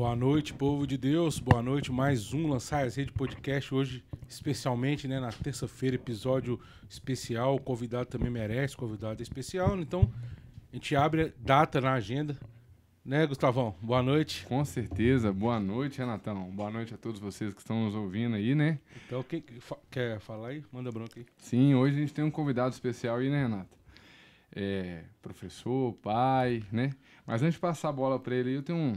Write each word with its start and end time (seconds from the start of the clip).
Boa 0.00 0.16
noite, 0.16 0.54
povo 0.54 0.86
de 0.86 0.96
Deus. 0.96 1.38
Boa 1.38 1.62
noite. 1.62 1.92
Mais 1.92 2.32
um 2.32 2.48
Lançar 2.48 2.86
as 2.86 2.96
Rede 2.96 3.12
Podcast. 3.12 3.74
Hoje, 3.74 4.02
especialmente, 4.26 5.06
né, 5.06 5.20
na 5.20 5.30
terça-feira, 5.30 5.94
episódio 5.94 6.58
especial. 6.88 7.56
O 7.56 7.60
convidado 7.60 8.06
também 8.06 8.30
merece, 8.30 8.74
convidado 8.74 9.22
especial. 9.22 9.78
Então, 9.78 10.10
a 10.72 10.76
gente 10.76 10.96
abre 10.96 11.34
data 11.38 11.82
na 11.82 11.92
agenda. 11.92 12.34
Né, 13.04 13.26
Gustavão? 13.26 13.74
Boa 13.82 14.02
noite. 14.02 14.46
Com 14.46 14.64
certeza. 14.64 15.34
Boa 15.34 15.60
noite, 15.60 15.98
Renatão. 15.98 16.50
Boa 16.50 16.70
noite 16.70 16.94
a 16.94 16.96
todos 16.96 17.20
vocês 17.20 17.52
que 17.52 17.60
estão 17.60 17.84
nos 17.84 17.94
ouvindo 17.94 18.36
aí, 18.36 18.54
né? 18.54 18.78
Então, 19.06 19.22
quem 19.22 19.44
quer 19.90 20.18
falar 20.18 20.48
aí? 20.48 20.64
Manda 20.72 20.90
bronca 20.90 21.20
aí. 21.20 21.26
Sim, 21.36 21.74
hoje 21.74 21.96
a 21.96 22.00
gente 22.00 22.14
tem 22.14 22.24
um 22.24 22.30
convidado 22.30 22.72
especial 22.72 23.18
aí, 23.18 23.28
né, 23.28 23.42
Renato? 23.42 23.78
É, 24.50 25.04
professor, 25.20 25.92
pai, 26.02 26.64
né? 26.72 26.94
Mas 27.26 27.42
antes 27.42 27.56
de 27.56 27.60
passar 27.60 27.90
a 27.90 27.92
bola 27.92 28.18
para 28.18 28.34
ele, 28.34 28.56
eu 28.56 28.62
tenho 28.62 28.78
um, 28.78 28.92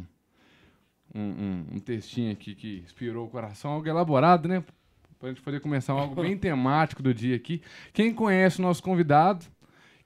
um, 1.14 1.22
um, 1.22 1.66
um, 1.74 1.80
textinho 1.80 2.32
aqui 2.32 2.56
que 2.56 2.82
inspirou 2.84 3.28
o 3.28 3.30
coração, 3.30 3.72
algo 3.72 3.88
elaborado, 3.88 4.48
né? 4.48 4.64
Para 5.20 5.30
a 5.30 5.32
gente 5.32 5.42
poder 5.42 5.60
começar 5.60 5.94
algo 5.94 6.22
bem 6.22 6.36
temático 6.38 7.04
do 7.04 7.14
dia 7.14 7.36
aqui. 7.36 7.62
Quem 7.94 8.14
conhece 8.14 8.60
o 8.60 8.62
nosso 8.62 8.82
convidado, 8.82 9.46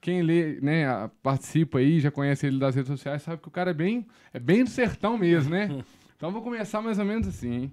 quem 0.00 0.22
lê, 0.22 0.60
né, 0.60 1.10
participa 1.22 1.78
aí, 1.78 1.98
já 1.98 2.10
conhece 2.10 2.46
ele 2.46 2.58
das 2.58 2.74
redes 2.74 2.90
sociais, 2.90 3.22
sabe 3.22 3.42
que 3.42 3.48
o 3.48 3.50
cara 3.50 3.70
é 3.70 3.74
bem, 3.74 4.06
é 4.32 4.38
bem 4.38 4.64
do 4.64 4.70
sertão 4.70 5.16
mesmo, 5.18 5.50
né? 5.50 5.82
Então 6.16 6.32
vou 6.32 6.42
começar 6.42 6.82
mais 6.82 6.98
ou 6.98 7.04
menos 7.04 7.28
assim, 7.28 7.52
hein? 7.52 7.72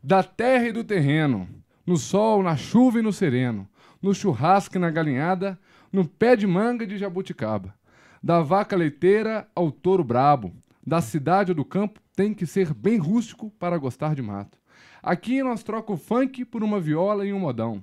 Da 0.00 0.22
terra 0.22 0.68
e 0.68 0.72
do 0.72 0.84
terreno, 0.84 1.48
no 1.84 1.96
sol, 1.96 2.40
na 2.40 2.56
chuva 2.56 3.00
e 3.00 3.02
no 3.02 3.12
sereno, 3.12 3.68
no 4.00 4.14
churrasco 4.14 4.76
e 4.76 4.78
na 4.78 4.88
galinhada, 4.88 5.58
no 5.92 6.06
pé 6.06 6.36
de 6.36 6.46
manga 6.46 6.86
de 6.86 6.96
jabuticaba. 6.96 7.74
Da 8.22 8.40
vaca 8.40 8.76
leiteira 8.76 9.48
ao 9.52 9.72
touro 9.72 10.04
brabo, 10.04 10.52
da 10.86 11.00
cidade 11.00 11.50
ou 11.50 11.56
do 11.56 11.64
campo, 11.64 12.00
tem 12.14 12.34
que 12.34 12.46
ser 12.46 12.72
bem 12.74 12.98
rústico 12.98 13.50
para 13.58 13.78
gostar 13.78 14.14
de 14.14 14.22
mato. 14.22 14.58
Aqui 15.02 15.42
nós 15.42 15.62
troca 15.62 15.92
o 15.92 15.96
funk 15.96 16.44
por 16.44 16.62
uma 16.62 16.80
viola 16.80 17.26
e 17.26 17.32
um 17.32 17.38
modão. 17.38 17.82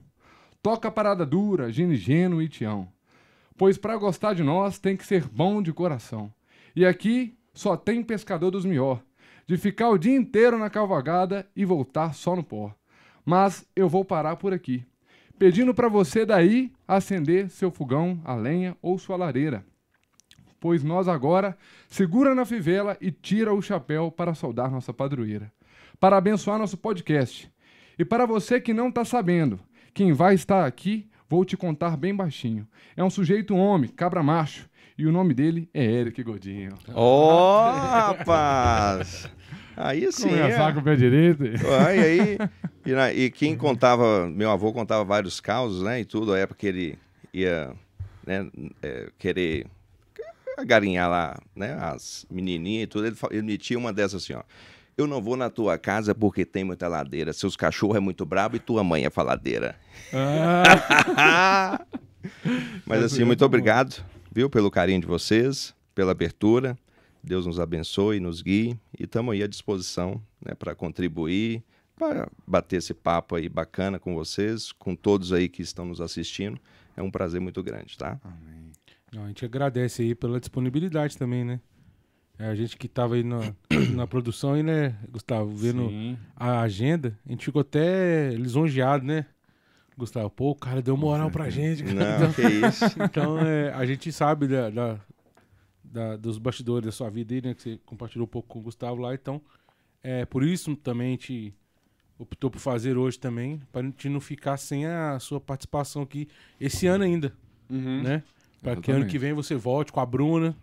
Toca 0.62 0.92
parada 0.92 1.26
dura, 1.26 1.72
ginigeno 1.72 2.42
e 2.42 2.48
tião. 2.48 2.88
Pois 3.58 3.78
para 3.78 3.98
gostar 3.98 4.34
de 4.34 4.44
nós 4.44 4.80
tem 4.80 4.96
que 4.96 5.06
ser 5.06 5.28
bom 5.28 5.62
de 5.62 5.74
coração. 5.74 6.32
E 6.76 6.86
aqui 6.86 7.38
só 7.54 7.76
tem 7.76 8.04
pescador 8.04 8.52
dos 8.52 8.66
mior, 8.66 9.04
de 9.48 9.58
ficar 9.58 9.90
o 9.90 9.98
dia 9.98 10.16
inteiro 10.16 10.58
na 10.58 10.70
cavalgada 10.70 11.50
e 11.56 11.66
voltar 11.66 12.14
só 12.14 12.36
no 12.36 12.44
pó. 12.44 12.74
Mas 13.26 13.66
eu 13.76 13.90
vou 13.90 14.06
parar 14.06 14.38
por 14.38 14.54
aqui, 14.54 14.86
pedindo 15.38 15.74
para 15.74 15.90
você 15.90 16.26
daí 16.26 16.72
acender 16.88 17.50
seu 17.50 17.70
fogão, 17.70 18.22
a 18.24 18.36
lenha 18.36 18.78
ou 18.82 18.98
sua 18.98 19.18
lareira 19.18 19.66
pois 20.60 20.84
nós 20.84 21.08
agora 21.08 21.58
segura 21.88 22.36
na 22.36 22.46
fivela 22.46 22.98
e 23.00 23.12
tira 23.12 23.54
o 23.54 23.62
chapéu 23.62 24.12
para 24.12 24.34
saudar 24.34 24.70
nossa 24.70 24.94
padroeira, 24.94 25.52
para 26.00 26.18
abençoar 26.18 26.60
nosso 26.60 26.78
podcast. 26.78 27.52
E 27.98 28.06
para 28.06 28.26
você 28.26 28.60
que 28.60 28.74
não 28.74 28.90
está 28.90 29.04
sabendo, 29.04 29.60
quem 29.94 30.14
vai 30.14 30.34
estar 30.36 30.66
aqui, 30.66 31.10
vou 31.30 31.44
te 31.44 31.58
contar 31.58 31.98
bem 31.98 32.16
baixinho. 32.16 32.68
É 32.96 33.04
um 33.04 33.10
sujeito 33.10 33.56
homem, 33.56 33.90
cabra 33.90 34.24
macho, 34.24 34.70
e 34.98 35.06
o 35.06 35.12
nome 35.12 35.34
dele 35.34 35.70
é 35.74 35.84
Eric 35.84 36.22
Godinho. 36.24 36.74
Ó, 36.94 37.70
oh, 37.70 37.72
rapaz! 37.72 39.30
Aí 39.76 40.12
sim. 40.12 40.28
Começar 40.28 40.70
é. 40.70 40.74
com 40.74 40.80
o 40.82 40.84
pé 40.84 40.96
direito. 40.98 41.44
Aí, 41.88 42.00
aí, 42.00 42.38
e, 42.86 43.24
e, 43.24 43.32
quem 43.32 43.56
contava, 43.56 44.28
meu 44.28 44.52
avô 44.52 44.74
contava 44.74 45.06
vários 45.06 45.40
causos, 45.40 45.84
né? 45.84 46.02
E 46.02 46.06
tudo, 46.06 46.34
a 46.34 46.40
época 46.40 46.60
que 46.60 46.68
ele 46.68 47.00
ia 47.34 47.72
né, 48.28 48.50
é, 48.82 49.10
querer 49.18 49.68
garinhar 50.64 51.10
lá, 51.10 51.40
né, 51.56 51.74
as 51.80 52.26
menininhas 52.30 52.84
e 52.84 52.88
tudo, 52.88 53.08
ele, 53.08 53.16
ele 53.32 53.42
metia 53.42 53.78
uma 53.78 53.94
dessas 53.94 54.24
assim, 54.24 54.34
ó. 54.34 54.44
Eu 54.98 55.08
não 55.08 55.22
vou 55.22 55.38
na 55.38 55.50
tua 55.50 55.78
casa 55.78 56.14
porque 56.14 56.44
tem 56.44 56.66
muita 56.66 56.86
ladeira. 56.90 57.32
Seus 57.32 57.56
cachorros 57.56 57.96
é 57.96 58.02
muito 58.02 58.26
brabo 58.26 58.58
e 58.58 58.60
tua 58.60 58.84
mãe 58.84 59.06
é 59.06 59.10
faladeira. 59.10 59.78
Ah. 60.14 61.86
Mas 62.86 63.04
assim, 63.04 63.24
muito 63.24 63.46
obrigado, 63.46 64.04
viu, 64.30 64.50
pelo 64.50 64.70
carinho 64.70 65.00
de 65.00 65.08
vocês, 65.08 65.74
pela 65.96 66.12
abertura. 66.12 66.78
Deus 67.24 67.46
nos 67.46 67.60
abençoe, 67.60 68.20
nos 68.20 68.42
guie 68.42 68.78
e 68.98 69.04
estamos 69.04 69.34
aí 69.34 69.44
à 69.44 69.48
disposição 69.48 70.22
né, 70.46 70.54
para 70.54 70.74
contribuir, 70.76 71.64
para 71.96 72.30
bater 72.48 72.78
esse 72.78 72.94
papo 72.94 73.36
aí 73.36 73.50
bacana 73.50 74.00
com 74.00 74.14
vocês, 74.14 74.72
com 74.72 74.96
todos 74.96 75.34
aí 75.34 75.50
que 75.50 75.62
estão 75.62 75.86
nos 75.86 76.02
assistindo. 76.02 76.60
É 76.96 77.02
um 77.02 77.12
prazer 77.12 77.40
muito 77.40 77.62
grande, 77.62 77.98
tá? 77.98 78.20
Amém. 78.24 78.59
A 79.16 79.28
gente 79.28 79.44
agradece 79.44 80.02
aí 80.02 80.16
pela 80.16 80.40
disponibilidade 80.40 81.18
também, 81.18 81.44
né? 81.44 81.60
É, 82.38 82.48
a 82.48 82.56
gente 82.56 82.78
que 82.78 82.86
estava 82.86 83.16
aí 83.16 83.24
na, 83.24 83.54
na 83.94 84.08
produção 84.08 84.54
aí, 84.54 84.64
né, 84.64 84.98
Gustavo, 85.12 85.50
vendo 85.50 85.90
Sim. 85.90 86.18
a 86.36 86.62
agenda, 86.62 87.18
a 87.26 87.32
gente 87.32 87.44
ficou 87.44 87.62
até 87.62 88.30
lisonjeado, 88.30 89.06
né? 89.06 89.26
Gustavo, 89.98 90.30
pô, 90.30 90.52
o 90.52 90.56
cara 90.56 90.82
deu 90.82 90.96
moral 90.96 91.30
pra 91.30 91.50
gente. 91.50 91.84
Não, 91.84 91.92
então, 91.94 92.34
que 92.34 92.42
isso. 92.42 92.86
Então, 93.04 93.38
é, 93.40 93.74
a 93.74 93.86
gente 93.86 94.10
sabe 94.14 94.48
da, 94.48 94.70
da, 94.70 95.00
da, 95.84 96.16
dos 96.16 96.38
bastidores 96.38 96.86
da 96.86 96.92
sua 96.94 97.10
vida 97.10 97.36
aí, 97.36 97.42
né? 97.42 97.54
Que 97.54 97.62
você 97.62 97.80
compartilhou 97.86 98.26
um 98.26 98.30
pouco 98.30 98.48
com 98.48 98.60
o 98.60 98.62
Gustavo 98.62 99.02
lá. 99.02 99.14
Então, 99.14 99.42
é, 100.02 100.26
por 100.26 100.42
isso 100.42 100.74
também 100.78 101.10
a 101.10 101.12
gente 101.12 101.54
optou 102.18 102.50
por 102.50 102.60
fazer 102.60 102.98
hoje 102.98 103.20
também, 103.20 103.62
para 103.72 103.82
a 103.82 103.84
gente 103.84 104.08
não 104.08 104.22
ficar 104.22 104.56
sem 104.56 104.86
a 104.86 105.20
sua 105.20 105.40
participação 105.40 106.02
aqui 106.02 106.30
esse 106.60 106.88
ano 106.88 107.04
ainda, 107.04 107.34
uhum. 107.70 108.04
né? 108.04 108.24
Para 108.62 108.76
que 108.76 108.92
ano 108.92 109.06
que 109.06 109.18
vem 109.18 109.34
você 109.34 109.56
volte 109.56 109.92
com 109.92 110.00
a 110.00 110.06
Bruna, 110.06 110.56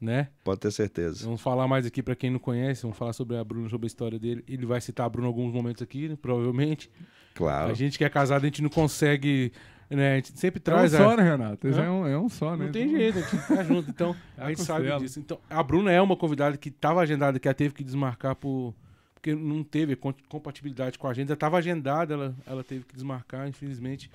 né? 0.00 0.28
Pode 0.44 0.60
ter 0.60 0.70
certeza. 0.70 1.24
Vamos 1.24 1.40
falar 1.40 1.66
mais 1.66 1.84
aqui 1.84 2.02
para 2.02 2.14
quem 2.14 2.30
não 2.30 2.38
conhece, 2.38 2.82
vamos 2.82 2.96
falar 2.96 3.12
sobre 3.12 3.36
a 3.36 3.44
Bruna, 3.44 3.68
sobre 3.68 3.86
a 3.86 3.88
história 3.88 4.18
dele. 4.18 4.44
Ele 4.46 4.64
vai 4.64 4.80
citar 4.80 5.06
a 5.06 5.08
Bruna 5.08 5.26
em 5.26 5.30
alguns 5.30 5.52
momentos 5.52 5.82
aqui, 5.82 6.08
né? 6.08 6.16
provavelmente. 6.20 6.90
Claro. 7.34 7.70
A 7.70 7.74
gente 7.74 7.98
que 7.98 8.04
é 8.04 8.08
casado, 8.08 8.42
a 8.42 8.46
gente 8.46 8.62
não 8.62 8.70
consegue. 8.70 9.52
Né? 9.90 10.12
A 10.12 10.16
gente 10.16 10.38
sempre 10.38 10.60
traz. 10.60 10.94
É 10.94 11.00
um 11.00 11.04
só, 11.04 11.16
né, 11.16 11.22
Renato? 11.22 11.66
É 11.66 11.90
um, 11.90 12.06
é 12.06 12.18
um 12.18 12.28
só, 12.28 12.56
né? 12.56 12.66
Não 12.66 12.72
tem 12.72 12.90
jeito, 12.90 13.18
a 13.18 13.22
gente 13.22 13.48
tá 13.48 13.64
junto. 13.64 13.90
Então, 13.90 14.14
é 14.36 14.44
a 14.44 14.48
gente 14.48 14.62
sabe 14.62 14.98
disso. 14.98 15.18
Então, 15.18 15.38
a 15.48 15.62
Bruna 15.62 15.90
é 15.90 16.00
uma 16.00 16.16
convidada 16.16 16.56
que 16.56 16.68
estava 16.68 17.00
agendada, 17.00 17.38
que 17.38 17.48
ela 17.48 17.54
teve 17.54 17.74
que 17.74 17.82
desmarcar 17.82 18.36
por. 18.36 18.74
Porque 19.14 19.34
não 19.34 19.64
teve 19.64 19.96
compatibilidade 19.96 20.96
com 20.96 21.08
a 21.08 21.10
agenda. 21.10 21.32
Estava 21.32 21.58
agendada, 21.58 22.14
ela, 22.14 22.36
ela 22.46 22.62
teve 22.62 22.84
que 22.84 22.94
desmarcar, 22.94 23.48
infelizmente. 23.48 24.08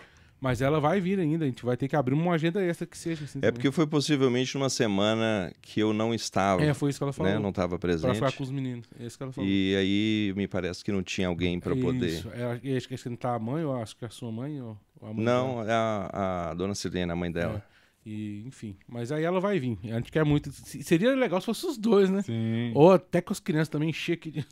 Mas 0.44 0.62
ela 0.62 0.78
vai 0.78 1.00
vir 1.00 1.22
ainda, 1.22 1.46
a 1.46 1.48
gente 1.48 1.64
vai 1.64 1.78
ter 1.78 1.88
que 1.88 1.96
abrir 1.96 2.14
uma 2.14 2.34
agenda 2.34 2.62
extra 2.62 2.86
que 2.86 2.98
seja 2.98 3.24
assim. 3.24 3.40
É 3.40 3.44
também. 3.44 3.54
porque 3.54 3.72
foi 3.72 3.88
possivelmente 3.88 4.54
numa 4.56 4.70
semana 4.70 5.54
que 5.62 5.80
eu 5.80 5.94
não 5.94 6.14
estava. 6.14 6.62
É, 6.62 6.74
foi 6.74 6.90
isso 6.90 7.00
que 7.00 7.04
ela 7.04 7.14
falou. 7.14 7.32
Né? 7.32 7.40
Não 7.40 7.52
estava 7.52 7.80
presente. 7.80 8.08
Para 8.08 8.16
ficar 8.16 8.32
com 8.34 8.44
os 8.44 8.52
meninos. 8.52 8.86
É 9.00 9.06
isso 9.06 9.16
que 9.16 9.24
ela 9.24 9.32
falou. 9.32 9.50
E 9.50 9.74
aí 9.74 10.34
me 10.36 10.46
parece 10.46 10.84
que 10.84 10.92
não 10.92 11.02
tinha 11.02 11.30
alguém 11.30 11.62
para 11.62 11.74
poder. 11.74 12.08
Isso. 12.08 12.30
É, 12.34 12.76
acho 12.76 12.90
que 12.90 13.10
não 13.10 13.16
tá 13.16 13.36
a 13.36 13.40
mãe, 13.40 13.62
eu 13.64 13.74
acho 13.74 13.96
que 13.96 14.04
é 14.04 14.08
a 14.10 14.12
sua 14.12 14.34
mãe 14.34 14.62
ou 14.62 14.78
a 15.02 15.14
mãe 15.14 15.24
Não, 15.24 15.64
é 15.64 15.72
a, 15.72 16.50
a 16.50 16.54
dona 16.56 16.76
Silene, 16.76 17.10
a 17.10 17.16
mãe 17.16 17.32
dela. 17.32 17.64
É. 17.70 17.74
E, 18.06 18.44
enfim, 18.46 18.76
mas 18.86 19.14
aí 19.14 19.24
ela 19.24 19.40
vai 19.40 19.58
vir. 19.60 19.80
A 19.86 19.96
gente 19.96 20.12
quer 20.12 20.26
muito. 20.26 20.52
Seria 20.52 21.16
legal 21.16 21.40
se 21.40 21.46
fosse 21.46 21.66
os 21.66 21.78
dois, 21.78 22.10
né? 22.10 22.22
Sim. 22.22 22.74
Ou 22.76 22.92
até 22.92 23.22
com 23.22 23.32
as 23.32 23.40
crianças 23.40 23.70
também 23.70 23.92
encher 23.92 24.16
aqui. 24.16 24.46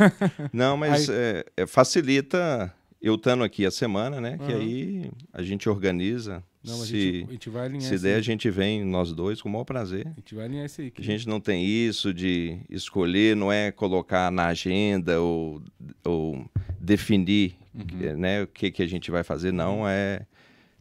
Não, 0.50 0.74
mas 0.74 1.10
aí... 1.10 1.14
é, 1.14 1.44
é, 1.58 1.66
facilita 1.66 2.74
eu 3.04 3.16
estando 3.16 3.44
aqui 3.44 3.66
a 3.66 3.70
semana, 3.70 4.18
né? 4.18 4.38
Uhum. 4.40 4.46
Que 4.46 4.52
aí 4.52 5.10
a 5.30 5.42
gente 5.42 5.68
organiza. 5.68 6.42
Não, 6.64 6.74
se, 6.76 6.82
a 6.82 6.86
gente, 6.86 7.24
a 7.28 7.32
gente 7.32 7.50
vai 7.50 7.66
alinhar 7.66 7.82
se 7.82 7.98
der, 7.98 8.14
aí. 8.14 8.18
a 8.18 8.22
gente 8.22 8.50
vem 8.50 8.82
nós 8.82 9.12
dois 9.12 9.42
com 9.42 9.50
o 9.50 9.52
maior 9.52 9.64
prazer. 9.64 10.06
A 10.06 10.20
gente 10.20 10.34
vai 10.34 10.46
alinhar 10.46 10.64
isso 10.64 10.80
aí. 10.80 10.90
A 10.96 11.02
gente 11.02 11.28
não 11.28 11.38
tem 11.38 11.66
isso 11.66 12.14
de 12.14 12.58
escolher, 12.70 13.36
não 13.36 13.52
é 13.52 13.70
colocar 13.70 14.32
na 14.32 14.46
agenda 14.46 15.20
ou, 15.20 15.62
ou 16.02 16.46
definir 16.80 17.56
uhum. 17.74 18.16
né, 18.16 18.42
o 18.42 18.46
que, 18.46 18.70
que 18.70 18.82
a 18.82 18.86
gente 18.86 19.10
vai 19.10 19.22
fazer, 19.22 19.52
não. 19.52 19.86
É. 19.86 20.26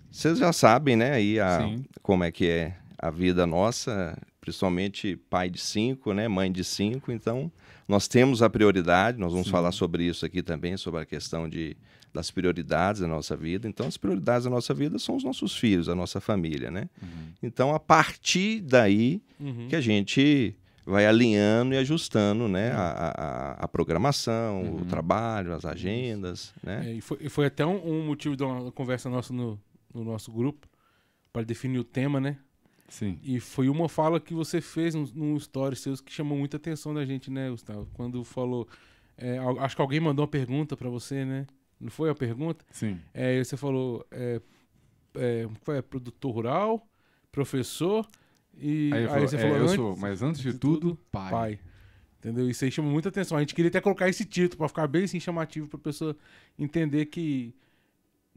Vocês 0.10 0.38
já 0.38 0.54
sabem, 0.54 0.96
né, 0.96 1.12
aí 1.12 1.42
a, 1.42 1.76
como 2.02 2.24
é 2.24 2.32
que 2.32 2.48
é 2.48 2.78
a 2.98 3.10
vida 3.10 3.46
nossa, 3.46 4.18
principalmente 4.40 5.18
pai 5.30 5.50
de 5.50 5.60
cinco, 5.60 6.14
né, 6.14 6.30
mãe 6.30 6.50
de 6.50 6.64
cinco, 6.64 7.12
então 7.12 7.52
nós 7.86 8.08
temos 8.08 8.42
a 8.42 8.50
prioridade, 8.50 9.20
nós 9.20 9.32
vamos 9.34 9.48
Sim. 9.48 9.52
falar 9.52 9.74
sobre 9.74 10.06
isso 10.06 10.26
aqui 10.26 10.42
também, 10.42 10.78
sobre 10.78 11.02
a 11.02 11.06
questão 11.06 11.50
de 11.50 11.76
das 12.14 12.30
prioridades 12.30 13.02
da 13.02 13.08
nossa 13.08 13.36
vida. 13.36 13.68
Então, 13.68 13.88
as 13.88 13.98
prioridades 13.98 14.44
da 14.44 14.50
nossa 14.50 14.74
vida 14.74 15.00
são 15.00 15.16
os 15.16 15.24
nossos 15.24 15.58
filhos, 15.58 15.90
a 15.90 15.96
nossa 15.96 16.22
família, 16.22 16.70
né? 16.70 16.88
Uhum. 17.02 17.34
Então, 17.42 17.74
a 17.74 17.80
partir 17.80 18.62
daí 18.62 19.22
uhum. 19.40 19.68
que 19.68 19.76
a 19.76 19.82
gente 19.82 20.56
vai 20.86 21.06
alinhando 21.06 21.74
e 21.74 21.78
ajustando, 21.78 22.48
né, 22.48 22.72
uhum. 22.72 22.78
a, 22.78 22.90
a, 22.90 23.52
a, 23.64 23.68
programação, 23.68 24.62
o 24.62 24.78
uhum. 24.80 24.86
trabalho, 24.86 25.54
as 25.54 25.66
agendas, 25.66 26.54
né? 26.62 26.90
É, 26.90 26.94
e, 26.94 27.02
foi, 27.02 27.18
e, 27.22 27.30
foi, 27.30 27.46
até 27.46 27.66
um, 27.66 28.02
um, 28.02 28.06
motivo 28.06 28.36
de 28.36 28.44
uma 28.44 28.72
conversa 28.72 29.10
nossa 29.10 29.34
no, 29.34 29.60
no 29.94 30.04
nosso 30.04 30.32
grupo 30.32 30.68
para 31.32 31.44
definir 31.44 31.80
o 31.80 31.84
tema, 31.84 32.20
né? 32.20 32.38
Sim. 32.90 33.18
E 33.24 33.40
foi 33.40 33.70
uma 33.70 33.90
fala 33.90 34.20
que 34.20 34.34
você 34.34 34.62
fez 34.62 34.94
num, 34.94 35.06
num 35.16 35.38
story 35.38 35.76
seus 35.76 36.00
que 36.02 36.12
chamou 36.12 36.38
muita 36.38 36.58
atenção 36.58 36.94
da 36.94 37.04
gente, 37.06 37.32
né, 37.32 37.50
Gustavo? 37.50 37.88
Quando 37.94 38.24
falou, 38.24 38.68
é, 39.18 39.40
acho 39.60 39.76
que 39.76 39.82
alguém 39.82 40.00
mandou 40.00 40.24
uma 40.24 40.30
pergunta 40.30 40.76
para 40.76 40.90
você, 40.90 41.26
né? 41.26 41.48
Não 41.84 41.92
foi 41.92 42.10
a 42.10 42.16
pergunta? 42.16 42.66
Sim. 42.72 43.00
É, 43.14 43.44
você 43.44 43.58
falou, 43.58 44.06
é, 44.10 44.42
é, 45.16 45.48
qual 45.64 45.76
é? 45.78 45.82
Produtor 45.82 46.34
rural, 46.34 46.88
professor 47.32 48.08
e 48.58 48.92
aí, 48.94 49.08
aí 49.08 49.22
você 49.22 49.38
falou, 49.38 49.56
é, 49.56 49.60
eu 49.60 49.64
antes, 49.64 49.76
sou, 49.76 49.98
mas 49.98 50.22
antes 50.22 50.42
de, 50.42 50.52
de 50.52 50.58
tudo, 50.58 50.80
tudo, 50.80 51.00
pai. 51.12 51.32
pai. 51.32 51.60
Entendeu? 52.20 52.50
Isso 52.50 52.64
aí 52.64 52.72
chama 52.72 52.90
muita 52.90 53.10
atenção. 53.10 53.38
A 53.38 53.42
gente 53.42 53.54
queria 53.54 53.70
até 53.70 53.82
colocar 53.82 54.08
esse 54.08 54.24
título 54.24 54.60
pra 54.60 54.68
ficar 54.70 54.88
bem 54.88 55.04
assim, 55.04 55.20
chamativo 55.20 55.68
pra 55.68 55.78
pessoa 55.78 56.16
entender 56.58 57.08
que, 57.08 57.54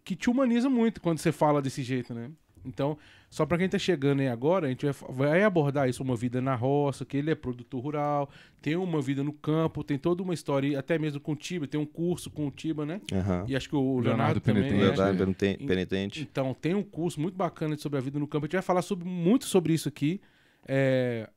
que 0.02 0.16
te 0.16 0.28
humaniza 0.28 0.68
muito 0.68 1.00
quando 1.00 1.18
você 1.18 1.30
fala 1.30 1.62
desse 1.62 1.82
jeito, 1.82 2.12
né? 2.12 2.30
Então, 2.66 2.98
só 3.30 3.46
para 3.46 3.58
quem 3.58 3.68
tá 3.68 3.78
chegando 3.78 4.20
aí 4.20 4.28
agora, 4.28 4.66
a 4.66 4.70
gente 4.70 4.84
vai, 4.84 4.94
vai, 5.08 5.42
abordar 5.42 5.88
isso, 5.88 6.02
uma 6.02 6.16
vida 6.16 6.40
na 6.40 6.54
roça, 6.54 7.04
que 7.04 7.16
ele 7.16 7.30
é 7.30 7.34
produtor 7.34 7.82
rural, 7.82 8.30
tem 8.60 8.76
uma 8.76 9.00
vida 9.00 9.22
no 9.22 9.32
campo, 9.32 9.84
tem 9.84 9.98
toda 9.98 10.22
uma 10.22 10.34
história, 10.34 10.78
até 10.78 10.98
mesmo 10.98 11.20
com 11.20 11.32
o 11.32 11.36
Tiba, 11.36 11.66
tem 11.66 11.80
um 11.80 11.86
curso 11.86 12.30
com 12.30 12.46
o 12.46 12.50
Tiba, 12.50 12.84
né? 12.84 13.00
Uhum. 13.12 13.44
E 13.46 13.56
acho 13.56 13.68
que 13.68 13.76
o 13.76 14.00
Leonardo, 14.00 14.06
Leonardo 14.08 14.40
também. 14.40 14.62
Penitente. 14.62 14.84
É, 14.84 15.04
Leonardo 15.04 15.34
Penitente. 15.66 16.22
Então, 16.22 16.54
tem 16.54 16.74
um 16.74 16.82
curso 16.82 17.20
muito 17.20 17.36
bacana 17.36 17.76
sobre 17.76 17.98
a 17.98 18.02
vida 18.02 18.18
no 18.18 18.26
campo. 18.26 18.44
A 18.44 18.46
gente 18.46 18.54
vai 18.54 18.62
falar 18.62 18.82
sobre, 18.82 19.08
muito 19.08 19.44
sobre 19.44 19.72
isso 19.72 19.88
aqui. 19.88 20.20
É, 20.66 21.28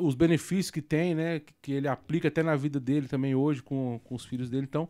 os 0.00 0.14
benefícios 0.14 0.70
que 0.70 0.82
tem, 0.82 1.14
né? 1.14 1.40
Que 1.60 1.72
ele 1.72 1.88
aplica 1.88 2.28
até 2.28 2.42
na 2.42 2.56
vida 2.56 2.80
dele 2.80 3.08
também 3.08 3.34
hoje 3.34 3.62
com, 3.62 4.00
com 4.04 4.14
os 4.14 4.24
filhos 4.24 4.48
dele. 4.48 4.66
Então, 4.68 4.88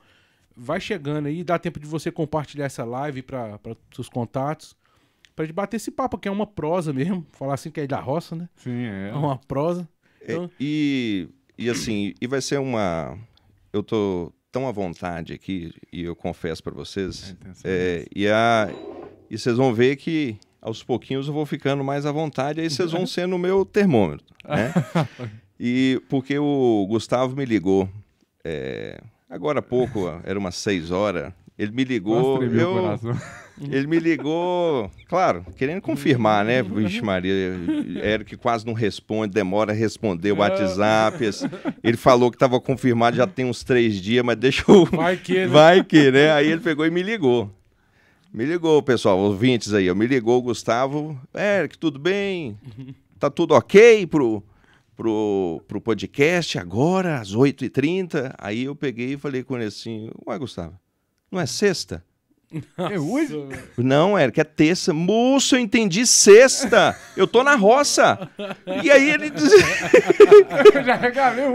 vai 0.57 0.81
chegando 0.81 1.27
aí, 1.27 1.43
dá 1.43 1.59
tempo 1.59 1.81
de 1.81 1.87
você 1.87 2.11
compartilhar 2.11 2.67
essa 2.67 2.85
live 2.85 3.23
para 3.23 3.59
seus 3.95 4.09
contatos. 4.09 4.77
Pra 5.35 5.45
gente 5.45 5.55
bater 5.55 5.77
esse 5.77 5.91
papo, 5.91 6.19
que 6.19 6.29
é 6.29 6.31
uma 6.31 6.47
prosa 6.47 6.93
mesmo. 6.93 7.27
Falar 7.33 7.55
assim 7.55 7.71
que 7.71 7.81
é 7.81 7.87
da 7.87 8.01
roça, 8.01 8.37
né? 8.37 8.49
Sim, 8.57 8.85
é. 8.85 9.11
É 9.11 9.15
uma 9.15 9.39
prosa. 9.39 9.89
Então... 10.23 10.45
É, 10.45 10.51
e, 10.61 11.29
e 11.59 11.71
assim, 11.71 12.15
e 12.21 12.27
vai 12.27 12.41
ser 12.41 12.59
uma. 12.59 13.19
Eu 13.73 13.83
tô 13.83 14.33
tão 14.51 14.69
à 14.69 14.73
vontade 14.73 15.33
aqui, 15.33 15.73
e 15.91 16.05
eu 16.05 16.15
confesso 16.15 16.63
para 16.63 16.75
vocês. 16.75 17.35
É, 17.65 18.07
e, 18.15 18.29
a, 18.29 18.69
e 19.31 19.39
vocês 19.39 19.57
vão 19.57 19.73
ver 19.73 19.97
que 19.97 20.37
aos 20.61 20.85
pouquinhos 20.85 21.27
eu 21.27 21.33
vou 21.33 21.47
ficando 21.47 21.83
mais 21.83 22.05
à 22.05 22.13
vontade, 22.13 22.61
aí 22.61 22.69
vocês 22.69 22.93
vão 22.93 23.07
ser 23.09 23.27
no 23.27 23.39
meu 23.39 23.65
termômetro. 23.65 24.27
Né? 24.45 24.73
e 25.59 26.01
porque 26.09 26.39
o 26.39 26.87
Gustavo 26.87 27.35
me 27.35 27.47
ligou 27.47 27.89
é, 28.45 29.01
agora 29.29 29.61
há 29.61 29.63
pouco, 29.63 30.01
era 30.25 30.39
umas 30.39 30.57
seis 30.57 30.91
horas. 30.91 31.33
Ele 31.59 31.73
me 31.73 31.85
ligou. 31.85 32.43
Eu, 32.43 32.99
ele 33.71 33.87
me 33.87 33.99
ligou, 33.99 34.91
claro, 35.09 35.45
querendo 35.57 35.81
confirmar, 35.81 36.45
né? 36.45 36.63
Vixe, 36.63 37.03
Maria, 37.03 37.33
Eric 38.03 38.37
quase 38.37 38.67
não 38.67 38.73
responde, 38.73 39.35
demora 39.35 39.73
a 39.73 39.75
responder 39.75 40.33
o 40.33 40.39
WhatsApp. 40.39 41.19
Ele 41.83 41.97
falou 41.97 42.31
que 42.31 42.37
estava 42.37 42.61
confirmado 42.61 43.17
já 43.17 43.27
tem 43.27 43.45
uns 43.45 43.63
três 43.63 44.01
dias, 44.01 44.25
mas 44.25 44.37
deixa 44.37 44.65
eu. 44.67 44.87
Vai 44.87 45.17
que, 45.17 45.35
né? 45.35 45.47
Vai 45.47 45.85
que, 45.85 46.11
né? 46.11 46.33
Aí 46.33 46.51
ele 46.51 46.61
pegou 46.61 46.87
e 46.87 46.91
me 46.91 47.03
ligou. 47.03 47.51
Me 48.33 48.47
ligou, 48.47 48.83
pessoal, 48.83 49.19
ouvintes 49.19 49.75
aí. 49.75 49.93
Me 49.95 50.07
ligou 50.07 50.39
o 50.39 50.43
Gustavo. 50.43 51.21
Eric, 51.35 51.77
tudo 51.77 51.99
bem? 51.99 52.57
Tá 53.19 53.29
tudo 53.29 53.55
ok 53.55 54.07
pro, 54.07 54.43
pro, 54.97 55.63
pro 55.69 55.81
podcast 55.83 56.59
agora, 56.59 57.21
às 57.21 57.37
8h30? 57.37 58.35
Aí 58.39 58.65
eu 58.65 58.75
peguei 58.75 59.13
e 59.13 59.19
falei 59.19 59.43
com 59.43 59.57
ele 59.57 59.67
assim: 59.67 60.11
Ué, 60.27 60.39
Gustavo, 60.39 60.75
não 61.33 61.41
é 61.41 61.47
sexta? 61.47 62.05
É 62.77 62.99
hoje? 62.99 63.35
Não, 63.79 64.19
Eric, 64.19 64.39
é 64.39 64.45
terça. 64.45 64.93
Moço, 64.93 65.57
eu 65.57 65.59
entendi 65.59 66.07
sexta. 66.07 66.95
Eu 67.17 67.27
tô 67.27 67.43
na 67.43 67.55
roça. 67.55 68.29
E 68.85 68.91
aí 68.91 69.11
ele. 69.11 69.31
Des... 69.31 69.53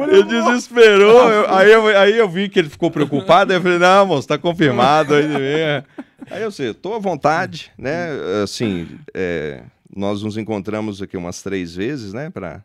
Ele 0.09 0.23
desesperou. 0.23 1.29
Eu, 1.29 1.53
aí, 1.53 1.71
eu, 1.71 1.87
aí 1.87 2.17
eu 2.17 2.27
vi 2.27 2.49
que 2.49 2.57
ele 2.57 2.69
ficou 2.69 2.89
preocupado. 2.89 3.51
Aí 3.51 3.59
eu 3.59 3.61
falei, 3.61 3.77
não, 3.77 4.07
moço, 4.07 4.27
tá 4.27 4.37
confirmado. 4.37 5.13
Aí, 5.13 5.83
aí 6.31 6.41
eu 6.41 6.51
sei, 6.51 6.73
tô 6.73 6.95
à 6.95 6.99
vontade, 6.99 7.71
né? 7.77 8.09
Assim, 8.43 8.87
é, 9.13 9.61
nós 9.95 10.23
nos 10.23 10.35
encontramos 10.37 11.01
aqui 11.01 11.15
umas 11.15 11.43
três 11.43 11.75
vezes, 11.75 12.13
né? 12.13 12.29
Pra, 12.29 12.63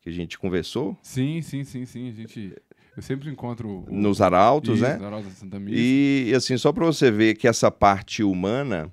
que 0.00 0.08
a 0.08 0.12
gente 0.12 0.38
conversou. 0.38 0.96
Sim, 1.02 1.42
sim, 1.42 1.64
sim, 1.64 1.84
sim. 1.84 2.08
A 2.08 2.12
gente 2.12 2.54
eu 2.98 3.02
sempre 3.02 3.30
encontro. 3.30 3.84
O... 3.86 3.86
Nos 3.88 4.20
arautos, 4.20 4.80
né? 4.80 4.94
Nos 4.94 5.04
arautos 5.04 5.28
da 5.28 5.34
Santa 5.34 5.60
Missa. 5.60 5.78
E, 5.80 6.32
assim, 6.34 6.56
só 6.56 6.72
para 6.72 6.84
você 6.84 7.10
ver 7.10 7.36
que 7.36 7.46
essa 7.46 7.70
parte 7.70 8.24
humana, 8.24 8.92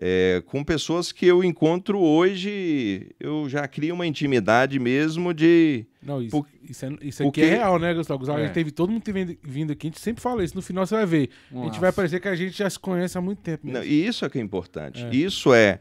é, 0.00 0.42
com 0.46 0.64
pessoas 0.64 1.12
que 1.12 1.26
eu 1.26 1.44
encontro 1.44 2.00
hoje, 2.00 3.10
eu 3.20 3.46
já 3.46 3.68
crio 3.68 3.94
uma 3.94 4.06
intimidade 4.06 4.78
mesmo 4.78 5.34
de. 5.34 5.84
Não, 6.02 6.22
isso, 6.22 6.30
Por... 6.30 6.46
isso, 6.68 6.86
é, 6.86 6.88
isso 7.02 7.22
aqui 7.22 7.24
Porque... 7.24 7.42
é 7.42 7.56
real, 7.56 7.78
né, 7.78 7.92
Gustavo? 7.92 8.18
Gustavo 8.18 8.40
é. 8.40 8.48
teve 8.48 8.70
todo 8.70 8.90
mundo 8.90 9.02
teve 9.02 9.38
vindo 9.42 9.72
aqui, 9.72 9.88
a 9.88 9.90
gente 9.90 10.00
sempre 10.00 10.22
fala 10.22 10.42
isso. 10.42 10.56
No 10.56 10.62
final 10.62 10.86
você 10.86 10.94
vai 10.94 11.06
ver. 11.06 11.28
Nossa. 11.50 11.64
A 11.64 11.70
gente 11.70 11.80
vai 11.80 11.92
parecer 11.92 12.20
que 12.20 12.28
a 12.28 12.34
gente 12.34 12.56
já 12.56 12.70
se 12.70 12.78
conhece 12.78 13.18
há 13.18 13.20
muito 13.20 13.42
tempo. 13.42 13.66
Não, 13.70 13.84
e 13.84 14.06
isso 14.06 14.24
é 14.24 14.30
que 14.30 14.38
é 14.38 14.42
importante. 14.42 15.04
É. 15.04 15.14
Isso 15.14 15.52
é 15.52 15.80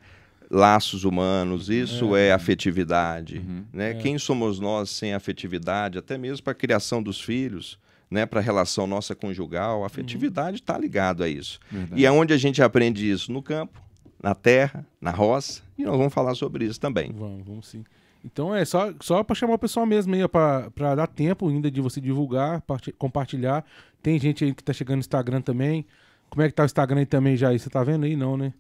laços 0.50 1.04
humanos, 1.04 1.70
isso 1.70 2.16
é, 2.16 2.28
é 2.28 2.32
afetividade. 2.32 3.38
Uhum. 3.38 3.66
Né? 3.72 3.92
É. 3.92 3.94
Quem 3.96 4.18
somos 4.18 4.60
nós 4.60 4.90
sem 4.90 5.14
afetividade, 5.14 5.98
até 5.98 6.18
mesmo 6.18 6.44
para 6.44 6.52
a 6.52 6.56
criação 6.56 7.02
dos 7.02 7.20
filhos, 7.20 7.80
né? 8.10 8.26
para 8.26 8.40
a 8.40 8.44
relação 8.44 8.86
nossa 8.88 9.16
conjugal, 9.16 9.84
a 9.84 9.88
afetividade 9.88 10.58
está 10.58 10.76
uhum. 10.76 10.82
ligado 10.82 11.24
a 11.24 11.30
isso. 11.30 11.60
Verdade. 11.72 12.02
E 12.02 12.06
é 12.06 12.12
onde 12.12 12.34
a 12.34 12.38
gente 12.38 12.62
aprende 12.62 13.10
isso? 13.10 13.32
No 13.32 13.42
campo, 13.42 13.82
na 14.22 14.36
terra, 14.36 14.86
na 15.02 15.12
roça, 15.12 15.62
e 15.78 15.84
nós 15.84 15.98
vamos 15.98 16.14
falar 16.14 16.36
sobre 16.36 16.66
isso 16.66 16.80
também. 16.80 17.12
Vamos, 17.12 17.46
vamos 17.46 17.68
sim. 17.68 17.84
Então 18.24 18.56
é 18.56 18.64
só, 18.64 18.94
só 19.02 19.22
para 19.22 19.36
chamar 19.36 19.56
o 19.56 19.60
pessoal 19.60 19.86
mesmo 19.86 20.16
aí, 20.16 20.22
para 20.28 20.96
dar 20.96 21.08
tempo 21.08 21.50
ainda 21.50 21.70
de 21.70 21.82
você 21.82 22.00
divulgar, 22.00 22.64
compartilhar. 22.98 23.66
Tem 24.02 24.18
gente 24.18 24.46
aí 24.46 24.54
que 24.54 24.62
está 24.62 24.72
chegando 24.72 24.96
no 24.96 25.02
Instagram 25.02 25.42
também. 25.42 25.86
Como 26.30 26.42
é 26.42 26.48
que 26.48 26.54
tá 26.54 26.64
o 26.64 26.66
Instagram 26.66 27.00
aí 27.00 27.06
também 27.06 27.36
já? 27.36 27.52
Você 27.52 27.70
tá 27.70 27.84
vendo 27.84 28.06
aí? 28.06 28.16
Não, 28.16 28.38
né? 28.38 28.54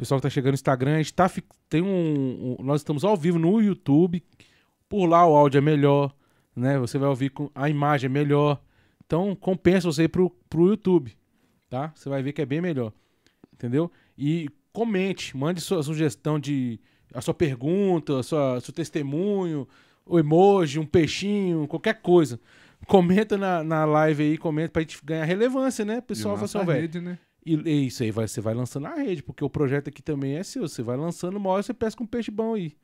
Pessoal 0.00 0.18
que 0.18 0.22
tá 0.22 0.30
chegando 0.30 0.52
no 0.52 0.54
Instagram, 0.54 0.94
a 0.94 0.98
gente 0.98 1.12
tá, 1.12 1.30
tem 1.68 1.82
um, 1.82 2.56
um, 2.58 2.64
Nós 2.64 2.80
estamos 2.80 3.04
ao 3.04 3.16
vivo 3.16 3.38
no 3.38 3.60
YouTube. 3.60 4.24
Por 4.88 5.06
lá 5.06 5.26
o 5.26 5.36
áudio 5.36 5.58
é 5.58 5.60
melhor, 5.60 6.12
né? 6.56 6.78
Você 6.78 6.98
vai 6.98 7.08
ouvir 7.08 7.30
com 7.30 7.50
a 7.54 7.68
imagem 7.68 8.06
é 8.06 8.10
melhor. 8.10 8.60
Então 9.04 9.36
compensa 9.36 9.86
você 9.86 10.04
ir 10.04 10.08
pro, 10.08 10.30
pro 10.48 10.68
YouTube, 10.68 11.16
tá? 11.68 11.92
Você 11.94 12.08
vai 12.08 12.22
ver 12.22 12.32
que 12.32 12.40
é 12.40 12.46
bem 12.46 12.60
melhor. 12.60 12.92
Entendeu? 13.52 13.92
E 14.16 14.48
comente, 14.72 15.36
mande 15.36 15.60
sua 15.60 15.82
sugestão 15.82 16.40
de. 16.40 16.80
a 17.14 17.20
sua 17.20 17.34
pergunta, 17.34 18.20
a 18.20 18.22
sua, 18.22 18.58
seu 18.60 18.72
testemunho, 18.72 19.68
o 20.06 20.18
emoji, 20.18 20.78
um 20.78 20.86
peixinho, 20.86 21.68
qualquer 21.68 22.00
coisa. 22.00 22.40
Comenta 22.86 23.36
na, 23.36 23.62
na 23.62 23.84
live 23.84 24.22
aí, 24.22 24.38
comenta 24.38 24.70
pra 24.72 24.82
gente 24.82 24.98
ganhar 25.04 25.24
relevância, 25.24 25.84
né? 25.84 26.00
Pessoal, 26.00 26.36
vai 26.36 26.48
ser 26.48 26.64
rede, 26.64 27.00
né? 27.00 27.18
E, 27.44 27.54
e, 27.54 27.86
isso 27.86 28.02
aí 28.02 28.10
vai, 28.10 28.28
você 28.28 28.40
vai 28.40 28.54
lançando 28.54 28.84
na 28.84 28.94
rede, 28.94 29.22
porque 29.22 29.44
o 29.44 29.50
projeto 29.50 29.88
aqui 29.88 30.02
também 30.02 30.36
é 30.36 30.42
seu. 30.42 30.68
Você 30.68 30.82
vai 30.82 30.96
lançando, 30.96 31.36
uma 31.36 31.50
hora 31.50 31.62
você 31.62 31.74
pesca 31.74 32.02
um 32.02 32.06
peixe 32.06 32.30
bom 32.30 32.54
aí. 32.54 32.76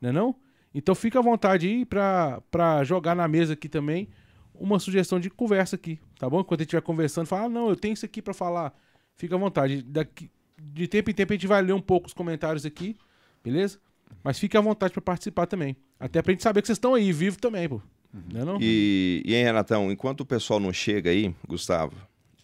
Né 0.00 0.12
não? 0.12 0.34
Então 0.74 0.94
fica 0.94 1.18
à 1.18 1.22
vontade 1.22 1.66
aí 1.66 1.84
pra, 1.84 2.40
pra 2.50 2.82
jogar 2.84 3.14
na 3.14 3.28
mesa 3.28 3.52
aqui 3.52 3.68
também 3.68 4.08
uma 4.54 4.78
sugestão 4.78 5.18
de 5.18 5.28
conversa 5.28 5.76
aqui, 5.76 5.98
tá 6.18 6.28
bom? 6.28 6.40
Enquanto 6.40 6.60
a 6.60 6.62
gente 6.62 6.68
estiver 6.68 6.82
conversando, 6.82 7.26
fala, 7.26 7.44
ah, 7.44 7.48
não, 7.48 7.68
eu 7.68 7.76
tenho 7.76 7.94
isso 7.94 8.04
aqui 8.04 8.22
para 8.22 8.32
falar. 8.32 8.72
Fica 9.16 9.34
à 9.34 9.38
vontade. 9.38 9.82
Daqui, 9.82 10.30
de 10.60 10.86
tempo 10.86 11.10
em 11.10 11.14
tempo 11.14 11.32
a 11.32 11.36
gente 11.36 11.46
vai 11.46 11.60
ler 11.62 11.72
um 11.72 11.80
pouco 11.80 12.06
os 12.06 12.14
comentários 12.14 12.64
aqui, 12.64 12.96
beleza? 13.42 13.78
Mas 14.22 14.38
fique 14.38 14.56
à 14.56 14.60
vontade 14.60 14.92
para 14.92 15.02
participar 15.02 15.46
também. 15.46 15.76
Até 15.98 16.22
pra 16.22 16.32
gente 16.32 16.42
saber 16.42 16.60
que 16.60 16.66
vocês 16.66 16.76
estão 16.76 16.94
aí, 16.94 17.12
vivo 17.12 17.38
também, 17.38 17.68
pô. 17.68 17.76
Uhum. 18.14 18.22
Não 18.32 18.40
é 18.40 18.44
não? 18.44 18.58
E, 18.60 19.22
e, 19.24 19.34
hein, 19.34 19.44
Renatão, 19.44 19.90
enquanto 19.90 20.20
o 20.20 20.26
pessoal 20.26 20.60
não 20.60 20.72
chega 20.72 21.10
aí, 21.10 21.34
Gustavo, 21.48 21.96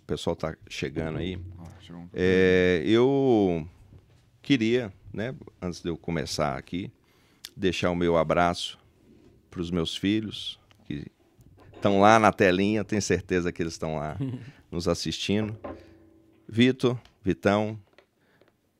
pessoal 0.08 0.34
tá 0.34 0.56
chegando 0.70 1.18
aí, 1.18 1.38
é, 2.14 2.82
eu 2.86 3.68
queria, 4.40 4.90
né, 5.12 5.34
antes 5.60 5.82
de 5.82 5.90
eu 5.90 5.98
começar 5.98 6.56
aqui, 6.56 6.90
deixar 7.54 7.90
o 7.90 7.94
meu 7.94 8.16
abraço 8.16 8.78
para 9.50 9.60
os 9.60 9.70
meus 9.70 9.94
filhos, 9.94 10.58
que 10.86 11.12
estão 11.74 12.00
lá 12.00 12.18
na 12.18 12.32
telinha, 12.32 12.82
tenho 12.84 13.02
certeza 13.02 13.52
que 13.52 13.62
eles 13.62 13.74
estão 13.74 13.96
lá 13.96 14.16
nos 14.72 14.88
assistindo. 14.88 15.54
Vitor, 16.48 16.98
Vitão, 17.22 17.78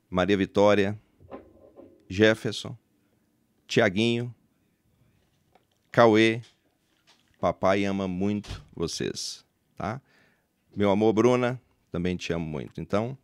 Maria 0.09 0.35
Vitória, 0.35 0.99
Jefferson, 2.09 2.75
Tiaguinho, 3.67 4.33
Cauê, 5.91 6.41
papai 7.39 7.85
ama 7.85 8.07
muito 8.07 8.65
vocês, 8.75 9.45
tá? 9.77 10.01
Meu 10.75 10.91
amor, 10.91 11.13
Bruna, 11.13 11.61
também 11.91 12.15
te 12.15 12.31
amo 12.33 12.45
muito. 12.45 12.79
Então, 12.79 13.17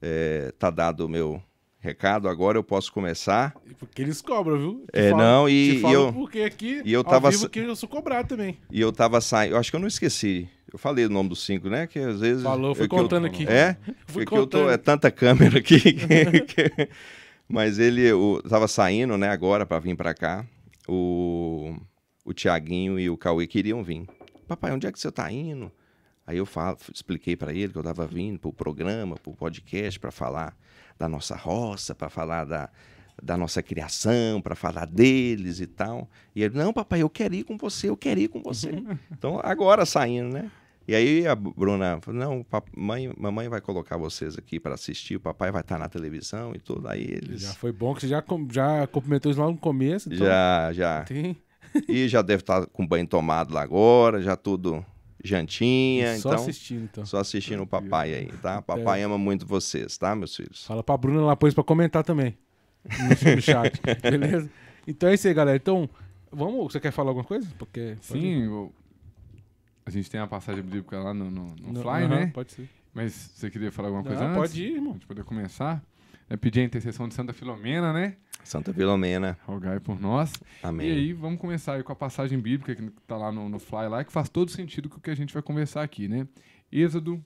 é, 0.00 0.52
tá 0.58 0.70
dado 0.70 1.06
o 1.06 1.08
meu 1.08 1.42
recado, 1.78 2.28
agora 2.28 2.58
eu 2.58 2.64
posso 2.64 2.92
começar. 2.92 3.54
Porque 3.78 4.02
eles 4.02 4.20
cobram, 4.20 4.58
viu? 4.58 4.84
Te 4.92 4.98
é, 5.00 5.10
falo, 5.10 5.22
não, 5.22 5.48
e, 5.48 5.80
e 5.80 5.92
eu 5.92 6.12
porque 6.12 6.40
aqui 6.40 6.82
e 6.84 6.92
eu 6.92 7.04
tava 7.04 7.30
vivo 7.30 7.48
que 7.48 7.60
eu 7.60 7.76
sou 7.76 7.88
cobrado 7.88 8.28
também. 8.28 8.58
E 8.70 8.80
eu 8.80 8.92
tava 8.92 9.20
saindo, 9.20 9.54
eu 9.54 9.58
acho 9.58 9.70
que 9.70 9.76
eu 9.76 9.80
não 9.80 9.86
esqueci. 9.86 10.48
Eu 10.72 10.78
falei 10.78 11.06
o 11.06 11.10
nome 11.10 11.28
dos 11.28 11.44
cinco, 11.44 11.68
né? 11.68 11.86
Que 11.86 11.98
às 11.98 12.20
vezes 12.20 12.42
Falou, 12.42 12.74
fui 12.74 12.88
contando 12.88 13.26
eu, 13.26 13.30
aqui. 13.32 13.46
É? 13.48 13.76
Fui 14.06 14.24
porque 14.24 14.36
contando. 14.36 14.62
eu 14.62 14.66
tô 14.66 14.70
é 14.70 14.76
tanta 14.76 15.10
câmera 15.10 15.58
aqui 15.58 15.78
que, 15.80 16.40
que, 16.40 16.88
mas 17.48 17.78
ele 17.78 18.02
eu 18.02 18.42
tava 18.48 18.66
saindo, 18.66 19.16
né, 19.16 19.28
agora 19.28 19.64
para 19.64 19.78
vir 19.78 19.96
para 19.96 20.12
cá. 20.12 20.44
O 20.88 21.74
o 22.24 22.34
Tiaguinho 22.34 22.98
e 22.98 23.08
o 23.08 23.16
Cauê 23.16 23.46
queriam 23.46 23.84
vir. 23.84 24.04
Papai, 24.48 24.72
onde 24.72 24.86
é 24.86 24.92
que 24.92 24.98
você 24.98 25.12
tá 25.12 25.30
indo? 25.30 25.70
Aí 26.26 26.38
eu 26.38 26.46
falo, 26.46 26.76
expliquei 26.92 27.36
para 27.36 27.52
ele 27.52 27.72
que 27.72 27.78
eu 27.78 27.82
estava 27.82 28.06
vindo 28.06 28.38
para 28.38 28.48
o 28.48 28.52
programa, 28.52 29.16
para 29.16 29.30
o 29.30 29.36
podcast, 29.36 30.00
para 30.00 30.10
falar 30.10 30.56
da 30.98 31.08
nossa 31.08 31.36
roça, 31.36 31.94
para 31.94 32.08
falar 32.08 32.44
da, 32.44 32.68
da 33.22 33.36
nossa 33.36 33.62
criação, 33.62 34.40
para 34.40 34.56
falar 34.56 34.86
deles 34.86 35.60
e 35.60 35.66
tal. 35.66 36.10
E 36.34 36.42
ele, 36.42 36.58
não, 36.58 36.72
papai, 36.72 37.02
eu 37.02 37.08
quero 37.08 37.34
ir 37.34 37.44
com 37.44 37.56
você, 37.56 37.88
eu 37.88 37.96
quero 37.96 38.18
ir 38.18 38.28
com 38.28 38.42
você. 38.42 38.70
então, 39.12 39.40
agora 39.44 39.86
saindo, 39.86 40.32
né? 40.32 40.50
E 40.88 40.94
aí 40.94 41.26
a 41.26 41.34
Bruna 41.34 41.98
falou, 42.00 42.20
não, 42.20 42.46
mãe, 42.76 43.12
mamãe 43.16 43.48
vai 43.48 43.60
colocar 43.60 43.96
vocês 43.96 44.38
aqui 44.38 44.58
para 44.58 44.74
assistir, 44.74 45.16
o 45.16 45.20
papai 45.20 45.50
vai 45.50 45.60
estar 45.60 45.78
na 45.78 45.88
televisão 45.88 46.54
e 46.54 46.60
tudo. 46.60 46.88
Aí 46.88 47.02
eles... 47.02 47.42
Já 47.42 47.54
foi 47.54 47.72
bom 47.72 47.94
que 47.94 48.02
você 48.02 48.08
já, 48.08 48.22
já 48.50 48.86
cumprimentou 48.86 49.30
isso 49.30 49.40
lá 49.40 49.48
no 49.48 49.58
começo. 49.58 50.08
Então... 50.12 50.26
Já, 50.26 50.72
já. 50.72 51.04
Tem... 51.04 51.36
E 51.88 52.08
já 52.08 52.22
deve 52.22 52.42
estar 52.42 52.66
com 52.66 52.86
banho 52.86 53.06
tomado 53.06 53.52
lá 53.52 53.62
agora, 53.62 54.22
já 54.22 54.36
tudo 54.36 54.84
jantinha. 55.26 56.16
Só 56.18 56.30
então, 56.30 56.42
assistindo, 56.42 56.84
então. 56.84 57.06
Só 57.06 57.18
assistindo 57.18 57.62
o 57.62 57.66
papai 57.66 58.14
aí, 58.14 58.32
tá? 58.40 58.62
Papai 58.62 59.00
é. 59.00 59.04
ama 59.04 59.18
muito 59.18 59.46
vocês, 59.46 59.98
tá, 59.98 60.14
meus 60.14 60.34
filhos? 60.34 60.64
Fala 60.64 60.82
pra 60.82 60.96
Bruna 60.96 61.20
lá 61.22 61.32
depois 61.32 61.52
pra 61.52 61.64
comentar 61.64 62.04
também. 62.04 62.36
No 62.84 63.40
chat, 63.42 63.80
beleza? 64.02 64.48
Então 64.86 65.08
é 65.08 65.14
isso 65.14 65.26
aí, 65.26 65.34
galera. 65.34 65.56
Então, 65.56 65.90
vamos. 66.30 66.72
Você 66.72 66.80
quer 66.80 66.92
falar 66.92 67.10
alguma 67.10 67.24
coisa? 67.24 67.48
Porque. 67.58 67.96
Sim, 68.00 68.44
eu... 68.44 68.72
a 69.84 69.90
gente 69.90 70.10
tem 70.10 70.20
a 70.20 70.26
passagem 70.26 70.62
bíblica 70.62 70.98
lá 70.98 71.12
no, 71.12 71.30
no, 71.30 71.54
no, 71.56 71.72
no 71.72 71.80
Fly, 71.80 71.90
uh 71.90 72.06
-huh, 72.06 72.08
né? 72.08 72.30
Pode 72.32 72.52
ser. 72.52 72.68
Mas 72.94 73.12
você 73.12 73.50
queria 73.50 73.70
falar 73.70 73.88
alguma 73.88 74.04
coisa 74.04 74.22
Não, 74.22 74.28
antes? 74.28 74.40
Pode 74.52 74.62
ir, 74.62 74.74
irmão. 74.76 74.92
A 74.92 74.94
gente 74.94 75.06
poder 75.06 75.24
começar. 75.24 75.82
É 76.28 76.36
pedir 76.36 76.60
a 76.60 76.64
intercessão 76.64 77.06
de 77.06 77.14
Santa 77.14 77.32
Filomena, 77.32 77.92
né? 77.92 78.16
Santa 78.42 78.72
Filomena. 78.74 79.38
Rogai 79.44 79.78
por 79.78 80.00
nós. 80.00 80.32
Amém. 80.62 80.88
E 80.88 80.92
aí, 80.92 81.12
vamos 81.12 81.40
começar 81.40 81.74
aí 81.74 81.82
com 81.82 81.92
a 81.92 81.96
passagem 81.96 82.38
bíblica 82.38 82.74
que 82.74 82.82
está 82.82 83.16
lá 83.16 83.30
no, 83.30 83.48
no 83.48 83.58
Fly 83.58 83.88
lá, 83.88 84.04
que 84.04 84.12
faz 84.12 84.28
todo 84.28 84.50
sentido 84.50 84.88
com 84.88 84.98
o 84.98 85.00
que 85.00 85.10
a 85.10 85.14
gente 85.14 85.32
vai 85.32 85.42
conversar 85.42 85.82
aqui, 85.82 86.08
né? 86.08 86.26
Êxodo, 86.70 87.24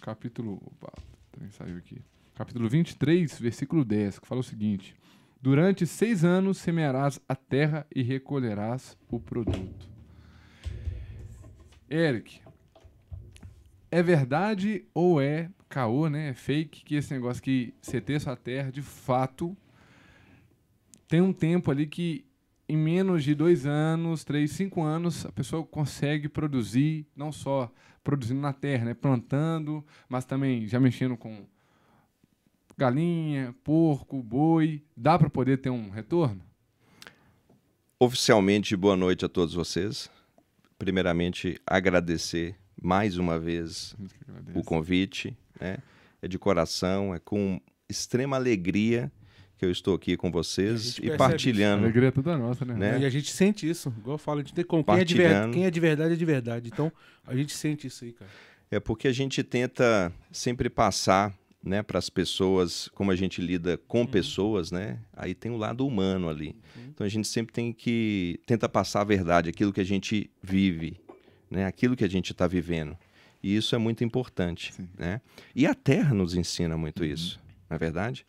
capítulo. 0.00 0.62
Opa, 0.64 0.92
também 1.32 1.50
saiu 1.50 1.76
aqui. 1.76 2.00
Capítulo 2.36 2.68
23, 2.68 3.38
versículo 3.40 3.84
10, 3.84 4.20
que 4.20 4.28
fala 4.28 4.40
o 4.40 4.44
seguinte: 4.44 4.94
Durante 5.42 5.86
seis 5.86 6.24
anos 6.24 6.58
semearás 6.58 7.20
a 7.28 7.34
terra 7.34 7.86
e 7.94 8.02
recolherás 8.02 8.96
o 9.08 9.18
produto. 9.18 9.88
Eric, 11.90 12.40
é 13.90 14.02
verdade 14.02 14.84
ou 14.92 15.20
é 15.20 15.50
caô, 15.68 16.08
né? 16.08 16.30
É 16.30 16.34
fake 16.34 16.84
que 16.84 16.94
esse 16.94 17.12
negócio 17.12 17.42
que 17.42 17.74
ter 18.04 18.20
sua 18.20 18.36
terra, 18.36 18.70
de 18.70 18.82
fato, 18.82 19.56
tem 21.08 21.20
um 21.20 21.32
tempo 21.32 21.70
ali 21.70 21.86
que 21.86 22.24
em 22.68 22.76
menos 22.76 23.22
de 23.22 23.34
dois 23.34 23.64
anos, 23.64 24.24
três, 24.24 24.50
cinco 24.50 24.82
anos, 24.82 25.24
a 25.24 25.32
pessoa 25.32 25.64
consegue 25.64 26.28
produzir, 26.28 27.06
não 27.14 27.30
só 27.30 27.72
produzindo 28.02 28.40
na 28.40 28.52
terra, 28.52 28.86
né? 28.86 28.94
Plantando, 28.94 29.84
mas 30.08 30.24
também 30.24 30.66
já 30.66 30.80
mexendo 30.80 31.16
com 31.16 31.46
galinha, 32.76 33.54
porco, 33.62 34.22
boi. 34.22 34.82
Dá 34.96 35.18
para 35.18 35.30
poder 35.30 35.58
ter 35.58 35.70
um 35.70 35.90
retorno? 35.90 36.42
Oficialmente, 37.98 38.76
boa 38.76 38.96
noite 38.96 39.24
a 39.24 39.28
todos 39.28 39.54
vocês. 39.54 40.10
Primeiramente, 40.78 41.58
agradecer 41.66 42.56
mais 42.80 43.16
uma 43.16 43.38
vez 43.38 43.96
o 44.54 44.62
convite. 44.62 45.36
Né? 45.60 45.78
É 46.22 46.28
de 46.28 46.38
coração, 46.38 47.14
é 47.14 47.18
com 47.18 47.60
extrema 47.88 48.36
alegria 48.36 49.10
que 49.58 49.64
eu 49.64 49.70
estou 49.70 49.94
aqui 49.94 50.16
com 50.16 50.30
vocês 50.30 50.98
e, 50.98 51.06
e 51.06 51.16
partilhando. 51.16 51.82
A 51.82 51.84
alegria 51.84 52.08
é 52.08 52.10
toda 52.10 52.36
nossa, 52.36 52.64
né? 52.64 52.74
né? 52.74 52.98
E 53.00 53.04
a 53.04 53.10
gente 53.10 53.30
sente 53.30 53.68
isso, 53.68 53.92
igual 53.98 54.14
eu 54.14 54.18
falo, 54.18 54.42
de 54.42 54.52
ter 54.52 54.64
com 54.64 54.84
quem 54.84 54.98
é, 54.98 55.04
de 55.04 55.14
ver... 55.14 55.50
quem 55.50 55.64
é 55.64 55.70
de 55.70 55.80
verdade 55.80 56.12
é 56.14 56.16
de 56.16 56.24
verdade. 56.24 56.70
Então, 56.72 56.92
a 57.26 57.34
gente 57.34 57.54
sente 57.54 57.86
isso 57.86 58.04
aí, 58.04 58.12
cara. 58.12 58.30
É 58.70 58.80
porque 58.80 59.08
a 59.08 59.12
gente 59.12 59.42
tenta 59.42 60.12
sempre 60.30 60.68
passar 60.68 61.32
né, 61.62 61.82
para 61.82 61.98
as 61.98 62.10
pessoas, 62.10 62.88
como 62.94 63.10
a 63.10 63.16
gente 63.16 63.40
lida 63.40 63.76
com 63.88 64.00
uhum. 64.00 64.06
pessoas, 64.06 64.70
né? 64.70 64.98
Aí 65.12 65.34
tem 65.34 65.50
o 65.50 65.56
lado 65.56 65.86
humano 65.86 66.28
ali. 66.28 66.48
Uhum. 66.76 66.82
Então 66.88 67.06
a 67.06 67.10
gente 67.10 67.26
sempre 67.26 67.52
tem 67.52 67.72
que 67.72 68.38
tenta 68.46 68.68
passar 68.68 69.00
a 69.00 69.04
verdade, 69.04 69.48
aquilo 69.48 69.72
que 69.72 69.80
a 69.80 69.84
gente 69.84 70.30
vive, 70.42 71.00
né? 71.50 71.64
Aquilo 71.64 71.96
que 71.96 72.04
a 72.04 72.08
gente 72.08 72.32
está 72.32 72.46
vivendo. 72.46 72.96
E 73.42 73.56
isso 73.56 73.74
é 73.74 73.78
muito 73.78 74.02
importante, 74.02 74.72
Sim. 74.72 74.88
né? 74.98 75.20
E 75.54 75.66
a 75.66 75.74
Terra 75.74 76.14
nos 76.14 76.34
ensina 76.34 76.76
muito 76.76 77.02
uhum. 77.02 77.08
isso, 77.08 77.40
não 77.68 77.74
é 77.74 77.78
verdade? 77.78 78.26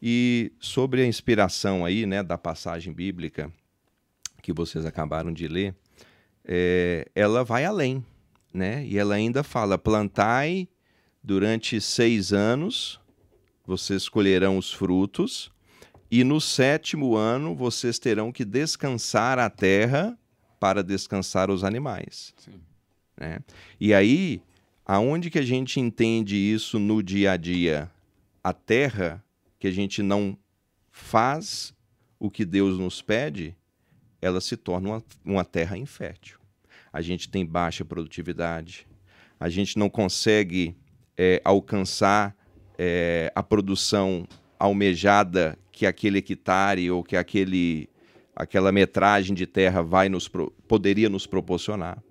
E 0.00 0.52
sobre 0.58 1.02
a 1.02 1.06
inspiração 1.06 1.84
aí, 1.84 2.04
né, 2.06 2.22
da 2.22 2.36
passagem 2.36 2.92
bíblica 2.92 3.50
que 4.42 4.52
vocês 4.52 4.84
acabaram 4.84 5.32
de 5.32 5.48
ler, 5.48 5.74
é, 6.44 7.08
ela 7.14 7.42
vai 7.42 7.64
além, 7.64 8.04
né? 8.52 8.84
E 8.84 8.98
ela 8.98 9.14
ainda 9.14 9.42
fala: 9.42 9.78
plantai 9.78 10.68
durante 11.22 11.80
seis 11.80 12.32
anos, 12.32 13.00
vocês 13.66 14.08
colherão 14.08 14.58
os 14.58 14.70
frutos, 14.72 15.50
e 16.10 16.22
no 16.22 16.40
sétimo 16.40 17.16
ano 17.16 17.54
vocês 17.54 17.98
terão 17.98 18.30
que 18.30 18.44
descansar 18.44 19.38
a 19.38 19.48
terra 19.48 20.18
para 20.60 20.82
descansar 20.82 21.50
os 21.50 21.64
animais. 21.64 22.34
Né? 23.16 23.38
E 23.80 23.94
aí, 23.94 24.42
aonde 24.84 25.30
que 25.30 25.38
a 25.38 25.42
gente 25.42 25.80
entende 25.80 26.36
isso 26.36 26.78
no 26.78 27.02
dia 27.02 27.32
a 27.32 27.36
dia? 27.36 27.90
A 28.42 28.52
terra 28.52 29.24
que 29.58 29.66
a 29.66 29.70
gente 29.70 30.02
não 30.02 30.36
faz 30.90 31.74
o 32.18 32.30
que 32.30 32.44
Deus 32.44 32.78
nos 32.78 33.02
pede, 33.02 33.56
ela 34.20 34.40
se 34.40 34.56
torna 34.56 34.88
uma, 34.88 35.04
uma 35.24 35.44
terra 35.44 35.76
infértil. 35.76 36.38
A 36.92 37.00
gente 37.00 37.28
tem 37.28 37.44
baixa 37.44 37.84
produtividade, 37.84 38.86
a 39.38 39.48
gente 39.48 39.78
não 39.78 39.90
consegue 39.90 40.76
é, 41.16 41.40
alcançar 41.44 42.36
é, 42.78 43.32
a 43.34 43.42
produção 43.42 44.26
almejada 44.58 45.58
que 45.70 45.86
aquele 45.86 46.18
hectare 46.18 46.90
ou 46.90 47.02
que 47.02 47.16
aquele, 47.16 47.88
aquela 48.34 48.70
metragem 48.70 49.34
de 49.34 49.46
terra 49.46 49.82
vai 49.82 50.08
nos 50.08 50.30
poderia 50.68 51.08
nos 51.08 51.26
proporcionar. 51.26 52.02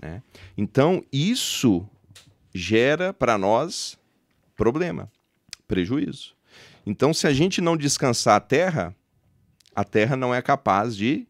Né? 0.00 0.22
Então, 0.56 1.04
isso 1.12 1.88
gera 2.54 3.12
para 3.12 3.36
nós 3.36 3.98
problema, 4.56 5.10
prejuízo. 5.66 6.34
Então, 6.86 7.12
se 7.14 7.26
a 7.26 7.32
gente 7.32 7.60
não 7.60 7.76
descansar 7.76 8.36
a 8.36 8.40
terra, 8.40 8.94
a 9.74 9.84
terra 9.84 10.16
não 10.16 10.34
é 10.34 10.40
capaz 10.42 10.96
de 10.96 11.26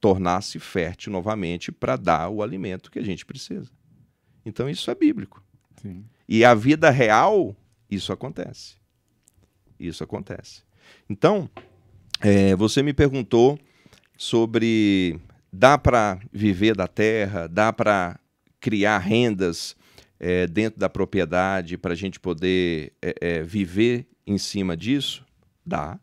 tornar-se 0.00 0.58
fértil 0.58 1.12
novamente 1.12 1.70
para 1.70 1.96
dar 1.96 2.28
o 2.28 2.42
alimento 2.42 2.90
que 2.90 2.98
a 2.98 3.04
gente 3.04 3.24
precisa. 3.24 3.70
Então, 4.44 4.68
isso 4.68 4.90
é 4.90 4.94
bíblico. 4.94 5.42
Sim. 5.80 6.04
E 6.28 6.44
a 6.44 6.54
vida 6.54 6.90
real, 6.90 7.54
isso 7.90 8.12
acontece. 8.12 8.76
Isso 9.78 10.02
acontece. 10.02 10.62
Então, 11.08 11.48
é, 12.20 12.56
você 12.56 12.82
me 12.82 12.92
perguntou 12.92 13.58
sobre 14.16 15.20
dá 15.52 15.76
para 15.76 16.20
viver 16.32 16.74
da 16.74 16.88
terra, 16.88 17.46
dá 17.46 17.72
para 17.72 18.18
criar 18.60 18.98
rendas 18.98 19.76
é, 20.18 20.46
dentro 20.46 20.78
da 20.78 20.88
propriedade 20.88 21.76
para 21.76 21.92
a 21.92 21.96
gente 21.96 22.18
poder 22.18 22.92
é, 23.00 23.42
viver 23.42 24.06
em 24.26 24.38
cima 24.38 24.76
disso? 24.76 25.24
Dá. 25.64 25.98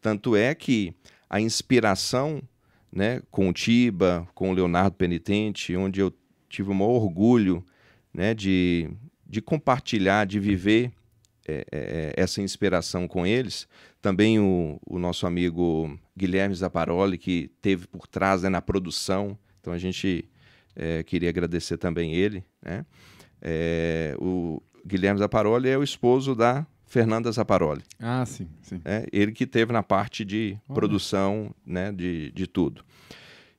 Tanto 0.00 0.36
é 0.36 0.54
que 0.54 0.94
a 1.28 1.40
inspiração 1.40 2.42
né, 2.92 3.20
com 3.30 3.48
o 3.48 3.52
Tiba, 3.52 4.26
com 4.34 4.50
o 4.50 4.52
Leonardo 4.52 4.96
Penitente, 4.96 5.76
onde 5.76 6.00
eu 6.00 6.12
tive 6.48 6.70
o 6.70 6.74
maior 6.74 7.02
orgulho 7.02 7.64
né, 8.12 8.32
de, 8.32 8.88
de 9.26 9.42
compartilhar, 9.42 10.26
de 10.26 10.40
viver 10.40 10.90
é, 11.46 11.66
é, 11.70 12.12
essa 12.16 12.40
inspiração 12.40 13.06
com 13.06 13.26
eles. 13.26 13.68
Também 14.00 14.38
o, 14.38 14.80
o, 14.86 14.98
nosso 14.98 15.26
amigo 15.26 15.98
Guilherme 16.16 16.54
Zaparoli, 16.54 17.18
que 17.18 17.50
teve 17.60 17.86
por 17.86 18.06
trás 18.06 18.42
né, 18.42 18.48
na 18.48 18.62
produção. 18.62 19.38
Então 19.60 19.72
a 19.72 19.78
gente 19.78 20.28
é, 20.74 21.02
queria 21.02 21.28
agradecer 21.28 21.76
também 21.76 22.14
ele. 22.14 22.44
Né? 22.62 22.86
É, 23.40 24.16
o 24.18 24.62
Guilherme 24.86 25.18
Zaparoli 25.18 25.68
é 25.68 25.76
o 25.76 25.82
esposo 25.82 26.34
da 26.34 26.66
Fernanda 26.86 27.30
Zaparoli. 27.30 27.82
Ah, 27.98 28.24
sim, 28.24 28.48
sim. 28.62 28.80
É, 28.84 29.06
ele 29.12 29.32
que 29.32 29.46
teve 29.46 29.72
na 29.72 29.82
parte 29.82 30.24
de 30.24 30.56
produção, 30.72 31.54
né, 31.64 31.92
de, 31.92 32.30
de 32.30 32.46
tudo. 32.46 32.84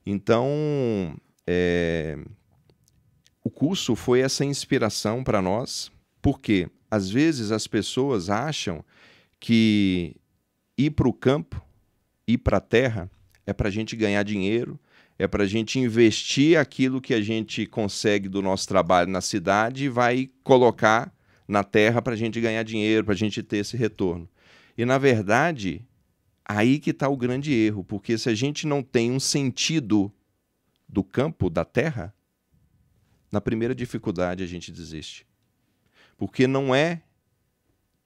Então, 0.04 1.14
é, 1.46 2.18
o 3.44 3.50
curso 3.50 3.94
foi 3.94 4.20
essa 4.20 4.44
inspiração 4.44 5.22
para 5.22 5.42
nós, 5.42 5.92
porque 6.20 6.68
às 6.90 7.10
vezes 7.10 7.52
as 7.52 7.66
pessoas 7.66 8.30
acham 8.30 8.82
que 9.38 10.16
ir 10.76 10.90
para 10.90 11.08
o 11.08 11.12
campo, 11.12 11.62
ir 12.28 12.38
para 12.38 12.58
a 12.58 12.60
terra, 12.60 13.10
é 13.46 13.52
para 13.52 13.68
a 13.68 13.70
gente 13.70 13.96
ganhar 13.96 14.22
dinheiro, 14.22 14.78
é 15.18 15.26
para 15.26 15.42
a 15.42 15.46
gente 15.46 15.78
investir 15.80 16.58
aquilo 16.58 17.00
que 17.00 17.14
a 17.14 17.20
gente 17.20 17.66
consegue 17.66 18.28
do 18.28 18.40
nosso 18.40 18.68
trabalho 18.68 19.10
na 19.10 19.20
cidade 19.20 19.86
e 19.86 19.88
vai 19.88 20.30
colocar 20.44 21.12
na 21.48 21.64
terra 21.64 22.02
para 22.02 22.12
a 22.12 22.16
gente 22.16 22.40
ganhar 22.40 22.62
dinheiro, 22.62 23.04
para 23.04 23.14
a 23.14 23.16
gente 23.16 23.42
ter 23.42 23.56
esse 23.56 23.76
retorno. 23.76 24.28
E, 24.76 24.84
na 24.84 24.98
verdade, 24.98 25.84
aí 26.44 26.78
que 26.78 26.90
está 26.90 27.08
o 27.08 27.16
grande 27.16 27.52
erro, 27.52 27.82
porque 27.82 28.18
se 28.18 28.28
a 28.28 28.34
gente 28.34 28.66
não 28.66 28.82
tem 28.82 29.10
um 29.10 29.18
sentido 29.18 30.12
do 30.86 31.02
campo, 31.02 31.50
da 31.50 31.64
terra, 31.64 32.14
na 33.32 33.40
primeira 33.40 33.74
dificuldade 33.74 34.44
a 34.44 34.46
gente 34.46 34.70
desiste. 34.70 35.26
Porque 36.16 36.46
não 36.46 36.74
é 36.74 37.02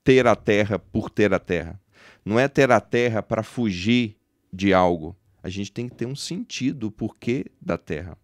ter 0.05 0.27
a 0.27 0.37
terra 0.37 0.79
por 0.79 1.11
ter 1.11 1.35
a 1.35 1.39
terra. 1.39 1.82
Não 2.25 2.39
é 2.39 2.49
ter 2.49 2.71
a 2.71 2.81
terra 2.81 3.23
para 3.23 3.43
fugir 3.43 4.17
de 4.53 4.73
algo. 4.73 5.17
A 5.43 5.49
gente 5.49 5.73
tem 5.73 5.89
que 5.89 5.95
ter 5.95 6.07
um 6.07 6.15
sentido, 6.15 6.91
porquê 6.91 7.47
da 7.61 7.77
terra. 7.77 8.17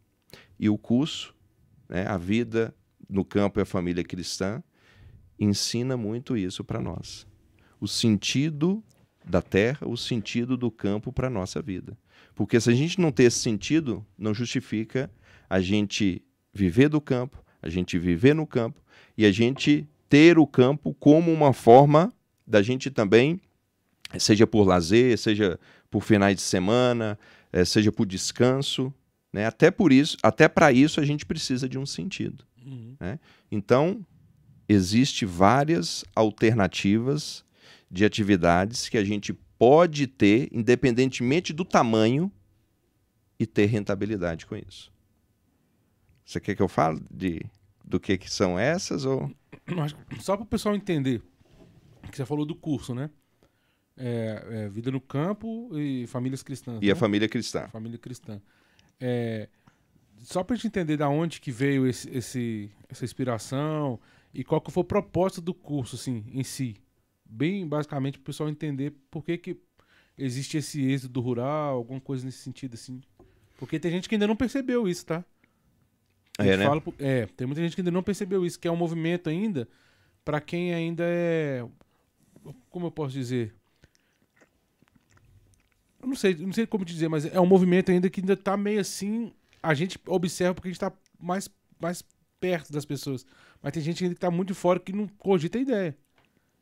E 0.58 0.68
o 0.68 0.78
curso, 0.78 1.34
né, 1.88 2.06
a 2.06 2.16
vida 2.16 2.74
no 3.08 3.24
campo 3.24 3.58
e 3.58 3.62
a 3.62 3.66
família 3.66 4.04
cristã, 4.04 4.62
ensina 5.38 5.96
muito 5.96 6.36
isso 6.36 6.62
para 6.62 6.80
nós. 6.80 7.26
O 7.80 7.88
sentido 7.88 8.82
da 9.24 9.42
terra, 9.42 9.86
o 9.86 9.96
sentido 9.96 10.56
do 10.56 10.70
campo 10.70 11.12
para 11.12 11.28
a 11.28 11.30
nossa 11.30 11.60
vida. 11.60 11.96
Porque 12.34 12.60
se 12.60 12.70
a 12.70 12.74
gente 12.74 13.00
não 13.00 13.10
ter 13.10 13.24
esse 13.24 13.40
sentido, 13.40 14.04
não 14.16 14.32
justifica 14.32 15.10
a 15.50 15.60
gente 15.60 16.22
viver 16.52 16.88
do 16.88 17.00
campo, 17.00 17.42
a 17.60 17.68
gente 17.68 17.98
viver 17.98 18.34
no 18.34 18.46
campo 18.46 18.80
e 19.16 19.24
a 19.24 19.32
gente 19.32 19.88
ter 20.08 20.38
o 20.38 20.46
campo 20.46 20.94
como 20.94 21.32
uma 21.32 21.52
forma 21.52 22.12
da 22.46 22.62
gente 22.62 22.90
também, 22.90 23.40
seja 24.18 24.46
por 24.46 24.66
lazer, 24.66 25.18
seja 25.18 25.58
por 25.90 26.02
finais 26.02 26.36
de 26.36 26.42
semana, 26.42 27.18
eh, 27.52 27.64
seja 27.64 27.90
por 27.90 28.06
descanso, 28.06 28.92
né? 29.32 29.46
Até 29.46 29.70
por 29.70 29.92
isso, 29.92 30.16
até 30.22 30.48
para 30.48 30.72
isso 30.72 31.00
a 31.00 31.04
gente 31.04 31.26
precisa 31.26 31.68
de 31.68 31.78
um 31.78 31.84
sentido. 31.84 32.44
Uhum. 32.64 32.96
Né? 32.98 33.18
Então 33.50 34.04
existe 34.68 35.24
várias 35.24 36.04
alternativas 36.14 37.44
de 37.90 38.04
atividades 38.04 38.88
que 38.88 38.98
a 38.98 39.04
gente 39.04 39.32
pode 39.58 40.06
ter, 40.06 40.48
independentemente 40.52 41.52
do 41.52 41.64
tamanho, 41.64 42.30
e 43.38 43.46
ter 43.46 43.66
rentabilidade 43.66 44.46
com 44.46 44.56
isso. 44.56 44.92
Você 46.24 46.40
quer 46.40 46.54
que 46.54 46.62
eu 46.62 46.68
fale 46.68 47.00
de, 47.10 47.40
do 47.84 47.98
que, 47.98 48.18
que 48.18 48.30
são 48.30 48.58
essas? 48.58 49.04
Ou... 49.04 49.30
Só 50.20 50.36
para 50.36 50.42
o 50.42 50.46
pessoal 50.46 50.74
entender, 50.74 51.22
que 52.10 52.16
você 52.16 52.26
falou 52.26 52.44
do 52.44 52.54
curso, 52.54 52.94
né? 52.94 53.10
É, 54.00 54.44
é, 54.50 54.68
vida 54.68 54.90
no 54.92 55.00
campo 55.00 55.70
e 55.76 56.06
famílias 56.06 56.42
cristãs. 56.42 56.78
E 56.80 56.86
né? 56.86 56.92
a 56.92 56.96
família 56.96 57.28
cristã? 57.28 57.66
família 57.68 57.98
cristã. 57.98 58.40
É, 59.00 59.48
só 60.18 60.44
para 60.44 60.54
gente 60.56 60.68
entender 60.68 60.96
da 60.96 61.08
onde 61.08 61.40
que 61.40 61.50
veio 61.50 61.86
esse, 61.86 62.08
esse- 62.10 62.70
essa 62.88 63.04
inspiração 63.04 63.98
e 64.32 64.44
qual 64.44 64.60
que 64.60 64.70
foi 64.70 64.82
o 64.82 64.84
propósito 64.84 65.40
do 65.40 65.52
curso, 65.52 65.96
assim, 65.96 66.24
em 66.32 66.44
si. 66.44 66.76
Bem 67.24 67.66
basicamente 67.66 68.18
para 68.18 68.22
o 68.22 68.26
pessoal 68.26 68.48
entender 68.48 68.92
por 69.10 69.24
que, 69.24 69.36
que 69.36 69.56
existe 70.16 70.56
esse 70.56 70.80
êxodo 70.90 71.20
rural, 71.20 71.74
alguma 71.76 72.00
coisa 72.00 72.24
nesse 72.24 72.38
sentido, 72.38 72.74
assim. 72.74 73.00
Porque 73.58 73.80
tem 73.80 73.90
gente 73.90 74.08
que 74.08 74.14
ainda 74.14 74.26
não 74.28 74.36
percebeu 74.36 74.86
isso, 74.88 75.04
tá? 75.06 75.24
A 76.38 76.46
É, 76.46 76.56
né? 76.56 76.64
fala 76.64 76.82
é, 77.00 77.26
tem 77.26 77.46
muita 77.48 77.60
gente 77.62 77.74
que 77.74 77.80
ainda 77.80 77.90
não 77.90 78.02
percebeu 78.02 78.46
isso, 78.46 78.58
que 78.60 78.68
é 78.68 78.70
um 78.70 78.76
movimento 78.76 79.28
ainda 79.28 79.68
para 80.24 80.40
quem 80.40 80.72
ainda 80.72 81.04
é. 81.04 81.66
Como 82.70 82.86
eu 82.86 82.90
posso 82.90 83.12
dizer? 83.12 83.54
Não 86.08 86.16
sei, 86.16 86.34
não 86.34 86.52
sei 86.52 86.66
como 86.66 86.84
te 86.84 86.92
dizer, 86.92 87.08
mas 87.08 87.26
é 87.26 87.40
um 87.40 87.46
movimento 87.46 87.90
ainda 87.90 88.08
que 88.08 88.20
ainda 88.20 88.36
tá 88.36 88.56
meio 88.56 88.80
assim. 88.80 89.32
A 89.62 89.74
gente 89.74 89.98
observa 90.06 90.54
porque 90.54 90.68
a 90.68 90.70
gente 90.70 90.80
tá 90.80 90.92
mais, 91.18 91.48
mais 91.80 92.02
perto 92.40 92.72
das 92.72 92.84
pessoas. 92.84 93.26
Mas 93.62 93.72
tem 93.72 93.82
gente 93.82 94.02
ainda 94.02 94.14
que 94.14 94.20
tá 94.20 94.30
muito 94.30 94.54
fora 94.54 94.80
que 94.80 94.92
não 94.92 95.06
cogita 95.06 95.58
a 95.58 95.60
ideia. 95.60 95.96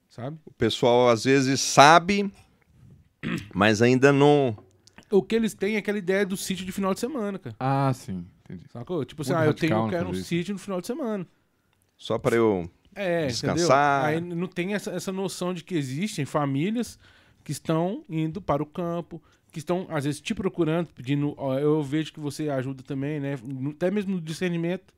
Sabe? 0.08 0.38
O 0.44 0.52
pessoal 0.52 1.08
às 1.08 1.24
vezes 1.24 1.60
sabe, 1.60 2.30
mas 3.54 3.82
ainda 3.82 4.12
não. 4.12 4.56
O 5.10 5.22
que 5.22 5.36
eles 5.36 5.54
têm 5.54 5.76
é 5.76 5.78
aquela 5.78 5.98
ideia 5.98 6.26
do 6.26 6.36
sítio 6.36 6.64
de 6.64 6.72
final 6.72 6.94
de 6.94 7.00
semana, 7.00 7.38
cara. 7.38 7.54
Ah, 7.60 7.92
sim. 7.94 8.24
Entendi. 8.44 8.64
Sacou? 8.72 9.04
Tipo 9.04 9.22
assim, 9.22 9.32
Muito 9.32 9.42
ah, 9.42 9.46
eu 9.46 9.54
tenho, 9.54 9.72
radical, 9.72 9.86
eu 9.86 9.92
né, 9.92 9.98
quero 9.98 10.08
um 10.08 10.12
isso. 10.12 10.24
sítio 10.24 10.52
no 10.52 10.58
final 10.58 10.80
de 10.80 10.86
semana. 10.86 11.26
Só 11.96 12.18
para 12.18 12.36
eu. 12.36 12.70
É, 12.94 13.26
Descansar. 13.26 14.12
entendeu? 14.12 14.30
Aí 14.32 14.36
não 14.36 14.46
tem 14.46 14.74
essa, 14.74 14.90
essa 14.90 15.12
noção 15.12 15.52
de 15.52 15.62
que 15.62 15.74
existem 15.74 16.24
famílias 16.24 16.98
que 17.44 17.52
estão 17.52 18.04
indo 18.08 18.40
para 18.40 18.62
o 18.62 18.66
campo, 18.66 19.22
que 19.56 19.60
estão, 19.60 19.86
às 19.88 20.04
vezes, 20.04 20.20
te 20.20 20.34
procurando, 20.34 20.88
pedindo. 20.88 21.32
Ó, 21.38 21.58
eu 21.58 21.82
vejo 21.82 22.12
que 22.12 22.20
você 22.20 22.50
ajuda 22.50 22.82
também, 22.82 23.18
né? 23.18 23.38
Até 23.70 23.90
mesmo 23.90 24.16
no 24.16 24.20
discernimento, 24.20 24.92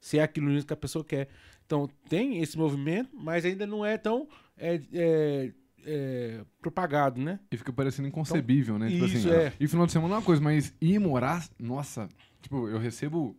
se 0.00 0.18
é 0.18 0.22
aquilo 0.22 0.64
que 0.64 0.72
a 0.72 0.76
pessoa 0.76 1.04
quer. 1.04 1.28
Então, 1.66 1.86
tem 2.08 2.40
esse 2.40 2.56
movimento, 2.56 3.10
mas 3.12 3.44
ainda 3.44 3.66
não 3.66 3.84
é 3.84 3.98
tão 3.98 4.26
é, 4.56 4.80
é, 4.94 5.52
é, 5.84 6.40
propagado, 6.62 7.20
né? 7.20 7.40
E 7.50 7.58
fica 7.58 7.74
parecendo 7.74 8.08
inconcebível, 8.08 8.78
né? 8.78 8.88
Tipo 8.88 9.04
isso, 9.04 9.28
assim, 9.28 9.30
é. 9.36 9.52
E 9.60 9.68
final 9.68 9.84
de 9.84 9.92
semana 9.92 10.14
é 10.14 10.16
uma 10.16 10.24
coisa, 10.24 10.40
mas 10.40 10.74
ir 10.80 10.98
morar, 10.98 11.46
nossa, 11.58 12.08
tipo, 12.40 12.70
eu 12.70 12.78
recebo 12.78 13.36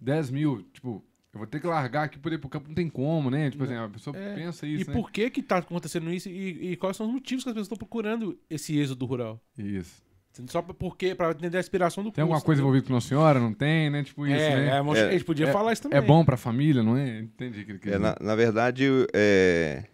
10 0.00 0.30
mil, 0.30 0.62
tipo, 0.72 1.04
eu 1.38 1.40
vou 1.40 1.46
ter 1.46 1.60
que 1.60 1.66
largar 1.66 2.04
aqui 2.04 2.18
por 2.18 2.32
ir 2.32 2.38
pro 2.38 2.48
campo, 2.48 2.68
não 2.68 2.74
tem 2.74 2.88
como, 2.88 3.30
né? 3.30 3.50
Tipo 3.50 3.64
assim, 3.64 3.74
a 3.74 3.88
pessoa 3.88 4.16
É. 4.16 4.34
pensa 4.34 4.66
e 4.66 4.74
isso, 4.80 4.90
né? 4.90 4.96
por 4.96 5.10
que 5.10 5.30
que 5.30 5.42
tá 5.42 5.58
acontecendo 5.58 6.12
isso 6.12 6.28
e, 6.28 6.72
e 6.72 6.76
quais 6.76 6.96
são 6.96 7.06
os 7.06 7.12
motivos 7.12 7.44
que 7.44 7.50
as 7.50 7.54
pessoas 7.54 7.66
estão 7.66 7.78
procurando 7.78 8.38
esse 8.50 8.78
êxodo 8.78 9.06
rural? 9.06 9.40
Isso. 9.56 10.06
Só 10.46 10.62
pra- 10.62 10.72
porque, 10.74 11.14
para 11.16 11.30
entender 11.32 11.56
a 11.56 11.60
inspiração 11.60 12.04
do 12.04 12.12
Tem 12.12 12.22
alguma 12.22 12.36
curso, 12.36 12.46
coisa 12.46 12.60
entendeu? 12.60 12.68
envolvida 12.68 12.86
com 12.86 12.92
Nossa 12.94 13.08
Senhora? 13.08 13.40
Não 13.40 13.52
tem, 13.52 13.90
né? 13.90 14.04
Tipo 14.04 14.24
isso, 14.26 14.36
é, 14.36 14.56
né? 14.56 14.66
é, 14.68 14.78
a 15.08 15.10
gente 15.12 15.24
podia 15.24 15.48
É- 15.48 15.52
falar 15.52 15.72
isso 15.72 15.82
também. 15.82 15.98
É 15.98 16.00
bom 16.00 16.24
pra 16.24 16.36
família, 16.36 16.80
não 16.82 16.96
é? 16.96 17.20
Entendi 17.20 17.60
o 17.62 17.64
que 17.64 17.72
ele 17.72 17.78
quis 17.80 17.92
É, 17.92 17.96
dizer. 17.96 17.98
na, 17.98 18.16
na 18.20 18.34
verdade, 18.36 18.84
é, 19.12 19.84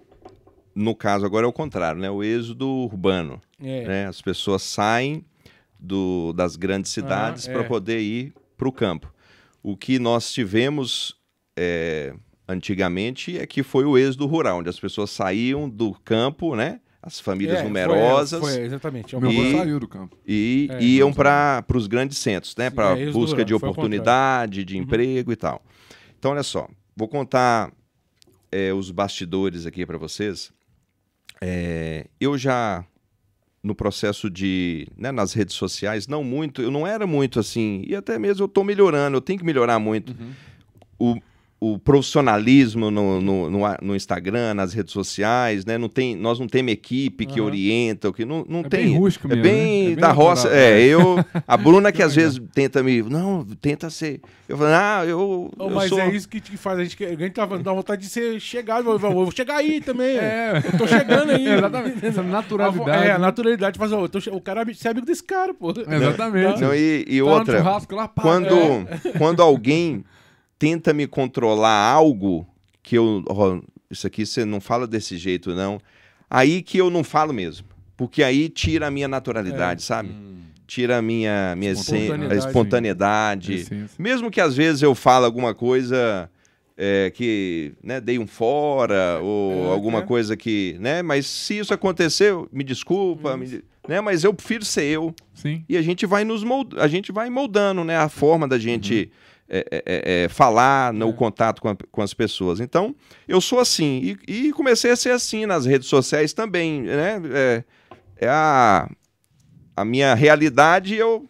no 0.75 0.95
caso 0.95 1.25
agora 1.25 1.47
é 1.47 1.49
o 1.49 1.53
contrário, 1.53 2.01
né? 2.01 2.11
O 2.11 2.23
êxodo 2.23 2.69
urbano. 2.69 3.41
É. 3.59 3.87
né? 3.89 4.07
As 4.07 4.21
pessoas 4.21 4.63
saem 4.63 5.25
do- 5.81 6.33
das 6.35 6.57
grandes 6.57 6.91
cidades 6.93 7.49
Ah, 7.49 7.53
para 7.53 7.63
é. 7.63 7.65
poder 7.65 8.01
ir 8.01 8.35
para 8.59 8.69
o 8.69 8.73
campo. 8.73 9.13
O 9.63 9.75
que 9.79 9.99
nós 9.99 10.31
tivemos 10.31 11.17
é, 11.57 12.15
antigamente 12.49 13.39
é 13.39 13.47
que 13.47 13.63
foi 13.63 13.85
o 13.85 13.97
êxodo 13.99 14.27
rural, 14.27 14.59
onde 14.59 14.69
as 14.69 14.79
pessoas 14.79 15.11
saíam 15.11 15.69
do 15.69 15.93
campo, 16.05 16.55
né? 16.57 16.81
As 17.03 17.21
famílias 17.21 17.59
É, 17.59 17.63
foi- 17.63 17.69
numerosas 17.69 18.41
Foi, 18.41 18.57
exatamente. 18.65 19.15
É 19.15 19.19
o 19.19 19.21
Meu 19.21 19.31
avô 19.31 19.43
E- 19.43 19.53
saiu 19.53 19.79
do 19.81 19.87
campo. 19.89 20.17
e 20.27 20.69
É, 20.71 20.83
iam 20.83 21.13
para 21.13 21.63
os 21.75 21.87
grandes 21.87 22.17
centros, 22.19 22.57
né? 22.57 22.71
Para 22.71 22.99
é, 22.99 23.11
busca 23.11 23.33
rural, 23.33 23.45
de 23.45 23.53
foi 23.59 23.69
oportunidade, 23.69 24.65
de 24.65 24.77
Uhum. 24.77 24.83
emprego 24.83 25.31
e 25.33 25.37
tal. 25.37 25.63
Então, 26.19 26.31
olha 26.33 26.43
só, 26.43 26.67
vou 26.97 27.07
contar 27.09 27.71
é, 28.51 28.73
os 28.73 28.91
bastidores 28.91 29.67
aqui 29.67 29.85
para 29.85 29.99
vocês. 29.99 30.51
É, 31.41 32.07
eu 32.21 32.39
já 32.39 32.85
no 33.63 33.75
processo 33.75 34.31
de, 34.31 34.87
né, 34.97 35.11
nas 35.11 35.33
redes 35.33 35.55
sociais, 35.57 36.07
não 36.07 36.23
muito, 36.23 36.61
eu 36.63 36.71
não 36.71 36.87
era 36.87 37.07
muito 37.07 37.41
assim, 37.41 37.83
e 37.87 37.97
até 37.97 38.19
mesmo 38.19 38.43
eu 38.43 38.47
estou 38.47 38.63
melhorando, 38.63 39.17
eu 39.17 39.21
tenho 39.23 39.39
que 39.39 39.45
melhorar 39.45 39.79
muito 39.79 40.15
Uhum. 40.21 40.33
o, 40.99 41.21
o 41.61 41.79
profissionalismo 41.79 42.91
no, 42.91 43.21
no, 43.23 43.49
no, 43.51 43.59
no 43.81 43.97
Instagram, 43.97 44.53
nas 44.53 44.75
redes 44.75 44.93
sociais, 44.93 45.65
né? 45.65 45.79
Não 45.79 45.89
tem, 45.89 46.15
nós 46.15 46.39
não 46.39 46.47
temos 46.47 46.73
equipe 46.73 47.25
que 47.25 47.39
Aham. 47.41 47.47
orienta, 47.47 48.13
que 48.13 48.25
não, 48.25 48.45
não 48.47 48.61
É 48.61 48.69
tem. 48.69 48.85
bem 48.87 48.99
rústico 48.99 49.27
é 49.27 49.31
mesmo, 49.31 49.43
bem 49.43 49.55
né? 49.55 49.61
É 49.61 49.87
bem 49.87 49.95
da 49.97 50.09
natural, 50.09 50.29
roça. 50.29 50.51
né? 50.51 50.57
É, 50.81 50.85
eu, 50.85 51.25
a 51.49 51.57
Bruna 51.57 51.91
que 51.91 52.03
às 52.03 52.15
vezes 52.15 52.39
tenta 52.53 52.83
me, 52.83 53.03
não, 53.03 53.45
tenta 53.63 53.89
ser. 53.89 54.21
Eu 54.47 54.59
falo, 54.59 54.71
ah, 54.75 55.05
eu, 55.07 55.51
Oh, 55.59 55.65
eu 55.65 55.71
mas 55.71 55.89
sou. 55.89 56.01
é 56.01 56.11
isso 56.11 56.29
que 56.29 56.39
faz 56.59 56.79
a 56.79 56.85
gente, 56.85 57.03
a 57.03 57.09
gente 57.15 57.31
tava 57.31 57.59
dá 57.59 57.73
vontade 57.73 58.03
de 58.03 58.09
ser 58.09 58.39
chegado. 58.41 58.91
Eu 58.91 58.99
vou, 58.99 59.31
chegar 59.31 59.57
aí 59.57 59.81
também. 59.81 60.19
É, 60.19 60.63
Eu 60.71 60.77
tô 60.79 60.87
chegando 60.87 61.31
aí. 61.31 61.49
exatamente. 61.49 62.05
Essa 62.05 62.23
naturalidade. 62.23 63.07
É, 63.09 63.13
a 63.13 63.19
naturalidade 63.19 63.79
faz, 63.79 63.91
che- 64.21 64.29
o 64.31 64.41
cara 64.41 64.61
é 64.61 64.65
amigo 64.91 65.07
desse 65.07 65.23
cara, 65.25 65.55
pô. 65.55 65.71
Exatamente. 65.71 66.61
Não, 66.61 66.75
e, 66.75 67.05
e 67.09 67.19
Tá 67.21 67.25
outra, 67.25 67.59
churrasco 67.59 67.95
lá, 67.95 68.07
quando, 68.09 68.55
é. 68.55 69.17
quando 69.17 69.41
alguém 69.41 70.05
tenta 70.59 70.93
me 70.93 71.07
controlar 71.07 71.91
algo 71.91 72.47
que 72.83 72.97
eu. 72.97 73.23
ó, 73.29 73.61
isso 73.91 74.07
aqui 74.07 74.25
você 74.27 74.45
não 74.45 74.61
fala 74.61 74.87
desse 74.87 75.17
jeito, 75.17 75.55
não. 75.55 75.81
Aí 76.29 76.63
que 76.63 76.79
eu 76.79 76.91
não 76.91 77.05
falo 77.05 77.33
mesmo. 77.33 77.67
Porque 77.97 78.23
aí 78.25 78.49
tira 78.49 78.89
a 78.89 78.91
minha 78.91 79.07
naturalidade, 79.07 79.83
sabe? 79.83 80.09
Hum, 80.11 80.35
Tira 80.67 80.97
a 80.99 81.03
minha, 81.03 81.55
minha 81.57 81.73
Espontaneidade. 81.73 82.39
espontaneidade. 82.47 83.55
essência. 83.55 83.91
Mesmo 83.99 84.31
que 84.31 84.41
às 84.41 84.57
vezes 84.57 84.83
eu 84.83 84.95
falo 84.95 85.27
alguma 85.27 85.55
coisa 85.55 86.29
é, 86.77 87.13
que 87.15 87.73
né, 87.83 88.01
dei 88.01 88.19
um 88.19 88.27
fora, 88.27 89.21
ou 89.23 89.69
É, 89.69 89.73
alguma 89.73 89.99
é. 90.01 90.03
coisa 90.03 90.37
que. 90.37 90.77
Né, 90.81 91.03
mas 91.03 91.27
se 91.27 91.59
isso 91.59 91.73
aconteceu, 91.75 92.49
me 92.51 92.65
desculpa, 92.65 93.37
me- 93.37 93.63
né, 93.87 94.01
mas 94.01 94.25
eu 94.25 94.33
prefiro 94.35 94.65
ser 94.65 94.85
eu. 94.85 95.15
Sim. 95.35 95.63
E 95.69 95.77
a 95.77 95.83
gente 95.83 96.07
vai 96.07 96.25
nos 96.25 96.43
mold... 96.43 96.75
a 96.81 96.89
gente 96.89 97.13
vai 97.13 97.29
moldando 97.31 97.85
né, 97.85 97.97
a 97.99 98.09
forma 98.09 98.49
da 98.49 98.59
gente 98.59 99.11
é, 99.13 99.34
é, 99.49 99.67
é, 99.71 100.25
é, 100.25 100.29
falar 100.29 100.93
no. 100.93 101.11
É. 101.11 101.13
contato 101.13 101.61
com, 101.61 101.69
a- 101.69 101.77
com 101.91 102.03
as 102.03 102.15
pessoas. 102.15 102.61
Então, 102.61 102.95
eu 103.29 103.41
sou 103.41 103.59
assim. 103.59 104.17
E, 104.29 104.47
e 104.47 104.53
comecei 104.53 104.91
a 104.91 104.97
ser 104.97 105.11
assim 105.11 105.47
nas 105.47 105.67
redes 105.67 105.89
sociais 105.89 106.33
também. 106.33 106.83
Né? 106.83 107.21
É, 107.33 107.65
é 108.17 108.29
a, 108.29 108.89
a 109.77 109.85
minha 109.85 110.15
realidade 110.15 110.95
eu 110.95 111.29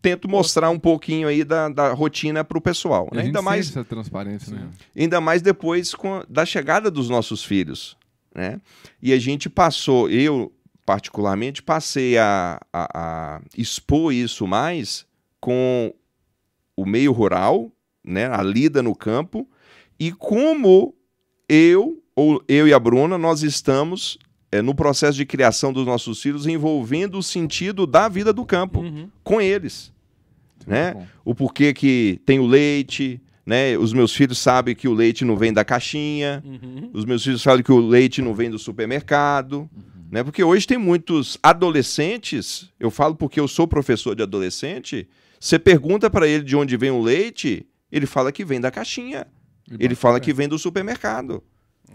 tento 0.00 0.28
mostrar 0.28 0.70
um 0.70 0.78
pouquinho 0.78 1.26
aí 1.26 1.42
da, 1.42 1.68
da 1.68 1.92
rotina 1.92 2.44
para 2.44 2.56
o 2.56 2.60
pessoal. 2.60 3.08
Né? 3.12 3.22
Ainda, 3.22 3.42
mais, 3.42 3.68
essa 3.70 3.84
transparência, 3.84 4.54
né? 4.54 4.68
ainda 4.96 5.20
mais 5.20 5.42
depois 5.42 5.94
com, 5.94 6.22
da 6.28 6.46
chegada 6.46 6.90
dos 6.90 7.08
nossos 7.08 7.44
filhos. 7.44 7.96
Né? 8.34 8.60
E 9.02 9.12
a 9.12 9.18
gente 9.18 9.50
passou, 9.50 10.08
eu 10.08 10.52
particularmente, 10.86 11.60
passei 11.60 12.16
a, 12.16 12.60
a, 12.72 12.88
a 12.94 13.40
expor 13.58 14.12
isso 14.12 14.46
mais 14.46 15.04
com 15.40 15.92
o 16.76 16.84
meio 16.86 17.12
rural, 17.12 17.70
né? 18.04 18.26
a 18.26 18.42
lida 18.42 18.82
no 18.82 18.94
campo, 18.94 19.48
e 19.98 20.12
como 20.12 20.94
eu, 21.48 22.02
ou 22.14 22.42
eu 22.46 22.68
e 22.68 22.72
a 22.74 22.78
Bruna, 22.78 23.16
nós 23.16 23.42
estamos 23.42 24.18
é, 24.52 24.60
no 24.62 24.74
processo 24.74 25.16
de 25.16 25.24
criação 25.26 25.72
dos 25.72 25.86
nossos 25.86 26.20
filhos 26.22 26.46
envolvendo 26.46 27.18
o 27.18 27.22
sentido 27.22 27.86
da 27.86 28.08
vida 28.08 28.32
do 28.32 28.44
campo 28.44 28.80
Uhum. 28.80 29.08
com 29.24 29.40
eles. 29.40 29.92
Né? 30.66 30.94
Bom. 30.94 31.06
O 31.24 31.34
porquê 31.34 31.72
que 31.72 32.20
tem 32.26 32.38
o 32.40 32.46
leite, 32.46 33.20
né? 33.44 33.76
Os 33.78 33.92
meus 33.92 34.12
filhos 34.14 34.38
sabem 34.38 34.74
que 34.74 34.88
o 34.88 34.92
leite 34.92 35.24
não 35.24 35.36
vem 35.36 35.52
da 35.52 35.64
caixinha, 35.64 36.42
Uhum. 36.44 36.90
os 36.92 37.04
meus 37.04 37.22
filhos 37.22 37.42
sabem 37.42 37.62
que 37.62 37.70
o 37.72 37.78
leite 37.78 38.20
não 38.20 38.34
vem 38.34 38.50
do 38.50 38.58
supermercado, 38.58 39.68
né? 40.10 40.22
Porque 40.24 40.42
hoje 40.42 40.66
tem 40.66 40.76
muitos 40.78 41.38
adolescentes, 41.42 42.68
eu 42.80 42.90
falo 42.90 43.14
porque 43.14 43.38
eu 43.38 43.46
sou 43.48 43.66
professor 43.68 44.14
de 44.16 44.22
adolescente, 44.22 45.08
você 45.40 45.58
pergunta 45.58 46.08
para 46.10 46.26
ele 46.26 46.42
de 46.44 46.56
onde 46.56 46.76
vem 46.76 46.90
o 46.90 47.00
leite, 47.02 47.66
ele 47.90 48.06
fala 48.06 48.30
que 48.32 48.44
vem 48.44 48.60
da 48.60 48.70
caixinha, 48.70 49.26
ele 49.70 49.88
bota 49.88 49.96
fala 49.96 50.20
que 50.20 50.32
vem 50.32 50.48
do 50.48 50.58
supermercado. 50.58 51.42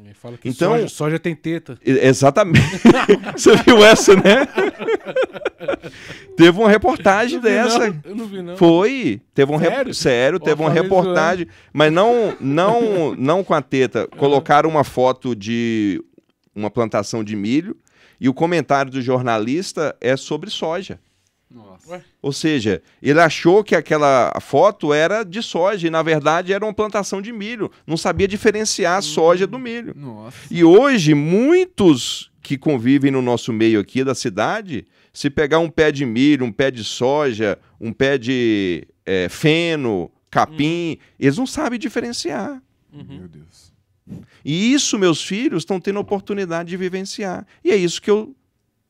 Ele 0.04 0.13
fala 0.13 0.38
que 0.38 0.47
Então- 0.49 0.71
soja, 0.73 0.88
soja 0.88 1.19
tem 1.19 1.36
teta. 1.36 1.77
Exatamente. 1.84 2.62
Você 3.36 3.56
viu 3.58 3.84
essa, 3.84 4.15
né? 4.15 4.47
Teve 6.36 6.58
uma 6.60 6.69
reportagem 6.69 7.39
vi, 7.39 7.43
dessa. 7.43 7.88
não. 7.89 7.99
Eu 8.04 8.15
não 8.15 8.25
vi, 8.25 8.41
não. 8.41 8.58
Foi, 8.58 9.21
teve 9.34 9.51
um 9.51 9.58
rep- 9.58 9.71
Sério? 9.73 9.93
sério, 9.93 10.39
Ó, 10.41 10.43
teve 10.43 10.62
uma 10.62 10.69
falei 10.69 10.84
reportagem, 10.84 11.47
mas 11.73 11.91
não, 11.91 12.36
não, 12.39 13.15
não 13.15 13.43
com 13.43 13.54
a 13.54 13.62
teta. 13.62 14.08
Colocaram 14.17 14.69
uma 14.69 14.84
foto 14.84 15.36
de 15.36 16.04
uma 16.56 16.69
plantação 16.71 17.23
de 17.23 17.36
milho 17.36 17.75
e 18.19 18.27
o 18.30 18.34
comentário 18.34 18.91
do 18.91 19.01
jornalista 19.01 19.95
é 20.01 20.15
sobre 20.15 20.49
soja. 20.49 20.99
Ué? 21.91 22.01
Ou 22.21 22.32
seja, 22.32 22.82
ele 23.01 23.19
achou 23.19 23.63
que 23.63 23.75
aquela 23.75 24.32
foto 24.39 24.93
era 24.93 25.23
de 25.23 25.43
soja 25.43 25.88
e 25.88 25.89
na 25.89 26.01
verdade 26.01 26.54
era 26.54 26.65
uma 26.65 26.73
plantação 26.73 27.21
de 27.21 27.32
milho. 27.32 27.69
Não 27.86 27.97
sabia 27.97 28.27
diferenciar 28.27 28.97
a 28.97 29.01
soja 29.01 29.45
do 29.45 29.60
milho. 29.60 29.93
Nossa. 29.95 30.38
E 30.49 30.63
hoje, 30.63 31.13
muitos 31.13 32.32
que 32.41 32.58
convivem 32.58 33.12
no 33.12 33.21
nosso 33.21 33.51
meio 33.51 33.80
aqui 33.80 34.04
da 34.04 34.15
cidade, 34.15 34.88
se 35.13 35.30
pegar 35.30 35.60
um 35.60 35.69
pé 35.69 35.91
de 35.91 36.06
milho, 36.06 36.45
um 36.45 36.51
pé 36.51 36.71
de 36.71 36.84
soja, 36.84 37.60
um 37.80 37.91
pé 37.91 38.17
de 38.17 38.88
eh, 39.06 39.27
feno, 39.30 40.10
capim, 40.30 40.97
eles 41.19 41.38
não 41.38 41.45
sabem 41.45 41.77
diferenciar. 41.77 42.62
Uhum. 42.93 43.17
Meu 43.19 43.27
Deus. 43.27 43.71
E 44.43 44.73
isso 44.73 44.97
meus 44.97 45.21
filhos 45.23 45.62
estão 45.62 45.80
tendo 45.80 45.97
a 45.97 46.01
oportunidade 46.01 46.69
de 46.69 46.77
vivenciar. 46.77 47.45
E 47.63 47.71
é 47.71 47.75
isso 47.75 48.01
que 48.01 48.10
eu 48.10 48.36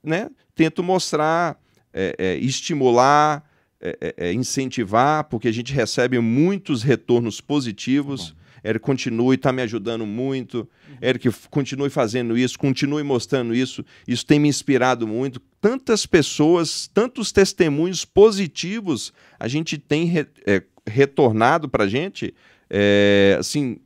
né, 0.04 0.30
tento 0.56 0.82
mostrar, 0.82 1.61
é, 1.94 2.16
é, 2.18 2.36
estimular, 2.38 3.44
é, 3.80 3.98
é, 4.02 4.14
é, 4.30 4.34
incentivar, 4.34 5.24
porque 5.26 5.48
a 5.48 5.52
gente 5.52 5.74
recebe 5.74 6.20
muitos 6.20 6.84
retornos 6.84 7.42
positivos. 7.42 8.36
Eric 8.64 8.86
continue, 8.86 9.36
está 9.36 9.52
me 9.52 9.64
ajudando 9.64 10.06
muito. 10.06 10.70
Eric, 11.02 11.28
f- 11.30 11.50
continue 11.50 11.90
fazendo 11.90 12.38
isso, 12.38 12.60
continue 12.60 13.02
mostrando 13.02 13.56
isso. 13.56 13.84
Isso 14.08 14.24
tem 14.24 14.40
me 14.40 14.48
inspirado 14.48 15.08
muito. 15.08 15.40
Tantas 15.60 16.06
pessoas, 16.06 16.88
tantos 16.94 17.32
testemunhos 17.32 18.06
positivos 18.06 19.12
a 19.40 19.48
gente 19.48 19.80
tem 19.80 20.06
re- 20.06 20.28
é, 20.46 20.62
retornado 20.88 21.68
para 21.68 21.86
a 21.86 21.88
gente, 21.88 22.36
é, 22.70 23.36
assim, 23.40 23.78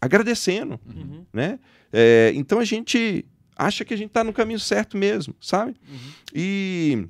agradecendo 0.00 0.78
Uhum. 0.94 1.24
né? 1.32 1.58
É, 1.92 2.32
então 2.34 2.58
a 2.58 2.64
gente 2.64 3.24
acha 3.56 3.84
que 3.84 3.94
a 3.94 3.96
gente 3.96 4.08
está 4.08 4.24
no 4.24 4.32
caminho 4.32 4.60
certo 4.60 4.96
mesmo, 4.96 5.34
sabe? 5.40 5.74
Uhum. 5.88 6.10
E, 6.34 7.06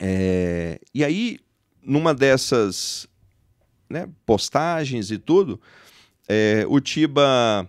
é, 0.00 0.80
e 0.94 1.04
aí, 1.04 1.38
numa 1.82 2.14
dessas 2.14 3.06
né, 3.88 4.08
postagens 4.26 5.10
e 5.10 5.18
tudo, 5.18 5.60
é, 6.28 6.64
o 6.68 6.80
Tiba 6.80 7.68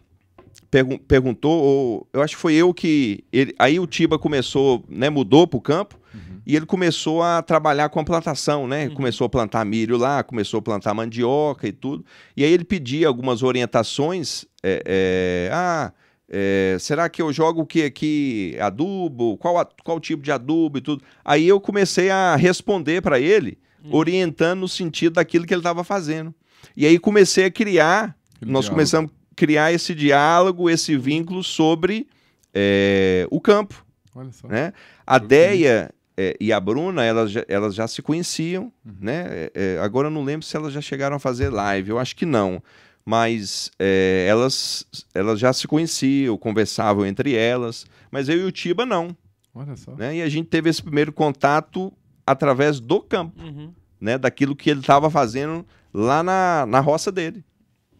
pergun- 0.71 0.97
perguntou, 0.97 1.63
ou, 1.63 2.10
eu 2.13 2.21
acho 2.21 2.36
que 2.36 2.41
foi 2.41 2.53
eu 2.53 2.73
que. 2.73 3.23
Ele, 3.31 3.55
aí 3.58 3.79
o 3.79 3.88
Tiba 3.88 4.17
começou, 4.19 4.84
né, 4.89 5.10
mudou 5.10 5.47
para 5.47 5.58
o 5.58 5.62
campo. 5.62 5.99
Uhum. 6.13 6.41
E 6.45 6.55
ele 6.55 6.65
começou 6.65 7.21
a 7.23 7.41
trabalhar 7.41 7.89
com 7.89 7.99
a 7.99 8.03
plantação, 8.03 8.67
né? 8.67 8.88
Uhum. 8.88 8.93
Começou 8.93 9.25
a 9.25 9.29
plantar 9.29 9.65
milho 9.65 9.97
lá, 9.97 10.23
começou 10.23 10.60
a 10.60 10.62
plantar 10.62 10.93
mandioca 10.93 11.67
e 11.67 11.71
tudo. 11.71 12.05
E 12.38 12.43
aí 12.43 12.51
ele 12.51 12.63
pedia 12.63 13.08
algumas 13.08 13.43
orientações. 13.43 14.45
é, 14.63 14.84
é, 14.86 15.49
ah, 15.51 15.91
é, 16.29 16.77
será 16.79 17.07
que 17.09 17.21
eu 17.21 17.31
jogo 17.31 17.61
o 17.61 17.65
que 17.65 17.83
aqui? 17.83 18.55
Adubo? 18.59 19.38
Qual, 19.38 19.57
a- 19.57 19.67
qual 19.83 19.99
tipo 19.99 20.23
de 20.23 20.31
adubo 20.31 20.77
e 20.77 20.81
tudo? 20.81 21.03
Aí 21.23 21.47
eu 21.47 21.59
comecei 21.61 22.09
a 22.09 22.35
responder 22.35 23.01
para 23.01 23.19
ele, 23.19 23.57
Uhum. 23.83 23.95
orientando 23.95 24.61
no 24.61 24.67
sentido 24.67 25.13
daquilo 25.13 25.45
que 25.45 25.53
ele 25.53 25.59
estava 25.59 25.83
fazendo. 25.83 26.33
E 26.75 26.85
aí 26.85 26.97
comecei 26.97 27.45
a 27.45 27.51
criar, 27.51 28.15
Aquele 28.35 28.51
nós 28.51 28.65
diálogo. 28.65 28.69
começamos 28.75 29.11
a 29.11 29.35
criar 29.35 29.71
esse 29.71 29.93
diálogo, 29.93 30.69
esse 30.69 30.97
vínculo 30.97 31.43
sobre 31.43 32.07
é, 32.53 33.27
o 33.29 33.39
campo 33.39 33.85
Olha 34.15 34.31
só. 34.31 34.47
né? 34.47 34.73
A 35.05 35.17
Eu 35.17 35.19
Deia 35.27 35.91
é, 36.17 36.35
e 36.39 36.51
a 36.53 36.59
Bruna, 36.59 37.03
elas 37.03 37.29
já, 37.29 37.43
elas 37.47 37.75
já 37.75 37.88
se 37.88 38.01
conheciam, 38.01 38.71
Uhum. 38.85 38.93
né? 39.01 39.25
É, 39.27 39.51
é, 39.53 39.79
agora 39.79 40.07
eu 40.07 40.11
não 40.11 40.23
lembro 40.23 40.45
se 40.45 40.55
elas 40.55 40.71
já 40.73 40.79
chegaram 40.81 41.17
a 41.17 41.19
fazer 41.19 41.49
live, 41.49 41.89
eu 41.89 41.99
acho 41.99 42.15
que 42.15 42.25
não. 42.25 42.63
Mas 43.05 43.69
é, 43.77 44.25
elas, 44.27 44.85
elas 45.13 45.39
já 45.39 45.53
se 45.53 45.67
conheciam, 45.67 46.37
conversavam 46.37 47.05
entre 47.05 47.35
elas, 47.35 47.85
mas 48.11 48.27
eu 48.29 48.37
e 48.39 48.43
o 48.43 48.51
Tiba 48.51 48.85
não, 48.85 49.15
Olha 49.53 49.75
só. 49.77 49.91
né? 49.95 50.17
E 50.17 50.21
a 50.23 50.29
gente 50.29 50.47
teve 50.47 50.69
esse 50.69 50.81
primeiro 50.81 51.13
contato 51.13 51.93
através 52.25 52.79
do 52.79 52.99
campo, 52.99 53.39
Uhum. 53.41 53.71
né? 54.01 54.17
Daquilo 54.17 54.55
que 54.55 54.69
ele 54.71 54.79
estava 54.79 55.09
fazendo 55.11 55.63
lá 55.93 56.23
na, 56.23 56.65
na 56.67 56.79
roça 56.79 57.11
dele 57.11 57.43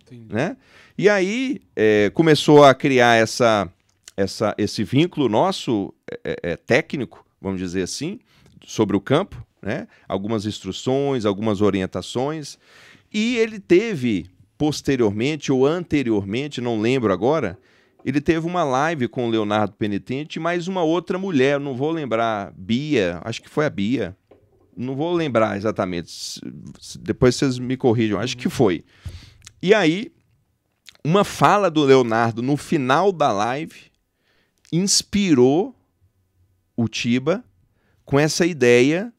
Entendi. 0.02 0.34
né? 0.34 0.58
E 0.98 1.08
aí 1.08 1.62
é, 1.76 2.10
começou 2.14 2.64
a 2.64 2.74
criar 2.74 3.16
essa, 3.16 3.70
essa, 4.18 4.56
esse 4.58 4.84
vínculo 4.84 5.30
nosso 5.30 5.94
é, 6.24 6.40
é, 6.42 6.56
técnico, 6.56 7.24
vamos 7.40 7.60
dizer 7.60 7.84
assim, 7.84 8.20
sobre 8.66 8.98
o 8.98 9.02
campo, 9.02 9.46
né? 9.62 9.88
Algumas 10.08 10.48
instruções, 10.48 11.26
algumas 11.26 11.62
orientações. 11.62 12.58
E 13.14 13.38
ele 13.38 13.60
teve 13.60 14.26
posteriormente 14.58 15.52
ou 15.52 15.66
anteriormente, 15.66 16.62
não 16.62 16.80
lembro 16.80 17.12
agora, 17.12 17.58
ele 18.04 18.22
teve 18.22 18.46
uma 18.46 18.64
live 18.64 19.08
com 19.08 19.26
o 19.28 19.30
Leonardo 19.30 19.74
Penitente 19.74 20.38
e 20.38 20.42
mais 20.42 20.68
uma 20.68 20.84
outra 20.84 21.18
mulher, 21.18 21.60
não 21.60 21.76
vou 21.76 21.92
lembrar, 21.92 22.54
Bia, 22.56 23.20
acho 23.24 23.42
que 23.42 23.50
foi 23.50 23.66
a 23.66 23.70
Bia. 23.70 24.16
Não 24.78 24.96
vou 24.96 25.14
lembrar 25.14 25.56
exatamente. 25.56 26.40
Depois 27.00 27.36
vocês 27.36 27.58
me 27.58 27.78
corrijam, 27.78 28.20
acho 28.20 28.36
que 28.38 28.50
foi. 28.50 28.84
E 29.62 29.74
aí, 29.74 30.12
uma 31.04 31.24
fala 31.24 31.72
do 31.72 31.84
Leonardo 31.84 32.42
no 32.42 32.58
final 32.58 33.12
da 33.12 33.32
live 33.32 33.76
inspirou 34.72 35.74
o 36.76 36.88
Tiba 36.90 37.44
com 38.04 38.20
essa 38.20 38.46
ideia 38.46 39.14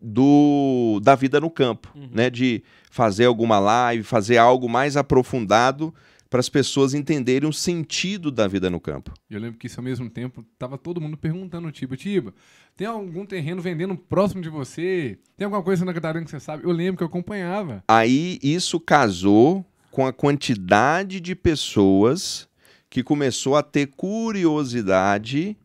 do 0.00 1.00
da 1.02 1.14
vida 1.14 1.40
no 1.40 1.50
campo, 1.50 1.90
Uhum. 1.94 2.10
né, 2.12 2.30
de 2.30 2.62
fazer 2.98 3.26
alguma 3.26 3.60
live, 3.60 4.02
fazer 4.02 4.38
algo 4.38 4.68
mais 4.68 4.96
aprofundado 4.96 5.94
para 6.28 6.40
as 6.40 6.48
pessoas 6.48 6.94
entenderem 6.94 7.48
o 7.48 7.52
sentido 7.52 8.28
da 8.28 8.48
vida 8.48 8.68
no 8.68 8.80
campo. 8.80 9.14
Eu 9.30 9.38
lembro 9.38 9.56
que 9.56 9.68
isso 9.68 9.78
ao 9.78 9.84
mesmo 9.84 10.10
tempo 10.10 10.44
tava 10.58 10.76
todo 10.76 11.00
mundo 11.00 11.16
perguntando 11.16 11.70
Tiba, 11.70 11.96
Tiba, 11.96 12.34
tem 12.76 12.88
algum 12.88 13.24
terreno 13.24 13.62
vendendo 13.62 13.96
próximo 13.96 14.42
de 14.42 14.48
você? 14.48 15.16
Tem 15.36 15.44
alguma 15.44 15.62
coisa 15.62 15.84
na 15.84 15.94
Catarina 15.94 16.24
que 16.24 16.30
você 16.32 16.40
sabe? 16.40 16.64
Eu 16.64 16.72
lembro 16.72 16.96
que 16.96 17.04
eu 17.04 17.06
acompanhava. 17.06 17.84
Aí 17.86 18.40
isso 18.42 18.80
casou 18.80 19.64
com 19.92 20.04
a 20.04 20.12
quantidade 20.12 21.20
de 21.20 21.36
pessoas 21.36 22.48
que 22.90 23.04
começou 23.04 23.54
a 23.54 23.62
ter 23.62 23.86
curiosidade 23.86 25.56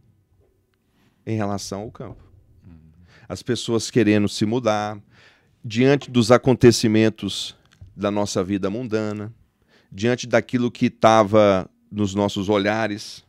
em 1.26 1.36
relação 1.36 1.82
ao 1.82 1.92
campo. 1.92 2.22
As 3.28 3.42
pessoas 3.42 3.90
querendo 3.90 4.30
se 4.30 4.46
mudar 4.46 5.02
diante 5.64 6.12
dos 6.12 6.32
acontecimentos 6.32 7.56
da 7.96 8.12
nossa 8.12 8.44
vida 8.44 8.70
mundana, 8.70 9.34
diante 9.92 10.28
daquilo 10.28 10.72
que 10.72 10.88
estava 10.88 11.70
nos 11.92 12.14
nossos 12.16 12.50
olhares. 12.50 13.24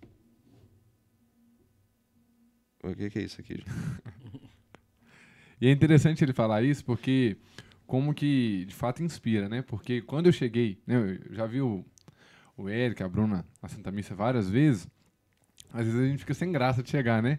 O 2.83 2.95
que 2.95 3.19
é 3.19 3.23
isso 3.23 3.41
aqui? 3.41 3.63
E 5.61 5.69
é 5.69 5.71
interessante 5.71 6.23
ele 6.23 6.35
falar 6.35 6.63
isso 6.63 6.85
porque 6.85 7.39
como 7.87 8.13
que 8.13 8.67
de 8.67 8.75
fato 8.75 9.03
inspira, 9.03 9.49
né? 9.49 9.63
Porque 9.63 10.03
quando 10.03 10.27
eu 10.27 10.33
cheguei, 10.33 10.79
né, 10.87 10.97
eu 10.97 11.35
já 11.35 11.47
vi 11.47 11.63
o, 11.63 11.83
o 12.55 12.69
Eric, 12.69 13.03
a 13.03 13.09
Bruna 13.09 13.47
na 13.63 13.69
Santa 13.69 13.91
Missa 13.91 14.15
várias 14.15 14.51
vezes, 14.51 14.87
às 15.73 15.87
vezes 15.87 16.01
a 16.01 16.07
gente 16.07 16.19
fica 16.19 16.35
sem 16.35 16.53
graça 16.53 16.83
de 16.83 16.91
chegar, 16.91 17.23
né? 17.23 17.39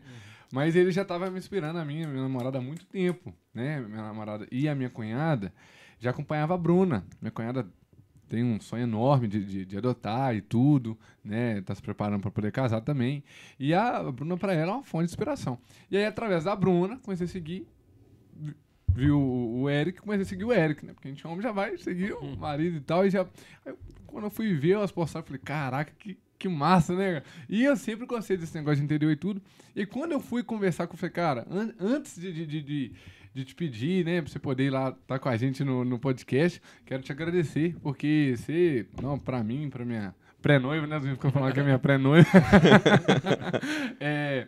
Mas 0.52 0.76
ele 0.76 0.92
já 0.92 1.02
estava 1.02 1.30
me 1.30 1.38
inspirando 1.40 1.80
a 1.80 1.86
minha, 1.86 2.08
minha 2.08 2.24
namorada 2.24 2.58
há 2.58 2.62
muito 2.62 2.86
tempo, 2.86 3.34
né? 3.54 3.80
Minha 3.82 4.04
namorada 4.04 4.48
e 4.52 4.68
a 4.70 4.76
minha 4.76 4.90
cunhada 4.90 5.54
já 6.00 6.12
acompanhava 6.12 6.54
a 6.54 6.58
Bruna. 6.58 7.06
Minha 7.22 7.32
cunhada 7.32 7.68
tem 8.28 8.44
um 8.44 8.60
sonho 8.60 8.84
enorme 8.84 9.28
de, 9.28 9.44
de, 9.44 9.66
de 9.66 9.78
adotar 9.78 10.36
e 10.36 10.42
tudo, 10.42 10.98
né? 11.24 11.62
Tá 11.62 11.76
se 11.76 11.82
preparando 11.82 12.22
para 12.22 12.32
poder 12.32 12.52
casar 12.52 12.82
também. 12.82 13.24
E 13.60 13.74
a 13.74 14.04
Bruna, 14.12 14.38
para 14.38 14.54
ela, 14.54 14.72
é 14.72 14.76
uma 14.76 14.84
fonte 14.84 15.06
de 15.06 15.12
inspiração. 15.12 15.60
E 15.92 15.98
aí, 15.98 16.06
através 16.06 16.44
da 16.44 16.56
Bruna, 16.56 16.98
comecei 17.00 17.26
a 17.26 17.30
seguir. 17.30 17.68
vi- 18.36 18.56
Viu 18.96 19.20
o 19.20 19.64
o 19.64 19.70
Eric, 19.70 20.00
comecei 20.02 20.22
a 20.24 20.26
seguir 20.26 20.46
o 20.46 20.54
Eric, 20.54 20.86
né? 20.86 20.94
Porque 20.94 21.08
a 21.10 21.12
gente 21.12 21.26
homem 21.28 21.42
já 21.42 21.52
vai 21.52 21.78
seguir 21.78 22.14
o 22.14 22.38
marido 22.38 22.78
e 22.78 22.82
tal. 22.82 23.06
E 23.06 23.10
já. 23.10 23.28
aí, 23.66 23.74
quando 24.08 24.26
eu 24.26 24.30
fui 24.32 24.54
ver 24.56 24.78
as 24.78 24.92
postagens, 24.92 25.24
eu 25.26 25.28
falei, 25.28 25.42
caraca, 25.44 25.94
que 26.00 26.18
que 26.38 26.48
massa, 26.48 26.96
né? 26.96 27.24
E 27.50 27.64
eu 27.64 27.76
sempre 27.76 28.06
gostei 28.06 28.38
desse 28.38 28.56
negócio 28.56 28.78
de 28.78 28.84
interior 28.84 29.12
e 29.12 29.16
tudo. 29.16 29.42
E 29.76 29.86
quando 29.86 30.12
eu 30.12 30.20
fui 30.20 30.44
conversar 30.44 30.88
com 30.88 30.96
o 30.96 30.98
falei, 30.98 31.14
cara, 31.14 31.48
an 31.50 31.74
antes 31.80 32.20
de, 32.20 32.32
de, 32.32 32.46
de, 32.46 32.92
de, 33.34 33.46
te 33.46 33.56
pedir, 33.56 34.06
né, 34.06 34.22
pra 34.22 34.32
você 34.32 34.40
poder 34.40 34.66
ir 34.66 34.70
lá 34.70 34.90
estar 34.90 35.00
tá 35.08 35.20
com 35.20 35.30
a 35.30 35.38
gente 35.38 35.64
no, 35.64 35.84
no 35.84 36.00
podcast, 36.00 36.62
quero 36.86 37.04
te 37.04 37.12
agradecer, 37.12 37.76
porque 37.82 38.36
você, 38.38 38.88
não, 39.02 39.18
pra 39.18 39.44
mim, 39.44 39.70
pra 39.70 39.86
minha 39.86 40.14
pré-noiva, 40.42 40.86
né? 40.86 41.02
Ficam 41.02 41.32
falando 41.32 41.54
que 41.54 41.60
é 41.60 41.64
minha 41.64 41.80
pré-noiva. 41.80 42.30
é, 44.00 44.48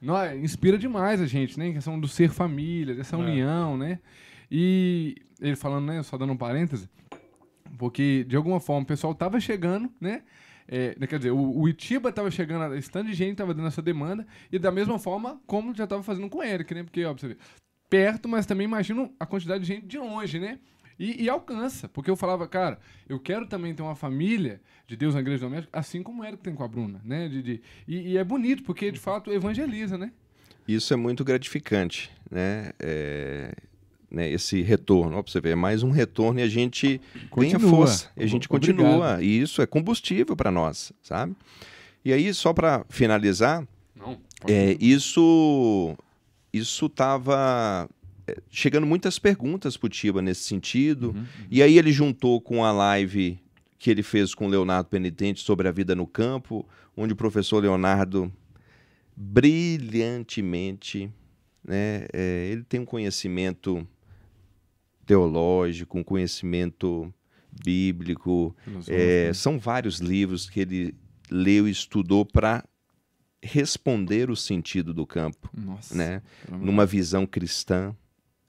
não, 0.00 0.36
inspira 0.36 0.76
demais 0.76 1.20
a 1.20 1.26
gente, 1.26 1.58
né? 1.58 1.68
Em 1.68 1.72
questão 1.72 1.98
do 1.98 2.06
ser 2.06 2.30
família, 2.30 2.94
dessa 2.94 3.16
é. 3.16 3.18
união, 3.18 3.76
né? 3.76 4.00
E 4.50 5.16
ele 5.40 5.56
falando, 5.56 5.86
né? 5.86 6.02
Só 6.02 6.18
dando 6.18 6.32
um 6.32 6.36
parêntese, 6.36 6.90
porque 7.78 8.24
de 8.28 8.36
alguma 8.36 8.60
forma 8.60 8.82
o 8.82 8.86
pessoal 8.86 9.14
tava 9.14 9.40
chegando, 9.40 9.90
né? 10.00 10.22
É, 10.72 10.94
quer 11.08 11.18
dizer, 11.18 11.32
o, 11.32 11.58
o 11.58 11.68
Itiba 11.68 12.10
estava 12.10 12.30
chegando, 12.30 12.76
esse 12.76 12.88
tanto 12.88 13.08
de 13.08 13.14
gente 13.14 13.32
estava 13.32 13.52
dando 13.52 13.66
essa 13.66 13.82
demanda, 13.82 14.24
e 14.52 14.58
da 14.58 14.70
mesma 14.70 15.00
forma 15.00 15.40
como 15.44 15.74
já 15.74 15.82
estava 15.82 16.00
fazendo 16.00 16.28
com 16.28 16.38
o 16.38 16.42
Eric, 16.44 16.72
né? 16.72 16.84
Porque, 16.84 17.04
ó, 17.04 17.12
você 17.12 17.26
vê, 17.26 17.36
perto, 17.88 18.28
mas 18.28 18.46
também 18.46 18.66
imagino 18.66 19.12
a 19.18 19.26
quantidade 19.26 19.62
de 19.62 19.66
gente 19.66 19.86
de 19.86 19.98
longe, 19.98 20.38
né? 20.38 20.60
E, 20.96 21.24
e, 21.24 21.28
alcança, 21.28 21.88
porque 21.88 22.08
eu 22.10 22.14
falava, 22.14 22.46
cara, 22.46 22.78
eu 23.08 23.18
quero 23.18 23.46
também 23.46 23.74
ter 23.74 23.82
uma 23.82 23.96
família 23.96 24.60
de 24.86 24.96
Deus 24.96 25.14
na 25.14 25.20
igreja 25.20 25.40
doméstica, 25.40 25.76
assim 25.76 26.02
como 26.02 26.22
o 26.22 26.24
Eric 26.24 26.42
tem 26.42 26.54
com 26.54 26.62
a 26.62 26.68
Bruna, 26.68 27.00
né? 27.04 27.28
De, 27.28 27.42
de 27.42 27.62
e, 27.88 28.12
e, 28.12 28.18
é 28.18 28.22
bonito, 28.22 28.62
porque 28.62 28.92
de 28.92 29.00
fato 29.00 29.32
evangeliza, 29.32 29.98
né? 29.98 30.12
Isso 30.68 30.92
é 30.94 30.96
muito 30.96 31.24
gratificante, 31.24 32.12
né? 32.30 32.70
É, 32.78 33.52
né, 34.10 34.30
esse 34.30 34.62
retorno. 34.62 35.16
Ó, 35.16 35.22
pra 35.22 35.30
você 35.30 35.40
ver, 35.40 35.50
é 35.50 35.54
mais 35.54 35.82
um 35.82 35.90
retorno 35.90 36.40
e 36.40 36.42
a 36.42 36.48
gente 36.48 37.00
continua. 37.30 37.58
ganha 37.58 37.70
força. 37.70 38.10
E 38.16 38.22
a 38.22 38.26
gente 38.26 38.48
Obrigado. 38.50 38.76
continua. 38.76 39.22
E 39.22 39.40
isso 39.40 39.62
é 39.62 39.66
combustível 39.66 40.36
para 40.36 40.50
nós, 40.50 40.92
sabe? 41.02 41.34
E 42.04 42.12
aí, 42.12 42.32
só 42.32 42.52
para 42.52 42.84
finalizar, 42.88 43.66
Não, 43.94 44.18
é, 44.48 44.76
isso 44.80 45.96
isso 46.52 46.86
estava 46.86 47.88
é, 48.26 48.36
chegando 48.50 48.86
muitas 48.86 49.18
perguntas 49.18 49.76
para 49.76 49.86
o 49.86 49.90
Tiba 49.90 50.20
nesse 50.20 50.42
sentido. 50.42 51.10
Uhum, 51.10 51.18
uhum. 51.18 51.26
E 51.50 51.62
aí 51.62 51.78
ele 51.78 51.92
juntou 51.92 52.40
com 52.40 52.64
a 52.64 52.72
live 52.72 53.38
que 53.78 53.90
ele 53.90 54.02
fez 54.02 54.34
com 54.34 54.46
o 54.46 54.48
Leonardo 54.48 54.88
Penitente 54.88 55.40
sobre 55.40 55.66
a 55.66 55.72
vida 55.72 55.94
no 55.94 56.06
campo, 56.06 56.66
onde 56.96 57.12
o 57.12 57.16
professor 57.16 57.62
Leonardo 57.62 58.30
brilhantemente, 59.16 61.10
né, 61.64 62.06
é, 62.12 62.48
ele 62.50 62.62
tem 62.62 62.80
um 62.80 62.84
conhecimento 62.84 63.86
teológico, 65.10 65.98
um 65.98 66.04
conhecimento 66.04 67.12
bíblico. 67.64 68.54
É, 68.86 69.32
são 69.34 69.58
vários 69.58 69.98
livros 69.98 70.48
que 70.48 70.60
ele 70.60 70.94
leu 71.28 71.66
e 71.66 71.72
estudou 71.72 72.24
para 72.24 72.64
responder 73.42 74.30
o 74.30 74.36
sentido 74.36 74.94
do 74.94 75.04
campo, 75.04 75.50
Nossa, 75.52 75.96
né? 75.96 76.22
numa 76.48 76.86
visão 76.86 77.26
cristã. 77.26 77.92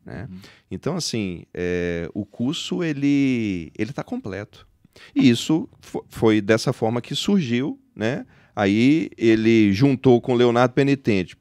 Né? 0.06 0.28
Uhum. 0.30 0.38
Então, 0.69 0.95
assim, 0.95 1.45
é, 1.52 2.08
o 2.13 2.26
curso 2.26 2.84
ele 2.84 3.71
ele 3.76 3.89
está 3.89 4.04
completo. 4.04 4.67
E 5.15 5.28
isso 5.30 5.67
foi 6.10 6.41
dessa 6.41 6.71
forma 6.71 7.02
que 7.02 7.15
surgiu, 7.15 7.80
né? 7.95 8.26
Aí 8.56 9.10
ele 9.17 9.74
juntou 9.74 10.21
com 10.21 10.36
Leonardo 10.36 10.76
Penitente. 10.76 11.36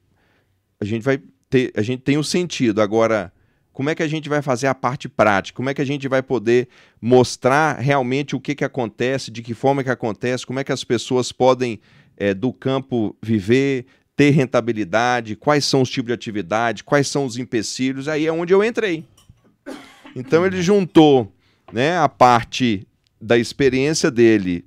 A 0.79 0.85
gente 0.85 1.03
vai 1.03 1.21
ter, 1.47 1.71
a 1.75 1.81
gente 1.83 2.01
tem 2.01 2.17
o 2.17 2.23
sentido 2.23 2.81
agora 2.81 3.31
como 3.73 3.89
é 3.89 3.95
que 3.95 4.03
a 4.03 4.07
gente 4.07 4.27
vai 4.27 4.41
fazer 4.41 4.67
a 4.67 4.75
parte 4.75 5.07
prática? 5.07 5.55
Como 5.55 5.69
é 5.69 5.73
que 5.73 5.81
a 5.81 5.85
gente 5.85 6.07
vai 6.07 6.21
poder 6.21 6.67
mostrar 7.01 7.79
realmente 7.79 8.35
o 8.35 8.39
que, 8.39 8.53
que 8.53 8.65
acontece, 8.65 9.31
de 9.31 9.41
que 9.41 9.53
forma 9.53 9.83
que 9.83 9.89
acontece, 9.89 10.45
como 10.45 10.59
é 10.59 10.63
que 10.63 10.71
as 10.71 10.83
pessoas 10.83 11.31
podem 11.31 11.79
é, 12.17 12.33
do 12.33 12.51
campo 12.51 13.15
viver, 13.21 13.85
ter 14.15 14.31
rentabilidade, 14.31 15.35
quais 15.35 15.63
são 15.63 15.81
os 15.81 15.89
tipos 15.89 16.07
de 16.07 16.13
atividade, 16.13 16.83
quais 16.83 17.07
são 17.07 17.25
os 17.25 17.37
empecilhos, 17.37 18.07
aí 18.07 18.27
é 18.27 18.31
onde 18.31 18.53
eu 18.53 18.63
entrei. 18.63 19.05
Então 20.15 20.45
ele 20.45 20.61
juntou 20.61 21.33
né, 21.71 21.97
a 21.97 22.09
parte 22.09 22.85
da 23.21 23.37
experiência 23.37 24.11
dele, 24.11 24.65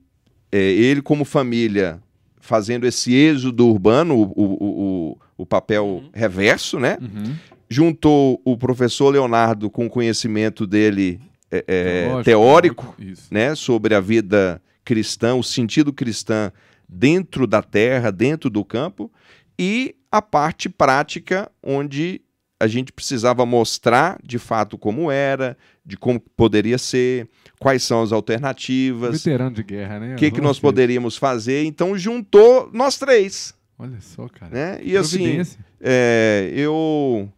é, 0.50 0.58
ele 0.58 1.02
como 1.02 1.24
família 1.24 2.00
fazendo 2.40 2.86
esse 2.86 3.14
êxodo 3.14 3.66
urbano, 3.66 4.16
o, 4.16 4.22
o, 4.22 4.64
o, 4.64 5.18
o 5.38 5.46
papel 5.46 5.86
uhum. 5.86 6.10
reverso, 6.12 6.78
né? 6.78 6.98
Uhum 7.00 7.34
juntou 7.74 8.40
o 8.44 8.56
professor 8.56 9.10
Leonardo 9.10 9.68
com 9.68 9.86
o 9.86 9.90
conhecimento 9.90 10.64
dele 10.64 11.20
é, 11.50 11.64
é, 11.66 12.22
teórico, 12.22 12.94
né, 13.28 13.56
sobre 13.56 13.96
a 13.96 14.00
vida 14.00 14.62
cristã, 14.84 15.34
o 15.34 15.42
sentido 15.42 15.92
cristão 15.92 16.52
dentro 16.88 17.48
da 17.48 17.60
terra, 17.62 18.12
dentro 18.12 18.48
do 18.48 18.64
campo, 18.64 19.10
e 19.58 19.96
a 20.12 20.22
parte 20.22 20.68
prática, 20.68 21.50
onde 21.60 22.20
a 22.60 22.68
gente 22.68 22.92
precisava 22.92 23.44
mostrar 23.44 24.20
de 24.22 24.38
fato 24.38 24.78
como 24.78 25.10
era, 25.10 25.56
de 25.84 25.96
como 25.96 26.20
poderia 26.20 26.78
ser, 26.78 27.28
quais 27.58 27.82
são 27.82 28.02
as 28.02 28.12
alternativas. 28.12 29.24
Veterano 29.24 29.56
de 29.56 29.64
guerra, 29.64 29.98
né? 29.98 30.12
O 30.14 30.16
que, 30.16 30.30
que 30.30 30.40
nós 30.40 30.60
poderíamos 30.60 31.16
fazer. 31.16 31.64
Então 31.64 31.98
juntou 31.98 32.70
nós 32.72 32.96
três. 32.96 33.52
Olha 33.76 34.00
só, 34.00 34.28
cara. 34.28 34.52
Né? 34.52 34.80
E 34.80 34.96
assim, 34.96 35.42
é, 35.80 36.52
eu 36.54 37.28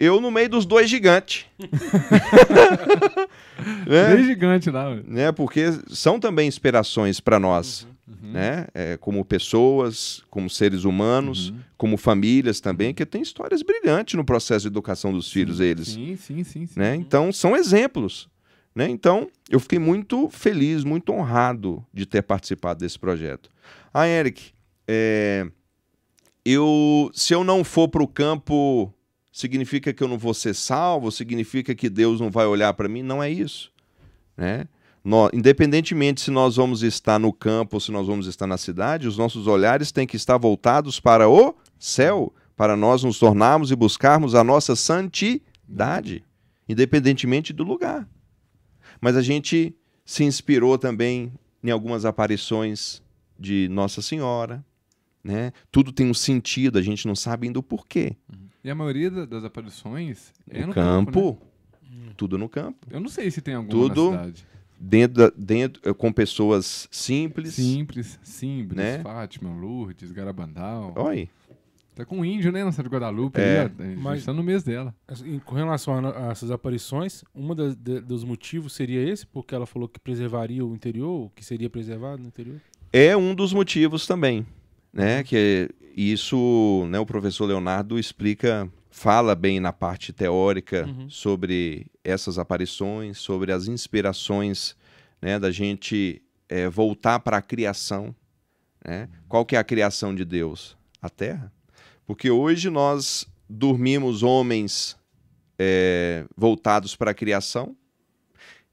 eu 0.00 0.20
no 0.20 0.30
meio 0.30 0.48
dos 0.48 0.64
dois 0.64 0.88
gigantes. 0.88 1.46
né? 3.86 4.14
Dois 4.14 4.26
gigantes 4.26 4.72
lá. 4.72 4.94
Né? 5.04 5.32
Porque 5.32 5.72
são 5.88 6.20
também 6.20 6.46
inspirações 6.46 7.18
para 7.20 7.40
nós. 7.40 7.86
Uhum, 8.06 8.14
uhum. 8.22 8.32
Né? 8.32 8.66
É, 8.72 8.96
como 8.96 9.24
pessoas, 9.24 10.22
como 10.30 10.48
seres 10.48 10.84
humanos, 10.84 11.50
uhum. 11.50 11.58
como 11.76 11.96
famílias 11.96 12.60
também, 12.60 12.94
que 12.94 13.04
tem 13.04 13.22
histórias 13.22 13.62
brilhantes 13.62 14.14
no 14.14 14.24
processo 14.24 14.62
de 14.62 14.68
educação 14.68 15.12
dos 15.12 15.32
filhos 15.32 15.56
sim, 15.56 15.62
deles. 15.62 15.88
Sim, 15.88 16.16
sim, 16.16 16.44
sim. 16.44 16.66
sim 16.66 16.78
né? 16.78 16.94
Então, 16.94 17.32
são 17.32 17.56
exemplos. 17.56 18.28
Né? 18.74 18.88
Então, 18.88 19.28
eu 19.50 19.58
fiquei 19.58 19.80
muito 19.80 20.28
feliz, 20.28 20.84
muito 20.84 21.12
honrado 21.12 21.84
de 21.92 22.06
ter 22.06 22.22
participado 22.22 22.78
desse 22.78 22.98
projeto. 22.98 23.50
Ah, 23.92 24.06
Eric, 24.06 24.52
é, 24.86 25.44
eu, 26.44 27.10
se 27.12 27.34
eu 27.34 27.42
não 27.42 27.64
for 27.64 27.88
para 27.88 28.02
o 28.02 28.06
campo 28.06 28.94
significa 29.38 29.92
que 29.92 30.02
eu 30.02 30.08
não 30.08 30.18
vou 30.18 30.34
ser 30.34 30.52
salvo, 30.52 31.12
significa 31.12 31.72
que 31.72 31.88
Deus 31.88 32.20
não 32.20 32.28
vai 32.28 32.44
olhar 32.44 32.74
para 32.74 32.88
mim. 32.88 33.02
Não 33.02 33.22
é 33.22 33.30
isso. 33.30 33.70
Né? 34.36 34.66
Independentemente 35.32 36.20
se 36.20 36.30
nós 36.32 36.56
vamos 36.56 36.82
estar 36.82 37.20
no 37.20 37.32
campo 37.32 37.76
ou 37.76 37.80
se 37.80 37.92
nós 37.92 38.08
vamos 38.08 38.26
estar 38.26 38.48
na 38.48 38.58
cidade, 38.58 39.06
os 39.06 39.16
nossos 39.16 39.46
olhares 39.46 39.92
têm 39.92 40.08
que 40.08 40.16
estar 40.16 40.36
voltados 40.38 40.98
para 40.98 41.28
o 41.28 41.54
céu, 41.78 42.34
para 42.56 42.76
nós 42.76 43.04
nos 43.04 43.20
tornarmos 43.20 43.70
e 43.70 43.76
buscarmos 43.76 44.34
a 44.34 44.42
nossa 44.42 44.74
santidade, 44.74 46.24
independentemente 46.68 47.52
do 47.52 47.62
lugar. 47.62 48.08
Mas 49.00 49.14
a 49.14 49.22
gente 49.22 49.72
se 50.04 50.24
inspirou 50.24 50.76
também 50.76 51.32
em 51.62 51.70
algumas 51.70 52.04
aparições 52.04 53.00
de 53.38 53.68
Nossa 53.68 54.02
Senhora, 54.02 54.64
né? 55.22 55.52
Tudo 55.70 55.92
tem 55.92 56.10
um 56.10 56.14
sentido, 56.14 56.76
a 56.76 56.82
gente 56.82 57.06
não 57.06 57.14
sabe 57.14 57.46
ainda 57.46 57.60
o 57.60 57.62
porquê. 57.62 58.16
Uhum. 58.32 58.47
E 58.68 58.70
a 58.70 58.74
maioria 58.74 59.10
das 59.10 59.44
aparições 59.44 60.30
é 60.46 60.66
no, 60.66 60.74
campo. 60.74 61.10
campo 61.10 61.42
né? 61.90 62.12
Tudo 62.18 62.36
no 62.36 62.50
campo. 62.50 62.86
Eu 62.90 63.00
não 63.00 63.08
sei 63.08 63.30
se 63.30 63.40
tem 63.40 63.54
alguma 63.54 63.70
Tudo 63.70 64.10
na 64.10 64.18
cidade. 64.18 64.46
Dentro, 64.78 65.32
dentro, 65.34 65.88
eh, 65.88 65.94
com 65.94 66.12
pessoas 66.12 66.86
simples. 66.90 67.54
Simples, 67.54 68.20
simples. 68.22 68.76
Né? 68.76 68.98
Fátima, 68.98 69.50
Lourdes, 69.58 70.12
Garabandal. 70.12 70.92
Oi. 70.98 71.30
Tá 71.94 72.04
com 72.04 72.18
um 72.18 72.24
índio, 72.26 72.52
né, 72.52 72.62
na 72.62 72.70
cidade 72.70 72.90
de 72.90 72.94
Guadalupe. 72.94 73.40
É. 73.40 73.60
Ali, 73.62 73.96
Mas 73.96 74.18
está 74.18 74.34
no 74.34 74.42
mês 74.42 74.62
dela. 74.62 74.94
Assim, 75.08 75.38
com 75.38 75.54
relação 75.54 75.94
a, 75.94 76.28
a 76.28 76.30
essas 76.30 76.50
aparições, 76.50 77.24
um 77.34 77.48
dos 77.54 78.22
motivos 78.22 78.74
seria 78.74 79.00
esse? 79.00 79.26
Porque 79.26 79.54
ela 79.54 79.64
falou 79.64 79.88
que 79.88 79.98
preservaria 79.98 80.62
o 80.62 80.74
interior, 80.74 81.32
que 81.34 81.42
seria 81.42 81.70
preservado 81.70 82.20
no 82.20 82.28
interior? 82.28 82.60
É 82.92 83.16
um 83.16 83.34
dos 83.34 83.54
motivos 83.54 84.06
também 84.06 84.44
né? 84.92 85.22
Que 85.22 85.70
isso, 85.98 86.86
né, 86.88 86.98
o 86.98 87.06
professor 87.06 87.46
Leonardo 87.46 87.98
explica, 87.98 88.70
fala 88.90 89.34
bem 89.34 89.58
na 89.58 89.72
parte 89.72 90.12
teórica 90.12 90.86
uhum. 90.86 91.10
sobre 91.10 91.86
essas 92.04 92.38
aparições, 92.38 93.18
sobre 93.18 93.52
as 93.52 93.66
inspirações, 93.66 94.76
né, 95.20 95.38
da 95.38 95.50
gente 95.50 96.22
é, 96.48 96.68
voltar 96.68 97.20
para 97.20 97.38
a 97.38 97.42
criação, 97.42 98.14
né? 98.84 99.08
Qual 99.28 99.44
que 99.44 99.56
é 99.56 99.58
a 99.58 99.64
criação 99.64 100.14
de 100.14 100.24
Deus? 100.24 100.76
A 101.02 101.10
Terra. 101.10 101.52
Porque 102.06 102.30
hoje 102.30 102.70
nós 102.70 103.26
dormimos 103.48 104.22
homens 104.22 104.96
é, 105.58 106.24
voltados 106.36 106.94
para 106.94 107.10
a 107.10 107.14
criação 107.14 107.76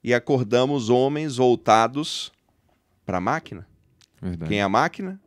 e 0.02 0.14
acordamos 0.14 0.88
homens 0.88 1.36
voltados 1.36 2.32
para 3.04 3.18
a 3.18 3.20
máquina. 3.20 3.66
Verdade. 4.22 4.48
Quem 4.48 4.60
é 4.60 4.62
a 4.62 4.68
máquina? 4.68 5.20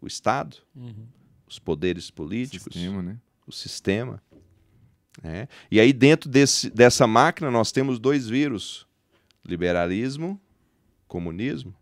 o 0.00 0.06
Estado, 0.06 0.56
uhum. 0.74 1.06
Os 1.50 1.58
poderes 1.58 2.10
políticos, 2.10 2.72
sistema, 2.72 3.02
né? 3.02 3.18
o 3.44 3.50
sistema. 3.52 4.22
Né? 5.20 5.48
E 5.68 5.80
aí, 5.80 5.92
dentro 5.92 6.30
desse, 6.30 6.70
dessa 6.70 7.06
máquina, 7.06 7.50
nós 7.50 7.72
temos 7.72 7.98
dois 7.98 8.28
vírus: 8.28 8.86
liberalismo, 9.44 10.40
comunismo. 11.08 11.74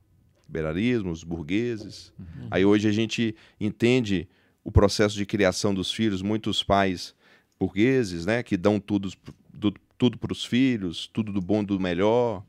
liberalismo, 0.49 1.11
os 1.11 1.23
burgueses. 1.23 2.13
Aí 2.51 2.65
hoje 2.65 2.89
a 2.89 2.93
gente 2.93 3.37
entende 3.61 4.27
o 4.65 4.73
processo 4.73 5.15
de 5.15 5.27
criação 5.27 5.75
dos 5.75 5.93
filhos, 5.93 6.23
muitos 6.23 6.63
pais 6.63 7.15
burgueses, 7.61 8.25
né, 8.25 8.43
que 8.43 8.57
dão 8.57 8.81
tudo, 8.81 9.11
do, 9.53 9.75
tudo 9.99 10.17
para 10.17 10.33
os 10.33 10.45
filhos, 10.45 11.07
tudo 11.13 11.33
do 11.33 11.41
bom 11.41 11.65
do 11.65 11.79
melhor, 11.79 12.45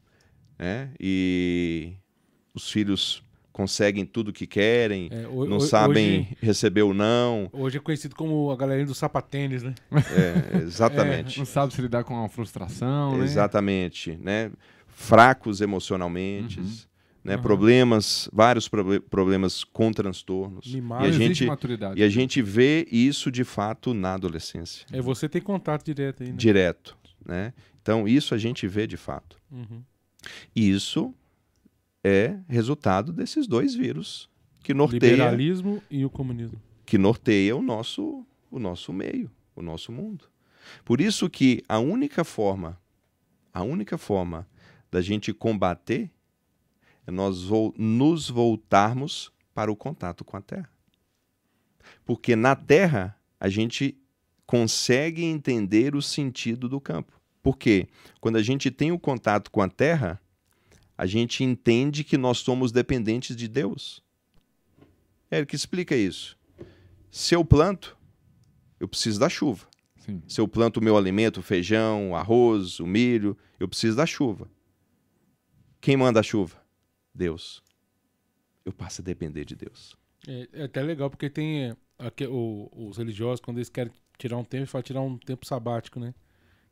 né, 0.57 0.91
e 0.99 1.93
os 2.53 2.71
filhos 2.71 3.23
conseguem 3.59 4.05
tudo 4.05 4.31
que 4.31 4.47
querem, 4.47 5.09
É, 5.11 5.23
não 5.45 5.59
sabem 5.59 6.19
Hoje, 6.21 6.37
receber 6.41 6.81
o 6.83 6.93
não. 6.93 7.49
hoje 7.51 7.75
é 7.75 7.79
conhecido 7.81 8.15
como 8.15 8.49
a 8.51 8.55
galerinha 8.55 8.85
do 8.87 8.95
sapatênis, 8.95 9.61
né? 9.63 9.75
É, 9.91 10.57
exatamente. 10.63 11.37
Não 11.37 11.45
sabe 11.45 11.73
se 11.73 11.81
lidar 11.81 12.05
com 12.05 12.23
a 12.23 12.29
frustração, 12.29 13.17
né? 13.17 13.25
Exatamente, 13.25 14.17
né? 14.21 14.49
Fracos 14.87 15.59
emocionalmente, 15.59 16.61
né? 17.21 17.35
Uhum. 17.35 17.41
Problemas, 17.41 18.29
vários 18.31 18.69
proble- 18.69 19.01
problemas 19.01 19.65
com 19.65 19.91
transtornos. 19.91 20.73
Mimado. 20.73 21.05
E 21.05 21.09
a 21.09 21.11
gente 21.11 21.45
maturidade. 21.45 21.99
e 21.99 22.03
a 22.03 22.09
gente 22.09 22.41
vê 22.41 22.87
isso 22.89 23.29
de 23.29 23.43
fato 23.43 23.93
na 23.93 24.13
adolescência, 24.13 24.85
É, 24.93 25.01
você 25.01 25.27
tem 25.27 25.41
contato 25.41 25.83
direto 25.83 26.23
aí, 26.23 26.29
né? 26.29 26.35
direto, 26.37 26.97
né? 27.25 27.53
Então 27.81 28.07
isso 28.07 28.33
a 28.33 28.37
gente 28.37 28.65
vê 28.67 28.87
de 28.87 28.95
fato. 28.95 29.35
Uhum. 29.51 29.83
Isso 30.55 31.13
é 32.03 32.37
resultado 32.47 33.11
desses 33.11 33.47
dois 33.47 33.73
vírus 33.75 34.29
que 34.63 34.73
norteia, 34.73 35.11
Liberalismo 35.11 35.81
e 35.89 36.05
o 36.05 36.09
comunismo. 36.09 36.61
que 36.85 36.97
norteia 36.97 37.55
o 37.55 37.61
nosso 37.61 38.25
o 38.51 38.57
nosso 38.57 38.91
meio, 38.91 39.29
o 39.55 39.61
nosso 39.61 39.91
mundo. 39.91 40.25
Por 40.83 40.99
isso 40.99 41.29
que 41.29 41.63
a 41.69 41.77
única 41.79 42.23
forma, 42.23 42.79
a 43.53 43.61
única 43.61 43.97
forma 43.97 44.47
da 44.91 45.01
gente 45.01 45.31
combater 45.33 46.09
é 47.05 47.11
nós 47.11 47.43
vol- 47.43 47.73
nos 47.77 48.27
voltarmos 48.29 49.31
para 49.53 49.71
o 49.71 49.75
contato 49.75 50.23
com 50.25 50.35
a 50.37 50.41
Terra. 50.41 50.69
Porque 52.05 52.35
na 52.35 52.55
Terra 52.55 53.15
a 53.39 53.49
gente 53.49 53.95
consegue 54.45 55.23
entender 55.23 55.95
o 55.95 56.01
sentido 56.01 56.67
do 56.67 56.81
campo. 56.81 57.19
Porque 57.43 57.87
quando 58.19 58.37
a 58.37 58.41
gente 58.41 58.71
tem 58.71 58.91
o 58.91 58.97
contato 58.99 59.51
com 59.51 59.61
a 59.61 59.69
Terra, 59.69 60.19
a 60.99 61.05
gente 61.05 61.45
entende 61.45 62.03
que 62.03 62.17
nós 62.17 62.39
somos 62.39 62.73
dependentes 62.73 63.33
de 63.33 63.47
Deus. 63.47 64.03
Eric, 65.31 65.55
explica 65.55 65.95
isso. 65.95 66.37
Se 67.09 67.33
eu 67.33 67.45
planto, 67.45 67.97
eu 68.81 68.85
preciso 68.85 69.17
da 69.17 69.29
chuva. 69.29 69.65
Sim. 69.99 70.21
Se 70.27 70.41
eu 70.41 70.45
planto 70.47 70.81
o 70.81 70.83
meu 70.83 70.97
alimento, 70.97 71.37
o 71.39 71.41
feijão, 71.41 72.11
o 72.11 72.15
arroz, 72.17 72.81
o 72.81 72.85
milho, 72.85 73.37
eu 73.57 73.65
preciso 73.65 73.95
da 73.95 74.05
chuva. 74.05 74.49
Quem 75.79 75.95
manda 75.95 76.19
a 76.19 76.23
chuva? 76.23 76.61
Deus. 77.15 77.63
Eu 78.65 78.73
passo 78.73 79.01
a 79.01 79.05
depender 79.05 79.45
de 79.45 79.55
Deus. 79.55 79.95
É, 80.27 80.49
é 80.51 80.63
até 80.65 80.81
legal 80.81 81.09
porque 81.09 81.29
tem 81.29 81.63
é, 81.69 81.77
aqui, 81.97 82.27
o- 82.27 82.69
os 82.75 82.97
religiosos, 82.97 83.39
quando 83.39 83.59
eles 83.59 83.69
querem 83.69 83.93
tirar 84.17 84.35
um 84.35 84.43
tempo, 84.43 84.67
falam 84.67 84.83
tirar 84.83 84.99
um 85.01 85.17
tempo 85.17 85.45
sabático, 85.45 85.97
né? 85.97 86.13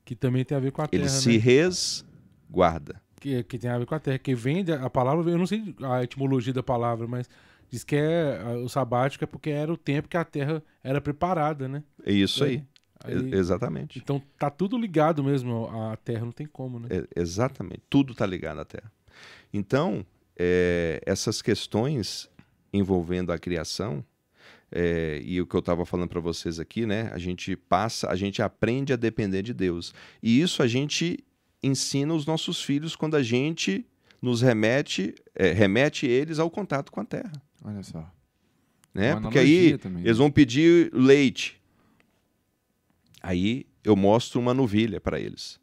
Que 0.04 0.18
também 0.18 0.44
tem 0.44 0.58
a 0.58 0.60
ver 0.60 0.74
com 0.74 0.82
a 0.82 0.90
Ele 0.92 1.04
terra, 1.04 1.16
se 1.16 1.30
né? 1.30 1.38
resguarda. 1.38 3.02
Que, 3.20 3.44
que 3.44 3.58
tem 3.58 3.70
a 3.70 3.78
ver 3.80 3.86
com 3.86 3.96
a 3.96 4.00
terra. 4.00 4.18
Que 4.20 4.36
vem 4.36 4.64
da- 4.64 4.86
a 4.86 4.90
palavra, 4.90 5.30
eu 5.32 5.38
não 5.38 5.48
sei 5.48 5.76
a 5.84 6.04
etimologia 6.04 6.54
da 6.54 6.62
palavra, 6.64 7.08
mas 7.08 7.28
diz 7.70 7.84
que 7.84 7.96
é 7.96 8.40
o 8.64 8.70
sabático 8.70 9.24
é 9.24 9.28
porque 9.28 9.50
era 9.50 9.72
o 9.74 9.78
tempo 9.78 10.08
que 10.08 10.18
a 10.18 10.24
terra 10.24 10.64
era 10.84 11.02
preparada, 11.02 11.68
né? 11.68 11.84
É 12.06 12.12
isso 12.12 12.44
aí. 12.44 12.64
Aí- 13.04 13.16
E- 13.16 13.36
exatamente. 13.36 14.00
então 14.00 14.22
tá 14.40 14.50
tudo 14.50 14.78
ligado 14.78 15.24
mesmo 15.24 15.68
à 15.68 15.96
terra, 15.98 16.26
não 16.26 16.32
tem 16.32 16.48
como, 16.48 16.80
né? 16.80 16.88
É, 16.90 17.08
exatamente. 17.20 17.82
Tudo 17.90 18.14
está 18.14 18.26
ligado 18.26 18.60
à 18.60 18.66
Terra. 18.66 18.92
Então, 19.54 20.06
é, 20.38 21.00
essas 21.06 21.42
questões 21.42 22.30
envolvendo 22.74 23.32
a 23.32 23.38
criação, 23.38 24.04
é, 24.72 25.22
e 25.24 25.40
o 25.42 25.46
que 25.48 25.56
eu 25.56 25.60
estava 25.60 25.86
falando 25.86 26.10
para 26.10 26.20
vocês 26.20 26.60
aqui, 26.60 26.86
né? 26.86 27.10
A 27.14 27.18
gente 27.18 27.56
passa, 27.56 28.10
a 28.10 28.16
gente 28.16 28.42
aprende 28.42 28.92
a 28.94 28.96
depender 28.96 29.42
de 29.42 29.54
Deus. 29.54 29.94
E 30.22 30.42
isso 30.42 30.62
a 30.62 30.68
gente 30.68 31.24
ensina 31.62 32.14
os 32.14 32.26
nossos 32.26 32.62
filhos 32.62 32.96
quando 32.96 33.16
a 33.16 33.24
gente 33.24 33.86
nos 34.22 34.42
remete, 34.42 35.16
é, 35.36 35.52
remete 35.52 36.06
eles 36.06 36.40
ao 36.40 36.50
contato 36.50 36.92
com 36.92 37.00
a 37.00 37.06
Terra. 37.06 37.32
Olha 37.64 37.84
só. 37.84 38.12
Né? 38.94 39.14
Uma 39.14 39.22
Porque 39.22 39.40
aí 39.40 39.78
também, 39.78 40.04
né? 40.04 40.08
eles 40.10 40.18
vão 40.18 40.32
pedir 40.32 40.92
leite. 40.94 41.62
Aí 43.22 43.68
eu 43.84 43.96
mostro 43.96 44.40
uma 44.40 44.54
novilha 44.54 45.00
para 45.00 45.20
eles. 45.20 45.60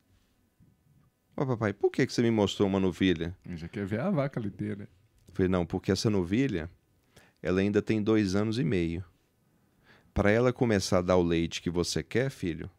Ó, 1.37 1.45
papai, 1.45 1.73
por 1.73 1.91
que, 1.91 2.07
que 2.07 2.13
você 2.13 2.23
me 2.23 2.31
mostrou 2.31 2.69
uma 2.69 2.79
novilha? 2.79 3.37
Ele 3.45 3.57
já 3.57 3.69
quer 3.69 3.85
ver 3.85 4.01
a 4.01 4.11
vaca 4.11 4.39
liteira. 4.39 4.89
Eu 5.27 5.35
falei, 5.35 5.49
não, 5.49 5.67
porque 5.67 5.91
essa 5.91 6.09
novilha, 6.09 6.71
ela 7.43 7.61
ainda 7.61 7.83
tem 7.83 8.03
dois 8.03 8.35
anos 8.37 8.59
e 8.59 8.65
meio. 8.65 9.05
Para 10.13 10.31
ela 10.31 10.53
começar 10.53 10.99
a 10.99 11.03
dar 11.03 11.17
o 11.17 11.23
leite 11.23 11.61
que 11.61 11.71
você 11.71 12.03
quer, 12.03 12.31
filho, 12.31 12.71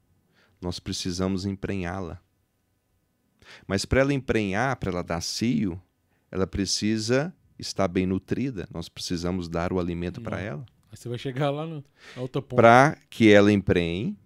nós 0.62 0.80
precisamos 0.80 1.45
emprenhá-la. 1.45 2.21
Mas 3.67 3.86
para 3.86 4.01
ela 4.01 4.13
emprenhar, 4.13 4.75
para 4.77 4.91
ela 4.91 5.03
dar 5.03 5.21
cio, 5.21 5.81
ela 6.31 6.47
precisa 6.47 7.34
estar 7.58 7.88
bem 7.88 8.05
nutrida. 8.05 8.67
Nós 8.73 8.89
precisamos 8.89 9.47
dar 9.47 9.71
o 9.71 9.79
alimento 9.79 10.21
para 10.21 10.39
ela. 10.39 10.65
Aí 10.91 10.97
você 10.97 11.10
vai 11.10 11.17
chegar 11.17 11.49
lá 11.49 11.65
no 11.65 11.84
na 12.15 12.21
outra 12.21 12.41
ponta. 12.41 12.55
Para 12.55 12.97
que 13.10 13.31
ela 13.31 13.51
emprenhe, 13.51 14.17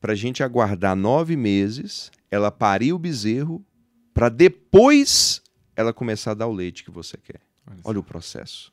para 0.00 0.12
a 0.12 0.16
gente 0.16 0.42
aguardar 0.42 0.96
nove 0.96 1.36
meses, 1.36 2.10
ela 2.30 2.50
parir 2.50 2.92
o 2.92 2.98
bezerro, 2.98 3.64
para 4.12 4.28
depois 4.28 5.42
ela 5.76 5.92
começar 5.92 6.32
a 6.32 6.34
dar 6.34 6.46
o 6.46 6.52
leite 6.52 6.84
que 6.84 6.90
você 6.90 7.16
quer. 7.16 7.40
Olha, 7.66 7.80
Olha 7.84 8.00
o 8.00 8.02
processo. 8.02 8.72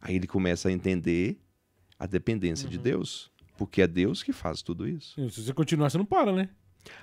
Aí 0.00 0.16
ele 0.16 0.26
começa 0.26 0.68
a 0.68 0.72
entender 0.72 1.38
a 1.98 2.06
dependência 2.06 2.68
de 2.68 2.78
Deus, 2.78 3.30
porque 3.58 3.82
é 3.82 3.86
Deus 3.86 4.22
que 4.22 4.32
faz 4.32 4.62
tudo 4.62 4.88
isso. 4.88 5.30
Se 5.30 5.42
você 5.42 5.52
continuar, 5.52 5.90
você 5.90 5.98
não 5.98 6.04
para, 6.04 6.32
né? 6.32 6.48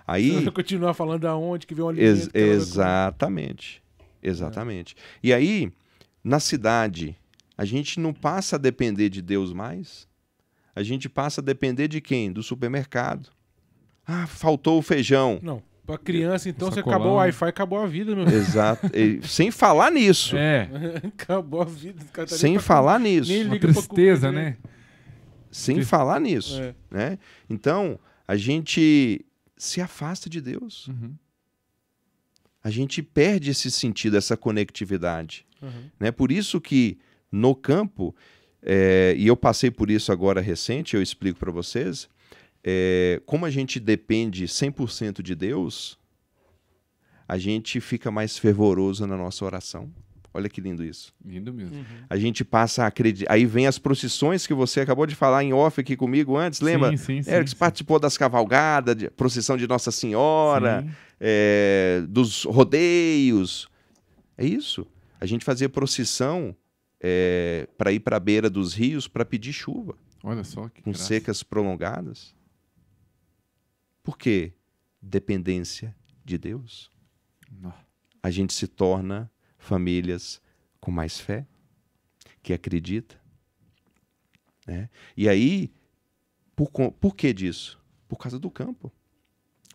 Aí, 0.05 0.31
você 0.43 0.51
continuar 0.51 0.93
falando 0.93 1.25
aonde 1.25 1.67
que 1.67 1.73
vem 1.75 1.83
o 1.83 1.89
alimento. 1.89 2.07
ex- 2.07 2.29
exatamente, 2.33 3.81
exatamente. 4.21 4.95
E 5.21 5.33
aí, 5.33 5.71
na 6.23 6.39
cidade, 6.39 7.15
a 7.57 7.65
gente 7.65 7.99
não 7.99 8.13
passa 8.13 8.55
a 8.55 8.59
depender 8.59 9.09
de 9.09 9.21
Deus 9.21 9.53
mais. 9.53 10.07
A 10.75 10.83
gente 10.83 11.09
passa 11.09 11.41
a 11.41 11.43
depender 11.43 11.87
de 11.87 11.99
quem? 12.01 12.31
Do 12.31 12.43
supermercado. 12.43 13.29
Ah, 14.05 14.27
faltou 14.27 14.77
o 14.77 14.81
feijão. 14.81 15.39
Não. 15.41 15.61
Pra 15.85 15.97
criança, 15.97 16.49
então, 16.49 16.69
você 16.69 16.75
Sacolão. 16.75 16.97
acabou 16.97 17.13
o 17.13 17.15
Wi-Fi, 17.17 17.45
acabou 17.45 17.79
a 17.79 17.87
vida, 17.87 18.13
meu. 18.13 18.27
Exato. 18.27 18.87
E 18.93 19.25
sem 19.25 19.51
falar 19.51 19.89
nisso. 19.89 20.35
É, 20.35 20.69
acabou 21.07 21.61
a 21.61 21.65
vida. 21.65 22.03
Tá 22.13 22.27
Sem 22.27 22.59
falar 22.59 22.99
nisso. 22.99 23.31
nem 23.31 23.45
uma 23.45 23.57
tristeza, 23.57 24.27
comida, 24.27 24.31
né? 24.31 24.57
Sem 25.49 25.81
falar 25.83 26.19
nisso. 26.19 26.61
É. 26.61 26.75
né? 26.91 27.17
Então, 27.49 27.97
a 28.27 28.35
gente 28.35 29.25
se 29.57 29.81
afasta 29.81 30.29
de 30.29 30.39
Deus. 30.39 30.87
Uhum. 30.87 31.15
A 32.63 32.69
gente 32.69 33.01
perde 33.01 33.51
esse 33.51 33.71
sentido, 33.71 34.17
essa 34.17 34.37
conectividade. 34.37 35.45
Uhum. 35.61 35.89
Né? 35.99 36.11
Por 36.11 36.31
isso 36.31 36.61
que 36.61 36.97
no 37.31 37.55
campo, 37.55 38.15
é, 38.61 39.15
e 39.17 39.27
eu 39.27 39.35
passei 39.35 39.71
por 39.71 39.89
isso 39.89 40.11
agora 40.11 40.41
recente, 40.41 40.95
eu 40.95 41.01
explico 41.01 41.39
para 41.39 41.51
vocês, 41.51 42.09
é, 42.63 43.21
como 43.25 43.45
a 43.45 43.49
gente 43.49 43.79
depende 43.79 44.45
100% 44.45 45.21
de 45.21 45.35
Deus, 45.35 45.97
a 47.27 47.37
gente 47.37 47.79
fica 47.81 48.09
mais 48.09 48.37
fervoroso 48.37 49.05
na 49.05 49.17
nossa 49.17 49.43
oração. 49.43 49.91
Olha 50.37 50.47
que 50.47 50.61
lindo 50.61 50.83
isso. 50.83 51.11
Lindo 51.25 51.51
mesmo. 51.51 51.77
Uhum. 51.77 51.83
A 52.07 52.15
gente 52.15 52.45
passa 52.45 52.83
a 52.83 52.87
acreditar. 52.87 53.33
Aí 53.33 53.43
vem 53.43 53.65
as 53.65 53.79
procissões 53.79 54.45
que 54.45 54.53
você 54.53 54.81
acabou 54.81 55.07
de 55.07 55.15
falar 55.15 55.43
em 55.43 55.51
off 55.51 55.81
aqui 55.81 55.97
comigo 55.97 56.37
antes, 56.37 56.61
lembra? 56.61 56.91
Sim, 56.91 56.97
sim, 56.97 57.23
sim. 57.23 57.31
Eric 57.31 57.49
sim. 57.49 57.55
participou 57.55 57.99
das 57.99 58.19
cavalgadas, 58.19 58.95
de, 58.95 59.09
procissão 59.09 59.57
de 59.57 59.65
Nossa 59.67 59.89
Senhora, 59.89 60.85
é, 61.19 62.03
dos 62.07 62.43
rodeios. 62.43 63.67
É 64.37 64.45
isso. 64.45 64.85
A 65.19 65.25
gente 65.25 65.43
fazia 65.43 65.67
procissão 65.67 66.55
para 67.75 67.91
ir 67.91 68.01
para 68.01 68.17
a 68.17 68.19
beira 68.19 68.47
dos 68.47 68.75
rios 68.75 69.07
para 69.07 69.25
pedir 69.25 69.53
chuva, 69.53 69.95
Olha 70.23 70.43
só 70.43 70.69
que 70.69 70.83
com 70.83 70.91
graça. 70.91 71.03
secas 71.03 71.41
prolongadas. 71.41 72.35
Por 74.03 74.19
quê? 74.19 74.53
Dependência 75.01 75.95
de 76.23 76.37
Deus. 76.37 76.91
Nó. 77.51 77.71
A 78.21 78.29
gente 78.29 78.53
se 78.53 78.67
torna 78.67 79.31
famílias 79.57 80.41
com 80.79 80.91
mais 80.91 81.19
fé, 81.19 81.45
que 82.41 82.53
acredita. 82.53 83.19
Né? 84.65 84.89
E 85.15 85.27
aí, 85.27 85.71
por, 86.55 86.69
por 86.69 87.15
que 87.15 87.33
disso? 87.33 87.79
Por 88.07 88.17
causa 88.17 88.39
do 88.39 88.49
campo, 88.49 88.91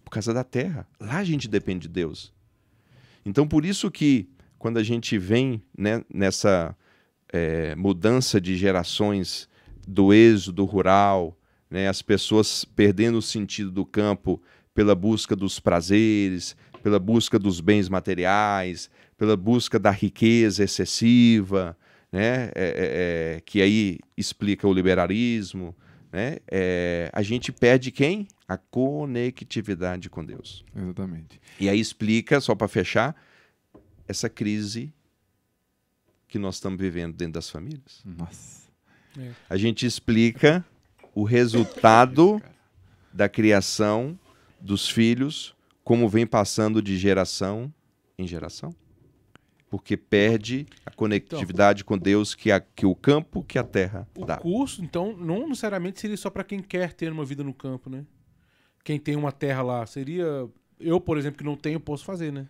por 0.05 0.11
causa 0.11 0.33
da 0.33 0.45
terra. 0.45 0.87
Lá 0.99 1.19
a 1.19 1.25
gente 1.25 1.49
depende 1.49 1.89
de 1.89 1.95
Deus. 1.95 2.33
Então, 3.25 3.47
por 3.47 3.65
isso 3.65 3.91
que 3.91 4.29
quando 4.59 4.79
a 4.79 4.83
gente 4.83 5.19
vem 5.19 5.63
né, 5.77 6.05
nessa 6.13 6.77
eh, 7.33 7.75
mudança 7.75 8.41
de 8.41 8.57
gerações 8.57 9.49
do 9.87 10.13
êxodo 10.13 10.65
rural, 10.65 11.37
né, 11.69 11.89
as 11.89 12.03
pessoas 12.03 12.65
perdendo 12.65 13.19
o 13.19 13.23
sentido 13.23 13.71
do 13.71 13.85
campo 13.85 14.41
pela 14.75 14.95
busca 14.95 15.35
dos 15.35 15.59
prazeres, 15.59 16.57
pela 16.83 16.99
busca 16.99 17.39
dos 17.39 17.61
bens 17.61 17.89
materiais, 17.89 18.91
pela 19.23 19.37
busca 19.37 19.79
da 19.79 19.93
riqueza 19.93 20.65
excessiva, 20.65 21.79
né? 22.11 22.47
É, 22.47 22.51
é, 22.57 23.37
é, 23.37 23.41
que 23.43 23.63
aí 23.63 24.01
explica 24.17 24.67
o 24.67 24.73
liberalismo, 24.75 25.77
né? 26.11 26.39
É, 26.51 27.09
a 27.13 27.23
gente 27.23 27.53
perde 27.53 27.93
quem? 27.93 28.27
A 28.49 28.57
conectividade 28.57 30.11
com 30.11 30.25
Deus. 30.25 30.65
Exatamente. 30.75 31.41
E 31.61 31.69
aí 31.69 31.79
explica, 31.79 32.41
só 32.41 32.57
para 32.57 32.67
fechar, 32.67 33.15
essa 34.09 34.29
crise 34.29 34.93
que 36.27 36.37
nós 36.37 36.57
estamos 36.57 36.81
vivendo 36.81 37.15
dentro 37.15 37.35
das 37.35 37.49
famílias. 37.49 38.03
Nossa. 38.05 38.69
A 39.49 39.57
gente 39.57 39.87
explica 39.87 40.65
o 41.15 41.23
resultado 41.23 42.43
da 43.13 43.29
criação 43.29 44.19
dos 44.61 44.89
filhos, 44.89 45.55
como 45.85 46.09
vem 46.09 46.27
passando 46.27 46.83
de 46.83 46.99
geração 46.99 47.73
em 48.19 48.27
geração. 48.27 48.75
Porque 49.73 49.97
perde 49.97 50.67
a 50.85 50.91
conectividade 50.91 51.83
com 51.83 51.97
Deus 51.97 52.35
que, 52.35 52.53
a, 52.53 52.61
que 52.61 52.85
o 52.85 52.95
campo, 52.95 53.43
que 53.43 53.59
a 53.59 53.65
terra 53.65 54.07
O 54.15 54.27
dá. 54.27 54.37
curso, 54.37 54.85
então, 54.85 55.17
não 55.17 55.49
necessariamente 55.49 55.99
seria 55.99 56.17
só 56.19 56.29
para 56.29 56.45
quem 56.45 56.61
quer 56.61 56.93
ter 56.93 57.11
uma 57.11 57.25
vida 57.25 57.43
no 57.43 57.55
campo, 57.55 57.89
né? 57.89 58.05
Quem 58.85 58.99
tem 58.99 59.17
uma 59.17 59.33
terra 59.33 59.63
lá. 59.63 59.87
Seria. 59.87 60.47
Eu, 60.79 61.01
por 61.01 61.17
exemplo, 61.17 61.39
que 61.39 61.45
não 61.45 61.57
tenho, 61.57 61.81
posso 61.81 62.05
fazer, 62.05 62.31
né? 62.31 62.47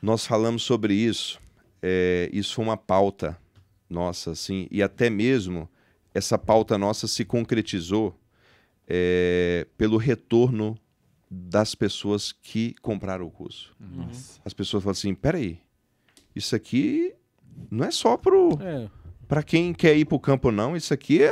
Nós 0.00 0.26
falamos 0.26 0.62
sobre 0.62 0.94
isso. 0.94 1.38
é, 1.82 2.30
isso 2.32 2.54
foi 2.54 2.64
uma 2.64 2.76
pauta 2.78 3.38
nossa, 3.90 4.30
assim, 4.30 4.66
e 4.70 4.82
até 4.82 5.10
mesmo 5.10 5.68
essa 6.14 6.38
pauta 6.38 6.78
nossa 6.78 7.06
se 7.06 7.22
concretizou 7.22 8.18
é, 8.88 9.66
pelo 9.76 9.98
retorno 9.98 10.74
das 11.30 11.74
pessoas 11.74 12.32
que 12.32 12.74
compraram 12.80 13.26
o 13.26 13.30
curso. 13.30 13.76
Nossa. 13.78 14.40
As 14.42 14.54
pessoas 14.54 14.82
falam 14.82 14.92
assim: 14.92 15.14
peraí, 15.14 15.60
isso 16.36 16.54
aqui 16.54 17.14
não 17.70 17.86
é 17.86 17.90
só 17.90 18.16
pro, 18.16 18.58
É, 18.62 18.88
para 19.26 19.42
quem 19.42 19.72
quer 19.72 19.96
ir 19.96 20.04
para 20.04 20.16
o 20.16 20.20
campo, 20.20 20.52
não. 20.52 20.76
Isso 20.76 20.92
aqui 20.94 21.22
é, 21.22 21.30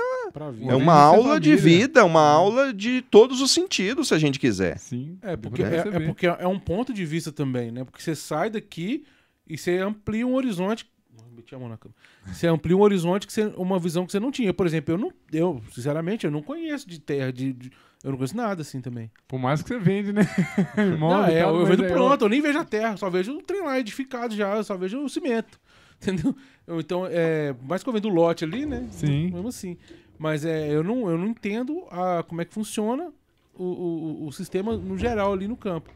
é 0.68 0.74
uma 0.74 0.94
aula 0.94 1.38
de 1.38 1.54
vida, 1.54 2.04
uma 2.04 2.26
aula 2.26 2.72
de 2.72 3.02
todos 3.02 3.40
os 3.40 3.50
sentidos, 3.50 4.08
se 4.08 4.14
a 4.14 4.18
gente 4.18 4.38
quiser. 4.38 4.78
Sim. 4.78 5.18
É, 5.22 5.36
porque 5.36 5.62
é, 5.62 5.76
é 5.76 6.00
porque 6.00 6.26
é 6.26 6.46
um 6.46 6.58
ponto 6.58 6.92
de 6.92 7.04
vista 7.04 7.30
também, 7.30 7.70
né? 7.70 7.84
Porque 7.84 8.02
você 8.02 8.14
sai 8.14 8.50
daqui 8.50 9.04
e 9.46 9.56
você 9.56 9.78
amplia 9.78 10.26
um 10.26 10.34
horizonte. 10.34 10.86
Meti 11.34 11.54
a 11.54 11.58
mão 11.58 11.68
na. 11.68 11.78
Você 12.26 12.46
amplia 12.46 12.76
um 12.76 12.80
horizonte 12.80 13.26
que 13.26 13.32
você, 13.32 13.44
uma 13.56 13.78
visão 13.78 14.06
que 14.06 14.12
você 14.12 14.20
não 14.20 14.30
tinha. 14.30 14.52
Por 14.54 14.66
exemplo, 14.66 14.94
eu 14.94 14.98
não, 14.98 15.12
eu 15.32 15.62
sinceramente 15.72 16.24
eu 16.24 16.30
não 16.30 16.42
conheço 16.42 16.88
de 16.88 17.00
terra, 17.00 17.32
de, 17.32 17.52
de- 17.52 17.70
eu 18.02 18.10
não 18.10 18.18
conheço 18.18 18.36
nada 18.36 18.62
assim 18.62 18.80
também. 18.80 19.10
Por 19.26 19.38
mais 19.38 19.62
que 19.62 19.68
você 19.68 19.78
vende, 19.78 20.12
né? 20.12 20.22
Não, 20.76 20.94
Imóvel 20.96 21.32
e 21.32 21.36
é, 21.36 21.42
tal, 21.42 21.56
eu 21.56 21.66
vejo 21.66 21.84
é 21.84 21.88
pronto, 21.88 22.24
eu 22.24 22.28
nem 22.28 22.40
vejo 22.42 22.58
a 22.58 22.64
terra, 22.64 22.96
só 22.98 23.08
vejo 23.08 23.32
o 23.32 23.42
trem 23.42 23.62
lá 23.62 23.80
edificado 23.80 24.34
já, 24.36 24.56
eu 24.56 24.62
só 24.64 24.76
vejo 24.76 25.02
o 25.02 25.08
cimento. 25.08 25.58
Entendeu? 26.02 26.36
Eu, 26.66 26.80
então, 26.80 27.06
é, 27.10 27.54
mais 27.62 27.82
que 27.82 27.88
eu 27.88 27.92
vendo 27.94 28.08
o 28.08 28.12
lote 28.14 28.44
ali, 28.44 28.66
né? 28.66 28.86
Sim. 28.90 29.30
Mesmo 29.30 29.48
assim. 29.48 29.78
Mas 30.18 30.44
é, 30.44 30.68
eu, 30.70 30.84
não, 30.84 31.08
eu 31.10 31.16
não 31.16 31.26
entendo 31.26 31.84
a, 31.90 32.22
como 32.22 32.40
é 32.42 32.44
que 32.44 32.52
funciona 32.52 33.10
o, 33.54 33.64
o, 33.64 34.26
o 34.26 34.32
sistema 34.32 34.76
no 34.76 34.98
geral 34.98 35.32
ali 35.32 35.48
no 35.48 35.56
campo. 35.56 35.90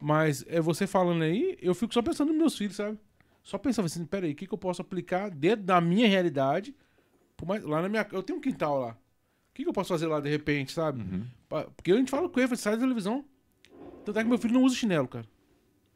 Mas 0.00 0.44
é 0.48 0.60
você 0.60 0.86
falando 0.86 1.22
aí, 1.22 1.56
eu 1.62 1.74
fico 1.74 1.94
só 1.94 2.02
pensando 2.02 2.28
nos 2.28 2.36
meus 2.36 2.58
filhos, 2.58 2.76
sabe? 2.76 2.98
Só 3.44 3.58
pensava 3.58 3.86
assim, 3.86 4.04
peraí, 4.06 4.32
o 4.32 4.34
que, 4.34 4.46
que 4.46 4.54
eu 4.54 4.58
posso 4.58 4.80
aplicar 4.80 5.30
dentro 5.30 5.66
da 5.66 5.78
minha 5.80 6.08
realidade? 6.08 6.74
Mais- 7.46 7.62
lá 7.62 7.82
na 7.82 7.88
minha. 7.90 8.06
Eu 8.10 8.22
tenho 8.22 8.38
um 8.38 8.42
quintal 8.42 8.78
lá. 8.80 8.92
O 8.92 9.54
que, 9.54 9.62
que 9.62 9.68
eu 9.68 9.72
posso 9.72 9.90
fazer 9.90 10.06
lá 10.06 10.18
de 10.18 10.30
repente, 10.30 10.72
sabe? 10.72 11.02
Uhum. 11.02 11.26
Porque 11.76 11.92
a 11.92 11.96
gente 11.96 12.10
fala 12.10 12.28
com 12.28 12.40
ele, 12.40 12.56
sai 12.56 12.72
da 12.74 12.80
televisão. 12.80 13.22
Tanto 14.04 14.18
é 14.18 14.22
que 14.22 14.28
meu 14.28 14.38
filho 14.38 14.54
não 14.54 14.62
usa 14.62 14.74
chinelo, 14.74 15.06
cara. 15.06 15.26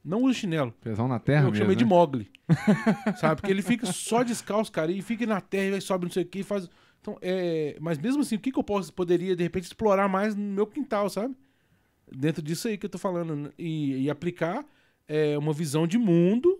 Não 0.04 0.22
usa 0.24 0.34
chinelo. 0.34 0.72
Pesão 0.80 1.08
na 1.08 1.18
terra 1.18 1.40
eu 1.46 1.50
mesmo, 1.50 1.56
chamei 1.56 1.74
de 1.74 1.84
né? 1.84 1.88
Mogli. 1.88 2.30
sabe? 3.18 3.40
Porque 3.40 3.50
ele 3.50 3.62
fica 3.62 3.86
só 3.86 4.22
descalço, 4.22 4.70
cara, 4.70 4.92
e 4.92 5.00
fica 5.00 5.26
na 5.26 5.40
terra 5.40 5.76
e 5.76 5.80
sobe 5.80 6.04
não 6.04 6.12
sei 6.12 6.22
o 6.22 6.26
que, 6.26 6.42
faz. 6.42 6.68
Então, 7.00 7.18
é. 7.22 7.76
Mas 7.80 7.98
mesmo 7.98 8.20
assim, 8.20 8.36
o 8.36 8.38
que, 8.38 8.52
que 8.52 8.58
eu 8.58 8.64
posso, 8.64 8.92
poderia, 8.92 9.34
de 9.34 9.42
repente, 9.42 9.64
explorar 9.64 10.06
mais 10.08 10.34
no 10.34 10.42
meu 10.42 10.66
quintal, 10.66 11.08
sabe? 11.08 11.34
Dentro 12.14 12.42
disso 12.42 12.68
aí 12.68 12.76
que 12.76 12.86
eu 12.86 12.90
tô 12.90 12.98
falando. 12.98 13.34
né? 13.34 13.50
E, 13.58 14.02
e 14.02 14.10
aplicar 14.10 14.64
é, 15.06 15.36
uma 15.38 15.52
visão 15.52 15.86
de 15.86 15.96
mundo 15.98 16.57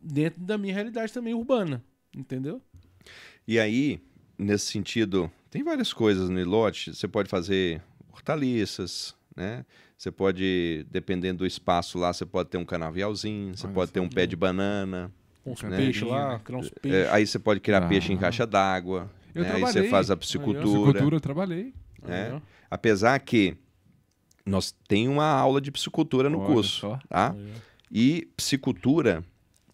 dentro 0.00 0.40
da 0.40 0.56
minha 0.58 0.74
realidade 0.74 1.12
também 1.12 1.34
urbana. 1.34 1.82
Entendeu? 2.16 2.60
E 3.46 3.58
aí, 3.58 4.00
nesse 4.36 4.66
sentido, 4.66 5.30
tem 5.50 5.62
várias 5.62 5.92
coisas 5.92 6.28
no 6.28 6.44
lote. 6.44 6.94
Você 6.94 7.06
pode 7.08 7.28
fazer 7.28 7.82
hortaliças, 8.12 9.14
né? 9.36 9.64
Você 9.96 10.10
pode, 10.12 10.86
dependendo 10.90 11.38
do 11.38 11.46
espaço 11.46 11.98
lá, 11.98 12.12
você 12.12 12.24
pode 12.24 12.48
ter 12.50 12.58
um 12.58 12.64
canavialzinho, 12.64 13.56
você 13.56 13.66
Olha 13.66 13.74
pode 13.74 13.90
ter 13.92 14.00
um 14.00 14.08
pé 14.08 14.26
de 14.26 14.36
banana. 14.36 15.10
Com 15.42 15.52
os 15.52 15.62
Né? 15.62 15.76
peixes 15.76 16.02
lá, 16.06 16.34
Né? 16.34 16.40
criar 16.44 16.58
uns 16.58 16.66
É, 16.66 16.70
peixes. 16.80 17.08
aí 17.12 17.26
você 17.26 17.38
pode 17.38 17.60
criar 17.60 17.84
Ah. 17.84 17.88
peixe 17.88 18.12
em 18.12 18.16
caixa 18.16 18.46
d'água. 18.46 19.10
Eu 19.34 19.42
né? 19.42 19.48
Aí 19.50 19.56
trabalhei. 19.56 19.82
você 19.82 19.88
faz 19.88 20.10
a 20.10 20.14
Aí, 20.14 20.16
ó. 20.16 20.18
piscicultura. 20.20 20.64
Piscicultura 20.64 21.16
eu 21.16 21.20
trabalhei. 21.20 21.74
né? 22.02 22.40
Apesar 22.70 23.18
que 23.20 23.56
nós 24.46 24.74
tem 24.86 25.08
uma 25.08 25.26
aula 25.26 25.60
de 25.60 25.70
piscicultura 25.72 26.28
no 26.30 26.38
Olha 26.38 26.46
curso, 26.46 26.80
só. 26.80 26.98
tá? 27.08 27.34
E 27.90 28.28
piscicultura, 28.36 29.24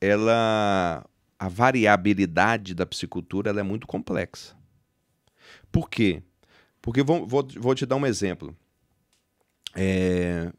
ela 0.05 1.05
a 1.39 1.49
variabilidade 1.49 2.75
da 2.75 2.87
piscicultura 2.87 3.51
ela 3.51 3.61
é 3.61 3.63
muito 3.63 3.87
complexa. 3.87 4.55
Por 5.71 5.91
quê? 5.91 6.23
Porque 6.81 7.03
vou, 7.03 7.27
vou, 7.27 7.47
vou 7.57 7.75
te 7.75 7.85
dar 7.85 7.97
um 7.97 8.07
exemplo. 8.07 8.57
É, 9.75 10.53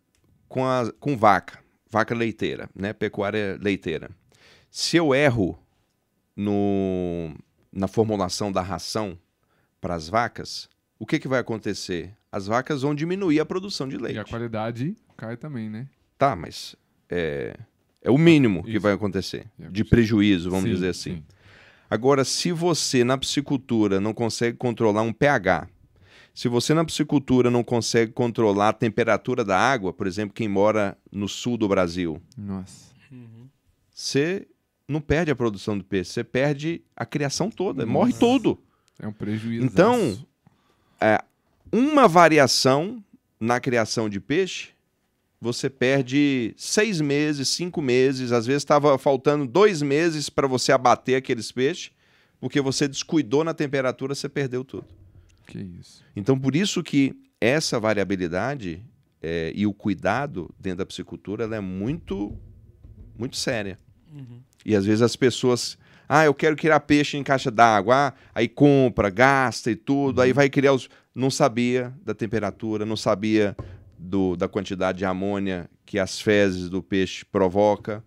com, 0.48 0.66
a, 0.66 0.92
com 1.00 1.18
vaca, 1.18 1.60
vaca 1.90 2.14
leiteira, 2.14 2.70
né? 2.76 2.94
Pecuária 2.94 3.58
leiteira. 3.62 4.10
Se 4.70 4.98
eu 4.98 5.16
erro 5.16 5.58
no, 6.36 7.34
na 7.72 7.88
formulação 7.88 8.52
da 8.52 8.62
ração 8.62 9.18
para 9.80 9.96
as 9.96 10.10
vacas, 10.10 10.70
o 11.00 11.06
que, 11.06 11.20
que 11.20 11.28
vai 11.28 11.40
acontecer? 11.40 12.14
As 12.32 12.48
vacas 12.48 12.82
vão 12.82 12.94
diminuir 12.94 13.40
a 13.40 13.46
produção 13.46 13.88
de 13.88 13.98
leite. 13.98 14.18
E 14.18 14.20
a 14.20 14.26
qualidade 14.26 14.96
cai 15.16 15.38
também, 15.38 15.70
né? 15.70 15.88
Tá, 16.18 16.36
mas 16.36 16.76
é, 17.10 17.58
é 18.06 18.12
o 18.12 18.18
mínimo 18.18 18.64
que 18.64 18.72
Isso. 18.72 18.80
vai 18.80 18.94
acontecer. 18.94 19.48
É, 19.60 19.68
De 19.68 19.84
prejuízo, 19.84 20.50
vamos 20.50 20.66
Sim, 20.66 20.76
dizer 20.76 20.90
assim. 20.90 21.16
sim. 21.16 21.24
Agora, 21.90 22.24
se 22.24 22.52
você 22.52 23.04
na 23.04 23.18
piscicultura 23.18 24.00
não 24.00 24.14
consegue 24.14 24.58
controlar 24.58 25.02
um 25.02 25.12
pH, 25.12 25.68
se 26.34 26.48
você 26.48 26.74
na 26.74 26.86
piscicultura 26.86 27.50
não 27.50 27.64
consegue 27.64 28.12
controlar 28.12 28.70
a 28.70 28.74
temperatura 28.74 29.44
da 29.44 29.58
água, 29.58 29.92
por 29.92 30.06
exemplo, 30.06 30.34
quem 30.34 30.48
mora 30.48 30.98
no 31.12 31.28
sul 31.28 31.58
do 31.58 31.68
Brasil, 31.68 32.22
Nossa. 32.38 32.94
Uhum. 33.12 33.48
você 33.92 34.48
não 34.88 35.02
perde 35.02 35.32
a 35.32 35.36
produção 35.36 35.78
do 35.78 35.84
peixe, 35.84 36.12
você 36.12 36.24
perde 36.24 36.84
a 36.96 37.06
criação 37.06 37.50
toda, 37.50 37.86
Nossa. 37.86 37.92
morre 37.94 38.14
tudo. 38.14 38.60
É 39.00 39.08
um 39.08 39.14
prejuízo. 39.14 39.66
Então, 39.66 40.18
é, 41.02 41.24
uma 41.72 42.08
variação 42.08 43.04
na 43.40 43.60
criação 43.60 44.08
de 44.10 44.20
peixe, 44.20 44.75
você 45.46 45.70
perde 45.70 46.56
seis 46.58 47.00
meses, 47.00 47.50
cinco 47.50 47.80
meses, 47.80 48.32
às 48.32 48.48
vezes 48.48 48.64
estava 48.64 48.98
faltando 48.98 49.46
dois 49.46 49.80
meses 49.80 50.28
para 50.28 50.48
você 50.48 50.72
abater 50.72 51.16
aqueles 51.16 51.52
peixes, 51.52 51.92
porque 52.40 52.60
você 52.60 52.88
descuidou 52.88 53.44
na 53.44 53.54
temperatura, 53.54 54.16
você 54.16 54.28
perdeu 54.28 54.64
tudo. 54.64 54.88
Que 55.46 55.60
isso. 55.60 56.04
Então, 56.16 56.38
por 56.38 56.56
isso 56.56 56.82
que 56.82 57.16
essa 57.40 57.80
variabilidade 57.80 58.84
é, 59.22 59.52
e 59.56 59.68
o 59.68 59.74
cuidado 59.74 60.50
dentro 60.60 60.80
da 60.80 60.86
piscicultura 60.86 61.44
ela 61.44 61.56
é 61.56 61.62
muito, 61.62 62.36
muito 63.16 63.38
séria. 63.38 63.78
Uhum. 64.12 64.42
E 64.66 64.76
às 64.76 64.84
vezes 64.84 65.04
as 65.04 65.16
pessoas, 65.16 65.78
ah, 66.10 66.26
eu 66.26 66.34
quero 66.34 66.56
criar 66.56 66.80
peixe 66.80 67.18
em 67.18 67.24
caixa 67.24 67.52
d'água, 67.52 67.96
ah, 67.96 68.14
aí 68.34 68.48
compra, 68.48 69.12
gasta 69.12 69.70
e 69.70 69.76
tudo, 69.76 70.22
aí 70.22 70.34
vai 70.34 70.50
criar 70.50 70.74
os. 70.74 70.90
Não 71.14 71.30
sabia 71.30 71.94
da 72.04 72.14
temperatura, 72.14 72.84
não 72.84 72.98
sabia 72.98 73.56
do, 73.98 74.36
da 74.36 74.48
quantidade 74.48 75.00
de 75.00 75.06
amônia 75.06 75.70
que 75.86 75.98
as 76.00 76.20
fezes 76.20 76.70
do 76.70 76.82
peixe 76.84 77.24
provoca, 77.26 78.04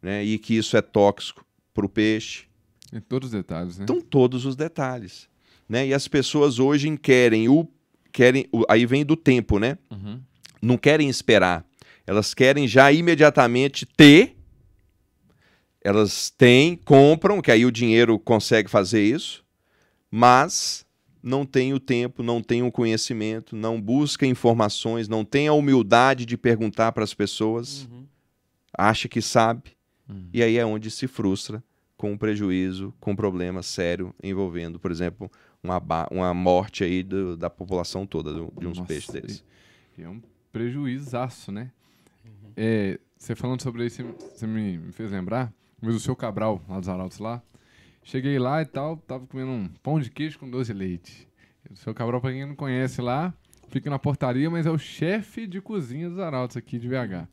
né? 0.00 0.24
E 0.24 0.38
que 0.38 0.54
isso 0.56 0.76
é 0.76 0.82
tóxico 0.82 1.44
para 1.74 1.86
o 1.86 1.88
peixe. 1.88 2.44
Em 2.92 3.00
todos 3.00 3.28
os 3.28 3.32
detalhes, 3.32 3.78
né? 3.78 3.84
Então, 3.84 4.00
todos 4.00 4.44
os 4.44 4.54
detalhes. 4.56 5.28
Né? 5.68 5.86
E 5.88 5.94
as 5.94 6.06
pessoas 6.08 6.58
hoje 6.58 6.94
querem 6.98 7.48
o. 7.48 7.66
querem 8.12 8.46
o- 8.52 8.64
Aí 8.68 8.84
vem 8.84 9.04
do 9.04 9.16
tempo, 9.16 9.58
né? 9.58 9.78
Uhum. 9.90 10.20
não 10.60 10.76
querem 10.76 11.08
esperar. 11.08 11.64
Elas 12.06 12.34
querem 12.34 12.68
já 12.68 12.92
imediatamente 12.92 13.86
ter. 13.86 14.36
Elas 15.80 16.30
têm, 16.30 16.76
compram, 16.76 17.40
que 17.42 17.50
aí 17.50 17.66
o 17.66 17.72
dinheiro 17.72 18.18
consegue 18.18 18.68
fazer 18.70 19.02
isso, 19.02 19.44
mas 20.10 20.86
não 21.22 21.44
tem 21.46 21.72
o 21.72 21.78
tempo, 21.80 22.22
não 22.22 22.42
tem 22.42 22.62
o 22.62 22.72
conhecimento, 22.72 23.54
não 23.54 23.80
busca 23.80 24.26
informações, 24.26 25.08
não 25.08 25.24
tem 25.24 25.46
a 25.48 25.52
humildade 25.52 26.26
de 26.26 26.36
perguntar 26.36 26.92
para 26.92 27.04
as 27.04 27.14
pessoas, 27.14 27.86
Uhum. 27.90 28.04
acha 28.76 29.08
que 29.08 29.22
sabe, 29.22 29.76
Uhum. 30.08 30.28
e 30.32 30.42
aí 30.42 30.56
é 30.58 30.66
onde 30.66 30.90
se 30.90 31.06
frustra 31.06 31.62
com 31.96 32.12
um 32.12 32.16
prejuízo, 32.18 32.92
com 33.00 33.12
um 33.12 33.16
problema 33.16 33.62
sério 33.62 34.12
envolvendo, 34.22 34.80
por 34.80 34.90
exemplo, 34.90 35.30
uma, 35.62 35.80
uma 36.10 36.34
morte 36.34 36.82
aí 36.82 37.02
do- 37.04 37.36
da 37.36 37.48
população 37.48 38.04
toda 38.04 38.32
do- 38.32 38.52
de 38.58 38.66
uns 38.66 38.78
Nossa, 38.78 38.88
peixes 38.88 39.10
desses. 39.10 39.44
E 39.96 40.02
é 40.02 40.08
um 40.08 40.20
prejuízaço, 40.50 41.52
né? 41.52 41.70
Uhum. 42.24 42.50
É, 42.56 42.98
você 43.16 43.34
falando 43.36 43.62
sobre 43.62 43.86
isso, 43.86 44.02
você- 44.02 44.28
você 44.34 44.46
me 44.46 44.78
me 44.78 44.92
fez 44.92 45.10
lembrar 45.12 45.52
mas 45.80 45.94
o 45.96 46.00
seu 46.00 46.14
Cabral, 46.14 46.60
lá 46.68 46.78
dos 46.80 46.88
Arautos 46.88 47.18
lá. 47.18 47.42
Cheguei 48.02 48.38
lá 48.38 48.62
e 48.62 48.66
tal, 48.66 48.96
tava 48.96 49.26
comendo 49.26 49.50
um 49.50 49.68
pão 49.82 50.00
de 50.00 50.10
queijo 50.10 50.38
com 50.38 50.50
doce 50.50 50.72
de 50.72 50.78
leite. 50.78 51.28
O 51.70 51.76
seu 51.76 51.94
Cabral, 51.94 52.20
pra 52.20 52.32
quem 52.32 52.44
não 52.44 52.54
conhece 52.54 53.00
lá, 53.00 53.32
fica 53.68 53.88
na 53.88 53.98
portaria, 53.98 54.50
mas 54.50 54.66
é 54.66 54.70
o 54.70 54.78
chefe 54.78 55.46
de 55.46 55.60
cozinha 55.60 56.08
dos 56.08 56.18
Arautos 56.18 56.56
aqui 56.56 56.78
de 56.78 56.88
VH. 56.88 57.28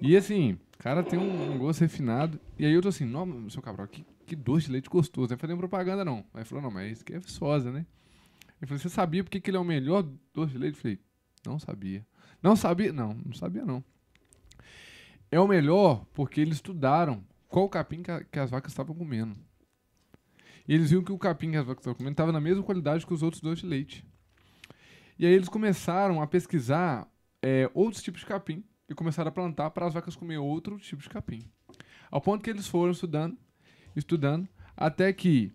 E 0.00 0.16
assim, 0.16 0.58
cara 0.84 1.02
tem 1.02 1.18
um, 1.18 1.54
um 1.54 1.56
gosto 1.56 1.80
refinado. 1.80 2.38
E 2.58 2.66
aí 2.66 2.72
eu 2.74 2.82
tô 2.82 2.88
assim, 2.88 3.06
não, 3.06 3.48
seu 3.48 3.62
Cabral, 3.62 3.88
que, 3.88 4.04
que 4.26 4.36
doce 4.36 4.66
de 4.66 4.72
leite 4.72 4.90
gostoso. 4.90 5.30
Não 5.30 5.36
é 5.36 5.38
fazendo 5.38 5.56
propaganda, 5.56 6.04
não. 6.04 6.22
Aí 6.34 6.44
falou, 6.44 6.62
não, 6.62 6.70
mas 6.70 6.92
isso 6.92 7.02
aqui 7.02 7.14
é 7.14 7.18
viçosa, 7.18 7.72
né? 7.72 7.86
Eu 8.60 8.68
falei, 8.68 8.82
você 8.82 8.90
sabia 8.90 9.24
porque 9.24 9.40
que 9.40 9.48
ele 9.48 9.56
é 9.56 9.60
o 9.60 9.64
melhor 9.64 10.06
doce 10.34 10.52
de 10.52 10.58
leite? 10.58 10.74
Eu 10.76 10.82
falei, 10.82 11.00
não 11.46 11.58
sabia. 11.58 12.06
Não 12.42 12.54
sabia? 12.54 12.92
Não, 12.92 13.14
não 13.14 13.32
sabia 13.32 13.64
não. 13.64 13.82
É 15.30 15.40
o 15.40 15.48
melhor 15.48 16.04
porque 16.12 16.38
eles 16.42 16.56
estudaram 16.56 17.24
qual 17.48 17.66
capim 17.66 18.02
que, 18.02 18.10
a, 18.10 18.22
que 18.22 18.38
as 18.38 18.50
vacas 18.50 18.70
estavam 18.70 18.94
comendo. 18.94 19.34
E 20.66 20.74
eles 20.74 20.90
viram 20.90 21.04
que 21.04 21.12
o 21.12 21.18
capim 21.18 21.50
que 21.50 21.56
as 21.56 21.66
vacas 21.66 21.82
estavam 21.82 21.96
comendo 21.96 22.14
estava 22.14 22.32
na 22.32 22.40
mesma 22.40 22.62
qualidade 22.62 23.06
que 23.06 23.12
os 23.12 23.22
outros 23.22 23.42
doces 23.42 23.60
de 23.60 23.66
leite. 23.66 24.04
E 25.18 25.26
aí 25.26 25.32
eles 25.32 25.48
começaram 25.48 26.20
a 26.20 26.26
pesquisar 26.26 27.08
é, 27.42 27.70
outros 27.74 28.02
tipos 28.02 28.20
de 28.20 28.26
capim 28.26 28.64
e 28.88 28.94
começaram 28.94 29.28
a 29.28 29.32
plantar 29.32 29.70
para 29.70 29.86
as 29.86 29.94
vacas 29.94 30.16
comer 30.16 30.38
outro 30.38 30.78
tipo 30.78 31.02
de 31.02 31.08
capim. 31.08 31.42
Ao 32.10 32.20
ponto 32.20 32.42
que 32.42 32.50
eles 32.50 32.66
foram 32.66 32.92
estudando, 32.92 33.36
estudando, 33.94 34.48
até 34.76 35.12
que 35.12 35.52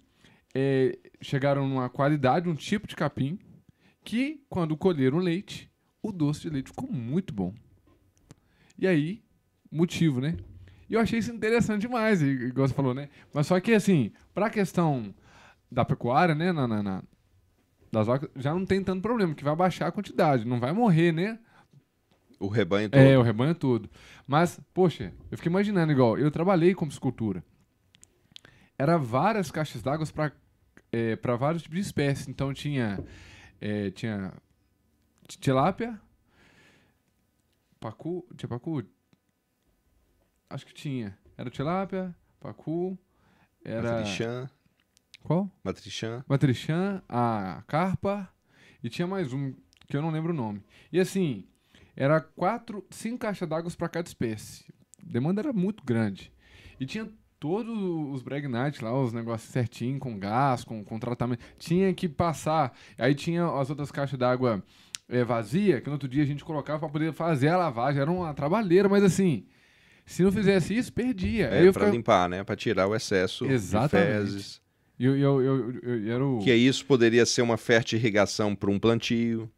é, 0.53 0.97
chegaram 1.21 1.67
numa 1.67 1.89
qualidade, 1.89 2.49
um 2.49 2.55
tipo 2.55 2.87
de 2.87 2.95
capim, 2.95 3.39
que 4.03 4.43
quando 4.49 4.77
colheram 4.77 5.17
leite, 5.17 5.69
o 6.01 6.11
doce 6.11 6.41
de 6.41 6.49
leite 6.49 6.69
ficou 6.69 6.91
muito 6.91 7.33
bom. 7.33 7.53
E 8.77 8.87
aí, 8.87 9.21
motivo, 9.71 10.21
né? 10.21 10.37
E 10.89 10.95
eu 10.95 10.99
achei 10.99 11.19
isso 11.19 11.31
interessante 11.31 11.81
demais, 11.81 12.21
igual 12.21 12.67
você 12.67 12.73
falou, 12.73 12.93
né? 12.93 13.09
Mas 13.33 13.47
só 13.47 13.59
que, 13.59 13.73
assim, 13.73 14.11
para 14.33 14.47
a 14.47 14.49
questão 14.49 15.13
da 15.71 15.85
pecuária, 15.85 16.33
né, 16.33 16.51
na, 16.51 16.67
na, 16.67 16.81
na, 16.81 17.03
das 17.91 18.07
vacas, 18.07 18.29
já 18.35 18.53
não 18.53 18.65
tem 18.65 18.83
tanto 18.83 19.01
problema, 19.01 19.35
que 19.35 19.43
vai 19.43 19.55
baixar 19.55 19.87
a 19.87 19.91
quantidade, 19.91 20.45
não 20.45 20.59
vai 20.59 20.73
morrer, 20.73 21.11
né? 21.11 21.37
O 22.39 22.47
rebanho 22.47 22.89
todo. 22.89 22.99
É, 22.99 23.17
o 23.17 23.21
rebanho 23.21 23.53
todo. 23.53 23.89
Mas, 24.25 24.59
poxa, 24.73 25.13
eu 25.29 25.37
fiquei 25.37 25.49
imaginando 25.49 25.91
igual, 25.91 26.17
eu 26.17 26.31
trabalhei 26.31 26.73
como 26.73 26.91
escultura. 26.91 27.43
Era 28.77 28.97
várias 28.97 29.51
caixas 29.51 29.81
d'água 29.81 30.07
para 30.07 30.31
é, 30.91 31.15
para 31.15 31.35
vários 31.35 31.63
tipos 31.63 31.75
de 31.75 31.81
espécies. 31.81 32.27
Então 32.27 32.53
tinha 32.53 33.03
é, 33.59 33.91
tinha 33.91 34.33
tilápia, 35.27 35.99
pacu, 37.79 38.25
tinha 38.37 38.47
pacu? 38.47 38.83
Acho 40.49 40.65
que 40.65 40.73
tinha. 40.73 41.17
Era 41.37 41.49
tilápia, 41.49 42.15
pacu, 42.39 42.97
era 43.63 43.97
Matrichã. 43.97 44.49
Qual? 45.23 45.51
Matrichã. 45.63 46.23
Matrichã, 46.27 47.03
a 47.07 47.63
carpa 47.67 48.27
e 48.83 48.89
tinha 48.89 49.07
mais 49.07 49.33
um 49.33 49.53
que 49.87 49.95
eu 49.95 50.01
não 50.01 50.09
lembro 50.09 50.31
o 50.31 50.35
nome. 50.35 50.63
E 50.91 50.99
assim, 50.99 51.45
era 51.95 52.19
quatro, 52.19 52.85
cinco 52.89 53.19
caixas 53.19 53.47
d'água 53.47 53.69
para 53.77 53.89
cada 53.89 54.07
espécie. 54.07 54.65
A 55.05 55.11
demanda 55.11 55.41
era 55.41 55.53
muito 55.53 55.83
grande. 55.83 56.31
E 56.79 56.85
tinha 56.85 57.07
todos 57.39 57.77
os 58.13 58.21
Bregnite 58.21 58.83
lá, 58.83 58.93
os 58.97 59.13
negócios 59.13 59.51
certinho, 59.51 59.99
com 59.99 60.17
gás, 60.17 60.63
com, 60.63 60.83
com 60.83 60.99
tratamento. 60.99 61.43
Tinha 61.57 61.93
que 61.93 62.07
passar. 62.07 62.73
Aí 62.97 63.13
tinha 63.13 63.45
as 63.45 63.69
outras 63.69 63.91
caixas 63.91 64.17
d'água 64.17 64.63
é, 65.07 65.23
vazia, 65.23 65.81
que 65.81 65.87
no 65.87 65.93
outro 65.93 66.07
dia 66.07 66.23
a 66.23 66.25
gente 66.25 66.43
colocava 66.43 66.79
para 66.79 66.89
poder 66.89 67.13
fazer 67.13 67.49
a 67.49 67.57
lavagem. 67.57 68.01
Era 68.01 68.11
uma 68.11 68.33
trabalheira, 68.33 68.87
mas 68.87 69.03
assim, 69.03 69.45
se 70.11 70.23
não 70.23 70.31
fizesse 70.31 70.75
isso, 70.75 70.91
perdia. 70.91 71.47
É, 71.47 71.59
eu 71.59 71.71
para 71.71 71.81
ficava- 71.81 71.91
limpar, 71.91 72.29
né? 72.29 72.43
Para 72.43 72.55
tirar 72.55 72.87
o 72.87 72.95
excesso 72.95 73.45
Exatamente. 73.45 74.07
de 74.07 74.13
fezes. 74.31 74.61
Eu, 74.99 75.17
eu, 75.17 75.41
eu, 75.41 75.71
eu- 75.81 75.99
eu 76.05 76.13
era 76.13 76.25
o... 76.25 76.39
Que 76.39 76.53
isso 76.53 76.85
poderia 76.85 77.25
ser 77.25 77.41
uma 77.41 77.55
fértil 77.57 77.97
irrigação 77.97 78.53
para 78.55 78.69
um 78.69 78.77
plantio, 78.79 79.49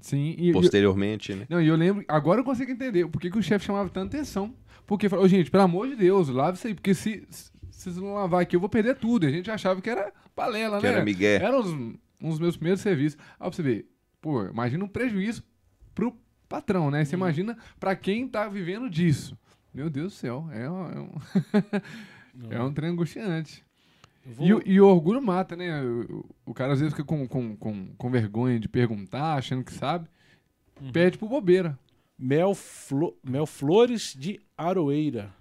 Sim, 0.00 0.34
e, 0.38 0.52
posteriormente, 0.52 1.34
né? 1.34 1.46
Não, 1.48 1.62
e 1.62 1.66
eu 1.66 1.76
lembro, 1.76 2.04
agora 2.08 2.40
eu 2.40 2.44
consigo 2.44 2.70
entender 2.70 3.06
por 3.08 3.18
que, 3.20 3.30
que 3.30 3.38
o 3.38 3.42
chefe 3.42 3.64
chamava 3.64 3.88
tanta 3.88 4.14
atenção. 4.16 4.54
Porque 4.86 5.08
falou, 5.08 5.26
gente, 5.26 5.50
pelo 5.50 5.62
amor 5.62 5.88
de 5.88 5.96
Deus, 5.96 6.28
lave 6.28 6.58
isso 6.58 6.66
aí, 6.66 6.74
porque 6.74 6.92
se, 6.92 7.26
se 7.30 7.50
vocês 7.70 7.96
não 7.96 8.12
lavar 8.14 8.42
aqui, 8.42 8.54
eu 8.54 8.60
vou 8.60 8.68
perder 8.68 8.96
tudo. 8.96 9.24
E 9.24 9.28
a 9.28 9.30
gente 9.30 9.50
achava 9.50 9.80
que 9.80 9.88
era 9.88 10.12
balela, 10.36 10.76
Que 10.78 10.86
né? 10.86 10.92
era 10.92 11.04
migué. 11.04 11.36
Era 11.36 11.58
uns, 11.58 11.68
uns 12.20 12.32
dos 12.32 12.38
meus 12.38 12.56
primeiros 12.56 12.82
serviços. 12.82 13.18
Aí 13.40 13.48
pra 13.48 13.50
você 13.50 13.62
ver, 13.62 13.86
pô, 14.20 14.44
imagina 14.44 14.84
um 14.84 14.88
prejuízo 14.88 15.42
pro 15.94 16.14
patrão, 16.46 16.90
né? 16.90 17.02
Você 17.02 17.14
imagina 17.16 17.56
pra 17.80 17.96
quem 17.96 18.28
tá 18.28 18.46
vivendo 18.46 18.90
disso. 18.90 19.38
Meu 19.74 19.90
Deus 19.90 20.12
do 20.12 20.16
céu, 20.16 20.48
é 20.52 20.70
um, 20.70 20.86
é 20.90 21.00
um, 21.00 21.10
é 22.50 22.62
um 22.62 22.72
trem 22.72 22.90
angustiante. 22.90 23.64
Eu 24.24 24.32
vou- 24.34 24.46
E, 24.46 24.54
o- 24.54 24.62
e 24.64 24.80
o 24.80 24.86
orgulho 24.86 25.20
mata, 25.20 25.56
né? 25.56 25.82
O, 25.82 26.24
o 26.46 26.54
cara 26.54 26.72
às 26.72 26.78
vezes 26.80 26.94
fica 26.94 27.04
com, 27.04 27.26
com, 27.26 27.56
com, 27.56 27.88
com 27.96 28.10
vergonha 28.10 28.58
de 28.60 28.68
perguntar, 28.68 29.34
achando 29.34 29.64
que 29.64 29.72
sabe. 29.74 30.08
Uhum. 30.80 30.92
Pede 30.92 31.18
por 31.18 31.28
bobeira. 31.28 31.78
Mel, 32.18 32.54
Flo- 32.54 33.16
Mel 33.22 33.46
Flores 33.46 34.14
de 34.16 34.40
Aroeira. 34.56 35.32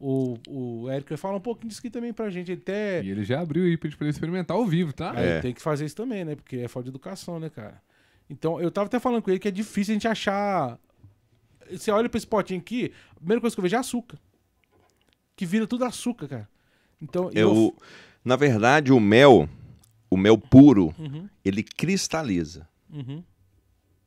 O, 0.00 0.36
o 0.48 0.90
Érico 0.90 1.16
falar 1.16 1.36
um 1.36 1.40
pouquinho 1.40 1.68
disso 1.68 1.80
aqui 1.80 1.90
também 1.90 2.12
pra 2.12 2.28
gente. 2.30 2.50
Ele 2.50 2.60
até. 2.60 3.04
E 3.04 3.10
ele 3.10 3.22
já 3.22 3.40
abriu 3.40 3.64
aí 3.64 3.76
pra 3.76 3.88
gente 3.88 3.98
poder 3.98 4.10
experimentar 4.10 4.56
ao 4.56 4.66
vivo, 4.66 4.92
tá? 4.92 5.12
Aí 5.12 5.24
É. 5.26 5.40
tem 5.40 5.52
que 5.54 5.62
fazer 5.62 5.84
isso 5.84 5.94
também, 5.94 6.24
né? 6.24 6.34
Porque 6.34 6.56
é 6.56 6.66
falta 6.68 6.84
de 6.84 6.90
educação, 6.90 7.38
né, 7.38 7.48
cara? 7.48 7.80
Então, 8.28 8.60
eu 8.60 8.70
tava 8.70 8.86
até 8.86 8.98
falando 8.98 9.22
com 9.22 9.30
ele 9.30 9.38
que 9.38 9.46
é 9.46 9.50
difícil 9.52 9.92
a 9.92 9.94
gente 9.94 10.08
achar. 10.08 10.76
Você 11.70 11.90
olha 11.90 12.08
pra 12.08 12.18
esse 12.18 12.26
potinho 12.26 12.60
aqui, 12.60 12.92
a 13.12 13.16
primeira 13.16 13.40
coisa 13.40 13.54
que 13.54 13.60
eu 13.60 13.62
vejo 13.62 13.76
é 13.76 13.78
açúcar. 13.78 14.18
Que 15.36 15.46
vira 15.46 15.66
tudo 15.66 15.84
açúcar, 15.84 16.28
cara. 16.28 16.48
Então, 17.00 17.30
e 17.34 17.38
Eu, 17.38 17.74
na 18.24 18.36
verdade, 18.36 18.92
o 18.92 19.00
mel, 19.00 19.48
o 20.10 20.16
mel 20.16 20.38
puro, 20.38 20.94
Uhum, 20.98 21.28
ele 21.44 21.62
cristaliza, 21.62 22.68
uhum. 22.92 23.22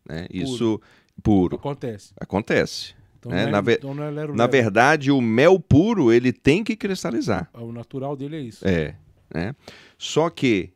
né? 0.08 0.28
Isso 0.32 0.80
puro 1.24 1.56
Acontece. 1.56 2.14
acontece. 2.20 2.94
Então, 3.20 3.32
É, 3.32 3.42
não 3.42 3.48
é, 3.50 3.52
na 3.62 3.72
então 3.74 3.92
é 4.04 4.10
lero, 4.12 4.36
Na 4.36 4.44
lero. 4.44 4.52
verdade, 4.52 5.12
o 5.12 5.20
mel 5.20 5.60
puro, 5.60 6.12
ele 6.14 6.32
tem 6.32 6.64
que 6.64 6.76
cristalizar. 6.76 7.50
O 7.54 7.72
natural 7.72 8.16
dele 8.16 8.36
é 8.38 8.42
isso. 8.42 8.66
É, 8.68 8.96
né? 9.34 9.56
Só 9.98 10.30
que 10.30 10.72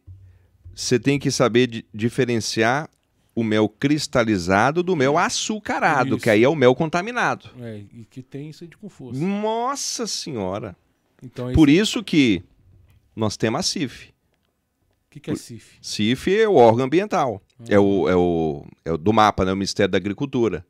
você 0.73 0.99
tem 0.99 1.19
que 1.19 1.29
saber 1.29 1.67
di- 1.67 1.85
diferenciar 1.93 2.89
o 3.39 3.43
mel 3.43 3.67
cristalizado 3.69 4.81
do 4.83 4.95
mel 4.95 5.17
açucarado, 5.17 6.15
Isso. 6.15 6.23
que 6.23 6.29
aí 6.29 6.43
é 6.43 6.49
o 6.49 6.55
mel 6.55 6.73
contaminado. 6.75 7.49
É, 7.61 7.83
e 7.93 8.05
que 8.09 8.21
tem 8.21 8.49
isso 8.49 8.63
aí 8.63 8.69
de 8.69 8.77
com 8.77 8.89
força. 8.89 9.19
Nossa 9.19 10.05
senhora! 10.07 10.75
Então, 11.23 11.51
Por 11.53 11.69
isso 11.69 12.03
que 12.03 12.43
nós 13.15 13.35
temos 13.37 13.59
a 13.59 13.63
CIF. 13.63 14.09
o 14.09 15.09
que, 15.11 15.19
que 15.19 15.31
é 15.31 15.35
CIF? 15.35 15.77
CIF 15.81 16.27
é 16.39 16.47
o 16.47 16.55
órgão 16.55 16.85
ambiental. 16.85 17.41
É, 17.67 17.77
o, 17.79 18.07
é, 18.07 18.15
o, 18.15 18.65
é 18.85 18.91
o 18.93 18.97
do 18.97 19.11
mapa, 19.11 19.43
né? 19.43 19.51
O 19.51 19.55
Ministério 19.55 19.91
da 19.91 19.97
Agricultura, 19.97 20.65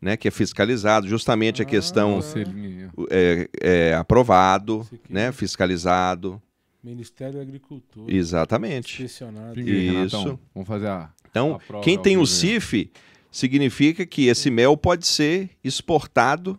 né? 0.00 0.16
Que 0.16 0.28
é 0.28 0.30
fiscalizado, 0.30 1.08
justamente 1.08 1.62
a 1.62 1.64
Ah. 1.64 1.68
questão 1.68 2.14
Conselhinho. 2.16 2.90
é, 3.10 3.48
é 3.60 3.94
aprovado, 3.94 4.86
né? 5.08 5.32
Fiscalizado. 5.32 6.42
Ministério 6.84 7.36
da 7.36 7.40
Agricultura. 7.42 8.14
Exatamente. 8.14 9.02
Isso. 9.02 9.24
Renatão. 9.24 10.38
Vamos 10.54 10.68
fazer 10.68 10.86
a. 10.88 11.10
Então, 11.44 11.80
quem 11.82 11.96
ao 11.96 12.02
tem 12.02 12.16
o 12.16 12.26
CIF 12.26 12.90
significa 13.30 14.06
que 14.06 14.26
esse 14.26 14.50
mel 14.50 14.76
pode 14.76 15.06
ser 15.06 15.50
exportado 15.62 16.58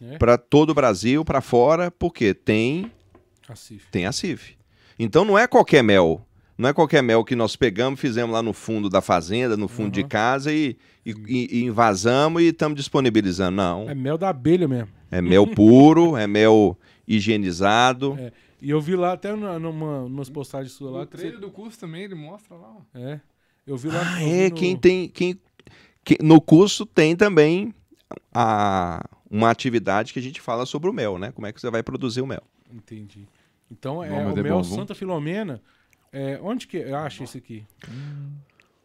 É. 0.00 0.16
para 0.18 0.36
todo 0.38 0.70
o 0.70 0.74
Brasil, 0.74 1.24
para 1.24 1.40
fora, 1.40 1.90
porque 1.90 2.32
tem, 2.34 2.90
A 3.48 3.54
CIF. 3.54 3.86
tem 3.90 4.06
a 4.06 4.12
CIF. 4.12 4.56
Então 4.98 5.24
não 5.24 5.38
é 5.38 5.46
qualquer 5.46 5.82
mel. 5.82 6.22
Não 6.58 6.70
é 6.70 6.72
qualquer 6.72 7.02
mel 7.02 7.22
que 7.22 7.36
nós 7.36 7.54
pegamos, 7.54 8.00
fizemos 8.00 8.32
lá 8.32 8.42
no 8.42 8.54
fundo 8.54 8.88
da 8.88 9.02
fazenda, 9.02 9.58
no 9.58 9.68
fundo 9.68 9.90
de 9.90 10.00
Aham. 10.00 10.08
casa 10.08 10.52
e, 10.52 10.74
e, 11.04 11.10
e- 11.28 11.48
e 11.60 11.64
invasamos 11.64 12.40
e 12.40 12.46
estamos 12.46 12.76
disponibilizando. 12.76 13.54
Não. 13.56 13.90
É 13.90 13.94
mel 13.94 14.16
da 14.16 14.30
abelha 14.30 14.66
mesmo. 14.66 14.88
É 15.10 15.20
mel 15.20 15.46
puro, 15.46 16.16
é 16.16 16.26
mel 16.26 16.78
higienizado. 17.06 18.16
É. 18.18 18.32
E 18.62 18.70
eu 18.70 18.80
vi 18.80 18.96
lá 18.96 19.12
até 19.12 19.36
na- 19.36 19.58
numa, 19.58 20.04
umas 20.04 20.30
postagens 20.30 20.72
suas 20.72 20.92
lá. 20.94 21.02
O 21.02 21.06
trailer 21.06 21.34
você- 21.34 21.40
do 21.40 21.50
curso 21.50 21.78
também, 21.78 22.04
ele 22.04 22.14
mostra 22.14 22.56
lá. 22.56 22.72
ó. 22.74 22.98
É. 22.98 23.20
Eu 23.66 23.76
vi 23.76 23.88
lá. 23.88 24.02
Ah, 24.14 24.22
é, 24.22 24.48
no- 24.48 24.54
quem 24.54 24.76
tem. 24.76 25.08
Quem, 25.08 25.40
quem- 26.04 26.18
no 26.22 26.40
curso 26.40 26.86
tem 26.86 27.16
também 27.16 27.74
a, 28.32 29.04
uma 29.30 29.50
atividade 29.50 30.12
que 30.12 30.18
a 30.18 30.22
gente 30.22 30.40
fala 30.40 30.64
sobre 30.66 30.88
o 30.88 30.92
mel, 30.92 31.18
né? 31.18 31.32
Como 31.32 31.46
é 31.46 31.52
que 31.52 31.60
você 31.60 31.70
vai 31.70 31.82
produzir 31.82 32.20
o 32.20 32.26
mel. 32.26 32.42
Entendi. 32.72 33.26
Então 33.70 34.02
é 34.02 34.08
Bom, 34.08 34.32
o 34.34 34.38
é 34.38 34.42
mel 34.42 34.56
bom, 34.58 34.62
viu? 34.62 34.76
Santa 34.76 34.94
Filomena. 34.94 35.60
É, 36.12 36.38
onde 36.42 36.66
que 36.66 36.76
eu 36.76 36.96
acho 36.96 37.24
esse 37.24 37.36
aqui? 37.38 37.64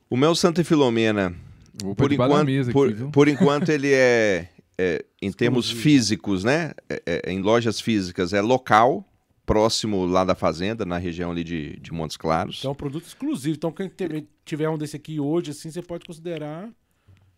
O 0.09 0.17
mel 0.17 0.33
Santa 0.35 0.63
Filomena, 0.63 1.33
Vou 1.81 1.95
pôr 1.95 2.05
por 2.09 2.11
enquanto, 2.11 2.45
mesa 2.45 2.71
por, 2.71 2.87
aqui, 2.89 2.97
viu? 2.97 3.09
por 3.11 3.27
enquanto 3.27 3.69
ele 3.69 3.93
é, 3.93 4.49
é, 4.77 5.05
em 5.21 5.31
termos 5.31 5.69
físicos, 5.69 6.43
né? 6.43 6.71
É- 6.89 7.01
é- 7.05 7.31
em 7.31 7.39
lojas 7.41 7.79
físicas 7.79 8.33
é 8.33 8.41
local, 8.41 9.05
próximo 9.45 10.05
lá 10.05 10.23
da 10.25 10.35
fazenda, 10.35 10.83
na 10.85 10.97
região 10.97 11.31
ali 11.31 11.43
de, 11.43 11.77
de 11.79 11.93
Montes 11.93 12.17
Claros. 12.17 12.57
Então 12.59 12.69
é 12.69 12.73
um 12.73 12.75
produto 12.75 13.05
exclusivo. 13.05 13.55
Então 13.55 13.71
quem 13.71 13.87
te- 13.87 14.25
tiver 14.51 14.69
um 14.69 14.77
desse 14.77 14.95
aqui 14.95 15.19
hoje, 15.19 15.51
assim, 15.51 15.71
você 15.71 15.81
pode 15.81 16.05
considerar. 16.05 16.69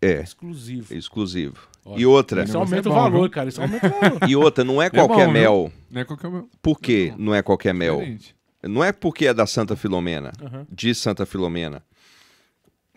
É, 0.02 0.22
Exclusivo. 0.22 0.94
exclusivo. 0.94 1.58
Olha, 1.86 2.02
E 2.02 2.06
outra, 2.06 2.44
Isso 2.44 2.58
aumenta 2.58 2.90
é 2.90 2.92
o 2.92 2.94
bom, 2.96 3.00
valor, 3.02 3.22
viu? 3.22 3.30
cara. 3.30 3.48
Isso 3.50 3.62
aumenta 3.62 3.88
o 3.88 3.90
valor. 3.90 4.20
e 4.30 4.36
outra, 4.36 4.64
não 4.64 4.82
é 4.82 4.88
É 4.88 4.90
qualquer 4.90 5.28
bom, 5.28 5.32
viu? 5.34 5.42
mel. 5.42 5.72
Não 5.90 6.02
é 6.02 6.06
qualquer 6.06 6.30
mel. 6.32 6.50
Por 6.62 6.80
que 6.80 7.12
Não. 7.12 7.18
não 7.18 7.36
é 7.36 7.42
qualquer 7.42 7.74
mel? 7.74 8.00
Diferente. 8.00 8.36
Não 8.64 8.84
é 8.84 8.92
porque 8.92 9.28
é 9.28 9.34
da 9.34 9.46
Santa 9.46 9.76
Filomena, 9.76 10.32
Aham. 10.42 10.66
de 10.70 10.94
Santa 10.96 11.26
Filomena. 11.26 11.84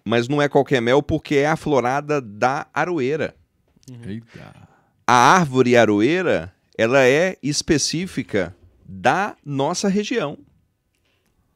Mas 0.04 0.28
não 0.28 0.40
é 0.40 0.48
qualquer 0.48 0.80
mel 0.80 1.02
porque 1.02 1.36
é 1.36 1.46
a 1.48 1.56
florada 1.56 2.20
da 2.20 2.66
aroeira. 2.72 3.34
Eita. 4.04 4.54
A 5.06 5.12
árvore 5.36 5.76
aroeira, 5.76 6.52
ela 6.78 7.04
é 7.04 7.36
específica 7.42 8.54
da 8.84 9.36
nossa 9.44 9.88
região. 9.88 10.38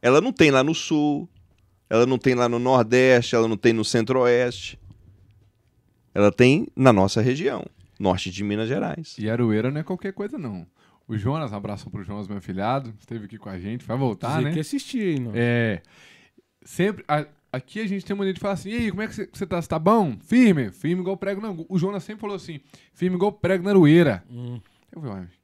Ela 0.02 0.20
não 0.20 0.32
tem 0.32 0.50
lá 0.50 0.62
no 0.64 0.74
sul, 0.74 1.28
ela 1.90 2.06
não 2.06 2.16
tem 2.16 2.34
lá 2.34 2.48
no 2.48 2.58
nordeste, 2.58 3.34
ela 3.34 3.46
não 3.48 3.56
tem 3.56 3.72
no 3.74 3.84
centro-oeste. 3.84 4.78
Ela 6.14 6.32
tem 6.32 6.66
na 6.74 6.92
nossa 6.92 7.20
região, 7.20 7.64
norte 7.98 8.30
de 8.30 8.42
Minas 8.42 8.68
Gerais. 8.68 9.14
E 9.18 9.28
Aroeira 9.28 9.70
não 9.70 9.80
é 9.80 9.84
qualquer 9.84 10.12
coisa, 10.12 10.38
não. 10.38 10.66
O 11.06 11.16
Jonas, 11.16 11.52
um 11.52 11.56
abraço 11.56 11.90
pro 11.90 12.02
Jonas, 12.04 12.28
meu 12.28 12.38
afilhado, 12.38 12.94
esteve 12.98 13.24
aqui 13.26 13.36
com 13.36 13.48
a 13.48 13.58
gente, 13.58 13.84
vai 13.84 13.96
voltar, 13.96 14.36
Dizer 14.36 14.44
né? 14.44 14.52
que 14.52 14.60
assistir 14.60 15.20
não. 15.20 15.32
É. 15.34 15.82
Sempre. 16.64 17.04
a- 17.08 17.26
aqui 17.52 17.80
a 17.80 17.86
gente 17.88 18.04
tem 18.04 18.14
mania 18.16 18.32
de 18.32 18.38
falar 18.40 18.54
assim: 18.54 18.70
e 18.70 18.76
aí, 18.76 18.90
como 18.90 19.02
é 19.02 19.08
que 19.08 19.14
você- 19.14 19.28
você 19.32 19.44
tá? 19.46 19.60
Você 19.60 19.68
tá 19.68 19.78
bom? 19.78 20.16
Firme? 20.20 20.70
Firme 20.70 21.00
igual 21.02 21.16
prego 21.16 21.40
na. 21.40 21.50
O 21.68 21.78
Jonas 21.78 22.04
sempre 22.04 22.20
falou 22.20 22.36
assim: 22.36 22.60
firme 22.94 23.16
igual 23.16 23.32
prego 23.32 23.64
na 23.64 23.70
aroeira. 23.70 24.22
Hum. 24.30 24.60
Eu 24.92 25.00
falei, 25.00 25.16
"Ué, 25.16 25.20
a 25.20 25.22
mo- 25.22 25.28
a 25.28 25.39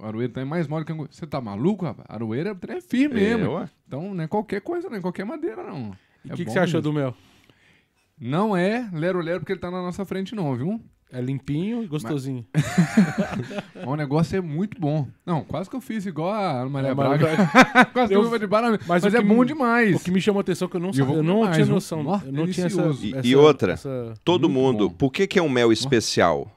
aroeira 0.00 0.32
tá 0.32 0.44
mais 0.44 0.66
mole 0.66 0.84
que 0.84 0.92
a 0.92 0.94
angu- 0.94 1.08
Você 1.10 1.26
tá 1.26 1.40
maluco, 1.40 1.84
rapaz? 1.84 2.06
A 2.08 2.14
aroeira 2.14 2.56
é 2.68 2.80
firme 2.80 3.14
mesmo. 3.20 3.52
ué. 3.54 3.68
Então 3.86 4.14
não 4.14 4.24
é 4.24 4.28
qualquer 4.28 4.60
coisa, 4.60 4.88
não 4.88 4.96
é 4.96 5.00
qualquer 5.00 5.24
madeira, 5.24 5.62
não. 5.62 5.92
E 6.24 6.30
o 6.30 6.32
É 6.32 6.36
que, 6.36 6.44
que 6.44 6.50
você 6.50 6.58
achou 6.58 6.80
do 6.82 6.92
mel? 6.92 7.14
Não 8.18 8.56
é 8.56 8.88
lero-lero 8.92 9.40
porque 9.40 9.52
ele 9.52 9.60
tá 9.60 9.70
na 9.70 9.80
nossa 9.82 10.04
frente, 10.04 10.34
não, 10.34 10.54
viu? 10.54 10.80
É 11.12 11.20
limpinho 11.20 11.82
e 11.82 11.86
gostosinho. 11.88 12.46
Mas 12.54 13.82
o 13.84 13.96
negócio 13.96 14.36
é 14.38 14.40
muito 14.40 14.80
bom. 14.80 15.08
Não, 15.26 15.42
quase 15.42 15.68
que 15.68 15.74
eu 15.74 15.80
fiz 15.80 16.06
igual 16.06 16.30
a 16.30 16.60
Ana 16.60 16.68
Maria 16.70 16.90
É, 16.90 16.94
Braga. 16.94 17.26
quase 17.92 18.12
que 18.12 18.14
Eu- 18.14 18.38
de 18.38 18.46
Barão. 18.46 18.78
Mas, 18.86 19.02
mas 19.02 19.14
é 19.14 19.20
bom 19.20 19.40
me- 19.40 19.46
demais. 19.46 19.96
O 19.96 19.98
que 20.04 20.10
me 20.10 20.20
chamou 20.20 20.38
a 20.38 20.42
atenção 20.42 20.68
é 20.68 20.70
que 20.70 20.76
eu 20.76 20.80
não, 20.80 20.90
E 20.94 20.98
eu 21.00 21.22
não 21.22 21.40
mais, 21.40 21.56
tinha 21.56 21.66
noção. 21.66 21.98
Eu 22.24 22.30
não 22.32 22.46
tinha 22.46 22.66
essa. 22.66 22.82
E- 23.02 23.14
essa- 23.16 23.26
e 23.26 23.34
outra? 23.34 23.72
essa- 23.72 24.14
Todo 24.24 24.48
Muito 24.48 24.62
mundo. 24.78 24.88
bom. 24.90 24.94
Por 24.94 25.10
que, 25.10 25.26
que 25.26 25.36
é 25.38 25.42
um 25.42 25.48
mel 25.48 25.72
especial? 25.72 26.48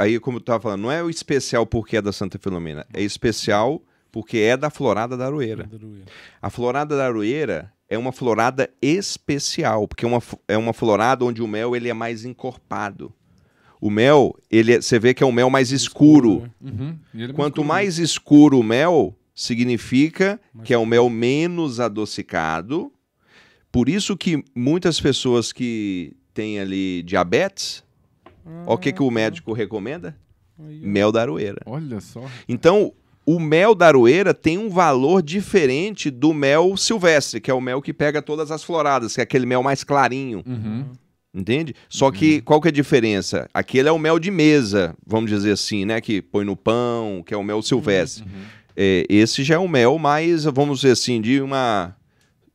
Aí, 0.00 0.18
como 0.18 0.38
eu 0.38 0.42
tava 0.42 0.60
falando, 0.60 0.82
não 0.82 0.90
é 0.92 1.02
o 1.02 1.10
especial 1.10 1.66
porque 1.66 1.96
é 1.96 2.02
da 2.02 2.12
Santa 2.12 2.38
Filomena. 2.38 2.86
É 2.92 3.02
especial 3.02 3.82
porque 4.10 4.38
é 4.38 4.56
da 4.56 4.70
florada 4.70 5.16
da 5.16 5.26
aroeira. 5.26 5.68
A 6.40 6.48
florada 6.50 6.96
da 6.96 7.04
aroeira 7.04 7.72
é 7.88 7.98
uma 7.98 8.12
florada 8.12 8.70
especial, 8.80 9.86
porque 9.86 10.04
é 10.04 10.08
uma, 10.08 10.22
é 10.48 10.56
uma 10.56 10.72
florada 10.72 11.24
onde 11.24 11.42
o 11.42 11.46
mel 11.48 11.74
ele 11.76 11.88
é 11.88 11.94
mais 11.94 12.24
encorpado. 12.24 13.12
O 13.80 13.90
mel, 13.90 14.34
ele 14.50 14.74
é- 14.74 14.80
você 14.80 14.98
vê 14.98 15.12
que 15.14 15.22
é 15.22 15.26
um 15.26 15.32
mel 15.32 15.50
mais 15.50 15.70
escuro. 15.72 16.42
né? 16.60 16.70
Uhum. 16.72 16.98
É 17.14 17.32
Quanto 17.32 17.56
escuro. 17.60 17.68
mais 17.68 17.98
escuro 17.98 18.58
o 18.58 18.62
mel, 18.62 19.14
significa 19.34 20.40
que 20.64 20.72
é 20.74 20.78
um 20.78 20.86
mel 20.86 21.08
menos 21.10 21.80
adocicado. 21.80 22.92
Por 23.72 23.88
isso 23.88 24.16
que 24.16 24.42
muitas 24.54 25.00
pessoas 25.00 25.52
que 25.52 26.16
têm 26.34 26.58
ali 26.60 27.02
diabetes, 27.04 27.82
ó, 28.66 28.74
o 28.74 28.78
que, 28.78 28.92
que 28.92 29.02
o 29.02 29.10
médico 29.10 29.52
recomenda? 29.52 30.16
Aí. 30.58 30.80
Mel 30.82 31.10
da 31.12 31.22
aroeira. 31.22 31.60
Olha 31.66 32.00
só. 32.00 32.22
Então, 32.48 32.92
o 33.24 33.38
mel 33.40 33.74
da 33.74 33.86
aroeira 33.86 34.34
tem 34.34 34.58
um 34.58 34.68
valor 34.68 35.22
diferente 35.22 36.10
do 36.10 36.34
mel 36.34 36.76
silvestre, 36.76 37.40
que 37.40 37.50
é 37.50 37.54
o 37.54 37.60
mel 37.60 37.80
que 37.80 37.92
pega 37.92 38.20
todas 38.20 38.50
as 38.50 38.62
floradas, 38.64 39.14
que 39.14 39.20
é 39.20 39.24
aquele 39.24 39.46
mel 39.46 39.62
mais 39.62 39.84
clarinho, 39.84 40.42
Uhum. 40.46 40.84
entende? 41.32 41.74
Só 41.88 42.10
que 42.10 42.40
qual 42.42 42.60
que 42.60 42.68
é 42.68 42.70
a 42.70 42.72
diferença? 42.72 43.48
Aquele 43.54 43.88
é 43.88 43.92
o 43.92 43.98
mel 43.98 44.18
de 44.18 44.30
mesa, 44.30 44.94
vamos 45.06 45.30
dizer 45.30 45.52
assim, 45.52 45.84
né, 45.84 46.00
que 46.00 46.20
põe 46.20 46.44
no 46.44 46.56
pão, 46.56 47.22
que 47.24 47.32
é 47.32 47.36
o 47.36 47.44
mel 47.44 47.62
silvestre. 47.62 48.24
É, 48.76 49.04
esse 49.08 49.42
já 49.44 49.56
é 49.56 49.58
um 49.58 49.68
mel 49.68 49.98
mais, 49.98 50.44
vamos 50.44 50.80
dizer 50.80 50.92
assim, 50.92 51.20
de 51.20 51.40
uma 51.40 51.94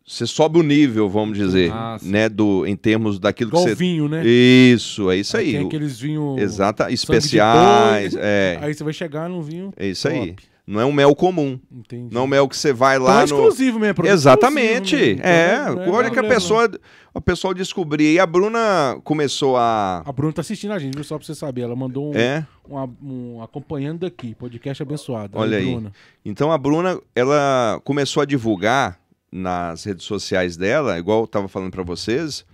você 0.07 0.27
sobe 0.27 0.59
o 0.59 0.63
nível, 0.63 1.09
vamos 1.09 1.37
dizer, 1.37 1.71
Ah, 1.73 1.97
né, 2.01 2.29
do 2.29 2.65
em 2.67 2.75
termos 2.75 3.17
daquilo 3.19 3.49
Igual 3.49 3.63
que 3.63 3.69
você 3.71 3.75
vinho, 3.75 4.07
né? 4.07 4.21
Isso, 4.25 5.09
é 5.09 5.17
isso 5.17 5.35
aí. 5.35 5.53
Tem 5.53 5.63
O- 5.63 5.67
aqueles 5.67 5.99
vinhos. 5.99 6.39
Exata, 6.41 6.91
especiais, 6.91 8.13
boi. 8.13 8.21
é, 8.23 8.59
Aí 8.61 8.73
você 8.73 8.83
vai 8.83 8.93
chegar 8.93 9.27
num 9.29 9.41
vinho. 9.41 9.73
é 9.75 9.87
isso 9.87 10.07
aí. 10.07 10.27
top. 10.33 10.43
Não 10.67 10.81
é 10.81 10.85
um 10.85 10.91
mel 10.91 11.13
comum. 11.15 11.59
Entendi. 11.71 12.11
Não 12.11 12.21
é 12.21 12.23
um 12.23 12.27
mel 12.27 12.47
que 12.49 12.57
você 12.57 12.73
vai 12.73 12.95
Então 12.95 13.05
lá 13.07 13.17
é 13.17 13.19
no 13.19 13.25
exclusivo 13.25 13.79
mesmo. 13.79 13.93
produto 13.93 14.13
Exatamente. 14.13 14.95
exclusivo, 14.95 15.21
né? 15.21 15.29
É, 15.29 15.61
Então, 15.61 15.85
não 15.85 15.93
olha 15.93 16.09
que 16.09 16.17
a 16.17 16.23
pessoa, 16.23 16.71
o 17.13 17.21
pessoal 17.21 17.53
descobrir. 17.53 18.13
E 18.15 18.19
a 18.19 18.25
Bruna 18.25 18.97
começou 19.03 19.57
a 19.57 20.01
A 20.03 20.11
Bruna 20.11 20.33
tá 20.33 20.41
assistindo 20.41 20.71
a 20.73 20.79
gente, 20.79 20.95
viu? 20.95 21.03
Só 21.03 21.19
pra 21.19 21.27
você 21.27 21.35
saber. 21.35 21.61
Ela 21.61 21.75
mandou 21.75 22.11
um, 22.11 22.17
é, 22.17 22.47
um, 22.67 23.35
um 23.37 23.43
acompanhando 23.43 23.99
daqui, 23.99 24.33
podcast 24.33 24.81
abençoado. 24.81 25.37
Olha 25.37 25.59
aí. 25.59 25.65
Bruna. 25.71 25.91
então 26.25 26.51
a 26.51 26.57
Bruna, 26.57 26.99
ela 27.15 27.79
começou 27.83 28.23
a 28.23 28.25
divulgar 28.25 28.99
nas 29.31 29.83
redes 29.83 30.05
sociais 30.05 30.55
dela, 30.57 30.97
igual 30.97 31.21
eu 31.21 31.27
tava 31.27 31.47
falando 31.47 31.71
para 31.71 31.83
vocês, 31.83 32.45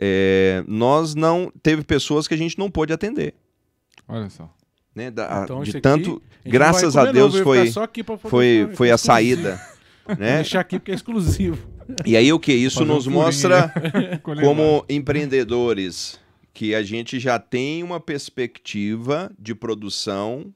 é, 0.00 0.62
nós 0.66 1.14
não 1.14 1.52
teve 1.62 1.82
pessoas 1.84 2.26
que 2.28 2.34
a 2.34 2.36
gente 2.36 2.58
não 2.58 2.70
pôde 2.70 2.92
atender, 2.92 3.34
Olha 4.08 4.28
só. 4.30 4.52
né? 4.94 5.10
Da- 5.10 5.42
Então, 5.44 5.62
de 5.62 5.70
aqui, 5.70 5.80
tanto, 5.80 6.10
a 6.10 6.12
gente 6.12 6.22
não 6.44 6.52
graças 6.52 6.96
a 6.96 7.00
comer 7.00 7.12
Deus 7.12 7.34
não, 7.34 7.42
foi 7.44 7.58
aqui 7.82 8.02
foi 8.28 8.70
foi 8.74 8.90
a 8.90 8.94
exclusivo. 8.94 8.98
saída, 8.98 9.60
Vou 10.06 10.16
né? 10.18 10.36
deixar 10.36 10.60
aqui 10.60 10.78
porque 10.78 10.92
é 10.92 10.94
exclusivo. 10.94 11.66
E 12.04 12.16
aí 12.16 12.32
o 12.32 12.40
que 12.40 12.52
isso 12.52 12.78
Fazer 12.80 12.90
um 12.90 12.94
nos 12.94 13.04
furinho 13.04 13.22
mostra 13.22 13.72
Colher 14.22 14.44
como 14.44 14.84
empreendedores 14.88 16.18
que 16.52 16.74
a 16.74 16.82
gente 16.82 17.20
já 17.20 17.38
tem 17.38 17.82
uma 17.84 18.00
perspectiva 18.00 19.30
de 19.38 19.54
produção 19.54 20.52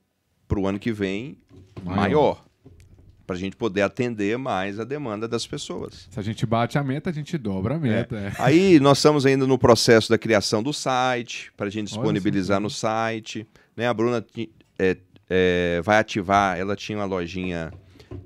para 0.48 0.58
o 0.58 0.66
ano 0.66 0.78
que 0.78 0.92
vem 0.92 1.36
Maior. 1.84 1.96
maior, 1.96 2.44
para 3.30 3.36
a 3.36 3.38
gente 3.38 3.54
poder 3.54 3.82
atender 3.82 4.36
mais 4.36 4.80
a 4.80 4.84
demanda 4.84 5.28
das 5.28 5.46
pessoas. 5.46 6.08
Se 6.10 6.18
a 6.18 6.22
gente 6.22 6.44
bate 6.44 6.76
a 6.76 6.82
meta, 6.82 7.10
a 7.10 7.12
gente 7.12 7.38
dobra 7.38 7.76
a 7.76 7.78
meta. 7.78 8.16
é. 8.16 8.32
Aí 8.40 8.80
nós 8.80 8.98
estamos 8.98 9.24
ainda 9.24 9.46
no 9.46 9.56
processo 9.56 10.10
da 10.10 10.18
criação 10.18 10.64
do 10.64 10.72
site, 10.72 11.52
para 11.56 11.68
a 11.68 11.70
gente 11.70 11.92
Olha 11.92 12.02
disponibilizar 12.02 12.56
só. 12.56 12.60
no 12.60 12.68
site. 12.68 13.46
Né? 13.76 13.86
A 13.86 13.94
Bruna 13.94 14.26
é, 14.76 14.96
é, 15.28 15.80
vai 15.84 15.98
ativar, 15.98 16.58
ela 16.58 16.74
tinha 16.74 16.98
uma 16.98 17.04
lojinha 17.04 17.72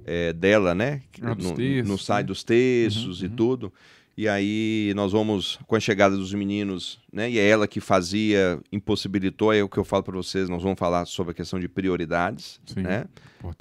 é, 0.07 0.33
dela, 0.33 0.75
né? 0.75 1.03
Ah, 1.21 1.35
no, 1.35 1.53
textos, 1.55 1.87
no 1.87 1.99
site 1.99 2.25
né? 2.25 2.29
dos 2.29 2.43
textos 2.43 3.21
Uhum, 3.21 3.27
e 3.27 3.29
uhum. 3.29 3.37
tudo. 3.37 3.73
E 4.17 4.29
aí 4.29 4.93
nós 4.95 5.11
vamos, 5.11 5.59
com 5.67 5.75
a 5.75 5.81
chegada 5.81 6.17
dos 6.17 6.33
meninos, 6.33 7.01
né? 7.13 7.29
E 7.29 7.39
é 7.39 7.49
ela 7.49 7.67
que 7.67 7.81
fazia, 7.81 8.61
impossibilitou, 8.71 9.53
é 9.53 9.63
o 9.63 9.69
que 9.69 9.77
eu 9.77 9.85
falo 9.85 10.05
para 10.05 10.17
vocês, 10.17 10.49
nós 10.49 10.63
vamos 10.63 10.79
falar 10.79 11.05
sobre 11.07 11.33
a 11.33 11.35
questão 11.35 11.59
de 11.59 11.69
prioridades, 11.69 12.61
Sim. 12.65 12.83
né? 12.83 13.07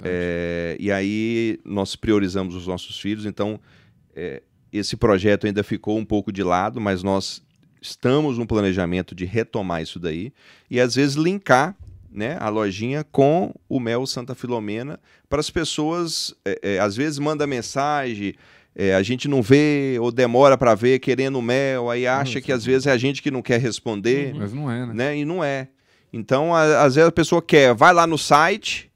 É, 0.02 0.76
e 0.78 0.92
aí 0.92 1.58
nós 1.64 1.96
priorizamos 1.96 2.54
os 2.54 2.66
nossos 2.66 2.98
filhos, 2.98 3.26
então 3.26 3.60
é, 4.14 4.42
esse 4.72 4.96
projeto 4.96 5.46
ainda 5.46 5.62
ficou 5.62 5.98
um 5.98 6.04
pouco 6.04 6.32
de 6.32 6.42
lado, 6.42 6.80
mas 6.80 7.02
nós 7.02 7.42
estamos 7.82 8.38
no 8.38 8.46
planejamento 8.46 9.14
de 9.14 9.24
retomar 9.24 9.82
isso 9.82 9.98
daí 9.98 10.32
e 10.70 10.80
às 10.80 10.94
vezes 10.94 11.16
linkar 11.16 11.76
né, 12.10 12.38
a 12.40 12.48
lojinha 12.48 13.04
com 13.04 13.52
o 13.68 13.80
Mel 13.80 14.06
Santa 14.06 14.34
Filomena 14.34 15.00
para 15.28 15.40
as 15.40 15.50
pessoas, 15.50 16.32
é, 16.44 16.60
é, 16.62 16.78
às 16.78 16.96
vezes 16.96 17.18
manda 17.18 17.44
mensagem, 17.44 18.34
é, 18.76 18.94
a 18.94 19.02
gente 19.02 19.28
não 19.28 19.40
vê 19.42 19.96
ou 20.00 20.10
demora 20.10 20.58
para 20.58 20.74
ver 20.74 20.98
querendo 20.98 21.40
mel, 21.40 21.90
aí 21.90 22.06
acha 22.06 22.40
que 22.40 22.50
às 22.52 22.64
vezes 22.64 22.86
é 22.86 22.92
a 22.92 22.96
gente 22.96 23.22
que 23.22 23.30
não 23.30 23.40
quer 23.42 23.60
responder 23.60 24.34
Mas 24.34 24.52
não 24.52 24.70
é, 24.70 24.86
né? 24.86 24.92
né? 24.94 25.16
E 25.18 25.24
não 25.24 25.42
é. 25.44 25.68
Então, 26.12 26.54
a- 26.54 26.82
às 26.84 26.94
vezes 26.94 27.08
a 27.08 27.12
pessoa 27.12 27.40
quer, 27.42 27.74
vai 27.74 27.92
lá 27.92 28.06
no 28.06 28.16
site, 28.18 28.90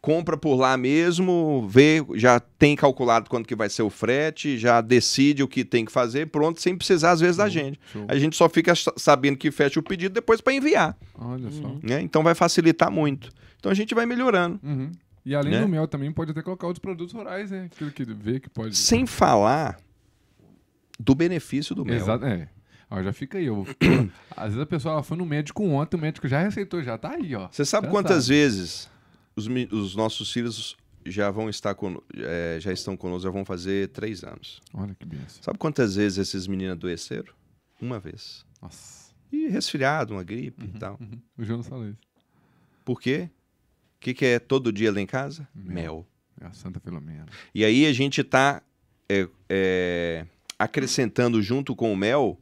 compra 0.00 0.36
por 0.36 0.56
lá 0.56 0.76
mesmo, 0.76 1.66
vê, 1.68 2.04
já 2.14 2.38
tem 2.38 2.76
calculado 2.76 3.30
quanto 3.30 3.46
que 3.48 3.54
vai 3.56 3.70
ser 3.70 3.82
o 3.82 3.88
frete, 3.88 4.58
já 4.58 4.80
decide 4.82 5.42
o 5.42 5.48
que 5.48 5.64
tem 5.64 5.84
que 5.84 5.90
fazer, 5.92 6.26
pronto, 6.26 6.60
sem 6.60 6.76
precisar 6.76 7.12
às 7.12 7.20
vezes 7.20 7.36
da 7.38 7.48
gente. 7.48 7.80
Show. 7.92 8.04
A 8.06 8.16
gente 8.18 8.36
só 8.36 8.48
fica 8.48 8.74
sa- 8.74 8.92
sabendo 8.96 9.38
que 9.38 9.50
fecha 9.50 9.80
o 9.80 9.82
pedido 9.82 10.12
depois 10.12 10.40
para 10.42 10.52
enviar, 10.52 10.94
Olha 11.18 11.50
só. 11.50 11.64
Uhum. 11.68 11.80
né? 11.82 12.02
Então 12.02 12.22
vai 12.22 12.34
facilitar 12.34 12.90
muito. 12.90 13.30
Então 13.58 13.72
a 13.72 13.74
gente 13.74 13.94
vai 13.94 14.04
melhorando. 14.04 14.60
Uhum. 14.62 14.90
E 15.24 15.34
além 15.34 15.52
Né? 15.52 15.60
do 15.62 15.68
mel, 15.68 15.88
também 15.88 16.12
pode 16.12 16.30
até 16.32 16.42
colocar 16.42 16.66
outros 16.66 16.80
produtos 16.82 17.14
rurais, 17.14 17.50
né? 17.50 17.64
Aquilo 17.72 17.90
que 17.90 18.04
vê 18.04 18.38
que 18.40 18.48
pode. 18.50 18.76
Sem 18.76 19.06
falar 19.06 19.78
do 20.98 21.14
benefício 21.14 21.74
do 21.74 21.84
mel. 21.84 21.96
Exato, 21.96 22.24
é. 22.26 22.48
Ó, 22.90 23.02
já 23.02 23.12
fica 23.12 23.38
aí. 23.38 23.46
Eu... 23.46 23.66
Às 24.36 24.48
vezes 24.48 24.60
a 24.60 24.66
pessoa 24.66 25.02
foi 25.02 25.16
no 25.16 25.24
médico 25.24 25.62
ontem, 25.64 25.96
o 25.96 26.00
médico 26.00 26.28
já 26.28 26.40
receitou, 26.40 26.82
já 26.82 26.98
tá 26.98 27.10
aí, 27.12 27.34
ó. 27.34 27.48
Você 27.50 27.64
sabe 27.64 27.86
Já 27.86 27.90
quantas 27.90 28.24
sabe. 28.24 28.36
vezes 28.36 28.90
os, 29.34 29.46
os 29.72 29.96
nossos 29.96 30.30
filhos 30.32 30.76
já 31.06 31.30
vão 31.30 31.48
estar 31.48 31.74
con- 31.74 32.00
é, 32.16 32.58
já 32.60 32.72
estão 32.72 32.96
conosco, 32.96 33.22
já 33.24 33.30
vão 33.30 33.44
fazer 33.44 33.88
três 33.88 34.22
anos. 34.24 34.60
Olha 34.74 34.94
que 34.94 35.06
benção. 35.06 35.42
Sabe 35.42 35.58
quantas 35.58 35.96
vezes 35.96 36.18
esses 36.18 36.46
meninos 36.46 36.72
adoeceram? 36.72 37.32
Uma 37.80 37.98
vez. 37.98 38.44
Nossa. 38.62 39.12
E 39.32 39.48
resfriado, 39.48 40.14
uma 40.14 40.22
gripe 40.22 40.64
e 40.64 40.78
tal. 40.78 40.96
Uhum. 41.00 41.18
O 41.36 41.44
Jonas 41.44 41.66
falou 41.66 41.88
isso. 41.88 41.98
Por 42.84 43.00
quê? 43.00 43.28
O 44.04 44.08
que, 44.12 44.12
que 44.12 44.26
é 44.26 44.38
todo 44.38 44.70
dia 44.70 44.92
lá 44.92 45.00
em 45.00 45.06
casa? 45.06 45.48
Mel. 45.54 45.74
Mel. 45.74 46.06
É 46.38 46.44
a 46.46 46.52
Santa 46.52 46.78
Filomena. 46.78 47.24
E 47.54 47.64
aí 47.64 47.86
a 47.86 47.92
gente 47.94 48.20
está 48.20 48.62
acrescentando 50.58 51.40
junto 51.40 51.74
com 51.74 51.90
o 51.90 51.96
mel 51.96 52.38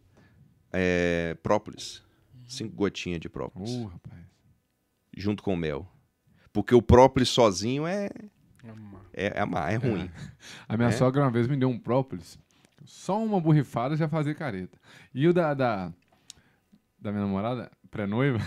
é, 0.72 1.36
própolis. 1.40 2.02
Cinco 2.48 2.74
gotinhas 2.74 3.20
de 3.20 3.28
própolis. 3.28 3.70
Ô, 3.70 3.84
rapaz. 3.84 4.20
Junto 5.16 5.40
com 5.40 5.54
o 5.54 5.56
mel. 5.56 5.86
Porque 6.52 6.74
o 6.74 6.82
própolis 6.82 7.28
sozinho 7.28 7.86
é, 7.86 8.10
Amar. 8.64 9.00
é, 9.12 9.26
é, 9.26 9.40
amar, 9.40 9.72
é 9.72 9.76
ruim. 9.76 10.10
A 10.68 10.76
minha 10.76 10.88
É? 10.88 10.92
sogra 10.92 11.22
uma 11.22 11.30
vez 11.30 11.46
me 11.46 11.56
deu 11.56 11.68
um 11.68 11.78
própolis. 11.78 12.40
Só 12.84 13.22
uma 13.22 13.40
borrifada 13.40 13.96
já 13.96 14.08
fazia 14.08 14.34
careta. 14.34 14.76
E 15.14 15.28
o 15.28 15.32
da, 15.32 15.54
da, 15.54 15.92
da 16.98 17.12
minha 17.12 17.22
namorada, 17.24 17.70
pré-noiva, 17.88 18.40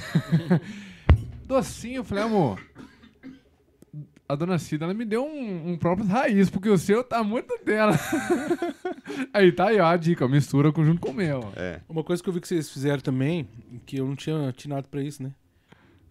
docinho, 1.47 1.97
eu 1.97 2.03
falei, 2.03 2.25
amor, 2.25 2.61
a 4.27 4.35
dona 4.35 4.57
Cida, 4.57 4.85
ela 4.85 4.93
me 4.93 5.05
deu 5.05 5.23
um, 5.25 5.71
um 5.71 5.77
própolis 5.77 6.09
raiz, 6.09 6.49
porque 6.49 6.69
o 6.69 6.77
seu 6.77 7.03
tá 7.03 7.23
muito 7.23 7.57
dela. 7.63 7.97
aí 9.33 9.51
tá 9.51 9.67
aí, 9.69 9.79
ó, 9.79 9.85
a 9.85 9.97
dica, 9.97 10.27
mistura 10.27 10.71
com, 10.71 10.83
junto 10.83 10.99
com 11.01 11.09
o 11.11 11.13
mel. 11.13 11.41
ó. 11.55 11.59
É. 11.59 11.81
Uma 11.87 12.03
coisa 12.03 12.21
que 12.23 12.29
eu 12.29 12.33
vi 12.33 12.41
que 12.41 12.47
vocês 12.47 12.69
fizeram 12.69 12.99
também, 13.01 13.47
que 13.85 13.97
eu 13.97 14.05
não 14.07 14.15
tinha 14.15 14.49
atinado 14.49 14.87
pra 14.87 15.01
isso, 15.01 15.21
né? 15.21 15.31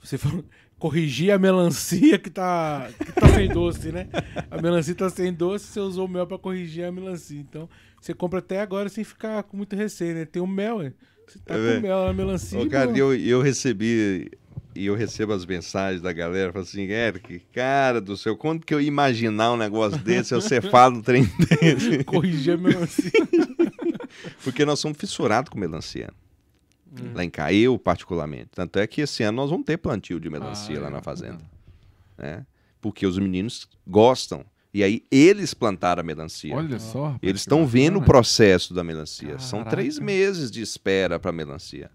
Você 0.03 0.19
falou, 0.19 0.45
corrigir 0.79 1.31
a 1.33 1.39
melancia 1.39 2.19
que 2.19 2.29
tá, 2.31 2.89
que 2.99 3.12
tá 3.12 3.29
sem 3.29 3.49
doce, 3.49 3.91
né? 3.91 4.07
A 4.51 4.61
melancia 4.61 4.95
tá 4.95 5.09
sem 5.09 5.33
doce, 5.33 5.67
você 5.67 5.81
usou 5.81 6.07
o 6.07 6.09
mel 6.09 6.27
pra 6.27 6.39
corrigir 6.39 6.85
a 6.85 6.93
melancia. 6.93 7.41
Então, 7.41 7.69
você 8.01 8.12
compra 8.12 8.39
até 8.41 8.61
agora 8.61 8.89
sem 8.89 9.03
ficar 9.03 9.43
com 9.45 9.57
muito 9.57 9.75
receio, 9.75 10.15
né? 10.15 10.25
Tem 10.27 10.43
o 10.43 10.47
mel, 10.47 10.81
né? 10.81 10.93
Você 11.27 11.39
tá 11.39 11.55
É, 11.55 11.77
com 11.77 11.81
mel 11.81 12.05
na 12.05 12.12
melancia. 12.12 12.61
Ô, 12.61 12.69
cara, 12.69 12.91
eu, 12.97 13.15
e 13.15 13.29
eu 13.31 13.41
recebi, 13.41 14.31
e 14.75 14.87
eu 14.87 14.95
recebo 14.95 15.33
as 15.33 15.45
mensagens 15.47 16.03
da 16.03 16.12
galera, 16.12 16.53
falando 16.53 16.66
assim, 16.68 16.83
Eric, 16.83 17.41
cara 17.53 18.01
do 18.01 18.16
céu, 18.16 18.37
quando 18.37 18.64
que 18.64 18.75
eu 18.75 18.81
ia 18.81 18.89
imaginar 18.89 19.53
um 19.53 19.57
negócio 19.57 19.99
desse, 19.99 20.35
você 20.35 20.61
fala 20.61 20.95
um 20.97 21.03
trem 21.03 21.25
desse? 21.61 22.03
Corrigir 22.05 22.55
a 22.55 22.57
melancia. 22.57 23.11
Porque 24.43 24.64
nós 24.64 24.79
somos 24.81 24.99
fissurados 24.99 25.51
com 25.51 25.59
melancia. 25.59 26.11
Hum. 26.93 27.12
Lá 27.14 27.25
em 27.25 27.31
cá, 27.31 27.53
eu 27.53 27.79
particularmente. 27.79 28.49
Tanto 28.55 28.79
é 28.79 28.87
que 28.87 29.01
esse 29.01 29.22
ano 29.22 29.37
nós 29.37 29.51
vamos 29.51 29.64
ter 29.66 29.77
plantio 29.77 30.20
de 30.20 30.31
melancia 30.31 30.79
Ah, 30.79 30.83
lá 30.83 30.89
é. 30.89 30.91
na 30.91 31.03
fazenda. 31.03 31.41
Né? 32.16 32.47
Porque 32.81 33.07
os 33.07 33.18
meninos 33.18 33.68
gostam. 33.87 34.45
E 34.72 34.83
aí 34.83 35.05
eles 35.11 35.55
plantaram 35.55 36.01
a 36.01 36.05
melancia. 36.05 36.55
Olha 36.55 36.79
só. 36.79 37.05
rapaz, 37.05 37.20
Eles 37.22 37.41
estão 37.43 37.66
vendo 37.66 37.99
o 37.99 38.03
processo 38.03 38.75
da 38.75 38.83
melancia. 38.83 39.39
São 39.39 39.61
Caraca. 39.61 39.77
três 39.77 39.99
meses 39.99 40.51
de 40.51 40.61
espera 40.62 41.18
para 41.18 41.31
melancia. 41.33 41.91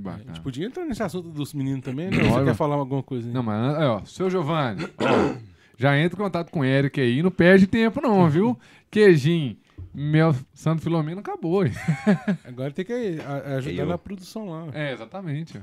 Que 0.00 0.08
A 0.08 0.12
bacana. 0.12 0.24
gente 0.34 0.40
podia 0.42 0.66
entrar 0.66 0.84
nesse 0.84 1.02
assunto 1.02 1.28
dos 1.30 1.52
meninos 1.54 1.82
também, 1.82 2.10
né? 2.10 2.18
Você 2.24 2.44
quer 2.44 2.54
falar 2.54 2.76
alguma 2.76 3.02
coisa 3.02 3.26
aí? 3.28 3.32
Não, 3.32 3.42
mas, 3.42 3.78
é, 3.78 3.86
ó, 3.86 4.04
seu 4.04 4.28
Giovanni, 4.30 4.84
ó, 4.98 5.36
já 5.78 5.96
entra 5.98 6.18
em 6.18 6.22
contato 6.22 6.50
com 6.50 6.60
o 6.60 6.64
Eric 6.64 7.00
aí, 7.00 7.22
não 7.22 7.30
perde 7.30 7.66
tempo 7.66 8.00
não, 8.00 8.28
viu? 8.28 8.58
Queijinho, 8.90 9.56
mel 9.94 10.34
Santo 10.52 10.82
Filomeno 10.82 11.20
acabou. 11.20 11.64
hein? 11.64 11.72
Agora 12.44 12.70
tem 12.72 12.84
que 12.84 13.18
a- 13.26 13.56
ajudar 13.56 13.82
Eu. 13.82 13.86
na 13.86 13.98
produção 13.98 14.48
lá. 14.50 14.66
É, 14.72 14.92
exatamente. 14.92 15.60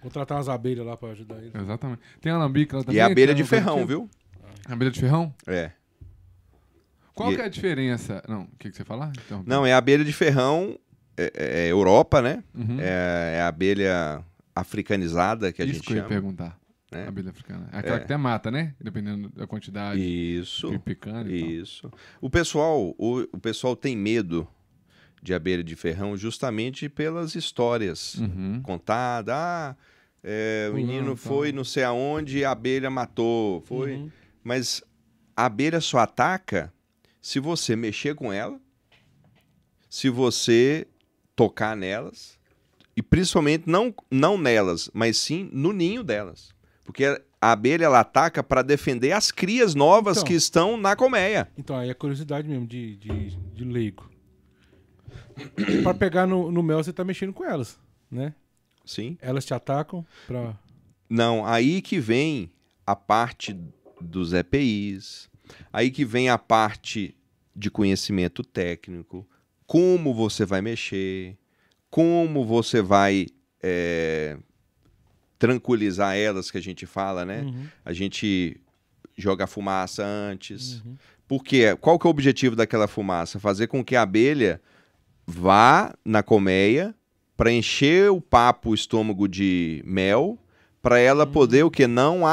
Contratar 0.00 0.36
umas 0.38 0.48
abelhas 0.48 0.86
lá 0.86 0.96
pra 0.96 1.10
ajudar 1.10 1.36
eles. 1.38 1.54
Exatamente. 1.54 2.00
Tem 2.20 2.30
alambique 2.32 2.74
lá 2.74 2.82
também. 2.82 2.96
E 2.96 3.00
a 3.00 3.06
abelha 3.06 3.34
de 3.34 3.42
ferrão, 3.44 3.84
viu? 3.86 4.08
Abelha 4.68 4.90
de 4.90 5.00
ferrão? 5.00 5.34
É. 5.46 5.72
Qual 7.14 7.32
E- 7.32 7.36
que 7.36 7.42
é 7.42 7.44
a 7.44 7.48
diferença? 7.48 8.22
Não, 8.28 8.42
o 8.42 8.48
que, 8.58 8.70
que 8.70 8.76
você 8.76 8.84
falar? 8.84 9.12
Então, 9.26 9.42
Não, 9.46 9.66
é 9.66 9.72
a 9.72 9.78
abelha 9.78 10.04
de 10.04 10.12
ferrão, 10.12 10.78
é, 11.16 11.64
é 11.64 11.68
Europa, 11.70 12.20
né? 12.22 12.42
Uhum. 12.54 12.78
É, 12.80 13.36
é 13.38 13.40
a 13.42 13.48
abelha 13.48 14.24
africanizada 14.54 15.52
que 15.52 15.62
a 15.62 15.64
Isso 15.64 15.74
gente 15.74 15.86
que 15.86 15.92
eu 15.92 15.96
ia 15.96 16.02
chama. 16.02 16.08
perguntar. 16.08 16.58
né? 16.90 17.06
Abelha 17.08 17.30
africana. 17.30 17.68
É 17.72 17.78
aquela 17.78 17.96
É. 17.96 17.98
que 17.98 18.04
até 18.04 18.16
mata, 18.16 18.50
né? 18.50 18.74
Dependendo 18.80 19.28
da 19.30 19.46
quantidade 19.46 20.00
Isso. 20.00 20.70
de. 21.24 21.34
Isso. 21.60 21.90
O 22.20 22.28
pessoal, 22.28 22.94
o, 22.98 23.20
o 23.32 23.38
pessoal 23.38 23.74
tem 23.74 23.96
medo 23.96 24.46
de 25.22 25.32
abelha 25.32 25.62
de 25.64 25.74
ferrão 25.76 26.16
justamente 26.16 26.88
pelas 26.88 27.34
histórias 27.34 28.14
Uhum. 28.16 28.60
contadas. 28.62 29.34
Ah, 29.34 29.76
é, 30.22 30.68
o 30.70 30.74
menino 30.74 31.06
tal. 31.08 31.16
foi 31.16 31.52
não 31.52 31.64
sei 31.64 31.84
aonde 31.84 32.38
e 32.38 32.44
a 32.44 32.50
abelha 32.50 32.90
matou. 32.90 33.60
Foi. 33.62 33.94
Uhum. 33.94 34.10
Mas 34.44 34.82
a 35.36 35.46
abelha 35.46 35.80
só 35.80 35.98
ataca 35.98 36.72
se 37.20 37.38
você 37.40 37.74
mexer 37.76 38.14
com 38.16 38.32
ela, 38.32 38.60
se 39.88 40.08
você 40.10 40.86
tocar 41.34 41.76
nelas, 41.76 42.38
e 42.96 43.02
principalmente 43.02 43.64
não, 43.68 43.94
não 44.10 44.36
nelas, 44.36 44.90
mas 44.92 45.16
sim 45.16 45.48
no 45.52 45.72
ninho 45.72 46.02
delas. 46.04 46.50
Porque 46.84 47.04
a 47.40 47.52
abelha 47.52 47.86
ela 47.86 48.00
ataca 48.00 48.42
para 48.42 48.62
defender 48.62 49.12
as 49.12 49.30
crias 49.30 49.74
novas 49.74 50.18
Então. 50.18 50.26
que 50.28 50.34
estão 50.34 50.76
na 50.76 50.94
colmeia. 50.94 51.48
Então, 51.56 51.76
aí 51.76 51.88
é 51.90 51.94
curiosidade 51.94 52.46
mesmo 52.48 52.66
de, 52.66 52.96
de, 52.96 53.36
de 53.36 53.64
leigo. 53.64 54.10
pra 55.82 55.94
pegar 55.94 56.26
no, 56.26 56.50
no 56.50 56.62
mel, 56.62 56.82
você 56.82 56.92
tá 56.92 57.04
mexendo 57.04 57.32
com 57.32 57.44
elas, 57.44 57.78
né? 58.10 58.34
Sim. 58.84 59.16
Elas 59.20 59.44
te 59.44 59.54
atacam 59.54 60.04
pra... 60.26 60.56
Não, 61.08 61.44
aí 61.46 61.80
que 61.82 61.98
vem 61.98 62.50
a 62.86 62.96
parte 62.96 63.56
dos 64.00 64.32
EPIs, 64.32 65.28
aí 65.72 65.90
que 65.90 66.04
vem 66.04 66.28
a 66.28 66.38
parte 66.38 67.16
de 67.54 67.70
conhecimento 67.70 68.42
técnico, 68.42 69.26
como 69.72 70.12
você 70.12 70.44
vai 70.44 70.60
mexer, 70.60 71.34
como 71.88 72.44
você 72.44 72.82
vai 72.82 73.26
é, 73.62 74.36
tranquilizar 75.38 76.14
elas, 76.14 76.50
que 76.50 76.58
a 76.58 76.60
gente 76.60 76.84
fala, 76.84 77.24
né? 77.24 77.40
Uhum, 77.40 77.66
A 77.82 77.90
gente 77.94 78.60
joga 79.16 79.46
fumaça 79.46 80.04
antes. 80.04 80.82
uhum. 80.84 80.94
Porque 81.26 81.74
qual 81.76 81.98
que 81.98 82.06
é 82.06 82.08
o 82.08 82.10
objetivo 82.10 82.54
daquela 82.54 82.86
fumaça? 82.86 83.40
Fazer 83.40 83.66
com 83.66 83.82
que 83.82 83.96
a 83.96 84.02
abelha 84.02 84.60
vá 85.26 85.94
na 86.04 86.22
colmeia 86.22 86.94
para 87.34 87.50
encher 87.50 88.10
o 88.10 88.20
papo, 88.20 88.72
o 88.72 88.74
estômago 88.74 89.26
de 89.26 89.82
mel, 89.86 90.38
para 90.82 90.98
ela 90.98 91.26
poder 91.26 91.62
o 91.62 91.70
que 91.70 91.86
não 91.86 92.26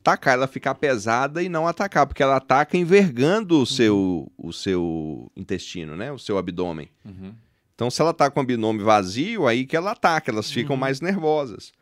atacar, 0.00 0.34
ela 0.34 0.46
ficar 0.46 0.74
pesada 0.74 1.42
e 1.42 1.48
não 1.48 1.66
atacar, 1.66 2.06
porque 2.06 2.22
ela 2.22 2.36
ataca 2.36 2.76
envergando 2.76 3.60
o 3.60 3.66
seu 3.66 4.30
o 4.36 4.52
seu 4.52 5.30
intestino, 5.36 5.96
né? 5.96 6.10
O 6.10 6.18
seu 6.18 6.38
abdômen. 6.38 6.88
Uhum. 7.04 7.34
Então, 7.74 7.90
se 7.90 8.00
ela 8.02 8.12
tá 8.12 8.30
com 8.30 8.40
o 8.40 8.42
abdômen 8.42 8.82
vazio, 8.82 9.46
aí 9.46 9.64
que 9.64 9.76
ela 9.76 9.92
ataca, 9.92 10.30
elas 10.30 10.50
ficam 10.50 10.76
mais 10.76 11.00
nervosas. 11.00 11.72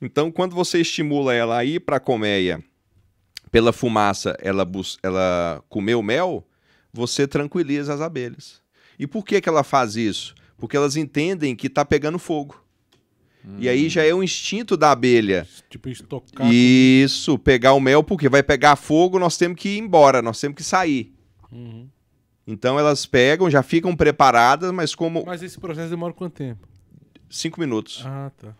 Então, 0.00 0.30
quando 0.30 0.54
você 0.54 0.80
estimula 0.80 1.32
ela 1.32 1.58
a 1.58 1.64
ir 1.64 1.80
para 1.80 1.96
a 1.96 2.00
colmeia, 2.00 2.62
pela 3.50 3.72
fumaça, 3.72 4.36
ela, 4.40 4.68
ela 5.00 5.62
comer 5.68 5.94
o 5.94 6.02
mel, 6.02 6.44
você 6.92 7.26
tranquiliza 7.26 7.94
as 7.94 8.00
abelhas. 8.00 8.60
E 8.98 9.06
por 9.06 9.24
que, 9.24 9.40
que 9.40 9.48
ela 9.48 9.62
faz 9.62 9.94
isso? 9.94 10.34
Porque 10.56 10.76
elas 10.76 10.96
entendem 10.96 11.54
que 11.54 11.68
tá 11.68 11.84
pegando 11.84 12.18
fogo. 12.18 12.63
E 13.58 13.68
aí 13.68 13.88
já 13.90 14.02
é 14.02 14.14
o 14.14 14.22
instinto 14.22 14.76
da 14.76 14.90
abelha. 14.92 15.46
Tipo, 15.68 15.88
estocar. 15.90 16.48
Isso, 16.50 17.38
pegar 17.38 17.74
o 17.74 17.80
mel, 17.80 18.02
porque 18.02 18.28
vai 18.28 18.42
pegar 18.42 18.74
fogo, 18.76 19.18
nós 19.18 19.36
temos 19.36 19.58
que 19.60 19.68
ir 19.70 19.78
embora, 19.78 20.22
nós 20.22 20.40
temos 20.40 20.56
que 20.56 20.62
sair. 20.62 21.14
Uhum. 21.52 21.88
Então 22.46 22.78
elas 22.78 23.04
pegam, 23.06 23.50
já 23.50 23.62
ficam 23.62 23.94
preparadas, 23.94 24.70
mas 24.72 24.94
como 24.94 25.24
Mas 25.26 25.42
esse 25.42 25.58
processo 25.60 25.90
demora 25.90 26.12
quanto 26.14 26.34
tempo? 26.34 26.66
cinco 27.28 27.60
minutos. 27.60 28.02
Ah, 28.06 28.30
tá. 28.36 28.54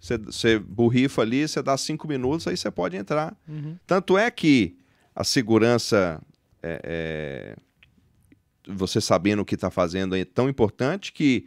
Você- 0.00 0.18
Você 0.18 0.58
borrifa 0.58 1.22
ali, 1.22 1.46
você 1.48 1.62
dá 1.62 1.76
cinco 1.76 2.06
minutos, 2.06 2.46
aí 2.46 2.56
você 2.56 2.70
pode 2.70 2.96
entrar. 2.96 3.34
Uhum. 3.48 3.76
Tanto 3.86 4.18
é 4.18 4.30
que 4.30 4.76
a 5.14 5.24
segurança, 5.24 6.20
é, 6.62 6.80
é, 6.84 7.56
você 8.68 9.00
sabendo 9.00 9.40
o 9.40 9.44
que 9.44 9.54
está 9.54 9.70
fazendo 9.70 10.14
é 10.16 10.24
tão 10.24 10.48
importante 10.48 11.12
que 11.12 11.46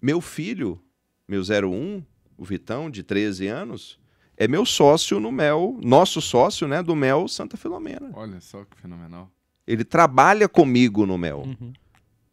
meu 0.00 0.20
filho, 0.20 0.80
meu 1.28 1.42
01, 1.42 2.02
o 2.36 2.44
Vitão, 2.44 2.90
de 2.90 3.02
13 3.02 3.46
anos, 3.46 3.98
é 4.36 4.48
meu 4.48 4.66
sócio 4.66 5.20
no 5.20 5.30
Mel, 5.30 5.78
nosso 5.82 6.20
sócio, 6.20 6.66
né, 6.66 6.82
do 6.82 6.94
Mel 6.94 7.28
Santa 7.28 7.56
Filomena. 7.56 8.10
Olha 8.14 8.40
só 8.40 8.64
que 8.64 8.76
fenomenal. 8.80 9.30
Ele 9.66 9.84
trabalha 9.84 10.48
comigo 10.48 11.06
no 11.06 11.16
Mel. 11.16 11.42
Uhum. 11.46 11.72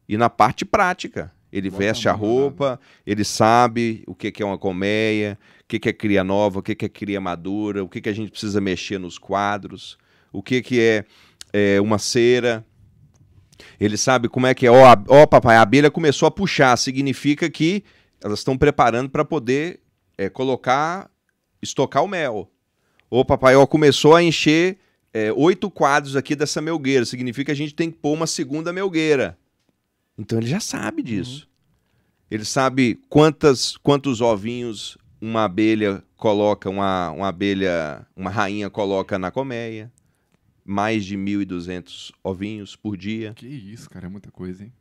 E 0.09 0.17
na 0.17 0.29
parte 0.29 0.65
prática. 0.65 1.31
Ele 1.51 1.69
Bota 1.69 1.83
veste 1.83 2.07
a 2.07 2.13
roupa, 2.13 2.79
ele 3.05 3.25
sabe 3.25 4.03
o 4.07 4.15
que 4.15 4.31
que 4.31 4.41
é 4.41 4.45
uma 4.45 4.57
colmeia, 4.57 5.37
o 5.61 5.65
que 5.67 5.77
que 5.79 5.89
é 5.89 5.93
cria 5.93 6.23
nova, 6.23 6.59
o 6.59 6.63
que 6.63 6.73
que 6.73 6.85
é 6.85 6.89
cria 6.89 7.19
madura, 7.19 7.83
o 7.83 7.89
que 7.89 7.99
que 7.99 8.07
a 8.07 8.13
gente 8.13 8.31
precisa 8.31 8.61
mexer 8.61 8.97
nos 8.97 9.17
quadros, 9.17 9.97
o 10.31 10.41
que 10.41 10.61
que 10.61 10.79
é, 10.79 11.05
é, 11.51 11.81
uma 11.81 11.97
cera. 11.99 12.65
Ele 13.77 13.97
sabe 13.97 14.29
como 14.29 14.47
é 14.47 14.53
que 14.53 14.65
é. 14.65 14.71
Ó, 14.71 14.85
a- 14.85 15.03
ó, 15.09 15.25
papai, 15.27 15.57
a 15.57 15.61
abelha 15.61 15.91
começou 15.91 16.25
a 16.25 16.31
puxar, 16.31 16.77
significa 16.77 17.49
que 17.49 17.83
elas 18.24 18.39
estão 18.39 18.57
preparando 18.57 19.09
para 19.09 19.26
poder 19.26 19.80
é, 20.17 20.30
colocar, 20.30 21.09
estocar 21.61 22.03
o 22.03 22.07
mel. 22.07 22.49
Ô, 23.09 23.26
papai, 23.26 23.55
ó, 23.55 23.65
começou 23.65 24.15
a 24.15 24.24
encher 24.24 24.78
é, 25.13 25.32
oito 25.34 25.69
quadros 25.69 26.15
aqui 26.15 26.36
dessa 26.36 26.61
melgueira, 26.61 27.05
significa 27.05 27.45
que 27.47 27.51
a 27.51 27.55
gente 27.55 27.76
tem 27.76 27.91
que 27.91 27.97
pôr 27.97 28.13
uma 28.13 28.28
segunda 28.28 28.72
melgueira. 28.72 29.38
Então 30.17 30.39
ele 30.39 30.47
já 30.47 30.59
sabe 30.59 31.01
disso. 31.01 31.49
Ele 32.30 32.45
sabe 32.45 33.01
quantas, 33.09 33.76
quantos 33.78 34.22
ovinhos 34.22 34.97
uma 35.19 35.43
abelha 35.43 36.03
coloca, 36.15 36.69
uma, 36.69 37.11
uma 37.11 37.28
abelha, 37.28 38.05
uma 38.15 38.30
rainha 38.30 38.69
coloca 38.69 39.19
na 39.19 39.32
colmeia. 39.32 39.91
Mais 40.63 41.03
de 41.03 41.17
1.200 41.17 42.11
ovinhos 42.24 42.76
por 42.76 42.95
dia. 42.95 43.34
Que 43.34 43.47
isso, 43.47 43.89
cara, 43.89 44.05
é 44.05 44.09
muita 44.09 44.32
coisa, 44.32 44.63
hein? 44.63 44.72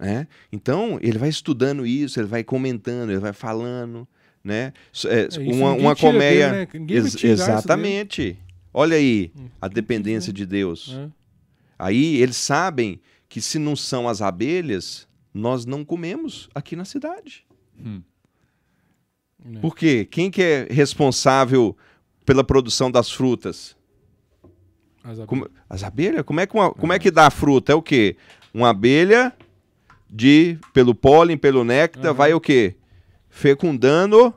Né? 0.00 0.26
Então, 0.50 0.98
ele 1.02 1.18
vai 1.18 1.28
estudando 1.28 1.84
isso, 1.86 2.18
ele 2.18 2.26
vai 2.26 2.42
comentando, 2.42 3.10
ele 3.10 3.18
vai 3.20 3.34
falando, 3.34 4.08
né? 4.42 4.72
É, 5.04 5.28
É, 5.36 5.52
uma, 5.52 5.72
uma 5.72 5.94
colmeia. 5.94 6.66
dele, 6.66 6.84
né? 6.86 6.94
Ex- 6.94 7.22
exatamente. 7.22 8.38
Olha 8.72 8.96
aí 8.96 9.30
Hum, 9.36 9.48
a 9.60 9.68
dependência 9.68 10.32
de 10.32 10.46
Deus. 10.46 10.96
É. 10.98 11.08
Aí 11.78 12.16
eles 12.16 12.36
sabem 12.36 12.98
que 13.28 13.42
se 13.42 13.58
não 13.58 13.76
são 13.76 14.08
as 14.08 14.22
abelhas, 14.22 15.06
nós 15.34 15.66
não 15.66 15.84
comemos 15.84 16.48
aqui 16.54 16.74
na 16.74 16.86
cidade. 16.86 17.44
É. 17.84 19.58
Por 19.60 19.74
quê? 19.76 20.06
Quem 20.10 20.30
que 20.30 20.42
é 20.42 20.66
responsável 20.70 21.76
pela 22.24 22.42
produção 22.44 22.90
das 22.90 23.10
frutas? 23.10 23.76
As 25.02 25.10
abelhas. 25.12 25.26
Como- 25.26 25.48
as 25.68 25.82
abelhas? 25.82 26.22
Como 26.22 26.40
é, 26.40 26.46
que 26.46 26.54
uma- 26.54 26.72
como 26.72 26.92
é 26.92 26.98
que 26.98 27.10
dá 27.10 27.26
a 27.26 27.30
fruta? 27.30 27.72
É 27.72 27.74
o 27.74 27.82
quê? 27.82 28.16
Uma 28.52 28.70
abelha 28.70 29.32
de 30.12 30.58
pelo 30.72 30.94
pólen, 30.94 31.36
pelo 31.38 31.62
néctar, 31.64 32.06
Aham. 32.06 32.14
vai 32.14 32.34
o 32.34 32.40
quê? 32.40 32.76
Fecundando 33.28 34.34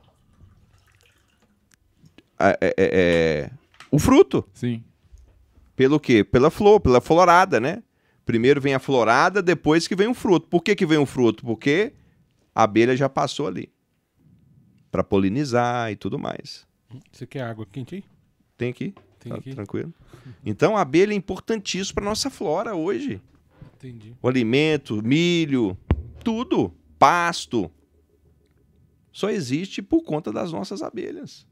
a- 2.37 2.49
é- 2.51 2.57
é- 2.61 2.73
é, 2.77 3.51
o 3.91 3.97
fruto. 3.99 4.47
Sim. 4.53 4.83
Pelo 5.75 5.99
quê? 5.99 6.23
Pela 6.23 6.51
flor, 6.51 6.79
pela 6.79 7.01
florada, 7.01 7.59
né? 7.59 7.81
Primeiro 8.25 8.61
vem 8.61 8.73
a 8.73 8.79
florada, 8.79 9.41
depois 9.41 9.87
que 9.87 9.95
vem 9.95 10.07
o 10.07 10.13
fruto. 10.13 10.47
Por 10.47 10.61
que, 10.61 10.75
que 10.75 10.85
vem 10.85 10.97
o 10.97 11.05
fruto? 11.05 11.43
Porque 11.43 11.93
a 12.53 12.63
abelha 12.63 12.95
já 12.95 13.09
passou 13.09 13.47
ali. 13.47 13.71
Para 14.91 15.03
polinizar 15.03 15.91
e 15.91 15.95
tudo 15.95 16.19
mais. 16.19 16.65
Você 17.11 17.25
quer 17.25 17.41
água 17.41 17.65
quente 17.69 17.95
aí? 17.95 18.03
Tem 18.55 18.69
aqui? 18.69 18.93
Tem 19.19 19.31
Tá 19.31 19.37
aqui? 19.39 19.55
Tranquilo. 19.55 19.91
Então 20.45 20.77
a 20.77 20.81
abelha 20.81 21.11
é 21.11 21.15
importantíssimo 21.15 21.95
para 21.95 22.05
nossa 22.05 22.29
flora 22.29 22.75
hoje. 22.75 23.19
Entendi. 23.83 24.15
O 24.21 24.29
alimento, 24.29 25.03
milho, 25.03 25.77
tudo, 26.23 26.73
pasto. 26.97 27.69
Só 29.11 29.29
existe 29.29 29.81
por 29.81 30.03
conta 30.03 30.31
das 30.31 30.53
nossas 30.53 30.81
abelhas. 30.81 31.45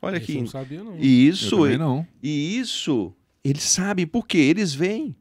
Olha 0.00 0.18
aqui. 0.18 0.38
não 0.38 0.46
sabia, 0.46 0.82
não. 0.84 0.96
E 0.96 1.26
isso, 1.26 1.56
também 1.56 1.76
não. 1.76 2.06
e 2.22 2.56
isso, 2.56 3.12
eles 3.42 3.64
sabem 3.64 4.06
por 4.06 4.28
quê? 4.28 4.38
Eles 4.38 4.72
vêm. 4.72 5.16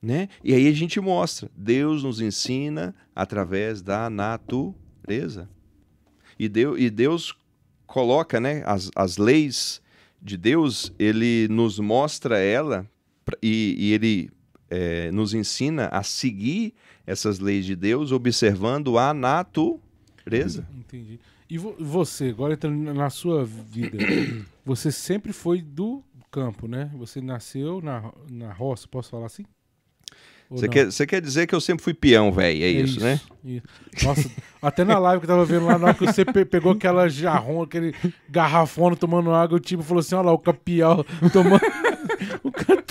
Né? 0.00 0.28
E 0.42 0.54
aí 0.54 0.66
a 0.66 0.72
gente 0.72 0.98
mostra. 0.98 1.50
Deus 1.54 2.02
nos 2.02 2.18
ensina 2.18 2.94
através 3.14 3.82
da 3.82 4.08
natureza. 4.08 5.48
E 6.38 6.48
Deus, 6.48 6.80
e 6.80 6.88
Deus 6.88 7.36
coloca 7.86 8.40
né, 8.40 8.62
as, 8.64 8.90
as 8.94 9.18
leis 9.18 9.82
de 10.22 10.38
Deus, 10.38 10.90
ele 10.98 11.48
nos 11.48 11.78
mostra 11.78 12.38
ela 12.38 12.90
e, 13.42 13.74
e 13.78 13.92
ele 13.92 14.30
eh, 14.70 15.10
nos 15.12 15.34
ensina 15.34 15.88
a 15.88 16.02
seguir 16.02 16.74
essas 17.06 17.38
leis 17.38 17.64
de 17.64 17.74
Deus 17.76 18.12
observando 18.12 18.98
a 18.98 19.12
natureza. 19.14 20.66
Entendi. 20.76 21.18
E 21.48 21.58
vo- 21.58 21.76
você, 21.78 22.30
agora 22.30 22.54
entrando 22.54 22.92
na 22.92 23.10
sua 23.10 23.44
vida, 23.44 23.98
você 24.64 24.90
sempre 24.90 25.32
foi 25.32 25.62
do 25.62 26.02
campo, 26.30 26.66
né? 26.66 26.90
Você 26.98 27.20
nasceu 27.20 27.80
na, 27.80 28.12
na 28.30 28.52
roça, 28.52 28.88
posso 28.88 29.10
falar 29.10 29.26
assim? 29.26 29.44
Você 30.48 30.68
quer, 30.68 30.84
você 30.86 31.04
quer 31.06 31.20
dizer 31.20 31.46
que 31.48 31.54
eu 31.56 31.60
sempre 31.60 31.82
fui 31.82 31.92
peão, 31.92 32.30
velho? 32.30 32.62
É, 32.62 32.68
isso, 32.68 33.00
né? 33.00 33.20
isso. 33.44 33.66
Nossa, 34.04 34.30
até 34.62 34.84
na 34.84 34.96
live 34.96 35.20
que 35.20 35.24
eu 35.24 35.28
tava 35.34 35.44
vendo 35.44 35.66
lá, 35.66 35.76
na 35.76 35.88
hora 35.88 35.94
que 35.94 36.06
você 36.06 36.24
pe- 36.24 36.44
pegou 36.44 36.70
aquela 36.70 37.08
jarrona, 37.08 37.64
aquele 37.64 37.92
garrafona 38.28 38.94
tomando 38.94 39.32
água, 39.32 39.56
o 39.56 39.60
tipo 39.60 39.82
falou 39.82 39.98
assim: 40.00 40.14
olha 40.14 40.26
lá, 40.26 40.32
o 40.32 40.38
capial 40.38 41.04
tomando. 41.32 41.60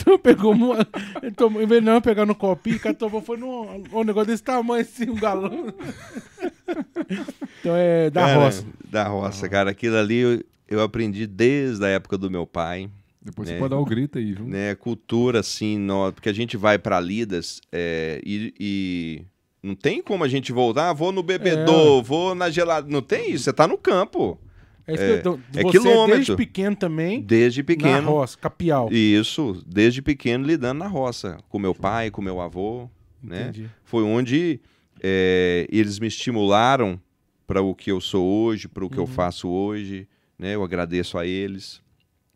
pegou 0.22 0.54
uma. 0.54 0.88
Ele 1.22 1.32
tomou, 1.32 1.62
em 1.62 1.66
vez 1.68 1.82
de 1.82 1.86
não 1.86 2.02
pegar 2.02 2.26
no 2.26 2.36
copinho, 2.36 2.78
o 2.78 2.80
cara 2.80 2.96
tomou, 2.96 3.22
foi 3.22 3.38
num 3.38 3.84
um 3.94 4.04
negócio 4.04 4.28
desse 4.28 4.44
tamanho, 4.44 4.82
assim, 4.82 5.10
um 5.10 5.16
galão. 5.16 5.74
então 7.60 7.76
é 7.76 8.10
da 8.10 8.22
Cara, 8.22 8.44
roça. 8.46 8.66
Da 8.90 9.04
roça, 9.08 9.50
cara. 9.50 9.72
Aquilo 9.72 9.98
ali 9.98 10.18
eu, 10.18 10.44
eu 10.68 10.82
aprendi 10.82 11.26
desde 11.28 11.84
a 11.86 11.90
época 11.90 12.18
do 12.18 12.30
meu 12.30 12.46
pai. 12.46 12.90
Depois 13.22 13.50
É. 13.50 13.54
você 13.54 13.60
pode 13.60 13.72
dar 13.72 13.80
o 13.80 13.86
grito 13.86 14.18
aí, 14.20 14.34
viu? 14.34 14.46
Né? 14.46 14.76
Cultura, 14.76 15.40
assim, 15.40 15.78
nó- 15.80 16.12
porque 16.12 16.30
a 16.30 16.34
gente 16.34 16.56
vai 16.58 16.78
pra 16.78 17.00
Lidas 17.00 17.60
é, 17.72 18.22
e, 18.24 18.54
e 18.60 19.22
não 19.64 19.74
tem 19.74 20.02
como 20.02 20.24
a 20.24 20.28
gente 20.28 20.52
voltar. 20.52 20.90
Ah, 20.90 20.94
vou 20.94 21.12
no 21.12 21.24
bebedouro, 21.24 22.04
vou 22.04 22.36
na 22.36 22.50
gelada. 22.52 22.88
Não 22.88 23.02
tem 23.02 23.32
isso, 23.32 23.46
você 23.46 23.54
tá 23.54 23.68
no 23.68 23.78
campo. 23.80 24.40
É, 24.88 24.94
isso 24.94 25.04
que 25.04 25.10
eu- 25.12 25.18
então, 25.18 25.40
é 25.56 25.62
você 25.64 25.72
quilômetro. 25.80 26.16
desde 26.16 26.36
pequeno 26.36 26.76
também, 26.76 27.22
Desde 27.22 27.62
na 27.62 27.66
pequeno. 27.66 28.10
roça, 28.12 28.38
capial. 28.38 28.90
Isso, 28.92 29.64
desde 29.66 30.02
pequeno 30.02 30.46
lidando 30.46 30.80
na 30.80 30.88
roça. 30.88 31.38
Com 31.50 31.58
meu 31.60 31.74
pai, 31.74 32.12
com 32.12 32.22
meu 32.22 32.40
avô. 32.40 32.90
né? 33.24 33.44
Entendi. 33.50 33.70
Foi 33.84 34.04
onde 34.04 34.60
é, 35.02 35.66
eles 35.72 35.98
me 35.98 36.06
estimularam 36.08 37.02
para 37.48 37.62
o 37.62 37.74
que 37.74 37.92
eu 37.92 38.00
sou 38.00 38.24
hoje, 38.26 38.68
para 38.68 38.86
o 38.86 38.90
que 38.90 38.98
eu 38.98 39.04
Uhum. 39.04 39.08
faço 39.08 39.48
hoje. 39.50 40.08
Né? 40.38 40.54
Eu 40.54 40.64
agradeço 40.64 41.18
a 41.18 41.26
eles. 41.26 41.82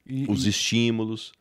E, 0.07 0.25
os 0.27 0.45
e- 0.45 0.49
estímulos, 0.49 1.31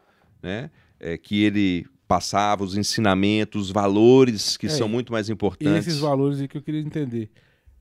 né? 0.43 0.71
É, 1.01 1.17
que 1.17 1.43
ele 1.43 1.87
passava, 2.07 2.63
os 2.65 2.77
ensinamentos, 2.77 3.67
os 3.67 3.71
valores 3.71 4.57
que 4.59 4.67
É, 4.67 4.71
são 4.71 4.89
muito 4.89 5.13
mais 5.13 5.29
e 5.29 5.33
importantes. 5.33 5.87
esses 5.87 5.99
valores 6.01 6.41
aí 6.41 6.49
que 6.49 6.57
eu 6.59 6.63
queria 6.63 6.81
entender. 6.81 7.31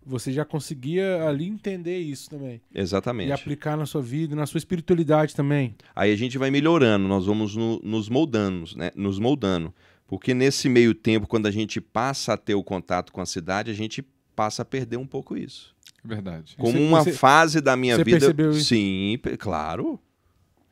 Você 0.08 0.32
já 0.32 0.46
conseguia 0.46 1.24
ali 1.28 1.46
entender 1.46 2.00
isso 2.00 2.30
também. 2.30 2.62
E 2.74 2.80
Exatamente. 2.80 3.32
aplicar 3.32 3.76
na 3.76 3.86
sua 3.86 4.02
vida, 4.02 4.36
na 4.36 4.46
sua 4.46 4.58
espiritualidade 4.58 5.36
também. 5.36 5.76
Aí 5.96 6.12
a 6.12 6.16
gente 6.16 6.38
vai 6.38 6.50
melhorando, 6.50 7.08
nós 7.08 7.26
vamos 7.26 7.56
no- 7.56 7.80
nos 7.84 8.08
moldando, 8.10 8.66
né? 8.78 8.92
Nos 8.96 9.20
moldando. 9.20 9.74
Porque 10.08 10.34
nesse 10.34 10.70
meio 10.70 10.94
tempo, 10.96 11.28
quando 11.28 11.48
a 11.48 11.52
gente 11.52 11.82
passa 11.82 12.34
a 12.34 12.38
ter 12.38 12.56
o 12.56 12.64
contato 12.64 13.12
com 13.12 13.20
a 13.20 13.26
cidade, 13.26 13.70
a 13.70 13.74
gente 13.74 14.02
passa 14.36 14.62
a 14.62 14.66
perder 14.66 14.96
um 14.98 15.06
pouco 15.06 15.36
isso. 15.36 15.76
Verdade. 16.06 16.56
Como 16.58 16.72
Você- 16.72 16.80
uma 16.88 17.04
você- 17.04 17.12
fase 17.12 17.60
da 17.60 17.76
minha 17.76 17.96
você 17.98 18.04
vida. 18.06 18.20
percebeu 18.20 18.52
isso? 18.52 18.66
Sim, 18.66 19.20
claro. 19.38 20.00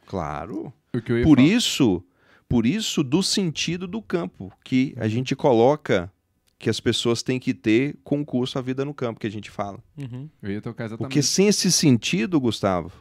Claro. 0.05 0.71
O 0.93 1.01
que 1.01 1.11
eu 1.11 1.17
ia 1.19 1.23
Por 1.25 1.37
falar- 1.37 1.49
isso, 1.49 2.03
por 2.47 2.65
isso 2.65 3.03
do 3.03 3.21
sentido 3.21 3.87
do 3.87 4.01
campo, 4.01 4.51
que 4.63 4.93
Uhum. 4.95 5.03
a 5.03 5.07
gente 5.07 5.35
coloca 5.35 6.11
que 6.57 6.69
as 6.69 6.79
pessoas 6.79 7.21
têm 7.21 7.39
que 7.39 7.53
ter 7.53 7.97
concurso 8.03 8.57
à 8.57 8.61
vida 8.61 8.85
no 8.85 8.93
campo, 8.93 9.19
que 9.19 9.27
a 9.27 9.31
gente 9.31 9.51
fala. 9.51 9.83
Uhum. 9.97 10.29
Eu 10.41 10.51
ia 10.51 10.61
tocar 10.61 10.85
exatamente. 10.85 11.09
Porque 11.09 11.21
sem 11.21 11.47
esse 11.47 11.71
sentido, 11.71 12.39
Gustavo, 12.39 12.91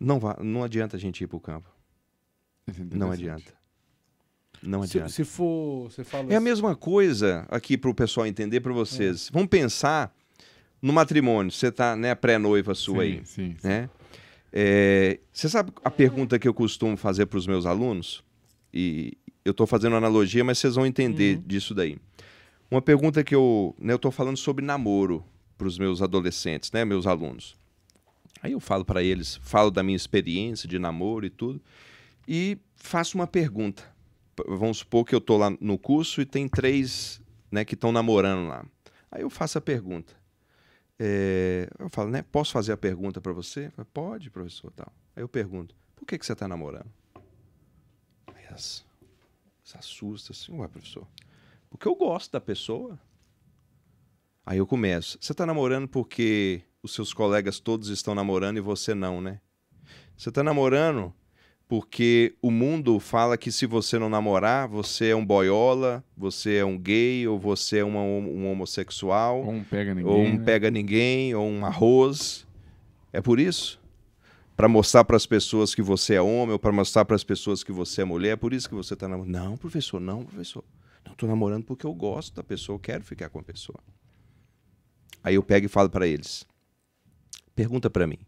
não, 0.00 0.18
va- 0.18 0.38
não 0.42 0.62
adianta 0.64 0.96
a 0.96 1.00
gente 1.00 1.22
ir 1.22 1.26
para 1.26 1.36
o 1.36 1.40
campo. 1.40 1.68
É 2.66 2.72
Não 2.96 3.10
adianta. 3.10 3.52
Não 4.62 4.82
Se, 4.86 4.96
adianta. 4.98 5.12
se 5.12 5.24
for, 5.24 5.90
você 5.90 6.02
fala 6.02 6.30
É 6.30 6.34
a 6.34 6.38
assim, 6.38 6.44
mesma 6.44 6.74
coisa 6.74 7.46
aqui 7.50 7.76
para 7.76 7.90
o 7.90 7.94
pessoal 7.94 8.26
entender 8.26 8.60
para 8.60 8.72
vocês. 8.72 9.28
Vamos 9.32 9.48
pensar 9.48 10.14
no 10.80 10.92
matrimônio. 10.92 11.52
Você 11.52 11.66
está 11.68 11.94
né, 11.94 12.14
pré-noiva 12.14 12.74
sua 12.74 13.02
aí. 13.02 13.18
Sim, 13.18 13.24
sim, 13.24 13.56
sim. 13.60 13.68
né? 13.68 13.90
É, 14.50 15.20
você 15.32 15.48
sabe 15.48 15.72
a 15.84 15.90
pergunta 15.90 16.38
que 16.38 16.48
eu 16.48 16.54
costumo 16.54 16.96
fazer 16.96 17.26
para 17.26 17.38
os 17.38 17.46
meus 17.46 17.66
alunos? 17.66 18.24
E 18.72 19.18
eu 19.44 19.50
estou 19.50 19.66
fazendo 19.66 19.96
analogia, 19.96 20.42
mas 20.44 20.58
vocês 20.58 20.74
vão 20.74 20.86
entender 20.86 21.36
Uhum. 21.36 21.42
disso 21.46 21.74
daí. 21.74 21.98
Uma 22.70 22.80
pergunta 22.82 23.22
que 23.22 23.34
eu, 23.34 23.74
né, 23.78 23.92
eu 23.92 23.96
estou 23.96 24.10
falando 24.10 24.36
sobre 24.36 24.64
namoro 24.64 25.24
para 25.58 25.66
os 25.68 25.78
meus 25.78 26.00
adolescentes, 26.02 26.72
né, 26.72 26.84
meus 26.84 27.06
alunos. 27.06 27.54
Aí 28.42 28.52
eu 28.52 28.60
falo 28.60 28.84
para 28.84 29.02
eles, 29.02 29.36
falo 29.42 29.70
da 29.70 29.82
minha 29.82 29.96
experiência 29.96 30.68
de 30.68 30.78
namoro 30.78 31.24
e 31.26 31.30
tudo, 31.30 31.60
e 32.26 32.58
faço 32.76 33.16
uma 33.16 33.26
pergunta. 33.26 33.84
Vamos 34.48 34.78
supor 34.78 35.04
que 35.04 35.14
eu 35.14 35.18
estou 35.18 35.38
lá 35.38 35.50
no 35.60 35.78
curso 35.78 36.20
e 36.20 36.26
tem 36.26 36.48
três 36.48 37.20
né, 37.50 37.64
que 37.64 37.74
estão 37.74 37.92
namorando 37.92 38.48
lá. 38.48 38.64
Aí 39.10 39.22
eu 39.22 39.30
faço 39.30 39.56
a 39.58 39.60
pergunta. 39.60 40.12
É, 40.98 41.68
eu 41.78 41.88
falo, 41.88 42.10
né? 42.10 42.22
Posso 42.22 42.52
fazer 42.52 42.72
a 42.72 42.76
pergunta 42.76 43.20
para 43.20 43.32
você? 43.32 43.70
Falo, 43.70 43.86
Pode, 43.92 44.30
professor. 44.30 44.72
Tal. 44.72 44.92
Aí 45.14 45.22
eu 45.22 45.28
pergunto, 45.28 45.74
por 45.94 46.04
que, 46.06 46.18
que 46.18 46.26
você 46.26 46.32
está 46.32 46.48
namorando? 46.48 46.86
Elas 48.48 48.84
se 49.64 49.76
assusta 49.78 50.32
assim, 50.32 50.52
ué, 50.58 50.68
professor, 50.68 51.06
porque 51.70 51.88
eu 51.88 51.94
gosto 51.94 52.30
da 52.30 52.40
pessoa. 52.40 52.98
Aí 54.46 54.58
eu 54.58 54.66
começo, 54.66 55.16
você 55.20 55.32
está 55.32 55.46
namorando 55.46 55.88
porque 55.88 56.62
os 56.82 56.92
seus 56.94 57.14
colegas 57.14 57.58
todos 57.58 57.88
estão 57.88 58.14
namorando 58.14 58.58
e 58.58 58.60
você 58.60 58.94
não, 58.94 59.20
né? 59.22 59.40
Você 60.16 60.28
está 60.28 60.42
namorando 60.42 61.12
porque 61.66 62.36
o 62.42 62.50
mundo 62.50 63.00
fala 63.00 63.38
que 63.38 63.50
se 63.50 63.64
você 63.64 63.98
não 63.98 64.10
namorar, 64.10 64.68
você 64.68 65.08
é 65.08 65.16
um 65.16 65.24
boiola, 65.24 66.04
você 66.14 66.56
é 66.56 66.64
um 66.64 66.78
gay, 66.78 67.26
ou 67.26 67.38
você 67.38 67.78
é 67.78 67.84
uma, 67.84 68.00
um 68.00 68.46
homossexual 68.50 69.42
Ou 69.42 69.50
um 69.50 69.64
pega 69.64 69.94
ninguém. 69.94 70.12
ou 70.12 70.20
um 70.20 70.36
né? 70.36 70.44
pega 70.44 70.70
ninguém, 70.70 71.34
ou 71.34 71.48
um 71.48 71.64
arroz. 71.64 72.46
É 73.14 73.22
por 73.22 73.40
isso? 73.40 73.80
Para 74.56 74.68
mostrar 74.68 75.04
para 75.04 75.16
as 75.16 75.26
pessoas 75.26 75.74
que 75.74 75.82
você 75.82 76.14
é 76.14 76.22
homem, 76.22 76.52
ou 76.52 76.58
para 76.58 76.72
mostrar 76.72 77.04
para 77.04 77.16
as 77.16 77.24
pessoas 77.24 77.64
que 77.64 77.72
você 77.72 78.02
é 78.02 78.04
mulher, 78.04 78.32
é 78.32 78.36
por 78.36 78.52
isso 78.52 78.68
que 78.68 78.74
você 78.74 78.94
está 78.94 79.08
namorando. 79.08 79.32
Não, 79.32 79.56
professor, 79.56 80.00
não, 80.00 80.24
professor. 80.24 80.64
Não 81.04 81.12
estou 81.12 81.28
namorando 81.28 81.64
porque 81.64 81.84
eu 81.84 81.92
gosto 81.92 82.34
da 82.34 82.42
pessoa, 82.42 82.76
eu 82.76 82.80
quero 82.80 83.04
ficar 83.04 83.28
com 83.28 83.38
a 83.38 83.42
pessoa. 83.42 83.78
Aí 85.22 85.34
eu 85.34 85.42
pego 85.42 85.66
e 85.66 85.68
falo 85.68 85.90
para 85.90 86.06
eles: 86.06 86.46
pergunta 87.54 87.90
para 87.90 88.06
mim. 88.06 88.18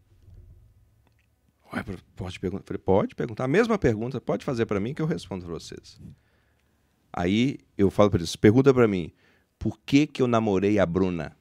Ué, 1.72 1.84
pode 2.14 2.40
perguntar? 2.40 2.64
Falei, 2.66 2.82
pode 2.82 3.14
perguntar. 3.14 3.44
A 3.44 3.48
mesma 3.48 3.78
pergunta, 3.78 4.20
pode 4.20 4.44
fazer 4.44 4.66
para 4.66 4.80
mim 4.80 4.94
que 4.94 5.02
eu 5.02 5.06
respondo 5.06 5.44
para 5.44 5.54
vocês. 5.54 6.00
Aí 7.12 7.58
eu 7.78 7.90
falo 7.90 8.10
para 8.10 8.18
eles, 8.18 8.36
pergunta 8.36 8.72
para 8.74 8.86
mim, 8.86 9.12
por 9.58 9.78
que 9.80 10.06
que 10.06 10.20
eu 10.20 10.26
namorei 10.26 10.78
a 10.78 10.86
Bruna? 10.86 11.36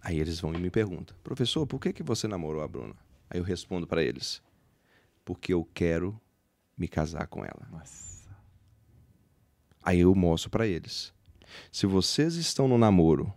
Aí 0.00 0.18
eles 0.18 0.40
vão 0.40 0.54
e 0.54 0.58
me 0.58 0.70
perguntam, 0.70 1.16
professor, 1.22 1.66
por 1.66 1.78
que 1.78 1.92
que 1.92 2.02
você 2.02 2.26
namorou 2.26 2.62
a 2.62 2.68
Bruna? 2.68 2.96
Aí 3.30 3.38
eu 3.38 3.44
respondo 3.44 3.86
para 3.86 4.02
eles, 4.02 4.42
porque 5.24 5.54
eu 5.54 5.66
quero 5.72 6.20
me 6.76 6.88
casar 6.88 7.28
com 7.28 7.44
ela. 7.44 7.68
Nossa. 7.70 8.28
Aí 9.82 10.00
eu 10.00 10.14
mostro 10.14 10.50
para 10.50 10.66
eles. 10.66 11.12
Se 11.70 11.86
vocês 11.86 12.34
estão 12.34 12.66
no 12.66 12.76
namoro, 12.76 13.32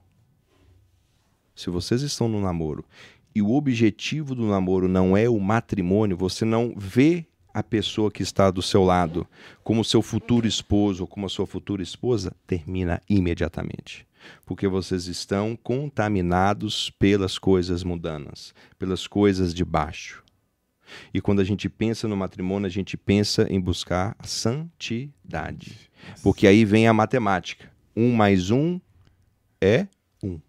se 1.56 1.70
vocês 1.70 2.02
estão 2.02 2.28
no 2.28 2.41
namoro 2.41 2.84
e 3.36 3.41
o 3.41 3.52
objetivo 3.52 4.34
do 4.34 4.48
namoro 4.48 4.88
não 4.88 5.16
é 5.16 5.30
o 5.30 5.39
matrimônio, 5.39 6.18
você 6.18 6.44
não 6.44 6.74
vê 6.76 7.26
a 7.54 7.62
pessoa 7.62 8.12
que 8.12 8.24
está 8.24 8.50
do 8.50 8.62
seu 8.62 8.84
lado 8.84 9.28
como 9.64 9.86
seu 9.86 10.02
futuro 10.02 10.48
esposo 10.48 11.04
ou 11.04 11.08
como 11.08 11.28
a 11.28 11.30
sua 11.30 11.46
futura 11.46 11.84
esposa, 11.84 12.36
termina 12.48 13.00
imediatamente. 13.08 14.08
Porque 14.45 14.67
vocês 14.67 15.07
estão 15.07 15.55
contaminados 15.55 16.89
pelas 16.91 17.38
coisas 17.38 17.84
mundanas, 17.84 18.53
pelas 18.78 19.07
coisas 19.07 19.53
de 19.53 19.65
baixo. 19.65 20.24
E 21.13 21.21
quando 21.21 21.39
a 21.39 21.43
gente 21.43 21.69
pensa 21.69 22.07
no 22.07 22.17
matrimônio, 22.17 22.67
a 22.67 22.69
gente 22.69 22.97
pensa 22.97 23.47
em 23.49 23.59
buscar 23.59 24.15
a 24.19 24.28
santidade. 24.28 25.89
Porque 26.21 26.45
aí 26.45 26.65
vem 26.65 26.88
a 26.88 26.93
matemática. 26.93 27.71
Um 27.95 28.13
mais 28.13 28.51
um 28.51 28.80
é 29.61 29.88
um. 30.21 30.39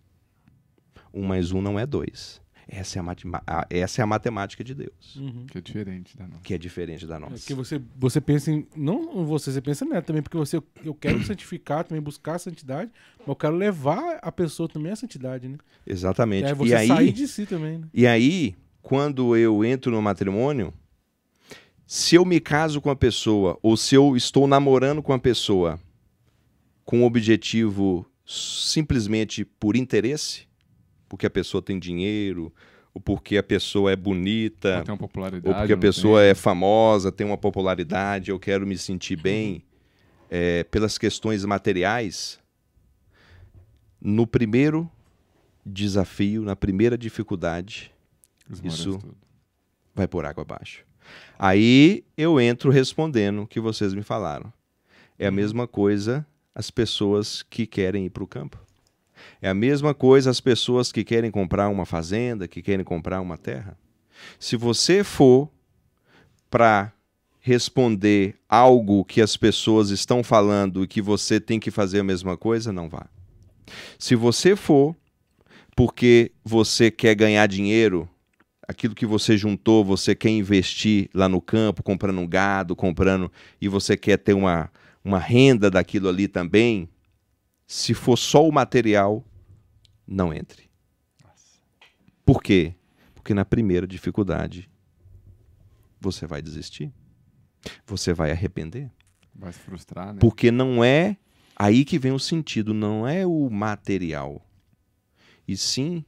Um 1.12 1.22
mais 1.22 1.52
um 1.52 1.62
não 1.62 1.78
é 1.78 1.86
dois. 1.86 2.43
Essa 2.76 2.98
é 2.98 3.02
a, 3.46 3.66
essa 3.70 4.00
é 4.00 4.02
a 4.02 4.06
matemática 4.06 4.64
de 4.64 4.74
Deus, 4.74 5.14
Uhum. 5.16 5.46
Que 5.46 5.58
é 5.58 5.60
diferente 5.60 6.16
da 6.16 6.26
nossa. 6.26 6.40
que 6.42 6.54
é 6.54 6.58
diferente 6.58 7.06
da 7.06 7.16
É 7.16 7.18
nossa. 7.20 7.34
porque 7.36 7.54
você, 7.54 7.80
você 7.96 8.20
pensa 8.20 8.50
em. 8.50 8.66
Não 8.76 9.24
você, 9.24 9.52
você 9.52 9.60
pensa 9.60 9.84
nela 9.84 10.02
também, 10.02 10.22
porque 10.22 10.36
você, 10.36 10.60
eu 10.84 10.94
quero 10.94 11.22
santificar, 11.24 11.84
também 11.84 12.02
buscar 12.02 12.34
a 12.34 12.38
santidade, 12.38 12.90
mas 13.20 13.28
eu 13.28 13.36
quero 13.36 13.54
levar 13.54 14.18
a 14.20 14.32
pessoa 14.32 14.68
também 14.68 14.90
à 14.90 14.96
santidade, 14.96 15.48
né? 15.48 15.56
Exatamente. 15.86 16.46
É 16.48 16.54
você 16.54 16.72
e 16.72 16.74
aí, 16.74 16.88
sair 16.88 17.12
de 17.12 17.28
si 17.28 17.46
também, 17.46 17.78
né? 17.78 17.88
E 17.94 18.06
aí, 18.06 18.56
quando 18.82 19.36
eu 19.36 19.64
entro 19.64 19.92
no 19.92 20.02
matrimônio, 20.02 20.74
se 21.86 22.16
eu 22.16 22.24
me 22.24 22.40
caso 22.40 22.80
com 22.80 22.90
a 22.90 22.96
pessoa 22.96 23.56
ou 23.62 23.76
se 23.76 23.94
eu 23.94 24.16
estou 24.16 24.46
namorando 24.48 25.02
com 25.02 25.12
a 25.12 25.18
pessoa 25.18 25.78
com 26.84 27.00
um 27.00 27.04
objetivo 27.04 28.04
simplesmente 28.26 29.44
por 29.44 29.76
interesse, 29.76 30.46
porque 31.14 31.26
a 31.26 31.30
pessoa 31.30 31.62
tem 31.62 31.78
dinheiro, 31.78 32.52
ou 32.92 33.00
porque 33.00 33.36
a 33.36 33.42
pessoa 33.42 33.90
é 33.92 33.96
bonita, 33.96 34.78
Não 34.78 34.84
tem 34.84 34.92
uma 34.94 34.98
popularidade. 34.98 35.48
ou 35.48 35.54
porque 35.54 35.72
a 35.72 35.76
pessoa 35.76 36.20
tem. 36.20 36.30
é 36.30 36.34
famosa, 36.34 37.12
tem 37.12 37.26
uma 37.26 37.38
popularidade, 37.38 38.30
eu 38.30 38.38
quero 38.38 38.66
me 38.66 38.76
sentir 38.76 39.16
bem 39.16 39.62
é, 40.30 40.64
pelas 40.64 40.98
questões 40.98 41.44
materiais, 41.44 42.38
no 44.00 44.26
primeiro 44.26 44.90
desafio, 45.64 46.42
na 46.42 46.54
primeira 46.56 46.96
dificuldade, 46.98 47.92
Esmorece 48.50 48.80
isso- 48.80 48.98
tudo. 48.98 49.16
vai 49.94 50.06
por 50.06 50.24
água 50.26 50.42
abaixo. 50.42 50.84
Aí 51.38 52.04
eu 52.16 52.40
entro 52.40 52.70
respondendo 52.70 53.42
o 53.42 53.46
que 53.46 53.60
vocês 53.60 53.94
me 53.94 54.02
falaram. 54.02 54.52
É 55.18 55.26
a 55.26 55.30
mesma 55.30 55.66
coisa 55.66 56.26
as 56.54 56.70
pessoas 56.70 57.42
que 57.42 57.66
querem 57.66 58.06
ir 58.06 58.10
para 58.10 58.22
o 58.24 58.26
campo. 58.26 58.58
É 59.40 59.48
a 59.48 59.54
mesma 59.54 59.94
coisa 59.94 60.30
as 60.30 60.40
pessoas 60.40 60.90
que 60.90 61.04
querem 61.04 61.30
comprar 61.30 61.68
uma 61.68 61.84
fazenda, 61.84 62.48
que 62.48 62.62
querem 62.62 62.84
comprar 62.84 63.20
uma 63.20 63.36
terra. 63.36 63.76
Se 64.38 64.56
você 64.56 65.04
for 65.04 65.48
para 66.50 66.92
responder 67.40 68.36
algo 68.48 69.04
que 69.04 69.20
as 69.20 69.36
pessoas 69.36 69.90
estão 69.90 70.22
falando 70.22 70.82
e 70.82 70.86
que 70.86 71.02
você 71.02 71.38
tem 71.38 71.60
que 71.60 71.70
fazer 71.70 72.00
a 72.00 72.04
mesma 72.04 72.36
coisa, 72.36 72.72
não 72.72 72.88
vá. 72.88 73.06
Se 73.98 74.14
você 74.14 74.56
for 74.56 74.96
porque 75.76 76.32
você 76.44 76.90
quer 76.90 77.14
ganhar 77.14 77.46
dinheiro, 77.46 78.08
aquilo 78.66 78.94
que 78.94 79.04
você 79.04 79.36
juntou, 79.36 79.84
você 79.84 80.14
quer 80.14 80.30
investir 80.30 81.10
lá 81.12 81.28
no 81.28 81.40
campo, 81.40 81.82
comprando 81.82 82.20
um 82.20 82.26
gado, 82.26 82.74
comprando, 82.74 83.30
e 83.60 83.68
você 83.68 83.96
quer 83.96 84.16
ter 84.16 84.34
uma, 84.34 84.70
uma 85.04 85.18
renda 85.18 85.70
daquilo 85.70 86.08
ali 86.08 86.28
também, 86.28 86.88
se 87.66 87.94
for 87.94 88.16
só 88.16 88.46
o 88.46 88.52
material, 88.52 89.24
não 90.06 90.32
entre. 90.32 90.70
Por 92.24 92.42
quê? 92.42 92.74
Porque 93.14 93.34
na 93.34 93.44
primeira 93.44 93.86
dificuldade 93.86 94.70
você 96.00 96.26
vai 96.26 96.42
desistir. 96.42 96.92
Você 97.86 98.12
vai 98.12 98.30
arrepender. 98.30 98.90
Vai 99.34 99.52
se 99.52 99.58
frustrar, 99.58 100.12
né? 100.12 100.18
Porque 100.20 100.50
não 100.50 100.84
é 100.84 101.16
aí 101.56 101.84
que 101.84 101.98
vem 101.98 102.12
o 102.12 102.18
sentido, 102.18 102.74
não 102.74 103.06
é 103.06 103.26
o 103.26 103.48
material, 103.50 104.46
e 105.46 105.56
sim 105.56 106.04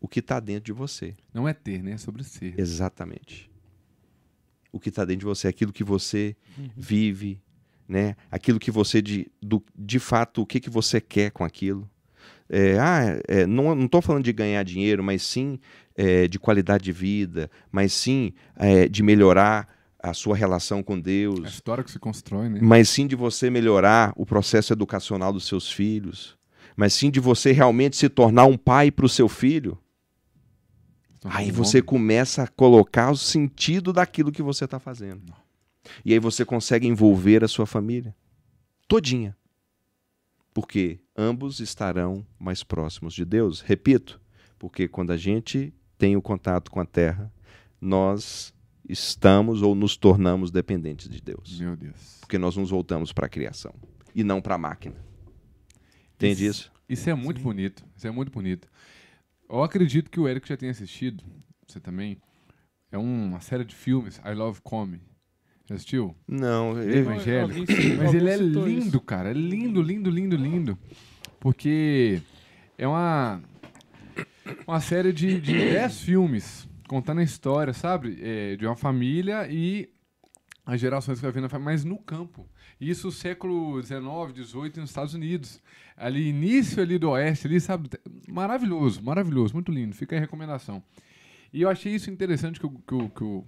o 0.00 0.08
que 0.08 0.20
está 0.20 0.38
dentro 0.38 0.64
de 0.64 0.72
você. 0.72 1.16
Não 1.32 1.48
é 1.48 1.52
ter, 1.52 1.82
né? 1.82 1.92
É 1.92 1.98
sobre 1.98 2.22
ser. 2.24 2.58
Exatamente. 2.58 3.50
O 4.72 4.80
que 4.80 4.88
está 4.88 5.04
dentro 5.04 5.20
de 5.20 5.26
você, 5.26 5.48
aquilo 5.48 5.72
que 5.72 5.84
você 5.84 6.36
vive, 6.76 7.40
né? 7.88 8.16
Aquilo 8.30 8.58
que 8.58 8.70
você 8.70 9.00
de, 9.00 9.30
do, 9.42 9.62
de 9.76 9.98
fato, 9.98 10.42
o 10.42 10.46
que, 10.46 10.60
que 10.60 10.70
você 10.70 11.00
quer 11.00 11.30
com 11.30 11.44
aquilo. 11.44 11.88
É, 12.48 12.78
ah, 12.78 13.20
é, 13.26 13.46
não 13.46 13.84
estou 13.84 14.02
falando 14.02 14.24
de 14.24 14.32
ganhar 14.32 14.62
dinheiro, 14.62 15.02
mas 15.02 15.22
sim 15.22 15.58
é, 15.96 16.28
de 16.28 16.38
qualidade 16.38 16.84
de 16.84 16.92
vida, 16.92 17.50
mas 17.70 17.92
sim 17.92 18.32
é, 18.56 18.88
de 18.88 19.02
melhorar 19.02 19.68
a 20.02 20.12
sua 20.12 20.36
relação 20.36 20.82
com 20.82 20.94
É 20.94 20.98
a 20.98 21.00
Deus, 21.00 21.48
história 21.48 21.82
que 21.82 21.90
se 21.90 21.98
constrói, 21.98 22.48
né? 22.50 22.58
mas 22.62 22.90
sim 22.90 23.06
de 23.06 23.16
você 23.16 23.48
melhorar 23.48 24.12
o 24.16 24.26
processo 24.26 24.72
educacional 24.72 25.32
dos 25.32 25.46
seus 25.46 25.72
filhos, 25.72 26.36
mas 26.76 26.92
sim 26.92 27.10
de 27.10 27.20
você 27.20 27.52
realmente 27.52 27.96
se 27.96 28.08
tornar 28.08 28.44
um 28.44 28.56
pai 28.56 28.90
para 28.90 29.06
o 29.06 29.08
seu 29.08 29.28
filho. 29.28 29.78
Aí 31.24 31.50
você 31.50 31.80
começa 31.80 32.42
a 32.42 32.46
colocar 32.46 33.10
o 33.10 33.16
sentido 33.16 33.94
daquilo 33.94 34.30
que 34.30 34.42
você 34.42 34.66
está 34.66 34.78
fazendo. 34.78 35.32
E 36.04 36.12
aí 36.12 36.18
você 36.18 36.44
consegue 36.44 36.86
envolver 36.86 37.44
a 37.44 37.48
sua 37.48 37.66
família 37.66 38.14
todinha. 38.88 39.36
Porque 40.52 41.00
ambos 41.16 41.58
estarão 41.60 42.24
mais 42.38 42.62
próximos 42.62 43.12
de 43.12 43.24
Deus. 43.24 43.60
Repito, 43.60 44.20
porque 44.58 44.86
quando 44.86 45.10
a 45.10 45.16
gente 45.16 45.74
tem 45.98 46.16
o 46.16 46.22
contato 46.22 46.70
com 46.70 46.80
a 46.80 46.86
terra, 46.86 47.32
nós 47.80 48.54
estamos 48.88 49.62
ou 49.62 49.74
nos 49.74 49.96
tornamos 49.96 50.50
dependentes 50.50 51.08
de 51.08 51.20
Deus. 51.20 51.58
Meu 51.58 51.76
Deus. 51.76 52.18
Porque 52.20 52.38
nós 52.38 52.56
nos 52.56 52.70
voltamos 52.70 53.12
para 53.12 53.26
a 53.26 53.28
criação 53.28 53.74
e 54.14 54.22
não 54.22 54.40
para 54.40 54.54
a 54.54 54.58
máquina. 54.58 54.96
Entende 56.14 56.46
isso? 56.46 56.72
Isso 56.88 57.10
é 57.10 57.14
muito 57.14 57.40
bonito. 57.40 57.84
Isso 57.96 58.06
é 58.06 58.10
muito 58.10 58.30
bonito. 58.30 58.68
Eu 59.48 59.62
acredito 59.62 60.10
que 60.10 60.20
o 60.20 60.28
Eric 60.28 60.48
já 60.48 60.56
tenha 60.56 60.70
assistido, 60.70 61.24
você 61.66 61.80
também. 61.80 62.20
É 62.92 62.98
uma 62.98 63.40
série 63.40 63.64
de 63.64 63.74
filmes, 63.74 64.20
I 64.24 64.34
Love 64.34 64.60
Come. 64.62 65.00
Assistiu? 65.70 66.14
Não, 66.28 66.80
Ele- 66.80 66.98
evangélico. 66.98 67.72
Mas 67.98 68.14
ele 68.14 68.28
é 68.28 68.36
lindo, 68.36 69.00
cara. 69.00 69.30
É 69.30 69.32
lindo, 69.32 69.80
lindo, 69.80 70.10
lindo, 70.10 70.36
lindo. 70.36 70.78
Porque 71.40 72.20
é 72.76 72.86
uma, 72.86 73.42
uma 74.66 74.80
série 74.80 75.12
de, 75.12 75.40
de 75.40 75.52
10 75.72 76.00
filmes 76.00 76.68
contando 76.86 77.20
a 77.20 77.24
história, 77.24 77.72
sabe? 77.72 78.18
É, 78.20 78.56
de 78.56 78.66
uma 78.66 78.76
família 78.76 79.48
e 79.50 79.88
as 80.66 80.80
gerações 80.80 81.18
que 81.18 81.22
vai 81.26 81.32
família, 81.32 81.58
mas 81.58 81.84
no 81.84 81.98
campo. 81.98 82.48
Isso 82.80 83.10
século 83.10 83.80
XIX, 83.82 84.02
XVIII 84.48 84.72
nos 84.76 84.90
Estados 84.90 85.14
Unidos. 85.14 85.60
Ali, 85.96 86.28
início 86.28 86.82
ali 86.82 86.98
do 86.98 87.10
oeste, 87.10 87.46
ali, 87.46 87.60
sabe? 87.60 87.88
Maravilhoso, 88.28 89.02
maravilhoso, 89.02 89.54
muito 89.54 89.70
lindo. 89.70 89.94
Fica 89.94 90.16
a 90.16 90.20
recomendação. 90.20 90.82
E 91.52 91.62
eu 91.62 91.68
achei 91.68 91.94
isso 91.94 92.10
interessante 92.10 92.58
que 92.58 92.66
o, 92.66 92.70
que 92.70 92.94
o, 92.94 93.08
que 93.08 93.22
o 93.24 93.44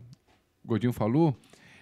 Godinho 0.65 0.93
falou, 0.93 1.37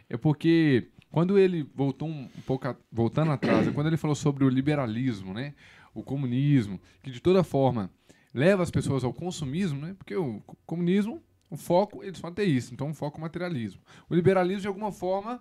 é 0.09 0.16
porque 0.16 0.88
quando 1.11 1.38
ele 1.38 1.62
voltou 1.74 2.09
um, 2.09 2.28
pouco, 2.46 2.66
a- 2.68 2.76
voltando 2.90 3.30
atrás, 3.32 3.66
é 3.68 3.70
quando 3.72 3.86
ele 3.86 3.96
falou 3.96 4.14
sobre 4.16 4.44
o 4.44 4.48
liberalismo, 4.48 5.32
né? 5.32 5.55
O 5.94 6.02
comunismo, 6.02 6.80
que 7.02 7.11
de 7.11 7.20
toda 7.20 7.44
forma 7.44 7.90
leva 8.32 8.62
as 8.62 8.70
pessoas 8.70 9.05
ao 9.05 9.12
consumismo, 9.12 9.80
né? 9.80 9.94
Porque 9.96 10.16
o 10.16 10.40
co- 10.46 10.57
comunismo, 10.66 11.22
o 11.50 11.57
foco, 11.57 12.02
eles 12.02 12.18
são 12.18 12.28
ateístas, 12.30 12.72
então 12.72 12.90
o 12.90 12.94
foco 12.94 13.16
é 13.16 13.18
o 13.18 13.22
materialismo. 13.22 13.80
O 14.11 14.14
liberalismo, 14.14 14.62
de 14.62 14.66
alguma 14.68 14.90
forma, 14.90 15.40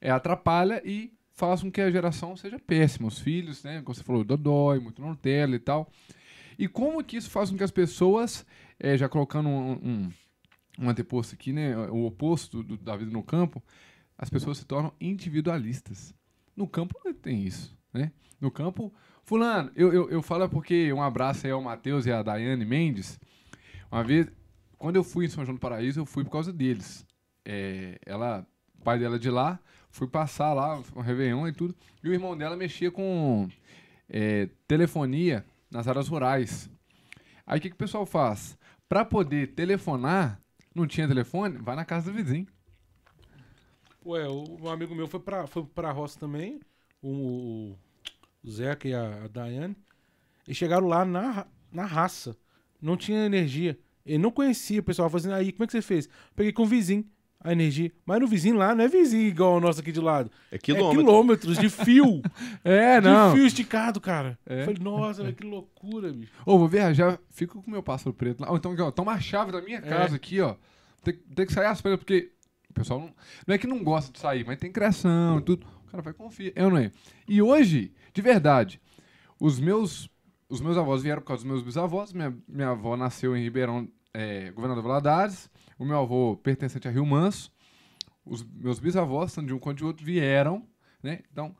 é, 0.00 0.10
atrapalha 0.10 0.80
e 0.84 1.12
faz 1.32 1.60
com 1.62 1.70
que 1.70 1.80
a 1.82 1.90
geração 1.90 2.36
seja 2.36 2.58
péssima. 2.58 3.08
Os 3.08 3.18
filhos, 3.18 3.62
né? 3.62 3.82
Como 3.82 3.94
você 3.94 4.02
falou, 4.02 4.24
dodói, 4.24 4.78
muito 4.78 5.02
Nutella 5.02 5.54
e 5.54 5.58
tal. 5.58 5.90
E 6.58 6.66
como 6.68 7.02
que 7.04 7.16
isso 7.18 7.30
faz 7.30 7.50
com 7.50 7.56
que 7.58 7.64
as 7.64 7.70
pessoas, 7.70 8.46
eh, 8.78 8.96
já 8.96 9.08
colocando 9.08 9.48
um, 9.48 9.72
um, 9.72 10.10
um 10.78 10.88
anteposto 10.90 11.34
aqui, 11.34 11.52
né? 11.52 11.76
O 11.88 12.04
oposto 12.06 12.62
do- 12.62 12.76
da 12.78 12.96
vida 12.96 13.10
no 13.10 13.22
campo, 13.22 13.62
as 14.20 14.28
pessoas 14.28 14.58
se 14.58 14.66
tornam 14.66 14.92
individualistas. 15.00 16.14
No 16.54 16.68
campo 16.68 17.00
não 17.02 17.14
tem 17.14 17.42
isso, 17.42 17.74
né? 17.90 18.12
No 18.38 18.50
campo, 18.50 18.92
fulano, 19.24 19.72
eu, 19.74 19.90
eu, 19.94 20.10
eu 20.10 20.22
falo 20.22 20.46
porque 20.46 20.92
um 20.92 21.02
abraço 21.02 21.46
aí 21.46 21.52
ao 21.52 21.62
Matheus 21.62 22.04
e 22.04 22.12
à 22.12 22.22
Daiane 22.22 22.66
Mendes. 22.66 23.18
Uma 23.90 24.04
vez, 24.04 24.30
quando 24.76 24.96
eu 24.96 25.02
fui 25.02 25.24
em 25.24 25.28
São 25.30 25.42
João 25.42 25.54
do 25.54 25.60
Paraíso, 25.60 26.00
eu 26.00 26.04
fui 26.04 26.22
por 26.22 26.30
causa 26.32 26.52
deles. 26.52 27.06
É, 27.46 27.98
ela, 28.04 28.46
o 28.78 28.84
pai 28.84 28.98
dela 28.98 29.16
é 29.16 29.18
de 29.18 29.30
lá, 29.30 29.58
fui 29.90 30.06
passar 30.06 30.52
lá, 30.52 30.82
um 30.94 31.00
Réveillon 31.00 31.48
e 31.48 31.52
tudo. 31.54 31.74
E 32.04 32.08
o 32.10 32.12
irmão 32.12 32.36
dela 32.36 32.58
mexia 32.58 32.90
com 32.90 33.48
é, 34.06 34.50
telefonia 34.68 35.46
nas 35.70 35.88
áreas 35.88 36.08
rurais. 36.08 36.68
Aí 37.46 37.58
o 37.58 37.62
que, 37.62 37.70
que 37.70 37.74
o 37.74 37.78
pessoal 37.78 38.04
faz? 38.04 38.58
Pra 38.86 39.02
poder 39.02 39.54
telefonar, 39.54 40.38
não 40.74 40.86
tinha 40.86 41.08
telefone, 41.08 41.56
vai 41.56 41.74
na 41.74 41.86
casa 41.86 42.12
do 42.12 42.16
vizinho. 42.16 42.46
Ué, 44.04 44.26
o, 44.28 44.58
um 44.62 44.68
amigo 44.68 44.94
meu 44.94 45.06
foi 45.06 45.20
pra, 45.20 45.46
foi 45.46 45.64
pra 45.64 45.90
roça 45.92 46.18
também, 46.18 46.60
o, 47.02 47.74
o 48.42 48.50
Zeca 48.50 48.88
e 48.88 48.94
a, 48.94 49.24
a 49.24 49.28
Daiane, 49.28 49.76
e 50.48 50.54
chegaram 50.54 50.86
lá 50.86 51.04
na, 51.04 51.46
na 51.72 51.84
raça. 51.84 52.36
Não 52.80 52.96
tinha 52.96 53.24
energia. 53.26 53.78
Ele 54.06 54.18
não 54.18 54.30
conhecia 54.30 54.80
o 54.80 54.82
pessoal 54.82 55.10
fazendo 55.10 55.34
aí, 55.34 55.52
como 55.52 55.64
é 55.64 55.66
que 55.66 55.72
você 55.72 55.82
fez? 55.82 56.08
Peguei 56.34 56.50
com 56.52 56.62
o 56.62 56.66
vizinho 56.66 57.04
a 57.42 57.52
energia. 57.52 57.92
Mas 58.04 58.20
no 58.20 58.26
vizinho 58.26 58.56
lá 58.56 58.74
não 58.74 58.84
é 58.84 58.88
vizinho 58.88 59.26
igual 59.28 59.56
o 59.56 59.60
nosso 59.60 59.80
aqui 59.80 59.92
de 59.92 60.00
lado. 60.00 60.30
É 60.50 60.56
É 60.56 60.58
quilômetro. 60.58 60.98
quilômetros 61.04 61.58
de 61.58 61.68
fio. 61.68 62.22
É, 62.64 63.00
de 63.00 63.08
fio 63.34 63.46
esticado, 63.46 64.00
cara. 64.00 64.38
É. 64.46 64.62
Eu 64.62 64.64
falei, 64.64 64.82
nossa, 64.82 65.30
que 65.32 65.44
loucura, 65.44 66.10
bicho. 66.12 66.32
Ô, 66.44 66.58
vou 66.58 66.68
viajar, 66.68 67.18
fico 67.30 67.62
com 67.62 67.68
o 67.68 67.70
meu 67.70 67.82
pássaro 67.82 68.12
preto 68.14 68.40
lá. 68.40 68.50
Ou 68.50 68.56
então, 68.56 68.72
aqui, 68.72 68.80
ó, 68.82 68.90
toma 68.90 69.12
a 69.12 69.20
chave 69.20 69.52
da 69.52 69.60
minha 69.60 69.78
É. 69.78 69.82
casa 69.82 70.16
aqui, 70.16 70.40
ó. 70.40 70.56
Tem, 71.04 71.14
tem 71.34 71.46
que 71.46 71.52
sair 71.52 71.66
as 71.66 71.80
coisas, 71.80 71.98
porque 71.98 72.32
pessoal 72.80 73.00
não, 73.00 73.14
não 73.46 73.54
é 73.54 73.58
que 73.58 73.66
não 73.66 73.82
gosta 73.82 74.12
de 74.12 74.18
sair, 74.18 74.44
mas 74.44 74.58
tem 74.58 74.72
criação 74.72 75.38
e 75.38 75.42
tudo. 75.42 75.66
O 75.86 75.90
cara 75.90 76.02
vai 76.02 76.12
confiar. 76.12 76.52
Eu 76.54 76.70
não 76.70 76.78
é. 76.78 76.90
E 77.28 77.42
hoje, 77.42 77.92
de 78.12 78.22
verdade, 78.22 78.80
os 79.38 79.58
meus, 79.58 80.08
os 80.48 80.60
meus 80.60 80.76
avós 80.76 81.02
vieram 81.02 81.20
por 81.20 81.28
causa 81.28 81.42
dos 81.42 81.50
meus 81.50 81.62
bisavós. 81.62 82.12
Minha, 82.12 82.36
minha 82.48 82.70
avó 82.70 82.96
nasceu 82.96 83.36
em 83.36 83.42
Ribeirão, 83.42 83.88
é, 84.12 84.50
Governador 84.52 84.82
Valadares. 84.82 85.50
O 85.78 85.84
meu 85.84 85.98
avô 85.98 86.36
pertencente 86.36 86.86
a 86.86 86.90
Rio 86.90 87.06
Manso. 87.06 87.50
Os 88.24 88.44
meus 88.44 88.78
bisavós, 88.78 89.34
tanto 89.34 89.48
de 89.48 89.54
um 89.54 89.58
quanto 89.58 89.78
de 89.78 89.84
outro, 89.84 90.04
vieram, 90.04 90.66
né? 91.02 91.20
Então, 91.32 91.56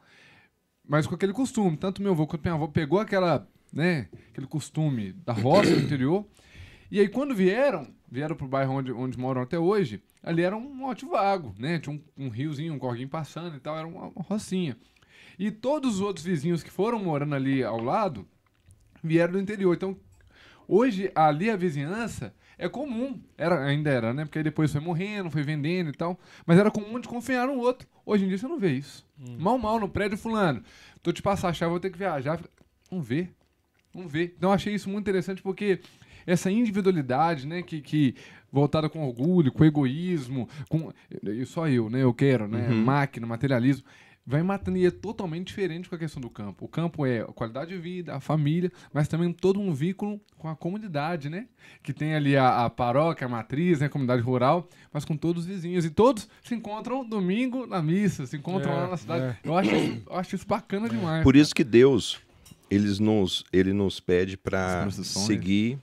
mas 0.87 1.07
com 1.07 1.15
aquele 1.15 1.33
costume. 1.33 1.77
Tanto 1.77 2.03
meu 2.03 2.13
avô 2.13 2.27
quanto 2.27 2.43
minha 2.43 2.55
avó 2.55 2.67
pegou 2.67 2.99
aquela, 2.99 3.49
né, 3.73 4.09
aquele 4.29 4.47
costume 4.47 5.13
da 5.13 5.33
roça 5.33 5.75
do 5.75 5.83
interior. 5.83 6.27
E 6.91 6.99
aí, 6.99 7.09
quando 7.09 7.35
vieram, 7.35 7.87
vieram 8.11 8.35
pro 8.35 8.49
bairro 8.49 8.75
onde, 8.75 8.93
onde 8.93 9.19
moram 9.19 9.43
até 9.43 9.59
hoje, 9.59 10.03
ali 10.23 10.43
era 10.43 10.57
um 10.57 10.85
lote 10.85 11.07
vago, 11.07 11.55
né? 11.59 11.79
Tinha 11.79 11.95
um, 11.95 12.27
um 12.27 12.29
riozinho, 12.29 12.75
um 12.75 12.79
corguinho 12.79 13.09
passando 13.09 13.57
e 13.57 13.61
tal, 13.61 13.79
era 13.79 13.87
uma, 13.87 14.09
uma 14.09 14.23
rocinha. 14.23 14.77
E 15.39 15.51
todos 15.51 15.97
os 15.97 16.01
outros 16.01 16.25
vizinhos 16.25 16.63
que 16.63 16.71
foram 16.71 16.99
morando 16.99 17.35
ali 17.35 17.63
ao 17.63 17.81
lado 17.81 18.27
vieram 19.03 19.35
do 19.35 19.41
interior. 19.41 19.75
Então, 19.75 19.97
hoje, 20.67 21.11
ali 21.15 21.49
a 21.49 21.57
vizinhança 21.57 22.35
é 22.59 22.69
comum. 22.69 23.19
Era, 23.39 23.65
ainda 23.65 23.89
era, 23.89 24.13
né? 24.13 24.25
Porque 24.25 24.39
aí 24.39 24.45
depois 24.45 24.71
foi 24.71 24.81
morrendo, 24.81 25.31
foi 25.31 25.43
vendendo 25.43 25.89
e 25.89 25.93
tal. 25.93 26.21
Mas 26.45 26.59
era 26.59 26.71
comum 26.71 27.01
de 27.01 27.09
confiar 27.09 27.47
no 27.47 27.57
outro. 27.57 27.89
Hoje 28.05 28.25
em 28.25 28.29
dia 28.29 28.37
você 28.37 28.47
não 28.47 28.59
vê 28.59 28.73
isso. 28.73 29.07
Mal, 29.39 29.57
mal, 29.57 29.81
no 29.81 29.89
prédio 29.89 30.19
fulano. 30.19 30.63
Tô 31.03 31.11
te 31.11 31.23
passar 31.23 31.49
a 31.49 31.53
chave, 31.55 31.71
vou 31.71 31.81
ter 31.81 31.91
que 31.91 31.99
viajar. 31.99 32.39
Vamos 32.91 33.09
ver. 33.09 33.35
Vamos 33.95 34.13
ver. 34.13 34.35
Então 34.37 34.51
eu 34.51 34.55
achei 34.55 34.75
isso 34.75 34.91
muito 34.91 35.05
interessante 35.05 35.43
porque 35.43 35.81
essa 36.31 36.51
individualidade, 36.51 37.47
né, 37.47 37.63
que, 37.63 37.81
que 37.81 38.15
voltada 38.53 38.89
com 38.89 39.07
orgulho, 39.07 39.53
com 39.53 39.65
egoísmo, 39.65 40.49
com 40.69 40.93
e 41.23 41.45
só 41.47 41.69
eu, 41.69 41.89
né, 41.91 42.03
eu 42.03 42.13
quero, 42.15 42.49
né, 42.49 42.69
máquina, 42.69 43.27
materialismo, 43.27 43.85
vai 44.27 44.43
matando 44.43 44.77
e 44.79 44.87
é 44.87 44.91
totalmente 44.91 45.49
diferente 45.49 45.89
com 45.89 45.95
a 45.95 45.99
questão 45.99 46.21
do 46.21 46.31
campo. 46.31 46.65
O 46.67 46.69
campo 46.69 47.05
é 47.07 47.21
a 47.23 47.27
qualidade 47.27 47.71
de 47.75 47.79
vida, 47.79 48.15
a 48.15 48.21
família, 48.21 48.71
mas 48.93 49.09
também 49.09 49.33
todo 49.33 49.59
um 49.59 49.73
vínculo 49.73 50.21
com 50.39 50.47
a 50.49 50.55
comunidade, 50.55 51.29
né, 51.29 51.47
que 51.83 51.93
tem 51.93 52.15
ali 52.15 52.37
a, 52.37 52.65
a 52.65 52.71
paróquia, 52.71 53.27
a 53.27 53.31
matriz, 53.31 53.81
né, 53.81 53.87
a 53.87 53.89
comunidade 53.89 54.23
rural, 54.23 54.69
mas 54.93 55.05
com 55.05 55.17
todos 55.17 55.45
os 55.45 55.49
vizinhos 55.49 55.85
e 55.85 55.91
todos 55.91 56.29
se 56.43 56.55
encontram 56.55 57.05
domingo 57.09 57.67
na 57.67 57.83
missa, 57.83 58.27
se 58.27 58.37
encontram 58.37 58.73
É, 58.73 58.77
lá 58.77 58.89
na 58.91 58.97
cidade. 58.97 59.25
é. 59.25 59.37
Eu 59.43 59.57
acho, 59.57 59.75
isso- 59.75 60.03
eu 60.09 60.17
acho 60.17 60.35
isso 60.37 60.47
bacana 60.47 60.89
demais. 60.89 61.25
Por 61.25 61.35
isso 61.35 61.55
que 61.55 61.65
Deus, 61.65 62.21
eles 62.71 62.99
nos, 63.01 63.43
ele 63.53 63.73
nos 63.73 63.99
pede 64.01 64.37
para 64.37 64.89
seguir 64.93 65.79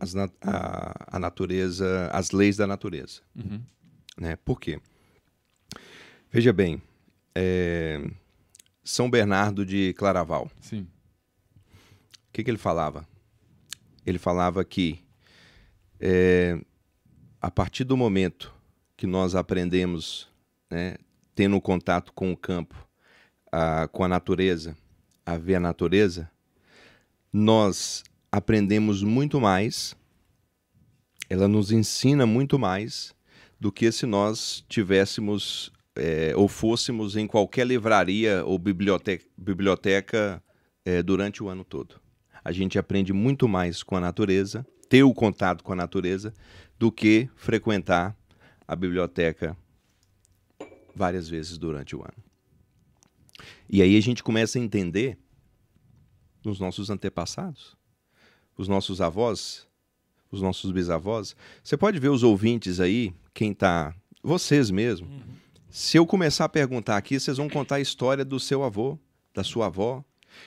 as 0.00 0.14
na- 0.14 0.30
a, 0.42 1.16
a 1.16 1.18
natureza, 1.18 2.10
as 2.12 2.30
leis 2.30 2.56
da 2.56 2.66
natureza. 2.66 3.20
Uhum. 3.34 3.60
Né? 4.16 4.36
Por 4.36 4.60
quê? 4.60 4.80
Veja 6.30 6.52
bem, 6.52 6.80
é, 7.34 8.04
São 8.84 9.08
Bernardo 9.10 9.64
de 9.64 9.92
Claraval, 9.94 10.50
Sim. 10.60 10.82
o 10.82 12.32
que, 12.32 12.44
que 12.44 12.50
ele 12.50 12.58
falava? 12.58 13.06
Ele 14.04 14.18
falava 14.18 14.64
que 14.64 15.02
é, 16.00 16.58
a 17.40 17.50
partir 17.50 17.84
do 17.84 17.96
momento 17.96 18.54
que 18.96 19.06
nós 19.06 19.34
aprendemos, 19.34 20.28
né, 20.70 20.96
tendo 21.34 21.60
contato 21.60 22.12
com 22.12 22.32
o 22.32 22.36
campo, 22.36 22.74
a- 23.50 23.88
com 23.88 24.04
a 24.04 24.08
natureza, 24.08 24.76
a 25.24 25.36
ver 25.38 25.54
a 25.56 25.60
natureza, 25.60 26.30
nós 27.32 28.02
aprendemos 28.30 29.02
muito 29.02 29.40
mais, 29.40 29.96
ela 31.28 31.48
nos 31.48 31.72
ensina 31.72 32.26
muito 32.26 32.58
mais 32.58 33.14
do 33.60 33.72
que 33.72 33.90
se 33.90 34.06
nós 34.06 34.64
tivéssemos 34.68 35.72
é, 35.96 36.32
ou 36.36 36.48
fôssemos 36.48 37.16
em 37.16 37.26
qualquer 37.26 37.66
livraria 37.66 38.44
ou 38.44 38.58
biblioteca, 38.58 39.24
biblioteca 39.36 40.42
é, 40.84 41.02
durante 41.02 41.42
o 41.42 41.48
ano 41.48 41.64
todo. 41.64 42.00
A 42.44 42.52
gente 42.52 42.78
aprende 42.78 43.12
muito 43.12 43.48
mais 43.48 43.82
com 43.82 43.96
a 43.96 44.00
natureza, 44.00 44.66
ter 44.88 45.02
o 45.02 45.12
contato 45.12 45.62
com 45.64 45.72
a 45.72 45.76
natureza, 45.76 46.32
do 46.78 46.92
que 46.92 47.28
frequentar 47.36 48.16
a 48.66 48.76
biblioteca 48.76 49.56
várias 50.94 51.28
vezes 51.28 51.58
durante 51.58 51.96
o 51.96 52.02
ano. 52.02 52.24
E 53.68 53.82
aí 53.82 53.96
a 53.96 54.00
gente 54.00 54.22
começa 54.22 54.58
a 54.58 54.62
entender 54.62 55.18
os 56.44 56.58
nossos 56.58 56.88
antepassados, 56.90 57.76
os 58.58 58.68
nossos 58.68 59.00
avós, 59.00 59.66
os 60.30 60.42
nossos 60.42 60.70
bisavós. 60.72 61.34
Você 61.64 61.76
pode 61.76 61.98
ver 61.98 62.08
os 62.10 62.22
ouvintes 62.22 62.80
aí, 62.80 63.14
quem 63.32 63.54
tá, 63.54 63.94
vocês 64.22 64.70
mesmo. 64.70 65.08
Se 65.70 65.96
eu 65.96 66.04
começar 66.04 66.44
a 66.44 66.48
perguntar 66.48 66.96
aqui, 66.98 67.18
vocês 67.18 67.36
vão 67.38 67.48
contar 67.48 67.76
a 67.76 67.80
história 67.80 68.24
do 68.24 68.38
seu 68.40 68.62
avô, 68.64 68.98
da 69.34 69.42
sua 69.44 69.66
avó, 69.66 70.04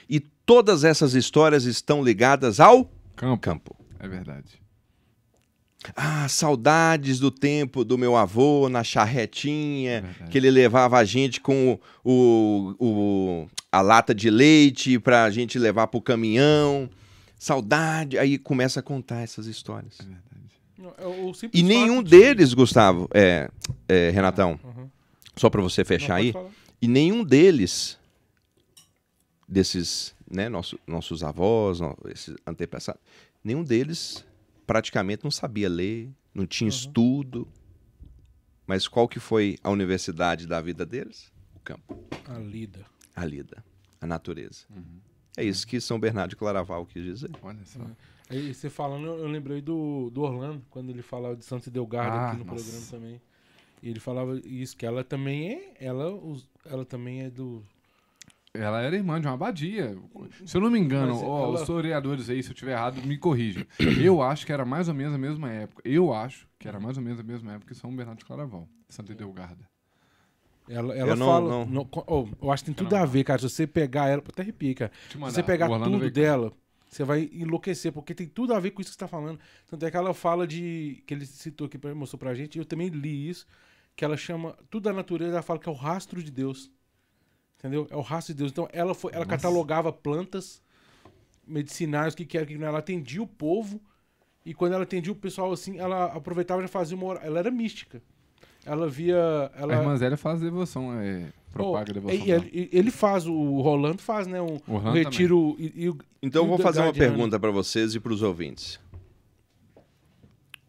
e 0.09 0.19
todas 0.19 0.83
essas 0.83 1.13
histórias 1.15 1.63
estão 1.63 2.03
ligadas 2.03 2.59
ao 2.59 2.85
Campo. 3.15 3.41
campo. 3.41 3.75
É 3.99 4.07
verdade. 4.07 4.59
Ah, 5.95 6.27
saudades 6.29 7.19
do 7.19 7.31
tempo 7.31 7.83
do 7.83 7.97
meu 7.97 8.15
avô 8.15 8.69
na 8.69 8.83
charretinha, 8.83 10.01
Verdade. 10.01 10.31
que 10.31 10.37
ele 10.37 10.51
levava 10.51 10.97
a 10.99 11.03
gente 11.03 11.41
com 11.41 11.79
o, 12.03 12.75
o- 12.79 13.47
a 13.71 13.81
lata 13.81 14.13
de 14.13 14.29
leite 14.29 14.99
para 14.99 15.23
a 15.23 15.29
gente 15.31 15.57
levar 15.57 15.87
para 15.87 15.97
o 15.97 16.01
caminhão. 16.01 16.87
Saudade. 17.45 18.19
Aí 18.19 18.37
começa 18.37 18.81
a 18.81 18.83
contar 18.83 19.21
essas 19.21 19.47
histórias. 19.47 19.97
É 19.99 20.03
verdade. 20.03 20.61
Não, 20.77 20.89
é 20.91 21.49
E 21.51 21.63
nenhum 21.63 22.03
de- 22.03 22.11
deles, 22.11 22.53
Gustavo, 22.53 23.09
é, 23.11 23.49
é, 23.87 24.11
Renatão, 24.11 24.59
Uhum. 24.63 24.87
só 25.35 25.49
para 25.49 25.59
você 25.59 25.83
fechar 25.83 26.15
aí, 26.17 26.31
falar. 26.33 26.51
e 26.79 26.87
nenhum 26.87 27.23
deles, 27.23 27.97
desses, 29.47 30.13
né, 30.29 30.47
nosso, 30.49 30.79
nossos 30.85 31.23
avós, 31.23 31.79
no- 31.79 31.97
esses 32.09 32.35
antepassados, 32.45 33.01
nenhum 33.43 33.63
deles 33.63 34.23
praticamente 34.67 35.23
não 35.23 35.31
sabia 35.31 35.67
ler, 35.67 36.09
não 36.35 36.45
tinha 36.45 36.69
estudo. 36.69 37.47
Mas 38.67 38.87
qual 38.87 39.07
que 39.07 39.19
foi 39.19 39.57
a 39.63 39.69
universidade 39.71 40.45
da 40.45 40.61
vida 40.61 40.85
deles? 40.85 41.31
O 41.55 41.59
campo, 41.59 41.97
A 42.25 42.37
lida. 42.37 42.85
a 43.15 43.25
lida, 43.25 43.63
a 43.99 44.05
natureza. 44.05 44.65
É 45.37 45.43
isso 45.43 45.65
que 45.65 45.79
São 45.79 45.99
Bernardo 45.99 46.31
de 46.31 46.35
Claraval 46.35 46.85
quis 46.85 47.03
dizer. 47.03 47.29
Olha 47.41 47.63
só. 47.65 47.81
Aí 48.29 48.53
você 48.53 48.69
falando, 48.69 49.07
eu 49.07 49.27
lembrei 49.27 49.61
do, 49.61 50.09
do 50.09 50.21
Orlando, 50.21 50.61
quando 50.69 50.89
ele 50.89 51.01
falava 51.01 51.35
de 51.35 51.43
Santos 51.45 51.67
Delgado 51.69 52.15
Ah, 52.17 52.29
aqui 52.31 52.37
no 52.39 52.45
nossa. 52.45 52.63
programa 52.63 52.85
também. 52.89 53.21
E 53.83 53.89
ele 53.89 53.99
falava 53.99 54.39
isso, 54.45 54.77
que 54.77 54.85
ela 54.85 55.03
também 55.03 55.53
é. 55.53 55.73
Ela, 55.79 56.11
ela 56.65 56.85
também 56.85 57.23
é 57.23 57.29
do. 57.29 57.63
Ela 58.53 58.81
era 58.81 58.95
irmã 58.95 59.19
de 59.19 59.27
uma 59.27 59.33
abadia. 59.33 59.97
Se 60.45 60.57
eu 60.57 60.61
não 60.61 60.69
me 60.69 60.77
engano, 60.77 61.15
ó, 61.23 61.43
ela- 61.45 61.53
os 61.55 61.61
historiadores 61.61 62.29
aí, 62.29 62.43
se 62.43 62.49
eu 62.49 62.53
estiver 62.53 62.73
errado, 62.73 63.01
me 63.01 63.17
corrijam. 63.17 63.65
Eu 63.99 64.21
acho 64.21 64.45
que 64.45 64.51
era 64.51 64.65
mais 64.65 64.89
ou 64.89 64.93
menos 64.93 65.13
a 65.13 65.17
mesma 65.17 65.49
época. 65.49 65.81
Eu 65.85 66.13
acho 66.13 66.45
que 66.59 66.67
era 66.67 66.77
mais 66.79 66.97
ou 66.97 67.03
menos 67.03 67.19
a 67.19 67.23
mesma 67.23 67.53
época 67.53 67.73
que 67.73 67.79
São 67.79 67.95
Bernardo 67.95 68.19
de 68.19 68.25
Claraval, 68.25 68.67
Santa 68.89 69.13
Edelgarda. 69.13 69.63
Ela, 70.69 70.95
ela 70.95 71.11
Eu 71.11 71.15
não- 71.15 71.25
fala. 71.25 71.49
não- 71.49 71.65
não, 71.65 71.89
oh, 72.07 72.27
eu 72.41 72.51
acho 72.51 72.63
que 72.63 72.71
tem 72.71 72.75
tudo 72.75 72.95
não- 72.95 73.01
a 73.01 73.05
ver, 73.05 73.23
cara. 73.23 73.39
Se 73.39 73.49
você 73.49 73.65
pegar 73.67 74.07
ela, 74.07 74.23
até 74.27 74.41
arrepia, 74.41 74.73
cara. 74.75 74.91
Se 75.09 75.17
você 75.17 75.43
pegar 75.43 75.67
tudo 75.67 75.99
veio- 75.99 76.11
dela, 76.11 76.53
você 76.87 77.03
vai 77.03 77.29
enlouquecer, 77.33 77.91
porque 77.91 78.13
tem 78.13 78.27
tudo 78.27 78.53
a 78.53 78.59
ver 78.59 78.71
com 78.71 78.81
isso 78.81 78.89
que 78.91 78.93
você 78.95 78.99
tá 78.99 79.07
falando. 79.07 79.39
Tanto 79.67 79.85
é 79.85 79.91
que 79.91 79.97
ela 79.97 80.13
fala 80.13 80.47
de. 80.47 81.03
que 81.05 81.13
ele 81.13 81.25
citou 81.25 81.67
aqui, 81.67 81.77
pra- 81.77 81.93
mostrou 81.95 82.19
pra 82.19 82.33
gente, 82.33 82.55
e 82.55 82.59
eu 82.59 82.65
também 82.65 82.87
li 82.89 83.29
isso, 83.29 83.45
que 83.95 84.05
ela 84.05 84.15
chama. 84.15 84.55
Tudo 84.69 84.83
da 84.83 84.93
natureza, 84.93 85.33
ela 85.33 85.41
fala 85.41 85.59
que 85.59 85.67
é 85.67 85.71
o 85.71 85.75
rastro 85.75 86.21
de 86.23 86.31
Deus. 86.31 86.71
Entendeu? 87.59 87.87
É 87.91 87.95
o 87.95 88.01
rastro 88.01 88.33
de 88.33 88.37
Deus. 88.39 88.51
Então 88.51 88.67
ela 88.71 88.93
foi, 88.95 89.11
ela 89.13 89.25
Nossa. 89.25 89.37
catalogava 89.37 89.91
plantas 89.91 90.61
medicinais, 91.45 92.13
o 92.13 92.17
que 92.17 92.25
que 92.25 92.37
era, 92.37 92.45
o 92.45 92.47
que 92.47 92.57
não. 92.57 92.67
Ela 92.67 92.79
atendia 92.79 93.21
o 93.21 93.27
povo, 93.27 93.81
e 94.45 94.53
quando 94.53 94.73
ela 94.73 94.83
atendia 94.83 95.11
o 95.11 95.15
pessoal 95.15 95.51
assim, 95.51 95.77
ela 95.79 96.05
aproveitava 96.05 96.61
e 96.61 96.63
já 96.63 96.67
fazia 96.69 96.95
uma. 96.95 97.15
Ela 97.15 97.39
era 97.39 97.51
mística. 97.51 98.01
Ela 98.65 98.87
via. 98.87 99.51
Ela, 99.55 99.73
A 99.73 99.77
irmã 99.77 99.95
Zélia 99.97 100.17
faz 100.17 100.39
devoção, 100.41 100.93
é, 100.99 101.27
propaga 101.51 101.91
Oh, 101.91 101.93
devoção. 101.93 102.17
e- 102.25 102.31
ele, 102.31 102.69
ele 102.71 102.91
faz, 102.91 103.25
o 103.27 103.61
Rolando 103.61 104.01
faz, 104.01 104.27
né? 104.27 104.41
Um, 104.41 104.57
O 104.67 104.75
um 104.77 104.91
retiro. 104.91 105.55
E, 105.59 105.73
e 105.85 105.89
o- 105.89 105.97
Então 106.21 106.43
E 106.43 106.45
eu 106.45 106.49
vou 106.49 106.59
o 106.59 106.61
fazer 106.61 106.81
uma 106.81 106.93
pergunta 106.93 107.39
para 107.39 107.51
vocês 107.51 107.95
e 107.95 107.99
para 107.99 108.13
os 108.13 108.21
ouvintes. 108.21 108.79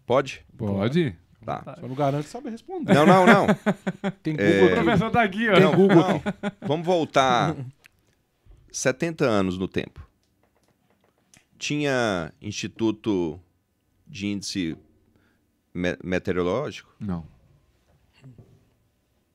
Pode? 0.07 0.45
Pode? 0.57 1.17
Tá. 1.45 1.77
só 1.81 1.89
não 1.89 1.95
garanto 1.97 2.25
que 2.25 2.31
sabe 2.31 2.51
responder. 2.51 2.95
Não, 2.95 3.05
não, 3.05 3.27
não. 3.27 3.47
Tem 4.23 4.35
Google 4.37 4.47
É, 4.49 4.65
aqui. 4.67 4.75
professor 4.75 5.11
tá 5.11 5.23
aqui, 5.23 5.49
ó. 5.49 5.59
Não, 5.59 5.73
não. 5.89 6.23
Vamos 6.67 6.87
voltar 6.87 7.57
70 8.71 9.25
anos 9.25 9.59
no 9.59 9.67
tempo. 9.67 10.07
Tinha 11.59 12.33
Instituto 12.41 13.41
de 14.07 14.27
Índice 14.29 14.77
Me- 15.75 15.97
Meteorológico 16.03 16.95
Não. 17.01 17.25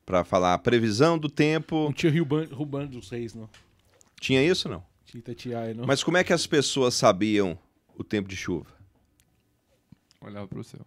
Para 0.07 0.23
falar 0.23 0.53
a 0.53 0.57
previsão 0.57 1.19
do 1.19 1.29
tempo. 1.29 1.83
Não 1.83 1.91
tinha 1.93 2.09
Rio 2.09 2.23
Ban- 2.23 2.45
Rio 2.45 2.65
Bando 2.65 2.97
dos 2.97 3.09
Reis, 3.09 3.33
não. 3.33 3.49
Tinha 4.21 4.41
isso 4.41 4.69
não? 4.69 4.81
Tinha 5.03 5.19
Itatiaia, 5.19 5.73
não. 5.73 5.85
Mas 5.85 6.01
como 6.01 6.15
é 6.15 6.23
que 6.23 6.31
as 6.31 6.47
pessoas 6.47 6.93
sabiam 6.93 7.59
o 7.93 8.05
tempo 8.05 8.29
de 8.29 8.35
chuva? 8.37 8.67
Olhava 10.21 10.47
pro 10.47 10.63
céu. 10.63 10.85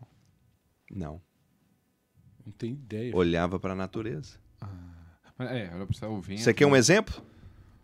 Não. 0.90 1.20
Não 2.46 2.52
tem 2.52 2.72
ideia. 2.72 3.14
Olhava 3.14 3.60
para 3.60 3.74
a 3.74 3.76
natureza. 3.76 4.38
Mas, 5.36 5.50
É, 5.50 5.70
olha 5.74 5.84
pro 5.86 5.94
céu, 5.94 6.10
o 6.12 6.20
vento. 6.22 6.40
Você 6.40 6.54
quer 6.54 6.64
um 6.66 6.74
exemplo? 6.74 7.22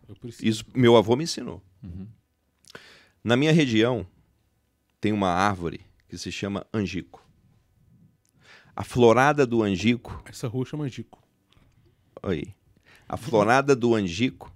Eu 0.09 0.15
preciso. 0.15 0.43
Isso 0.45 0.65
meu 0.73 0.97
avô 0.97 1.15
me 1.15 1.23
ensinou. 1.23 1.61
Uhum. 1.83 2.07
Na 3.23 3.37
minha 3.37 3.51
região 3.53 4.07
tem 4.99 5.11
uma 5.13 5.29
árvore 5.29 5.81
que 6.09 6.17
se 6.17 6.31
chama 6.31 6.65
angico. 6.73 7.23
A 8.75 8.83
florada 8.83 9.45
do 9.45 9.61
angico, 9.61 10.19
Essa 10.25 10.47
rua 10.47 10.65
chama 10.65 10.87
Gico. 10.89 11.23
Aí. 12.23 12.53
A 13.07 13.15
florada 13.15 13.75
do 13.75 13.95
angico 13.95 14.53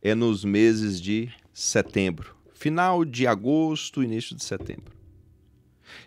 é 0.00 0.14
nos 0.14 0.44
meses 0.44 1.00
de 1.00 1.30
setembro, 1.52 2.34
final 2.54 3.04
de 3.04 3.26
agosto, 3.26 4.02
início 4.02 4.34
de 4.36 4.44
setembro. 4.44 4.94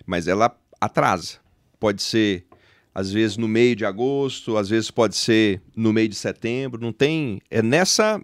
Mas 0.06 0.28
ela 0.28 0.58
atrasa. 0.80 1.40
Pode 1.80 2.02
ser 2.02 2.46
às 2.94 3.12
vezes 3.12 3.38
no 3.38 3.48
meio 3.48 3.76
de 3.76 3.86
agosto, 3.86 4.58
às 4.58 4.70
vezes 4.70 4.92
pode 4.92 5.16
ser 5.16 5.62
no 5.76 5.94
meio 5.94 6.10
de 6.10 6.16
setembro, 6.16 6.82
não 6.82 6.92
tem, 6.92 7.42
é 7.50 7.62
nessa 7.62 8.22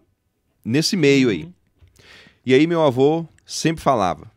nesse 0.64 0.98
meio 0.98 1.30
aí. 1.30 1.50
E 2.46 2.54
aí 2.54 2.66
meu 2.68 2.82
avô 2.82 3.28
sempre 3.46 3.84
falava: 3.84 4.32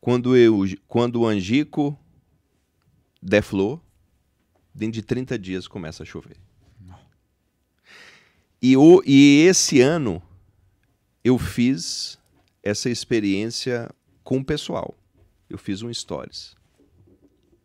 quando 0.00 0.36
eu 0.36 0.64
quando 0.86 1.20
o 1.20 1.26
angico 1.26 1.98
der 3.22 3.42
flor, 3.42 3.80
dentro 4.74 4.94
de 4.94 5.02
30 5.02 5.38
dias 5.38 5.66
começa 5.66 6.02
a 6.02 6.06
chover. 6.06 6.36
E, 8.62 8.76
o, 8.76 9.02
e 9.06 9.46
esse 9.46 9.80
ano 9.80 10.22
eu 11.24 11.38
fiz 11.38 12.18
essa 12.62 12.90
experiência 12.90 13.90
com 14.22 14.38
o 14.38 14.44
pessoal. 14.44 14.94
Eu 15.48 15.56
fiz 15.56 15.82
um 15.82 15.92
stories. 15.92 16.54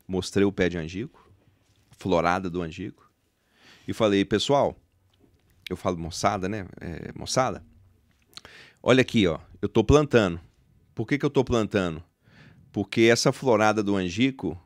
Mostrei 0.07 0.45
o 0.45 0.51
pé 0.51 0.69
de 0.69 0.77
angico, 0.77 1.29
florada 1.97 2.49
do 2.49 2.61
angico, 2.61 3.11
e 3.87 3.93
falei, 3.93 4.23
pessoal, 4.23 4.75
eu 5.69 5.75
falo 5.75 5.97
moçada, 5.97 6.47
né? 6.47 6.67
É, 6.79 7.11
moçada, 7.15 7.63
olha 8.81 9.01
aqui, 9.01 9.27
ó, 9.27 9.39
eu 9.61 9.67
tô 9.67 9.83
plantando. 9.83 10.39
Por 10.93 11.05
que, 11.07 11.17
que 11.17 11.25
eu 11.25 11.29
tô 11.29 11.43
plantando? 11.43 12.03
Porque 12.71 13.01
essa 13.01 13.31
florada 13.31 13.83
do 13.83 13.95
angico 13.95 14.59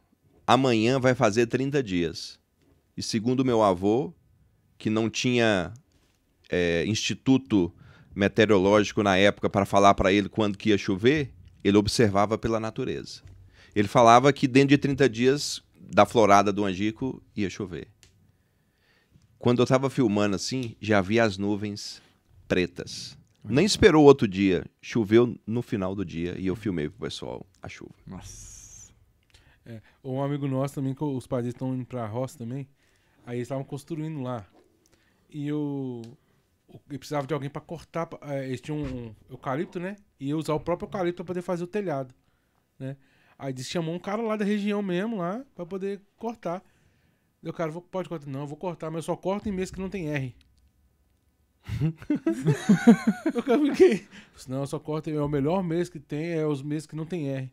amanhã 0.45 0.99
vai 0.99 1.15
fazer 1.15 1.47
30 1.47 1.81
dias. 1.81 2.39
E 2.95 3.01
segundo 3.01 3.45
meu 3.45 3.63
avô, 3.63 4.13
que 4.77 4.89
não 4.89 5.09
tinha 5.09 5.73
é, 6.49 6.83
instituto 6.85 7.73
meteorológico 8.15 9.03
na 9.03 9.17
época 9.17 9.49
para 9.49 9.65
falar 9.65 9.93
para 9.93 10.11
ele 10.11 10.27
quando 10.27 10.57
que 10.57 10.69
ia 10.69 10.77
chover, 10.77 11.31
ele 11.63 11.77
observava 11.77 12.37
pela 12.37 12.59
natureza. 12.59 13.21
Ele 13.75 13.87
falava 13.87 14.33
que 14.33 14.47
dentro 14.47 14.69
de 14.69 14.77
30 14.77 15.07
dias 15.07 15.63
da 15.79 16.05
florada 16.05 16.51
do 16.51 16.65
angico 16.65 17.21
ia 17.35 17.49
chover. 17.49 17.87
Quando 19.37 19.59
eu 19.59 19.63
estava 19.63 19.89
filmando 19.89 20.35
assim, 20.35 20.75
já 20.81 20.99
vi 20.99 21.19
as 21.19 21.37
nuvens 21.37 22.01
pretas. 22.47 23.17
Nem 23.43 23.65
esperou 23.65 24.03
outro 24.03 24.27
dia, 24.27 24.65
choveu 24.81 25.39
no 25.47 25.61
final 25.61 25.95
do 25.95 26.03
dia 26.03 26.35
e 26.37 26.47
eu 26.47 26.55
filmei 26.55 26.89
pro 26.89 27.07
pessoal 27.07 27.45
a 27.61 27.69
chuva. 27.69 27.93
Nossa. 28.05 28.59
Um 30.03 30.21
amigo 30.21 30.47
nosso 30.47 30.75
também, 30.75 30.93
que 30.93 31.03
os 31.03 31.27
pais 31.27 31.45
estão 31.45 31.75
indo 31.75 31.85
pra 31.85 32.05
roça 32.05 32.37
também. 32.37 32.67
Aí 33.25 33.37
eles 33.37 33.45
estavam 33.45 33.63
construindo 33.63 34.21
lá. 34.21 34.45
E 35.29 35.47
eu. 35.47 36.01
Eu 36.71 36.99
precisava 36.99 37.25
de 37.27 37.33
alguém 37.33 37.49
pra 37.49 37.61
cortar. 37.61 38.07
eh, 38.21 38.47
Eles 38.47 38.61
tinham 38.61 38.79
um 38.79 39.15
eucalipto, 39.29 39.79
né? 39.79 39.95
E 40.19 40.27
ia 40.29 40.37
usar 40.37 40.53
o 40.53 40.59
próprio 40.59 40.85
eucalipto 40.87 41.17
pra 41.23 41.25
poder 41.33 41.41
fazer 41.41 41.63
o 41.63 41.67
telhado. 41.67 42.13
Né? 42.77 42.95
Aí 43.37 43.51
eles 43.53 43.67
chamou 43.67 43.95
um 43.95 43.99
cara 43.99 44.21
lá 44.21 44.35
da 44.35 44.45
região 44.45 44.81
mesmo, 44.81 45.17
lá, 45.17 45.43
pra 45.55 45.65
poder 45.65 46.01
cortar. 46.17 46.63
E 47.41 47.49
o 47.49 47.53
cara, 47.53 47.71
"Vou- 47.71 47.81
pode 47.81 48.07
cortar? 48.09 48.27
Não, 48.29 48.41
eu 48.41 48.47
vou 48.47 48.57
cortar, 48.57 48.89
mas 48.91 48.97
eu 48.99 49.03
só 49.03 49.15
corto 49.15 49.47
em 49.49 49.51
mês 49.51 49.71
que 49.71 49.79
não 49.79 49.89
tem 49.89 50.09
R. 50.09 50.35
eu 53.33 53.43
cara 53.43 53.59
fiquei. 53.65 54.07
Não, 54.47 54.61
eu 54.61 54.67
só 54.67 54.79
corto. 54.79 55.09
É 55.09 55.21
o 55.21 55.27
melhor 55.27 55.63
mês 55.63 55.89
que 55.89 55.99
tem, 55.99 56.31
é 56.33 56.45
os 56.45 56.61
meses 56.61 56.85
que 56.85 56.95
não 56.95 57.05
tem 57.05 57.29
R. 57.29 57.51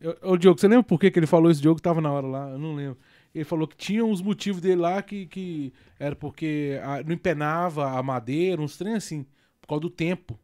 Eu- 0.00 0.16
Ô, 0.22 0.36
Diogo, 0.36 0.58
você 0.60 0.68
lembra 0.68 0.84
por 0.84 0.98
que, 0.98 1.10
que 1.10 1.18
ele 1.18 1.26
falou 1.26 1.50
isso? 1.50 1.60
Diogo 1.60 1.80
tava 1.80 2.00
na 2.00 2.10
hora 2.12 2.26
lá, 2.26 2.50
eu 2.50 2.58
não 2.58 2.74
lembro. 2.74 2.98
Ele 3.34 3.44
falou 3.44 3.68
que 3.68 3.76
tinha 3.76 4.04
uns 4.04 4.20
motivos 4.20 4.60
dele 4.60 4.80
lá 4.80 5.02
que, 5.02 5.26
que 5.26 5.72
era 5.98 6.16
porque 6.16 6.78
a- 6.82 7.02
não 7.04 7.12
empenava 7.12 7.90
a 7.98 8.02
madeira, 8.02 8.60
uns 8.60 8.76
trem 8.76 8.94
assim, 8.94 9.24
por 9.60 9.68
causa 9.68 9.82
do 9.82 9.90
tempo. 9.90 10.38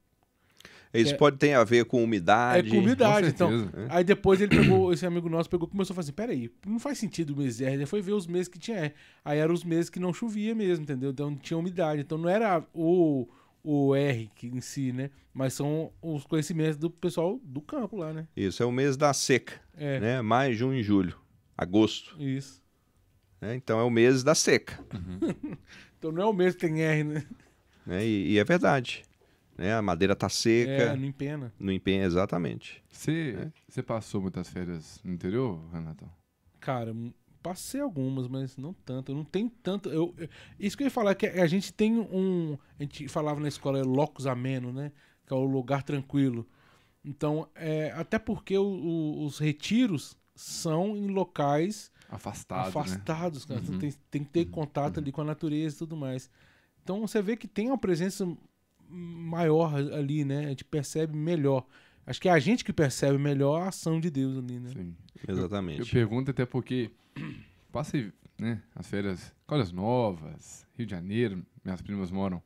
Isso 0.93 1.13
É- 1.15 1.17
pode 1.17 1.39
ter 1.39 1.55
a 1.55 1.65
ver 1.65 1.85
com 1.87 2.05
umidade. 2.05 2.69
É 2.69 2.71
com 2.71 2.79
umidade, 2.79 3.27
então. 3.29 3.51
certeza. 3.51 3.87
Aí 3.91 4.05
depois 4.05 4.41
ele 4.41 4.53
pegou, 4.53 4.93
esse 4.95 5.05
amigo 5.05 5.29
nosso 5.29 5.51
pegou 5.51 5.67
e 5.67 5.71
começou 5.71 5.93
a 5.93 5.97
fazer, 5.97 6.13
peraí, 6.13 6.49
não 6.65 6.79
faz 6.79 6.99
sentido 6.99 7.31
o 7.31 7.37
mês 7.37 7.61
R. 7.61 7.75
Ele 7.75 7.87
foi 7.87 8.01
ver 8.01 8.13
os 8.13 8.29
meses 8.29 8.47
que 8.47 8.61
tinha 8.61 8.77
R. 8.79 8.95
Aí 9.25 9.39
eram 9.41 9.53
os 9.53 9.65
meses 9.65 9.91
que 9.91 9.99
não 9.99 10.15
chovia 10.15 10.55
mesmo, 10.55 10.85
entendeu? 10.85 11.11
Então 11.11 11.35
tinha 11.35 11.59
umidade. 11.59 12.03
Então 12.03 12.17
não 12.17 12.29
era 12.29 12.65
o, 12.73 13.27
o 13.65 13.93
R 13.97 14.31
em 14.45 14.61
si, 14.61 14.93
né? 14.93 15.11
Mas 15.33 15.55
são 15.55 15.91
os 16.01 16.25
conhecimentos 16.27 16.77
do 16.77 16.89
pessoal 16.89 17.41
do 17.43 17.61
campo 17.61 17.97
lá, 17.97 18.13
né? 18.13 18.29
Isso 18.37 18.63
é 18.63 18.67
o 18.67 18.71
mês 18.71 18.97
da 18.97 19.13
seca, 19.13 19.61
É, 19.77 19.99
né? 19.99 20.23
Maio, 20.23 20.55
junho 20.55 20.79
e 20.79 20.83
julho, 20.85 21.19
agosto. 21.59 22.15
isso. 22.23 22.63
Né? 23.45 23.55
Então 23.57 23.79
é 23.79 23.83
o 23.83 23.91
mês 23.91 24.23
da 24.23 24.35
seca. 24.35 24.79
Então 25.99 26.13
não 26.13 26.23
é 26.23 26.27
o 26.27 26.33
mês 26.35 26.55
que 26.55 26.67
tem 26.69 26.83
R, 26.83 27.03
né? 27.05 27.27
né? 27.87 28.05
E, 28.07 28.33
e 28.33 28.39
é 28.39 28.45
verdade. 28.45 29.05
Né? 29.57 29.73
A 29.75 29.81
madeira 29.81 30.15
tá 30.15 30.27
É, 30.27 30.29
seca, 30.29 30.97
não 30.97 31.05
empena. 31.07 31.51
no 31.59 31.73
empenho, 31.73 32.05
exatamente. 32.05 32.83
Você 32.91 33.51
você 33.67 33.83
passou 33.83 34.21
muitas 34.21 34.49
férias 34.51 35.01
no 35.03 35.13
interior, 35.15 35.59
Renatão? 35.73 36.11
Cara, 36.61 36.95
passei 37.43 37.81
algumas, 37.81 38.29
mas 38.29 38.57
não 38.59 38.75
tanto. 38.75 39.13
Eu 39.13 39.17
não 39.17 39.25
tenho 39.25 39.49
tanto. 39.63 39.89
Eu, 39.89 40.15
eu- 40.19 40.29
isso 40.59 40.77
que 40.77 40.83
eu 40.83 40.87
ia 40.87 40.91
falar, 40.91 41.15
que 41.15 41.25
a 41.27 41.47
gente 41.47 41.73
tem 41.73 41.99
um. 41.99 42.59
A 42.79 42.83
gente 42.83 43.09
falava 43.09 43.41
na 43.41 43.49
escola 43.49 43.79
é 43.79 43.83
locus 43.83 44.27
ameno, 44.27 44.73
né? 44.75 44.93
Que 45.27 45.33
é 45.33 45.37
o 45.37 45.45
lugar 45.45 45.83
tranquilo. 45.83 46.47
Então, 47.03 47.49
é, 47.55 47.93
até 47.93 48.19
porque 48.19 48.59
o- 48.59 48.63
o- 48.63 49.25
os 49.25 49.39
retiros 49.39 50.17
são 50.35 50.95
em 50.95 51.07
locais 51.09 51.91
Afastado, 52.09 52.63
né? 52.65 52.69
afastados, 52.69 53.45
cara. 53.45 53.61
Você 53.61 53.73
Uhum. 53.73 53.79
tem, 53.79 53.93
tem 54.11 54.25
que 54.25 54.31
ter 54.31 54.45
contato 54.47 54.99
ali 54.99 55.11
com 55.11 55.21
a 55.21 55.25
natureza 55.25 55.75
e 55.75 55.79
tudo 55.79 55.97
mais. 55.97 56.31
Então 56.83 57.01
você 57.01 57.21
vê 57.23 57.37
que 57.37 57.49
tem 57.49 57.67
uma 57.69 57.79
presença 57.79 58.27
maior 58.89 59.75
ali, 59.75 60.25
né? 60.25 60.47
A 60.47 60.49
gente 60.51 60.65
percebe 60.65 61.17
melhor. 61.17 61.67
Acho 62.07 62.21
que 62.21 62.29
é 62.29 62.33
a 62.33 62.39
gente 62.39 62.65
que 62.65 62.73
percebe 62.73 63.17
melhor 63.19 63.63
a 63.63 63.69
ação 63.69 63.99
de 63.99 64.11
Deus 64.11 64.37
ali, 64.37 64.61
né? 64.61 64.71
Sim. 64.73 64.95
Eu 65.27 65.37
Exatamente. 65.39 65.91
pergunto 65.91 66.31
até 66.31 66.45
porque 66.45 66.91
passei, 67.73 68.13
né, 68.39 68.63
as 68.75 68.87
férias, 68.87 69.35
Colhas 69.47 69.73
Novas, 69.73 70.67
Rio 70.77 70.87
de 70.87 70.91
Janeiro, 70.91 71.45
minhas 71.65 71.81
primas 71.81 72.11
moram 72.11 72.43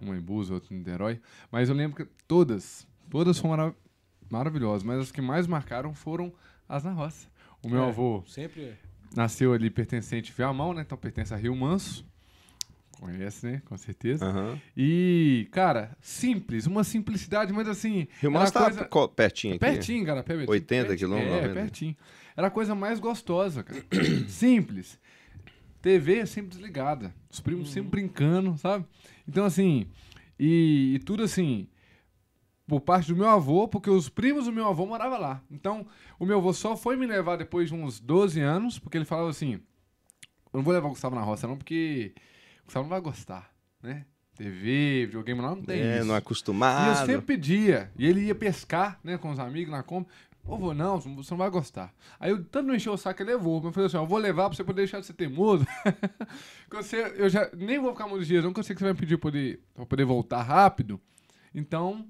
uma 0.00 0.16
em 0.16 0.20
Búzios, 0.20 0.50
outra 0.52 0.72
em 0.74 0.78
Niterói, 0.78 1.20
mas 1.50 1.68
eu 1.68 1.74
lembro 1.74 1.96
que 2.04 2.12
todas, 2.26 2.86
todas 3.10 3.38
foram 3.38 3.56
mara- 3.56 3.74
maravilhosas, 4.30 4.82
mas 4.82 5.00
as 5.00 5.12
que 5.12 5.20
mais 5.20 5.46
marcaram 5.46 5.92
foram 5.94 6.32
as 6.68 6.82
na 6.84 6.92
roça. 6.92 7.28
O 7.64 7.68
meu 7.68 7.84
É. 7.84 7.88
avô 7.88 8.22
Sempre 8.26 8.62
é. 8.62 8.78
Nasceu 9.14 9.52
ali 9.52 9.70
pertencente 9.70 10.30
a 10.32 10.34
Viamão, 10.34 10.72
né, 10.74 10.82
então 10.82 10.96
pertence 10.98 11.32
a 11.32 11.36
Rio 11.36 11.54
Manso, 11.56 12.04
conhece, 13.00 13.44
né, 13.46 13.62
com 13.64 13.76
certeza. 13.76 14.24
Aham. 14.24 14.60
E, 14.76 15.48
cara, 15.50 15.96
simples, 16.00 16.66
uma 16.66 16.84
simplicidade, 16.84 17.52
mas 17.52 17.66
assim... 17.68 18.06
Rio 18.20 18.30
Manso 18.30 18.52
tá 18.52 18.64
coisa- 18.64 18.84
co- 18.84 19.08
pertinho 19.08 19.54
aqui. 19.54 19.60
Pertinho, 19.60 20.06
cara. 20.06 20.22
Pertinho, 20.22 20.50
80 20.50 20.86
pertinho. 20.88 20.98
quilômetros, 21.10 21.32
É, 21.36 21.40
90. 21.48 21.54
pertinho. 21.60 21.96
Era 22.36 22.46
a 22.46 22.50
coisa 22.50 22.74
mais 22.74 23.00
gostosa, 23.00 23.62
cara. 23.64 23.84
Simples. 24.28 24.98
TV 25.82 26.24
sempre 26.26 26.50
desligada. 26.50 27.12
Os 27.28 27.40
primos 27.40 27.66
Uhum. 27.68 27.72
sempre 27.74 27.90
brincando, 27.90 28.56
sabe? 28.56 28.84
Então, 29.26 29.44
assim... 29.44 29.86
E, 30.38 30.94
e 30.94 30.98
tudo 31.00 31.22
assim... 31.24 31.66
Por 32.72 32.80
parte 32.80 33.08
do 33.08 33.16
meu 33.18 33.28
avô, 33.28 33.68
porque 33.68 33.90
os 33.90 34.08
primos 34.08 34.46
do 34.46 34.52
meu 34.52 34.66
avô 34.66 34.86
moravam 34.86 35.20
lá. 35.20 35.42
Então, 35.50 35.86
o 36.18 36.24
meu 36.24 36.38
avô 36.38 36.54
só 36.54 36.74
foi 36.74 36.96
me 36.96 37.06
levar 37.06 37.36
depois 37.36 37.68
de 37.68 37.74
uns 37.74 38.00
12 38.00 38.40
anos, 38.40 38.78
porque 38.78 38.96
ele 38.96 39.04
falava 39.04 39.28
assim... 39.28 39.56
eu 39.56 39.60
não 40.54 40.62
vou 40.62 40.72
levar 40.72 40.86
o 40.86 40.92
Gustavo 40.92 41.14
na 41.14 41.20
roça, 41.20 41.46
não, 41.46 41.54
porque 41.58 42.14
o 42.62 42.64
Gustavo 42.64 42.84
não 42.84 42.88
vai 42.88 43.00
gostar, 43.02 43.52
né? 43.82 44.06
TV, 44.34 45.04
videogame 45.04 45.42
lá 45.42 45.54
não 45.54 45.62
tem 45.62 45.82
É, 45.82 45.98
isso. 45.98 46.06
não 46.06 46.14
E 46.14 46.16
eu 46.16 46.18
acostumado. 46.18 47.06
sempre 47.06 47.20
pedia. 47.20 47.92
E 47.94 48.06
ele 48.06 48.22
ia 48.22 48.34
pescar, 48.34 48.98
né, 49.04 49.18
com 49.18 49.30
os 49.30 49.38
amigos 49.38 49.70
na 49.70 49.82
compra. 49.82 50.10
Ô, 50.42 50.56
vô, 50.56 50.72
não, 50.72 50.98
você 50.98 51.30
não 51.30 51.36
vai 51.38 51.50
gostar. 51.50 51.92
Aí 52.18 52.30
eu 52.30 52.42
tanto 52.42 52.68
não 52.68 52.74
encheu 52.74 52.94
o 52.94 52.96
saco, 52.96 53.20
ele 53.22 53.32
levou. 53.32 53.56
Mas 53.58 53.66
eu 53.66 53.72
falei 53.72 53.86
assim, 53.88 53.96
ó, 53.98 54.02
eu 54.04 54.06
vou 54.06 54.16
levar 54.16 54.48
pra 54.48 54.56
você 54.56 54.64
poder 54.64 54.80
deixar 54.80 54.98
de 54.98 55.04
ser 55.04 55.12
teimoso. 55.12 55.66
você, 56.72 57.12
eu 57.18 57.28
já 57.28 57.50
nem 57.54 57.78
vou 57.78 57.92
ficar 57.92 58.08
muitos 58.08 58.26
dias, 58.26 58.42
não, 58.42 58.50
que 58.50 58.60
eu 58.60 58.64
sei 58.64 58.74
que 58.74 58.80
você 58.80 58.86
vai 58.86 58.94
me 58.94 58.98
pedir 58.98 59.18
poder, 59.18 59.60
pra 59.74 59.84
poder 59.84 60.06
voltar 60.06 60.40
rápido. 60.40 60.98
Então, 61.54 62.08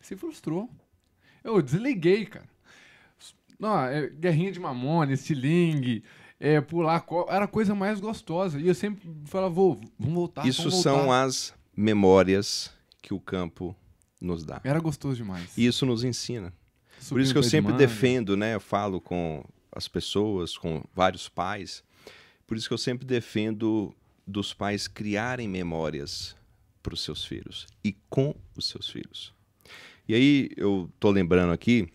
se 0.00 0.16
frustrou. 0.16 0.68
Eu 1.42 1.60
desliguei, 1.62 2.26
cara. 2.26 2.48
Não, 3.58 3.80
é, 3.80 4.08
guerrinha 4.08 4.52
de 4.52 4.60
mamone, 4.60 5.12
estilingue, 5.14 6.04
é, 6.38 6.60
pular, 6.60 7.04
era 7.28 7.44
a 7.44 7.48
coisa 7.48 7.74
mais 7.74 7.98
gostosa. 8.00 8.60
E 8.60 8.68
eu 8.68 8.74
sempre 8.74 9.08
falava, 9.24 9.52
vô, 9.52 9.80
vamos 9.98 10.14
voltar, 10.14 10.46
Isso 10.46 10.62
vamos 10.62 10.82
são 10.82 10.98
voltar. 10.98 11.24
as 11.24 11.54
memórias 11.76 12.72
que 13.02 13.12
o 13.12 13.20
campo 13.20 13.74
nos 14.20 14.44
dá. 14.44 14.60
Era 14.64 14.80
gostoso 14.80 15.16
demais. 15.16 15.56
E 15.56 15.66
isso 15.66 15.84
nos 15.84 16.04
ensina. 16.04 16.52
Por 17.08 17.20
isso 17.20 17.32
que 17.32 17.38
eu 17.38 17.42
sempre 17.42 17.72
manga. 17.72 17.86
defendo, 17.86 18.36
né? 18.36 18.54
Eu 18.54 18.60
falo 18.60 19.00
com 19.00 19.44
as 19.72 19.86
pessoas, 19.86 20.56
com 20.56 20.82
vários 20.94 21.28
pais. 21.28 21.82
Por 22.46 22.56
isso 22.56 22.66
que 22.66 22.74
eu 22.74 22.78
sempre 22.78 23.06
defendo 23.06 23.94
dos 24.26 24.52
pais 24.52 24.88
criarem 24.88 25.48
memórias 25.48 26.36
para 26.82 26.94
os 26.94 27.02
seus 27.02 27.24
filhos 27.24 27.66
e 27.84 27.92
com 28.08 28.34
os 28.56 28.68
seus 28.68 28.88
filhos. 28.88 29.32
E 30.08 30.14
aí 30.14 30.48
eu 30.56 30.90
tô 30.98 31.10
lembrando 31.10 31.52
aqui, 31.52 31.86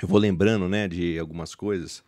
eu 0.00 0.08
vou 0.08 0.18
lembrando, 0.18 0.66
né, 0.66 0.88
de 0.88 1.18
algumas 1.18 1.54
coisas, 1.54 2.02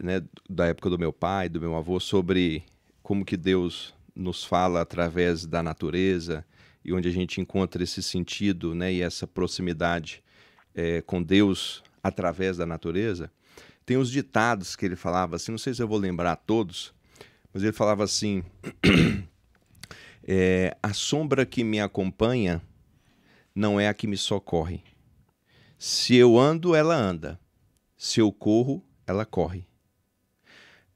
né, 0.00 0.22
da 0.48 0.68
época 0.68 0.88
do 0.88 0.98
meu 0.98 1.12
pai, 1.12 1.50
do 1.50 1.60
meu 1.60 1.76
avô 1.76 2.00
sobre 2.00 2.64
como 3.02 3.26
que 3.26 3.36
Deus 3.36 3.94
nos 4.16 4.42
fala 4.42 4.80
através 4.80 5.44
da 5.44 5.62
natureza 5.62 6.46
e 6.82 6.94
onde 6.94 7.06
a 7.10 7.12
gente 7.12 7.42
encontra 7.42 7.82
esse 7.82 8.02
sentido, 8.02 8.74
né, 8.74 8.90
e 8.90 9.02
essa 9.02 9.26
proximidade 9.26 10.22
é, 10.74 11.02
com 11.02 11.22
Deus 11.22 11.82
através 12.02 12.56
da 12.56 12.64
natureza, 12.64 13.30
tem 13.84 13.98
os 13.98 14.10
ditados 14.10 14.74
que 14.76 14.86
ele 14.86 14.96
falava 14.96 15.36
assim, 15.36 15.52
não 15.52 15.58
sei 15.58 15.74
se 15.74 15.82
eu 15.82 15.88
vou 15.88 15.98
lembrar 15.98 16.36
todos, 16.36 16.94
mas 17.52 17.62
ele 17.62 17.72
falava 17.72 18.02
assim: 18.02 18.42
é, 20.26 20.74
a 20.82 20.94
sombra 20.94 21.44
que 21.44 21.62
me 21.62 21.80
acompanha 21.80 22.62
não 23.54 23.78
é 23.78 23.88
a 23.88 23.94
que 23.94 24.06
me 24.06 24.16
socorre. 24.16 24.82
Se 25.78 26.14
eu 26.16 26.38
ando, 26.38 26.74
ela 26.74 26.94
anda. 26.96 27.38
Se 27.96 28.20
eu 28.20 28.32
corro, 28.32 28.82
ela 29.06 29.24
corre. 29.24 29.66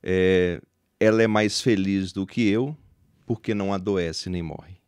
É, 0.03 0.61
ela 1.01 1.23
é 1.23 1.27
mais 1.27 1.61
feliz 1.61 2.13
do 2.13 2.27
que 2.27 2.47
eu, 2.49 2.77
porque 3.27 3.55
não 3.55 3.73
adoece 3.73 4.29
nem 4.31 4.43
morre. 4.43 4.79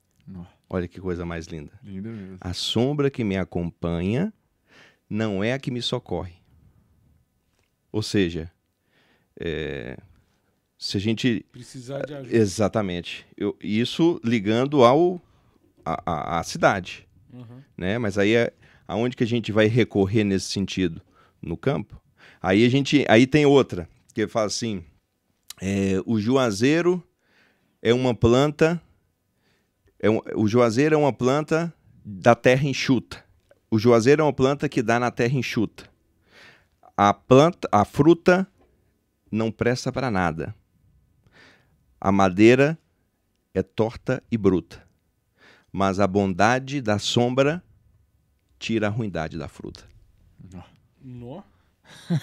Olha 0.72 0.86
que 0.86 1.00
coisa 1.00 1.26
mais 1.26 1.46
linda. 1.46 1.72
lindo 1.82 2.08
mesmo. 2.10 2.38
A 2.40 2.52
sombra 2.54 3.10
que 3.10 3.24
me 3.24 3.36
acompanha 3.36 4.32
não 5.08 5.42
é 5.42 5.52
a 5.52 5.58
que 5.58 5.68
me 5.70 5.82
socorre. 5.82 6.34
Ou 7.90 8.02
seja, 8.02 8.48
é, 9.38 9.98
se 10.78 10.96
a 10.96 11.00
gente. 11.00 11.44
Precisar 11.50 12.06
de 12.06 12.14
ajuda. 12.14 12.36
Exatamente. 12.36 13.26
Eu- 13.36 13.58
isso 13.60 14.20
ligando 14.22 14.84
ao 14.84 15.20
a, 15.84 16.00
a- 16.06 16.38
à 16.38 16.42
cidade. 16.44 17.04
Uhum. 17.32 17.62
Né? 17.76 17.98
Mas 17.98 18.18
aí 18.18 18.34
é 18.34 18.52
aonde 18.86 19.16
que 19.16 19.24
a 19.24 19.26
gente 19.26 19.52
vai 19.52 19.66
recorrer 19.66 20.24
nesse 20.24 20.46
sentido? 20.50 21.00
No 21.40 21.56
campo. 21.56 22.00
Aí 22.42 22.64
a 22.64 22.68
gente. 22.68 23.04
Aí 23.08 23.26
tem 23.26 23.46
outra, 23.46 23.88
que 24.14 24.26
fala 24.28 24.46
assim: 24.46 24.84
é, 25.60 26.00
o 26.06 26.18
juazeiro 26.20 27.02
é 27.82 27.92
uma 27.94 28.14
planta. 28.14 28.80
É 29.98 30.10
um- 30.10 30.20
o 30.34 30.46
juazeiro 30.48 30.94
é 30.94 30.98
uma 30.98 31.12
planta 31.12 31.72
da 32.04 32.34
terra 32.34 32.66
enxuta. 32.66 33.24
O 33.70 33.78
juazeiro 33.78 34.22
é 34.22 34.24
uma 34.24 34.32
planta 34.32 34.68
que 34.68 34.82
dá 34.82 34.98
na 34.98 35.10
terra 35.10 35.38
enxuta. 35.38 35.88
A 36.96 37.14
planta, 37.14 37.68
a 37.70 37.84
fruta 37.84 38.46
não 39.30 39.50
presta 39.50 39.92
para 39.92 40.10
nada. 40.10 40.54
A 42.00 42.10
madeira 42.10 42.78
é 43.54 43.62
torta 43.62 44.22
e 44.30 44.36
bruta. 44.36 44.82
Mas 45.72 46.00
a 46.00 46.06
bondade 46.06 46.80
da 46.80 46.98
sombra 46.98 47.62
tira 48.58 48.88
a 48.88 48.90
ruindade 48.90 49.38
da 49.38 49.48
fruta. 49.48 49.84
Nó. 51.02 51.42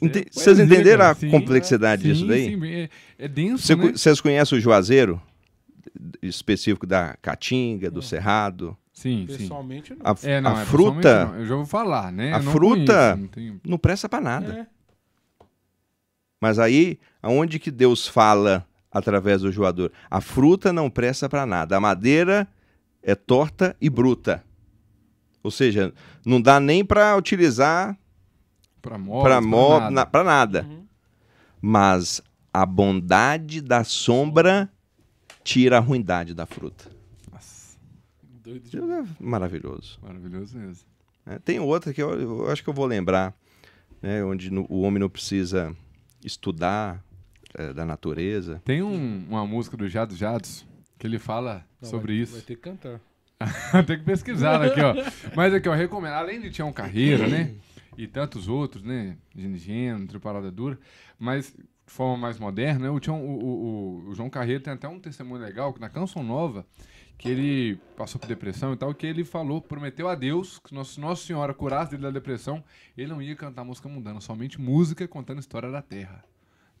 Ente- 0.00 0.20
É 0.20 0.24
Vocês 0.30 0.56
poesia, 0.56 0.64
entenderam 0.64 1.04
a 1.06 1.14
Sim, 1.14 1.30
complexidade 1.30 2.02
sim, 2.02 2.12
disso 2.12 2.26
daí? 2.26 2.44
Sim, 2.54 2.64
é, 2.66 2.88
é 3.18 3.28
denso, 3.28 3.66
Cê 3.66 3.74
né? 3.74 3.92
Vocês 3.92 4.20
conhecem 4.20 4.56
o 4.56 4.60
juazeiro? 4.60 5.20
Específico 6.22 6.86
da 6.86 7.16
Caatinga, 7.20 7.90
do 7.90 8.00
Cerrado. 8.00 8.76
Sim, 8.92 9.26
sim. 9.28 9.36
Pessoalmente, 9.38 9.94
não. 9.94 10.00
A, 10.04 10.14
É, 10.22 10.40
não, 10.40 10.56
a 10.56 10.62
é, 10.62 10.64
fruta 10.64 11.00
pessoalmente 11.00 11.32
não. 11.32 11.40
Eu 11.40 11.46
já 11.46 11.54
vou 11.56 11.66
falar, 11.66 12.12
né? 12.12 12.32
a 12.32 12.40
fruta- 12.40 13.14
conheço, 13.14 13.16
não 13.22 13.28
tenho- 13.28 13.60
não 13.66 13.78
presta 13.78 14.08
para 14.08 14.20
nada. 14.20 14.52
É. 14.60 14.66
Mas 16.40 16.58
aí, 16.60 16.98
aonde 17.20 17.58
que 17.58 17.70
Deus 17.70 18.06
fala 18.06 18.64
através 18.90 19.42
do 19.42 19.52
joador? 19.52 19.92
A 20.10 20.20
fruta 20.20 20.72
não 20.72 20.88
presta 20.90 21.28
para 21.28 21.44
nada. 21.46 21.76
A 21.76 21.80
madeira 21.80 22.46
é 23.02 23.14
torta 23.14 23.76
e 23.80 23.88
bruta. 23.90 24.44
Ou 25.42 25.50
seja, 25.50 25.92
não 26.24 26.40
dá 26.40 26.58
nem 26.60 26.84
para 26.84 27.16
utilizar 27.16 27.96
Pra 28.82 28.98
móveis, 28.98 29.22
para 29.22 29.90
nada. 29.90 30.24
nada. 30.24 30.66
Uhum. 30.68 30.84
Mas 31.60 32.22
a 32.52 32.64
bondade 32.64 33.60
da 33.60 33.82
sombra 33.84 34.70
tira 35.42 35.78
a 35.78 35.80
ruindade 35.80 36.34
da 36.34 36.46
fruta. 36.46 36.90
Nossa, 37.32 37.76
Doido 38.44 38.66
Isso 38.66 38.80
de... 38.80 38.92
é 38.92 39.04
maravilhoso. 39.20 39.98
maravilhoso 40.02 40.56
mesmo. 40.58 40.84
né? 41.26 41.38
Tem 41.44 41.58
outra 41.58 41.92
que 41.92 42.02
eu, 42.02 42.10
eu 42.20 42.50
acho 42.50 42.62
que 42.62 42.68
eu 42.70 42.74
vou 42.74 42.86
lembrar, 42.86 43.34
né, 44.02 44.22
onde 44.24 44.50
no- 44.50 44.66
o 44.68 44.82
homem 44.82 45.00
não 45.00 45.08
precisa 45.08 45.74
estudar 46.24 47.02
é, 47.54 47.72
da 47.72 47.84
natureza. 47.84 48.60
Tem 48.64 48.82
um- 48.82 49.24
uma 49.28 49.46
música 49.46 49.76
do 49.76 49.88
Jado 49.88 50.14
Jados 50.16 50.66
que 50.98 51.06
ele 51.06 51.18
fala 51.18 51.64
Não, 51.80 51.88
sobre 51.88 52.14
vai- 52.14 52.22
isso. 52.22 52.32
Vai 52.32 52.42
ter 52.42 52.56
que 52.56 52.62
cantar. 52.62 53.00
Tem 53.86 53.98
que 53.98 54.04
pesquisar 54.04 54.60
aqui, 54.62 54.80
ó. 54.80 54.94
Mas 55.36 55.54
aqui, 55.54 55.68
ó, 55.68 55.74
recomendo. 55.74 56.14
Além 56.14 56.40
de 56.40 56.50
Tião 56.50 56.72
Carreira, 56.72 57.28
né? 57.28 57.54
E 57.96 58.06
tantos 58.06 58.48
outros, 58.48 58.82
né? 58.82 59.16
Gênero, 59.36 60.06
Triparada 60.08 60.50
Dura. 60.50 60.78
Mas 61.18 61.52
de 61.52 61.92
forma 61.92 62.16
mais 62.16 62.38
moderna, 62.38 62.80
né? 62.86 62.90
O, 62.90 62.98
Tião, 63.00 63.24
o, 63.24 63.30
o, 63.30 63.46
o- 64.06 64.08
o 64.10 64.14
João 64.14 64.28
Carreiro 64.28 64.62
tem 64.62 64.72
até 64.72 64.88
um 64.88 64.98
testemunho 65.00 65.40
legal 65.40 65.72
que 65.72 65.80
na 65.80 65.88
Canção 65.88 66.22
Nova, 66.22 66.66
que 67.16 67.28
ele 67.28 67.78
passou 67.96 68.20
por 68.20 68.26
depressão 68.26 68.72
e 68.72 68.76
tal, 68.76 68.92
que 68.94 69.06
ele 69.06 69.24
falou, 69.24 69.60
prometeu 69.62 70.08
a 70.08 70.14
Deus 70.14 70.58
que 70.58 70.74
Nossa, 70.74 71.00
Nossa 71.00 71.24
Senhora 71.24 71.54
curasse 71.54 71.92
dele 71.92 72.02
da 72.02 72.10
depressão, 72.10 72.62
ele 72.96 73.08
não 73.08 73.22
ia 73.22 73.34
cantar 73.36 73.64
música 73.64 73.88
mundana, 73.88 74.20
somente 74.20 74.60
música 74.60 75.06
contando 75.08 75.38
história 75.40 75.70
da 75.70 75.80
terra, 75.82 76.24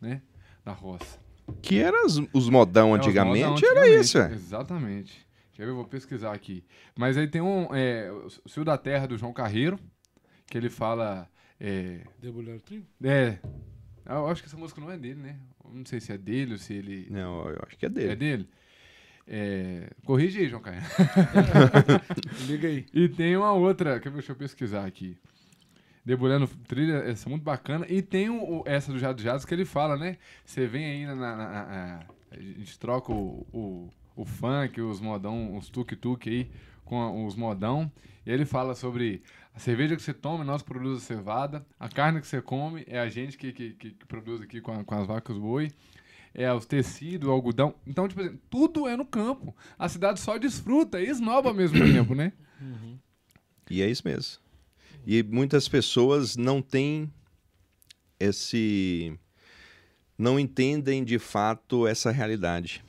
né? 0.00 0.22
Da 0.64 0.72
roça. 0.72 1.18
Que 1.62 1.78
eram 1.78 2.04
os, 2.04 2.20
os 2.32 2.48
modão 2.50 2.90
É, 2.90 2.92
os 2.92 3.06
antigamente, 3.06 3.44
modão 3.46 3.56
era 3.70 3.80
antigamente, 3.80 4.04
isso, 4.04 4.18
é. 4.18 4.32
Exatamente. 4.32 5.26
Quer 5.52 5.64
ver? 5.64 5.70
Eu 5.70 5.76
vou 5.76 5.84
pesquisar 5.86 6.32
aqui. 6.32 6.62
Mas 6.96 7.16
aí 7.16 7.26
tem 7.26 7.40
um. 7.40 7.74
É, 7.74 8.10
o 8.12 8.28
Cio 8.48 8.64
da 8.64 8.76
Terra 8.78 9.06
do 9.06 9.16
João 9.16 9.32
Carreiro, 9.32 9.78
que 10.46 10.56
ele 10.58 10.68
fala. 10.70 11.28
É, 11.60 12.00
Debulhar 12.20 12.56
o 12.56 12.60
trigo? 12.60 12.86
é, 13.02 13.38
eu 14.06 14.28
acho 14.28 14.42
que 14.42 14.48
essa 14.48 14.56
música 14.56 14.80
não 14.80 14.90
é 14.92 14.96
dele, 14.98 15.20
né? 15.20 15.36
Eu 15.64 15.70
Não 15.74 15.84
sei 15.86 16.00
se 16.00 16.12
é 16.12 16.18
dele 16.18 16.52
ou 16.52 16.58
se 16.58 16.74
ele. 16.74 17.08
Não, 17.10 17.48
eu 17.48 17.58
acho 17.66 17.76
que 17.76 17.86
é 17.86 17.88
É 17.88 17.90
dele. 17.90 18.16
dele? 18.16 18.48
É, 19.26 19.90
corrige 20.04 20.38
aí, 20.38 20.48
João 20.48 20.62
Carreiro. 20.62 20.86
Liga 22.46 22.68
aí. 22.68 22.86
E 22.94 23.08
tem 23.08 23.36
uma 23.36 23.52
outra, 23.52 23.98
quer 24.00 24.08
ver? 24.10 24.16
Deixa 24.18 24.32
eu 24.32 24.36
pesquisar 24.36 24.86
aqui. 24.86 25.18
Debulhando 26.08 26.46
trilha, 26.66 26.94
essa 27.04 27.28
é 27.28 27.30
muito 27.30 27.42
bacana. 27.42 27.84
E 27.86 28.00
tem 28.00 28.30
o, 28.30 28.62
essa 28.64 28.90
do 28.90 28.98
Jado 28.98 29.20
Jados 29.20 29.44
que 29.44 29.52
ele 29.52 29.66
fala, 29.66 29.94
né? 29.94 30.16
Você 30.42 30.66
vem 30.66 30.84
aí 30.86 31.04
na. 31.06 31.14
na- 31.14 31.36
na- 31.36 31.46
na- 31.66 32.00
a 32.30 32.40
gente 32.40 32.78
troca 32.78 33.12
o, 33.12 33.46
o, 33.52 33.90
o 34.16 34.24
funk, 34.24 34.80
os 34.80 35.00
modão, 35.00 35.54
os 35.56 35.68
tuk-tuk 35.68 36.28
aí 36.30 36.50
com 36.84 37.26
os 37.26 37.34
modão. 37.36 37.92
E 38.24 38.30
ele 38.30 38.46
fala 38.46 38.74
sobre 38.74 39.22
a 39.54 39.58
cerveja 39.58 39.96
que 39.96 40.02
você 40.02 40.14
toma, 40.14 40.42
nós 40.44 40.62
produzimos 40.62 41.02
a 41.02 41.06
cevada. 41.06 41.66
A 41.78 41.88
carne 41.90 42.20
que 42.22 42.26
você 42.26 42.40
come 42.40 42.84
é 42.86 42.98
a 42.98 43.08
gente 43.10 43.36
que, 43.36 43.52
que, 43.52 43.70
que- 43.74 43.90
que 43.90 44.06
produz 44.06 44.40
aqui 44.40 44.62
com, 44.62 44.72
a- 44.72 44.82
com 44.84 44.94
as 44.94 45.06
vacas 45.06 45.36
boi. 45.36 45.70
É 46.34 46.50
os 46.52 46.64
tecidos, 46.64 47.28
o 47.28 47.32
algodão. 47.32 47.74
Então, 47.86 48.08
tipo 48.08 48.20
assim, 48.22 48.38
tudo 48.48 48.88
é 48.88 48.96
no 48.96 49.04
campo. 49.04 49.54
A 49.78 49.88
cidade 49.90 50.20
só 50.20 50.38
desfruta 50.38 51.00
e 51.00 51.06
esnoba 51.10 51.50
ao 51.50 51.54
mesmo 51.54 51.78
tempo, 51.92 52.14
né? 52.14 52.32
E 53.70 53.82
é 53.82 53.90
isso 53.90 54.02
mesmo. 54.06 54.40
E 55.06 55.22
muitas 55.22 55.68
pessoas 55.68 56.36
não 56.36 56.60
têm 56.60 57.10
esse. 58.20 59.18
não 60.16 60.38
entendem 60.38 61.04
de 61.04 61.18
fato 61.18 61.86
essa 61.86 62.10
realidade. 62.10 62.84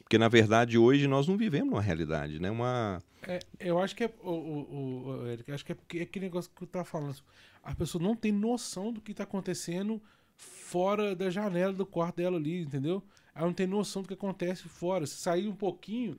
Porque, 0.00 0.18
na 0.18 0.28
verdade, 0.28 0.76
hoje 0.76 1.06
nós 1.06 1.28
não 1.28 1.36
vivemos 1.36 1.72
uma 1.72 1.80
realidade, 1.80 2.40
né? 2.40 2.50
Uma. 2.50 3.00
É, 3.22 3.38
eu 3.60 3.78
acho 3.78 3.94
que 3.94 4.04
é. 4.04 4.12
O, 4.22 4.30
o, 4.30 5.08
o, 5.08 5.26
Eric, 5.28 5.52
acho 5.52 5.64
que 5.64 5.72
é 5.72 5.74
porque 5.74 5.98
é 5.98 6.02
aquele 6.02 6.24
negócio 6.24 6.50
que 6.54 6.62
eu 6.62 6.66
tava 6.66 6.84
falando. 6.84 7.16
A 7.62 7.74
pessoa 7.74 8.02
não 8.02 8.16
tem 8.16 8.32
noção 8.32 8.92
do 8.92 9.00
que 9.00 9.14
tá 9.14 9.22
acontecendo 9.22 10.02
fora 10.36 11.14
da 11.14 11.30
janela 11.30 11.72
do 11.72 11.84
quarto 11.86 12.16
dela 12.16 12.38
ali, 12.38 12.62
entendeu? 12.62 13.02
Ela 13.34 13.46
não 13.46 13.52
tem 13.54 13.66
noção 13.66 14.02
do 14.02 14.08
que 14.08 14.14
acontece 14.14 14.68
fora. 14.68 15.06
Se 15.06 15.16
sair 15.16 15.46
um 15.46 15.54
pouquinho. 15.54 16.18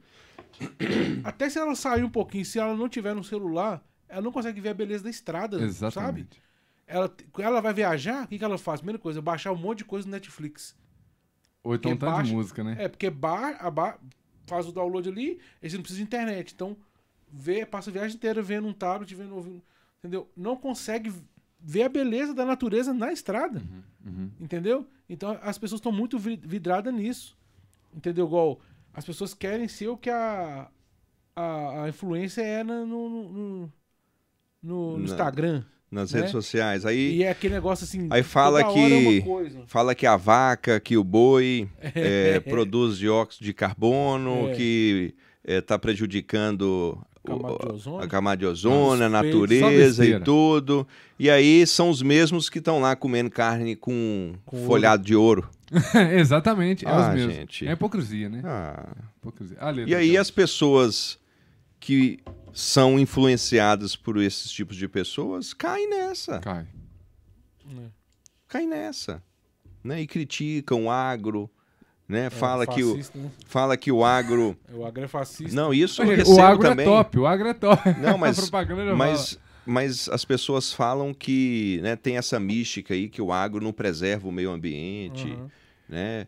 até 1.24 1.50
se 1.50 1.60
ela 1.60 1.76
sair 1.76 2.04
um 2.04 2.10
pouquinho, 2.10 2.46
se 2.46 2.60
ela 2.60 2.76
não 2.76 2.88
tiver 2.88 3.14
no 3.14 3.24
celular, 3.24 3.84
ela 4.12 4.22
não 4.22 4.32
consegue 4.32 4.60
ver 4.62 4.70
a 4.70 4.74
beleza 4.74 5.04
da 5.04 5.10
estrada, 5.10 5.58
sabe? 5.58 5.70
Exatamente. 5.70 6.42
Ela, 6.88 7.10
quando 7.32 7.48
ela 7.48 7.62
vai 7.62 7.74
viajar, 7.74 8.26
o 8.26 8.28
que, 8.28 8.38
que 8.38 8.44
ela 8.44 8.58
faz? 8.58 8.82
Primeira 8.82 9.00
coisa, 9.00 9.22
baixar 9.22 9.52
um 9.52 9.58
monte 9.58 9.80
de 9.80 9.86
coisa 9.86 10.06
no 10.06 10.12
Netflix. 10.12 10.76
Ou 11.64 11.76
então 11.76 11.92
Porque 11.92 12.00
tanto 12.06 12.12
de 12.16 12.18
baixa- 12.24 12.34
música, 12.34 12.64
né? 12.64 12.76
É, 12.80 12.88
porque 12.90 13.10
bar, 13.10 13.56
a 13.60 13.72
bar, 13.72 14.00
faz 14.46 14.68
o 14.68 14.72
download 14.72 15.08
ali, 15.08 15.40
você 15.62 15.76
não 15.76 15.82
precisa 15.84 16.00
de 16.00 16.04
internet. 16.04 16.54
Então, 16.54 16.76
vê, 17.32 17.66
passa 17.66 17.90
a 17.90 17.94
viagem 17.94 18.18
inteira 18.18 18.42
vendo 18.42 18.68
um 18.68 18.74
tablet, 18.74 19.14
vendo, 19.16 19.36
ouvindo, 19.36 19.62
entendeu? 20.00 20.30
Não 20.36 20.58
consegue 20.58 21.14
ver 21.60 21.84
a 21.84 21.90
beleza 21.90 22.34
da 22.34 22.44
natureza 22.46 22.94
na 22.94 23.14
estrada, 23.14 23.62
Uhum. 24.06 24.32
entendeu? 24.40 24.86
Então, 25.08 25.38
as 25.44 25.58
pessoas 25.58 25.80
estão 25.80 25.92
muito 25.92 26.18
vi- 26.20 26.42
vidradas 26.44 26.94
nisso, 26.94 27.38
entendeu? 27.94 28.26
Igual, 28.26 28.60
as 28.94 29.06
pessoas 29.06 29.34
querem 29.34 29.68
ser 29.68 29.88
o 29.88 29.96
que 29.96 30.10
a, 30.10 30.68
a, 31.36 31.84
a 31.84 31.90
influência 31.90 32.42
é 32.42 32.64
na- 32.64 32.86
no, 32.86 33.08
no, 33.32 33.74
no- 34.62 34.92
no 34.94 34.98
Na- 35.00 35.04
Instagram. 35.06 35.64
Nas 35.92 36.14
né? 36.14 36.20
redes 36.20 36.32
sociais. 36.32 36.86
Aí, 36.86 37.18
E 37.18 37.24
é 37.24 37.30
aquele 37.32 37.54
negócio 37.56 37.84
assim. 37.84 38.08
Aí 38.12 38.24
fala 38.24 38.62
é 38.62 38.64
que- 38.64 39.22
coisa. 39.24 39.62
fala 39.68 39.94
que 39.94 40.06
a 40.08 40.16
vaca, 40.16 40.80
que 40.80 40.96
o 40.96 41.04
boi 41.04 41.68
é, 41.82 42.40
produz 42.40 42.98
dióxido 42.98 43.44
de 43.44 43.54
carbono, 43.54 44.48
É. 44.50 44.54
que 44.56 45.14
está 45.44 45.78
prejudicando 45.78 46.98
o- 47.24 47.28
Camada 47.28 47.58
de 47.68 47.74
ozônio. 47.74 48.00
a 48.00 48.08
camada 48.08 48.38
de 48.38 48.46
ozônio, 48.46 49.06
a 49.06 49.10
natureza 49.10 50.06
e 50.06 50.18
tudo. 50.22 50.88
E 51.20 51.30
aí 51.30 51.68
são 51.68 51.90
os 51.90 52.02
mesmos 52.02 52.50
que 52.50 52.60
estão 52.60 52.80
lá 52.80 52.96
comendo 52.96 53.30
carne 53.30 53.76
com, 53.76 54.34
Com 54.46 54.66
folhado 54.66 55.04
de 55.04 55.14
ouro. 55.16 55.50
Exatamente, 56.18 56.86
é 56.86 56.90
Ah, 56.90 57.10
os 57.10 57.16
mesmos. 57.16 57.34
gente. 57.36 57.68
É 57.68 57.74
hipocrisia, 57.74 58.30
né? 58.30 58.42
Ah. 58.46 58.88
Hipocrisia. 59.20 59.58
A 59.60 59.70
letra 59.70 59.92
E 59.92 59.96
aí 59.96 60.18
as 60.18 60.32
pessoas 60.32 61.20
que 61.80 62.20
são 62.54 63.00
influenciadas 63.00 63.96
por 63.96 64.18
esses 64.18 64.52
tipos 64.52 64.76
de 64.76 64.88
pessoas 64.88 65.54
caem 65.54 65.90
nessa. 65.90 66.40
Cai. 66.40 66.68
Caem 68.48 68.68
nessa. 68.68 69.24
Né? 69.84 70.02
E 70.02 70.08
criticam 70.08 70.86
o 70.86 70.92
agro. 70.92 71.50
Né? 72.08 72.26
É, 72.26 72.30
Fala, 72.30 72.68
que 72.68 72.84
o, 72.84 72.90
fascista, 72.92 73.18
né? 73.18 73.32
fala 73.46 73.78
que 73.78 73.92
o 73.92 74.04
agro. 74.04 74.58
O 74.74 74.86
agro 74.86 75.04
é 75.06 75.08
fascista. 75.08 75.56
Não, 75.56 75.74
isso 75.74 76.02
eu 76.02 76.08
Gente, 76.08 76.18
recebo 76.18 76.38
o 76.38 76.44
agro 76.44 76.68
também. 76.70 76.86
é 76.86 76.90
top, 76.90 77.20
o 77.20 77.26
agro 77.26 77.48
é 77.48 77.54
top. 77.54 77.90
Não, 78.00 78.18
mas- 78.20 78.38
a 78.38 78.42
propaganda 78.42 78.86
já 78.86 78.96
Mas, 78.96 79.40
mas 79.66 80.10
as 80.10 80.26
pessoas 80.26 80.74
falam 80.74 81.14
que 81.14 81.80
né, 81.82 81.96
tem 81.96 82.18
essa 82.18 82.38
mística 82.38 82.94
aí 82.94 83.08
que 83.08 83.22
o 83.22 83.32
agro 83.32 83.64
não 83.64 83.72
preserva 83.72 84.28
o 84.28 84.32
meio 84.32 84.52
ambiente. 84.52 85.32
Aham. 85.32 85.52
Né? 85.88 86.28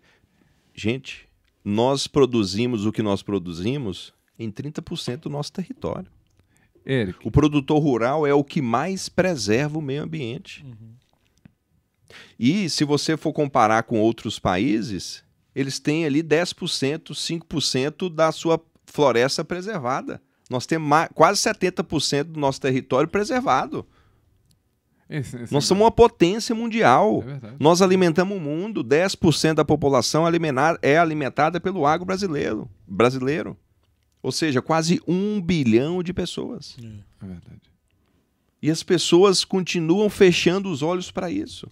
Gente, 0.74 1.28
nós 1.66 2.08
produzimos 2.08 2.86
o 2.86 2.92
que 2.92 3.04
nós 3.04 3.22
produzimos 3.22 4.14
em 4.38 4.52
30% 4.52 5.18
do 5.22 5.30
nosso 5.30 5.52
território. 5.52 6.08
Eric, 6.86 7.20
O 7.26 7.32
produtor 7.32 7.82
rural 7.82 8.28
é 8.28 8.34
o 8.34 8.44
que 8.44 8.62
mais 8.62 9.08
preserva 9.08 9.78
o 9.78 9.82
meio 9.82 10.04
ambiente. 10.04 10.64
Uhum. 10.66 10.94
E 12.38 12.70
se 12.70 12.84
você 12.84 13.16
for 13.16 13.32
comparar 13.34 13.84
com 13.84 14.00
outros 14.00 14.38
países, 14.38 15.24
eles 15.56 15.80
têm 15.80 16.06
ali 16.06 16.22
10%, 16.22 17.14
5% 17.14 18.10
da 18.14 18.32
sua 18.32 18.62
floresta 18.86 19.46
preservada. 19.46 20.22
Nós 20.50 20.66
temos 20.66 20.90
quase 21.14 21.40
70% 21.42 22.24
do 22.26 22.40
nosso 22.40 22.60
território 22.60 23.08
preservado. 23.10 23.86
esse, 25.10 25.36
esse 25.38 25.54
Nós 25.54 25.66
somos 25.66 25.84
uma 25.86 25.92
potência 25.92 26.54
mundial. 26.54 27.24
É. 27.26 27.54
Nós 27.60 27.82
alimentamos 27.82 28.38
o 28.38 28.42
mundo, 28.42 28.84
10% 28.84 29.56
da 29.56 29.66
população 29.66 30.26
alimentar- 30.26 30.78
é 30.82 30.98
alimentada 30.98 31.60
pelo 31.62 31.86
agro 31.86 32.06
brasileiro, 32.06 32.70
brasileiro. 32.86 33.58
Ou 34.24 34.32
seja, 34.32 34.62
quase 34.62 35.00
um 35.08 35.40
bilhão 35.42 36.02
de 36.02 36.14
pessoas. 36.14 36.76
É 36.82 37.26
verdade. 37.26 37.62
E 38.62 38.72
as 38.72 38.82
pessoas 38.82 39.44
continuam 39.44 40.10
fechando 40.10 40.72
os 40.72 40.82
olhos 40.82 41.12
para 41.12 41.30
isso. 41.30 41.68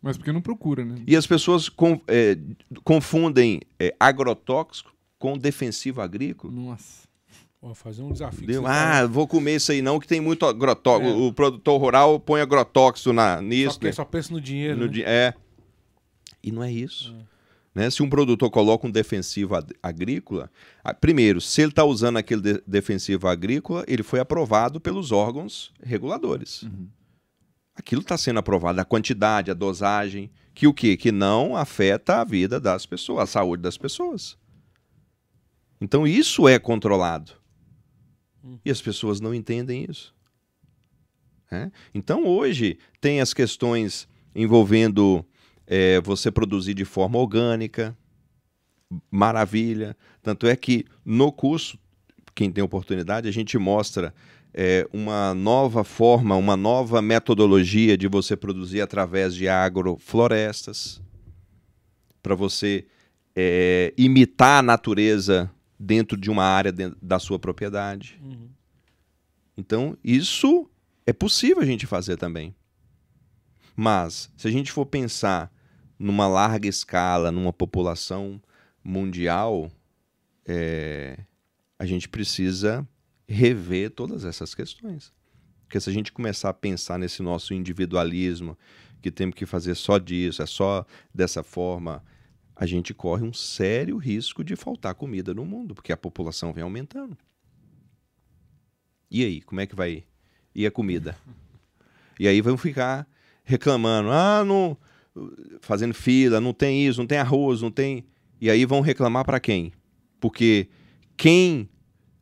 Mas 0.00 0.16
porque 0.16 0.32
não 0.32 0.40
procura, 0.40 0.84
né? 0.84 1.02
E 1.06 1.14
as 1.14 1.26
pessoas 1.26 1.68
con- 1.68 2.00
é, 2.08 2.38
confundem 2.82 3.60
é, 3.78 3.94
agrotóxico 4.00 4.94
com 5.18 5.36
defensivo 5.36 6.00
agrícola. 6.00 6.52
Nossa. 6.52 7.06
Vou 7.60 7.74
fazer 7.74 8.02
um 8.02 8.12
desafio. 8.12 8.46
Deu, 8.46 8.62
que 8.62 8.68
ah, 8.68 9.06
vou 9.06 9.26
comer 9.26 9.56
isso 9.56 9.72
aí 9.72 9.82
não, 9.82 9.98
que 9.98 10.06
tem 10.06 10.20
muito 10.20 10.46
agrotóxico. 10.46 11.10
É. 11.10 11.14
O 11.14 11.32
produtor 11.32 11.80
rural 11.80 12.18
põe 12.20 12.40
agrotóxico 12.40 13.12
na, 13.12 13.42
nisso. 13.42 13.74
só, 13.74 13.80
pe- 13.80 13.86
né? 13.86 13.92
só 13.92 14.04
pensa 14.04 14.32
no 14.32 14.40
dinheiro. 14.40 14.78
No 14.78 14.86
né? 14.86 14.92
di- 14.92 15.02
é. 15.04 15.34
E 16.42 16.52
não 16.52 16.62
é 16.62 16.70
isso. 16.72 17.14
Né? 17.76 17.90
Se 17.90 18.02
um 18.02 18.08
produtor 18.08 18.50
coloca 18.50 18.86
um 18.86 18.90
defensivo 18.90 19.54
agrícola, 19.82 20.50
primeiro, 20.98 21.42
se 21.42 21.60
ele 21.60 21.68
está 21.72 21.84
usando 21.84 22.16
aquele 22.16 22.40
de- 22.40 22.62
defensivo 22.66 23.28
agrícola, 23.28 23.84
ele 23.86 24.02
foi 24.02 24.18
aprovado 24.18 24.80
pelos 24.80 25.12
órgãos 25.12 25.74
reguladores. 25.82 26.62
Uhum. 26.62 26.88
Aquilo 27.74 28.00
está 28.00 28.16
sendo 28.16 28.38
aprovado, 28.38 28.80
a 28.80 28.84
quantidade, 28.86 29.50
a 29.50 29.54
dosagem, 29.54 30.30
que 30.54 30.66
o 30.66 30.72
quê? 30.72 30.96
Que 30.96 31.12
não 31.12 31.54
afeta 31.54 32.22
a 32.22 32.24
vida 32.24 32.58
das 32.58 32.86
pessoas, 32.86 33.24
a 33.24 33.26
saúde 33.26 33.62
das 33.62 33.76
pessoas. 33.76 34.38
Então 35.78 36.06
isso 36.06 36.48
é 36.48 36.58
controlado. 36.58 37.32
E 38.64 38.70
as 38.70 38.80
pessoas 38.80 39.20
não 39.20 39.34
entendem 39.34 39.84
isso. 39.86 40.14
né? 41.50 41.70
Então 41.92 42.24
hoje 42.26 42.78
tem 43.02 43.20
as 43.20 43.34
questões 43.34 44.08
envolvendo 44.34 45.22
é, 45.66 46.00
você 46.00 46.30
produzir 46.30 46.74
de 46.74 46.84
forma 46.84 47.18
orgânica, 47.18 47.96
maravilha. 49.10 49.96
Tanto 50.22 50.46
é 50.46 50.54
que 50.56 50.84
no 51.04 51.32
curso, 51.32 51.78
quem 52.34 52.50
tem 52.50 52.62
oportunidade, 52.62 53.28
a 53.28 53.32
gente 53.32 53.58
mostra 53.58 54.14
é, 54.54 54.88
uma 54.92 55.34
nova 55.34 55.84
forma, 55.84 56.36
uma 56.36 56.56
nova 56.56 57.02
metodologia 57.02 57.96
de 57.96 58.08
você 58.08 58.36
produzir 58.36 58.80
através 58.80 59.34
de 59.34 59.48
agroflorestas, 59.48 61.02
para 62.22 62.34
você 62.34 62.86
é, 63.34 63.92
imitar 63.96 64.60
a 64.60 64.62
natureza 64.62 65.50
dentro 65.78 66.16
de 66.16 66.30
uma 66.30 66.44
área 66.44 66.72
dentro 66.72 66.98
da 67.02 67.18
sua 67.18 67.38
propriedade. 67.38 68.18
Uhum. 68.22 68.48
Então, 69.56 69.96
isso 70.02 70.68
é 71.06 71.12
possível 71.12 71.62
a 71.62 71.66
gente 71.66 71.86
fazer 71.86 72.16
também. 72.16 72.54
Mas, 73.76 74.30
se 74.36 74.48
a 74.48 74.50
gente 74.50 74.72
for 74.72 74.86
pensar 74.86 75.52
numa 75.98 76.26
larga 76.26 76.68
escala, 76.68 77.32
numa 77.32 77.52
população 77.52 78.40
mundial, 78.82 79.70
é, 80.46 81.18
a 81.78 81.86
gente 81.86 82.08
precisa 82.08 82.86
rever 83.28 83.90
todas 83.90 84.24
essas 84.24 84.54
questões. 84.54 85.12
Porque 85.64 85.80
se 85.80 85.90
a 85.90 85.92
gente 85.92 86.12
começar 86.12 86.50
a 86.50 86.54
pensar 86.54 86.98
nesse 86.98 87.22
nosso 87.22 87.52
individualismo, 87.52 88.56
que 89.02 89.10
temos 89.10 89.34
que 89.34 89.46
fazer 89.46 89.74
só 89.74 89.98
disso, 89.98 90.42
é 90.42 90.46
só 90.46 90.86
dessa 91.14 91.42
forma, 91.42 92.04
a 92.54 92.66
gente 92.66 92.94
corre 92.94 93.24
um 93.24 93.32
sério 93.32 93.96
risco 93.96 94.42
de 94.42 94.56
faltar 94.56 94.94
comida 94.94 95.34
no 95.34 95.44
mundo, 95.44 95.74
porque 95.74 95.92
a 95.92 95.96
população 95.96 96.52
vem 96.52 96.62
aumentando. 96.62 97.16
E 99.10 99.24
aí, 99.24 99.40
como 99.42 99.60
é 99.60 99.66
que 99.66 99.74
vai 99.74 100.04
ir 100.54 100.66
a 100.66 100.70
comida? 100.70 101.16
E 102.18 102.26
aí 102.26 102.40
vão 102.40 102.56
ficar 102.56 103.06
reclamando, 103.44 104.10
ah, 104.10 104.42
não, 104.44 104.76
fazendo 105.60 105.94
fila, 105.94 106.40
não 106.40 106.52
tem 106.52 106.86
isso, 106.86 106.98
não 107.00 107.06
tem 107.06 107.18
arroz, 107.18 107.62
não 107.62 107.70
tem. 107.70 108.04
E 108.40 108.50
aí 108.50 108.64
vão 108.64 108.80
reclamar 108.80 109.24
para 109.24 109.40
quem? 109.40 109.72
Porque 110.20 110.68
quem 111.16 111.68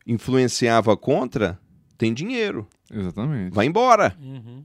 influenciava 0.07 0.97
contra 0.97 1.59
tem 1.97 2.13
dinheiro, 2.13 2.69
Exatamente. 2.91 3.55
vai 3.55 3.67
embora, 3.67 4.17
Uhum. 4.21 4.65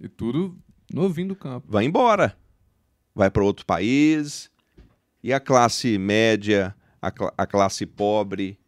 E 0.00 0.08
tudo 0.08 0.56
novinho 0.92 1.28
do 1.28 1.36
campo. 1.36 1.66
vai 1.68 1.84
embora, 1.84 2.36
vai 3.14 3.30
para 3.30 3.42
outro 3.42 3.66
país. 3.66 4.48
E 5.22 5.32
a 5.32 5.40
classe 5.40 5.98
média, 5.98 6.72
a, 7.02 7.10
cla- 7.10 7.34
a 7.36 7.44
classe 7.46 7.84
pobre, 7.84 8.58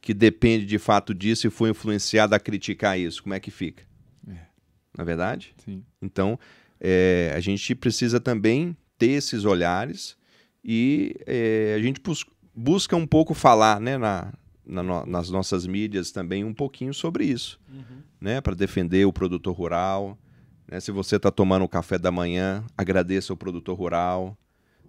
que 0.00 0.12
depende 0.12 0.66
de 0.66 0.78
fato 0.78 1.14
disso 1.14 1.46
e 1.46 1.50
foi 1.50 1.70
influenciada 1.70 2.34
a 2.34 2.40
criticar 2.40 2.98
isso, 2.98 3.22
como 3.22 3.34
é 3.34 3.38
que 3.40 3.50
fica? 3.52 3.84
É. 4.26 4.38
Na 4.98 5.04
verdade? 5.04 5.54
Sim. 5.64 5.84
Então, 6.02 6.36
é, 6.80 7.32
a 7.34 7.40
gente 7.40 7.74
precisa 7.74 8.18
também 8.18 8.76
ter 8.98 9.10
esses 9.10 9.44
olhares 9.44 10.16
e 10.64 11.14
é, 11.26 11.74
a 11.76 11.80
gente 11.82 12.00
bus- 12.00 12.24
busca 12.54 12.96
um 12.96 13.06
pouco 13.06 13.34
falar 13.34 13.80
né, 13.80 13.96
na, 13.98 14.32
na 14.66 14.82
no- 14.82 15.06
nas 15.06 15.30
nossas 15.30 15.66
mídias 15.66 16.10
também 16.10 16.44
um 16.44 16.52
pouquinho 16.54 16.92
sobre 16.94 17.24
isso, 17.24 17.58
Uhum. 17.72 18.02
né, 18.20 18.40
para 18.40 18.54
defender 18.54 19.04
o 19.06 19.12
produtor 19.12 19.54
rural. 19.54 20.18
né? 20.68 20.80
Se 20.80 20.90
você 20.90 21.16
está 21.16 21.30
tomando 21.30 21.64
o 21.64 21.68
café 21.68 21.98
da 21.98 22.10
manhã, 22.10 22.64
agradeça 22.76 23.32
o 23.32 23.36
produtor 23.36 23.76
rural. 23.76 24.36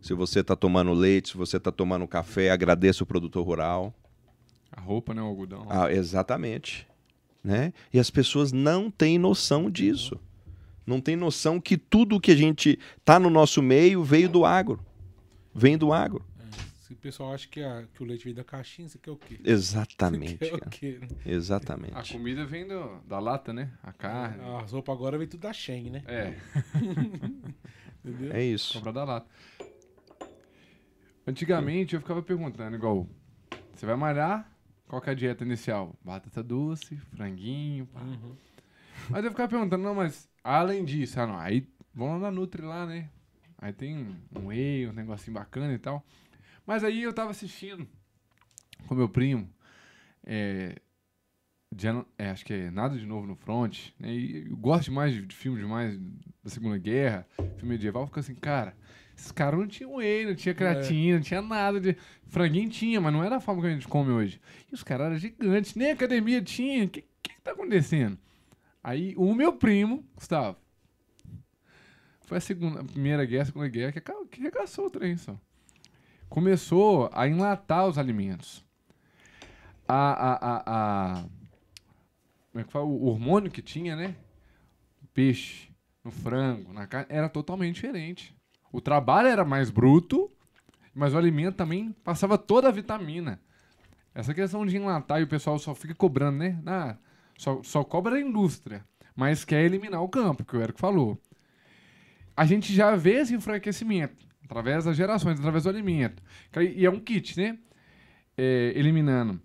Se 0.02 0.14
você 0.14 0.40
está 0.40 0.56
tomando 0.56 0.94
leite, 0.94 1.30
se 1.30 1.38
você 1.38 1.58
está 1.58 1.72
tomando 1.72 2.08
café, 2.08 2.50
agradeça 2.52 3.04
o 3.04 3.06
produtor 3.06 3.46
rural. 3.46 3.94
A 4.72 4.82
roupa, 4.82 5.14
né? 5.14 5.22
O 5.22 5.26
algodão. 5.26 5.68
Ah, 5.70 5.92
exatamente. 5.92 6.88
Né? 7.44 7.72
E 7.94 8.00
as 8.00 8.10
pessoas 8.10 8.52
não 8.52 8.90
têm 8.92 9.18
noção 9.20 9.70
disso. 9.70 10.20
Não 10.92 11.00
tem 11.00 11.16
noção 11.16 11.58
que 11.58 11.78
tudo 11.78 12.20
que 12.20 12.32
a 12.32 12.36
gente 12.36 12.78
tá 13.06 13.18
no 13.18 13.30
nosso 13.30 13.62
meio 13.62 14.04
veio 14.04 14.28
do 14.28 14.44
agro. 14.44 14.78
Vem 15.56 15.78
do 15.78 15.94
agro. 15.94 16.22
Se 16.82 16.92
o 16.92 16.98
pessoal 16.98 17.34
acha 17.34 17.48
que, 17.48 17.62
a- 17.64 17.86
que 17.94 18.04
o 18.04 18.06
leite 18.06 18.26
vem 18.26 18.34
da 18.34 18.44
caixinha, 18.44 18.90
você 18.90 18.98
quer 18.98 19.12
o 19.12 19.16
quê? 19.16 19.40
Exatamente. 19.46 20.32
Você 20.40 20.50
quer 20.50 20.56
o 20.56 20.60
cara. 20.60 20.70
quê? 20.72 21.00
né? 21.00 21.08
Exatamente. 21.26 21.94
A 21.96 22.04
comida 22.04 22.46
vem 22.46 22.68
do- 22.68 23.00
da 23.08 23.20
lata, 23.20 23.54
né? 23.54 23.72
A 23.82 23.94
carne. 23.94 24.44
A 24.44 24.60
roupa 24.64 24.92
agora 24.92 25.18
vem 25.18 25.26
tudo 25.30 25.40
da 25.40 25.54
Shen, 25.54 25.90
né? 25.90 26.04
É, 26.06 26.36
Entendeu? 28.04 28.34
É 28.34 28.44
isso. 28.44 28.74
comprar 28.74 28.92
da 28.92 29.06
lata. 29.06 29.28
Antigamente 31.26 31.96
eu 31.96 32.02
ficava 32.02 32.22
perguntando, 32.22 32.76
igual, 32.76 33.08
você 33.74 33.86
vai 33.86 33.96
malhar? 33.96 34.52
Qual 34.88 35.02
que 35.02 35.10
é 35.10 35.14
a 35.14 35.16
dieta 35.16 35.46
inicial? 35.46 35.96
Batata 36.04 36.44
doce, 36.44 36.98
franguinho, 37.16 37.86
pá. 37.86 38.02
Uhum. 38.02 38.36
Mas 39.10 39.24
eu 39.24 39.32
ficava 39.32 39.48
perguntando, 39.50 39.84
não, 39.84 39.96
mas 39.96 40.28
além 40.44 40.84
disso, 40.86 41.20
ah, 41.20 41.28
não, 41.28 41.38
aí 41.38 41.68
lá 41.96 42.20
na 42.20 42.32
Nutri 42.32 42.62
lá, 42.62 42.86
né? 42.86 43.10
Aí 43.58 43.72
tem 43.74 44.08
um 44.36 44.48
whey, 44.48 44.88
um 44.88 44.94
negocinho 44.94 45.34
bacana 45.36 45.74
e 45.74 45.78
tal. 45.80 46.04
Mas 46.66 46.84
aí 46.84 47.04
eu 47.04 47.14
tava 47.14 47.32
assistindo 47.32 47.88
com 48.88 48.96
meu 48.96 49.08
primo, 49.10 49.48
é, 50.26 50.76
Diana- 51.74 52.06
é, 52.18 52.30
acho 52.30 52.44
que 52.46 52.54
é 52.54 52.72
Nada 52.72 52.98
de 52.98 53.06
Novo 53.06 53.28
no 53.28 53.36
Front, 53.36 53.90
né? 54.00 54.14
E 54.14 54.48
eu 54.50 54.58
gosto 54.58 54.86
demais 54.86 55.14
de, 55.14 55.26
de 55.26 55.36
filmes 55.36 55.62
demais 55.62 55.98
da 56.44 56.50
Segunda 56.50 56.78
Guerra, 56.78 57.26
filme 57.58 57.76
medieval, 57.76 58.06
fica 58.08 58.20
assim, 58.20 58.36
cara, 58.36 58.76
esses 59.16 59.32
caras 59.32 59.60
não 59.60 59.68
tinham 59.68 59.96
whey, 59.96 60.26
não 60.26 60.36
tinha 60.36 60.54
creatina, 60.56 61.16
não 61.16 61.22
tinha 61.24 61.42
nada 61.42 61.80
de... 61.80 61.96
Franguinho 62.28 62.70
tinha, 62.70 63.00
mas 63.00 63.14
não 63.14 63.24
era 63.24 63.38
a 63.38 63.40
forma 63.40 63.62
que 63.62 63.68
a 63.68 63.72
gente 63.74 63.88
come 63.88 64.12
hoje. 64.12 64.42
E 64.72 64.74
os 64.74 64.84
caras 64.84 65.08
eram 65.08 65.18
gigantes, 65.18 65.76
nem 65.76 65.92
academia 65.92 66.42
tinha, 66.42 66.86
o 66.86 66.90
que, 66.90 67.02
que 67.22 67.34
que 67.36 67.42
tá 67.42 67.52
acontecendo? 67.52 68.18
Aí 68.84 69.14
o 69.18 69.34
meu 69.36 69.54
primo, 69.54 70.04
Gustavo, 70.16 70.58
foi 72.26 72.38
a 72.38 72.42
segunda, 72.42 72.82
a 72.82 72.84
primeira 72.84 73.26
guerra, 73.26 73.44
a 73.44 73.46
segunda 73.48 73.68
guerra, 73.68 73.92
que, 73.92 74.02
que 74.32 74.42
regaçou 74.42 74.86
o 74.88 74.90
trem 74.90 75.18
só. 75.18 75.38
Começou 76.30 77.10
a 77.14 77.28
enlatar 77.28 77.88
os 77.88 77.98
alimentos. 77.98 78.64
A, 79.88 80.14
a, 80.14 80.64
a- 81.20 81.26
como 82.52 82.62
é 82.62 82.64
que 82.64 82.72
fala? 82.72 82.86
O 82.86 83.06
hormônio 83.06 83.52
que 83.52 83.62
tinha, 83.62 83.96
né? 83.96 84.16
No 85.02 85.08
peixe, 85.10 85.70
no 86.04 86.12
frango, 86.12 86.74
na 86.74 86.88
carne, 86.88 87.08
era 87.10 87.30
totalmente 87.30 87.76
diferente. 87.76 88.36
O 88.72 88.80
trabalho 88.82 89.28
era 89.28 89.44
mais 89.44 89.70
bruto, 89.70 90.32
mas 90.94 91.14
o 91.14 91.18
alimento 91.18 91.56
também 91.56 91.92
passava 92.04 92.38
toda 92.38 92.70
a 92.70 92.72
vitamina. 92.72 93.42
Essa 94.14 94.34
questão 94.34 94.66
de 94.66 94.76
enlatar 94.78 95.20
e 95.20 95.24
o 95.24 95.28
pessoal 95.28 95.58
só 95.60 95.74
fica 95.76 95.96
cobrando, 95.96 96.38
né? 96.38 96.62
Ah, 96.66 96.98
só, 97.42 97.60
só 97.64 97.84
cobra 97.84 98.18
a 98.18 98.22
indústria, 98.22 98.86
mas 99.16 99.44
quer 99.44 99.64
eliminar 99.64 100.04
o 100.04 100.08
campo, 100.08 100.46
que 100.46 100.56
o 100.56 100.62
Eric 100.62 100.80
falou. 100.80 101.20
A 102.38 102.46
gente 102.46 102.72
já 102.72 102.96
vê 102.96 103.14
esse 103.14 103.34
enfraquecimento 103.34 104.28
através 104.46 104.86
das 104.86 104.96
gerações, 104.96 105.40
através 105.40 105.64
do 105.64 105.70
alimento. 105.72 106.22
E 106.56 106.86
é 106.86 106.90
um 106.90 107.00
kit, 107.00 107.36
né? 107.40 107.58
É, 108.38 108.74
eliminando 108.76 109.42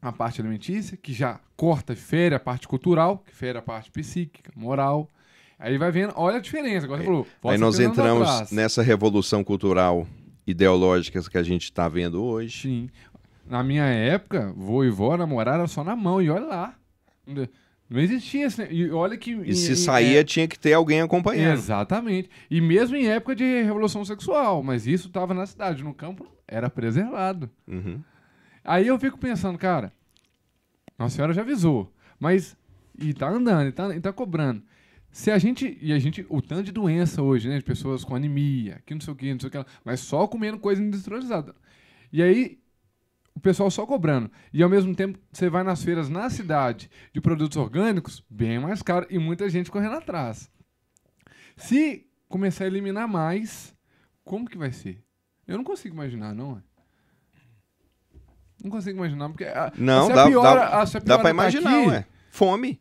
a 0.00 0.10
parte 0.10 0.40
alimentícia, 0.40 0.96
que 0.96 1.12
já 1.12 1.38
corta 1.54 1.92
e 1.92 1.96
fere 1.96 2.34
a 2.34 2.40
parte 2.40 2.66
cultural, 2.66 3.18
que 3.18 3.34
fere 3.34 3.58
a 3.58 3.62
parte 3.62 3.90
psíquica, 3.90 4.50
moral. 4.56 5.10
Aí 5.58 5.76
vai 5.76 5.90
vendo, 5.90 6.14
olha 6.16 6.38
a 6.38 6.40
diferença. 6.40 6.86
Agora 6.86 7.02
você 7.02 7.06
falou, 7.06 7.26
Aí 7.44 7.58
nós 7.58 7.76
50 7.76 8.02
anos 8.02 8.28
entramos 8.28 8.50
nessa 8.50 8.82
revolução 8.82 9.44
cultural 9.44 10.06
ideológica 10.46 11.22
que 11.22 11.36
a 11.36 11.42
gente 11.42 11.64
está 11.64 11.86
vendo 11.86 12.24
hoje. 12.24 12.62
Sim. 12.62 12.90
Na 13.44 13.62
minha 13.62 13.84
época, 13.84 14.54
vô 14.56 14.84
e 14.84 14.88
vó 14.88 15.18
namoraram 15.18 15.68
só 15.68 15.84
na 15.84 15.94
mão, 15.94 16.22
e 16.22 16.30
olha 16.30 16.46
lá. 16.46 16.76
Não 17.88 18.00
existia 18.00 18.46
esse. 18.46 18.64
E 18.72 18.90
olha 18.90 19.16
que. 19.16 19.30
E 19.32 19.54
se 19.54 19.72
em- 19.72 19.76
saía, 19.76 20.20
é- 20.20 20.24
tinha 20.24 20.48
que 20.48 20.58
ter 20.58 20.72
alguém 20.72 21.00
acompanhando. 21.00 21.54
Exatamente. 21.54 22.28
E 22.50 22.60
mesmo 22.60 22.96
em 22.96 23.06
época 23.08 23.34
de 23.36 23.62
revolução 23.62 24.04
sexual, 24.04 24.62
mas 24.62 24.86
isso 24.86 25.06
estava 25.08 25.32
na 25.32 25.46
cidade, 25.46 25.84
no 25.84 25.94
campo 25.94 26.26
era 26.48 26.68
preservado. 26.68 27.48
Uhum. 27.66 28.00
Aí 28.64 28.86
eu 28.88 28.98
fico 28.98 29.16
pensando, 29.18 29.56
cara, 29.56 29.92
Nossa 30.98 31.14
Senhora 31.14 31.32
já 31.32 31.42
avisou, 31.42 31.92
mas 32.18 32.56
e 32.98 33.12
tá 33.14 33.28
andando, 33.28 33.68
e 33.68 33.72
tá, 33.72 33.94
e 33.94 34.00
tá 34.00 34.12
cobrando. 34.12 34.62
Se 35.12 35.30
a 35.30 35.38
gente, 35.38 35.78
e 35.80 35.92
a 35.92 35.98
gente, 35.98 36.26
o 36.28 36.42
tanto 36.42 36.64
de 36.64 36.72
doença 36.72 37.22
hoje, 37.22 37.48
né, 37.48 37.56
de 37.58 37.64
pessoas 37.64 38.02
com 38.04 38.14
anemia, 38.16 38.82
que 38.84 38.92
não 38.94 39.00
sei 39.00 39.12
o 39.12 39.16
que, 39.16 39.32
não 39.32 39.40
sei 39.40 39.48
o 39.48 39.50
que, 39.52 39.64
mas 39.84 40.00
só 40.00 40.26
comendo 40.26 40.58
coisa 40.58 40.82
industrializada. 40.82 41.54
E 42.12 42.22
aí, 42.22 42.58
o 43.36 43.40
pessoal 43.40 43.70
só 43.70 43.84
cobrando. 43.86 44.30
E 44.52 44.62
ao 44.62 44.68
mesmo 44.68 44.94
tempo, 44.96 45.18
você 45.30 45.48
vai 45.50 45.62
nas 45.62 45.84
feiras 45.84 46.08
na 46.08 46.28
cidade 46.30 46.90
de 47.12 47.20
produtos 47.20 47.56
orgânicos, 47.58 48.24
bem 48.30 48.58
mais 48.58 48.80
caro, 48.82 49.06
e 49.10 49.18
muita 49.18 49.48
gente 49.48 49.70
correndo 49.70 49.94
atrás. 49.96 50.50
Se 51.56 52.06
começar 52.28 52.64
a 52.64 52.66
eliminar 52.66 53.06
mais, 53.06 53.74
como 54.24 54.48
que 54.48 54.56
vai 54.58 54.72
ser? 54.72 55.02
Eu 55.46 55.56
não 55.58 55.64
consigo 55.64 55.94
imaginar, 55.94 56.34
não. 56.34 56.56
é? 56.56 56.62
Não 58.64 58.70
consigo 58.70 58.96
imaginar, 58.98 59.28
porque. 59.28 59.44
a- 59.44 59.70
Não, 59.76 60.08
dá, 60.08 60.26
piora- 60.26 60.54
dá, 60.70 60.80
a- 60.80 60.84
dá 60.84 61.00
pra 61.18 61.22
tá 61.24 61.30
imaginar, 61.30 61.78
aqui, 61.78 61.88
ué. 61.88 62.06
Fome. 62.30 62.80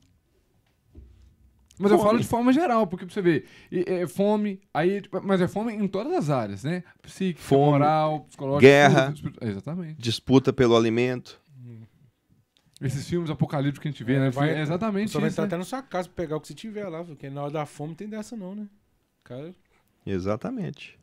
Mas 1.78 1.92
eu 1.92 1.98
Fome. 1.98 2.10
falo 2.10 2.20
de 2.22 2.28
forma 2.28 2.54
geral, 2.54 2.88
porque 2.88 3.06
pra 3.06 3.14
você 3.14 3.22
ver, 3.22 3.46
é 3.70 4.08
fome, 4.08 4.62
aí, 4.74 5.02
tipo, 5.02 5.22
mas 5.22 5.42
é 5.42 5.48
fome 5.48 5.74
em 5.74 5.88
todas 5.90 6.14
as 6.14 6.30
áreas, 6.30 6.64
né? 6.64 6.84
Psíquica, 7.02 7.42
Fome, 7.46 7.72
moral, 7.72 8.22
psicológica. 8.22 8.62
guerra. 8.62 9.14
tudo, 9.14 9.34
Exatamente. 9.42 10.02
Disputa 10.02 10.54
pelo 10.54 10.76
alimento. 10.78 11.42
Esses 12.82 13.08
filmes 13.08 13.30
apocalípticos 13.30 13.82
que 13.82 13.88
a 13.88 13.92
gente 13.92 14.04
vê, 14.04 14.16
É, 14.16 14.20
né? 14.20 14.30
vai- 14.30 14.52
é 14.52 14.62
exatamente 14.62 15.12
Só 15.12 15.20
vai 15.20 15.28
isso. 15.30 15.34
estar 15.34 15.44
né? 15.44 15.48
até 15.48 15.58
na 15.58 15.64
sua 15.64 15.82
casa 15.82 16.08
pra 16.10 16.24
pegar 16.24 16.36
o 16.38 16.42
que 16.42 16.48
você 16.48 16.54
tiver 16.54 16.88
lá, 16.88 17.04
porque 17.04 17.30
na 17.30 17.44
hora 17.44 17.52
da 17.52 17.66
fome 17.66 17.90
não 17.90 17.96
tem 17.96 18.08
dessa 18.10 18.36
não, 18.36 18.54
né? 18.56 18.68
Cara, 19.24 19.54
Exatamente. 20.06 21.00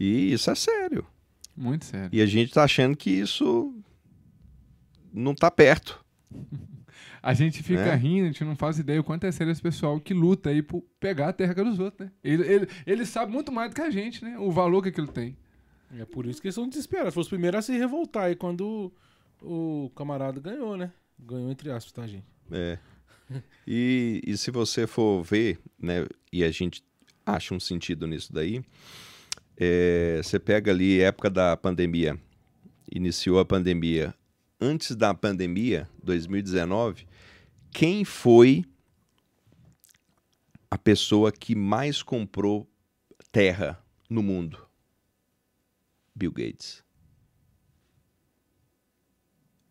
E 0.00 0.32
isso 0.32 0.50
é 0.50 0.54
sério. 0.54 1.04
Muito 1.56 1.84
sério. 1.84 2.08
E 2.12 2.22
a 2.22 2.26
gente 2.26 2.52
tá 2.52 2.62
achando 2.64 2.96
que 2.96 3.10
isso 3.10 3.74
não 5.12 5.34
tá 5.34 5.50
perto. 5.50 6.04
A 7.28 7.34
gente 7.34 7.62
fica 7.62 7.82
É. 7.82 7.94
rindo, 7.94 8.24
a 8.24 8.26
gente 8.28 8.42
não 8.44 8.56
faz 8.56 8.78
ideia 8.78 8.98
o 9.00 9.04
quanto 9.04 9.24
é 9.24 9.30
sério 9.32 9.50
esse 9.50 9.60
pessoal 9.60 10.00
que 10.00 10.14
luta 10.14 10.48
aí 10.48 10.62
por 10.62 10.82
pegar 10.98 11.28
a 11.28 11.32
terra 11.32 11.52
que 11.52 11.60
é 11.60 11.64
dos 11.64 11.78
outros, 11.78 12.06
né? 12.06 12.12
Ele, 12.24 12.42
ele, 12.50 12.68
ele 12.86 13.04
sabe 13.04 13.30
muito 13.30 13.52
mais 13.52 13.70
do 13.70 13.74
que 13.74 13.82
a 13.82 13.90
gente, 13.90 14.24
né? 14.24 14.38
O 14.38 14.50
valor 14.50 14.82
que 14.82 14.88
aquilo 14.88 15.08
tem. 15.08 15.36
é 15.98 16.04
por 16.06 16.24
isso 16.26 16.40
que 16.40 16.46
eles 16.48 16.54
são 16.54 16.66
desesperados. 16.68 17.12
Foram 17.12 17.22
os 17.22 17.28
primeiros 17.28 17.58
a 17.58 17.62
se 17.62 17.76
revoltar 17.76 18.24
aí 18.24 18.34
quando 18.36 18.92
o, 19.42 19.84
o 19.86 19.90
camarada 19.90 20.40
ganhou, 20.40 20.76
né? 20.76 20.90
Ganhou 21.18 21.50
entre 21.50 21.70
aspas, 21.70 21.92
tá, 21.92 22.06
gente? 22.06 22.24
É. 22.50 22.78
E, 23.66 24.22
e 24.26 24.36
se 24.38 24.50
você 24.50 24.86
for 24.86 25.22
ver, 25.22 25.58
né, 25.78 26.06
e 26.32 26.42
a 26.42 26.50
gente 26.50 26.82
acha 27.26 27.52
um 27.54 27.60
sentido 27.60 28.06
nisso 28.06 28.32
daí, 28.32 28.62
é, 29.56 30.20
você 30.22 30.38
pega 30.38 30.70
ali 30.70 31.00
época 31.00 31.28
da 31.28 31.54
pandemia, 31.58 32.18
iniciou 32.90 33.38
a 33.38 33.44
pandemia. 33.44 34.14
Antes 34.60 34.96
da 34.96 35.12
pandemia, 35.14 35.86
2019, 36.02 37.06
quem 37.78 38.04
foi 38.04 38.64
a 40.68 40.76
pessoa 40.76 41.30
que 41.30 41.54
mais 41.54 42.02
comprou 42.02 42.68
terra 43.30 43.80
no 44.10 44.20
mundo? 44.20 44.66
Bill 46.12 46.32
Gates. 46.32 46.82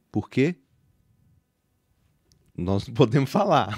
Por 0.09 0.29
quê? 0.29 0.55
Nós 2.55 2.87
não 2.87 2.93
podemos 2.93 3.29
falar. 3.29 3.77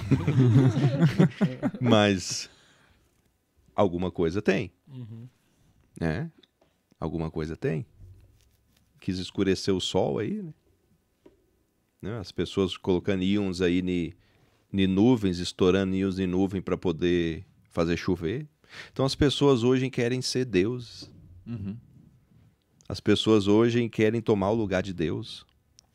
Mas 1.82 2.48
alguma 3.74 4.12
coisa 4.12 4.40
tem, 4.40 4.70
Uhum. 4.86 5.28
né? 6.00 6.30
Alguma 7.00 7.32
coisa 7.32 7.56
tem. 7.56 7.84
Quis 9.00 9.18
escurecer 9.18 9.74
o 9.74 9.80
sol 9.80 10.20
aí, 10.20 10.40
né? 10.40 10.54
Né? 12.02 12.18
As 12.18 12.32
pessoas 12.32 12.76
colocando 12.76 13.22
íons 13.22 13.60
aí 13.60 13.82
ni, 13.82 14.14
ni 14.72 14.86
nuvens, 14.86 15.38
estourando 15.38 15.94
íons 15.94 16.18
em 16.18 16.26
nuvem 16.26 16.62
para 16.62 16.76
poder 16.76 17.44
fazer 17.70 17.96
chover. 17.96 18.46
Então 18.92 19.04
as 19.04 19.14
pessoas 19.14 19.62
hoje 19.62 19.90
querem 19.90 20.22
ser 20.22 20.44
deuses. 20.44 21.10
As 22.88 23.00
pessoas 23.00 23.46
hoje 23.46 23.88
querem 23.88 24.20
tomar 24.20 24.50
o 24.50 24.54
lugar 24.54 24.82
de 24.82 24.92
Deus. 24.92 25.46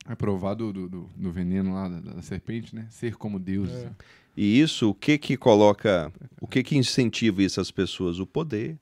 É 0.07 0.15
provado 0.15 0.72
do, 0.72 0.88
do, 0.88 1.10
do 1.15 1.32
veneno 1.32 1.73
lá 1.73 1.90
da, 1.90 1.99
da 1.99 2.22
serpente, 2.22 2.76
né? 2.76 2.88
Ser 2.91 3.15
como 3.15 3.40
Deus. 3.40 3.69
É. 3.69 3.91
E 4.38 4.60
isso, 4.60 4.90
o 4.90 4.94
que 4.94 5.18
que 5.18 5.36
coloca, 5.36 6.11
o 6.40 6.48
que 6.48 6.61
que 6.61 6.77
incentiva 6.77 7.41
isso 7.41 7.60
às 7.60 7.72
pessoas? 7.72 8.19
O 8.19 8.27
poder, 8.27 8.77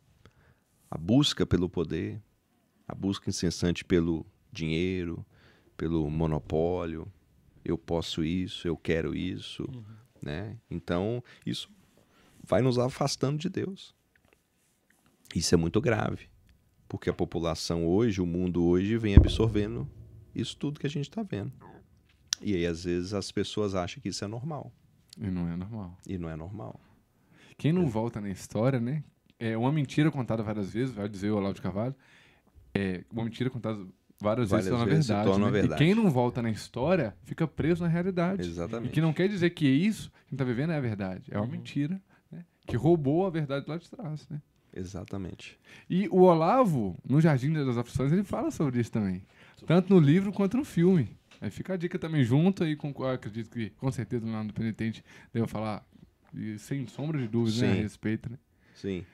a 0.91 0.97
busca 0.97 1.45
pelo 1.45 1.69
poder, 1.69 2.21
a 2.87 2.93
busca 2.93 3.29
incessante 3.29 3.85
pelo 3.85 4.25
dinheiro, 4.51 5.25
pelo 5.75 6.09
monopólio. 6.09 7.11
Eu 7.63 7.77
posso 7.77 8.23
isso, 8.23 8.67
eu 8.67 8.75
quero 8.75 9.15
isso, 9.15 9.65
né? 10.21 10.57
Então, 10.69 11.23
isso 11.45 11.69
vai 12.43 12.61
nos 12.61 12.77
afastando 12.77 13.37
de 13.37 13.49
Deus. 13.49 13.95
Isso 15.33 15.55
é 15.55 15.57
muito 15.57 15.79
grave, 15.81 16.29
porque 16.87 17.09
a 17.09 17.13
população 17.13 17.87
hoje, 17.87 18.21
o 18.21 18.25
mundo 18.25 18.63
hoje 18.65 18.97
vem 18.97 19.15
absorvendo 19.15 19.89
isso 20.35 20.57
tudo 20.57 20.79
que 20.79 20.87
a 20.87 20.89
gente 20.89 21.09
está 21.09 21.23
vendo. 21.23 21.53
E 22.41 22.53
aí, 22.53 22.65
às 22.65 22.83
vezes, 22.83 23.13
as 23.13 23.31
pessoas 23.31 23.73
acham 23.73 24.01
que 24.01 24.09
isso 24.09 24.23
é 24.25 24.27
normal. 24.27 24.71
E 25.17 25.29
não 25.29 25.47
é 25.47 25.55
normal. 25.55 25.97
E 26.07 26.17
não 26.17 26.29
é 26.29 26.35
normal. 26.35 26.79
Quem 27.57 27.71
não 27.71 27.87
volta 27.87 28.19
na 28.19 28.29
história, 28.29 28.79
né? 28.79 29.03
É 29.39 29.57
uma 29.57 29.71
mentira 29.71 30.11
contada 30.11 30.43
várias 30.43 30.71
vezes, 30.71 30.93
vai 30.93 31.07
dizer 31.07 31.31
o 31.31 31.37
Olavo 31.37 31.53
de 31.53 31.61
Carvalho. 31.61 31.95
É 32.73 33.03
uma 33.11 33.23
mentira 33.23 33.49
contada 33.49 33.85
várias, 34.23 34.49
vezes 34.49 34.65
se 34.65 34.71
Várias 34.71 34.89
vezes 34.89 35.05
se 35.05 35.11
verdade. 35.11 35.29
torna 35.29 35.45
né? 35.45 35.51
verdade. 35.51 35.83
E 35.83 35.85
quem 35.85 35.95
não 35.95 36.09
volta 36.09 36.41
na 36.41 36.49
história 36.49 37.15
fica 37.23 37.45
preso 37.47 37.83
na 37.83 37.89
realidade. 37.89 38.41
E 38.47 38.49
Exatamente. 38.51 38.91
que 38.91 39.01
não 39.01 39.13
quer 39.13 39.27
dizer 39.27 39.49
que 39.51 39.67
isso 39.67 40.09
que 40.09 40.17
a 40.17 40.29
gente 40.31 40.39
tá 40.39 40.43
vivendo 40.45 40.71
é 40.71 40.77
a 40.77 40.81
verdade. 40.81 41.23
É 41.29 41.37
uma 41.37 41.45
mentira, 41.47 42.01
né? 42.31 42.43
Que 42.65 42.77
roubou 42.77 43.27
a 43.27 43.29
verdade 43.29 43.65
lá 43.67 43.77
de 43.77 43.89
trás, 43.89 44.27
né? 44.29 44.41
Exatamente. 44.75 45.59
E 45.87 46.07
o 46.09 46.21
Olavo, 46.21 46.97
no 47.07 47.21
Jardim 47.21 47.53
das 47.53 47.77
Aflições, 47.77 48.11
ele 48.11 48.23
fala 48.23 48.49
sobre 48.49 48.79
isso 48.79 48.91
também. 48.91 49.23
Tanto 49.67 49.93
no 49.93 49.99
livro 49.99 50.31
quanto 50.33 50.57
no 50.57 50.65
filme. 50.65 51.15
Aí 51.39 51.49
fica 51.49 51.73
a 51.73 51.77
dica 51.77 51.99
também 51.99 52.23
junto 52.23 52.63
aí 52.63 52.75
com 52.75 52.93
eu 52.97 53.09
acredito 53.09 53.49
que 53.51 53.69
com 53.71 53.91
certeza 53.91 54.25
lá 54.25 54.43
no 54.43 54.53
Penitente 54.53 55.03
deve 55.33 55.45
falar 55.47 55.85
e 56.33 56.57
sem 56.57 56.87
sombra 56.87 57.19
de 57.19 57.27
dúvida 57.27 57.67
né, 57.67 57.73
a 57.73 57.75
respeito, 57.75 58.29
né? 58.31 58.37
Sim. 58.73 59.05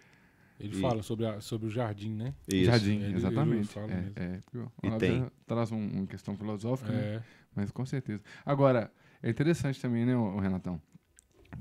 Ele 0.60 0.76
E- 0.78 0.82
fala 0.82 1.02
sobre, 1.02 1.26
a- 1.26 1.40
sobre 1.40 1.68
o 1.68 1.70
jardim, 1.70 2.12
né? 2.14 2.34
Isso. 2.52 2.66
Jardim, 2.66 2.96
Ele- 2.98 3.06
ele 3.06 3.16
exatamente. 3.16 3.68
fala 3.70 3.92
é, 3.92 3.96
mesmo. 3.96 4.14
é, 4.18 4.40
E 4.88 4.98
tem. 4.98 5.26
traz 5.48 5.72
um- 5.72 5.88
uma 5.88 6.06
questão 6.08 6.36
filosófica, 6.36 6.92
né? 6.92 7.00
É. 7.02 7.22
Mas 7.56 7.72
com 7.72 7.86
certeza. 7.86 8.22
Agora, 8.46 8.92
é 9.24 9.30
interessante 9.30 9.82
também, 9.82 10.06
né, 10.06 10.16
o 10.16 10.38
Renatão? 10.40 10.82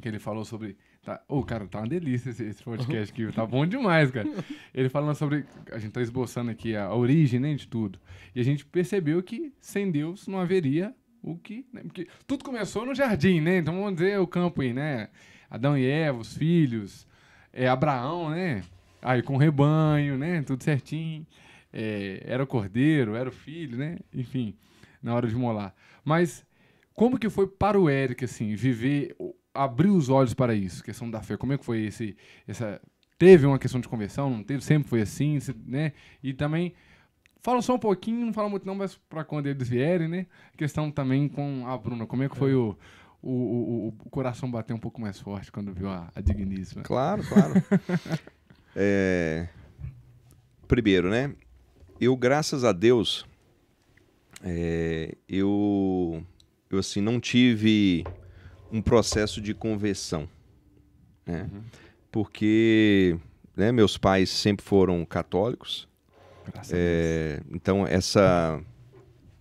Que 0.00 0.08
ele 0.08 0.18
falou 0.18 0.44
sobre. 0.44 0.76
Tá, 1.02 1.22
ô, 1.26 1.42
cara, 1.42 1.66
tá 1.66 1.78
uma 1.78 1.86
delícia 1.88 2.28
esse, 2.30 2.44
esse 2.44 2.62
podcast 2.62 3.10
aqui. 3.12 3.32
Tá 3.32 3.46
bom 3.46 3.64
demais, 3.64 4.10
cara. 4.10 4.28
Ele 4.74 4.88
falando 4.90 5.14
sobre. 5.14 5.46
A 5.72 5.78
gente 5.78 5.92
tá 5.92 6.02
esboçando 6.02 6.50
aqui 6.50 6.76
a, 6.76 6.84
a 6.84 6.94
origem, 6.94 7.40
né, 7.40 7.54
de 7.54 7.66
tudo. 7.66 7.98
E 8.34 8.40
a 8.40 8.42
gente 8.44 8.66
percebeu 8.66 9.22
que 9.22 9.50
sem 9.60 9.90
Deus 9.90 10.28
não 10.28 10.38
haveria 10.38 10.94
o 11.22 11.38
que. 11.38 11.64
Né, 11.72 11.80
porque 11.84 12.06
tudo 12.26 12.44
começou 12.44 12.84
no 12.84 12.94
jardim, 12.94 13.40
né? 13.40 13.56
Então 13.58 13.74
vamos 13.74 13.94
dizer 13.94 14.20
o 14.20 14.26
campo 14.26 14.60
aí, 14.60 14.74
né? 14.74 15.08
Adão 15.48 15.78
e 15.78 15.86
Eva, 15.86 16.18
os 16.18 16.36
filhos, 16.36 17.06
é, 17.50 17.66
Abraão, 17.66 18.28
né? 18.28 18.62
Aí 19.02 19.22
com 19.22 19.36
rebanho, 19.36 20.18
né? 20.18 20.42
Tudo 20.42 20.62
certinho. 20.62 21.26
É, 21.72 22.22
era 22.24 22.42
o 22.42 22.46
cordeiro, 22.46 23.14
era 23.14 23.28
o 23.28 23.32
filho, 23.32 23.76
né? 23.76 23.98
Enfim, 24.12 24.54
na 25.02 25.14
hora 25.14 25.28
de 25.28 25.36
molar. 25.36 25.74
Mas 26.04 26.44
como 26.94 27.18
que 27.18 27.30
foi 27.30 27.46
para 27.46 27.78
o 27.78 27.88
Eric, 27.88 28.24
assim, 28.24 28.54
viver, 28.54 29.14
abrir 29.54 29.90
os 29.90 30.08
olhos 30.08 30.34
para 30.34 30.54
isso, 30.54 30.82
questão 30.82 31.10
da 31.10 31.22
fé? 31.22 31.36
Como 31.36 31.52
é 31.52 31.58
que 31.58 31.64
foi 31.64 31.84
esse, 31.84 32.16
essa... 32.46 32.80
Teve 33.18 33.46
uma 33.46 33.58
questão 33.58 33.80
de 33.80 33.88
conversão, 33.88 34.30
não 34.30 34.42
teve? 34.42 34.62
Sempre 34.64 34.88
foi 34.88 35.02
assim, 35.02 35.38
né? 35.66 35.92
E 36.22 36.32
também, 36.32 36.72
fala 37.42 37.60
só 37.62 37.74
um 37.74 37.78
pouquinho, 37.78 38.24
não 38.24 38.32
fala 38.32 38.48
muito 38.48 38.66
não, 38.66 38.74
mas 38.74 38.96
para 39.08 39.24
quando 39.24 39.46
eles 39.46 39.68
vierem, 39.68 40.08
né? 40.08 40.26
Questão 40.56 40.90
também 40.90 41.28
com 41.28 41.64
a 41.66 41.76
Bruna, 41.76 42.06
como 42.06 42.22
é 42.22 42.28
que 42.28 42.36
foi 42.36 42.54
o, 42.54 42.76
o, 43.22 43.30
o, 43.30 43.88
o 43.88 44.10
coração 44.10 44.50
bater 44.50 44.72
um 44.72 44.78
pouco 44.78 45.00
mais 45.00 45.20
forte 45.20 45.52
quando 45.52 45.72
viu 45.72 45.88
a, 45.88 46.10
a 46.14 46.20
digníssima? 46.20 46.82
Claro, 46.82 47.22
claro. 47.26 47.54
É, 48.76 49.48
Primeiro, 50.68 51.08
né? 51.08 51.34
Eu, 51.98 52.14
graças 52.14 52.62
a 52.62 52.72
Deus, 52.72 53.24
é, 54.44 55.16
eu, 55.26 56.22
eu 56.70 56.78
assim, 56.78 57.00
não 57.00 57.18
tive 57.18 58.04
um 58.70 58.82
processo 58.82 59.40
de 59.40 59.54
conversão, 59.54 60.28
né? 61.24 61.48
Porque 62.12 63.18
né, 63.56 63.72
meus 63.72 63.96
pais 63.96 64.28
sempre 64.28 64.64
foram 64.64 65.06
católicos, 65.06 65.88
é, 66.70 67.40
então 67.50 67.86
essa, 67.86 68.62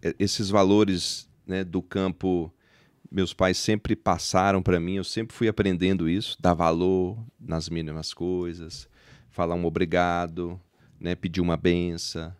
é, 0.01 0.15
esses 0.17 0.49
valores 0.49 1.29
né, 1.45 1.65
do 1.65 1.81
campo, 1.81 2.51
meus 3.11 3.33
pais 3.33 3.57
sempre 3.57 3.97
passaram 3.97 4.63
para 4.63 4.79
mim. 4.79 4.95
Eu 4.95 5.03
sempre 5.03 5.35
fui 5.35 5.49
aprendendo 5.49 6.07
isso, 6.07 6.37
dar 6.39 6.53
valor 6.53 7.17
nas 7.37 7.67
mínimas 7.67 8.13
coisas, 8.13 8.87
falar 9.37 9.53
um 9.53 9.65
obrigado, 9.65 10.59
né, 10.99 11.13
pedir 11.13 11.41
uma 11.41 11.55
benção, 11.55 12.33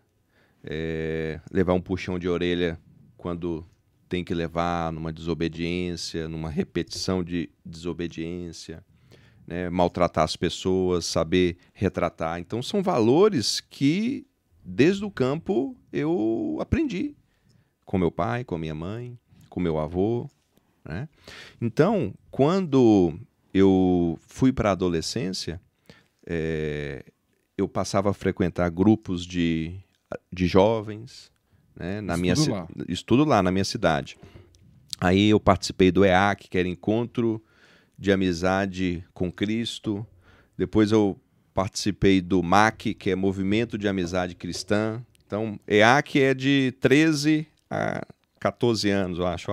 é, 0.64 1.40
levar 1.48 1.72
um 1.74 1.80
puxão 1.80 2.18
de 2.18 2.28
orelha 2.28 2.76
quando 3.16 3.64
tem 4.08 4.24
que 4.24 4.34
levar 4.34 4.92
numa 4.92 5.12
desobediência, 5.12 6.28
numa 6.28 6.50
repetição 6.50 7.22
de 7.22 7.48
desobediência. 7.64 8.84
né, 9.46 9.70
maltratar 9.70 10.24
as 10.24 10.34
pessoas, 10.34 11.06
saber 11.06 11.56
retratar. 11.72 12.40
Então 12.40 12.60
são 12.60 12.82
valores 12.82 13.60
que 13.60 14.26
desde 14.64 15.04
o 15.04 15.10
campo 15.10 15.76
eu 15.92 16.58
aprendi 16.60 17.14
com 17.86 17.96
meu 17.96 18.10
pai, 18.10 18.44
com 18.44 18.58
minha 18.58 18.74
mãe, 18.74 19.16
com 19.48 19.60
meu 19.60 19.78
avô. 19.78 20.28
né? 20.84 21.08
Então, 21.60 22.12
quando 22.30 23.16
eu 23.54 24.18
fui 24.20 24.52
para 24.52 24.70
a 24.70 24.72
adolescência, 24.72 25.60
eh, 26.28 27.02
eu 27.56 27.66
passava 27.66 28.10
a 28.10 28.14
frequentar 28.14 28.70
grupos 28.70 29.24
de, 29.24 29.74
de 30.32 30.46
jovens, 30.46 31.32
né, 31.74 32.00
na 32.00 32.16
minha 32.16 32.34
Estudo 32.34 32.44
ci- 32.44 32.50
lá. 32.52 32.68
estudo 32.88 33.24
lá 33.24 33.42
na 33.42 33.50
minha 33.50 33.64
cidade. 33.64 34.16
Aí 35.00 35.30
eu 35.30 35.40
participei 35.40 35.90
do 35.90 36.04
EAC, 36.04 36.48
que 36.48 36.58
era 36.58 36.68
Encontro 36.68 37.42
de 37.98 38.12
Amizade 38.12 39.02
com 39.14 39.30
Cristo. 39.32 40.06
Depois 40.56 40.92
eu 40.92 41.18
participei 41.54 42.20
do 42.20 42.42
MAC, 42.42 42.94
que 42.94 43.10
é 43.10 43.16
Movimento 43.16 43.78
de 43.78 43.88
Amizade 43.88 44.34
Cristã. 44.34 45.00
Então, 45.26 45.58
EAC 45.66 46.20
é 46.20 46.34
de 46.34 46.72
13 46.80 47.46
a 47.70 48.02
14 48.40 48.88
anos, 48.90 49.18
eu 49.18 49.26
acho, 49.26 49.50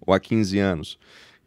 ou 0.00 0.12
a 0.14 0.18
15 0.20 0.58
anos. 0.58 0.98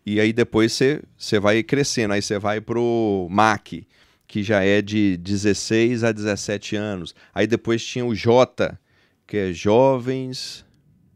E 0.06 0.20
aí 0.22 0.32
depois 0.32 0.72
você 0.74 1.02
você 1.18 1.40
vai 1.40 1.62
crescendo, 1.64 2.14
aí 2.14 2.22
você 2.22 2.40
vai 2.40 2.60
pro 2.62 3.28
MAC, 3.30 3.86
que 4.28 4.44
já 4.44 4.64
é 4.64 4.82
de 4.82 5.18
16 5.18 6.04
a 6.04 6.12
17 6.12 6.76
anos. 6.76 7.16
Aí 7.34 7.48
depois 7.48 7.84
tinha 7.84 8.06
o 8.06 8.14
J, 8.14 8.78
que 9.26 9.38
é 9.38 9.54
Jovens... 9.54 10.66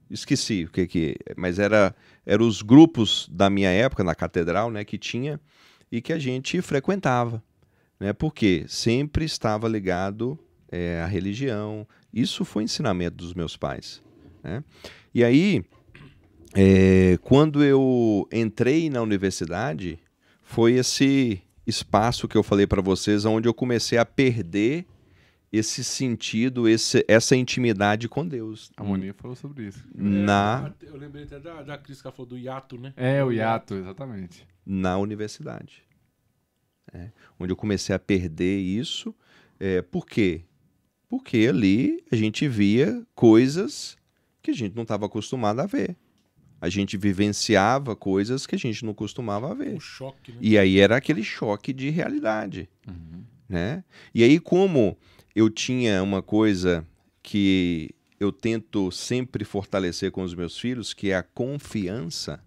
Esqueci 0.09 0.65
o 0.65 0.69
que 0.69 0.87
que... 0.87 1.15
Mas 1.37 1.57
era, 1.57 1.95
era 2.25 2.43
os 2.43 2.61
grupos 2.61 3.29
da 3.31 3.49
minha 3.49 3.69
época, 3.69 4.03
na 4.03 4.13
catedral, 4.13 4.69
né, 4.69 4.83
que 4.83 4.97
tinha, 4.97 5.39
e 5.89 6.01
que 6.01 6.11
a 6.11 6.19
gente 6.19 6.61
frequentava. 6.61 7.41
Né, 7.99 8.11
porque 8.11 8.65
sempre 8.67 9.23
estava 9.23 9.67
ligado 9.69 10.37
é, 10.69 11.01
à 11.01 11.05
religião. 11.05 11.87
Isso 12.13 12.43
foi 12.43 12.63
ensinamento 12.63 13.17
dos 13.17 13.33
meus 13.33 13.55
pais. 13.55 14.01
Né? 14.43 14.63
E 15.13 15.23
aí, 15.23 15.63
é, 16.53 17.17
quando 17.21 17.63
eu 17.63 18.27
entrei 18.31 18.89
na 18.89 19.01
universidade, 19.01 19.99
foi 20.41 20.73
esse 20.73 21.41
espaço 21.65 22.27
que 22.27 22.37
eu 22.37 22.43
falei 22.43 22.67
para 22.67 22.81
vocês, 22.81 23.25
onde 23.25 23.47
eu 23.47 23.53
comecei 23.53 23.97
a 23.97 24.05
perder 24.05 24.85
esse 25.51 25.83
sentido, 25.83 26.67
esse, 26.67 27.03
essa 27.07 27.35
intimidade 27.35 28.07
com 28.07 28.25
Deus. 28.25 28.71
A 28.77 28.83
Moninha 28.83 29.13
falou 29.13 29.35
sobre 29.35 29.67
isso. 29.67 29.85
Na, 29.93 30.73
É, 30.81 30.87
Eu 30.87 30.97
lembrei 30.97 31.25
até 31.25 31.39
da, 31.39 31.61
da 31.61 31.77
Cris 31.77 32.01
que 32.01 32.07
ela 32.07 32.15
falou 32.15 32.29
do 32.29 32.37
hiato, 32.37 32.77
né? 32.77 32.93
É, 32.95 33.23
o 33.23 33.31
hiato, 33.31 33.75
exatamente. 33.75 34.47
na 34.65 34.97
universidade. 34.97 35.83
É, 36.93 37.09
onde 37.39 37.51
eu 37.51 37.57
comecei 37.57 37.93
a 37.93 37.99
perder 37.99 38.59
isso. 38.59 39.13
É, 39.59 39.81
por 39.81 40.05
quê? 40.05 40.43
Porque 41.09 41.45
ali 41.49 42.03
a 42.11 42.15
gente 42.15 42.47
via 42.47 43.05
coisas 43.13 43.97
que 44.41 44.51
a 44.51 44.53
gente 44.53 44.75
não 44.75 44.83
estava 44.83 45.05
acostumado 45.05 45.59
a 45.59 45.65
ver. 45.65 45.97
A 46.61 46.69
gente 46.69 46.95
vivenciava 46.95 47.95
coisas 47.95 48.45
que 48.45 48.53
a 48.55 48.57
gente 48.59 48.85
não 48.85 48.93
costumava 48.93 49.53
ver. 49.55 49.73
Um 49.75 49.79
choque, 49.79 50.31
né? 50.31 50.37
E 50.39 50.57
aí 50.57 50.79
era 50.79 50.95
aquele 50.95 51.23
choque 51.23 51.73
de 51.73 51.89
realidade, 51.89 52.69
Uhum. 52.87 53.23
né? 53.49 53.83
E 54.13 54.23
aí 54.23 54.39
como 54.39 54.95
eu 55.35 55.49
tinha 55.49 56.01
uma 56.03 56.21
coisa 56.21 56.85
que 57.23 57.89
eu 58.19 58.31
tento 58.31 58.91
sempre 58.91 59.43
fortalecer 59.43 60.11
com 60.11 60.21
os 60.21 60.35
meus 60.35 60.57
filhos, 60.59 60.93
que 60.93 61.09
é 61.09 61.15
a 61.15 61.23
confiança, 61.23 62.39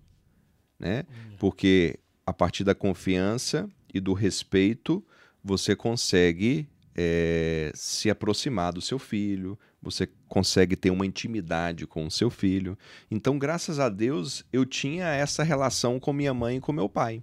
né? 0.78 1.04
Porque 1.38 1.98
a 2.24 2.32
partir 2.32 2.62
da 2.62 2.74
confiança 2.74 3.68
e 3.92 3.98
do 4.00 4.12
respeito, 4.12 5.04
você 5.42 5.74
consegue 5.74 6.68
eh, 6.96 7.72
se 7.74 8.08
aproximar 8.08 8.72
do 8.72 8.80
seu 8.80 8.98
filho, 8.98 9.58
você 9.84 10.08
consegue 10.28 10.74
ter 10.74 10.90
uma 10.90 11.06
intimidade 11.06 11.86
com 11.86 12.06
o 12.06 12.10
seu 12.10 12.30
filho. 12.30 12.76
Então, 13.10 13.38
graças 13.38 13.78
a 13.78 13.88
Deus, 13.88 14.44
eu 14.52 14.64
tinha 14.64 15.06
essa 15.06 15.42
relação 15.42 16.00
com 16.00 16.12
minha 16.12 16.32
mãe 16.34 16.56
e 16.56 16.60
com 16.60 16.72
meu 16.72 16.88
pai. 16.88 17.22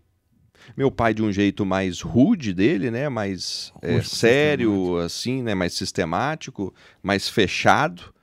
Meu 0.77 0.91
pai 0.91 1.13
de 1.13 1.23
um 1.23 1.31
jeito 1.31 1.65
mais 1.65 2.01
rude 2.01 2.53
dele, 2.53 2.91
né, 2.91 3.09
mais 3.09 3.73
Rústico, 3.83 4.15
sério, 4.15 4.97
assim, 4.97 5.41
né, 5.41 5.55
mais 5.55 5.73
sistemático, 5.73 6.73
mais 7.01 7.27
fechado, 7.27 8.13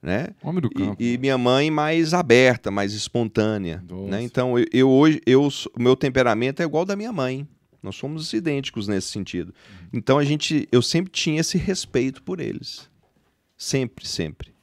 né? 0.00 0.28
Homem 0.42 0.62
do 0.62 0.70
campo. 0.70 0.96
E, 1.02 1.14
e 1.14 1.18
minha 1.18 1.36
mãe 1.36 1.70
mais 1.70 2.14
aberta, 2.14 2.70
mais 2.70 2.92
espontânea. 2.92 3.82
Doce. 3.84 4.10
Né? 4.10 4.22
Então, 4.22 4.58
eu, 4.58 4.66
eu 4.72 4.88
hoje, 4.88 5.20
eu, 5.26 5.48
meu 5.76 5.96
temperamento 5.96 6.62
é 6.62 6.64
igual 6.64 6.82
ao 6.82 6.86
da 6.86 6.96
minha 6.96 7.12
mãe. 7.12 7.46
Nós 7.82 7.96
somos 7.96 8.32
idênticos 8.32 8.88
nesse 8.88 9.08
sentido. 9.08 9.54
Então, 9.92 10.18
a 10.18 10.24
gente, 10.24 10.68
eu 10.72 10.82
sempre 10.82 11.10
tinha 11.12 11.40
esse 11.40 11.56
respeito 11.56 12.22
por 12.22 12.40
eles. 12.40 12.88
Sempre, 13.58 14.06
sempre. 14.06 14.54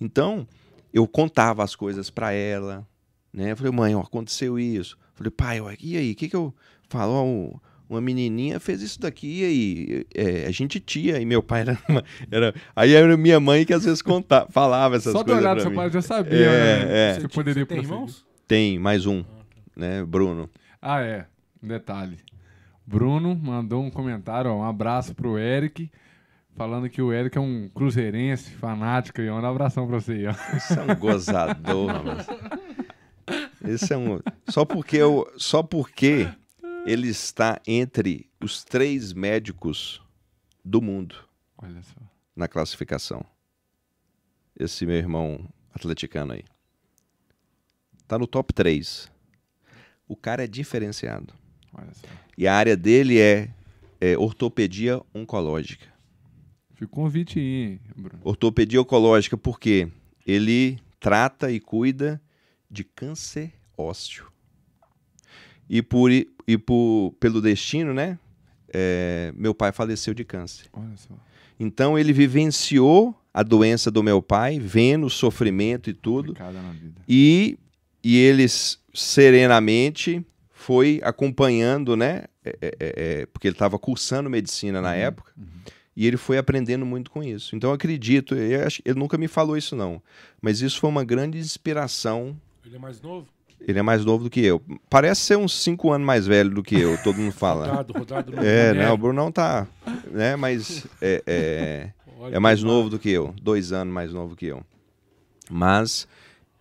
Então, 0.00 0.46
eu 0.92 1.06
contava 1.06 1.62
as 1.62 1.76
coisas 1.76 2.10
para 2.10 2.32
ela. 2.32 2.86
Né? 3.32 3.52
Eu 3.52 3.56
falei, 3.56 3.72
mãe, 3.72 3.94
ó, 3.94 4.00
aconteceu 4.00 4.58
isso. 4.58 4.96
Eu 5.00 5.14
falei, 5.14 5.30
pai, 5.30 5.60
ó, 5.60 5.72
e 5.80 5.96
aí, 5.96 6.12
o 6.12 6.14
que, 6.16 6.28
que 6.28 6.36
eu 6.36 6.52
falo? 6.88 7.12
Ó, 7.12 7.24
um, 7.24 7.54
uma 7.88 8.00
menininha 8.00 8.58
fez 8.58 8.82
isso 8.82 8.98
daqui 9.00 9.40
e 9.40 9.44
aí 9.44 10.06
é, 10.14 10.46
a 10.46 10.50
gente 10.50 10.80
tia 10.80 11.20
e 11.20 11.24
meu 11.26 11.42
pai 11.42 11.60
era, 11.60 11.78
era 12.30 12.54
aí 12.74 12.94
era 12.94 13.16
minha 13.18 13.38
mãe 13.38 13.66
que 13.66 13.72
às 13.74 13.84
vezes 13.84 14.00
contava, 14.00 14.50
falava 14.50 14.96
essas 14.96 15.12
Só 15.12 15.18
do 15.22 15.26
coisas 15.26 15.42
olhar 15.42 15.52
do 15.52 15.56
pra 15.56 15.62
seu 15.62 15.70
mim. 15.70 15.76
pai 15.76 15.90
já 15.90 16.00
sabia, 16.02 16.38
É, 16.38 16.84
né? 16.84 17.10
é. 17.10 17.14
Você 17.14 17.20
Você 17.20 17.28
poderia 17.28 17.66
tem 17.66 17.76
prosseguir. 17.76 17.92
irmãos? 17.94 18.26
Tem 18.48 18.78
mais 18.78 19.04
um, 19.06 19.22
né, 19.76 20.02
Bruno. 20.04 20.48
Ah, 20.80 21.02
é. 21.02 21.26
Um 21.62 21.68
detalhe. 21.68 22.16
Bruno 22.86 23.36
mandou 23.36 23.82
um 23.84 23.90
comentário, 23.90 24.50
ó, 24.50 24.56
um 24.56 24.64
abraço 24.64 25.14
pro 25.14 25.38
Eric, 25.38 25.90
falando 26.54 26.88
que 26.88 27.00
o 27.02 27.12
Eric 27.12 27.36
é 27.36 27.40
um 27.40 27.68
cruzeirense, 27.68 28.50
fanático, 28.52 29.20
e 29.20 29.30
manda 29.30 29.46
um 29.46 29.50
abração 29.50 29.86
pra 29.86 30.00
você 30.00 30.12
aí, 30.12 30.26
ó. 30.26 30.56
Esse 30.56 30.78
é 30.78 30.82
um 30.82 30.96
gozador, 30.96 31.86
rapaz. 31.88 32.26
Esse 33.64 33.92
é 33.92 33.96
um. 33.96 34.20
Só 34.48 34.64
porque, 34.64 34.96
eu, 34.96 35.30
só 35.36 35.62
porque 35.62 36.28
ele 36.84 37.08
está 37.08 37.60
entre 37.66 38.28
os 38.40 38.64
três 38.64 39.12
médicos 39.12 40.02
do 40.64 40.82
mundo 40.82 41.16
Olha 41.58 41.82
só. 41.82 42.00
na 42.34 42.48
classificação. 42.48 43.24
Esse 44.58 44.84
meu 44.84 44.96
irmão 44.96 45.48
atleticano 45.74 46.32
aí. 46.32 46.44
Tá 48.06 48.18
no 48.18 48.26
top 48.26 48.52
3. 48.52 49.10
O 50.06 50.16
cara 50.16 50.44
é 50.44 50.46
diferenciado. 50.46 51.32
Olha 51.72 51.94
só. 51.94 52.06
E 52.36 52.46
a 52.46 52.54
área 52.54 52.76
dele 52.76 53.18
é, 53.18 53.48
é 54.00 54.18
ortopedia 54.18 55.00
oncológica. 55.14 55.91
Fica 56.82 56.84
o 56.84 56.88
convite 56.88 57.38
aí, 57.38 57.78
Bruno. 57.96 58.20
Ortopedia 58.24 58.80
oncológica 58.80 59.36
porque 59.36 59.88
ele 60.26 60.78
trata 60.98 61.50
e 61.50 61.60
cuida 61.60 62.20
de 62.70 62.82
câncer 62.82 63.52
ósseo. 63.76 64.26
E, 65.68 65.80
por, 65.80 66.10
e 66.10 66.58
por, 66.58 67.14
pelo 67.20 67.40
destino, 67.40 67.94
né? 67.94 68.18
é, 68.74 69.32
meu 69.36 69.54
pai 69.54 69.70
faleceu 69.70 70.12
de 70.14 70.24
câncer. 70.24 70.66
Então 71.60 71.98
ele 71.98 72.12
vivenciou 72.12 73.14
a 73.32 73.42
doença 73.42 73.90
do 73.90 74.02
meu 74.02 74.20
pai, 74.20 74.58
vendo 74.58 75.06
o 75.06 75.10
sofrimento 75.10 75.88
e 75.88 75.94
tudo. 75.94 76.34
E, 77.08 77.58
e 78.02 78.16
ele 78.16 78.42
s- 78.44 78.78
serenamente 78.92 80.24
foi 80.50 81.00
acompanhando, 81.04 81.96
né? 81.96 82.24
é, 82.44 82.56
é, 82.60 82.74
é, 82.80 83.26
porque 83.26 83.46
ele 83.46 83.54
estava 83.54 83.78
cursando 83.78 84.28
medicina 84.28 84.80
na 84.80 84.94
época. 84.94 85.32
E 85.94 86.06
ele 86.06 86.16
foi 86.16 86.38
aprendendo 86.38 86.86
muito 86.86 87.10
com 87.10 87.22
isso. 87.22 87.54
Então 87.54 87.70
eu 87.70 87.74
acredito, 87.74 88.34
ele 88.34 88.98
nunca 88.98 89.18
me 89.18 89.28
falou 89.28 89.56
isso 89.56 89.76
não, 89.76 90.02
mas 90.40 90.60
isso 90.62 90.80
foi 90.80 90.88
uma 90.88 91.04
grande 91.04 91.38
inspiração. 91.38 92.36
Ele 92.64 92.76
é 92.76 92.78
mais 92.78 93.00
novo? 93.00 93.28
Ele 93.60 93.78
é 93.78 93.82
mais 93.82 94.04
novo 94.04 94.24
do 94.24 94.30
que 94.30 94.40
eu. 94.40 94.60
Parece 94.90 95.20
ser 95.20 95.36
uns 95.36 95.54
cinco 95.62 95.92
anos 95.92 96.06
mais 96.06 96.26
velho 96.26 96.50
do 96.50 96.62
que 96.62 96.74
eu, 96.74 97.00
todo 97.02 97.18
mundo 97.18 97.32
fala. 97.32 97.66
Rodado, 97.66 97.92
rodado 97.92 98.32
no 98.32 98.38
É, 98.42 98.72
não, 98.72 98.80
o 98.80 98.84
Nero. 98.84 98.96
Bruno 98.96 99.22
não 99.22 99.30
tá, 99.30 99.68
né? 100.10 100.34
Mas 100.34 100.86
é, 101.00 101.22
é, 101.26 101.90
é 102.32 102.38
mais 102.38 102.62
novo 102.62 102.88
do 102.90 102.98
que 102.98 103.10
eu, 103.10 103.34
dois 103.40 103.70
anos 103.70 103.92
mais 103.92 104.12
novo 104.12 104.34
que 104.34 104.46
eu. 104.46 104.64
Mas 105.50 106.08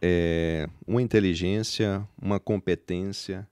é, 0.02 0.68
uma 0.86 1.02
inteligência, 1.02 2.06
uma 2.22 2.40
competência, 2.40 3.48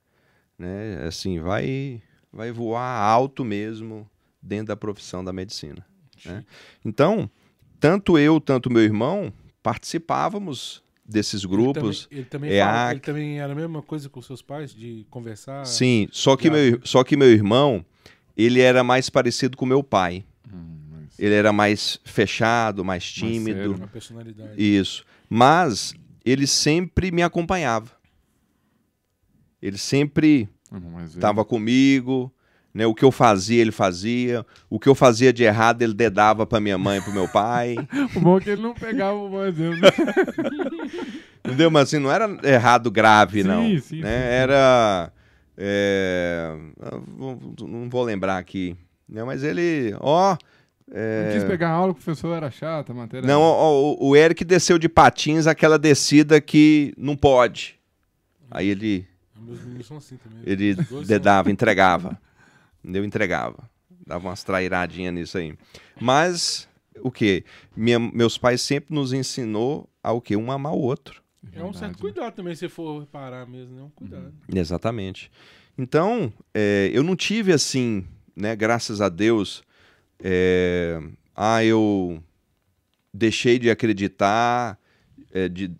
né? 0.58 1.04
Assim, 1.06 1.40
vai, 1.40 2.02
vai 2.32 2.52
voar 2.52 3.00
alto 3.00 3.44
mesmo 3.44 4.08
dentro 4.42 4.66
da 4.66 4.76
profissão 4.76 5.24
da 5.24 5.32
medicina. 5.32 5.84
né? 6.24 6.44
Então, 6.84 7.30
tanto 7.78 8.18
eu, 8.18 8.40
tanto 8.40 8.70
meu 8.70 8.82
irmão 8.82 9.32
participávamos 9.62 10.82
desses 11.04 11.44
grupos. 11.44 12.06
Ele 12.10 12.24
também, 12.24 12.48
ele, 12.50 12.50
também 12.50 12.50
é 12.52 12.60
fala- 12.64 12.86
a- 12.88 12.90
ele 12.92 13.00
também 13.00 13.40
era 13.40 13.52
a 13.52 13.56
mesma 13.56 13.82
coisa 13.82 14.08
com 14.08 14.20
seus 14.22 14.40
pais, 14.42 14.72
de 14.74 15.06
conversar? 15.10 15.64
Sim, 15.66 16.08
só 16.12 16.36
que, 16.36 16.48
meu, 16.50 16.80
só 16.84 17.02
que 17.02 17.16
meu 17.16 17.28
irmão, 17.30 17.84
ele 18.36 18.60
era 18.60 18.84
mais 18.84 19.10
parecido 19.10 19.56
com 19.56 19.66
meu 19.66 19.82
pai. 19.82 20.24
Hum, 20.52 20.78
mas- 20.92 21.18
Ele 21.18 21.34
era 21.34 21.52
mais 21.52 21.98
fechado, 22.04 22.84
mais 22.84 23.04
tímido. 23.10 23.74
Uma 23.74 23.88
personalidade. 23.88 24.52
Isso. 24.62 25.04
Mas 25.28 25.94
ele 26.24 26.46
sempre 26.46 27.10
me 27.10 27.22
acompanhava. 27.22 27.90
Ele 29.60 29.76
sempre 29.78 30.48
mais 30.92 31.14
estava 31.14 31.44
comigo, 31.44 32.32
né? 32.72 32.86
O 32.86 32.94
que 32.94 33.04
eu 33.04 33.10
fazia, 33.10 33.60
ele 33.60 33.72
fazia. 33.72 34.44
O 34.68 34.78
que 34.78 34.88
eu 34.88 34.94
fazia 34.94 35.32
de 35.32 35.42
errado, 35.44 35.82
ele 35.82 35.92
dedava 35.94 36.46
para 36.46 36.60
minha 36.60 36.78
mãe 36.78 36.98
e 36.98 37.00
para 37.02 37.12
meu 37.12 37.28
pai. 37.28 37.76
O 38.16 38.20
bom 38.20 38.38
é 38.38 38.40
que 38.40 38.50
ele 38.50 38.62
não 38.62 38.74
pegava 38.74 39.14
o 39.16 39.28
bom 39.28 39.44
exemplo. 39.44 39.80
Entendeu? 41.44 41.70
Mas 41.70 41.82
assim, 41.84 41.98
não 41.98 42.10
era 42.12 42.28
errado 42.44 42.90
grave, 42.90 43.42
Sim, 43.42 43.48
não. 43.48 43.62
sim, 43.64 43.74
né? 43.74 43.80
sim. 43.80 44.00
Era. 44.04 45.12
é, 45.56 46.54
Não 47.16 47.88
vou 47.88 48.02
lembrar 48.04 48.38
aqui. 48.38 48.76
Né? 49.08 49.24
Mas 49.24 49.42
ele. 49.42 49.94
Ó. 50.00 50.36
é, 50.92 51.24
Não 51.26 51.32
quis 51.40 51.44
pegar 51.44 51.70
aula, 51.70 51.92
o 51.92 51.94
professor 51.94 52.34
era 52.36 52.50
chato, 52.50 52.92
a 52.92 52.94
matéria. 52.94 53.26
Não, 53.26 53.40
ó, 53.40 53.54
ó, 53.58 53.96
o 53.98 54.14
Eric 54.14 54.44
desceu 54.44 54.78
de 54.78 54.88
patins 54.88 55.46
aquela 55.46 55.78
descida 55.78 56.40
que 56.40 56.92
não 56.96 57.16
pode. 57.16 57.76
Aí 58.50 58.68
ele, 58.68 59.06
Meus 59.40 59.64
meninos 59.64 59.86
são 59.86 59.96
assim 59.96 60.16
também. 60.16 60.40
ele 60.44 60.74
dedava, 61.06 61.50
entregava. 61.50 62.18
Entendeu? 62.82 63.04
Entregava. 63.04 63.68
Dava 64.06 64.28
umas 64.28 64.42
trairadinhas 64.42 65.14
nisso 65.14 65.38
aí. 65.38 65.54
Mas, 66.00 66.68
o 67.02 67.10
quê? 67.10 67.44
Minha- 67.76 67.98
meus 67.98 68.36
pais 68.38 68.60
sempre 68.60 68.94
nos 68.94 69.12
ensinou 69.12 69.88
a 70.02 70.12
o 70.12 70.20
quê? 70.20 70.36
Um 70.36 70.50
amar 70.50 70.72
o 70.72 70.78
outro. 70.80 71.22
É 71.52 71.62
um 71.62 71.72
certo 71.72 71.78
Verdade. 71.80 72.00
cuidado 72.00 72.34
também, 72.34 72.54
se 72.54 72.68
for 72.68 73.00
reparar 73.00 73.46
mesmo, 73.46 73.74
né? 73.76 73.82
Um 73.82 73.90
cuidado. 73.90 74.32
Exatamente. 74.54 75.30
Então, 75.78 76.32
é, 76.52 76.90
eu 76.92 77.02
não 77.02 77.16
tive 77.16 77.52
assim, 77.52 78.04
né? 78.36 78.54
Graças 78.56 79.00
a 79.00 79.08
Deus, 79.08 79.62
é, 80.22 81.00
ah, 81.34 81.64
eu 81.64 82.22
deixei 83.12 83.58
de 83.58 83.70
acreditar 83.70 84.78
é, 85.32 85.48
de, 85.48 85.70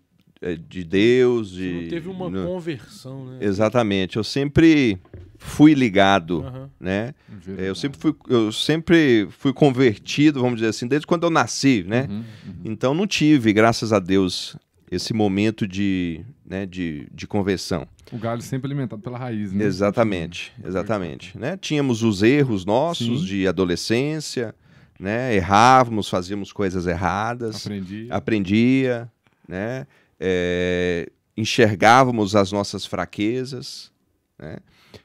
é, 0.41 0.55
de 0.55 0.83
Deus. 0.83 1.51
De, 1.51 1.81
não 1.83 1.89
teve 1.89 2.09
uma 2.09 2.29
no- 2.29 2.45
conversão, 2.47 3.25
né? 3.25 3.37
Exatamente. 3.41 4.17
Eu 4.17 4.23
sempre 4.23 4.97
fui 5.43 5.73
ligado, 5.73 6.43
Aham. 6.45 6.69
né? 6.79 7.15
É, 7.57 7.67
Eu 7.67 7.73
sempre 7.75 7.99
fui, 7.99 8.15
eu 8.29 8.51
sempre 8.51 9.27
fui 9.31 9.51
convertido, 9.51 10.39
vamos 10.39 10.57
dizer 10.57 10.69
assim, 10.69 10.87
desde 10.87 11.07
quando 11.07 11.23
eu 11.23 11.31
nasci, 11.31 11.83
né? 11.87 12.07
Uhum, 12.09 12.17
uhum. 12.17 12.53
Então 12.63 12.93
não 12.93 13.07
tive, 13.07 13.51
graças 13.51 13.91
a 13.91 13.97
Deus, 13.99 14.55
esse 14.89 15.13
momento 15.13 15.67
de, 15.67 16.21
né, 16.45 16.65
de, 16.67 17.07
de 17.11 17.25
conversão. 17.25 17.87
O 18.11 18.19
galho 18.19 18.41
sempre 18.41 18.67
alimentado 18.67 19.01
pela 19.01 19.17
raiz, 19.17 19.51
né? 19.51 19.65
Exatamente, 19.65 20.53
exatamente. 20.63 21.35
Né? 21.37 21.57
Tínhamos 21.57 22.03
os 22.03 22.21
erros 22.21 22.63
nossos 22.65 23.21
Sim. 23.21 23.25
de 23.25 23.47
adolescência, 23.47 24.53
né? 24.99 25.33
errávamos, 25.35 26.07
fazíamos 26.07 26.53
coisas 26.53 26.85
erradas, 26.85 27.65
Aprendi. 27.65 28.07
aprendia, 28.11 29.11
né? 29.47 29.87
É, 30.19 31.09
enxergávamos 31.35 32.35
as 32.35 32.51
nossas 32.51 32.85
fraquezas, 32.85 33.91
né? 34.37 34.57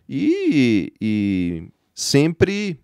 E, 0.08 0.92
e 1.00 1.68
sempre 1.94 2.78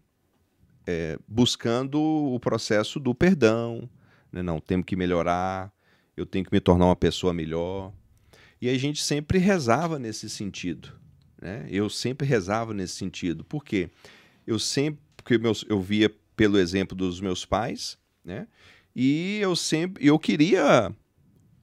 é, 0.87 1.19
buscando 1.29 2.01
o 2.01 2.39
processo 2.41 2.99
do 2.99 3.15
perdão, 3.15 3.89
né? 4.33 4.43
não, 4.43 4.61
temos 4.61 4.87
que 4.87 4.97
melhorar, 4.97 5.73
eu 6.16 6.27
tenho 6.27 6.45
que 6.45 6.53
me 6.53 6.61
tornar 6.61 6.87
uma 6.87 6.97
pessoa 6.97 7.33
melhor. 7.33 7.93
E 8.61 8.69
a 8.69 8.79
gente 8.79 9.03
sempre 9.03 9.39
rezava 9.39 9.99
nesse 9.99 10.29
sentido. 10.31 10.93
Né? 11.41 11.66
Eu 11.69 11.91
sempre 11.91 12.27
rezava 12.27 12.73
nesse 12.73 12.95
sentido. 12.95 13.45
Por 13.45 13.65
quê? 13.65 13.91
Eu 14.47 14.59
sempre, 14.59 15.01
porque 15.16 15.37
meus, 15.39 15.65
eu 15.69 15.81
via 15.81 16.15
pelo 16.37 16.59
exemplo 16.59 16.97
dos 16.97 17.20
meus 17.20 17.45
pais, 17.45 17.99
né? 18.24 18.47
E 18.95 19.39
eu 19.41 19.57
sempre, 19.57 20.07
eu 20.07 20.19
queria 20.19 20.95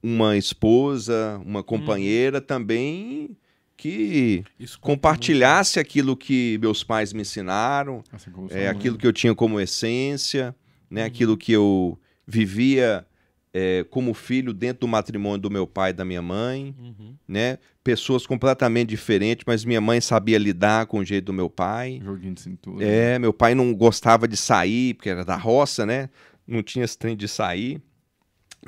uma 0.02 0.38
esposa, 0.38 1.40
uma 1.46 1.64
companheira 1.64 2.42
também 2.42 3.38
que 3.80 4.44
conta 4.60 4.78
compartilhasse 4.82 5.80
aquilo 5.80 6.18
que 6.18 6.58
meus 6.62 6.84
pais 6.84 7.14
me 7.14 7.22
ensinaram, 7.22 8.04
é, 8.50 8.56
mãe. 8.56 8.68
aquilo 8.68 8.98
que 8.98 9.08
eu 9.08 9.14
tinha 9.14 9.34
como 9.34 9.58
essência, 9.58 10.54
né? 10.92 11.02
Uhum. 11.02 11.08
Aquilo 11.08 11.38
que 11.38 11.54
eu 11.54 11.98
vivia 12.28 13.08
é, 13.54 13.86
como 13.90 14.14
filho 14.14 14.54
dentro 14.54 14.82
do 14.82 14.88
matrimônio 14.88 15.40
do 15.40 15.50
meu 15.50 15.66
pai 15.66 15.92
e 15.92 15.94
da 15.94 16.04
minha 16.04 16.22
mãe, 16.22 16.76
muito. 16.78 17.00
Uhum. 17.02 17.16
né? 17.26 17.58
Pessoas 17.82 18.28
completamente 18.28 18.90
diferentes, 18.90 19.46
mas 19.48 19.64
minha 19.64 19.80
mãe 19.80 20.02
sabia 20.02 20.38
lidar 20.38 20.86
com 20.86 21.00
o 21.00 21.06
jeito 21.06 21.26
do 21.28 21.34
meu 21.34 21.50
pai. 21.50 22.02
Joguinho 22.04 22.34
de 22.34 22.42
cintura. 22.42 22.86
É, 22.86 23.18
meu 23.18 23.32
pai 23.32 23.56
não 23.56 23.74
gostava 23.74 24.28
de 24.28 24.36
sair, 24.36 24.96
porque 24.96 25.10
era 25.10 25.24
da 25.24 25.38
roça, 25.38 25.86
né? 25.86 26.10
Não 26.46 26.62
tinha 26.62 26.84
esse 26.84 26.98
trem 26.98 27.16
de 27.16 27.30
sair. 27.30 27.82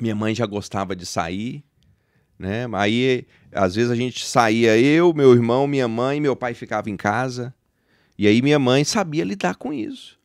Minha 0.00 0.14
mãe 0.14 0.34
já 0.34 0.46
gostava 0.46 0.96
de 0.96 1.04
sair, 1.04 1.62
né? 2.42 2.66
Aí, 2.72 3.24
às 3.52 3.74
vezes 3.76 3.90
a 3.90 3.94
gente 3.94 4.24
saía, 4.26 4.76
eu, 4.78 5.14
meu 5.14 5.32
irmão, 5.32 5.66
minha 5.66 5.86
mãe, 5.86 6.20
meu 6.20 6.34
pai 6.34 6.54
ficava 6.54 6.90
em 6.90 6.96
casa. 6.96 7.54
E 8.18 8.26
aí 8.26 8.42
minha 8.42 8.58
mãe 8.58 8.84
sabia 8.84 9.24
lidar 9.24 9.54
com 9.56 9.72
isso, 9.72 10.18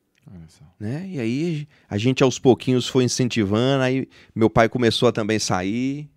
né? 0.79 1.07
E 1.07 1.19
aí 1.19 1.67
a 1.89 1.97
gente 1.97 2.21
aos 2.21 2.37
pouquinhos 2.37 2.87
foi 2.87 3.03
incentivando, 3.03 3.83
aí 3.83 4.07
meu 4.35 4.49
pai 4.49 4.67
começou 4.67 5.07
a 5.07 5.11
também 5.11 5.39
sair. 5.39 6.09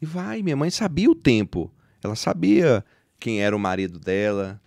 E 0.00 0.06
vai, 0.06 0.42
minha 0.42 0.56
mãe 0.56 0.70
sabia 0.70 1.10
o 1.10 1.14
tempo. 1.14 1.70
Ela 2.02 2.14
sabia 2.14 2.84
quem 3.18 3.42
era 3.42 3.54
o 3.54 3.58
marido 3.58 3.98
dela, 3.98 4.60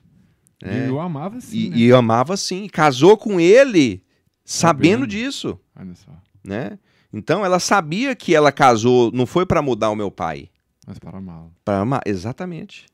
né? 0.62 0.86
E 0.86 0.90
eu 0.90 1.00
amava 1.00 1.40
sim, 1.42 1.58
E, 1.58 1.70
né? 1.70 1.78
e 1.78 1.92
amava 1.94 2.38
sim. 2.38 2.68
Casou 2.68 3.18
com 3.18 3.40
ele 3.40 4.04
sabendo 4.46 5.02
Sabendo. 5.02 5.08
disso, 5.08 5.60
Olha 5.76 5.96
só. 5.96 6.12
né? 6.44 6.78
Então 7.12 7.44
ela 7.46 7.60
sabia 7.60 8.16
que 8.16 8.36
ela 8.36 8.52
casou, 8.52 9.12
não 9.12 9.26
foi 9.26 9.46
para 9.46 9.62
mudar 9.62 9.90
o 9.90 9.96
meu 9.96 10.12
pai, 10.12 10.50
Mas 10.86 11.00
para 11.00 11.22
mal. 11.22 11.52
para 11.64 11.80
amar, 11.80 12.02
exatamente. 12.06 12.86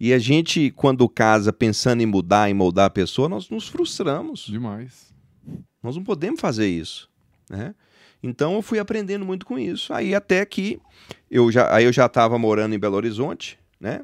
E 0.00 0.12
a 0.12 0.18
gente 0.18 0.70
quando 0.70 1.08
casa 1.08 1.52
pensando 1.52 2.02
em 2.02 2.06
mudar, 2.06 2.50
em 2.50 2.54
moldar 2.54 2.86
a 2.86 2.90
pessoa, 2.90 3.28
nós 3.28 3.48
nos 3.48 3.68
frustramos. 3.68 4.46
Demais. 4.46 5.12
Nós 5.82 5.96
não 5.96 6.02
podemos 6.02 6.40
fazer 6.40 6.68
isso, 6.68 7.08
né? 7.48 7.74
Então 8.22 8.54
eu 8.54 8.62
fui 8.62 8.78
aprendendo 8.78 9.24
muito 9.24 9.44
com 9.44 9.58
isso. 9.58 9.92
Aí 9.92 10.14
até 10.14 10.44
que 10.46 10.80
eu 11.30 11.52
já, 11.52 11.74
aí 11.74 11.84
eu 11.84 11.92
já 11.92 12.06
estava 12.06 12.38
morando 12.38 12.74
em 12.74 12.78
Belo 12.78 12.96
Horizonte, 12.96 13.58
né? 13.78 14.00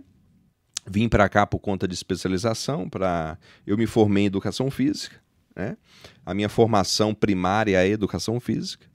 Vim 0.87 1.09
para 1.09 1.29
cá 1.29 1.47
por 1.47 1.59
conta 1.59 1.89
de 1.89 1.95
especialização, 1.95 2.89
para 2.89 3.39
eu 3.67 3.79
me 3.79 3.87
formei 3.87 4.25
em 4.25 4.27
educação 4.27 4.71
física, 4.71 5.17
né? 5.57 5.77
A 6.25 6.35
minha 6.35 6.49
formação 6.49 7.15
primária 7.15 7.83
é 7.83 7.89
educação 7.89 8.39
física. 8.39 8.90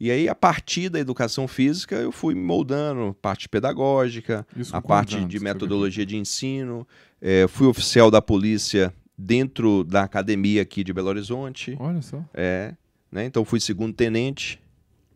E 0.00 0.10
aí 0.10 0.28
a 0.30 0.34
partir 0.34 0.88
da 0.88 0.98
educação 0.98 1.46
física 1.46 1.94
eu 1.96 2.10
fui 2.10 2.34
me 2.34 2.40
moldando, 2.40 3.14
parte 3.20 3.48
pedagógica, 3.48 4.46
Isso 4.56 4.74
a 4.74 4.80
parte 4.80 5.16
quantos 5.16 5.28
de 5.28 5.36
anos? 5.36 5.42
metodologia 5.42 6.06
de 6.06 6.16
ensino. 6.16 6.88
Eh, 7.20 7.46
fui 7.48 7.66
oficial 7.66 8.10
da 8.10 8.22
polícia 8.22 8.94
dentro 9.16 9.84
da 9.84 10.02
academia 10.04 10.62
aqui 10.62 10.82
de 10.82 10.92
Belo 10.94 11.08
Horizonte. 11.10 11.76
Olha 11.78 12.00
só. 12.00 12.24
É, 12.32 12.74
né? 13.12 13.26
Então 13.26 13.44
fui 13.44 13.60
segundo 13.60 13.92
tenente 13.92 14.58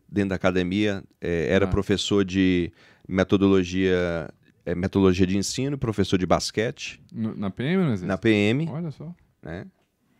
dentro 0.07 0.29
da 0.29 0.35
academia, 0.35 1.03
é, 1.19 1.47
era 1.49 1.65
Ah. 1.65 1.67
professor 1.67 2.23
de 2.23 2.71
metodologia, 3.07 4.29
é, 4.63 4.75
metodologia 4.75 5.25
de 5.25 5.35
ensino, 5.35 5.79
professor 5.79 6.17
de 6.19 6.27
basquete 6.27 7.01
No- 7.11 7.35
na 7.35 7.49
PM, 7.49 7.77
no 7.77 7.87
exército? 7.87 8.07
na 8.07 8.17
PM, 8.19 8.67
Olha 8.69 8.91
só. 8.91 9.11
né? 9.41 9.65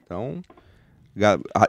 Então, 0.04 0.42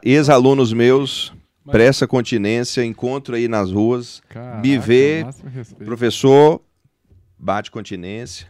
ex-alunos 0.02 0.72
meus, 0.72 1.32
Mas- 1.66 1.72
presta 1.72 2.06
continência, 2.06 2.84
encontro 2.84 3.34
aí 3.34 3.48
nas 3.48 3.70
ruas, 3.72 4.22
Caraca, 4.28 4.60
Me 4.62 4.78
vê, 4.78 5.24
professor, 5.84 6.62
bate 7.38 7.70
continência. 7.70 8.46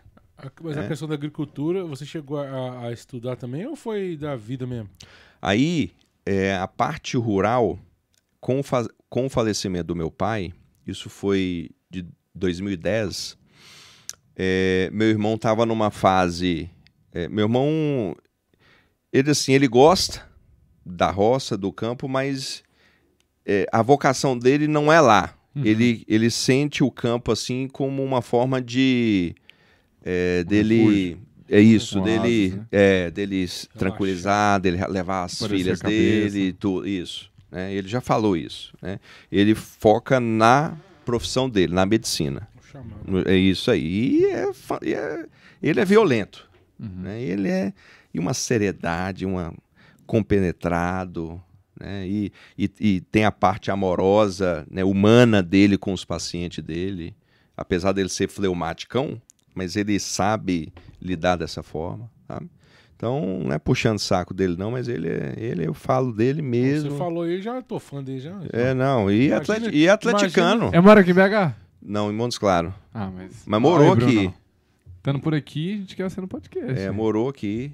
Mas 0.62 0.76
É. 0.76 0.80
a 0.80 0.88
questão 0.88 1.08
da 1.08 1.14
agricultura, 1.14 1.84
você 1.84 2.04
chegou 2.04 2.38
a, 2.38 2.86
a 2.88 2.92
estudar 2.92 3.36
também 3.36 3.66
ou 3.66 3.74
foi 3.74 4.16
da 4.18 4.36
vida 4.36 4.66
mesmo? 4.66 4.90
Aí, 5.40 5.92
é, 6.26 6.54
a 6.56 6.68
parte 6.68 7.16
rural, 7.16 7.78
com 8.40 8.60
o, 8.60 8.64
com 9.08 9.26
o 9.26 9.30
falecimento 9.30 9.86
do 9.86 9.96
meu 9.96 10.10
pai, 10.10 10.52
isso 10.86 11.08
foi 11.08 11.70
de 11.90 12.04
2010, 12.34 13.38
é, 14.36 14.90
meu 14.92 15.08
irmão 15.08 15.36
estava 15.36 15.64
numa 15.64 15.90
fase. 15.90 16.68
é, 17.12 17.28
meu 17.30 17.44
irmão, 17.46 18.14
ele 19.10 19.30
assim, 19.30 19.54
ele 19.54 19.66
gosta 19.66 20.22
da 20.84 21.10
roça, 21.10 21.56
do 21.56 21.72
campo, 21.72 22.06
mas 22.08 22.62
é, 23.46 23.66
a 23.72 23.80
vocação 23.82 24.36
dele 24.38 24.66
não 24.66 24.92
é 24.92 25.00
lá. 25.00 25.34
Uhum. 25.54 25.64
Ele, 25.64 26.04
ele 26.08 26.30
sente 26.30 26.82
o 26.84 26.90
campo 26.90 27.32
assim 27.32 27.66
como 27.68 28.04
uma 28.04 28.20
forma 28.20 28.60
de 28.60 29.34
é, 30.04 30.44
dele 30.44 31.16
é 31.48 31.60
isso 31.60 32.00
Um 32.00 32.02
dele 32.02 32.48
né? 32.56 32.66
é 32.72 33.10
dele 33.10 33.46
tranquilizar 33.78 34.60
dele 34.60 34.84
levar 34.88 35.24
as 35.24 35.38
Parecer 35.38 35.56
filhas 35.56 35.80
dele 35.80 36.52
tu, 36.52 36.84
isso 36.84 37.30
né? 37.50 37.72
ele 37.72 37.88
já 37.88 38.00
falou 38.00 38.36
isso 38.36 38.74
né? 38.82 38.98
ele 39.32 39.54
foca 39.54 40.20
na 40.20 40.76
profissão 41.04 41.48
dele 41.48 41.72
na 41.72 41.86
medicina 41.86 42.46
é 43.24 43.34
isso 43.36 43.70
aí 43.70 44.18
e 44.20 44.24
é, 44.26 44.50
é- 44.92 45.26
ele 45.62 45.80
é 45.80 45.84
violento 45.84 46.46
Uhum. 46.78 46.90
né? 47.02 47.22
Ele 47.22 47.48
é 47.48 47.72
e 48.12 48.18
uma 48.18 48.34
seriedade, 48.34 49.24
uma 49.24 49.54
compenetrado, 50.06 51.40
né? 51.80 52.06
E, 52.06 52.32
e, 52.58 52.70
e 52.80 53.00
tem 53.00 53.24
a 53.24 53.32
parte 53.32 53.70
amorosa, 53.70 54.66
né, 54.70 54.84
humana 54.84 55.42
dele 55.42 55.76
com 55.78 55.92
os 55.92 56.04
pacientes 56.04 56.62
dele, 56.64 57.14
apesar 57.56 57.92
dele 57.92 58.08
ser 58.08 58.28
fleumaticão, 58.28 59.20
mas 59.54 59.76
ele 59.76 59.98
sabe 59.98 60.72
lidar 61.00 61.36
dessa 61.36 61.62
forma, 61.62 62.10
sabe? 62.26 62.48
Então, 62.94 63.40
não 63.44 63.52
é 63.52 63.58
puxando 63.58 63.98
saco 63.98 64.32
dele 64.32 64.56
não, 64.56 64.70
mas 64.70 64.88
ele, 64.88 65.08
é- 65.08 65.34
ele 65.36 65.66
eu 65.66 65.74
falo 65.74 66.12
dele 66.14 66.40
mesmo. 66.40 66.90
Você 66.90 66.96
falou 66.96 67.24
aí, 67.24 67.42
já 67.42 67.60
tô 67.60 67.78
fã 67.78 68.02
dele 68.02 68.20
já. 68.20 68.34
É, 68.52 68.72
não, 68.72 69.10
e, 69.10 69.26
Imagina- 69.26 69.36
atleti- 69.36 69.76
e 69.76 69.88
atleticano. 69.88 70.70
É 70.72 70.80
mora 70.80 71.00
aqui 71.02 71.10
em 71.10 71.14
BH? 71.14 71.54
Não, 71.82 72.10
em 72.10 72.14
Montes 72.14 72.38
Claros. 72.38 72.72
Ah, 72.94 73.10
mas. 73.14 73.42
Mas 73.46 73.60
morou 73.60 73.92
Aí, 73.92 74.02
aqui. 74.02 74.14
Bruno, 74.14 74.34
Estando 74.96 75.20
por 75.20 75.34
aqui, 75.34 75.74
a 75.74 75.76
gente 75.76 75.94
quer 75.94 76.10
você 76.10 76.20
no 76.20 76.26
podcast. 76.26 76.80
É, 76.80 76.86
hein? 76.86 76.90
morou 76.90 77.28
aqui. 77.28 77.70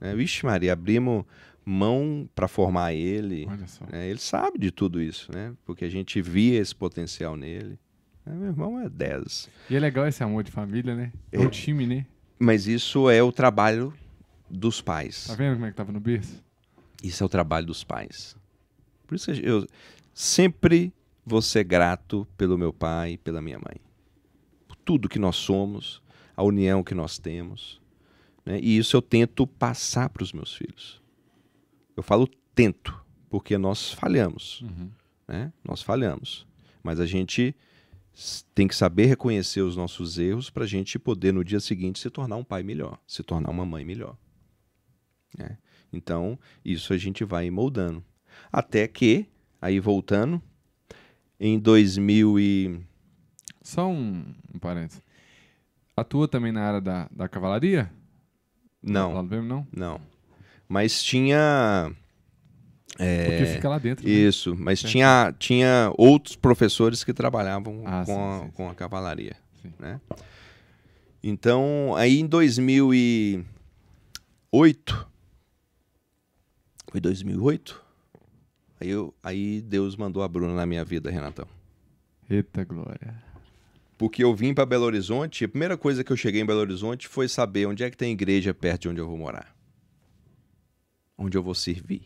É, 0.00 0.14
Vixe, 0.14 0.44
Maria, 0.44 0.72
abrimos 0.74 1.24
mão 1.64 2.28
para 2.34 2.46
formar 2.48 2.92
ele. 2.92 3.46
Né? 3.90 4.10
Ele 4.10 4.18
sabe 4.18 4.58
de 4.58 4.70
tudo 4.70 5.00
isso, 5.00 5.32
né? 5.32 5.54
Porque 5.64 5.84
a 5.84 5.90
gente 5.90 6.20
via 6.20 6.60
esse 6.60 6.74
potencial 6.74 7.36
nele. 7.36 7.78
É, 8.26 8.30
meu 8.30 8.48
irmão 8.48 8.80
é 8.80 8.88
10. 8.88 9.48
E 9.70 9.76
é 9.76 9.80
legal 9.80 10.06
esse 10.06 10.22
amor 10.22 10.42
de 10.44 10.50
família, 10.50 10.94
né? 10.94 11.12
É 11.32 11.36
É. 11.36 11.40
um 11.40 11.48
time, 11.48 11.86
né? 11.86 12.06
Mas 12.38 12.66
isso 12.66 13.08
é 13.10 13.22
o 13.22 13.30
trabalho 13.32 13.92
dos 14.50 14.80
pais. 14.80 15.26
Tá 15.26 15.34
vendo 15.34 15.54
como 15.54 15.66
é 15.66 15.70
que 15.70 15.76
tava 15.76 15.92
no 15.92 16.00
berço? 16.00 16.42
Isso 17.02 17.22
é 17.22 17.26
o 17.26 17.28
trabalho 17.28 17.66
dos 17.66 17.84
pais. 17.84 18.36
Por 19.06 19.14
isso 19.14 19.32
que 19.32 19.46
eu 19.46 19.66
sempre 20.12 20.92
vou 21.24 21.42
ser 21.42 21.64
grato 21.64 22.26
pelo 22.36 22.56
meu 22.58 22.72
pai 22.72 23.12
e 23.12 23.18
pela 23.18 23.40
minha 23.42 23.58
mãe. 23.58 23.76
Por 24.66 24.76
tudo 24.76 25.08
que 25.08 25.18
nós 25.18 25.36
somos, 25.36 26.02
a 26.36 26.42
união 26.42 26.82
que 26.82 26.94
nós 26.94 27.18
temos. 27.18 27.80
né? 28.44 28.58
E 28.62 28.76
isso 28.78 28.96
eu 28.96 29.02
tento 29.02 29.46
passar 29.46 30.08
para 30.08 30.22
os 30.22 30.32
meus 30.32 30.54
filhos. 30.54 31.00
Eu 31.96 32.02
falo 32.02 32.28
tento, 32.54 32.98
porque 33.28 33.56
nós 33.58 33.92
falhamos. 33.92 34.62
Uhum. 34.62 34.90
né? 35.26 35.52
Nós 35.64 35.82
falhamos. 35.82 36.46
Mas 36.82 37.00
a 37.00 37.06
gente 37.06 37.54
tem 38.54 38.68
que 38.68 38.76
saber 38.76 39.06
reconhecer 39.06 39.60
os 39.62 39.76
nossos 39.76 40.18
erros 40.18 40.50
para 40.50 40.64
a 40.64 40.66
gente 40.66 40.98
poder, 40.98 41.32
no 41.32 41.44
dia 41.44 41.60
seguinte, 41.60 41.98
se 41.98 42.10
tornar 42.10 42.36
um 42.36 42.44
pai 42.44 42.62
melhor, 42.62 42.98
se 43.06 43.22
tornar 43.22 43.50
uma 43.50 43.66
mãe 43.66 43.84
melhor. 43.84 44.16
né? 45.36 45.58
Então, 45.92 46.38
isso 46.64 46.92
a 46.92 46.96
gente 46.98 47.24
vai 47.24 47.50
moldando. 47.50 48.04
Até 48.52 48.86
que, 48.86 49.26
aí 49.60 49.80
voltando, 49.80 50.42
em 51.38 51.58
2000 51.58 52.38
e... 52.38 52.80
Só 53.62 53.88
um, 53.88 54.24
um 54.52 54.58
parênteses. 54.58 55.02
Atua 55.96 56.28
também 56.28 56.52
na 56.52 56.62
área 56.62 56.80
da, 56.80 57.08
da 57.10 57.28
cavalaria? 57.28 57.90
Lá 58.82 58.92
Não, 58.92 59.22
não? 59.22 59.66
não. 59.72 60.00
Mas 60.68 61.02
tinha... 61.02 61.90
é, 62.98 63.24
Porque 63.26 63.46
fica 63.46 63.68
lá 63.68 63.78
dentro. 63.78 64.04
né? 64.06 64.10
Isso, 64.12 64.54
mas 64.56 64.80
Certo. 64.80 64.92
tinha, 64.92 65.34
tinha 65.38 65.92
outros 65.96 66.36
professores 66.36 67.04
que 67.04 67.12
trabalhavam 67.12 67.82
Ah, 67.84 68.02
com, 68.06 68.12
sim, 68.14 68.20
a, 68.20 68.40
sim, 68.44 68.50
com 68.52 68.68
a 68.70 68.74
cavalaria. 68.74 69.36
Né? 69.78 70.00
Então, 71.22 71.94
aí 71.96 72.18
em 72.20 72.26
2008, 72.26 73.44
foi 76.90 77.00
2008? 77.00 77.82
Aí, 78.80 78.90
eu, 78.90 79.14
aí 79.22 79.60
Deus 79.62 79.96
mandou 79.96 80.22
a 80.22 80.28
Bruna 80.28 80.54
na 80.54 80.66
minha 80.66 80.84
vida, 80.84 81.10
Renatão. 81.10 81.46
Eita 82.28 82.64
glória. 82.64 83.22
Porque 83.96 84.22
eu 84.24 84.34
vim 84.34 84.52
para 84.52 84.66
Belo 84.66 84.84
Horizonte, 84.84 85.44
a 85.44 85.48
primeira 85.48 85.76
coisa 85.78 86.02
que 86.04 86.12
eu 86.12 86.16
cheguei 86.16 86.40
em 86.42 86.46
Belo 86.46 86.60
Horizonte 86.60 87.06
foi 87.08 87.28
saber 87.28 87.66
onde 87.66 87.84
é 87.84 87.90
que 87.90 87.96
tem 87.96 88.12
igreja 88.12 88.52
perto 88.52 88.82
de 88.82 88.88
onde 88.88 89.00
eu 89.00 89.06
vou 89.08 89.16
morar. 89.16 89.53
Onde 91.16 91.36
eu 91.36 91.42
vou 91.42 91.54
servir. 91.54 92.02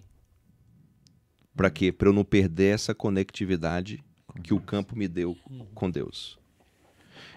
Para 1.57 1.71
quê? 1.71 1.91
Para 1.91 2.09
eu 2.09 2.13
não 2.13 2.25
perder 2.25 2.75
essa 2.75 2.95
conectividade 2.95 4.03
que 4.43 4.55
o 4.55 4.61
campo 4.61 4.97
me 4.97 5.09
deu 5.09 5.37
com 5.75 5.91
Deus. 5.91 6.39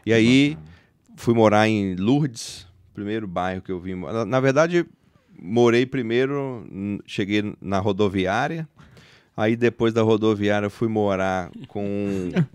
E 0.06 0.14
aí 0.14 0.58
fui 1.16 1.34
morar 1.34 1.68
em 1.68 1.96
Lourdes, 1.96 2.68
primeiro 2.94 3.28
bairro 3.28 3.62
que 3.62 3.72
eu 3.72 3.80
vim. 3.80 3.96
Na, 3.96 4.26
na 4.26 4.40
verdade, 4.40 4.86
morei 5.42 5.86
primeiro, 5.86 6.68
cheguei 7.06 7.56
na 7.62 7.80
rodoviária. 7.80 8.68
Aí 9.36 9.56
depois 9.56 9.94
da 9.94 10.02
rodoviária 10.04 10.70
fui 10.70 10.88
morar 10.90 11.50
com 11.68 12.30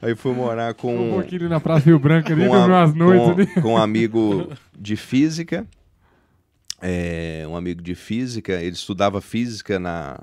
Aí 0.00 0.14
fui 0.14 0.32
morar 0.34 0.70
Um 0.72 0.74
com 0.74 1.10
pouquinho 1.10 1.42
ali 1.42 1.50
na 1.50 1.60
Praça 1.60 1.86
Rio 1.86 1.98
Branco 1.98 2.32
ali, 2.32 2.46
com, 2.46 2.54
a- 2.54 2.66
umas 2.66 2.94
noites 2.94 3.28
ali. 3.28 3.46
com, 3.48 3.62
com 3.62 3.72
um 3.74 3.76
amigo 3.76 4.48
de 4.78 4.96
física. 4.96 5.66
É, 6.80 7.44
um 7.48 7.56
amigo 7.56 7.82
de 7.82 7.94
física, 7.94 8.52
ele 8.60 8.74
estudava 8.74 9.20
física 9.20 9.78
na, 9.78 10.18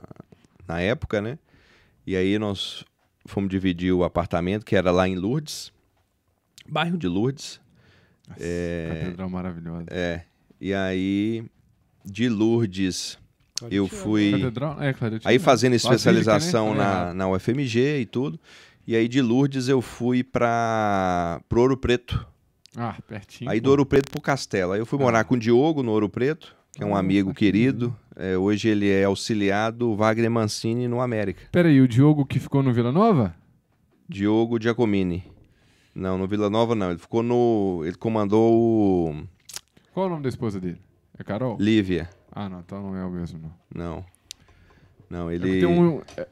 na 0.67 0.79
época, 0.79 1.21
né? 1.21 1.37
E 2.05 2.15
aí 2.15 2.37
nós 2.37 2.85
fomos 3.25 3.49
dividir 3.49 3.91
o 3.93 4.03
apartamento, 4.03 4.65
que 4.65 4.75
era 4.75 4.91
lá 4.91 5.07
em 5.07 5.15
Lourdes, 5.15 5.71
bairro 6.67 6.97
de 6.97 7.07
Lourdes. 7.07 7.59
Catedral 8.93 9.29
maravilhosa. 9.29 9.85
É, 9.89 10.21
e 10.59 10.73
aí, 10.73 11.45
de 12.05 12.29
Lourdes, 12.29 13.17
eu 13.69 13.87
fui. 13.87 14.31
Catedral? 14.31 14.81
É. 14.81 14.93
Aí 15.25 15.39
fazendo 15.39 15.73
Basílica, 15.73 15.95
especialização 15.95 16.71
né? 16.71 16.77
na, 16.77 17.09
É. 17.09 17.13
na 17.13 17.29
UFMG 17.29 17.99
e 17.99 18.05
tudo. 18.05 18.39
E 18.85 18.95
aí 18.95 19.07
de 19.07 19.21
Lourdes 19.21 19.69
eu 19.69 19.81
fui 19.81 20.23
para 20.23 21.41
Ouro 21.53 21.77
Preto. 21.77 22.27
Ah, 22.75 22.95
pertinho. 23.07 23.49
Aí 23.51 23.59
do 23.59 23.69
Ouro 23.69 23.85
Preto 23.85 24.09
pro 24.11 24.19
Castelo. 24.21 24.71
Aí 24.73 24.79
eu 24.79 24.85
fui 24.85 24.97
morar 24.99 25.19
Ah. 25.19 25.23
com 25.23 25.35
o 25.35 25.39
Diogo 25.39 25.83
no 25.83 25.91
Ouro 25.91 26.09
Preto, 26.09 26.55
que 26.71 26.83
é 26.83 26.85
um 26.85 26.95
Ah, 26.95 26.99
amigo 26.99 27.29
bacana. 27.29 27.39
querido. 27.39 27.95
É, 28.15 28.37
hoje 28.37 28.67
ele 28.69 28.89
é 28.89 29.03
auxiliar 29.05 29.71
do 29.71 29.95
Wagner 29.95 30.29
Mancini 30.29 30.87
no 30.87 31.01
América. 31.01 31.43
Pera 31.51 31.69
aí, 31.69 31.79
o 31.81 31.87
Diogo 31.87 32.25
que 32.25 32.39
ficou 32.39 32.61
no 32.63 32.73
Vila 32.73 32.91
Nova? 32.91 33.35
Diogo 34.07 34.59
Giacomini. 34.61 35.23
Não, 35.95 36.17
no 36.17 36.27
Vila 36.27 36.49
Nova 36.49 36.73
não. 36.75 36.89
Ele 36.89 36.99
ficou 36.99 37.21
no. 37.23 37.81
Ele 37.85 37.95
comandou 37.95 38.53
o. 38.53 39.23
Qual 39.93 40.05
é 40.05 40.07
o 40.07 40.11
nome 40.11 40.23
da 40.23 40.29
esposa 40.29 40.59
dele? 40.59 40.81
É 41.17 41.23
Carol? 41.23 41.57
Lívia. 41.59 42.09
Ah, 42.31 42.49
não, 42.49 42.59
então 42.61 42.81
não 42.81 42.95
é 42.95 43.05
o 43.05 43.11
mesmo, 43.11 43.39
não. 43.39 43.53
Não. 43.75 44.05
Não, 45.09 45.29
É 45.29 45.37
porque, 45.37 45.49
ele. 45.51 45.59
tem 45.59 45.69
um, 45.69 46.01
é, 46.17 46.27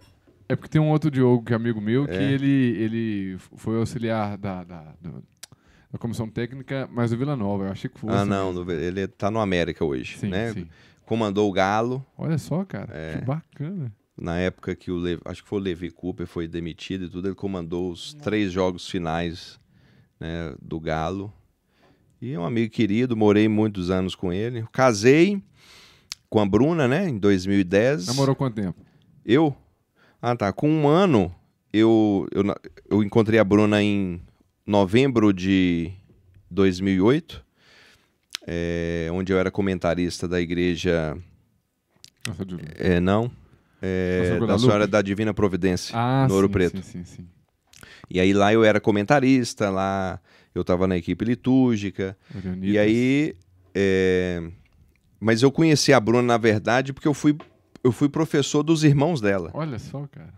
é 0.49 0.55
porque 0.55 0.69
tem 0.69 0.81
um 0.81 0.89
outro 0.89 1.11
Diogo, 1.11 1.43
que 1.45 1.53
é 1.53 1.55
amigo 1.55 1.79
meu, 1.79 2.05
que 2.07 2.13
É. 2.13 2.31
ele, 2.31 2.47
ele 2.49 3.37
foi 3.55 3.77
auxiliar 3.77 4.35
da, 4.37 4.63
da, 4.63 4.95
do- 4.99 5.23
da 5.91 5.97
comissão 5.99 6.27
técnica, 6.29 6.87
mas 6.91 7.11
do 7.11 7.17
Vila 7.17 7.35
Nova. 7.35 7.65
Eu 7.65 7.71
achei 7.71 7.89
que 7.89 7.99
fosse. 7.99 8.15
Ah, 8.15 8.25
não. 8.25 8.53
no- 8.53 8.71
Ele 8.71 9.07
tá 9.07 9.29
no 9.29 9.39
América 9.39 9.83
hoje. 9.83 10.17
Sim, 10.17 10.29
né? 10.29 10.53
sim. 10.53 10.67
Comandou 11.05 11.49
o 11.49 11.51
Galo. 11.51 12.05
Olha 12.17 12.37
só, 12.37 12.63
cara. 12.63 12.89
É. 12.95 13.17
Que 13.17 13.25
bacana. 13.25 13.91
Na 14.17 14.37
época 14.37 14.75
que 14.75 14.91
o 14.91 14.97
Levi, 14.97 15.21
acho 15.25 15.41
que 15.43 15.49
foi 15.49 15.59
o 15.59 15.61
Levi 15.63 15.89
Cooper 15.89 16.27
foi 16.27 16.47
demitido 16.47 17.05
e 17.05 17.09
tudo, 17.09 17.27
ele 17.27 17.35
comandou 17.35 17.91
os 17.91 18.13
três 18.13 18.51
jogos 18.51 18.87
finais 18.89 19.59
né, 20.19 20.53
do 20.61 20.79
Galo. 20.79 21.33
E 22.21 22.31
é 22.33 22.39
um 22.39 22.45
amigo 22.45 22.71
querido, 22.71 23.17
morei 23.17 23.47
muitos 23.47 23.89
anos 23.89 24.13
com 24.13 24.31
ele. 24.31 24.63
Casei 24.71 25.41
com 26.29 26.39
a 26.39 26.45
Bruna, 26.45 26.87
né, 26.87 27.09
em 27.09 27.17
2010. 27.17 28.05
Namorou 28.07 28.35
quanto 28.35 28.55
tempo? 28.55 28.79
Eu? 29.25 29.55
Ah, 30.21 30.35
tá. 30.35 30.53
Com 30.53 30.69
um 30.69 30.87
ano, 30.87 31.33
eu, 31.73 32.27
eu, 32.31 32.43
eu 32.89 33.03
encontrei 33.03 33.39
a 33.39 33.43
Bruna 33.43 33.81
em 33.81 34.21
novembro 34.71 35.31
de 35.33 35.91
2008, 36.49 37.43
é, 38.47 39.07
onde 39.11 39.31
eu 39.31 39.37
era 39.37 39.51
comentarista 39.51 40.27
da 40.27 40.41
igreja. 40.41 41.15
Nossa. 42.27 42.43
É, 42.77 42.99
não. 42.99 43.29
É, 43.81 44.37
Nossa 44.39 44.47
da? 44.47 44.59
Senhora 44.59 44.87
da 44.87 45.01
Divina 45.01 45.33
Providência, 45.33 45.93
Ah, 45.97 46.25
no 46.27 46.35
Ouro 46.35 46.47
sim, 46.47 46.53
Preto. 46.53 46.81
sim, 46.83 47.03
sim, 47.03 47.03
sim. 47.03 47.27
E 48.09 48.19
aí 48.19 48.33
lá 48.33 48.53
eu 48.53 48.63
era 48.63 48.79
comentarista, 48.79 49.69
lá 49.69 50.19
eu 50.53 50.63
tava 50.63 50.87
na 50.87 50.97
equipe 50.97 51.23
litúrgica. 51.25 52.17
Leonidas. 52.33 52.69
E 52.69 52.77
aí. 52.77 53.35
é, 53.73 54.41
Mas 55.19 55.41
eu 55.41 55.51
conheci 55.51 55.93
a 55.93 55.99
Bruna, 55.99 56.21
na 56.21 56.37
verdade, 56.37 56.93
porque 56.93 57.07
eu 57.07 57.13
fui, 57.13 57.35
eu 57.83 57.91
fui 57.91 58.07
professor 58.09 58.61
dos 58.63 58.83
irmãos 58.83 59.19
dela. 59.21 59.49
Olha 59.53 59.79
só, 59.79 60.07
cara. 60.11 60.33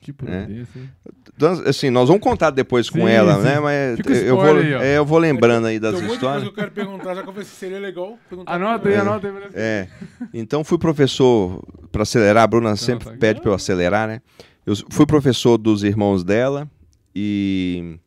Que 0.00 0.12
providência, 0.12 0.80
hein? 0.80 0.90
Então, 1.36 1.52
assim, 1.66 1.90
nós 1.90 2.08
vamos 2.08 2.22
contar 2.22 2.50
depois 2.50 2.88
com 2.88 3.00
Sim, 3.00 3.08
ela, 3.08 3.36
sim. 3.36 3.42
né? 3.42 3.60
Mas 3.60 3.98
eu 4.22 4.36
vou, 4.36 4.56
aí, 4.56 4.72
é, 4.74 4.96
eu 4.98 5.04
vou 5.04 5.18
lembrando 5.18 5.66
aí 5.66 5.78
das 5.78 5.98
Tem 5.98 6.06
histórias. 6.12 6.42
que 6.44 6.48
eu 6.48 6.52
quero 6.54 6.70
perguntar, 6.70 7.14
já 7.14 7.22
que 7.22 7.28
eu 7.28 7.32
pensei 7.32 7.50
que 7.50 7.56
seria 7.56 7.78
legal 7.80 8.18
perguntar. 8.28 8.54
Anota 8.54 8.88
aí, 8.88 8.94
É. 8.94 8.98
anota 8.98 9.28
aí. 9.28 9.34
É. 9.54 9.88
Então 10.32 10.62
fui 10.64 10.78
professor 10.78 11.62
para 11.90 12.02
acelerar, 12.02 12.44
a 12.44 12.46
Bruna 12.46 12.76
sempre 12.76 13.06
tá 13.06 13.16
pede 13.16 13.40
para 13.40 13.50
eu 13.50 13.54
acelerar, 13.54 14.06
né? 14.08 14.20
Eu 14.64 14.74
fui 14.90 15.06
professor 15.06 15.58
dos 15.58 15.82
irmãos 15.82 16.22
dela 16.22 16.68
e 17.14 17.98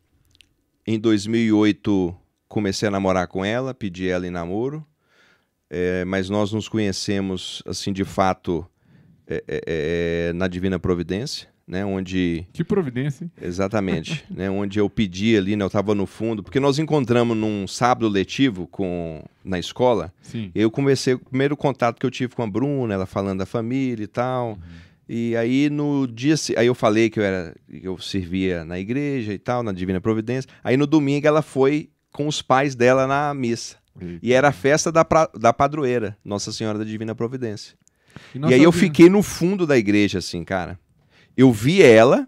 em 0.87 0.99
2008 0.99 2.15
comecei 2.47 2.87
a 2.87 2.91
namorar 2.91 3.27
com 3.27 3.43
ela, 3.43 3.73
pedi 3.73 4.07
ela 4.09 4.27
em 4.27 4.31
namoro, 4.31 4.85
é, 5.69 6.05
mas 6.05 6.29
nós 6.29 6.51
nos 6.51 6.67
conhecemos 6.69 7.63
assim 7.65 7.91
de 7.93 8.03
fato 8.05 8.65
é, 9.27 9.43
é, 9.47 9.61
é, 10.29 10.33
na 10.33 10.47
Divina 10.47 10.77
Providência, 10.77 11.47
né? 11.71 11.85
Onde 11.85 12.45
Que 12.51 12.65
providência, 12.65 13.23
hein? 13.23 13.31
Exatamente, 13.41 14.25
né? 14.29 14.49
Onde 14.49 14.77
eu 14.77 14.89
pedi 14.89 15.37
ali, 15.37 15.55
né? 15.55 15.63
Eu 15.63 15.69
tava 15.69 15.95
no 15.95 16.05
fundo, 16.05 16.43
porque 16.43 16.59
nós 16.59 16.77
encontramos 16.77 17.35
num 17.37 17.65
sábado 17.65 18.09
letivo 18.09 18.67
com 18.67 19.23
na 19.43 19.57
escola. 19.57 20.13
Sim. 20.21 20.51
E 20.53 20.61
eu 20.61 20.69
conversei, 20.69 21.13
o 21.13 21.19
primeiro 21.19 21.55
contato 21.55 21.97
que 21.97 22.05
eu 22.05 22.11
tive 22.11 22.35
com 22.35 22.43
a 22.43 22.47
Bruna, 22.47 22.93
ela 22.93 23.05
falando 23.05 23.39
da 23.39 23.45
família 23.45 24.03
e 24.03 24.07
tal. 24.07 24.59
E 25.07 25.35
aí 25.37 25.69
no 25.69 26.05
dia, 26.07 26.35
aí 26.57 26.67
eu 26.67 26.75
falei 26.75 27.09
que 27.09 27.19
eu 27.19 27.23
era, 27.23 27.55
que 27.69 27.87
eu 27.87 27.97
servia 27.97 28.63
na 28.65 28.77
igreja 28.77 29.33
e 29.33 29.37
tal, 29.39 29.63
na 29.63 29.71
Divina 29.71 30.01
Providência. 30.01 30.49
Aí 30.63 30.75
no 30.75 30.85
domingo 30.85 31.25
ela 31.25 31.41
foi 31.41 31.89
com 32.11 32.27
os 32.27 32.41
pais 32.41 32.75
dela 32.75 33.07
na 33.07 33.33
missa. 33.33 33.77
E 34.21 34.33
era 34.33 34.49
a 34.49 34.51
festa 34.51 34.91
da, 34.91 35.03
pra- 35.05 35.29
da 35.37 35.51
padroeira, 35.53 36.17
Nossa 36.23 36.51
Senhora 36.51 36.77
da 36.77 36.83
Divina 36.85 37.13
Providência. 37.15 37.75
nossa 38.35 38.51
E 38.53 38.55
aí 38.57 38.63
eu 38.63 38.71
fiquei 38.71 39.09
no 39.09 39.21
fundo 39.21 39.67
da 39.67 39.77
igreja, 39.77 40.19
assim, 40.19 40.43
cara. 40.45 40.77
Eu 41.35 41.51
vi 41.51 41.81
ela, 41.81 42.27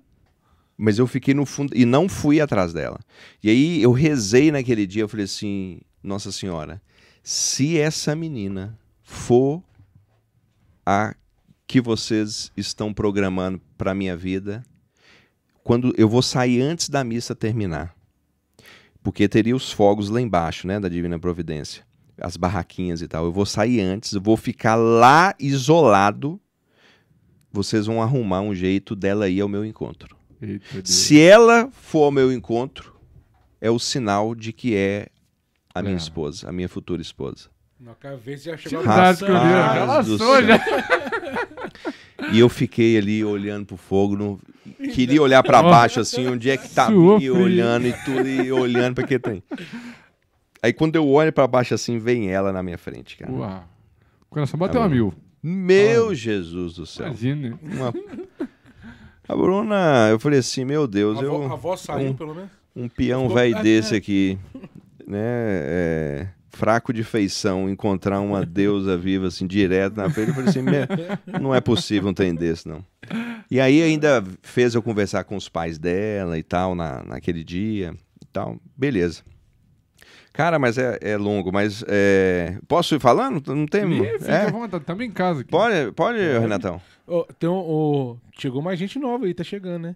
mas 0.77 0.99
eu 0.99 1.07
fiquei 1.07 1.34
no 1.34 1.45
fundo 1.45 1.75
e 1.75 1.85
não 1.85 2.09
fui 2.09 2.41
atrás 2.41 2.73
dela. 2.73 2.99
E 3.41 3.49
aí 3.49 3.81
eu 3.81 3.91
rezei 3.91 4.51
naquele 4.51 4.88
dia, 4.88 5.03
eu 5.03 5.09
falei 5.09 5.25
assim, 5.25 5.81
Nossa 6.01 6.31
Senhora, 6.31 6.81
se 7.21 7.77
essa 7.77 8.15
menina 8.15 8.77
for 9.01 9.63
a 10.85 11.15
que 11.65 11.80
vocês 11.81 12.51
estão 12.55 12.93
programando 12.93 13.59
para 13.77 13.95
minha 13.95 14.15
vida, 14.15 14.63
quando 15.63 15.93
eu 15.97 16.09
vou 16.09 16.21
sair 16.21 16.61
antes 16.61 16.89
da 16.89 17.03
missa 17.03 17.34
terminar. 17.34 17.95
Porque 19.01 19.27
teria 19.27 19.55
os 19.55 19.71
fogos 19.71 20.09
lá 20.09 20.21
embaixo, 20.21 20.67
né, 20.67 20.80
da 20.80 20.88
Divina 20.88 21.19
Providência, 21.19 21.85
as 22.17 22.38
barraquinhas 22.38 23.01
e 23.01 23.07
tal. 23.07 23.25
Eu 23.25 23.31
vou 23.31 23.45
sair 23.45 23.81
antes, 23.81 24.13
eu 24.13 24.21
vou 24.21 24.38
ficar 24.38 24.75
lá 24.75 25.34
isolado. 25.39 26.39
Vocês 27.53 27.85
vão 27.85 28.01
arrumar 28.01 28.41
um 28.41 28.53
jeito 28.55 28.95
dela 28.95 29.30
ir 29.30 29.39
ao 29.39 29.47
meu 29.47 29.63
encontro. 29.63 30.17
Eita, 30.41 30.65
Deus. 30.73 30.89
Se 30.89 31.21
ela 31.21 31.69
for 31.71 32.05
ao 32.05 32.11
meu 32.11 32.34
encontro, 32.34 32.93
é 33.61 33.69
o 33.69 33.77
sinal 33.80 34.34
de 34.35 34.51
que 34.51 34.75
é 34.75 35.07
a 35.73 35.81
minha 35.81 35.93
É. 35.93 35.97
esposa, 35.97 36.49
a 36.49 36.51
minha 36.51 36.67
futura 36.67 37.01
esposa. 37.01 37.49
Na 37.80 37.93
cabeça 37.95 38.45
já 38.51 38.57
chegou 38.57 38.84
Rapaz 38.84 39.19
já 39.19 40.01
do 40.01 40.17
céu. 40.17 40.47
já. 40.47 40.59
E 42.31 42.39
eu 42.39 42.47
fiquei 42.49 42.97
ali 42.97 43.23
olhando 43.23 43.65
pro 43.65 43.77
fogo, 43.77 44.15
não- 44.15 44.39
queria 44.93 45.21
olhar 45.21 45.43
pra 45.43 45.61
baixo 45.61 45.99
assim, 45.99 46.27
onde 46.27 46.49
é 46.49 46.57
que 46.57 46.69
tá 46.69 46.88
Suou 46.88 47.19
e 47.19 47.30
olhando 47.30 47.88
e 47.88 47.93
tudo 48.05 48.27
e 48.27 48.51
olhando 48.51 48.95
pra 48.95 49.05
que 49.05 49.19
tem. 49.19 49.43
Aí 50.61 50.71
quando 50.71 50.95
eu 50.95 51.07
olho 51.07 51.31
pra 51.34 51.45
baixo 51.47 51.73
assim, 51.73 51.97
vem 51.99 52.30
ela 52.31 52.51
na 52.53 52.63
minha 52.63 52.77
frente, 52.77 53.17
cara. 53.17 53.31
Uau. 53.31 53.63
O 54.21 54.34
coração 54.34 54.57
bateu 54.57 54.80
Tá 54.80 54.85
a 54.85 54.89
mil. 54.89 55.13
Meu 55.44 56.15
Jesus 56.15 56.74
do 56.76 56.86
céu. 56.86 57.07
Imagina. 57.07 57.49
né? 57.49 57.57
Uma- 57.61 57.94
A 59.28 59.36
Bruna, 59.36 60.07
eu 60.10 60.20
falei 60.20 60.40
assim, 60.40 60.64
meu 60.65 60.86
Deus, 60.88 61.18
A, 61.18 61.22
avó, 61.22 61.36
eu 61.36 61.44
a 61.49 61.53
avó 61.53 61.76
saiu, 61.78 62.10
um- 62.11 62.14
pelo 62.14 62.34
menos. 62.36 62.49
um 62.76 62.88
peão 62.90 63.28
velho 63.30 63.61
desse 63.61 63.95
aqui, 63.95 64.38
né, 65.07 65.20
é, 65.22 66.28
fraco 66.49 66.94
de 66.94 67.03
feição, 67.03 67.70
encontrar 67.70 68.20
uma 68.20 68.45
deusa 68.45 68.98
viva 68.98 69.28
assim 69.28 69.48
direto 69.48 69.95
na 69.98 70.10
frente, 70.10 70.30
eu 70.30 70.34
falei 70.36 70.49
assim, 70.49 70.61
"Meu, 70.61 70.86
não 71.41 71.53
é 71.56 71.60
possível 71.61 72.10
um 72.10 72.14
trem 72.14 72.36
desse 72.36 72.68
não. 72.68 72.84
E 73.49 73.60
aí 73.60 73.82
ainda 73.82 74.24
fez 74.41 74.76
eu 74.76 74.82
conversar 74.84 75.24
com 75.24 75.36
os 75.36 75.48
pais 75.49 75.78
dela 75.78 76.38
e 76.38 76.44
tal 76.44 76.76
na, 76.76 77.03
naquele 77.03 77.44
dia 77.44 77.94
e 78.22 78.26
tal, 78.32 78.57
beleza. 78.78 79.24
Cara, 80.34 80.57
mas 80.57 80.80
é, 80.80 80.97
é 80.99 81.15
longo, 81.15 81.51
mas 81.51 81.84
é, 81.88 82.57
posso 82.68 82.95
ir 82.95 82.99
falando? 82.99 83.53
Não 83.55 83.68
tem? 83.68 83.84
Ih, 84.03 84.18
Fica 84.19 84.31
É? 84.31 84.47
à 84.47 84.51
vontade, 84.51 84.81
estamos 84.84 85.05
em 85.05 85.11
casa 85.11 85.41
aqui. 85.41 85.51
Pode, 85.51 85.91
pode, 85.91 86.18
Renatão. 86.18 86.81
Ó, 87.07 87.23
tem 87.38 87.47
um- 87.47 87.53
o- 87.53 88.18
chegou 88.39 88.60
mais 88.61 88.80
gente 88.80 88.97
nova 88.97 89.26
aí, 89.26 89.34
tá 89.35 89.43
chegando, 89.43 89.84
né? 89.84 89.95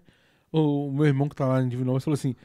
O, 0.52 0.92
meu 0.92 1.06
irmão 1.06 1.28
que 1.28 1.34
tá 1.34 1.44
lá 1.44 1.60
em 1.60 1.68
Divinópolis 1.68 2.04
falou 2.04 2.14
assim: 2.14 2.36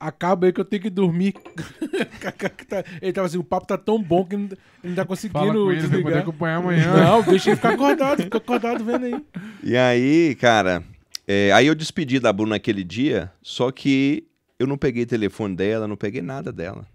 acaba 0.00 0.46
aí 0.46 0.52
que 0.52 0.60
eu 0.60 0.64
tenho 0.64 0.80
que 0.82 0.88
dormir. 0.90 1.34
ele 3.02 3.12
tava 3.12 3.26
assim: 3.26 3.38
o 3.38 3.44
papo 3.44 3.66
tá 3.66 3.76
tão 3.78 4.02
bom 4.02 4.24
que 4.24 4.36
não, 4.36 4.44
ele 4.46 4.58
não 4.84 4.94
tá 4.94 5.04
conseguindo 5.04 5.38
Fala 5.38 5.52
com 5.54 5.72
ele, 5.72 6.02
poder 6.02 6.18
acompanhar 6.18 6.56
amanhã. 6.56 6.92
Não, 7.04 7.22
deixa 7.22 7.50
ele 7.50 7.56
ficar 7.56 7.74
acordado, 7.74 8.22
fica 8.22 8.38
acordado 8.38 8.84
vendo 8.84 9.04
aí. 9.06 9.24
E 9.62 9.76
aí, 9.76 10.34
cara, 10.36 10.82
é, 11.28 11.52
aí 11.52 11.66
eu 11.66 11.74
despedi 11.74 12.18
da 12.18 12.32
Bruna 12.32 12.54
naquele 12.56 12.82
dia, 12.82 13.30
só 13.42 13.70
que 13.70 14.24
eu 14.58 14.66
não 14.66 14.76
peguei 14.76 15.06
telefone 15.06 15.54
dela, 15.54 15.86
não 15.86 15.96
peguei 15.96 16.22
nada 16.22 16.50
dela. 16.52 16.86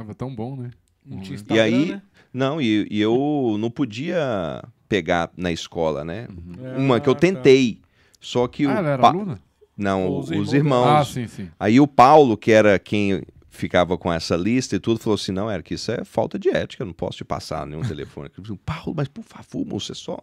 Tava 0.00 0.14
tão 0.14 0.34
bom, 0.34 0.56
né? 0.56 0.70
Não 1.04 1.18
tinha 1.20 1.38
E 1.50 1.60
aí, 1.60 1.90
né? 1.92 2.02
Não, 2.32 2.58
e, 2.60 2.88
e 2.90 3.00
eu 3.00 3.56
não 3.58 3.70
podia 3.70 4.64
pegar 4.88 5.30
na 5.36 5.52
escola, 5.52 6.02
né? 6.02 6.26
É, 6.58 6.78
Uma 6.78 6.98
que 7.00 7.08
eu 7.08 7.14
tá. 7.14 7.20
tentei, 7.20 7.80
só 8.18 8.48
que 8.48 8.64
Ah, 8.64 8.68
o 8.68 8.70
ela 8.78 8.88
era 8.88 9.02
Pa- 9.02 9.08
aluna? 9.10 9.38
não, 9.76 10.18
Os 10.18 10.30
os, 10.30 10.30
irmãos 10.30 10.52
irmãos. 10.54 10.86
Ah, 10.86 11.04
sim, 11.04 11.26
sim. 11.26 11.48
Aí 11.60 11.78
o 11.78 11.86
Paulo, 11.86 12.34
que 12.34 12.50
era 12.50 12.78
quem 12.78 13.22
ficava 13.50 13.98
com 13.98 14.10
essa 14.10 14.36
lista 14.36 14.74
e 14.76 14.78
tudo, 14.78 15.00
falou 15.00 15.16
assim: 15.16 15.32
não, 15.32 15.50
era 15.50 15.62
que 15.62 15.74
isso 15.74 15.92
é 15.92 16.02
falta 16.02 16.38
de 16.38 16.48
ética, 16.48 16.82
eu 16.82 16.86
não 16.86 16.94
posso 16.94 17.18
te 17.18 17.24
passar 17.24 17.66
nenhum 17.66 17.82
telefone. 17.82 18.30
Eu 18.38 18.42
falei, 18.42 18.60
Paulo, 18.64 18.94
mas 18.96 19.08
por 19.08 19.22
favor, 19.24 19.66
moço, 19.66 19.92
é 19.92 19.94
só. 19.94 20.18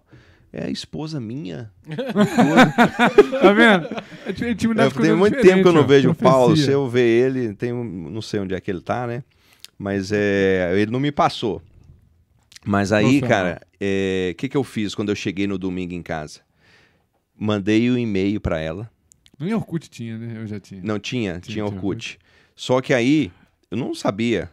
É 0.51 0.63
a 0.65 0.69
esposa 0.71 1.19
minha. 1.19 1.71
Tá 3.41 3.53
vendo? 3.53 3.85
É 4.25 4.85
Eu, 4.85 4.91
com 4.91 5.01
tem 5.01 5.13
muito 5.13 5.39
tempo 5.41 5.61
que 5.61 5.67
eu 5.67 5.73
não 5.73 5.85
vejo 5.85 6.09
o 6.09 6.15
Paulo. 6.15 6.55
Se 6.55 6.71
eu 6.71 6.87
ver 6.87 7.05
ele, 7.05 7.53
tem 7.53 7.71
não 7.73 8.21
sei 8.21 8.39
onde 8.39 8.55
é 8.55 8.61
que 8.61 8.71
ele 8.71 8.81
tá, 8.81 9.05
né? 9.05 9.23
Mas 9.77 10.11
é, 10.11 10.73
ele 10.75 10.91
não 10.91 10.99
me 10.99 11.11
passou. 11.11 11.61
Mas 12.65 12.91
aí, 12.91 13.03
Profissional. 13.19 13.29
cara, 13.29 13.61
o 14.31 14.35
que, 14.35 14.49
que 14.49 14.57
eu 14.57 14.63
fiz 14.63 14.93
quando 14.95 15.09
eu 15.09 15.15
cheguei 15.15 15.47
no 15.47 15.57
domingo 15.57 15.93
em 15.93 16.01
casa? 16.01 16.41
Mandei 17.39 17.89
o 17.89 17.97
e-mail 17.97 18.41
pra 18.41 18.59
ela. 18.59 18.89
Nem 19.39 19.53
Orkut 19.53 19.89
tinha, 19.89 20.17
né? 20.17 20.41
Eu 20.41 20.47
já 20.47 20.59
tinha. 20.59 20.81
Não, 20.83 20.97
tinha, 20.99 21.33
tinha, 21.39 21.41
tinha 21.41 21.65
Orkut. 21.65 22.17
Só 22.55 22.81
que 22.81 22.93
aí, 22.93 23.31
eu 23.69 23.77
não 23.77 23.93
sabia. 23.93 24.49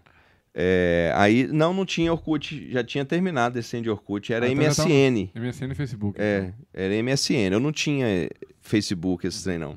É, 0.55 1.10
aí, 1.16 1.46
não, 1.48 1.72
não 1.74 1.84
tinha 1.86 2.12
Orkut, 2.12 2.70
já 2.70 2.84
tinha 2.84 3.05
terminado 3.05 3.59
esse 3.59 3.80
de 3.80 3.90
Orkut, 3.90 4.32
era 4.32 4.46
Ah, 4.46 4.51
então 4.51 4.62
já 4.64 4.74
tava- 4.74 4.88
MSN. 4.90 5.30
MSN 5.34 5.72
e 5.72 5.74
Facebook. 5.74 6.20
É, 6.20 6.38
então. 6.40 6.55
era 6.74 6.94
MSN. 7.02 7.52
Eu 7.55 7.59
não 7.60 7.72
tinha 7.72 8.06
eh, 8.06 8.28
Facebook, 8.60 9.26
esse 9.26 9.42
trem, 9.42 9.59
não. 9.59 9.76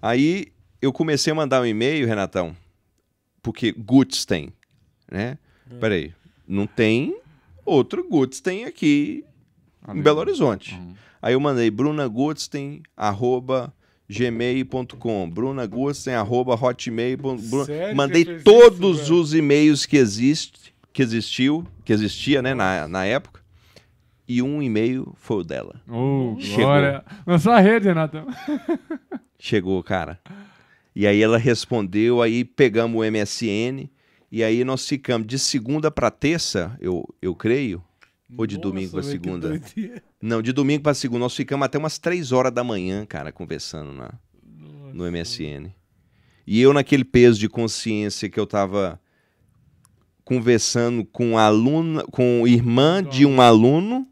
Aí 0.00 0.52
eu 0.80 0.92
comecei 0.92 1.32
a 1.32 1.34
mandar 1.34 1.62
um 1.62 1.66
e-mail, 1.66 2.06
Renatão, 2.06 2.54
porque 3.42 3.72
Guts 3.72 4.24
tem, 4.24 4.52
né? 5.10 5.38
Peraí, 5.80 6.12
não 6.46 6.66
tem 6.66 7.16
outro 7.64 8.06
tem 8.42 8.64
aqui 8.64 9.24
em 9.88 10.00
Belo 10.00 10.20
Horizonte. 10.20 10.74
Uhum. 10.74 10.94
Aí 11.20 11.34
eu 11.34 11.40
mandei 11.40 11.70
brunagutzen, 11.70 12.82
arroba 12.96 13.72
gmail.com, 14.08 15.28
brunagutzen, 15.28 16.14
arroba 16.14 16.54
hotmail.com. 16.54 17.64
Sério 17.64 17.88
que 17.88 17.94
Mandei 17.94 18.24
todos 18.40 19.02
isso, 19.02 19.20
os 19.20 19.34
e-mails 19.34 19.84
que 19.84 19.96
existe, 19.96 20.74
que 20.92 21.02
existiu, 21.02 21.66
que 21.84 21.92
existia, 21.92 22.40
né, 22.40 22.54
na, 22.54 22.88
na 22.88 23.04
época. 23.04 23.40
E 24.26 24.42
um 24.42 24.62
e-mail 24.62 25.14
foi 25.16 25.38
o 25.38 25.44
dela. 25.44 25.80
Ô, 25.88 26.36
Chegou. 26.38 26.64
glória. 26.64 27.04
Na 27.26 27.38
sua 27.38 27.60
rede, 27.60 27.88
Renatão. 27.88 28.26
Chegou, 29.38 29.82
cara. 29.82 30.20
E 30.94 31.06
aí 31.06 31.22
ela 31.22 31.38
respondeu, 31.38 32.20
aí 32.20 32.44
pegamos 32.44 33.00
o 33.00 33.10
MSN, 33.10 33.88
e 34.30 34.44
aí 34.44 34.64
nós 34.64 34.86
ficamos 34.86 35.26
de 35.26 35.38
segunda 35.38 35.90
para 35.90 36.10
terça, 36.10 36.76
eu, 36.80 37.04
eu 37.20 37.34
creio, 37.34 37.82
ou 38.36 38.46
de 38.46 38.58
domingo 38.58 38.92
pra 38.92 39.00
velho, 39.00 39.20
que 39.20 39.26
segunda. 39.26 39.62
Não, 40.20 40.42
de 40.42 40.52
domingo 40.52 40.82
para 40.82 40.94
segunda. 40.94 41.20
Nós 41.20 41.34
ficamos 41.34 41.64
até 41.64 41.78
umas 41.78 41.98
três 41.98 42.32
horas 42.32 42.52
da 42.52 42.62
manhã, 42.62 43.06
cara, 43.06 43.32
conversando 43.32 43.92
na, 43.92 44.12
no 44.92 45.10
MSN. 45.10 45.72
E 46.46 46.60
eu, 46.60 46.72
naquele 46.72 47.04
peso 47.04 47.38
de 47.38 47.48
consciência 47.48 48.28
que 48.28 48.38
eu 48.38 48.46
tava 48.46 49.00
conversando 50.24 51.04
com 51.06 51.38
aluna, 51.38 52.04
com 52.04 52.46
irmã 52.46 53.02
de 53.02 53.24
um 53.24 53.40
aluno, 53.40 54.06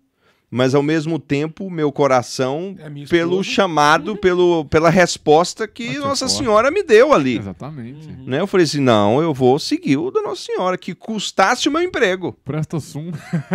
mas 0.51 0.75
ao 0.75 0.83
mesmo 0.83 1.19
tempo 1.19 1.69
meu 1.69 1.91
coração 1.91 2.77
É 2.79 2.89
pelo 3.07 3.43
chamado, 3.43 4.17
pelo, 4.17 4.65
pela 4.67 4.89
resposta 4.91 5.67
que 5.67 5.89
que 5.89 5.99
Nossa 5.99 6.29
forte. 6.29 6.39
Senhora 6.39 6.71
me 6.71 6.83
deu 6.83 7.13
ali. 7.13 7.39
Exatamente. 7.39 8.07
Uhum. 8.09 8.25
Né? 8.27 8.41
Eu 8.41 8.47
falei 8.47 8.65
assim: 8.65 8.81
não, 8.81 9.21
eu 9.21 9.35
vou 9.35 9.59
seguir 9.59 9.97
o 9.97 10.11
da 10.11 10.23
Nossa 10.23 10.43
Senhora, 10.43 10.79
que 10.79 10.95
custasse 10.95 11.69
o 11.69 11.73
meu 11.73 11.83
emprego 11.83 12.33
Presta 12.45 12.79
sum. 12.81 13.11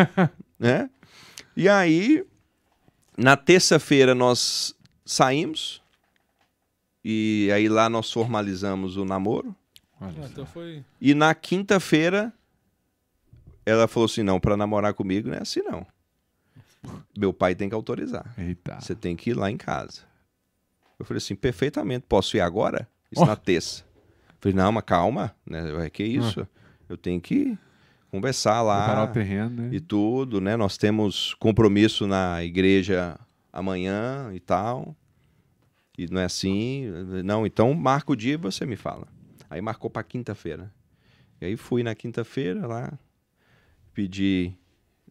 né? 0.59 0.89
E 1.55 1.67
aí, 1.67 2.25
na 3.17 3.35
terça-feira 3.35 4.13
nós 4.13 4.75
saímos 5.05 5.81
e 7.03 7.49
aí 7.53 7.67
lá 7.67 7.89
nós 7.89 8.11
formalizamos 8.11 8.97
o 8.97 9.05
namoro. 9.05 9.55
Olha 9.99 10.13
Ah, 10.23 10.27
então 10.31 10.45
foi. 10.45 10.83
E 10.99 11.13
na 11.13 11.33
quinta-feira 11.33 12.33
ela 13.65 13.87
falou 13.87 14.05
assim: 14.05 14.23
"Não, 14.23 14.39
para 14.39 14.57
namorar 14.57 14.93
comigo 14.93 15.29
não 15.29 15.35
é 15.35 15.41
assim 15.41 15.61
não. 15.61 15.85
Meu 17.17 17.31
pai 17.33 17.55
tem 17.55 17.69
que 17.69 17.75
autorizar. 17.75 18.33
Eita. 18.37 18.79
Você 18.79 18.95
tem 18.95 19.15
que 19.15 19.31
ir 19.31 19.33
lá 19.33 19.49
em 19.51 19.57
casa." 19.57 20.01
Eu 20.99 21.05
falei 21.05 21.17
assim: 21.17 21.35
"Perfeitamente, 21.35 22.05
posso 22.07 22.37
ir 22.37 22.41
agora?" 22.41 22.87
Isso 23.11 23.21
Ó. 23.21 23.25
na 23.25 23.35
terça. 23.35 23.83
Eu 24.29 24.35
falei: 24.39 24.55
"Não, 24.55 24.71
mas 24.71 24.83
calma, 24.83 25.35
né? 25.45 25.89
Que 25.89 26.03
isso? 26.03 26.47
Eu 26.89 26.97
tenho 26.97 27.19
que 27.21 27.57
conversar 28.09 28.61
lá." 28.61 29.07
Terreno, 29.07 29.49
né? 29.63 29.69
e 29.71 29.79
tudo, 29.79 30.41
né? 30.41 30.55
Nós 30.55 30.77
temos 30.77 31.33
compromisso 31.35 32.07
na 32.07 32.43
igreja 32.43 33.19
amanhã 33.51 34.31
e 34.33 34.39
tal. 34.39 34.95
E 35.97 36.07
não 36.07 36.21
é 36.21 36.25
assim. 36.25 36.85
Não, 37.23 37.45
então 37.45 37.73
marca 37.73 38.11
o 38.11 38.15
dia 38.15 38.33
e 38.33 38.37
você 38.37 38.65
me 38.65 38.75
fala. 38.75 39.07
Aí 39.49 39.61
marcou 39.61 39.89
para 39.89 40.03
quinta-feira. 40.03 40.73
E 41.41 41.45
aí 41.45 41.57
fui 41.57 41.83
na 41.83 41.93
quinta-feira 41.93 42.65
lá, 42.67 42.97
pedi 43.93 44.53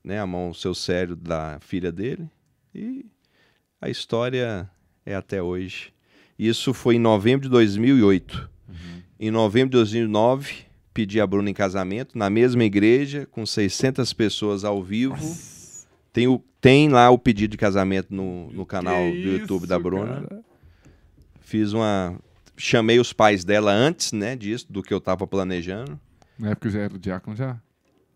né, 0.05 0.21
a 0.21 0.27
mão, 0.27 0.51
o 0.51 0.55
seu 0.55 0.75
sério 0.75 1.15
da 1.17 1.59
filha 1.61 1.91
dele. 1.93 2.29
E 2.75 3.07
a 3.81 3.89
história 3.89 4.69
é 5.05 5.15
até 5.15 5.43
hoje. 5.43 5.93
Isso 6.39 6.73
foi 6.73 6.97
em 6.97 7.01
novembro 7.01 7.43
de 7.43 7.49
2008. 7.51 8.49
Em 9.19 9.31
novembro 9.31 9.71
de 9.71 9.77
2009, 9.77 10.65
pedi 10.95 11.21
a 11.21 11.27
Bruna 11.27 11.51
em 11.51 11.55
casamento, 11.55 12.17
na 12.17 12.31
mesma 12.31 12.65
igreja, 12.65 13.27
com 13.31 13.45
600 13.45 14.13
pessoas 14.15 14.65
ao 14.65 14.83
vivo. 14.83 15.17
Tem, 16.13 16.27
o, 16.27 16.43
tem 16.61 16.89
lá 16.89 17.11
o 17.11 17.19
pedido 17.19 17.51
de 17.51 17.59
casamento 17.59 18.15
no, 18.15 18.51
no 18.53 18.65
canal 18.65 19.03
Que 19.13 19.23
do 19.23 19.29
YouTube 19.29 19.67
da 19.67 19.79
Bruna. 19.79 20.23
cara. 20.23 20.43
Fiz 21.41 21.73
uma. 21.73 22.19
Chamei 22.57 22.99
os 22.99 23.13
pais 23.13 23.45
dela 23.45 23.73
antes, 23.73 24.13
né, 24.13 24.37
disso, 24.37 24.67
do 24.71 24.83
que 24.83 24.93
eu 24.93 25.01
tava 25.01 25.27
planejando. 25.27 25.99
Na 26.39 26.51
época 26.51 26.71
já 26.71 26.81
era 26.81 26.95
o 26.95 26.99
diácono 26.99 27.37
já? 27.37 27.59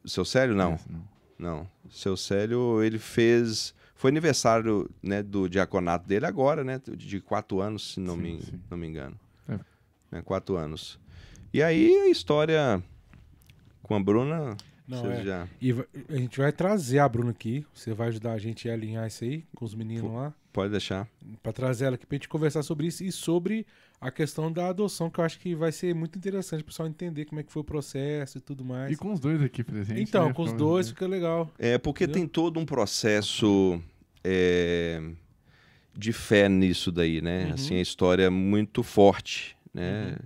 O 0.02 0.09
seu 0.09 0.24
Célio, 0.24 0.55
não. 0.55 0.78
Não. 0.89 1.05
Não. 1.39 1.69
Seu 1.90 2.16
Célio, 2.16 2.82
ele 2.82 2.98
fez. 2.98 3.74
Foi 3.94 4.11
aniversário 4.11 4.90
né, 5.02 5.23
do 5.23 5.48
diaconato 5.48 6.06
dele 6.06 6.27
agora, 6.27 6.65
né? 6.65 6.81
De 6.97 7.20
quatro 7.20 7.61
anos, 7.61 7.94
se 7.94 8.01
não, 8.01 8.16
Sim, 8.16 8.23
me, 8.23 8.43
sim. 8.43 8.61
não 8.70 8.77
me 8.77 8.86
engano. 8.86 9.19
É. 9.48 9.59
Né, 10.11 10.23
quatro 10.23 10.56
anos. 10.56 10.98
E 11.52 11.62
aí 11.62 11.94
a 12.02 12.09
história 12.09 12.82
com 13.82 13.94
a 13.94 14.01
Bruna. 14.01 14.56
Não, 14.86 15.11
é. 15.11 15.24
já. 15.24 15.48
E 15.62 15.73
a 16.11 16.16
gente 16.16 16.39
vai 16.39 16.52
trazer 16.52 16.98
a 16.98 17.09
Bruna 17.09 17.31
aqui. 17.31 17.65
Você 17.73 17.94
vai 17.94 18.09
ajudar 18.09 18.32
a 18.32 18.39
gente 18.39 18.69
a 18.69 18.74
alinhar 18.74 19.06
isso 19.06 19.24
aí 19.24 19.44
com 19.55 19.65
os 19.65 19.74
meninos 19.74 20.12
lá. 20.12 20.35
Pode 20.52 20.70
deixar. 20.70 21.09
Pra 21.43 21.52
trazer 21.52 21.86
ela 21.86 21.94
aqui 21.94 22.05
pra 22.05 22.16
gente 22.16 22.28
conversar 22.28 22.62
sobre 22.62 22.86
isso 22.86 23.02
e 23.02 23.11
sobre 23.11 23.66
a 24.00 24.10
questão 24.10 24.52
da 24.52 24.68
adoção, 24.68 25.08
que 25.08 25.18
eu 25.18 25.24
acho 25.24 25.38
que 25.38 25.54
vai 25.54 25.72
ser 25.72 25.94
muito 25.94 26.18
interessante 26.18 26.60
o 26.60 26.64
pessoal 26.64 26.86
entender 26.88 27.24
como 27.24 27.40
é 27.40 27.42
que 27.42 27.50
foi 27.52 27.62
o 27.62 27.64
processo 27.64 28.38
e 28.38 28.40
tudo 28.40 28.64
mais. 28.64 28.92
E 28.92 28.96
com 28.96 29.12
os 29.12 29.20
dois 29.20 29.40
aqui 29.42 29.64
presentes. 29.64 30.02
então, 30.02 30.28
né? 30.28 30.32
com 30.34 30.42
os 30.42 30.52
dois 30.52 30.88
fica 30.88 31.06
legal. 31.06 31.50
É, 31.58 31.78
porque 31.78 32.04
Entendeu? 32.04 32.20
tem 32.22 32.28
todo 32.28 32.60
um 32.60 32.66
processo 32.66 33.80
é, 34.22 35.02
de 35.96 36.12
fé 36.12 36.48
nisso 36.48 36.92
daí, 36.92 37.20
né? 37.22 37.46
Uhum. 37.46 37.54
Assim, 37.54 37.76
a 37.76 37.80
história 37.80 38.24
é 38.24 38.30
muito 38.30 38.82
forte, 38.82 39.56
né? 39.72 40.16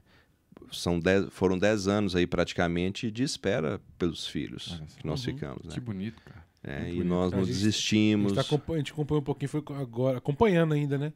São 0.72 0.98
dez, 1.00 1.26
foram 1.30 1.56
dez 1.58 1.88
anos 1.88 2.14
aí 2.14 2.26
praticamente 2.26 3.10
de 3.10 3.22
espera 3.22 3.80
pelos 3.98 4.26
filhos 4.26 4.64
só. 4.64 4.76
que 4.98 5.06
nós 5.06 5.24
Uhum. 5.24 5.32
ficamos, 5.32 5.64
né? 5.64 5.72
Que 5.74 5.80
bonito, 5.80 6.20
cara. 6.24 6.44
É, 6.64 6.80
e 6.90 6.94
bonito. 6.96 7.04
nós 7.06 7.32
não 7.32 7.38
gente- 7.44 7.50
A 7.50 7.54
desistimos. 7.54 8.32
gente, 8.34 8.34
tá 8.48 8.56
a 8.74 8.76
gente 8.76 8.92
acompanhou 8.92 9.20
um 9.20 9.24
pouquinho, 9.24 9.48
foi 9.48 9.62
agora, 9.76 10.18
acompanhando 10.18 10.74
ainda, 10.74 10.98
né? 10.98 11.12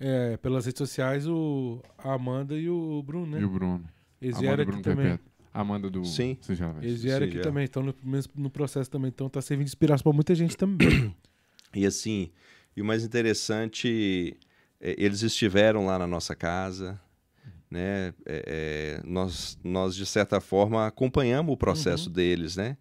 É, 0.00 0.36
pelas 0.38 0.66
redes 0.66 0.78
sociais, 0.78 1.26
o, 1.28 1.80
a 1.98 2.14
Amanda 2.14 2.56
e 2.58 2.68
o 2.68 3.02
Bruno, 3.02 3.36
E 3.36 3.40
né? 3.40 3.46
o 3.46 3.48
Bruno. 3.50 3.84
Eles 4.20 4.36
Amanda 4.36 4.46
vieram 4.48 4.62
e 4.62 4.66
Bruno 4.66 4.80
aqui 4.80 4.88
também. 4.90 5.06
Perpétuo. 5.06 5.32
Amanda 5.54 5.90
do. 5.90 6.04
Sim. 6.04 6.36
Você 6.40 6.54
já 6.54 6.72
vai. 6.72 6.84
Eles 6.84 7.02
vieram 7.02 7.24
Sim, 7.26 7.28
aqui 7.30 7.36
já. 7.38 7.42
também, 7.42 7.64
estão 7.64 7.82
no, 7.82 7.94
no 8.34 8.50
processo 8.50 8.90
também, 8.90 9.08
então 9.08 9.28
tá 9.28 9.40
servindo 9.42 9.66
de 9.66 9.70
inspiração 9.70 10.02
pra 10.04 10.12
muita 10.12 10.34
gente 10.34 10.56
também. 10.56 11.14
E 11.74 11.86
assim, 11.86 12.30
e 12.76 12.82
o 12.82 12.84
mais 12.84 13.02
interessante, 13.02 14.36
é, 14.78 14.94
eles 14.98 15.22
estiveram 15.22 15.86
lá 15.86 15.98
na 15.98 16.06
nossa 16.06 16.34
casa, 16.36 17.00
né? 17.70 18.12
É, 18.26 19.00
é, 19.00 19.02
nós, 19.06 19.58
nós, 19.64 19.96
de 19.96 20.04
certa 20.04 20.38
forma, 20.38 20.86
acompanhamos 20.86 21.54
o 21.54 21.56
processo 21.56 22.10
deles, 22.10 22.56
né? 22.56 22.76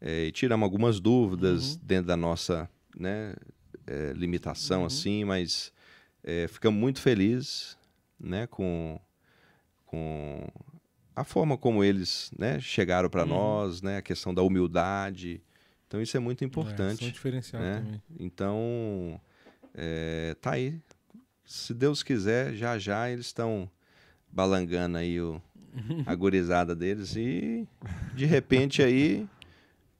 É, 0.00 0.24
e 0.24 0.32
tiramos 0.32 0.64
algumas 0.64 0.98
dúvidas 0.98 1.74
Uhum. 1.76 1.80
dentro 1.84 2.06
da 2.08 2.16
nossa 2.16 2.68
né, 2.96 3.36
é, 3.86 4.12
limitação, 4.16 4.80
Uhum. 4.80 4.86
assim, 4.86 5.24
mas 5.24 5.72
é, 6.24 6.46
ficamos 6.48 6.78
muito 6.80 7.00
felizes 7.00 7.76
né, 8.18 8.46
com, 8.46 8.98
com 9.86 10.46
a 11.14 11.24
forma 11.24 11.56
como 11.58 11.82
eles 11.84 12.30
né, 12.38 12.60
chegaram 12.60 13.08
para 13.10 13.22
Uhum. 13.22 13.28
nós, 13.28 13.82
né? 13.82 13.98
A 13.98 14.02
questão 14.02 14.32
da 14.32 14.42
humildade. 14.42 15.42
Então, 15.86 16.00
isso 16.00 16.16
é 16.16 16.20
muito 16.20 16.42
É, 16.42 16.46
importante. 16.46 16.98
são 17.00 17.10
diferenciados 17.10 17.68
né? 17.68 17.78
também. 17.80 18.02
Então, 18.18 19.20
é, 19.74 20.34
tá 20.40 20.52
aí. 20.52 20.80
Se 21.44 21.74
Deus 21.74 22.02
quiser, 22.02 22.54
já 22.54 22.78
já 22.78 23.10
eles 23.10 23.26
estão 23.26 23.68
balangando 24.30 24.96
aí 24.96 25.20
o, 25.20 25.42
a 26.06 26.14
gurizada 26.14 26.74
deles 26.74 27.14
e 27.16 27.66
de 28.14 28.24
repente 28.24 28.82
aí, 28.82 29.26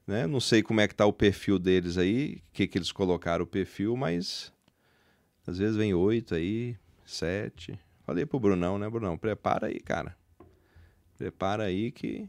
né? 0.07 0.27
Não 0.27 0.41
sei 0.41 0.63
como 0.63 0.81
é 0.81 0.89
que 0.89 0.95
tá 0.95 1.05
o 1.05 1.13
perfil 1.13 1.59
deles 1.59 1.99
aí, 1.99 2.37
o 2.49 2.53
que 2.55 2.67
que 2.67 2.79
eles 2.79 2.91
colocaram 2.93 3.45
o 3.45 3.47
perfil, 3.47 3.95
mas 3.97 4.51
às 5.47 5.59
vezes 5.59 5.77
vem 5.77 5.93
oito 5.95 6.35
aí, 6.35 6.77
sete. 7.05 7.79
Falei 8.05 8.27
pro 8.27 8.41
Brunão, 8.41 8.79
né, 8.79 8.89
Brunão? 8.89 9.17
Prepara 9.17 9.69
aí, 9.69 9.81
cara. 9.81 10.17
Prepara 11.17 11.65
aí 11.65 11.91
que 11.93 12.29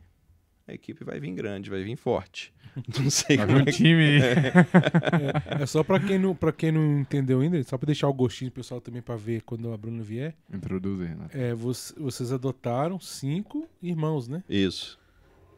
a 0.67 0.73
equipe 0.73 1.03
vai 1.03 1.19
vir 1.19 1.33
grande, 1.33 1.69
vai 1.69 1.83
vir 1.83 1.95
forte. 1.95 2.53
Não 2.99 3.09
sei 3.09 3.37
Vai 3.37 3.45
como 3.47 3.59
ver 3.59 3.67
é 3.67 3.69
um 3.69 3.75
time 3.75 4.03
aí. 4.03 5.61
É 5.61 5.65
só 5.65 5.83
pra 5.83 5.99
quem, 5.99 6.17
não, 6.17 6.33
pra 6.35 6.51
quem 6.51 6.71
não 6.71 7.01
entendeu 7.01 7.39
ainda, 7.41 7.61
só 7.63 7.77
pra 7.77 7.85
deixar 7.85 8.07
o 8.07 8.13
gostinho 8.13 8.49
pro 8.51 8.61
pessoal 8.61 8.81
também 8.81 9.01
pra 9.01 9.15
ver 9.15 9.41
quando 9.43 9.71
a 9.71 9.77
Bruna 9.77 10.01
vier. 10.01 10.35
Introduz 10.51 10.99
aí, 11.01 11.07
Renato. 11.07 11.37
É, 11.37 11.53
voc- 11.53 11.93
vocês 11.97 12.31
adotaram 12.31 12.99
cinco 12.99 13.67
irmãos, 13.81 14.27
né? 14.27 14.43
Isso. 14.49 14.99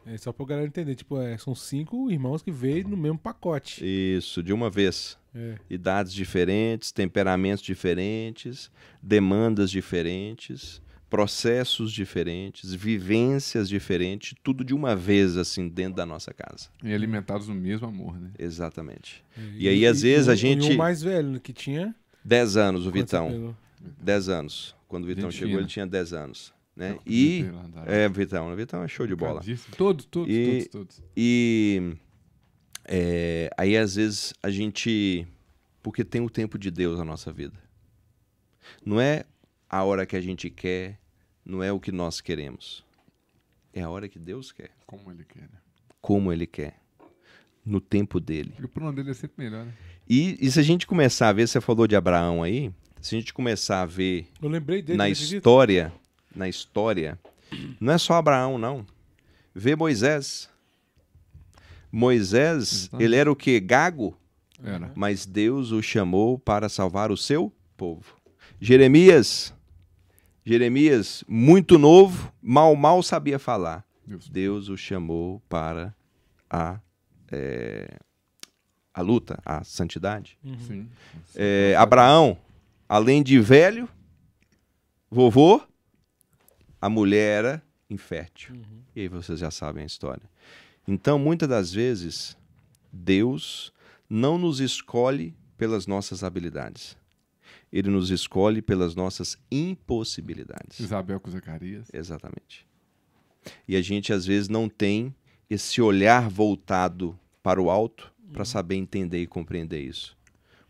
É 0.04 0.16
só 0.18 0.30
pra 0.32 0.44
galera 0.46 0.66
entender. 0.66 0.94
Tipo, 0.94 1.18
é, 1.20 1.36
são 1.38 1.54
cinco 1.54 2.10
irmãos 2.10 2.42
que 2.42 2.50
veio 2.52 2.86
no 2.86 2.96
mesmo 2.98 3.18
pacote. 3.18 3.82
Isso, 3.84 4.42
de 4.42 4.52
uma 4.52 4.68
vez. 4.70 5.18
É. 5.36 5.54
Idades 5.68 6.12
diferentes, 6.12 6.90
temperamentos 6.92 7.62
diferentes, 7.62 8.70
demandas 9.02 9.70
diferentes, 9.70 10.80
processos 11.10 11.92
diferentes, 11.92 12.72
vivências 12.74 13.68
diferentes, 13.68 14.34
tudo 14.42 14.64
de 14.64 14.74
uma 14.74 14.96
vez, 14.96 15.36
assim, 15.36 15.68
dentro 15.68 15.94
da 15.96 16.06
nossa 16.06 16.32
casa. 16.34 16.68
E 16.82 16.92
alimentados 16.92 17.48
no 17.48 17.54
mesmo 17.54 17.86
amor, 17.86 18.18
né? 18.18 18.30
Exatamente. 18.38 19.22
E 19.56 19.68
aí, 19.68 19.86
às 19.86 20.02
vezes, 20.02 20.28
a 20.28 20.34
e 20.34 20.36
gente- 20.36 20.70
E 20.72 20.74
o 20.74 20.78
mais 20.78 21.02
velho, 21.02 21.28
né, 21.28 21.40
que 21.42 21.52
tinha. 21.52 21.94
10 22.24 22.56
anos, 22.56 22.86
o 22.86 22.90
Vitão. 22.90 23.30
pegou? 23.30 23.56
10 24.00 24.28
anos. 24.28 24.74
Quando 24.88 25.04
o 25.04 25.06
Vitão 25.06 25.30
chegou, 25.30 25.58
ele 25.58 25.68
tinha 25.68 25.86
10 25.86 26.12
anos. 26.12 26.52
Né? 26.76 26.98
E. 27.06 27.46
É, 27.86 28.06
Vitão. 28.08 28.52
O 28.52 28.56
Vitão 28.56 28.82
é 28.82 28.88
show 28.88 29.06
de 29.06 29.14
bola. 29.16 29.40
Todos, 29.78 30.04
todos, 30.04 30.28
E- 30.34 30.46
todos, 30.50 30.68
todos. 30.68 31.02
E 31.16 31.94
é, 32.88 33.50
aí, 33.56 33.76
às 33.76 33.96
vezes, 33.96 34.32
a 34.42 34.50
gente. 34.50 35.26
Porque 35.82 36.04
tem 36.04 36.20
o 36.20 36.30
tempo 36.30 36.58
de 36.58 36.70
Deus 36.70 36.98
na 36.98 37.04
nossa 37.04 37.32
vida. 37.32 37.56
Não 38.84 39.00
é 39.00 39.24
a 39.68 39.84
hora 39.84 40.04
que 40.06 40.16
a 40.16 40.20
gente 40.20 40.50
quer, 40.50 40.98
não 41.44 41.62
é 41.62 41.70
o 41.72 41.78
que 41.78 41.92
nós 41.92 42.20
queremos. 42.20 42.84
É 43.72 43.82
a 43.82 43.90
hora 43.90 44.08
que 44.08 44.18
Deus 44.18 44.50
quer, 44.52 44.70
Como 44.86 45.10
ele 45.12 45.24
quer, 45.24 45.42
né? 45.42 45.58
como 46.00 46.32
Ele 46.32 46.46
quer, 46.46 46.80
no 47.64 47.80
tempo 47.80 48.18
dele. 48.18 48.54
E 48.58 48.64
o 48.64 48.68
plano 48.68 48.92
dele 48.92 49.10
é 49.10 49.14
sempre 49.14 49.44
melhor, 49.44 49.66
né? 49.66 49.72
E, 50.08 50.36
e 50.40 50.50
se 50.50 50.58
a 50.58 50.62
gente 50.62 50.86
começar 50.86 51.28
a 51.28 51.32
ver, 51.32 51.46
você 51.48 51.60
falou 51.60 51.86
de 51.86 51.94
Abraão 51.96 52.42
aí, 52.42 52.72
se 53.02 53.14
a 53.14 53.18
gente 53.18 53.34
começar 53.34 53.82
a 53.82 53.86
ver 53.86 54.28
Eu 54.40 54.48
lembrei 54.48 54.80
dele. 54.82 54.96
na 54.96 55.04
acredita? 55.04 55.36
história, 55.36 55.92
na 56.34 56.48
história, 56.48 57.18
não 57.80 57.92
é 57.92 57.98
só 57.98 58.14
Abraão, 58.14 58.56
não. 58.56 58.86
Vê 59.54 59.74
Moisés. 59.76 60.48
Moisés, 61.96 62.88
Exato. 62.88 63.02
ele 63.02 63.16
era 63.16 63.32
o 63.32 63.34
que? 63.34 63.58
Gago, 63.58 64.14
Era. 64.62 64.92
mas 64.94 65.24
Deus 65.24 65.72
o 65.72 65.80
chamou 65.82 66.38
para 66.38 66.68
salvar 66.68 67.10
o 67.10 67.16
seu 67.16 67.50
povo. 67.74 68.14
Jeremias, 68.60 69.54
Jeremias, 70.44 71.24
muito 71.26 71.78
novo, 71.78 72.30
mal, 72.42 72.76
mal 72.76 73.02
sabia 73.02 73.38
falar. 73.38 73.82
Deus. 74.06 74.28
Deus 74.28 74.68
o 74.68 74.76
chamou 74.76 75.40
para 75.48 75.94
a, 76.50 76.78
eh, 77.32 77.96
a 78.92 79.00
luta, 79.00 79.40
a 79.42 79.64
santidade. 79.64 80.36
Uhum. 80.44 80.58
Sim. 80.58 80.88
É, 81.34 81.74
Abraão, 81.78 82.36
além 82.86 83.22
de 83.22 83.40
velho, 83.40 83.88
vovô, 85.10 85.62
a 86.78 86.90
mulher 86.90 87.38
era 87.38 87.62
infértil. 87.88 88.54
Uhum. 88.54 88.82
E 88.94 89.00
aí 89.00 89.08
vocês 89.08 89.38
já 89.38 89.50
sabem 89.50 89.82
a 89.82 89.86
história. 89.86 90.28
Então, 90.86 91.18
muitas 91.18 91.48
das 91.48 91.72
vezes, 91.72 92.36
Deus 92.92 93.72
não 94.08 94.38
nos 94.38 94.60
escolhe 94.60 95.34
pelas 95.56 95.86
nossas 95.86 96.22
habilidades. 96.22 96.96
Ele 97.72 97.90
nos 97.90 98.10
escolhe 98.10 98.62
pelas 98.62 98.94
nossas 98.94 99.36
impossibilidades. 99.50 100.78
Isabel 100.78 101.18
com 101.18 101.30
Zacarias. 101.30 101.88
Exatamente. 101.92 102.66
E 103.66 103.76
a 103.76 103.82
gente 103.82 104.12
às 104.12 104.24
vezes 104.24 104.48
não 104.48 104.68
tem 104.68 105.14
esse 105.50 105.80
olhar 105.80 106.28
voltado 106.28 107.18
para 107.42 107.60
o 107.60 107.70
alto 107.70 108.12
para 108.32 108.44
saber 108.44 108.76
entender 108.76 109.22
e 109.22 109.26
compreender 109.26 109.80
isso. 109.80 110.15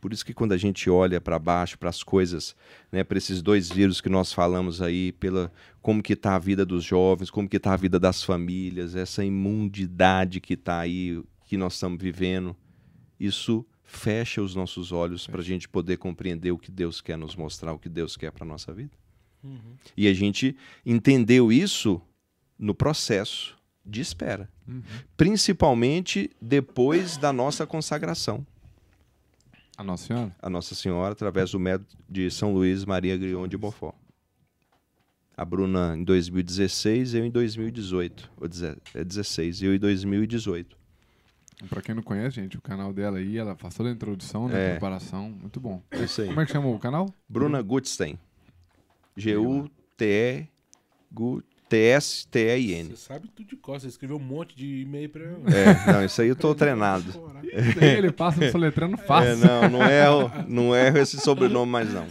Por 0.07 0.13
isso 0.13 0.25
que 0.25 0.33
quando 0.33 0.53
a 0.53 0.57
gente 0.57 0.89
olha 0.89 1.21
para 1.21 1.37
baixo, 1.37 1.77
para 1.77 1.91
as 1.91 2.05
coisas, 2.05 2.55
né, 2.93 3.03
para 3.03 3.19
esses 3.19 3.43
dois 3.43 3.69
vírus 3.69 4.01
que 4.01 4.09
nós 4.09 4.33
falamos 4.33 4.81
aí, 4.81 5.11
pela 5.11 5.53
como 5.83 6.01
que 6.01 6.13
está 6.13 6.37
a 6.37 6.39
vida 6.39 6.65
dos 6.65 6.85
jovens, 6.85 7.29
como 7.29 7.49
que 7.49 7.57
está 7.57 7.73
a 7.73 7.77
vida 7.77 7.99
das 7.99 8.23
famílias, 8.23 8.95
essa 8.95 9.25
imundidade 9.25 10.41
que 10.41 10.55
está 10.55 10.79
aí, 10.79 11.21
que 11.45 11.57
nós 11.57 11.75
estamos 11.75 12.01
vivendo, 12.01 12.57
isso 13.19 13.67
fecha 13.83 14.41
os 14.41 14.55
nossos 14.55 14.93
olhos 14.93 15.27
para 15.27 15.41
a 15.41 15.45
gente 15.45 15.69
poder 15.69 15.97
compreender 15.97 16.53
o 16.53 16.59
que 16.59 16.71
Deus 16.71 17.01
quer 17.01 17.19
nos 17.19 17.35
mostrar, 17.35 17.73
o 17.73 17.79
que 17.81 17.89
Deus 17.89 18.17
quer 18.17 18.31
para 18.31 18.47
nossa 18.47 18.73
vida. 18.73 18.93
Uhum. 19.43 19.75
E 19.97 20.07
a 20.07 20.15
gente 20.15 20.57
entendeu 20.87 21.51
isso 21.51 22.01
no 22.57 22.77
processo 22.77 23.57
de 23.85 24.01
espera, 24.01 24.49
Uhum. 24.69 24.83
principalmente 25.17 26.31
depois 26.41 27.17
da 27.17 27.33
nossa 27.33 27.67
consagração 27.67 28.47
A 29.77 29.85
Nossa 29.85 30.07
Senhora? 30.07 30.37
a 30.41 30.49
Nossa 30.51 30.75
Senhora 30.75 31.13
através 31.13 31.51
do 31.51 31.61
método 31.61 31.91
de 32.09 32.31
São 32.31 32.53
Luís 32.55 32.85
Maria 32.85 33.17
Grion 33.17 33.47
de 33.47 33.57
Beaufort. 33.59 33.95
A 35.37 35.45
Bruna 35.45 35.95
em 35.97 36.03
2016, 36.03 37.13
eu 37.15 37.25
em 37.27 37.31
2018, 37.31 38.31
ou 38.41 38.49
deze- 38.49 38.75
é 38.95 39.05
16, 39.05 39.63
eu 39.63 39.75
em 39.75 39.79
2018. 39.79 40.77
Pra 41.69 41.83
quem 41.83 41.95
não 41.95 42.03
conhece, 42.03 42.37
gente, 42.37 42.57
o 42.57 42.61
canal 42.63 42.93
dela 42.93 43.19
aí, 43.19 43.37
ela 43.37 43.55
faz 43.55 43.75
toda 43.75 43.89
a 43.91 43.93
introdução, 43.93 44.49
né? 44.49 44.55
É. 44.69 44.71
Preparação. 44.73 45.31
Muito 45.31 45.61
bom. 45.61 45.83
É 45.91 46.05
isso 46.05 46.23
aí. 46.23 46.29
Como 46.29 46.41
é 46.41 46.47
que 46.47 46.53
chama 46.53 46.69
o 46.69 46.79
canal? 46.79 47.07
Bruna 47.29 47.61
Gutstein. 47.63 48.19
G-U-T-E 49.17 50.49
Gu- 51.13 51.43
T-S-T-E-I-N. 51.69 52.91
Você 52.91 52.97
sabe 52.97 53.29
tudo 53.29 53.49
de 53.49 53.57
cor. 53.57 53.81
Você 53.81 53.89
escreveu 53.89 54.17
um 54.17 54.21
monte 54.21 54.57
de 54.57 54.83
e-mail 54.83 55.09
pra 55.09 55.25
ela. 55.25 55.39
É, 55.51 55.93
não, 55.93 56.05
isso 56.05 56.21
aí 56.23 56.29
eu 56.29 56.37
tô 56.37 56.55
treinado. 56.55 57.05
Ele 57.81 58.13
passa 58.13 58.45
no 58.45 58.51
soletrando 58.53 58.95
É, 58.95 58.99
fácil. 58.99 59.37
não, 59.39 59.69
não 59.71 59.83
erro, 59.83 60.31
não 60.49 60.77
erro 60.77 60.99
esse 60.99 61.19
sobrenome 61.19 61.71
mais 61.71 61.93
não. 61.93 62.07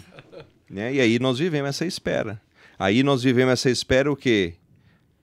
Né? 0.69 0.95
E 0.95 0.99
aí 0.99 1.19
nós 1.19 1.39
vivemos 1.39 1.69
essa 1.69 1.85
espera. 1.85 2.41
Aí 2.77 3.01
nós 3.03 3.23
vivemos 3.23 3.53
essa 3.53 3.69
espera 3.69 4.11
o 4.11 4.15
quê? 4.15 4.55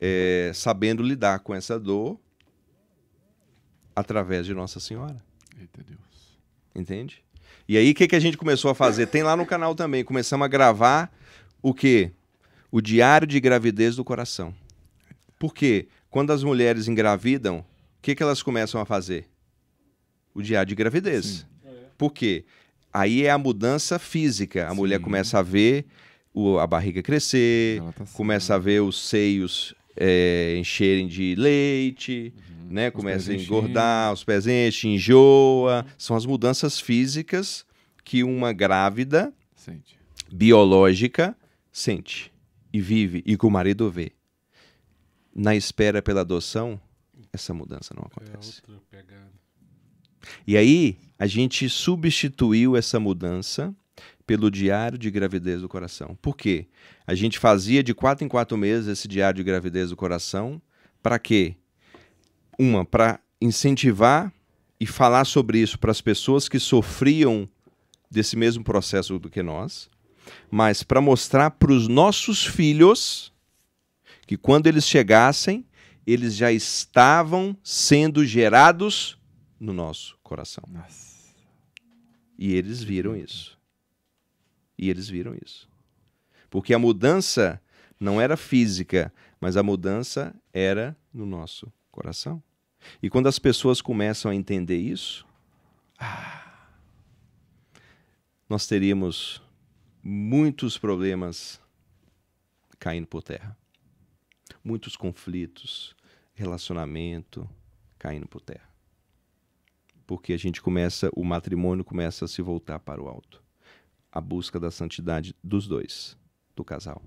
É, 0.01 0.51
sabendo 0.55 1.03
lidar 1.03 1.41
com 1.41 1.55
essa 1.55 1.79
dor 1.79 2.19
através 3.95 4.47
de 4.47 4.55
Nossa 4.55 4.81
Senhora. 4.81 5.23
Eita 5.61 5.83
Deus. 5.83 6.01
Entende? 6.75 7.23
E 7.69 7.77
aí 7.77 7.91
o 7.91 7.95
que, 7.95 8.09
que 8.09 8.17
a 8.17 8.21
gente 8.21 8.37
começou 8.37 8.71
a 8.71 8.75
fazer? 8.75 9.07
Tem 9.07 9.23
lá 9.23 9.37
no 9.37 9.47
canal 9.47 9.75
também. 9.75 10.03
Começamos 10.03 10.45
a 10.45 10.49
gravar 10.49 11.13
o 11.61 11.73
quê? 11.75 12.11
O 12.73 12.81
diário 12.81 13.27
de 13.27 13.39
gravidez 13.39 13.95
do 13.97 14.05
coração. 14.05 14.53
Por 15.39 15.55
quê? 15.55 15.87
Quando 16.11 16.33
as 16.33 16.43
mulheres 16.43 16.89
engravidam, 16.89 17.59
o 17.59 17.65
que, 18.03 18.15
que 18.15 18.23
elas 18.23 18.43
começam 18.43 18.81
a 18.81 18.85
fazer? 18.87 19.27
O 20.35 20.41
diário 20.43 20.69
de 20.71 20.75
gravidez. 20.75 21.25
Sim. 21.27 21.71
Por 21.99 22.13
quê? 22.13 22.45
Aí 22.93 23.25
é 23.25 23.31
a 23.31 23.37
mudança 23.39 23.99
física. 23.99 24.69
A 24.69 24.75
mulher 24.75 24.97
Sim. 24.97 25.05
começa 25.05 25.39
a 25.39 25.43
ver 25.43 25.85
o- 26.35 26.59
a 26.59 26.67
barriga 26.67 27.03
crescer, 27.03 27.77
Dilatação. 27.81 28.17
começa 28.17 28.55
a 28.55 28.59
ver 28.59 28.81
os 28.83 28.99
seios 29.09 29.75
é, 29.95 30.57
encherem 30.59 31.07
de 31.07 31.35
leite, 31.35 32.33
né? 32.71 32.89
Os 32.89 32.95
Começa 32.95 33.31
a 33.31 33.35
engordar, 33.35 34.11
os 34.15 34.25
pés 34.25 34.47
enchem, 34.47 34.95
enjoa. 34.95 35.85
São 35.99 36.17
as 36.17 36.25
mudanças 36.25 36.81
físicas 36.81 37.67
que 38.03 38.25
uma 38.25 38.55
grávida 38.55 39.31
Sente. 39.55 39.95
biológica 40.33 41.37
sente 41.71 42.32
e 42.73 42.81
vive 42.81 43.23
e 43.27 43.37
que 43.37 43.47
o 43.47 43.51
marido 43.51 43.91
vê. 43.91 44.13
Na 45.35 45.55
espera 45.55 46.03
pela 46.03 46.21
adoção, 46.21 46.81
essa 47.33 47.55
mudança 47.55 47.95
não 47.95 48.03
É 48.03 48.07
acontece. 48.07 48.63
outra 48.69 48.83
pegada. 48.91 49.33
E 50.47 50.57
aí, 50.57 50.99
a 51.19 51.27
gente 51.27 51.69
substituiu 51.69 52.77
essa 52.77 53.01
mudança 53.01 53.75
pelo 54.27 54.51
diário 54.51 54.97
de 54.97 55.11
gravidez 55.11 55.61
do 55.61 55.69
coração. 55.69 56.17
Por 56.23 56.37
quê? 56.37 56.69
A 57.07 57.15
gente 57.15 57.39
fazia 57.39 57.83
de 57.83 57.93
quatro 57.93 58.25
em 58.25 58.29
quatro 58.29 58.57
meses 58.57 58.89
esse 58.89 59.09
diário 59.09 59.39
de 59.39 59.43
gravidez 59.45 59.91
do 59.91 59.97
coração. 59.97 60.63
Para 61.03 61.19
quê? 61.19 61.57
Uma, 62.59 62.85
para 62.85 63.19
incentivar 63.41 64.33
e 64.79 64.87
falar 64.87 65.25
sobre 65.25 65.59
isso 65.59 65.79
para 65.79 65.91
as 65.91 66.01
pessoas 66.01 66.49
que 66.49 66.59
sofriam 66.61 67.49
desse 68.11 68.37
mesmo 68.37 68.63
processo 68.63 69.19
do 69.19 69.29
que 69.31 69.43
nós, 69.43 69.91
mas 70.51 70.83
para 70.83 71.01
mostrar 71.01 71.51
para 71.53 71.73
os 71.73 71.89
nossos 71.89 72.45
filhos 72.45 73.33
que 74.27 74.37
quando 74.37 74.67
eles 74.67 74.87
chegassem, 74.87 75.67
eles 76.07 76.35
já 76.35 76.53
estavam 76.53 77.57
sendo 77.63 78.25
gerados 78.25 79.19
no 79.59 79.73
nosso 79.73 80.19
coração. 80.23 80.65
Nossa. 80.69 81.13
E 82.39 82.55
eles 82.55 82.83
viram 82.83 83.17
isso. 83.17 83.59
E 84.77 84.91
eles 84.91 85.09
viram 85.09 85.37
isso. 85.45 85.69
Porque 86.51 86.75
a 86.75 86.79
mudança 86.79 87.61
não 87.99 88.21
era 88.21 88.37
física, 88.37 89.13
mas 89.41 89.57
a 89.57 89.63
mudança 89.63 90.35
era 90.53 90.97
no 91.13 91.25
nosso 91.25 91.73
coração. 91.91 92.43
E 93.03 93.09
quando 93.09 93.29
as 93.29 93.39
pessoas 93.39 93.81
começam 93.81 94.31
a 94.31 94.35
entender 94.35 94.79
isso, 94.79 95.27
ah, 95.99 96.67
nós 98.49 98.67
teríamos 98.67 99.41
muitos 100.03 100.77
problemas 100.77 101.61
caindo 102.79 103.07
por 103.07 103.23
terra. 103.23 103.57
Muitos 104.65 104.97
conflitos, 104.97 105.97
relacionamento 106.35 107.49
caindo 107.99 108.27
por 108.27 108.41
terra 108.41 108.73
porque 110.13 110.35
a 110.35 110.37
gente 110.37 110.61
começa, 110.61 111.11
o 111.17 111.25
matrimônio 111.25 111.83
começa 111.83 112.27
a 112.27 112.29
se 112.29 112.43
voltar 112.43 112.79
para 112.79 113.03
o 113.03 113.09
alto. 113.09 113.43
A 114.11 114.21
busca 114.21 114.61
da 114.61 114.71
santidade 114.71 115.35
dos 115.43 115.67
dois, 115.67 116.19
do 116.55 116.63
casal. 116.63 117.03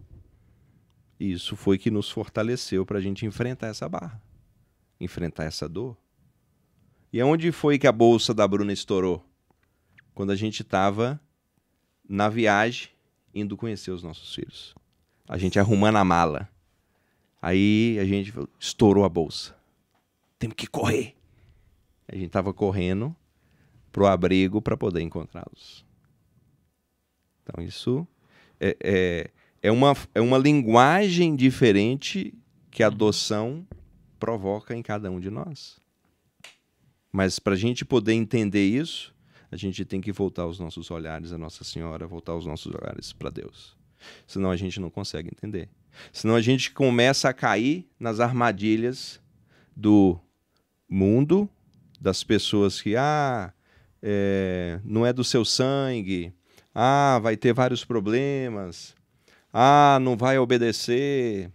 E 1.19 1.31
isso 1.31 1.55
foi 1.55 1.77
que 1.77 1.91
nos 1.91 2.09
fortaleceu 2.09 2.83
para 2.83 2.97
a 2.97 3.01
gente 3.01 3.23
enfrentar 3.23 3.67
essa 3.67 3.87
barra, 3.87 4.19
enfrentar 4.99 5.43
essa 5.43 5.69
dor. 5.69 5.95
E 7.13 7.21
aonde 7.21 7.51
foi 7.51 7.77
que 7.77 7.85
a 7.85 7.91
bolsa 7.91 8.33
da 8.33 8.47
Bruna 8.47 8.73
estourou? 8.73 9.23
quando 10.15 10.31
a 10.31 10.35
gente 10.35 10.61
estava 10.61 11.19
na 12.07 12.29
viagem 12.29 12.89
indo 13.33 13.57
conhecer 13.57 13.91
os 13.91 14.03
nossos 14.03 14.33
filhos. 14.33 14.73
A 15.27 15.37
gente 15.37 15.59
arrumando 15.59 15.97
a 15.97 16.03
mala. 16.03 16.49
Aí 17.41 17.97
a 17.99 18.05
gente 18.05 18.33
estourou 18.59 19.03
a 19.03 19.09
bolsa. 19.09 19.55
Temos 20.39 20.55
que 20.55 20.67
correr. 20.67 21.15
A 22.07 22.15
gente 22.15 22.27
estava 22.27 22.53
correndo 22.53 23.15
pro 23.91 24.07
abrigo 24.07 24.61
para 24.61 24.75
poder 24.75 25.01
encontrá-los. 25.01 25.85
Então 27.41 27.63
isso 27.63 28.07
é, 28.59 28.75
é, 28.83 29.31
é, 29.61 29.71
uma, 29.71 29.95
é 30.13 30.21
uma 30.21 30.37
linguagem 30.37 31.35
diferente 31.35 32.33
que 32.69 32.83
a 32.83 32.87
adoção 32.87 33.65
provoca 34.19 34.75
em 34.75 34.81
cada 34.81 35.09
um 35.09 35.19
de 35.19 35.29
nós. 35.29 35.79
Mas 37.09 37.39
para 37.39 37.53
a 37.53 37.57
gente 37.57 37.85
poder 37.85 38.13
entender 38.13 38.65
isso, 38.65 39.14
a 39.55 39.57
gente 39.57 39.85
tem 39.85 40.01
que 40.01 40.11
voltar 40.11 40.45
os 40.45 40.59
nossos 40.59 40.91
olhares 40.91 41.31
a 41.31 41.37
Nossa 41.37 41.63
Senhora, 41.63 42.05
voltar 42.05 42.35
os 42.35 42.45
nossos 42.45 42.73
olhares 42.75 43.13
para 43.13 43.29
Deus. 43.29 43.73
Senão 44.27 44.51
a 44.51 44.57
gente 44.57 44.81
não 44.81 44.89
consegue 44.89 45.29
entender. 45.29 45.69
Senão 46.11 46.35
a 46.35 46.41
gente 46.41 46.71
começa 46.71 47.29
a 47.29 47.33
cair 47.33 47.89
nas 47.97 48.19
armadilhas 48.19 49.21
do 49.73 50.19
mundo, 50.89 51.49
das 52.01 52.21
pessoas 52.21 52.81
que, 52.81 52.97
ah, 52.97 53.53
é, 54.03 54.81
não 54.83 55.05
é 55.05 55.13
do 55.13 55.23
seu 55.23 55.45
sangue, 55.45 56.33
ah, 56.73 57.17
vai 57.23 57.37
ter 57.37 57.53
vários 57.53 57.85
problemas, 57.85 58.93
ah, 59.53 59.99
não 60.01 60.17
vai 60.17 60.37
obedecer, 60.37 61.49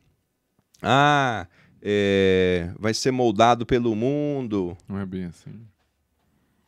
ah, 0.80 1.46
é, 1.82 2.72
vai 2.78 2.94
ser 2.94 3.10
moldado 3.10 3.66
pelo 3.66 3.94
mundo. 3.94 4.74
Não 4.88 4.98
é 4.98 5.04
bem 5.04 5.26
assim. 5.26 5.52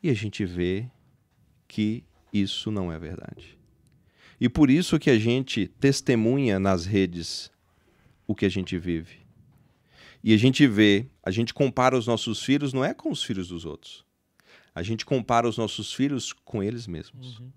E 0.03 0.11
a 0.11 0.15
gente 0.15 0.45
vê 0.45 0.91
que 1.73 2.05
isso 2.31 2.71
não 2.71 2.93
é 2.93 2.99
verdade. 2.99 3.59
E 4.39 4.47
por 4.47 4.69
isso 4.69 4.99
que 4.99 5.09
a 5.09 5.19
gente 5.19 5.67
testemunha 5.67 6.59
nas 6.59 6.85
redes 6.85 7.51
o 8.27 8.35
que 8.35 8.45
a 8.45 8.49
gente 8.51 8.77
vive. 8.77 9.21
E 10.23 10.35
a 10.35 10.37
gente 10.37 10.67
vê, 10.67 11.07
a 11.23 11.31
gente 11.31 11.55
compara 11.55 11.97
os 11.97 12.07
nossos 12.07 12.45
filhos 12.45 12.75
não 12.75 12.85
é 12.85 12.93
com 12.93 13.11
os 13.11 13.25
filhos 13.25 13.49
dos 13.49 13.65
outros. 13.65 14.05
A 14.75 14.83
gente 14.83 15.07
compara 15.07 15.49
os 15.49 15.57
nossos 15.57 15.95
filhos 15.95 16.35
com 16.45 16.63
eles 16.63 16.87
mesmos. 16.87 17.39
Uhum. 17.39 17.51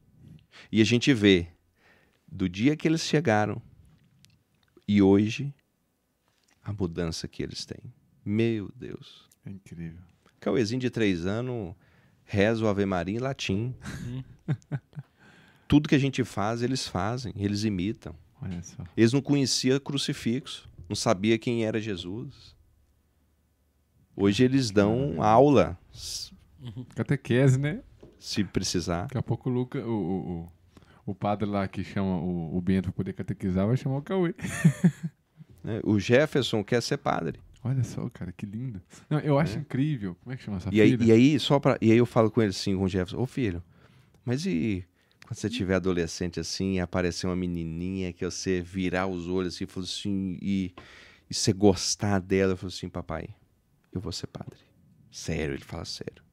E 0.71 0.79
a 0.79 0.85
gente 0.85 1.13
vê 1.13 1.49
do 2.25 2.47
dia 2.47 2.77
que 2.77 2.87
eles 2.87 3.01
chegaram 3.01 3.61
e 4.87 5.01
hoje 5.01 5.53
a 6.63 6.71
mudança 6.71 7.27
que 7.27 7.43
eles 7.43 7.65
têm. 7.65 7.93
Meu 8.23 8.71
Deus. 8.73 9.27
É 9.45 9.49
incrível. 9.49 10.01
Cauêzinho 10.39 10.79
de 10.79 10.89
três 10.89 11.25
anos 11.25 11.75
reza 12.26 12.65
o 12.65 12.68
Ave 12.68 12.85
Maria 12.85 13.15
em 13.15 13.19
latim. 13.19 13.73
Uhum. 14.06 14.23
Tudo 15.68 15.88
que 15.88 15.95
a 15.95 15.99
gente 15.99 16.23
faz, 16.23 16.61
eles 16.61 16.88
fazem, 16.88 17.34
eles 17.35 17.64
imitam. 17.64 18.15
Eles 18.95 19.14
não 19.14 19.22
conheciam 19.22 19.80
crucifixo, 19.80 20.69
não 20.88 20.95
sabia 20.95 21.38
quem 21.38 21.65
era 21.65 21.81
Jesus. 21.81 22.56
Hoje 24.15 24.43
eles 24.43 24.72
dão 24.72 25.22
aula. 25.22 25.77
Catequese, 26.95 27.60
né? 27.60 27.81
Se 28.19 28.43
precisar. 28.43 29.03
Daqui 29.03 29.18
a 29.18 29.23
pouco 29.23 29.49
o, 29.49 29.53
Luca, 29.53 29.80
o, 29.80 30.49
o, 31.06 31.11
o 31.11 31.15
padre 31.15 31.47
lá 31.49 31.68
que 31.68 31.84
chama 31.84 32.18
o, 32.18 32.56
o 32.56 32.61
Bento 32.61 32.84
para 32.84 32.93
poder 32.93 33.14
catequizar 33.14 33.68
vai 33.68 33.77
chamar 33.77 33.97
o 33.97 34.02
Cauê. 34.02 34.34
É, 35.68 35.81
o 35.84 35.99
Jefferson 35.99 36.64
quer 36.64 36.80
ser 36.80 36.97
padre. 36.97 37.39
Olha 37.65 37.83
só, 37.83 38.07
cara, 38.11 38.31
que 38.31 38.45
lindo. 38.45 38.79
Não, 39.09 39.17
eu 39.21 39.39
acho 39.39 39.57
é. 39.57 39.61
incrível. 39.61 40.13
Como 40.21 40.31
é 40.31 40.37
que 40.37 40.43
chama 40.43 40.57
essa 40.57 40.69
e 40.71 40.79
aí, 40.79 40.95
e 41.01 41.11
aí, 41.11 41.39
só 41.39 41.59
pra, 41.59 41.75
e 41.81 41.91
aí 41.91 41.97
eu 41.97 42.05
falo 42.05 42.29
com 42.29 42.39
ele 42.39 42.51
assim, 42.51 42.77
com 42.77 42.83
o 42.83 42.87
Jefferson, 42.87 43.17
ô 43.17 43.25
filho, 43.25 43.63
mas 44.23 44.45
e 44.45 44.85
quando 45.25 45.35
você 45.35 45.49
tiver 45.49 45.73
adolescente 45.73 46.39
assim, 46.39 46.75
e 46.75 46.79
aparecer 46.79 47.25
uma 47.25 47.35
menininha 47.35 48.13
que 48.13 48.23
você 48.23 48.61
virar 48.61 49.07
os 49.07 49.27
olhos 49.27 49.55
assim, 49.55 49.65
assim 49.79 50.37
e, 50.39 50.75
e 51.27 51.33
você 51.33 51.51
gostar 51.51 52.19
dela, 52.19 52.53
eu 52.53 52.57
falo 52.57 52.67
assim, 52.67 52.87
papai, 52.87 53.29
eu 53.91 53.99
vou 53.99 54.11
ser 54.11 54.27
padre. 54.27 54.59
Sério, 55.09 55.55
ele 55.55 55.63
fala 55.63 55.85
sério. 55.85 56.23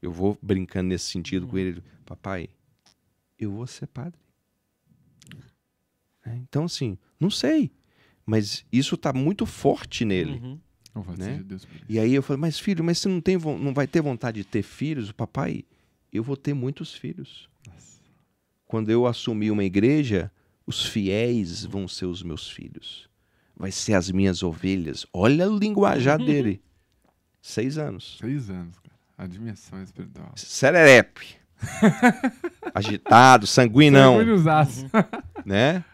Eu 0.00 0.12
vou 0.12 0.38
brincando 0.40 0.90
nesse 0.90 1.06
sentido 1.06 1.42
uhum. 1.42 1.50
com 1.50 1.58
ele, 1.58 1.82
papai, 2.06 2.48
eu 3.36 3.50
vou 3.50 3.66
ser 3.66 3.88
padre. 3.88 4.20
É, 6.24 6.36
então, 6.36 6.66
assim, 6.66 6.96
não 7.18 7.30
sei, 7.30 7.72
mas 8.24 8.64
isso 8.70 8.94
está 8.94 9.12
muito 9.12 9.44
forte 9.44 10.04
nele. 10.04 10.38
Uhum. 10.38 10.60
Né? 11.16 11.44
E 11.88 11.98
aí 11.98 12.14
eu 12.14 12.22
falei, 12.22 12.40
mas 12.40 12.58
filho, 12.58 12.82
mas 12.84 12.98
você 12.98 13.08
não, 13.08 13.20
tem, 13.20 13.36
não 13.38 13.72
vai 13.74 13.86
ter 13.86 14.00
vontade 14.00 14.38
de 14.38 14.44
ter 14.44 14.62
filhos? 14.62 15.10
O 15.10 15.14
papai, 15.14 15.64
eu 16.12 16.22
vou 16.22 16.36
ter 16.36 16.54
muitos 16.54 16.94
filhos. 16.94 17.48
Nossa. 17.66 17.98
Quando 18.66 18.90
eu 18.90 19.06
assumir 19.06 19.50
uma 19.50 19.64
igreja, 19.64 20.30
os 20.66 20.84
fiéis 20.86 21.64
vão 21.64 21.88
ser 21.88 22.06
os 22.06 22.22
meus 22.22 22.50
filhos. 22.50 23.08
Vai 23.56 23.72
ser 23.72 23.94
as 23.94 24.10
minhas 24.10 24.42
ovelhas. 24.42 25.06
Olha 25.12 25.50
o 25.50 25.58
linguajar 25.58 26.18
dele. 26.24 26.62
Seis 27.40 27.78
anos. 27.78 28.18
Seis 28.20 28.50
anos, 28.50 28.78
cara. 28.78 28.96
A 29.16 29.26
dimensão 29.26 29.82
espiritual. 29.82 30.32
Sererepe. 30.36 31.36
Agitado, 32.74 33.46
sanguinão. 33.46 34.18
Sanguinosaço. 34.18 34.86
né? 35.44 35.84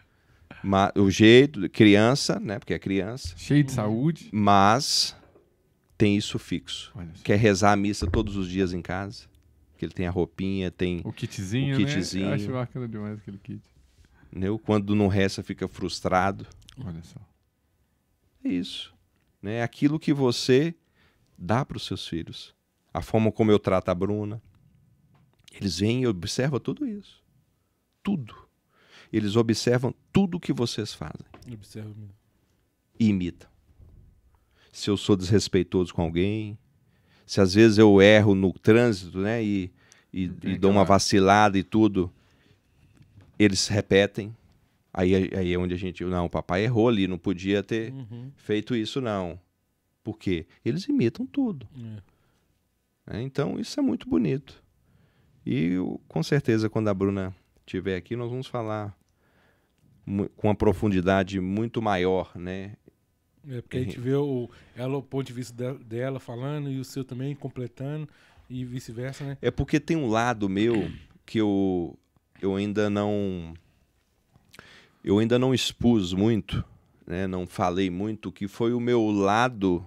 O 0.95 1.09
jeito, 1.09 1.69
criança, 1.69 2.39
né? 2.39 2.59
Porque 2.59 2.73
é 2.73 2.79
criança. 2.79 3.35
Cheio 3.37 3.63
de 3.63 3.71
saúde. 3.71 4.29
Mas 4.31 5.15
tem 5.97 6.17
isso 6.17 6.37
fixo. 6.39 6.93
Quer 7.23 7.37
rezar 7.37 7.71
a 7.71 7.75
missa 7.75 8.07
todos 8.07 8.35
os 8.35 8.49
dias 8.49 8.73
em 8.73 8.81
casa. 8.81 9.25
Que 9.77 9.85
ele 9.85 9.93
tem 9.93 10.07
a 10.07 10.11
roupinha, 10.11 10.71
tem 10.71 11.01
o 11.03 11.11
kitzinho, 11.11 11.75
o 11.75 11.77
kitzinho. 11.77 12.25
Né? 12.25 12.31
Eu 12.31 12.35
acho 12.35 12.51
bacana 12.51 12.87
demais 12.87 13.17
aquele 13.17 13.37
kit. 13.37 13.61
Entendeu? 14.31 14.57
Quando 14.57 14.95
não 14.95 15.07
reza, 15.07 15.43
fica 15.43 15.67
frustrado. 15.67 16.45
Olha 16.83 17.03
só. 17.03 17.19
É 18.43 18.49
isso. 18.49 18.93
Né? 19.41 19.55
É 19.55 19.63
aquilo 19.63 19.99
que 19.99 20.13
você 20.13 20.73
dá 21.37 21.65
para 21.65 21.77
os 21.77 21.85
seus 21.85 22.07
filhos. 22.07 22.55
A 22.93 23.01
forma 23.01 23.31
como 23.31 23.51
eu 23.51 23.59
trato 23.59 23.89
a 23.89 23.95
Bruna. 23.95 24.41
Eles 25.53 25.79
vêm 25.79 26.03
e 26.03 26.07
observam 26.07 26.59
tudo 26.59 26.85
isso. 26.85 27.23
Tudo. 28.03 28.44
Eles 29.11 29.35
observam 29.35 29.93
tudo 30.11 30.37
o 30.37 30.39
que 30.39 30.53
vocês 30.53 30.93
fazem. 30.93 31.25
Observam. 31.51 32.09
E 32.99 33.07
imitam. 33.07 33.49
Se 34.71 34.89
eu 34.89 34.97
sou 34.97 35.15
desrespeitoso 35.15 35.93
com 35.93 36.01
alguém, 36.01 36.57
se 37.25 37.41
às 37.41 37.53
vezes 37.53 37.77
eu 37.77 38.01
erro 38.01 38.35
no 38.35 38.51
trânsito, 38.53 39.19
né, 39.19 39.43
e, 39.43 39.71
e, 40.13 40.23
e 40.43 40.57
dou 40.57 40.71
uma 40.71 40.83
vacilada 40.83 41.57
e 41.57 41.63
tudo, 41.63 42.11
eles 43.39 43.67
repetem. 43.67 44.35
Aí, 44.93 45.13
aí 45.35 45.53
é 45.53 45.57
onde 45.57 45.73
a 45.73 45.77
gente, 45.77 46.03
não, 46.05 46.25
o 46.25 46.29
papai 46.29 46.63
errou 46.63 46.87
ali, 46.87 47.07
não 47.07 47.17
podia 47.17 47.61
ter 47.61 47.91
uhum. 47.91 48.31
feito 48.37 48.75
isso, 48.75 49.01
não. 49.01 49.39
Por 50.03 50.17
quê? 50.17 50.45
Eles 50.63 50.85
imitam 50.87 51.25
tudo. 51.25 51.67
É. 51.77 52.15
É, 53.17 53.21
então, 53.21 53.59
isso 53.59 53.79
é 53.79 53.83
muito 53.83 54.09
bonito. 54.09 54.63
E 55.45 55.73
eu, 55.73 56.01
com 56.07 56.23
certeza, 56.23 56.69
quando 56.69 56.87
a 56.87 56.93
Bruna 56.93 57.35
estiver 57.65 57.95
aqui, 57.95 58.15
nós 58.15 58.29
vamos 58.29 58.47
falar 58.47 58.95
com 60.35 60.47
uma 60.47 60.55
profundidade 60.55 61.39
muito 61.39 61.81
maior, 61.81 62.31
né? 62.35 62.73
É 63.47 63.61
porque 63.61 63.77
a 63.77 63.81
gente 63.81 63.99
vê 63.99 64.13
o, 64.13 64.49
ela, 64.75 64.97
o 64.97 65.03
ponto 65.03 65.25
de 65.25 65.33
vista 65.33 65.73
dela 65.75 66.19
falando 66.19 66.69
e 66.69 66.79
o 66.79 66.83
seu 66.83 67.03
também 67.03 67.35
completando 67.35 68.07
e 68.49 68.63
vice-versa, 68.63 69.23
né? 69.23 69.37
É 69.41 69.51
porque 69.51 69.79
tem 69.79 69.97
um 69.97 70.07
lado 70.07 70.47
meu 70.47 70.91
que 71.25 71.39
eu, 71.39 71.97
eu 72.41 72.55
ainda 72.55 72.89
não 72.89 73.53
eu 75.03 75.19
ainda 75.19 75.37
não 75.37 75.53
expus 75.53 76.13
muito, 76.13 76.63
né? 77.05 77.27
Não 77.27 77.45
falei 77.45 77.89
muito 77.89 78.31
que 78.31 78.47
foi 78.47 78.73
o 78.73 78.79
meu 78.79 79.09
lado 79.11 79.85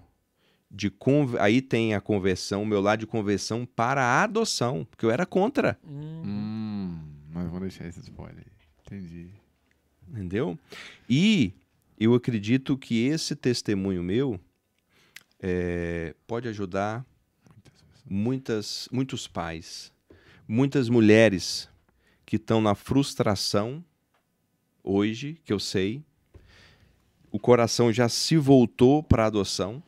de 0.71 0.93
aí 1.41 1.63
tem 1.63 1.95
a 1.95 2.01
conversão, 2.01 2.63
o 2.63 2.67
meu 2.67 2.81
lado 2.81 3.01
de 3.01 3.07
conversão 3.07 3.65
para 3.65 4.03
a 4.03 4.23
adoção, 4.23 4.87
porque 4.89 5.05
eu 5.05 5.11
era 5.11 5.25
contra. 5.25 5.79
Hum, 5.85 6.23
hum 6.25 6.68
mas 7.39 7.47
vamos 7.47 7.61
deixar 7.61 7.87
esse 7.87 8.01
spoiler. 8.01 8.45
Entendi. 8.85 9.31
Entendeu? 10.09 10.59
E 11.09 11.53
eu 11.99 12.15
acredito 12.15 12.77
que 12.77 13.07
esse 13.07 13.37
testemunho 13.37 14.03
meu 14.03 14.41
é, 15.39 16.15
pode 16.27 16.49
ajudar 16.49 17.07
muitas, 18.05 18.89
muitos 18.91 19.29
pais, 19.29 19.93
muitas 20.49 20.89
mulheres 20.89 21.69
que 22.27 22.37
estão 22.37 22.61
na 22.61 22.75
frustração 22.75 23.85
hoje, 24.83 25.41
que 25.45 25.53
eu 25.53 25.61
sei, 25.61 26.03
o 27.31 27.39
coração 27.39 27.93
já 27.93 28.09
se 28.09 28.37
voltou 28.37 29.03
para 29.03 29.25
a 29.25 29.27
adoção, 29.27 29.83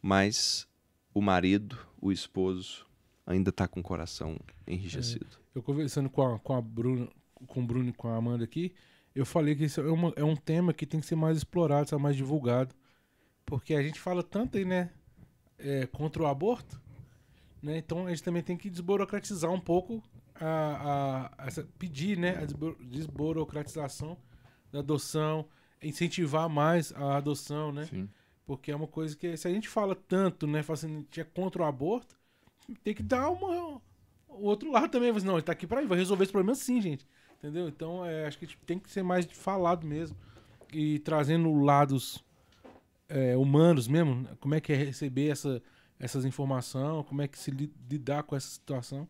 mas 0.00 0.66
o 1.12 1.20
marido, 1.20 1.78
o 2.00 2.10
esposo, 2.10 2.85
ainda 3.26 3.50
está 3.50 3.66
com 3.66 3.80
o 3.80 3.82
coração 3.82 4.38
enrijecido. 4.66 5.26
É, 5.54 5.58
eu 5.58 5.62
conversando 5.62 6.08
com 6.08 6.22
a, 6.22 6.38
com 6.38 6.54
a 6.54 6.62
Bruna, 6.62 7.08
com 7.46 7.60
o 7.60 7.66
Bruno 7.66 7.90
e 7.90 7.92
com 7.92 8.08
a 8.08 8.16
Amanda 8.16 8.44
aqui, 8.44 8.72
eu 9.14 9.26
falei 9.26 9.56
que 9.56 9.64
isso 9.64 9.80
é, 9.80 9.90
uma, 9.90 10.12
é 10.14 10.22
um 10.22 10.36
tema 10.36 10.72
que 10.72 10.86
tem 10.86 11.00
que 11.00 11.06
ser 11.06 11.16
mais 11.16 11.36
explorado, 11.36 11.88
ser 11.88 11.98
mais 11.98 12.14
divulgado. 12.16 12.74
Porque 13.44 13.74
a 13.74 13.82
gente 13.82 13.98
fala 13.98 14.22
tanto 14.22 14.58
aí, 14.58 14.64
né? 14.64 14.90
É, 15.58 15.86
contra 15.86 16.22
o 16.22 16.26
aborto. 16.26 16.80
Né? 17.62 17.78
Então 17.78 18.06
a 18.06 18.10
gente 18.10 18.22
também 18.22 18.42
tem 18.42 18.56
que 18.56 18.68
desburocratizar 18.68 19.50
um 19.50 19.60
pouco 19.60 20.02
a, 20.34 21.30
a, 21.38 21.46
essa, 21.46 21.66
pedir 21.78 22.18
né, 22.18 22.36
a 22.36 22.46
desburocratização 22.84 24.18
da 24.70 24.80
adoção, 24.80 25.48
incentivar 25.82 26.48
mais 26.48 26.92
a 26.92 27.16
adoção, 27.16 27.72
né? 27.72 27.86
Sim. 27.86 28.08
Porque 28.44 28.70
é 28.70 28.76
uma 28.76 28.86
coisa 28.86 29.16
que, 29.16 29.36
se 29.36 29.48
a 29.48 29.50
gente 29.50 29.68
fala 29.68 29.94
tanto, 29.94 30.46
né, 30.46 30.62
fala 30.62 30.74
assim, 30.74 31.06
a 31.16 31.20
é 31.20 31.24
contra 31.24 31.62
o 31.62 31.64
aborto, 31.64 32.16
tem 32.82 32.94
que 32.94 33.02
dar 33.02 33.30
uma, 33.30 33.80
o 34.28 34.44
outro 34.44 34.70
lado 34.70 34.88
também. 34.90 35.12
Não, 35.12 35.34
ele 35.34 35.42
tá 35.42 35.52
aqui 35.52 35.66
pra 35.66 35.84
vai 35.84 35.98
resolver 35.98 36.24
esse 36.24 36.32
problema 36.32 36.54
sim, 36.54 36.80
gente. 36.80 37.06
Entendeu? 37.38 37.68
Então, 37.68 38.04
é, 38.04 38.26
acho 38.26 38.38
que 38.38 38.46
tem 38.66 38.78
que 38.78 38.90
ser 38.90 39.02
mais 39.02 39.26
falado 39.26 39.86
mesmo. 39.86 40.16
E 40.72 40.98
trazendo 41.00 41.52
lados 41.54 42.24
é, 43.08 43.36
humanos 43.36 43.86
mesmo, 43.86 44.26
como 44.40 44.54
é 44.54 44.60
que 44.60 44.72
é 44.72 44.76
receber 44.76 45.28
essa, 45.28 45.62
essas 45.98 46.24
informações, 46.24 47.06
como 47.06 47.22
é 47.22 47.28
que 47.28 47.38
se 47.38 47.50
lidar 47.50 48.22
com 48.24 48.34
essa 48.34 48.48
situação. 48.48 49.08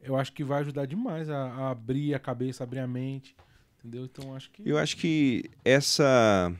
Eu 0.00 0.16
acho 0.16 0.32
que 0.32 0.42
vai 0.42 0.60
ajudar 0.60 0.86
demais 0.86 1.30
a, 1.30 1.36
a 1.36 1.70
abrir 1.70 2.14
a 2.14 2.18
cabeça, 2.18 2.64
abrir 2.64 2.80
a 2.80 2.86
mente. 2.86 3.36
Entendeu? 3.78 4.04
Então, 4.04 4.34
acho 4.34 4.50
que. 4.50 4.68
Eu 4.68 4.78
acho 4.78 4.96
que 4.96 5.50
essa. 5.64 6.52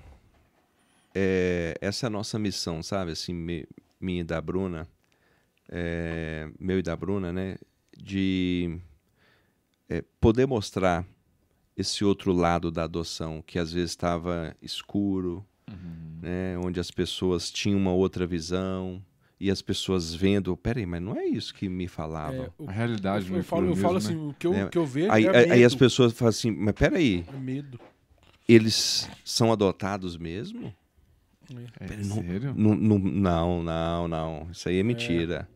É, 1.14 1.76
essa 1.80 2.06
é 2.06 2.10
nossa 2.10 2.38
missão, 2.38 2.82
sabe? 2.82 3.12
Assim, 3.12 3.32
me, 3.32 3.66
minha 4.00 4.20
e 4.20 4.24
da 4.24 4.40
Bruna. 4.40 4.88
É, 5.74 6.50
meu 6.60 6.78
e 6.78 6.82
da 6.82 6.94
Bruna, 6.94 7.32
né? 7.32 7.56
De 7.96 8.78
é, 9.88 10.04
poder 10.20 10.46
mostrar 10.46 11.06
esse 11.74 12.04
outro 12.04 12.32
lado 12.32 12.70
da 12.70 12.84
adoção 12.84 13.42
que 13.46 13.58
às 13.58 13.72
vezes 13.72 13.90
estava 13.90 14.54
escuro, 14.60 15.44
uhum. 15.68 16.18
né, 16.20 16.58
onde 16.58 16.78
as 16.78 16.90
pessoas 16.90 17.50
tinham 17.50 17.78
uma 17.78 17.92
outra 17.92 18.26
visão 18.26 19.02
e 19.40 19.50
as 19.50 19.62
pessoas 19.62 20.14
vendo, 20.14 20.56
peraí, 20.56 20.86
mas 20.86 21.00
não 21.00 21.16
é 21.16 21.24
isso 21.24 21.54
que 21.54 21.68
me 21.68 21.88
falavam. 21.88 22.44
É, 22.44 22.50
o, 22.58 22.68
a 22.68 22.72
realidade 22.72 23.30
eu, 23.30 23.38
eu 23.38 23.42
falo, 23.42 23.66
eu 23.66 23.76
falo 23.76 23.96
assim, 23.96 24.14
né? 24.14 24.30
o 24.30 24.34
que 24.38 24.46
eu, 24.46 24.54
é, 24.54 24.68
que 24.68 24.78
eu 24.78 24.86
vejo 24.86 25.10
aí, 25.10 25.24
é 25.26 25.52
aí 25.52 25.64
as 25.64 25.74
pessoas 25.74 26.12
falam 26.12 26.28
assim, 26.28 26.50
mas 26.50 26.74
peraí, 26.74 27.24
é 27.26 27.36
medo. 27.38 27.80
eles 28.46 29.08
são 29.24 29.50
adotados 29.50 30.16
mesmo? 30.16 30.72
É, 31.80 31.86
Pera, 31.86 32.02
não, 32.04 32.16
sério? 32.22 32.54
Não, 32.56 32.74
não, 32.74 33.62
não, 33.62 34.08
não, 34.08 34.48
isso 34.52 34.68
aí 34.68 34.78
é 34.78 34.82
mentira. 34.82 35.48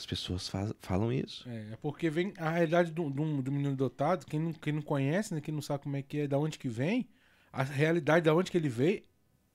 As 0.00 0.06
pessoas 0.06 0.48
faz, 0.48 0.72
falam 0.80 1.12
isso. 1.12 1.46
É, 1.46 1.72
é, 1.72 1.78
porque 1.82 2.08
vem 2.08 2.32
a 2.38 2.48
realidade 2.48 2.90
do, 2.90 3.10
do, 3.10 3.42
do, 3.42 3.52
menino 3.52 3.74
adotado, 3.74 4.24
quem 4.24 4.40
não, 4.40 4.50
quem 4.54 4.72
não 4.72 4.80
conhece, 4.80 5.34
né, 5.34 5.42
quem 5.42 5.52
não 5.52 5.60
sabe 5.60 5.82
como 5.84 5.94
é 5.94 6.00
que 6.00 6.20
é, 6.20 6.26
da 6.26 6.38
onde 6.38 6.58
que 6.58 6.70
vem, 6.70 7.06
a 7.52 7.62
realidade 7.62 8.24
da 8.24 8.34
onde 8.34 8.50
que 8.50 8.56
ele 8.56 8.70
veio, 8.70 9.02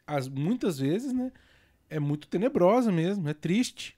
as, 0.06 0.28
muitas 0.28 0.78
vezes, 0.78 1.12
né, 1.12 1.32
é 1.90 2.00
muito 2.00 2.28
tenebrosa 2.28 2.92
mesmo, 2.92 3.28
é 3.28 3.34
triste. 3.34 3.98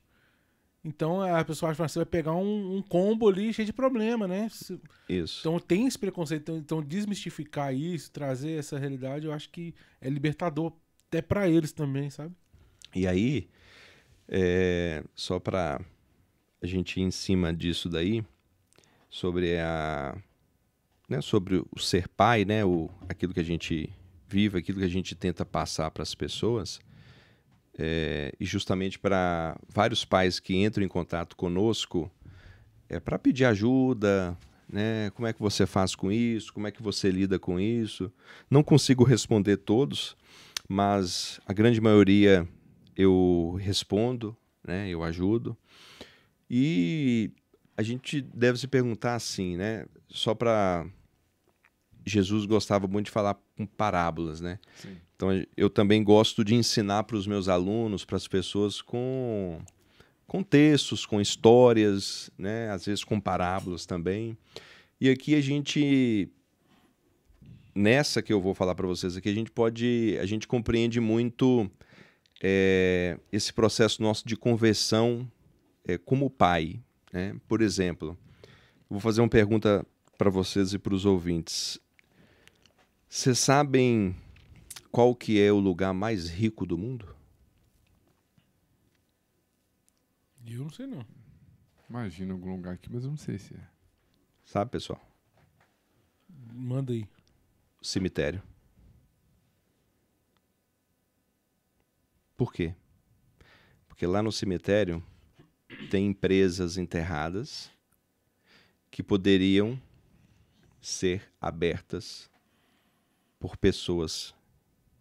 Então 0.86 1.22
a 1.22 1.44
pessoa 1.44 1.70
acha 1.70 1.84
que 1.84 1.92
você 1.92 2.00
vai 2.00 2.06
pegar 2.06 2.34
um, 2.34 2.78
um, 2.78 2.82
combo 2.82 3.28
ali 3.28 3.54
cheio 3.54 3.66
de 3.66 3.74
problema, 3.74 4.26
né? 4.26 4.50
Isso. 5.10 5.42
Então 5.42 5.60
tem 5.60 5.86
esse 5.86 6.00
preconceito. 6.00 6.44
Então, 6.44 6.58
então, 6.60 6.82
desmistificar 6.82 7.76
isso, 7.76 8.10
trazer 8.10 8.58
essa 8.58 8.80
realidade, 8.80 9.26
eu 9.26 9.34
acho 9.34 9.50
que 9.50 9.76
é 10.00 10.10
libertador 10.10 10.72
até 11.10 11.22
para 11.22 11.50
eles 11.50 11.74
também, 11.74 12.10
sabe? 12.10 12.34
E 12.96 13.06
aí, 13.06 13.50
é, 14.30 15.04
só 15.14 15.42
para 15.42 15.82
a 16.62 16.68
gente 16.68 17.00
em 17.02 17.12
cima 17.12 17.54
disso 17.54 17.90
daí, 17.90 18.24
sobre 19.10 19.60
a 19.60 20.18
né, 21.10 21.22
sobre 21.22 21.64
o 21.72 21.80
ser 21.80 22.08
pai, 22.10 22.44
né, 22.44 22.66
o, 22.66 22.90
aquilo 23.08 23.34
que 23.34 23.40
a 23.40 23.44
gente 23.44 23.90
vive, 24.28 24.58
aquilo 24.58 24.80
que 24.80 24.86
a 24.86 24.90
gente 24.90 25.16
tenta 25.16 25.46
passar 25.46 25.90
para 25.90 26.04
as 26.04 26.14
pessoas, 26.14 26.82
é, 27.80 28.34
e 28.40 28.46
justamente 28.46 29.00
para 29.00 29.58
vários 29.70 30.04
pais 30.04 30.40
que 30.40 30.56
entram 30.56 30.84
em 30.84 30.90
contato 30.90 31.38
conosco, 31.38 32.12
é 32.90 33.00
para 33.00 33.18
pedir 33.18 33.46
ajuda, 33.46 34.38
né, 34.68 35.10
como 35.12 35.28
é 35.28 35.34
que 35.34 35.40
você 35.40 35.66
faz 35.66 35.96
com 35.96 36.12
isso, 36.12 36.54
como 36.54 36.68
é 36.68 36.72
que 36.72 36.84
você 36.84 37.10
lida 37.10 37.40
com 37.40 37.60
isso. 37.60 38.12
Não 38.50 38.64
consigo 38.64 39.04
responder 39.04 39.58
todos, 39.58 40.18
mas 40.68 41.40
a 41.46 41.54
grande 41.54 41.80
maioria 41.80 42.48
eu 42.96 43.58
respondo, 43.62 44.36
né, 44.66 44.90
eu 44.90 45.04
ajudo. 45.04 45.56
E 46.50 47.32
a 47.76 47.84
gente 47.84 48.22
deve 48.22 48.58
se 48.58 48.68
perguntar 48.68 49.16
assim, 49.16 49.58
né? 49.58 49.86
Só 50.10 50.34
para 50.34 50.86
Jesus 52.06 52.46
gostava 52.46 52.88
muito 52.88 53.08
de 53.08 53.12
falar 53.12 53.38
com 53.56 53.66
parábolas, 53.66 54.42
né? 54.42 54.60
Sim. 54.76 54.98
Então 55.16 55.30
eu 55.56 55.70
também 55.70 56.04
gosto 56.04 56.44
de 56.44 56.56
ensinar 56.56 57.04
para 57.04 57.18
os 57.18 57.28
meus 57.28 57.48
alunos, 57.48 58.06
para 58.06 58.18
as 58.18 58.28
pessoas 58.28 58.82
com 58.82 59.60
com 60.26 60.44
textos, 60.44 61.06
com 61.06 61.22
histórias, 61.22 62.30
né? 62.38 62.70
Às 62.70 62.86
vezes 62.86 63.04
com 63.04 63.20
parábolas 63.20 63.86
também. 63.86 64.38
E 65.00 65.10
aqui 65.10 65.36
a 65.36 65.42
gente 65.42 66.30
nessa 67.76 68.22
que 68.22 68.34
eu 68.34 68.42
vou 68.42 68.56
falar 68.56 68.74
para 68.74 68.88
vocês 68.88 69.16
aqui 69.16 69.30
a 69.30 69.34
gente 69.34 69.52
pode 69.52 70.18
a 70.20 70.26
gente 70.26 70.48
compreende 70.48 71.00
muito 71.00 71.70
é, 72.42 73.20
esse 73.32 73.54
processo 73.54 74.02
nosso 74.02 74.28
de 74.28 74.36
conversão 74.36 75.30
é, 75.88 75.98
como 75.98 76.30
pai. 76.30 76.84
Né? 77.12 77.40
Por 77.48 77.62
exemplo, 77.62 78.18
vou 78.90 79.00
fazer 79.00 79.22
uma 79.22 79.30
pergunta 79.30 79.86
para 80.18 80.30
vocês 80.30 80.74
e 80.74 80.80
para 80.80 80.94
os 80.94 81.06
ouvintes. 81.06 81.80
Vocês 83.08 83.40
sabem 83.40 84.16
qual 84.92 85.16
que 85.16 85.42
é 85.42 85.52
o 85.52 85.60
lugar 85.60 85.94
mais 85.94 86.30
rico 86.30 86.66
do 86.66 86.78
mundo? 86.78 87.16
Eu 90.46 90.64
não 90.64 90.70
sei 90.70 90.88
não. 90.88 91.06
Imagina 91.90 92.34
algum 92.34 92.56
lugar 92.56 92.74
aqui, 92.74 92.92
mas 92.92 93.04
eu 93.04 93.10
não 93.10 93.18
sei 93.18 93.38
se 93.38 93.54
é. 93.54 93.68
Sabe, 94.44 94.72
pessoal? 94.72 95.02
Manda 96.54 96.92
aí. 96.92 97.08
Cemitério. 97.82 98.42
Por 102.36 102.52
quê? 102.52 102.74
Porque 103.88 104.06
lá 104.06 104.22
no 104.22 104.32
cemitério 104.32 105.04
tem 105.90 106.08
empresas 106.08 106.78
enterradas 106.78 107.72
que 108.90 109.04
poderiam 109.04 109.80
ser 110.82 111.32
abertas 111.40 112.30
por 113.40 113.58
pessoas 113.58 114.34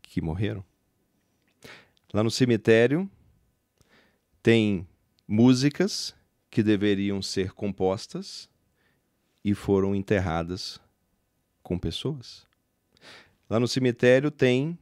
que 0.02 0.20
morreram. 0.20 0.64
Lá 2.12 2.22
no 2.22 2.30
cemitério 2.30 3.10
tem 4.42 4.86
músicas 5.26 6.14
que 6.50 6.62
deveriam 6.62 7.20
ser 7.20 7.52
compostas 7.52 8.48
e 9.44 9.54
foram 9.54 9.94
enterradas 9.94 10.80
com 11.62 11.78
pessoas. 11.78 12.46
Lá 13.48 13.58
no 13.60 13.68
cemitério 13.68 14.30
tem 14.30 14.78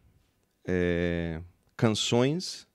é, 0.65 1.40
canções 1.77 2.66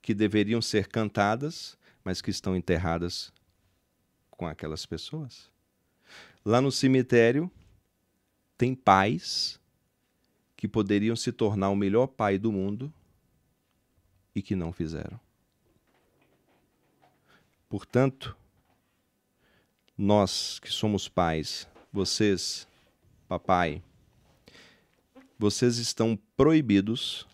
que 0.00 0.14
deveriam 0.14 0.60
ser 0.62 0.88
cantadas 0.88 1.77
mas 2.08 2.22
que 2.22 2.30
estão 2.30 2.56
enterradas 2.56 3.30
com 4.30 4.46
aquelas 4.46 4.86
pessoas. 4.86 5.50
Lá 6.42 6.58
no 6.58 6.72
cemitério 6.72 7.50
tem 8.56 8.74
pais 8.74 9.60
que 10.56 10.66
poderiam 10.66 11.14
se 11.14 11.30
tornar 11.30 11.68
o 11.68 11.76
melhor 11.76 12.06
pai 12.06 12.38
do 12.38 12.50
mundo 12.50 12.90
e 14.34 14.40
que 14.40 14.56
não 14.56 14.72
fizeram. 14.72 15.20
Portanto, 17.68 18.34
nós 19.94 20.58
que 20.60 20.70
somos 20.70 21.10
pais, 21.10 21.68
vocês, 21.92 22.66
papai, 23.28 23.82
vocês 25.38 25.76
estão 25.76 26.18
proibidos 26.34 27.28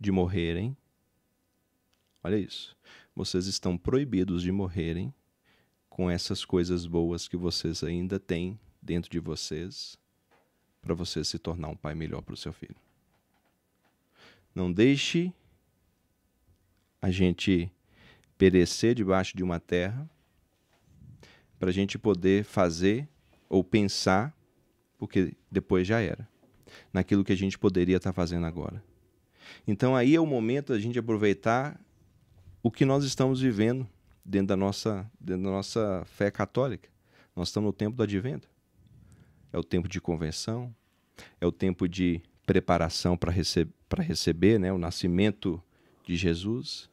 de 0.00 0.10
morrerem. 0.10 0.74
Olha 2.24 2.38
isso 2.38 2.75
vocês 3.16 3.46
estão 3.46 3.78
proibidos 3.78 4.42
de 4.42 4.52
morrerem 4.52 5.12
com 5.88 6.10
essas 6.10 6.44
coisas 6.44 6.86
boas 6.86 7.26
que 7.26 7.36
vocês 7.36 7.82
ainda 7.82 8.20
têm 8.20 8.60
dentro 8.82 9.10
de 9.10 9.18
vocês 9.18 9.98
para 10.82 10.94
você 10.94 11.24
se 11.24 11.38
tornar 11.38 11.68
um 11.68 11.76
pai 11.76 11.94
melhor 11.94 12.20
para 12.20 12.34
o 12.34 12.36
seu 12.36 12.52
filho. 12.52 12.76
Não 14.54 14.70
deixe 14.70 15.32
a 17.00 17.10
gente 17.10 17.72
perecer 18.36 18.94
debaixo 18.94 19.34
de 19.34 19.42
uma 19.42 19.58
terra 19.58 20.08
para 21.58 21.70
a 21.70 21.72
gente 21.72 21.98
poder 21.98 22.44
fazer 22.44 23.08
ou 23.48 23.64
pensar, 23.64 24.36
porque 24.98 25.34
depois 25.50 25.86
já 25.86 26.00
era, 26.00 26.28
naquilo 26.92 27.24
que 27.24 27.32
a 27.32 27.36
gente 27.36 27.58
poderia 27.58 27.96
estar 27.96 28.10
tá 28.10 28.14
fazendo 28.14 28.44
agora. 28.44 28.84
Então 29.66 29.96
aí 29.96 30.14
é 30.14 30.20
o 30.20 30.26
momento 30.26 30.74
da 30.74 30.78
gente 30.78 30.98
aproveitar 30.98 31.80
o 32.62 32.70
que 32.70 32.84
nós 32.84 33.04
estamos 33.04 33.40
vivendo 33.40 33.88
dentro 34.24 34.48
da 34.48 34.56
nossa, 34.56 35.10
dentro 35.20 35.44
da 35.44 35.50
nossa 35.50 36.02
fé 36.06 36.30
católica. 36.30 36.88
Nós 37.34 37.48
estamos 37.48 37.68
no 37.68 37.72
tempo 37.72 37.96
do 37.96 38.02
advento. 38.02 38.48
É 39.52 39.58
o 39.58 39.64
tempo 39.64 39.88
de 39.88 40.00
convenção, 40.00 40.74
é 41.40 41.46
o 41.46 41.52
tempo 41.52 41.88
de 41.88 42.20
preparação 42.44 43.16
para 43.16 43.32
rece 43.32 43.68
receber 43.98 44.58
né, 44.58 44.72
o 44.72 44.78
nascimento 44.78 45.62
de 46.04 46.16
Jesus. 46.16 46.90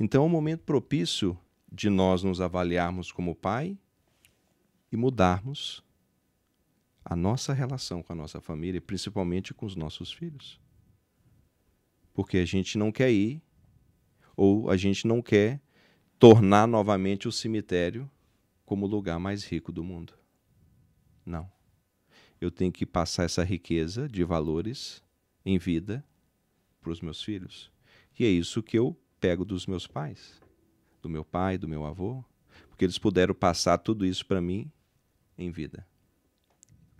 Então 0.00 0.22
é 0.22 0.26
um 0.26 0.30
momento 0.30 0.62
propício 0.62 1.38
de 1.70 1.90
nós 1.90 2.22
nos 2.22 2.40
avaliarmos 2.40 3.12
como 3.12 3.34
pai 3.34 3.76
e 4.90 4.96
mudarmos 4.96 5.84
a 7.04 7.14
nossa 7.14 7.52
relação 7.52 8.02
com 8.02 8.12
a 8.12 8.16
nossa 8.16 8.40
família, 8.40 8.80
principalmente 8.80 9.52
com 9.52 9.66
os 9.66 9.76
nossos 9.76 10.12
filhos. 10.12 10.58
Porque 12.14 12.38
a 12.38 12.44
gente 12.44 12.78
não 12.78 12.90
quer 12.90 13.10
ir, 13.10 13.42
ou 14.36 14.70
a 14.70 14.76
gente 14.76 15.06
não 15.06 15.22
quer 15.22 15.60
tornar 16.18 16.66
novamente 16.66 17.28
o 17.28 17.32
cemitério 17.32 18.10
como 18.64 18.86
o 18.86 18.88
lugar 18.88 19.18
mais 19.18 19.44
rico 19.44 19.70
do 19.70 19.84
mundo. 19.84 20.14
Não. 21.24 21.50
Eu 22.40 22.50
tenho 22.50 22.72
que 22.72 22.86
passar 22.86 23.24
essa 23.24 23.42
riqueza 23.42 24.08
de 24.08 24.24
valores 24.24 25.02
em 25.44 25.58
vida 25.58 26.04
para 26.80 26.90
os 26.90 27.00
meus 27.00 27.22
filhos. 27.22 27.70
E 28.18 28.24
é 28.24 28.28
isso 28.28 28.62
que 28.62 28.78
eu 28.78 28.96
pego 29.20 29.44
dos 29.44 29.66
meus 29.66 29.86
pais, 29.86 30.40
do 31.02 31.08
meu 31.08 31.24
pai, 31.24 31.56
do 31.58 31.68
meu 31.68 31.84
avô, 31.84 32.24
porque 32.68 32.84
eles 32.84 32.98
puderam 32.98 33.34
passar 33.34 33.78
tudo 33.78 34.04
isso 34.04 34.24
para 34.26 34.40
mim 34.40 34.70
em 35.36 35.50
vida 35.50 35.86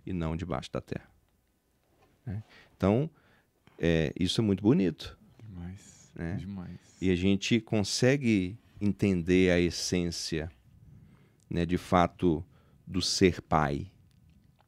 e 0.05 0.13
não 0.13 0.35
debaixo 0.35 0.71
da 0.71 0.81
terra. 0.81 1.09
Né? 2.25 2.43
Então, 2.75 3.09
é, 3.79 4.13
isso 4.19 4.39
é 4.41 4.43
muito 4.43 4.61
bonito. 4.61 5.17
Demais. 5.39 5.94
Né? 6.15 6.37
Demais. 6.37 6.79
E 7.01 7.11
a 7.11 7.15
gente 7.15 7.59
consegue 7.59 8.57
entender 8.79 9.51
a 9.51 9.59
essência, 9.59 10.49
né, 11.49 11.65
de 11.65 11.77
fato, 11.77 12.43
do 12.87 13.01
ser 13.01 13.41
pai. 13.41 13.91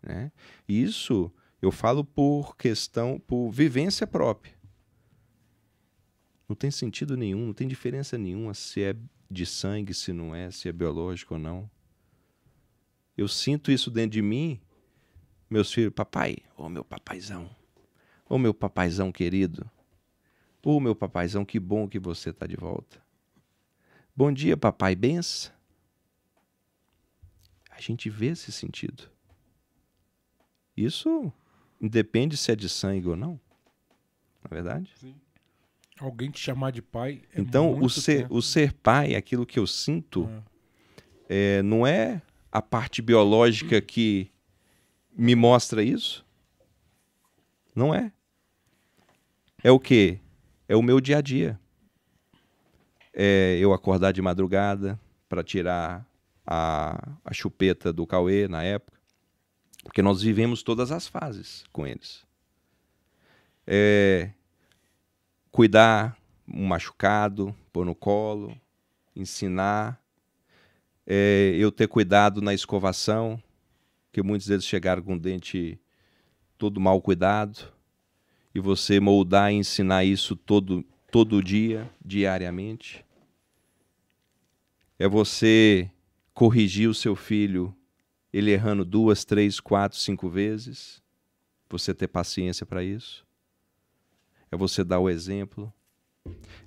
Né? 0.03 0.32
E 0.68 0.82
isso 0.82 1.32
eu 1.61 1.72
falo 1.72 2.03
por 2.03 2.56
questão, 2.56 3.19
por 3.19 3.49
vivência 3.52 4.06
própria. 4.06 4.56
Não 6.48 6.56
tem 6.56 6.72
sentido 6.72 7.18
nenhum, 7.18 7.48
não 7.48 7.53
tem 7.53 7.68
diferença 7.68 8.18
nenhuma 8.18 8.53
se 8.53 8.84
é 8.84 8.95
de 9.30 9.45
sangue, 9.45 9.94
se 9.94 10.14
não 10.14 10.34
é, 10.34 10.49
se 10.52 10.69
é 10.69 10.72
biológico 10.72 11.34
ou 11.34 11.40
não. 11.40 11.69
Eu 13.18 13.28
sinto 13.28 13.72
isso 13.72 13.90
dentro 13.90 14.11
de 14.11 14.22
mim, 14.22 14.60
meus 15.49 15.74
filhos, 15.74 15.94
papai, 15.94 16.38
ô 16.56 16.64
oh, 16.64 16.69
meu 16.69 16.86
papaizão, 16.86 17.45
ô 18.30 18.36
oh, 18.36 18.38
meu 18.38 18.53
papaizão 18.53 19.11
querido, 19.11 19.69
ô 20.63 20.75
oh, 20.75 20.79
meu 20.79 20.95
papaizão, 20.95 21.45
que 21.45 21.59
bom 21.59 21.88
que 21.88 21.99
você 21.99 22.29
está 22.29 22.45
de 22.45 22.55
volta. 22.55 23.01
Bom 24.15 24.31
dia, 24.31 24.57
papai, 24.57 24.95
benção. 24.95 25.51
A 27.69 27.79
gente 27.79 28.09
vê 28.09 28.27
esse 28.27 28.51
sentido. 28.51 29.09
Isso 30.75 31.31
independe 31.79 32.35
se 32.35 32.51
é 32.51 32.55
de 32.55 32.67
sangue 32.67 33.07
ou 33.07 33.15
não. 33.15 33.39
Na 34.43 34.49
é 34.51 34.53
verdade? 34.55 34.91
Sim. 34.95 35.15
Alguém 35.99 36.29
te 36.29 36.39
chamar 36.39 36.71
de 36.71 36.81
pai. 36.81 37.21
É 37.34 37.39
então, 37.39 37.79
o 37.79 37.89
ser, 37.89 38.27
o 38.29 38.41
ser 38.41 38.73
pai, 38.73 39.15
aquilo 39.15 39.45
que 39.45 39.57
eu 39.59 39.65
sinto, 39.65 40.29
é. 40.29 40.57
É, 41.29 41.61
não 41.63 41.85
é 41.85 42.21
a 42.51 42.61
parte 42.61 43.01
biológica 43.01 43.81
que 43.81 44.31
me 45.15 45.35
mostra 45.35 45.84
isso? 45.84 46.25
Não 47.75 47.93
é. 47.93 48.11
É 49.63 49.71
o 49.71 49.79
que? 49.79 50.19
É 50.68 50.76
o 50.76 50.81
meu 50.81 50.99
dia 50.99 51.18
a 51.18 51.22
dia. 51.22 51.60
É 53.14 53.57
eu 53.60 53.73
acordar 53.73 54.11
de 54.11 54.22
madrugada 54.22 54.99
para 55.27 55.44
tirar 55.44 56.06
a, 56.45 57.18
a 57.23 57.34
chupeta 57.34 57.91
do 57.91 58.06
Cauê 58.06 58.48
na 58.48 58.64
época. 58.64 58.98
Porque 59.84 60.02
nós 60.02 60.22
vivemos 60.22 60.61
todas 60.64 60.91
as 60.91 61.07
fases 61.07 61.64
com 61.72 61.88
eles. 61.88 62.26
É, 63.65 64.31
cuidar 65.52 66.18
um 66.48 66.65
machucado, 66.65 67.56
pôr 67.72 67.85
no 67.85 67.95
colo, 67.95 68.60
ensinar, 69.15 70.02
é, 71.06 71.53
eu 71.57 71.72
ter 71.72 71.88
cuidado 71.88 72.41
na 72.41 72.53
escovação, 72.53 73.41
que 74.11 74.22
muitos 74.22 74.48
deles 74.48 74.65
chegaram 74.65 75.02
com 75.02 75.15
o 75.15 75.19
dente 75.19 75.80
todo 76.57 76.80
mal 76.80 77.02
cuidado, 77.02 77.72
e 78.57 78.59
você 78.59 78.99
moldar 78.99 79.53
e 79.53 79.57
ensinar 79.57 80.03
isso 80.03 80.35
todo, 80.35 80.84
todo 81.11 81.43
dia, 81.43 81.88
diariamente. 82.03 83.05
É 84.97 85.07
você 85.07 85.91
corrigir 86.34 86.89
o 86.89 86.93
seu 86.93 87.15
filho, 87.15 87.71
ele 88.34 88.49
errando 88.49 88.84
duas, 88.84 89.23
três, 89.23 89.59
quatro, 89.59 89.99
cinco 89.99 90.27
vezes, 90.27 91.03
você 91.69 91.93
ter 91.93 92.07
paciência 92.07 92.65
para 92.65 92.84
isso. 92.84 93.23
É 94.51 94.57
você 94.57 94.84
dar 94.84 94.97
o 94.97 95.07
exemplo. 95.07 95.71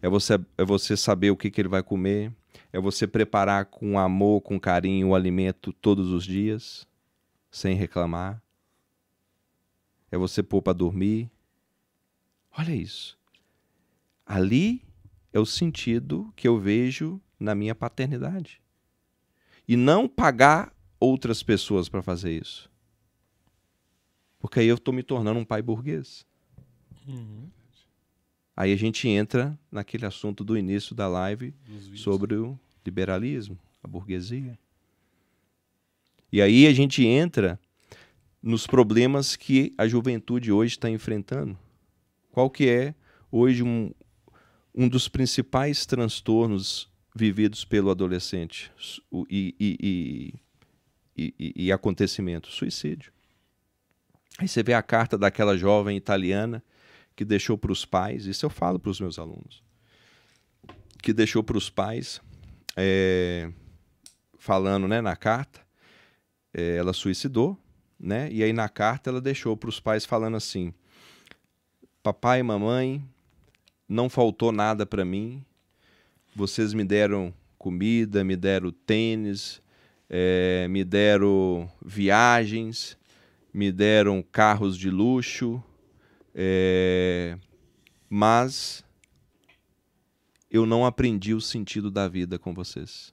É 0.00 0.08
você, 0.08 0.34
é 0.56 0.64
você 0.64 0.96
saber 0.96 1.32
o 1.32 1.36
que, 1.36 1.50
que 1.50 1.60
ele 1.60 1.68
vai 1.68 1.82
comer. 1.82 2.32
É 2.72 2.78
você 2.78 3.04
preparar 3.04 3.64
com 3.64 3.98
amor, 3.98 4.42
com 4.42 4.60
carinho 4.60 5.08
o 5.08 5.14
alimento 5.16 5.72
todos 5.72 6.12
os 6.12 6.24
dias 6.24 6.86
sem 7.50 7.74
reclamar. 7.74 8.40
É 10.08 10.16
você 10.16 10.40
pôr 10.40 10.62
para 10.62 10.72
dormir. 10.72 11.28
Olha 12.60 12.74
isso. 12.74 13.18
Ali 14.26 14.82
é 15.32 15.40
o 15.40 15.46
sentido 15.46 16.30
que 16.36 16.46
eu 16.46 16.58
vejo 16.58 17.18
na 17.38 17.54
minha 17.54 17.74
paternidade. 17.74 18.60
E 19.66 19.76
não 19.76 20.06
pagar 20.06 20.70
outras 20.98 21.42
pessoas 21.42 21.88
para 21.88 22.02
fazer 22.02 22.38
isso. 22.38 22.70
Porque 24.38 24.60
aí 24.60 24.66
eu 24.66 24.74
estou 24.74 24.92
me 24.92 25.02
tornando 25.02 25.40
um 25.40 25.44
pai 25.44 25.62
burguês. 25.62 26.26
Uhum. 27.08 27.48
Aí 28.54 28.74
a 28.74 28.76
gente 28.76 29.08
entra 29.08 29.58
naquele 29.72 30.04
assunto 30.04 30.44
do 30.44 30.54
início 30.54 30.94
da 30.94 31.08
live 31.08 31.54
sobre 31.94 32.34
o 32.34 32.60
liberalismo, 32.84 33.58
a 33.82 33.88
burguesia. 33.88 34.58
E 36.30 36.42
aí 36.42 36.66
a 36.66 36.74
gente 36.74 37.06
entra 37.06 37.58
nos 38.42 38.66
problemas 38.66 39.34
que 39.34 39.72
a 39.78 39.88
juventude 39.88 40.52
hoje 40.52 40.74
está 40.74 40.90
enfrentando. 40.90 41.58
Qual 42.30 42.48
que 42.48 42.68
é 42.68 42.94
hoje 43.30 43.62
um, 43.62 43.92
um 44.74 44.88
dos 44.88 45.08
principais 45.08 45.84
transtornos 45.86 46.90
vividos 47.14 47.64
pelo 47.64 47.90
adolescente 47.90 48.70
e, 49.28 49.54
e, 49.58 50.34
e, 51.16 51.52
e 51.66 51.72
acontecimento? 51.72 52.48
Suicídio. 52.48 53.12
Aí 54.38 54.48
você 54.48 54.62
vê 54.62 54.74
a 54.74 54.82
carta 54.82 55.18
daquela 55.18 55.56
jovem 55.56 55.96
italiana 55.96 56.62
que 57.14 57.24
deixou 57.24 57.58
para 57.58 57.72
os 57.72 57.84
pais, 57.84 58.26
isso 58.26 58.46
eu 58.46 58.50
falo 58.50 58.78
para 58.78 58.90
os 58.90 59.00
meus 59.00 59.18
alunos, 59.18 59.62
que 61.02 61.12
deixou 61.12 61.42
para 61.42 61.58
os 61.58 61.68
pais, 61.68 62.22
é, 62.76 63.52
falando 64.38 64.88
né, 64.88 65.02
na 65.02 65.14
carta, 65.16 65.60
é, 66.54 66.76
ela 66.76 66.92
suicidou, 66.92 67.58
né? 67.98 68.30
E 68.32 68.42
aí 68.42 68.52
na 68.52 68.68
carta 68.68 69.10
ela 69.10 69.20
deixou 69.20 69.56
para 69.56 69.68
os 69.68 69.78
pais 69.78 70.06
falando 70.06 70.36
assim: 70.36 70.72
Papai 72.02 72.40
e 72.40 72.42
mamãe, 72.42 73.04
não 73.86 74.08
faltou 74.08 74.50
nada 74.50 74.86
para 74.86 75.04
mim. 75.04 75.44
Vocês 76.34 76.72
me 76.72 76.82
deram 76.82 77.34
comida, 77.58 78.24
me 78.24 78.36
deram 78.36 78.70
tênis, 78.70 79.60
é, 80.08 80.66
me 80.68 80.82
deram 80.82 81.70
viagens, 81.84 82.96
me 83.52 83.70
deram 83.70 84.22
carros 84.22 84.78
de 84.78 84.88
luxo, 84.88 85.62
é, 86.34 87.38
mas 88.08 88.82
eu 90.50 90.64
não 90.64 90.86
aprendi 90.86 91.34
o 91.34 91.40
sentido 91.40 91.90
da 91.90 92.08
vida 92.08 92.38
com 92.38 92.54
vocês. 92.54 93.12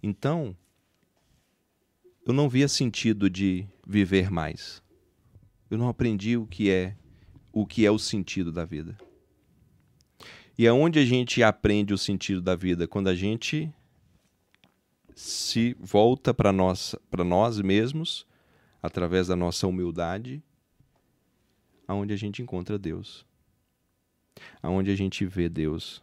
Então, 0.00 0.56
eu 2.24 2.32
não 2.32 2.48
via 2.48 2.68
sentido 2.68 3.28
de 3.28 3.66
viver 3.84 4.30
mais. 4.30 4.80
Eu 5.70 5.78
não 5.78 5.88
aprendi 5.88 6.36
o 6.36 6.46
que 6.46 6.70
é 6.70 6.96
o 7.52 7.66
que 7.66 7.84
é 7.84 7.90
o 7.90 7.98
sentido 7.98 8.52
da 8.52 8.64
vida. 8.64 8.96
E 10.56 10.66
aonde 10.66 10.98
a 10.98 11.04
gente 11.04 11.42
aprende 11.42 11.92
o 11.92 11.98
sentido 11.98 12.40
da 12.40 12.54
vida 12.54 12.86
quando 12.86 13.08
a 13.08 13.14
gente 13.14 13.72
se 15.14 15.76
volta 15.80 16.32
para 16.32 16.52
nós, 16.52 16.94
para 17.10 17.24
nós 17.24 17.60
mesmos, 17.60 18.26
através 18.82 19.26
da 19.26 19.36
nossa 19.36 19.66
humildade, 19.66 20.42
aonde 21.86 22.12
a 22.12 22.16
gente 22.16 22.42
encontra 22.42 22.78
Deus. 22.78 23.26
Aonde 24.62 24.90
a 24.90 24.96
gente 24.96 25.24
vê 25.26 25.48
Deus 25.48 26.02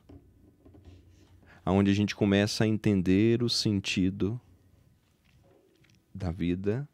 aonde 1.65 1.89
a 1.89 1.93
gente 1.93 2.15
começa 2.15 2.63
a 2.63 2.67
entender 2.67 3.41
o 3.41 3.49
sentido 3.49 4.39
da 6.13 6.31
vida 6.31 6.87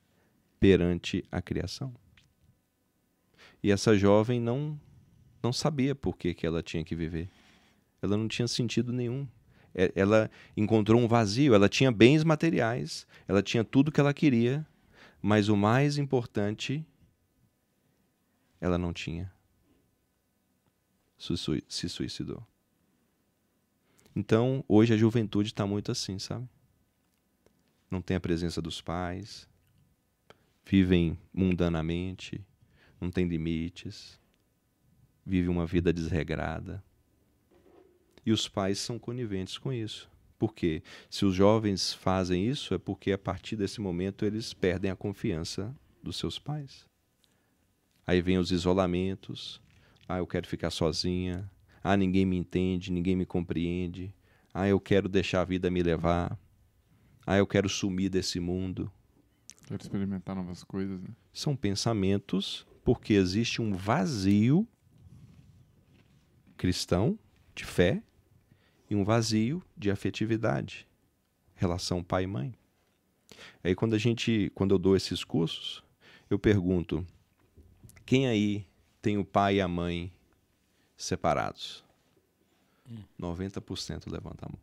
perante 0.60 1.24
a 1.30 1.42
criação. 1.42 1.94
E 3.64 3.72
essa 3.72 3.96
jovem 3.98 4.40
não 4.40 4.80
não 5.44 5.52
sabia 5.52 5.96
por 5.96 6.16
que, 6.18 6.34
que 6.34 6.46
ela 6.46 6.62
tinha 6.62 6.84
que 6.84 6.96
viver. 6.96 7.28
Ela 8.02 8.16
não 8.16 8.28
tinha 8.28 8.48
sentido 8.48 8.94
nenhum. 8.94 9.28
É, 9.74 9.92
ela 9.96 10.30
encontrou 10.56 11.02
um 11.02 11.08
vazio, 11.08 11.56
ela 11.56 11.70
tinha 11.70 11.92
bens 11.92 12.24
materiais, 12.24 13.08
ela 13.28 13.42
tinha 13.42 13.64
tudo 13.64 13.92
que 13.92 14.00
ela 14.00 14.14
queria, 14.14 14.66
mas 15.22 15.50
o 15.50 15.56
mais 15.56 15.98
importante 15.98 16.86
ela 18.60 18.78
não 18.78 18.94
tinha. 18.94 19.32
Se 21.18 21.88
suicidou. 21.88 22.46
Então, 24.16 24.64
hoje 24.68 24.94
a 24.94 24.98
juventude 24.98 25.50
está 25.50 25.66
muito 25.66 25.92
assim, 25.92 26.20
sabe? 26.20 26.48
Não 27.90 28.02
tem 28.02 28.18
a 28.18 28.20
presença 28.20 28.62
dos 28.62 28.82
pais, 28.82 29.48
vivem 30.66 31.18
mundanamente, 31.34 32.44
não 33.02 33.10
tem 33.10 33.28
limites, 33.28 34.20
vive 35.26 35.50
uma 35.50 35.66
vida 35.66 35.92
desregrada. 35.92 36.84
E 38.24 38.32
os 38.32 38.48
pais 38.48 38.78
são 38.78 39.00
coniventes 39.00 39.58
com 39.58 39.74
isso. 39.74 40.10
Porque 40.38 40.82
se 41.10 41.26
os 41.26 41.36
jovens 41.36 41.94
fazem 41.94 42.48
isso, 42.48 42.74
é 42.74 42.78
porque 42.78 43.12
a 43.12 43.18
partir 43.18 43.56
desse 43.56 43.82
momento 43.82 44.26
eles 44.26 44.54
perdem 44.54 44.90
a 44.90 44.96
confiança 44.96 45.76
dos 46.02 46.18
seus 46.18 46.40
pais. 46.40 46.86
Aí 48.06 48.22
vem 48.22 48.38
os 48.38 48.52
isolamentos. 48.52 49.62
Ah, 50.08 50.18
eu 50.18 50.28
quero 50.28 50.48
ficar 50.48 50.72
sozinha. 50.72 51.50
Ah, 51.84 51.98
ninguém 51.98 52.26
me 52.26 52.38
entende, 52.38 52.92
ninguém 52.92 53.16
me 53.16 53.26
compreende. 53.26 54.14
Ah, 54.54 54.68
eu 54.68 54.80
quero 54.80 55.08
deixar 55.08 55.42
a 55.42 55.46
vida 55.46 55.70
me 55.70 55.82
levar. 55.82 56.38
Ah, 57.26 57.38
eu 57.38 57.48
quero 57.48 57.70
sumir 57.70 58.10
desse 58.10 58.40
mundo. 58.40 58.92
Quero 59.68 59.82
experimentar 59.82 60.36
novas 60.36 60.64
coisas, 60.64 61.02
né? 61.02 61.10
São 61.32 61.56
pensamentos 61.56 62.66
porque 62.92 63.14
existe 63.14 63.62
um 63.62 63.74
vazio 63.74 64.68
cristão 66.58 67.18
de 67.56 67.64
fé 67.64 68.04
e 68.90 68.98
um 68.98 69.06
vazio 69.06 69.64
de 69.78 69.90
afetividade, 69.90 70.86
relação 71.56 72.04
pai 72.04 72.26
e 72.26 72.28
mãe. 72.28 72.54
Aí 73.64 73.74
quando 73.76 73.94
a 73.94 73.98
gente, 73.98 74.52
quando 74.54 74.76
eu 74.76 74.78
dou 74.78 74.94
esses 74.94 75.24
cursos, 75.24 75.82
eu 76.30 76.38
pergunto: 76.38 77.08
quem 78.06 78.28
aí 78.28 78.68
tem 79.02 79.18
o 79.18 79.24
pai 79.24 79.56
e 79.56 79.62
a 79.62 79.70
mãe 79.70 80.12
separados? 80.98 81.86
Hum. 82.90 83.04
90% 83.18 84.12
levanta 84.12 84.48
a 84.48 84.50
mão. 84.50 84.60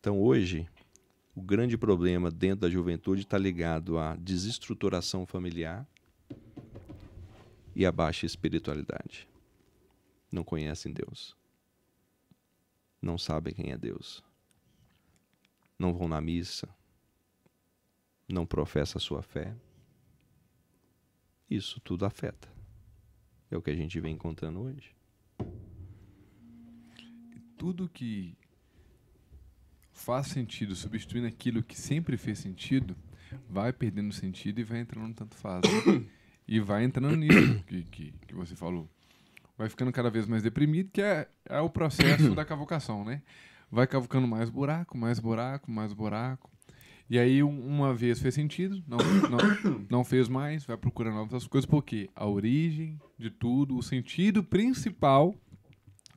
Então 0.00 0.20
hoje, 0.20 0.68
o 1.38 1.42
grande 1.42 1.78
problema 1.78 2.30
dentro 2.30 2.60
da 2.60 2.70
juventude 2.70 3.22
está 3.22 3.38
ligado 3.38 3.98
à 3.98 4.16
desestruturação 4.16 5.26
familiar 5.26 5.86
e 7.74 7.86
à 7.86 7.92
baixa 7.92 8.26
espiritualidade. 8.26 9.28
Não 10.30 10.44
conhecem 10.44 10.92
Deus 10.92 11.38
não 13.00 13.16
sabem 13.16 13.54
quem 13.54 13.70
é 13.72 13.78
Deus. 13.78 14.22
Não 15.78 15.94
vão 15.94 16.08
na 16.08 16.20
missa, 16.20 16.68
não 18.28 18.44
professam 18.44 18.98
a 18.98 19.00
sua 19.00 19.22
fé. 19.22 19.56
Isso 21.48 21.80
tudo 21.80 22.04
afeta. 22.04 22.48
É 23.50 23.56
o 23.56 23.62
que 23.62 23.70
a 23.70 23.74
gente 23.74 23.98
vem 24.00 24.14
encontrando 24.14 24.60
hoje. 24.60 24.94
Tudo 27.56 27.88
que 27.88 28.36
faz 29.98 30.28
sentido, 30.28 30.74
substituindo 30.74 31.26
aquilo 31.26 31.62
que 31.62 31.78
sempre 31.78 32.16
fez 32.16 32.38
sentido, 32.38 32.96
vai 33.48 33.72
perdendo 33.72 34.12
sentido 34.12 34.60
e 34.60 34.64
vai 34.64 34.80
entrando 34.80 35.08
no 35.08 35.14
tanto 35.14 35.36
faz. 35.36 35.62
e 36.46 36.60
vai 36.60 36.84
entrando 36.84 37.16
nisso 37.16 37.62
que, 37.66 37.82
que, 37.84 38.14
que 38.26 38.34
você 38.34 38.56
falou 38.56 38.88
vai 39.58 39.68
ficando 39.68 39.90
cada 39.90 40.08
vez 40.08 40.26
mais 40.26 40.42
deprimido, 40.42 40.90
que 40.92 41.02
é, 41.02 41.26
é 41.46 41.60
o 41.60 41.68
processo 41.68 42.32
da 42.34 42.44
cavocação, 42.44 43.04
né? 43.04 43.20
Vai 43.70 43.86
cavucando 43.86 44.26
mais 44.26 44.48
buraco, 44.48 44.96
mais 44.96 45.18
buraco, 45.18 45.70
mais 45.70 45.92
buraco. 45.92 46.48
E 47.10 47.18
aí, 47.18 47.42
uma 47.42 47.92
vez 47.92 48.20
fez 48.20 48.34
sentido, 48.34 48.82
não, 48.86 48.98
não, 48.98 49.86
não 49.90 50.04
fez 50.04 50.28
mais, 50.28 50.64
vai 50.64 50.76
procurando 50.76 51.18
outras 51.18 51.46
coisas, 51.46 51.66
porque 51.66 52.08
a 52.14 52.26
origem 52.26 53.00
de 53.18 53.30
tudo, 53.30 53.76
o 53.76 53.82
sentido 53.82 54.44
principal 54.44 55.34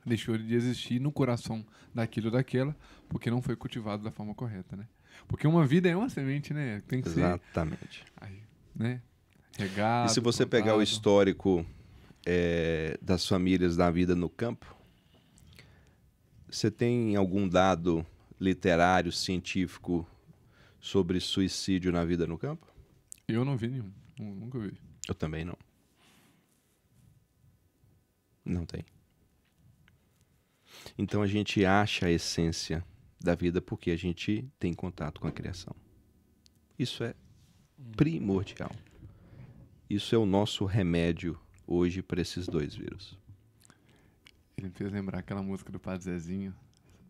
deixou 0.04 0.36
de 0.36 0.54
existir 0.54 1.00
no 1.00 1.12
coração 1.12 1.64
daquilo 1.94 2.26
ou 2.26 2.32
daquela, 2.32 2.76
porque 3.08 3.30
não 3.30 3.42
foi 3.42 3.56
cultivado 3.56 4.02
da 4.02 4.10
forma 4.10 4.34
correta, 4.34 4.76
né? 4.76 4.86
Porque 5.28 5.46
uma 5.46 5.66
vida 5.66 5.88
é 5.88 5.96
uma 5.96 6.08
semente, 6.08 6.52
né? 6.52 6.82
Tem 6.88 7.02
que 7.02 7.08
Exatamente. 7.08 7.98
ser... 7.98 8.12
Aí, 8.16 8.42
né? 8.74 9.02
Regado, 9.56 10.10
e 10.10 10.14
se 10.14 10.20
você 10.20 10.46
plantado. 10.46 10.62
pegar 10.62 10.76
o 10.76 10.82
histórico 10.82 11.64
é, 12.24 12.98
das 13.02 13.26
famílias 13.26 13.76
da 13.76 13.90
vida 13.90 14.16
no 14.16 14.28
campo, 14.28 14.74
você 16.50 16.70
tem 16.70 17.16
algum 17.16 17.48
dado 17.48 18.04
literário, 18.40 19.12
científico 19.12 20.06
sobre 20.80 21.20
suicídio 21.20 21.92
na 21.92 22.04
vida 22.04 22.26
no 22.26 22.36
campo? 22.36 22.66
Eu 23.28 23.44
não 23.44 23.56
vi 23.56 23.68
nenhum, 23.68 23.92
nunca 24.18 24.58
vi. 24.58 24.72
Eu 25.08 25.14
também 25.14 25.44
não. 25.44 25.56
Não 28.44 28.66
tem. 28.66 28.84
Então 30.96 31.22
a 31.22 31.26
gente 31.26 31.64
acha 31.64 32.06
a 32.06 32.10
essência 32.10 32.84
da 33.20 33.34
vida 33.34 33.60
porque 33.60 33.90
a 33.90 33.96
gente 33.96 34.48
tem 34.58 34.74
contato 34.74 35.20
com 35.20 35.26
a 35.26 35.32
criação. 35.32 35.74
Isso 36.78 37.04
é 37.04 37.14
primordial. 37.96 38.70
Isso 39.88 40.14
é 40.14 40.18
o 40.18 40.26
nosso 40.26 40.64
remédio 40.64 41.38
hoje 41.66 42.02
para 42.02 42.20
esses 42.20 42.46
dois 42.46 42.74
vírus. 42.74 43.18
Ele 44.56 44.68
me 44.68 44.74
fez 44.74 44.90
lembrar 44.92 45.18
aquela 45.18 45.42
música 45.42 45.70
do 45.70 45.78
Padre 45.78 46.04
Zezinho, 46.04 46.54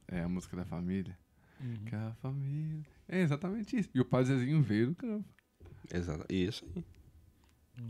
é 0.08 0.20
a 0.20 0.28
música 0.28 0.56
da 0.56 0.64
família. 0.64 1.16
Uhum. 1.60 1.84
Que 1.84 1.94
a 1.94 2.12
família. 2.20 2.86
É 3.08 3.20
exatamente 3.20 3.78
isso. 3.78 3.88
E 3.94 4.00
o 4.00 4.04
Padre 4.04 4.34
Zezinho 4.34 4.62
veio 4.62 4.88
do 4.88 4.94
campo. 4.94 5.28
Exato. 5.92 6.26
Isso 6.32 6.64
aí. 6.74 6.84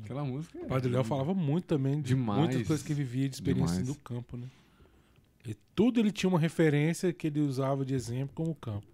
Aquela 0.05 0.25
música. 0.25 0.59
O 0.59 0.67
Padre 0.67 0.91
Léo 0.91 1.05
falava 1.05 1.35
muito 1.35 1.67
também 1.67 2.01
de 2.01 2.09
demais, 2.09 2.41
muitas 2.41 2.67
coisas 2.67 2.87
que 2.87 2.95
vivia 2.95 3.29
de 3.29 3.35
experiência 3.35 3.79
demais. 3.79 3.97
do 3.97 4.01
campo, 4.01 4.37
né? 4.37 4.49
E 5.47 5.55
tudo 5.75 5.99
ele 5.99 6.13
tinha 6.13 6.29
uma 6.29 6.39
referência 6.39 7.13
que 7.13 7.27
ele 7.27 7.41
usava 7.41 7.85
de 7.85 7.95
exemplo 7.95 8.31
como 8.35 8.55
campo. 8.55 8.87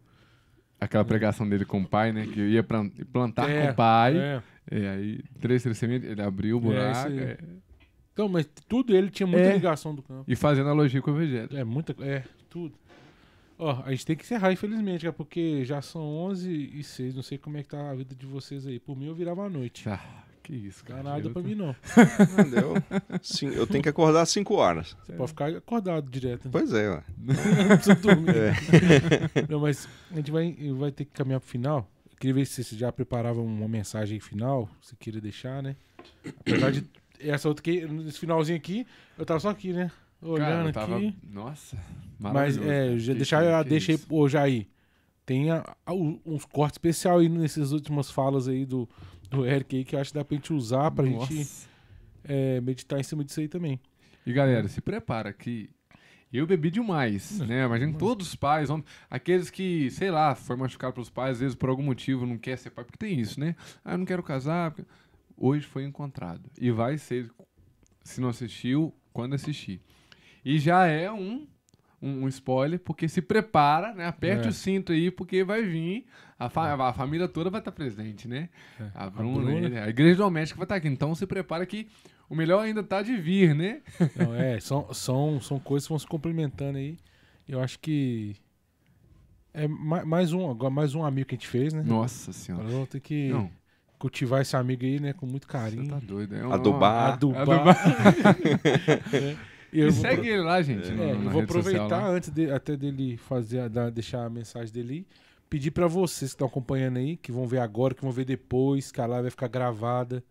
Aquela 0.81 1.05
pregação 1.05 1.49
dele 1.49 1.65
com 1.65 1.81
o 1.81 1.87
pai, 1.87 2.13
né? 2.13 2.27
Que 2.27 2.41
ia 2.41 2.65
plantar 3.13 3.51
é, 3.51 3.67
com 3.67 3.73
o 3.73 3.75
pai. 3.75 4.17
É. 4.17 4.43
E 4.71 4.87
aí, 4.87 5.23
três, 5.41 5.63
três 5.63 5.77
sementes, 5.77 6.09
ele 6.09 6.23
abriu 6.23 6.57
o 6.57 6.61
é, 6.61 6.63
buraco. 6.63 7.13
É, 7.13 7.39
então, 8.13 8.29
mas 8.29 8.49
tudo 8.69 8.97
ele 8.97 9.11
tinha 9.11 9.27
muita 9.27 9.49
é. 9.49 9.55
ligação 9.55 9.95
do 9.95 10.03
campo. 10.03 10.25
E 10.27 10.37
fazendo 10.37 10.67
analogia 10.67 11.01
com 11.01 11.11
o 11.11 11.15
evangelho. 11.15 11.57
É, 11.57 11.65
muita. 11.65 11.95
É, 12.05 12.25
tudo. 12.49 12.75
Ó, 13.59 13.83
a 13.85 13.91
gente 13.91 14.07
tem 14.07 14.17
que 14.17 14.23
encerrar, 14.23 14.53
infelizmente, 14.53 15.07
é 15.07 15.11
porque 15.11 15.65
já 15.65 15.83
são 15.83 16.03
11 16.03 16.71
e 16.75 16.83
6. 16.83 17.15
Não 17.15 17.23
sei 17.23 17.39
como 17.39 17.57
é 17.57 17.63
que 17.63 17.69
tá 17.69 17.91
a 17.91 17.95
vida 17.95 18.15
de 18.15 18.25
vocês 18.25 18.67
aí. 18.67 18.79
Por 18.79 18.97
mim, 18.97 19.07
eu 19.07 19.15
virava 19.15 19.45
a 19.45 19.51
noite. 19.51 19.89
Ah, 19.89 20.25
que 20.49 20.55
isso, 20.55 20.83
cara. 20.83 21.03
Não 21.03 21.11
nada 21.11 21.31
pra 21.31 21.43
mim, 21.43 21.55
não. 21.55 21.77
Não 22.37 22.51
deu. 22.51 22.75
Sim, 23.21 23.49
eu 23.49 23.67
tenho 23.67 23.83
que 23.83 23.89
acordar 23.91 24.23
às 24.23 24.31
5 24.31 24.55
horas. 24.55 24.97
Você 25.05 25.13
pode 25.13 25.29
ficar 25.29 25.49
acordado 25.51 26.11
direto. 26.11 26.49
Pois 26.51 26.73
é, 26.73 26.89
ó. 26.89 27.03
não 27.19 27.77
precisa 27.77 27.95
dormir. 27.97 28.35
É. 28.35 28.53
Não, 29.49 29.61
mas 29.61 29.87
a 30.11 30.17
gente 30.17 30.31
vai, 30.31 30.57
vai 30.73 30.91
ter 30.91 31.05
que 31.05 31.13
caminhar 31.13 31.41
pro 31.41 31.49
final. 31.49 31.91
Eu 32.11 32.17
queria 32.17 32.35
ver 32.35 32.47
se 32.47 32.65
você 32.65 32.77
já 32.77 32.91
preparava 32.91 33.41
uma 33.41 33.69
mensagem 33.69 34.19
final, 34.21 34.69
se 34.81 34.97
queria 34.97 35.21
deixar, 35.21 35.63
né? 35.63 35.77
Apesar 36.41 36.73
de 36.73 36.85
essa 37.21 37.49
outra 37.49 37.61
aqui, 37.61 37.87
nesse 37.87 38.19
finalzinho 38.19 38.57
aqui, 38.57 38.87
eu 39.19 39.27
tava 39.27 39.41
só 39.41 39.51
aqui, 39.51 39.73
né? 39.73 39.91
Olhando 40.23 40.73
Cara, 40.73 40.87
tava... 40.87 40.97
aqui. 40.97 41.15
Nossa, 41.31 41.77
Mas 42.19 42.57
é, 42.57 42.99
já 42.99 43.13
deixar, 43.13 43.45
eu 43.45 43.65
deixei 43.65 43.97
é 43.97 43.99
ô 44.09 44.29
Jair. 44.29 44.67
Tem 45.27 45.51
a, 45.51 45.63
a, 45.85 45.93
uns 45.93 46.47
cortes 46.47 46.77
especial 46.77 47.19
aí 47.19 47.29
nessas 47.29 47.71
últimas 47.71 48.11
falas 48.11 48.49
aí 48.49 48.65
do, 48.65 48.89
do 49.31 49.47
Eric 49.47 49.77
aí 49.77 49.85
que 49.85 49.95
eu 49.95 50.01
acho 50.01 50.11
que 50.13 50.19
dá 50.19 50.25
pra 50.25 50.37
gente 50.37 50.53
usar 50.53 50.91
pra 50.91 51.05
Nossa. 51.05 51.33
gente 51.33 51.49
é, 52.25 52.61
meditar 52.61 52.99
em 52.99 53.03
cima 53.03 53.25
disso 53.25 53.41
aí 53.41 53.49
também. 53.49 53.81
E 54.25 54.33
galera, 54.33 54.69
se 54.69 54.81
prepara 54.81 55.33
que 55.33 55.71
eu 56.33 56.47
bebi 56.47 56.71
demais, 56.71 57.41
né? 57.41 57.65
Imagina 57.65 57.95
todos 57.95 58.29
os 58.29 58.35
pais, 58.35 58.69
aqueles 59.09 59.49
que, 59.49 59.91
sei 59.91 60.11
lá, 60.11 60.35
foi 60.35 60.57
machucado 60.57 60.93
pelos 60.93 61.09
pais, 61.09 61.33
às 61.33 61.41
vezes 61.41 61.55
por 61.55 61.71
algum 61.71 61.83
motivo 61.83 62.27
não 62.27 62.37
quer 62.37 62.59
ser 62.59 62.71
pai, 62.71 62.85
porque 62.85 62.99
tem 62.99 63.19
isso, 63.19 63.41
né? 63.41 63.57
Ah, 63.85 63.93
eu 63.93 63.99
não 63.99 64.05
quero 64.05 64.23
casar. 64.23 64.71
Porque 64.71 64.89
hoje 65.37 65.67
foi 65.67 65.85
encontrado. 65.85 66.51
E 66.61 66.71
vai 66.71 66.99
ser, 66.99 67.31
se 68.03 68.21
não 68.21 68.29
assistiu, 68.29 68.95
quando 69.13 69.35
assistir. 69.35 69.81
E 70.45 70.59
já 70.59 70.87
é 70.87 71.11
um, 71.11 71.47
um, 72.01 72.25
um 72.25 72.29
spoiler, 72.29 72.79
porque 72.79 73.09
se 73.09 73.21
prepara, 73.21 73.93
né? 73.93 74.07
Aperte 74.07 74.47
é. 74.47 74.51
o 74.51 74.53
cinto 74.53 74.93
aí, 74.93 75.11
porque 75.11 75.43
vai 75.45 75.63
vir. 75.63 76.07
A, 76.39 76.49
fa 76.49 76.75
a 76.75 76.93
família 76.93 77.27
toda 77.27 77.51
vai 77.51 77.61
estar 77.61 77.73
presente, 77.73 78.29
né? 78.29 78.49
É. 78.81 78.91
A, 78.95 79.11
Bruna, 79.11 79.51
a, 79.51 79.61
Bruna. 79.61 79.85
a 79.85 79.89
igreja 79.89 80.19
doméstica 80.19 80.57
vai 80.57 80.65
estar 80.65 80.77
aqui. 80.77 80.89
Então 80.89 81.15
se 81.15 81.27
prepara 81.27 81.67
que 81.67 81.89
o 82.29 82.35
melhor 82.35 82.61
ainda 82.61 82.81
está 82.81 83.03
de 83.03 83.17
vir, 83.17 83.55
né? 83.55 83.81
Não, 84.17 84.35
é, 84.35 84.61
são, 84.61 84.93
são, 84.95 85.41
são 85.41 85.59
coisas 85.59 85.87
que 85.87 85.91
vão 85.91 85.99
se 85.99 86.07
complementando 86.07 86.79
aí. 86.79 86.97
Eu 87.49 87.61
acho 87.61 87.79
que. 87.79 88.37
É 89.53 89.67
mais 89.67 90.33
um, 90.33 90.49
agora 90.49 90.71
mais 90.71 90.95
um 90.95 91.05
amigo 91.05 91.29
que 91.29 91.35
a 91.35 91.39
gente 91.39 91.49
fez, 91.49 91.73
né? 91.73 91.83
Nossa 91.83 92.33
senhora. 92.33 92.63
Agora 92.63 92.75
vamos 92.75 92.91
ter 92.91 93.01
que. 93.01 93.31
Não 93.31 93.51
cultivar 93.99 94.41
esse 94.41 94.57
amigo 94.57 94.85
aí, 94.85 95.01
né? 95.01 95.13
Com 95.13 95.27
muito 95.27 95.47
carinho. 95.47 95.85
Você 95.85 95.91
tá 95.91 95.99
doido, 95.99 96.37
é 96.37 96.47
uma... 96.47 96.55
Adubar. 96.55 97.15
Adubar. 97.15 97.41
Adubar. 97.43 97.77
é. 99.13 99.58
E, 99.73 99.81
e 99.81 99.93
segue 99.93 100.29
ele 100.29 100.43
lá, 100.43 100.63
gente. 100.63 100.89
É, 100.89 101.13
eu 101.13 101.31
vou 101.31 101.43
aproveitar 101.43 102.07
antes 102.09 102.31
de, 102.31 102.51
até 102.51 102.77
dele 102.77 103.17
fazer, 103.17 103.69
da, 103.69 103.91
deixar 103.91 104.25
a 104.25 104.31
mensagem 104.31 104.73
dele 104.73 105.07
pedir 105.49 105.71
para 105.71 105.87
vocês 105.87 106.31
que 106.31 106.35
estão 106.35 106.47
acompanhando 106.47 106.99
aí, 106.99 107.17
que 107.17 107.33
vão 107.33 107.47
ver 107.47 107.59
agora, 107.59 107.95
que 107.95 108.03
vão 108.03 108.13
ver 108.13 108.25
depois, 108.25 108.93
que 108.93 109.01
a 109.01 109.07
live 109.07 109.23
vai 109.23 109.31
ficar 109.31 109.49
gravada 109.49 110.23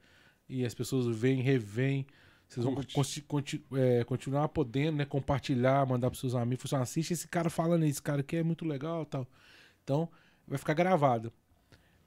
e 0.48 0.66
as 0.66 0.74
pessoas 0.74 1.08
vêm, 1.16 1.42
revêm. 1.42 2.06
Vocês 2.48 2.64
vão 2.64 2.76
conti- 3.28 3.66
é, 3.74 4.04
continuar 4.06 4.48
podendo, 4.50 4.98
né? 4.98 5.06
Compartilhar, 5.06 5.86
mandar 5.86 6.10
pros 6.10 6.22
seus 6.22 6.34
amigos. 6.34 6.70
Falar 6.70 6.84
assim, 6.84 7.02
assiste 7.02 7.12
esse 7.14 7.28
cara 7.28 7.50
falando 7.50 7.84
aí, 7.84 7.90
esse 7.90 8.02
cara 8.02 8.22
aqui 8.22 8.38
é 8.38 8.44
muito 8.44 8.64
legal 8.64 9.04
e 9.04 9.06
tal. 9.06 9.28
Então, 9.84 10.08
vai 10.48 10.58
ficar 10.58 10.74
gravado. 10.74 11.32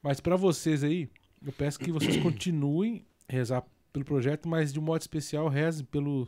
Mas 0.02 0.18
pra 0.18 0.36
vocês 0.36 0.82
aí, 0.82 1.10
eu 1.44 1.52
peço 1.52 1.78
que 1.78 1.92
vocês 1.92 2.16
continuem 2.16 3.04
a 3.28 3.32
rezar 3.32 3.62
pelo 3.92 4.04
projeto, 4.04 4.48
mas 4.48 4.72
de 4.72 4.78
um 4.78 4.82
modo 4.82 5.00
especial, 5.02 5.46
rezem 5.48 5.84
pelo, 5.84 6.26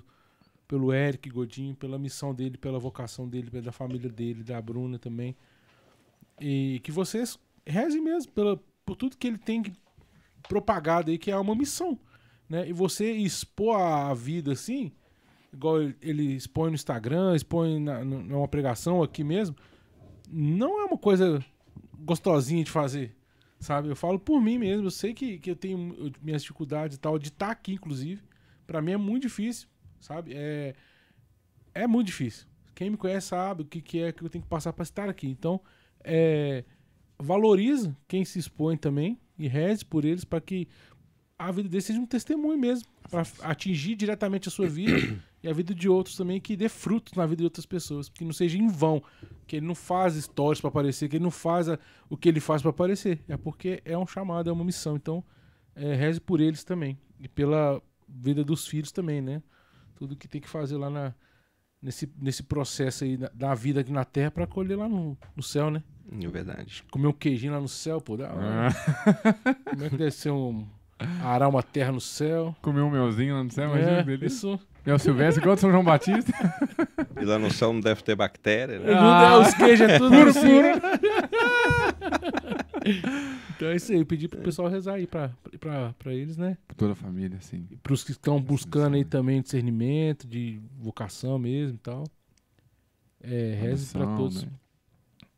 pelo 0.67 0.93
Eric 0.93 1.29
Godinho, 1.31 1.75
pela 1.75 1.99
missão 1.99 2.35
dele, 2.35 2.57
pela 2.57 2.79
vocação 2.79 3.29
dele, 3.29 3.51
pela 3.51 3.73
família 3.73 4.11
dele, 4.11 4.43
da 4.43 4.61
Bruna 4.61 4.99
também. 4.99 5.37
E 6.41 6.81
que 6.83 6.91
vocês 6.91 7.39
rezem 7.67 8.03
mesmo 8.03 8.33
pela, 8.33 8.61
por 8.85 8.97
tudo 8.97 9.17
que 9.17 9.27
ele 9.27 9.39
tem 9.39 9.63
propagado 10.49 11.11
aí, 11.11 11.19
que 11.19 11.31
é 11.31 11.37
uma 11.37 11.55
missão. 11.55 11.99
Né? 12.49 12.69
E 12.69 12.73
você 12.73 13.13
expor 13.13 13.81
a 13.81 14.13
vida 14.15 14.53
assim, 14.53 14.93
igual 15.53 15.83
ele- 16.01 16.35
expõe 16.35 16.71
no 16.71 16.75
Instagram, 16.75 17.37
expõe 17.37 17.79
na, 17.79 18.05
numa 18.05 18.49
pregação 18.49 19.03
aqui 19.03 19.23
mesmo, 19.23 19.57
não 20.29 20.81
é 20.81 20.85
uma 20.85 20.99
coisa 20.99 21.45
gostosinha 21.99 22.65
de 22.65 22.71
fazer. 22.71 23.15
Sabe? 23.61 23.89
Eu 23.89 23.95
falo 23.95 24.19
por 24.19 24.41
mim 24.41 24.59
mesmo. 24.59 24.87
Eu 24.87 24.91
sei 24.91 25.15
que, 25.15 25.39
que 25.39 25.51
eu 25.51 25.55
tenho 25.55 26.13
minhas 26.21 26.43
dificuldades 26.43 26.97
e 26.97 27.01
tal, 27.01 27.17
de 27.17 27.29
estar 27.29 27.51
aqui, 27.51 27.75
inclusive. 27.75 28.21
Pra 28.67 28.83
mim 28.83 28.93
é 28.93 28.97
muito 28.97 29.23
difícil, 29.23 29.69
sabe? 30.03 30.33
É, 30.35 30.75
é 31.75 31.87
muito 31.87 32.09
difícil. 32.09 32.47
Quem 32.75 32.91
me 32.91 32.97
conhece 32.97 33.29
sabe 33.29 33.63
o 33.63 33.65
que, 33.65 33.81
que 33.81 34.03
é 34.03 34.13
que 34.13 34.23
eu 34.23 34.29
tenho 34.29 34.43
que 34.43 34.49
passar 34.49 34.73
pra 34.73 34.83
estar 34.83 35.09
aqui. 35.09 35.29
Então, 35.29 35.61
é, 36.05 36.65
valoriza 37.19 37.97
quem 38.09 38.25
se 38.25 38.39
expõe 38.39 38.77
também 38.77 39.19
e 39.39 39.49
reze 39.49 39.85
por 39.85 40.05
eles 40.05 40.25
para 40.25 40.41
que 40.41 40.69
a 41.39 41.51
vida 41.51 41.69
deles 41.69 41.85
seja 41.85 41.99
um 41.99 42.07
testemunho 42.07 42.59
mesmo, 42.59 42.89
para 43.11 43.23
atingir 43.43 43.97
diretamente 43.97 44.49
a 44.49 44.51
sua 44.51 44.69
vida 44.69 44.97
e 45.43 45.49
a 45.49 45.53
vida 45.53 45.75
de 45.75 45.89
outros 45.89 46.17
também, 46.17 46.41
que 46.41 46.57
dê 46.57 46.69
frutos 46.69 47.15
na 47.15 47.27
vida 47.27 47.39
de 47.39 47.45
outras 47.45 47.67
pessoas, 47.67 48.09
que 48.09 48.25
não 48.25 48.33
seja 48.33 48.57
em 48.57 48.69
vão, 48.69 49.03
que 49.47 49.57
ele 49.57 49.67
não 49.67 49.75
faz 49.75 50.15
histórias 50.15 50.61
para 50.61 50.69
aparecer, 50.69 51.09
que 51.09 51.17
ele 51.17 51.25
não 51.25 51.33
faz 51.33 51.69
a- 51.69 51.79
o 52.09 52.17
que 52.17 52.29
ele 52.29 52.39
faz 52.39 52.63
para 52.63 52.71
aparecer, 52.71 53.21
é 53.27 53.37
porque 53.37 53.83
é 53.85 53.99
um 53.99 54.07
chamado, 54.07 54.49
é 54.49 54.53
uma 54.53 54.65
missão. 54.65 54.95
Então, 54.95 55.25
é, 55.75 55.95
reze 55.95 56.21
por 56.21 56.41
eles 56.41 56.63
também 56.63 56.97
e 57.19 57.27
pela 57.27 57.83
vida 58.09 58.45
dos 58.45 58.67
filhos 58.69 58.93
também, 58.93 59.21
né? 59.21 59.43
Tudo 59.95 60.17
que 60.17 60.29
tem 60.29 60.41
que 60.41 60.49
fazer 60.49 60.77
lá 60.77 60.91
na, 60.91 61.15
nesse, 61.81 62.11
nesse 62.21 62.43
processo 62.43 63.05
aí 63.05 63.17
da, 63.17 63.31
da 63.35 63.55
vida 63.55 63.81
aqui 63.81 63.93
na 63.93 64.05
Terra 64.05 64.31
para 64.31 64.47
colher 64.47 64.77
lá 64.77 64.89
no, 64.89 65.17
no 65.37 65.43
céu, 65.43 65.71
né? 65.71 65.83
É 66.21 66.29
verdade. 66.29 66.85
Comer 66.91 67.07
um 67.07 67.13
queijinho 67.13 67.53
lá 67.53 67.61
no 67.61 67.69
céu, 67.69 68.01
pô. 68.01 68.19
Ah, 68.23 68.69
Como 69.71 69.85
é 69.85 69.89
que 69.89 69.97
deve 69.97 70.11
ser 70.11 70.31
um. 70.31 70.67
Arar 71.25 71.49
uma 71.49 71.63
terra 71.65 71.91
no 71.91 72.01
céu? 72.01 72.55
comer 72.63 72.81
um 72.81 72.91
melzinho 72.91 73.35
lá 73.35 73.43
no 73.43 73.51
céu, 73.51 73.65
imagina, 73.71 73.91
é, 73.91 74.03
beleza. 74.05 74.27
isso. 74.27 74.61
É 74.87 74.95
o 74.95 74.99
Silvestre 74.99 75.43
igual 75.43 75.57
do 75.57 75.61
São 75.61 75.71
João 75.71 75.85
Batista. 75.85 76.33
E 77.21 77.25
lá 77.25 77.39
no 77.39 77.53
céu 77.53 77.73
não 77.73 77.81
deve 77.81 78.03
ter 78.03 78.17
bactéria, 78.17 78.81
né? 78.81 78.95
Ah. 78.95 79.39
Os 79.39 79.55
queijos 79.55 79.89
é 79.89 79.97
tudo 79.97 80.17
assim. 80.23 80.59
então 83.57 83.69
é 83.69 83.77
isso 83.77 83.93
aí. 83.93 83.99
Eu 83.99 84.07
pedi 84.07 84.29
pro 84.29 84.41
pessoal 84.41 84.69
rezar 84.69 84.95
aí 84.95 85.07
pra, 85.07 85.31
pra, 85.61 85.93
pra 85.95 86.13
eles, 86.15 86.37
né? 86.37 86.57
Toda 86.77 86.93
a 86.93 86.97
família, 86.97 87.39
assim. 87.39 87.67
E 87.71 87.77
pros 87.77 88.03
que 88.05 88.13
estão 88.13 88.41
buscando 88.41 88.95
aí 88.97 89.05
também 89.05 89.41
discernimento, 89.43 90.27
de 90.27 90.61
vocação 90.79 91.39
mesmo 91.39 91.77
e 91.77 91.79
tal. 91.79 92.05
É, 93.21 93.57
reze 93.61 93.93
pra 93.93 94.07
todos. 94.17 94.43
né? 94.45 94.51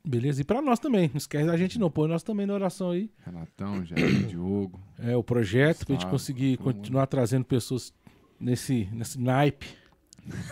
Beleza? 0.07 0.41
E 0.41 0.45
pra 0.45 0.61
nós 0.61 0.79
também. 0.79 1.09
Não 1.09 1.17
esquece 1.17 1.47
da 1.47 1.57
gente 1.57 1.79
não. 1.79 1.91
Põe 1.91 2.09
nós 2.09 2.23
também 2.23 2.47
na 2.47 2.55
oração 2.55 2.91
aí. 2.91 3.11
Renatão, 3.25 3.85
Jair, 3.85 4.27
Diogo. 4.29 4.81
É, 4.99 5.17
o 5.17 5.23
projeto 5.23 5.79
pra 5.87 5.95
gente 5.95 6.03
Gustavo, 6.03 6.11
conseguir 6.11 6.57
todo 6.57 6.67
mundo. 6.67 6.77
continuar 6.77 7.07
trazendo 7.07 7.45
pessoas 7.45 7.93
nesse, 8.39 8.89
nesse 8.93 9.19
naipe. 9.21 9.67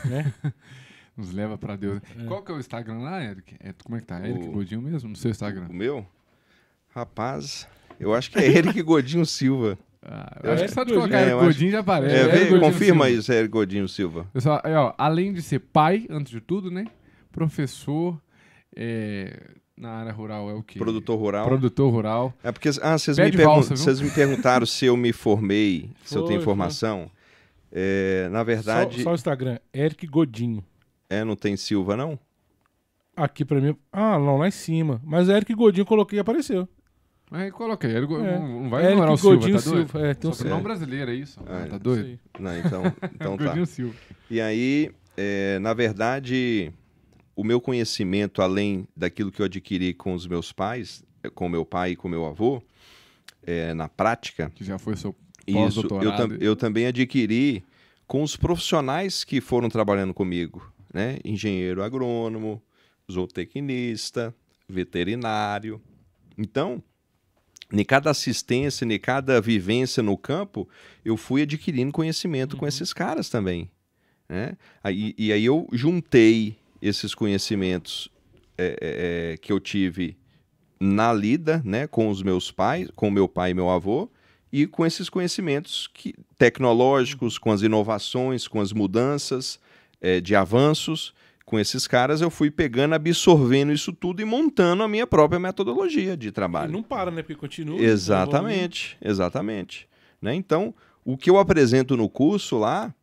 Né? 0.04 0.32
Nos 1.16 1.30
leva 1.32 1.58
pra 1.58 1.76
Deus. 1.76 2.00
É. 2.18 2.24
Qual 2.24 2.42
que 2.42 2.50
é 2.50 2.54
o 2.54 2.58
Instagram 2.58 2.98
lá, 3.00 3.22
Eric? 3.22 3.54
É, 3.60 3.74
como 3.84 3.96
é 3.96 4.00
que 4.00 4.06
tá? 4.06 4.26
Eric 4.26 4.48
O- 4.48 4.52
Godinho 4.52 4.80
mesmo? 4.80 5.10
No 5.10 5.16
seu 5.16 5.30
Instagram? 5.30 5.68
O 5.68 5.74
meu? 5.74 6.06
Rapaz, 6.94 7.66
eu 7.98 8.14
acho 8.14 8.30
que 8.30 8.38
é 8.38 8.46
Eric 8.46 8.80
Godinho 8.82 9.24
Silva. 9.26 9.78
Ah, 10.04 10.40
Eu 10.42 10.48
eu 10.48 10.54
acho 10.54 10.64
que 10.64 10.72
só 10.72 10.82
de 10.84 10.90
que 10.90 10.96
colocar 10.98 11.16
é, 11.18 11.20
Eric 11.20 11.30
eu 11.32 11.38
acho- 11.38 11.46
Godinho 11.48 11.70
já 11.70 11.78
aparece. 11.80 12.14
É, 12.14 12.24
Godinho 12.38 12.60
confirma 12.60 13.04
Silva. 13.06 13.20
isso, 13.20 13.32
Eric 13.32 13.48
Godinho 13.48 13.88
Silva. 13.88 14.26
Pessoal, 14.32 14.60
é, 14.64 14.76
ó, 14.76 14.92
além 14.98 15.32
de 15.32 15.40
ser 15.42 15.60
pai, 15.60 16.06
antes 16.10 16.32
de 16.32 16.40
tudo, 16.40 16.70
né? 16.70 16.86
Professor, 17.30 18.20
é, 18.76 19.50
na 19.76 19.90
área 19.90 20.12
rural 20.12 20.50
é 20.50 20.54
o 20.54 20.62
quê? 20.62 20.78
Produtor 20.78 21.18
rural. 21.18 21.46
Produtor 21.46 21.90
rural. 21.92 22.34
É 22.42 22.52
porque 22.52 22.68
ah, 22.82 22.98
vocês 22.98 23.16
me, 23.16 23.30
pergun- 23.30 23.44
valsa, 23.54 23.76
vocês 23.76 24.00
me 24.00 24.10
perguntaram 24.10 24.66
se 24.66 24.84
eu 24.86 24.96
me 24.96 25.12
formei, 25.12 25.88
se 26.04 26.14
eu 26.16 26.20
Foi, 26.22 26.28
tenho 26.28 26.40
foi. 26.40 26.44
formação. 26.44 27.10
É, 27.74 28.28
na 28.30 28.40
Só, 28.40 28.44
verdade, 28.44 29.02
só 29.02 29.12
o 29.12 29.14
Instagram. 29.14 29.58
Eric 29.72 30.06
Godinho. 30.06 30.62
é, 31.08 31.24
não 31.24 31.34
tem 31.36 31.56
Silva, 31.56 31.96
não? 31.96 32.18
Aqui 33.16 33.44
pra 33.44 33.60
mim. 33.60 33.74
Ah, 33.92 34.18
não, 34.18 34.36
lá 34.38 34.48
em 34.48 34.50
cima. 34.50 35.00
Mas 35.04 35.28
Eric 35.28 35.54
Godinho 35.54 35.82
eu 35.82 35.86
coloquei 35.86 36.18
e 36.18 36.20
apareceu. 36.20 36.68
Aí 37.32 37.50
coloquei. 37.50 37.98
Go- 38.06 38.18
É. 38.20 38.38
não, 38.38 38.68
vai 38.68 38.82
Eric 38.82 38.92
ignorar 38.94 39.12
o 39.12 39.16
Silva, 39.16 39.36
Godinho 39.36 39.58
tá 39.58 39.64
doido? 39.70 39.88
Silva. 39.90 40.06
É, 40.06 40.14
tem 40.14 40.30
um 40.30 40.34
Sobrenome 40.34 40.60
É. 40.60 40.64
brasileiro, 40.64 41.10
é 41.10 41.14
isso? 41.14 41.40
Ah, 41.46 41.60
tá 41.60 41.66
Isso 41.68 41.78
doido? 41.78 42.18
Não, 42.38 42.58
então, 42.58 42.82
então 43.14 43.36
tá. 43.38 43.44
Godinho 43.46 43.66
Silva. 43.66 43.94
E 44.30 44.40
aí, 44.40 44.90
é, 45.16 45.58
na 45.58 45.72
verdade, 45.72 46.72
o 47.34 47.42
meu 47.42 47.60
conhecimento, 47.60 48.42
além 48.42 48.86
daquilo 48.96 49.32
que 49.32 49.40
eu 49.40 49.46
adquiri 49.46 49.94
com 49.94 50.12
os 50.14 50.26
meus 50.26 50.52
pais, 50.52 51.02
é, 51.22 51.30
com 51.30 51.48
meu 51.48 51.64
pai 51.64 51.92
e 51.92 51.96
com 51.96 52.08
meu 52.08 52.26
avô, 52.26 52.62
é, 53.44 53.72
na 53.74 53.88
prática, 53.88 54.50
Que 54.54 54.62
já 54.64 54.78
foi 54.78 54.94
seu 54.96 55.14
eu, 55.46 55.54
pós-doutorado. 55.54 56.28
tam- 56.28 56.36
eu 56.40 56.54
também 56.54 56.86
adquiri 56.86 57.64
com 58.06 58.22
os 58.22 58.36
profissionais 58.36 59.24
que 59.24 59.40
foram 59.40 59.68
trabalhando 59.70 60.12
comigo, 60.12 60.70
né? 60.92 61.18
Engenheiro 61.24 61.82
agrônomo, 61.82 62.62
zootecnista, 63.10 64.34
veterinário. 64.68 65.80
Então, 66.36 66.82
em 67.72 67.84
cada 67.84 68.10
assistência, 68.10 68.84
em 68.84 68.98
cada 68.98 69.40
vivência 69.40 70.02
no 70.02 70.16
campo, 70.16 70.68
eu 71.04 71.16
fui 71.16 71.42
adquirindo 71.42 71.92
conhecimento 71.92 72.56
com 72.56 72.66
esses 72.66 72.92
caras 72.92 73.30
também. 73.30 73.70
Né? 74.28 74.56
Aí, 74.82 75.14
e 75.16 75.32
aí 75.32 75.44
eu 75.44 75.66
juntei 75.72 76.56
esses 76.80 77.14
conhecimentos 77.14 78.10
é, 78.58 78.66
é, 78.66 79.32
é, 79.32 79.36
que 79.38 79.52
eu 79.52 79.58
tive 79.58 80.16
na 80.78 81.12
lida 81.12 81.62
né, 81.64 81.86
com 81.86 82.10
os 82.10 82.22
meus 82.22 82.50
pais, 82.50 82.88
com 82.94 83.10
meu 83.10 83.28
pai 83.28 83.52
e 83.52 83.54
meu 83.54 83.70
avô, 83.70 84.10
e 84.52 84.66
com 84.66 84.84
esses 84.84 85.08
conhecimentos 85.08 85.88
que, 85.94 86.14
tecnológicos, 86.36 87.38
com 87.38 87.50
as 87.50 87.62
inovações, 87.62 88.46
com 88.46 88.60
as 88.60 88.72
mudanças 88.72 89.58
é, 90.00 90.20
de 90.20 90.34
avanços, 90.34 91.14
com 91.52 91.60
esses 91.60 91.86
caras 91.86 92.22
eu 92.22 92.30
fui 92.30 92.50
pegando, 92.50 92.94
absorvendo 92.94 93.74
isso 93.74 93.92
tudo 93.92 94.22
e 94.22 94.24
montando 94.24 94.82
a 94.82 94.88
minha 94.88 95.06
própria 95.06 95.38
metodologia 95.38 96.16
de 96.16 96.28
E 96.28 96.32
trabalho. 96.32 96.72
não 96.72 96.82
para, 96.82 97.10
né? 97.10 97.20
Porque 97.20 97.34
continua. 97.34 97.78
Exatamente, 97.78 98.96
exatamente. 99.02 99.86
Né? 100.18 100.34
Então, 100.34 100.74
o 101.04 101.14
que 101.14 101.28
eu 101.28 101.36
apresento 101.38 101.94
no 101.94 102.08
curso 102.08 102.56
lá 102.58 102.94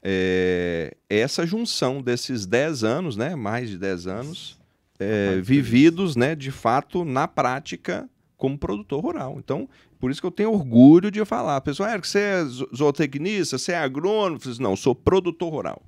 é 0.00 0.96
essa 1.10 1.44
junção 1.44 2.00
desses 2.00 2.46
10 2.46 2.84
anos, 2.84 3.16
né? 3.16 3.34
mais 3.34 3.68
de 3.68 3.76
10 3.76 4.06
anos, 4.06 4.56
é, 5.00 5.40
vividos 5.42 6.14
né? 6.14 6.36
de 6.36 6.52
fato 6.52 7.04
na 7.04 7.26
prática 7.26 8.08
como 8.36 8.56
produtor 8.56 9.02
rural. 9.02 9.34
Então, 9.38 9.68
por 9.98 10.12
isso 10.12 10.20
que 10.20 10.26
eu 10.28 10.30
tenho 10.30 10.52
orgulho 10.52 11.10
de 11.10 11.24
falar. 11.24 11.60
Pessoal, 11.62 11.90
Eric, 11.90 12.06
você 12.06 12.20
é 12.20 12.44
zo- 12.44 12.68
zootecnista, 12.76 13.58
você 13.58 13.72
é 13.72 13.78
agrônomo? 13.78 14.38
Não, 14.60 14.70
eu 14.70 14.76
sou 14.76 14.94
produtor 14.94 15.52
rural. 15.52 15.82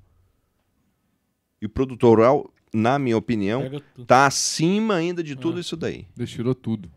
E 1.60 1.66
o 1.66 1.68
produtor 1.68 2.10
rural, 2.18 2.50
na 2.72 2.98
minha 2.98 3.16
opinião, 3.16 3.70
está 3.98 4.26
acima 4.26 4.94
ainda 4.94 5.22
de 5.22 5.36
tudo 5.36 5.58
Ah. 5.58 5.60
isso 5.60 5.76
daí. 5.76 6.06
Ele 6.16 6.26
tirou 6.26 6.54
tudo. 6.54 6.90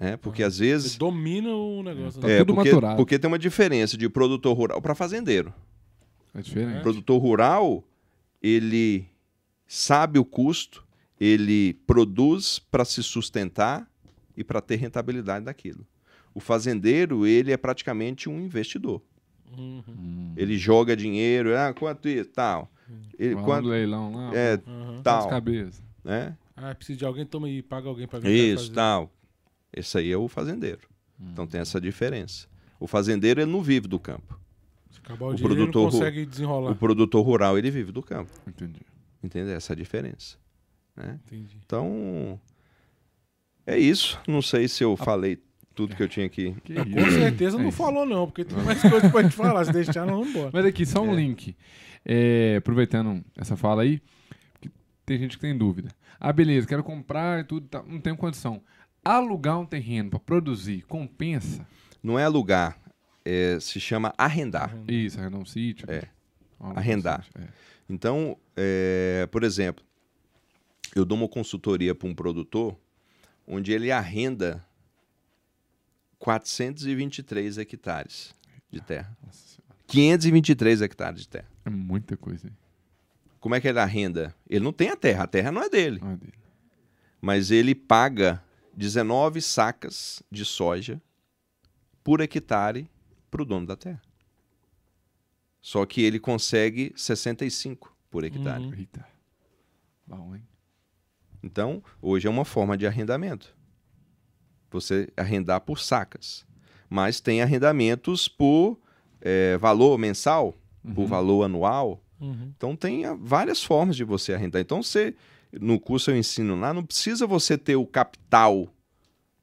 Né? 0.00 0.16
Porque 0.16 0.42
às 0.42 0.54
Você 0.54 0.64
vezes 0.64 0.96
domina 0.96 1.50
o 1.50 1.82
negócio. 1.82 2.20
Tá 2.20 2.28
é, 2.30 2.38
tudo 2.38 2.54
porque, 2.54 2.70
maturado. 2.70 2.96
porque 2.96 3.18
tem 3.18 3.28
uma 3.28 3.38
diferença 3.38 3.96
de 3.96 4.08
produtor 4.08 4.56
rural 4.56 4.80
para 4.80 4.94
fazendeiro. 4.94 5.52
É 6.34 6.40
diferente. 6.40 6.78
É. 6.78 6.80
Produtor 6.80 7.20
rural, 7.20 7.84
ele 8.42 9.06
sabe 9.66 10.18
o 10.18 10.24
custo, 10.24 10.86
ele 11.20 11.74
produz 11.86 12.58
para 12.58 12.84
se 12.84 13.02
sustentar 13.02 13.86
e 14.36 14.42
para 14.42 14.60
ter 14.62 14.76
rentabilidade 14.76 15.44
daquilo. 15.44 15.86
O 16.32 16.40
fazendeiro, 16.40 17.26
ele 17.26 17.52
é 17.52 17.56
praticamente 17.56 18.28
um 18.28 18.40
investidor. 18.40 19.02
Uhum. 19.58 19.82
Hum. 19.88 20.32
Ele 20.36 20.56
joga 20.56 20.96
dinheiro, 20.96 21.54
ah, 21.58 21.74
quanto 21.74 22.08
isso, 22.08 22.30
tal. 22.30 22.70
Ele, 23.18 23.34
Vai 23.34 23.60
no 23.60 23.68
leilão 23.68 24.12
lá. 24.14 24.34
é, 24.34 24.60
Uhum. 24.66 25.02
Tal, 25.02 25.28
cabeças? 25.28 25.82
né? 26.04 26.36
Ah, 26.56 26.74
precisa 26.74 26.98
de 26.98 27.04
alguém, 27.04 27.24
toma 27.24 27.46
aí, 27.46 27.62
paga 27.62 27.88
alguém 27.88 28.06
cá 28.06 28.18
Isso, 28.24 28.64
fazer. 28.64 28.74
tal. 28.74 29.10
Esse 29.72 29.98
aí 29.98 30.10
é 30.12 30.16
o 30.16 30.28
fazendeiro. 30.28 30.80
Então 31.20 31.46
tem 31.46 31.60
essa 31.60 31.80
diferença. 31.80 32.48
O 32.78 32.86
fazendeiro, 32.86 33.40
ele 33.40 33.50
não 33.50 33.62
vive 33.62 33.86
do 33.86 33.98
campo. 33.98 34.38
Se 34.90 34.98
acabar 34.98 35.26
o, 35.26 35.28
O 35.30 35.34
dinheiro, 35.34 35.54
ele 35.54 35.60
não 35.66 35.70
produtor 35.70 35.84
ru- 35.92 35.98
consegue 35.98 36.26
desenrolar. 36.26 36.70
O 36.72 36.76
produtor 36.76 37.24
rural, 37.24 37.56
ele 37.58 37.70
vive 37.70 37.92
do 37.92 38.02
campo. 38.02 38.30
Entendi. 38.46 38.80
Entende? 39.22 39.50
Essa 39.52 39.72
é 39.72 39.74
a 39.74 39.76
diferença. 39.76 40.36
Né? 40.96 41.18
Entendi. 41.26 41.58
Então, 41.64 42.40
é 43.66 43.78
isso. 43.78 44.18
Não 44.26 44.42
sei 44.42 44.66
se 44.66 44.82
eu 44.82 44.96
falei 44.96 45.38
tudo 45.80 45.96
que 45.96 46.02
eu 46.02 46.08
tinha 46.08 46.26
aqui. 46.26 46.54
Que 46.62 46.74
Com 46.74 47.00
isso. 47.00 47.10
certeza 47.12 47.56
É 47.56 47.60
não 47.62 47.68
isso. 47.70 47.78
falou, 47.78 48.04
não, 48.04 48.26
porque 48.26 48.44
tem 48.44 48.58
mais 48.62 48.80
coisas 48.82 49.10
pra 49.10 49.22
gente 49.22 49.34
falar. 49.34 49.64
Se 49.64 49.72
deixar, 49.72 50.04
nós 50.06 50.14
vamos 50.16 50.28
embora. 50.28 50.50
Mas 50.52 50.64
aqui, 50.66 50.84
só 50.84 51.00
um 51.02 51.14
link. 51.14 51.56
É, 52.04 52.56
aproveitando 52.58 53.24
essa 53.36 53.56
fala 53.56 53.82
aí, 53.82 54.00
tem 55.06 55.18
gente 55.18 55.36
que 55.36 55.40
tem 55.42 55.56
dúvida. 55.56 55.88
Ah, 56.18 56.32
beleza, 56.32 56.66
quero 56.66 56.84
comprar 56.84 57.40
e 57.40 57.44
tudo, 57.44 57.66
tá, 57.66 57.82
não 57.86 57.98
tenho 58.00 58.16
condição. 58.16 58.62
Alugar 59.02 59.58
um 59.58 59.64
terreno 59.64 60.10
para 60.10 60.18
produzir 60.20 60.82
compensa? 60.82 61.66
Não 62.02 62.18
é 62.18 62.24
alugar, 62.24 62.78
é, 63.24 63.58
se 63.60 63.80
chama 63.80 64.12
arrendar. 64.18 64.76
Isso, 64.86 65.18
arrendar 65.18 65.40
um 65.40 65.46
sítio. 65.46 65.86
É. 65.90 66.02
Um 66.60 66.70
Arrendar. 66.76 67.24
sítio, 67.24 67.40
é. 67.42 67.48
Então, 67.88 68.36
é, 68.56 69.26
por 69.32 69.42
exemplo, 69.42 69.82
eu 70.94 71.04
dou 71.04 71.16
uma 71.16 71.28
consultoria 71.28 71.94
para 71.94 72.08
um 72.08 72.14
produtor 72.14 72.76
onde 73.46 73.72
ele 73.72 73.90
arrenda 73.90 74.64
423 76.20 77.58
hectares 77.58 78.34
de 78.70 78.80
terra. 78.80 79.16
Nossa 79.24 79.38
Senhora. 79.56 79.74
523 79.88 80.82
hectares 80.82 81.20
de 81.22 81.28
terra. 81.28 81.48
É 81.64 81.70
muita 81.70 82.16
coisa. 82.16 82.46
hein? 82.46 82.56
Como 83.40 83.54
é 83.54 83.60
que 83.60 83.66
ele 83.66 83.80
arrenda? 83.80 84.34
Ele 84.48 84.62
não 84.62 84.72
tem 84.72 84.90
a 84.90 84.96
terra, 84.96 85.24
a 85.24 85.26
terra 85.26 85.50
não 85.50 85.62
é 85.62 85.68
dele. 85.68 85.98
Não 86.00 86.12
é 86.12 86.16
dele. 86.16 86.34
Mas 87.20 87.50
ele 87.50 87.74
paga 87.74 88.42
19 88.76 89.40
sacas 89.40 90.22
de 90.30 90.44
soja 90.44 91.00
por 92.04 92.20
hectare 92.20 92.88
para 93.30 93.42
o 93.42 93.44
dono 93.44 93.66
da 93.66 93.76
terra. 93.76 94.00
Só 95.60 95.84
que 95.84 96.02
ele 96.02 96.18
consegue 96.20 96.92
65 96.96 97.94
por 98.10 98.24
hectare. 98.24 98.64
Uhum. 98.64 98.74
Eita. 98.74 99.06
Bom, 100.06 100.34
hein? 100.34 100.42
Então, 101.42 101.82
hoje 102.00 102.26
é 102.26 102.30
uma 102.30 102.44
forma 102.44 102.76
de 102.76 102.86
arrendamento. 102.86 103.54
Você 104.70 105.08
arrendar 105.16 105.60
por 105.60 105.78
sacas. 105.80 106.44
Mas 106.88 107.20
tem 107.20 107.42
arrendamentos 107.42 108.28
por 108.28 108.78
eh, 109.20 109.56
valor 109.58 109.98
mensal, 109.98 110.54
por 110.94 111.02
Uhum. 111.02 111.06
valor 111.06 111.44
anual. 111.44 112.02
Uhum. 112.20 112.52
Então, 112.56 112.74
tem 112.76 113.04
ah, 113.04 113.16
várias 113.20 113.62
formas 113.62 113.96
de 113.96 114.04
você 114.04 114.32
arrendar. 114.34 114.60
Então, 114.60 114.82
você, 114.82 115.14
no 115.52 115.78
curso 115.78 116.10
eu 116.10 116.16
ensino 116.16 116.58
lá, 116.58 116.72
não 116.74 116.84
precisa 116.84 117.26
você 117.26 117.56
ter 117.56 117.76
o 117.76 117.86
capital 117.86 118.68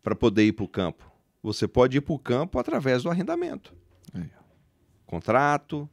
para 0.04 0.16
poder 0.16 0.46
ir 0.46 0.54
para 0.54 0.66
o 0.66 0.68
campo. 0.68 1.10
Você 1.44 1.68
pode 1.68 1.98
ir 1.98 2.02
para 2.02 2.14
o 2.14 2.20
campo 2.20 2.60
através 2.60 3.04
do 3.04 3.10
arrendamento. 3.10 3.74
Ó. 4.14 4.20
Contrato, 5.06 5.90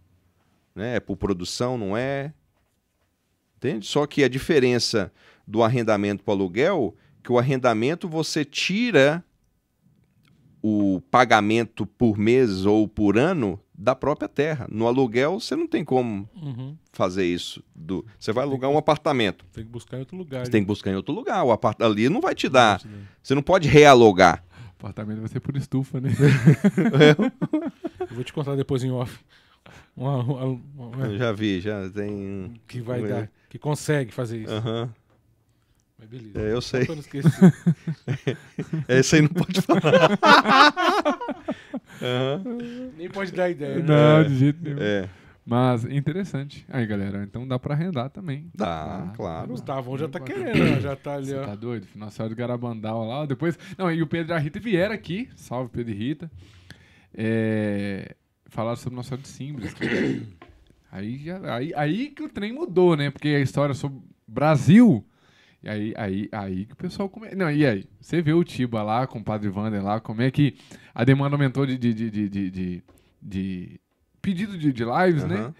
né? 0.74 0.96
é 0.96 1.00
por 1.00 1.16
produção, 1.16 1.78
não 1.78 1.96
é? 1.96 2.32
Entende? 3.56 3.86
Só 3.86 4.06
que 4.06 4.24
a 4.24 4.28
diferença 4.28 5.12
do 5.46 5.62
arrendamento 5.62 6.22
para 6.24 6.32
o 6.32 6.34
aluguel, 6.34 6.94
que 7.24 7.32
o 7.32 7.38
arrendamento 7.38 8.08
você 8.08 8.44
tira 8.44 9.24
o 10.62 11.00
pagamento 11.10 11.84
por 11.86 12.16
mês 12.16 12.64
ou 12.64 12.86
por 12.86 13.18
ano 13.18 13.58
da 13.76 13.94
própria 13.94 14.28
terra. 14.28 14.66
No 14.70 14.86
aluguel 14.86 15.40
você 15.40 15.56
não 15.56 15.66
tem 15.66 15.84
como 15.84 16.28
Uhum. 16.40 16.76
fazer 16.92 17.26
isso. 17.26 17.62
Do... 17.74 18.04
Você 18.18 18.32
vai 18.32 18.44
alugar 18.44 18.70
um 18.70 18.78
apartamento, 18.78 19.44
Tem 19.52 19.64
que 19.64 19.70
buscar 19.70 19.96
em 19.96 20.00
outro 20.00 20.16
lugar. 20.16 20.44
você 20.46 20.52
tem 20.52 20.62
que 20.62 20.66
buscar 20.66 20.90
em 20.90 20.94
outro 20.96 21.12
lugar. 21.14 21.42
O 21.44 21.50
apart... 21.50 21.80
ali 21.82 22.08
não 22.08 22.20
vai 22.20 22.34
te 22.34 22.46
né? 22.46 22.52
dar. 22.52 22.80
Você 23.22 23.34
não 23.34 23.42
pode 23.42 23.68
realogar. 23.68 24.44
O 24.82 24.86
apartamento 24.86 25.18
vai 25.20 25.28
ser 25.28 25.40
por 25.40 25.56
estufa, 25.56 26.00
né? 26.00 26.10
Eu 28.10 28.14
vou 28.14 28.22
te 28.24 28.32
contar 28.32 28.54
depois 28.54 28.84
em 28.84 28.90
off. 28.90 29.18
Uma- 29.96 30.18
uma- 30.22 30.44
uma- 30.76 31.06
Eu 31.06 31.18
já 31.18 31.32
vi, 31.32 31.60
já 31.60 31.88
tem. 31.90 32.54
que 32.68 32.80
vai 32.80 33.02
É. 33.02 33.08
dar. 33.08 33.30
Que 33.48 33.58
consegue 33.58 34.12
fazer 34.12 34.42
isso. 34.42 34.52
Aham. 34.52 34.90
Mas 35.98 36.08
beleza. 36.08 36.40
É, 36.40 36.52
eu 36.52 36.60
Só 36.60 36.76
sei. 36.76 36.86
pra 36.86 36.94
não 36.97 37.00
esquecer. 37.02 37.55
Esse 38.89 39.16
aí 39.16 39.23
não 39.23 39.28
pode 39.28 39.60
falar. 39.62 40.18
Aham. 42.02 42.90
Nem 42.97 43.08
pode 43.08 43.32
dar 43.32 43.50
ideia. 43.50 43.76
né? 43.78 43.82
Não, 43.86 44.24
de 44.28 44.36
jeito 44.36 44.62
nenhum. 44.62 44.78
É, 44.81 45.08
Mas 45.47 45.84
interessante. 45.84 46.64
Aí, 46.68 46.86
galera, 46.86 47.23
então 47.23 47.47
dá 47.47 47.58
pra 47.58 47.74
arrendar 47.74 48.10
também. 48.10 48.50
dá, 48.55 48.66
Ah, 49.10 49.12
claro. 49.16 49.44
O 49.47 49.50
Gustavão 49.50 49.97
já 49.97 50.08
tá 50.08 50.18
querendo, 50.20 50.81
já 50.81 50.97
tá 50.97 51.14
ali, 51.14 51.26
Você 51.26 51.36
ó. 51.36 51.44
tá 51.47 51.55
doido? 51.55 51.86
Nossa 51.94 52.16
Senhora 52.16 52.34
do 52.34 52.39
Garabandal 52.39 53.06
lá. 53.06 53.26
Depois. 53.26 53.58
Não, 53.78 53.90
e 53.90 54.02
o 54.02 54.06
Pedro 54.06 54.32
e 54.32 54.36
a 54.36 54.39
Rita 54.39 54.58
vieram 54.60 54.94
aqui. 54.94 55.28
Salve, 55.36 55.70
Pedro 55.70 55.92
e 55.92 55.97
Rita. 55.97 56.31
É, 57.16 58.14
Falaram 58.48 58.76
sobre 58.76 58.97
Nossa 58.97 59.08
Senhora 59.10 59.23
de 59.23 59.28
Simbres. 59.28 59.74
aí, 60.90 61.18
já- 61.24 61.55
aí, 61.56 61.73
aí 61.74 62.08
que 62.08 62.23
o 62.23 62.28
trem 62.28 62.52
mudou, 62.52 62.97
né? 62.97 63.10
Porque 63.10 63.28
a 63.28 63.40
história 63.40 63.74
sobre 63.74 64.00
Brasil. 64.26 65.05
E 65.64 65.68
aí, 65.68 65.94
aí, 65.96 66.28
aí 66.30 66.66
que 66.66 66.74
o 66.74 66.76
pessoal 66.76 67.08
come... 67.08 67.34
Não, 67.34 67.50
e 67.50 67.64
aí? 67.64 67.86
Você 67.98 68.20
vê 68.20 68.34
o 68.34 68.44
Tiba 68.44 68.82
lá 68.82 69.06
com 69.06 69.18
o 69.18 69.24
Padre 69.24 69.48
Wander 69.48 69.82
lá, 69.82 69.98
como 69.98 70.20
é 70.20 70.30
que 70.30 70.58
a 70.94 71.04
demanda 71.04 71.36
aumentou 71.36 71.64
de, 71.64 71.78
de, 71.78 71.94
de, 71.94 72.10
de, 72.10 72.28
de, 72.28 72.82
de- 73.22 73.80
pedido 74.20 74.58
de, 74.58 74.70
de 74.70 74.84
lives, 74.84 75.24
né? 75.24 75.36
Aham. 75.36 75.54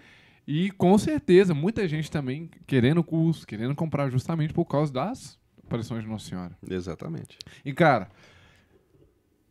E 0.47 0.69
com 0.69 0.95
certeza, 0.99 1.55
muita 1.55 1.87
gente 1.87 2.11
também 2.11 2.51
querendo 2.67 3.03
curso, 3.03 3.47
querendo 3.47 3.73
comprar 3.73 4.07
justamente 4.11 4.53
por 4.53 4.65
causa 4.65 4.93
das 4.93 5.39
aparições 5.65 6.03
de 6.03 6.07
Nossa 6.07 6.29
Senhora. 6.29 6.55
Exatamente. 6.69 7.39
E 7.65 7.73
cara, 7.73 8.07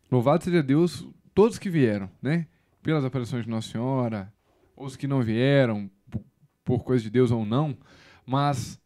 louvado 0.09 0.45
seja 0.45 0.63
Deus, 0.63 1.05
todos 1.35 1.59
que 1.59 1.69
vieram, 1.69 2.09
né? 2.23 2.47
Pelas 2.81 3.05
aparições 3.05 3.43
de 3.43 3.51
Nossa 3.51 3.73
Senhora, 3.73 4.33
os 4.77 4.95
que 4.95 5.09
não 5.09 5.21
vieram, 5.21 5.91
por, 6.09 6.23
por 6.65 6.85
coisa 6.85 7.03
de 7.03 7.11
Deus 7.11 7.33
ou 7.33 7.45
não, 7.45 7.77
mas 8.25 8.81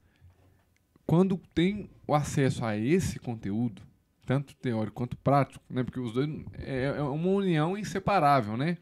quando 1.09 1.41
tem 1.55 1.89
o 2.07 2.15
acesso 2.15 2.63
a 2.67 2.77
esse 2.77 3.19
conteúdo, 3.19 3.81
tanto 4.27 4.55
teórico 4.57 4.95
quanto 4.95 5.17
prático, 5.17 5.65
né? 5.71 5.83
Porque 5.83 5.99
os 5.99 6.13
dois 6.13 6.29
é, 6.59 6.85
é 6.99 7.03
uma 7.03 7.29
união 7.31 7.79
inseparável, 7.79 8.59
né? 8.59 8.77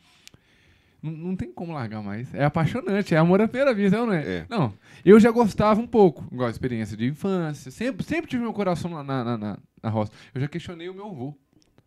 Não, 1.01 1.13
não 1.13 1.37
tem 1.37 1.53
como 1.53 1.73
largar 1.73 2.03
mais. 2.03 2.35
É 2.35 2.45
apaixonante, 2.45 3.15
é 3.15 3.19
amor 3.19 3.41
à 3.41 3.47
primeira 3.47 3.73
vista, 3.73 4.05
não 4.05 4.13
é? 4.13 4.39
É. 4.39 4.47
Não, 4.51 4.75
eu 5.05 5.21
já 5.21 5.31
gostava 5.31 5.81
um 5.81 5.87
pouco, 5.87 6.27
igual 6.33 6.49
a 6.49 6.51
experiência 6.51 6.97
de 6.97 7.07
infância. 7.07 7.71
Sempre, 7.71 8.05
sempre 8.05 8.29
tive 8.29 8.43
meu 8.43 8.53
coração 8.53 8.91
na, 8.91 9.05
na, 9.05 9.39
na- 9.39 9.59
na, 9.81 9.89
roça. 9.89 10.11
Eu 10.35 10.41
já 10.41 10.49
questionei 10.49 10.89
o 10.89 10.95
meu 10.95 11.07
avô. 11.07 11.33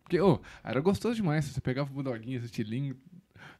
Porque, 0.02 0.18
ô, 0.22 0.40
era 0.64 0.80
gostoso 0.80 1.16
demais. 1.16 1.44
Você 1.44 1.60
pegava 1.60 1.90
o 1.90 1.92
budoguinho, 1.92 2.38
esse 2.38 2.46
estilinho, 2.46 2.96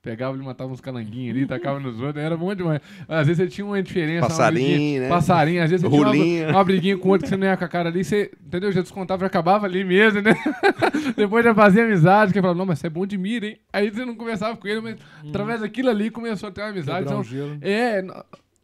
pegava 0.03 0.35
ele, 0.35 0.43
matava 0.45 0.73
uns 0.73 0.81
calanguinhos 0.81 1.37
ali, 1.37 1.47
tacava 1.47 1.79
nos 1.79 2.01
outros, 2.01 2.25
era 2.25 2.37
bom 2.37 2.55
demais. 2.55 2.81
Às 3.07 3.27
vezes 3.27 3.37
você 3.45 3.49
tinha 3.49 3.67
uma 3.67 3.83
diferença. 3.83 4.23
uma 4.25 4.29
Passarinho, 4.29 4.67
briguinha- 4.69 5.01
né? 5.03 5.09
Passarinho, 5.09 5.63
às 5.63 5.71
vezes 5.71 5.87
você 5.89 5.97
Rolinho. 5.97 6.25
tinha 6.25 6.47
uma, 6.49 6.57
uma 6.59 6.65
briguinha 6.65 6.97
com 6.99 7.09
outro 7.11 7.25
que 7.25 7.29
você 7.29 7.37
não 7.37 7.47
ia 7.47 7.57
com 7.57 7.65
a 7.65 7.69
cara 7.69 7.89
ali, 7.91 8.03
você, 8.03 8.31
entendeu? 8.47 8.73
Já 8.73 8.81
descontava, 8.81 9.21
já 9.21 9.27
acabava 9.27 9.67
ali 9.67 9.85
mesmo, 9.85 10.23
né? 10.23 10.33
Depois 11.17 11.45
já 11.45 11.55
fazia 11.55 11.85
amizade, 11.85 12.33
que 12.33 12.41
falava, 12.41 12.59
não, 12.59 12.67
mas 12.67 12.79
você 12.79 12.87
é 12.87 12.91
bom 12.91 13.05
de 13.05 13.19
mira, 13.19 13.47
hein? 13.47 13.59
Aí 13.73 13.91
você 13.91 14.05
não 14.05 14.15
conversava 14.17 14.57
com 14.57 14.67
ele, 14.67 14.81
mas 14.81 14.97
através 15.29 15.61
daquilo 15.61 15.91
ali 15.91 16.11
começou 16.11 16.49
a 16.49 16.53
ter 16.53 16.63
uma 16.63 16.69
amizade. 16.71 17.01
Quebrar 17.07 17.11
Então, 17.11 17.21
um 17.21 17.25
gelo. 17.25 17.59
é, 17.61 18.05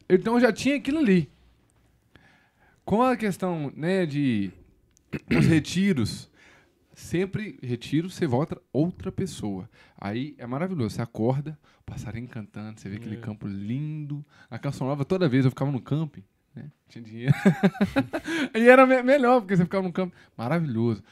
então 0.08 0.40
já 0.40 0.52
tinha 0.52 0.76
aquilo 0.76 0.98
ali. 0.98 1.28
Com 2.84 3.02
a 3.02 3.16
questão, 3.16 3.72
né, 3.76 4.06
de 4.06 4.50
os 5.36 5.44
retiros, 5.46 6.30
sempre 6.96 7.58
retiro, 7.62 8.08
você 8.10 8.26
volta 8.26 8.60
outra 8.72 9.12
pessoa. 9.12 9.68
Aí 10.00 10.34
é 10.38 10.46
maravilhoso, 10.46 10.94
você 10.96 11.02
acorda, 11.02 11.56
passarinho 11.84 12.26
cantando, 12.26 12.80
você 12.80 12.88
vê 12.88 12.96
aquele 12.96 13.16
É. 13.16 13.20
campo 13.20 13.46
lindo. 13.46 14.24
A 14.50 14.58
canção 14.58 14.86
nova, 14.86 15.04
toda 15.04 15.28
vez 15.28 15.44
eu 15.44 15.50
ficava 15.50 15.70
no 15.70 15.80
camping, 15.80 16.24
né, 16.54 16.72
tinha 16.88 17.04
dinheiro. 17.04 17.34
e 18.56 18.66
era 18.68 18.86
me- 18.86 19.02
melhor, 19.02 19.40
porque 19.42 19.54
você 19.56 19.64
ficava 19.64 19.86
no 19.86 19.92
campo. 19.92 20.16
Maravilhoso, 20.36 21.04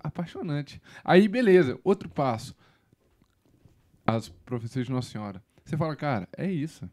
apaixonante. 0.00 0.80
Aí, 1.04 1.26
beleza, 1.26 1.78
outro 1.82 2.08
passo. 2.08 2.54
As 4.06 4.28
profecias 4.28 4.86
de 4.86 4.92
Nossa 4.92 5.10
Senhora. 5.10 5.42
Você 5.64 5.76
fala, 5.76 5.94
cara, 5.96 6.28
é 6.36 6.50
isso. 6.50 6.88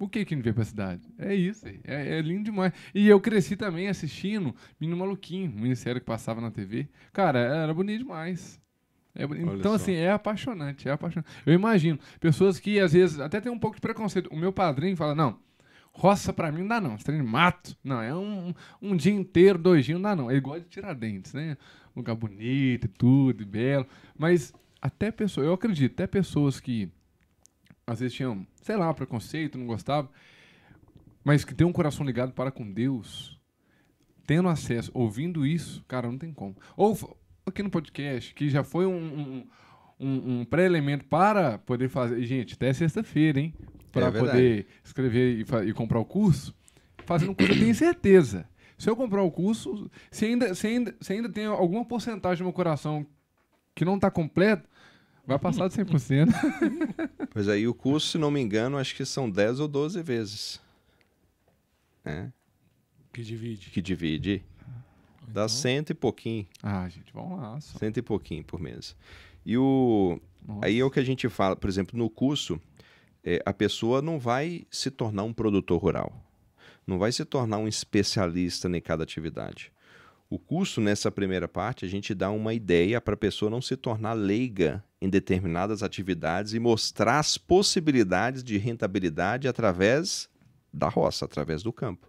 Por 0.00 0.08
que 0.08 0.24
que 0.24 0.34
não 0.34 0.42
veio 0.42 0.54
pra 0.54 0.64
cidade? 0.64 1.06
É 1.18 1.34
isso, 1.34 1.66
aí. 1.66 1.78
é, 1.84 2.16
é 2.16 2.22
lindo 2.22 2.44
demais. 2.44 2.72
E 2.94 3.06
eu 3.06 3.20
cresci 3.20 3.54
também 3.54 3.86
assistindo 3.86 4.56
Menino 4.80 4.98
Maluquinho, 4.98 5.52
um 5.54 5.60
ministério 5.60 6.00
que 6.00 6.06
passava 6.06 6.40
na 6.40 6.50
TV. 6.50 6.88
Cara, 7.12 7.38
era 7.38 7.74
bonito 7.74 7.98
demais. 7.98 8.58
É 9.14 9.24
então, 9.24 9.72
só. 9.72 9.74
assim, 9.74 9.92
é 9.92 10.10
apaixonante, 10.10 10.88
é 10.88 10.92
apaixonante. 10.92 11.28
Eu 11.44 11.52
imagino, 11.52 11.98
pessoas 12.18 12.58
que 12.58 12.80
às 12.80 12.94
vezes 12.94 13.20
até 13.20 13.42
tem 13.42 13.52
um 13.52 13.58
pouco 13.58 13.76
de 13.76 13.82
preconceito. 13.82 14.30
O 14.32 14.36
meu 14.38 14.54
padrinho 14.54 14.96
fala, 14.96 15.14
não, 15.14 15.38
roça 15.92 16.32
pra 16.32 16.50
mim 16.50 16.60
não 16.60 16.68
dá 16.68 16.80
não, 16.80 16.96
você 16.96 17.12
tem 17.12 17.22
mato. 17.22 17.76
Não, 17.84 18.00
é 18.00 18.14
um, 18.14 18.54
um 18.80 18.96
dia 18.96 19.12
inteiro, 19.12 19.58
dois 19.58 19.84
dias, 19.84 19.96
não 20.00 20.02
dá 20.08 20.16
não. 20.16 20.30
Ele 20.30 20.40
gosta 20.40 20.62
de 20.62 20.68
Tiradentes, 20.68 21.34
né? 21.34 21.58
Um 21.94 22.00
lugar 22.00 22.16
bonito 22.16 22.86
e 22.86 22.88
tudo, 22.88 23.42
e 23.42 23.44
belo. 23.44 23.86
Mas 24.16 24.50
até 24.80 25.10
pessoas, 25.10 25.46
eu 25.46 25.52
acredito, 25.52 25.92
até 25.92 26.06
pessoas 26.06 26.58
que 26.58 26.90
às 27.90 28.00
vezes 28.00 28.14
tinham, 28.16 28.46
sei 28.62 28.76
lá, 28.76 28.92
preconceito, 28.94 29.58
não 29.58 29.66
gostavam, 29.66 30.10
mas 31.24 31.44
que 31.44 31.54
tem 31.54 31.66
um 31.66 31.72
coração 31.72 32.04
ligado 32.06 32.32
para 32.32 32.50
com 32.50 32.70
Deus, 32.70 33.38
tendo 34.26 34.48
acesso, 34.48 34.90
ouvindo 34.94 35.44
isso, 35.46 35.84
cara, 35.86 36.08
não 36.10 36.18
tem 36.18 36.32
como. 36.32 36.56
Ou 36.76 36.96
aqui 37.46 37.62
no 37.62 37.70
podcast, 37.70 38.32
que 38.34 38.48
já 38.48 38.62
foi 38.62 38.86
um, 38.86 38.92
um, 38.96 39.46
um- 39.98 40.40
um 40.40 40.44
pré-elemento 40.44 41.04
para 41.06 41.58
poder 41.58 41.88
fazer. 41.88 42.22
Gente, 42.24 42.54
até 42.54 42.72
sexta-feira, 42.72 43.40
hein? 43.40 43.54
Para 43.92 44.06
É 44.06 44.10
poder 44.12 44.66
escrever 44.84 45.38
e, 45.38 45.68
e 45.68 45.72
comprar 45.74 45.98
o 45.98 46.04
curso. 46.04 46.54
Fazendo 47.04 47.34
curso, 47.34 47.52
eu 47.52 47.58
tenho 47.58 47.74
certeza. 47.74 48.48
Se 48.78 48.88
eu 48.88 48.94
comprar 48.96 49.22
o 49.22 49.30
curso, 49.30 49.90
se 50.10 50.24
ainda, 50.26 50.54
se 50.54 50.66
ainda, 50.68 50.94
se 51.00 51.12
ainda 51.12 51.28
tem 51.28 51.44
alguma 51.44 51.84
porcentagem 51.84 52.40
no 52.42 52.46
meu 52.46 52.52
coração 52.52 53.04
que 53.74 53.84
não 53.84 53.98
tá 53.98 54.10
completo, 54.10 54.66
vai 55.30 55.38
passar 55.38 55.68
de 55.68 55.74
100%. 55.74 56.28
Pois 57.30 57.48
aí 57.48 57.66
o 57.66 57.74
curso, 57.74 58.08
se 58.08 58.18
não 58.18 58.30
me 58.30 58.40
engano, 58.40 58.76
acho 58.78 58.94
que 58.94 59.04
são 59.04 59.30
10 59.30 59.60
ou 59.60 59.68
12 59.68 60.02
vezes. 60.02 60.60
Né? 62.04 62.32
Que 63.12 63.22
divide. 63.22 63.70
Que 63.70 63.80
divide. 63.82 64.44
Dá 65.22 65.42
Então, 65.42 65.48
cento 65.48 65.90
e 65.90 65.94
pouquinho. 65.94 66.46
ah, 66.62 66.88
gente, 66.88 67.12
vamos 67.12 67.38
lá. 67.40 67.60
Só. 67.60 67.78
Cento 67.78 67.98
e 67.98 68.02
pouquinho 68.02 68.42
por 68.44 68.60
mês. 68.60 68.96
E 69.46 69.56
o. 69.56 70.20
Nossa. 70.46 70.66
Aí 70.66 70.78
é 70.80 70.84
o 70.84 70.90
que 70.90 70.98
a 71.00 71.04
gente 71.04 71.28
fala, 71.28 71.54
por 71.54 71.68
exemplo, 71.68 71.96
no 71.98 72.08
curso, 72.10 72.60
é, 73.22 73.40
a 73.44 73.52
pessoa 73.52 74.00
não 74.02 74.18
vai 74.18 74.66
se 74.70 74.90
tornar 74.90 75.22
um 75.22 75.32
produtor 75.32 75.80
rural. 75.80 76.12
Não 76.86 76.98
vai 76.98 77.12
se 77.12 77.24
tornar 77.24 77.58
um 77.58 77.68
especialista 77.68 78.68
em 78.68 78.80
cada 78.80 79.04
atividade. 79.04 79.70
O 80.30 80.38
curso, 80.38 80.80
nessa 80.80 81.10
primeira 81.10 81.48
parte, 81.48 81.84
a 81.84 81.88
gente 81.88 82.14
dá 82.14 82.30
uma 82.30 82.54
ideia 82.54 83.00
para 83.00 83.14
a 83.14 83.16
pessoa 83.16 83.50
não 83.50 83.60
se 83.60 83.76
tornar 83.76 84.12
leiga 84.12 84.82
em 85.00 85.08
determinadas 85.10 85.82
atividades 85.82 86.54
e 86.54 86.60
mostrar 86.60 87.18
as 87.18 87.36
possibilidades 87.36 88.44
de 88.44 88.56
rentabilidade 88.56 89.48
através 89.48 90.30
da 90.72 90.88
roça, 90.88 91.24
através 91.24 91.64
do 91.64 91.72
campo. 91.72 92.06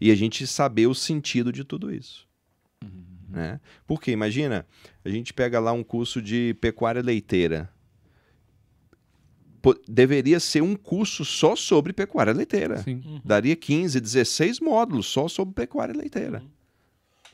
E 0.00 0.10
a 0.10 0.16
gente 0.16 0.46
saber 0.48 0.88
o 0.88 0.94
sentido 0.94 1.52
de 1.52 1.62
tudo 1.62 1.94
isso. 1.94 2.26
Né? 3.28 3.60
Porque, 3.86 4.10
imagina, 4.10 4.66
a 5.04 5.08
gente 5.08 5.32
pega 5.32 5.60
lá 5.60 5.72
um 5.72 5.84
curso 5.84 6.20
de 6.20 6.54
pecuária 6.60 7.02
leiteira. 7.02 7.70
Po- 9.62 9.78
deveria 9.88 10.40
ser 10.40 10.62
um 10.62 10.74
curso 10.74 11.24
só 11.24 11.54
sobre 11.54 11.92
pecuária 11.92 12.32
leiteira. 12.32 12.78
Sim. 12.78 13.20
Daria 13.24 13.54
15, 13.54 14.00
16 14.00 14.58
módulos 14.60 15.06
só 15.06 15.28
sobre 15.28 15.54
pecuária 15.54 15.94
leiteira. 15.94 16.42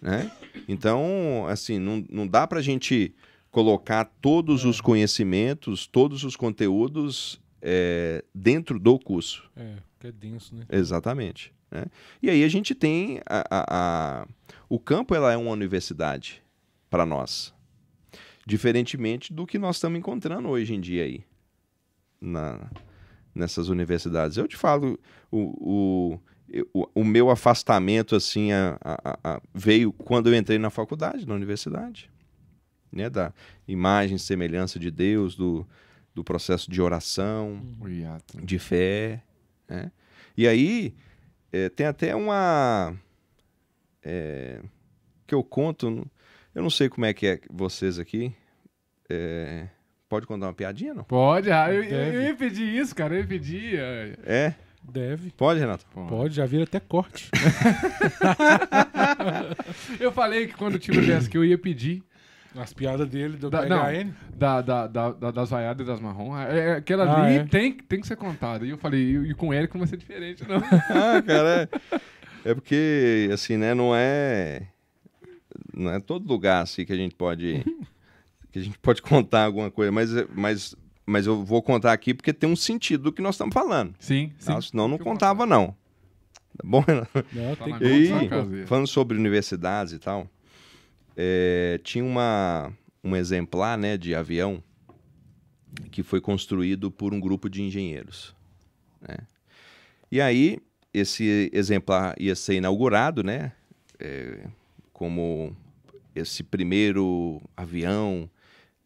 Né? 0.03 0.31
Então, 0.69 1.47
assim, 1.49 1.79
não, 1.79 2.05
não 2.11 2.27
dá 2.27 2.45
para 2.47 2.59
a 2.59 2.63
gente 2.63 3.15
colocar 3.53 4.05
todos 4.21 4.65
os 4.65 4.81
conhecimentos, 4.81 5.87
todos 5.87 6.25
os 6.25 6.35
conteúdos 6.35 7.41
é, 7.61 8.25
dentro 8.35 8.81
do 8.81 8.99
curso. 8.99 9.49
É, 9.57 9.77
que 10.01 10.09
é 10.09 10.13
denso, 10.13 10.55
né? 10.57 10.65
Exatamente. 10.69 11.55
né? 11.71 11.85
E 12.21 12.29
aí 12.29 12.43
a 12.43 12.49
gente 12.49 12.75
tem 12.75 13.21
a, 13.25 13.45
a- 13.49 13.67
a- 14.23 14.27
o 14.69 14.79
campo 14.81 15.15
ela 15.15 15.33
é 15.33 15.37
uma 15.37 15.53
universidade 15.53 16.43
para 16.91 17.07
nós, 17.07 17.55
diferentemente 18.45 19.33
do 19.33 19.47
que 19.47 19.59
nós 19.59 19.77
estamos 19.77 19.99
encontrando 19.99 20.49
hoje 20.49 20.75
em 20.75 20.81
dia 20.81 21.05
aí 21.05 21.25
na, 22.21 22.71
nessas 23.35 23.69
universidades. 23.69 24.37
Eu 24.37 24.49
te 24.49 24.57
falo 24.57 24.99
o, 25.31 25.39
o, 26.15 26.21
eu- 26.49 26.69
o, 26.73 27.05
meu 27.05 27.31
afastamento 27.31 28.15
assim 28.17 28.53
a- 28.53 28.79
a- 28.83 29.19
a- 29.25 29.41
veio 29.55 29.93
quando 29.93 30.29
eu 30.29 30.35
entrei 30.35 30.59
na 30.59 30.71
faculdade, 30.71 31.27
na 31.27 31.35
universidade, 31.35 32.11
né? 32.91 33.09
Da 33.09 33.33
imagem, 33.67 34.17
e 34.17 34.19
semelhança 34.19 34.79
de 34.79 34.91
Deus, 34.91 35.35
do, 35.35 35.67
do 36.15 36.23
processo 36.23 36.71
de 36.71 36.81
oração, 36.83 37.63
hiato. 37.87 38.41
de 38.45 38.59
fé. 38.59 39.23
Né? 39.69 39.91
E 40.37 40.47
aí 40.47 40.95
eh, 41.53 41.69
tem 41.71 41.87
até 41.87 42.15
uma 42.15 42.95
eh, 44.03 44.61
que 45.27 45.35
eu 45.35 45.43
conto, 45.43 46.07
eu 46.55 46.63
não 46.63 46.71
sei 46.71 46.89
como 46.89 47.07
é 47.07 47.13
que 47.15 47.27
é 47.27 47.41
vocês 47.51 47.99
aqui. 47.99 48.35
eh, 49.09 49.67
pode 50.09 50.27
contar 50.27 50.47
uma 50.47 50.55
piadinha, 50.55 50.93
não? 50.95 51.05
Pode, 51.05 51.51
ah, 51.51 51.73
eu, 51.73 51.83
eu, 51.83 52.13
eu 52.15 52.23
ia 52.25 52.35
pedir 52.37 52.69
isso, 52.77 52.95
cara, 52.95 53.15
eu 53.15 53.21
ia 53.21 53.27
pedir. 53.27 53.79
é, 53.79 54.15
É? 54.25 54.55
Deve. 54.83 55.31
Pode, 55.33 55.61
Renato? 55.61 55.87
pô. 55.93 56.07
Pode, 56.07 56.35
já 56.35 56.45
vira 56.47 56.65
até 56.65 56.81
corte. 56.81 57.31
Eu 60.01 60.13
falei 60.13 60.47
que 60.47 60.55
quando 60.55 60.75
o 60.77 60.79
que 60.79 60.91
eu 61.37 61.45
ia 61.45 61.57
pedir 61.59 62.03
As 62.55 62.73
piadas 62.73 63.09
dele 63.09 63.37
do 63.37 63.49
Da- 63.49 63.63
PHN. 63.63 64.13
da, 64.35 64.61
da, 64.61 64.87
da, 64.87 65.11
da- 65.13 65.31
das 65.31 65.51
vaiadas 65.51 65.87
e 65.87 65.89
das 65.91 66.01
marrom. 66.01 66.37
É, 66.37 66.59
é, 66.59 66.73
aquela 66.75 67.05
Ah, 67.05 67.25
ali 67.25 67.37
é? 67.37 67.45
tem, 67.45 67.73
tem 67.73 68.01
que 68.01 68.07
ser 68.07 68.17
contada. 68.17 68.67
E 68.67 68.71
eu 68.71 68.77
falei, 68.79 69.01
e, 69.01 69.31
e 69.31 69.35
com 69.35 69.49
o 69.49 69.53
Érico 69.53 69.79
não 69.79 69.81
vai 69.87 69.89
ser 69.89 69.97
diferente, 69.97 70.45
não. 70.47 70.57
ah, 70.91 71.23
cara, 71.23 71.69
é, 72.45 72.51
é 72.51 72.55
porque 72.55 73.31
assim, 73.33 73.57
né, 73.57 73.73
não 73.75 73.95
é 73.97 74.63
não 75.75 75.91
é 75.91 76.01
todo 76.01 76.29
lugar 76.29 76.63
assim 76.63 76.85
que 76.85 76.93
a 76.93 76.97
gente 76.97 77.15
pode 77.15 77.65
que 78.51 78.59
a 78.59 78.63
gente 78.63 78.79
pode 78.79 79.01
contar 79.01 79.45
alguma 79.45 79.71
coisa, 79.71 79.91
mas 79.91 80.11
mas 80.35 80.75
mas 81.07 81.27
eu 81.27 81.45
vou 81.45 81.63
contar 81.63 81.93
aqui 81.93 82.15
porque 82.15 82.33
tem 82.33 82.49
um 82.49 82.57
sentido 82.57 83.05
do 83.05 83.13
que 83.13 83.23
nós 83.23 83.35
estamos 83.35 83.53
falando. 83.55 83.95
Sim, 83.99 84.33
sim. 84.39 84.47
Tá? 84.47 84.61
Senão 84.61 84.89
não 84.89 84.99
contava 84.99 85.47
não. 85.47 85.77
Tá 86.57 86.63
bom, 86.65 86.81
Renato? 86.81 87.25
Não, 87.33 87.57
Tá 87.57 87.65
tem 87.65 87.79
que 87.79 87.85
E 87.85 88.67
falando 88.67 88.87
sobre 88.87 89.17
universidades 89.17 89.93
e 89.95 89.99
tal, 89.99 90.29
é, 91.17 91.81
tinha 91.83 92.05
uma, 92.05 92.73
um 93.03 93.17
exemplar 93.17 93.79
né, 93.79 93.97
de 93.97 94.15
avião 94.15 94.63
que 95.91 96.03
foi 96.03 96.21
construído 96.21 96.91
por 96.91 97.15
um 97.15 97.21
grupo 97.21 97.49
de 97.49 97.63
engenheiros. 97.63 98.35
né? 99.01 99.17
E 100.11 100.21
aí, 100.21 100.59
esse 100.93 101.51
exemplar 101.55 102.15
ia 102.19 102.37
ser 102.37 102.55
inaugurado, 102.57 103.23
né? 103.23 103.53
é, 104.03 104.47
como 104.93 105.57
esse 106.15 106.43
primeiro 106.43 107.41
avião 107.57 108.29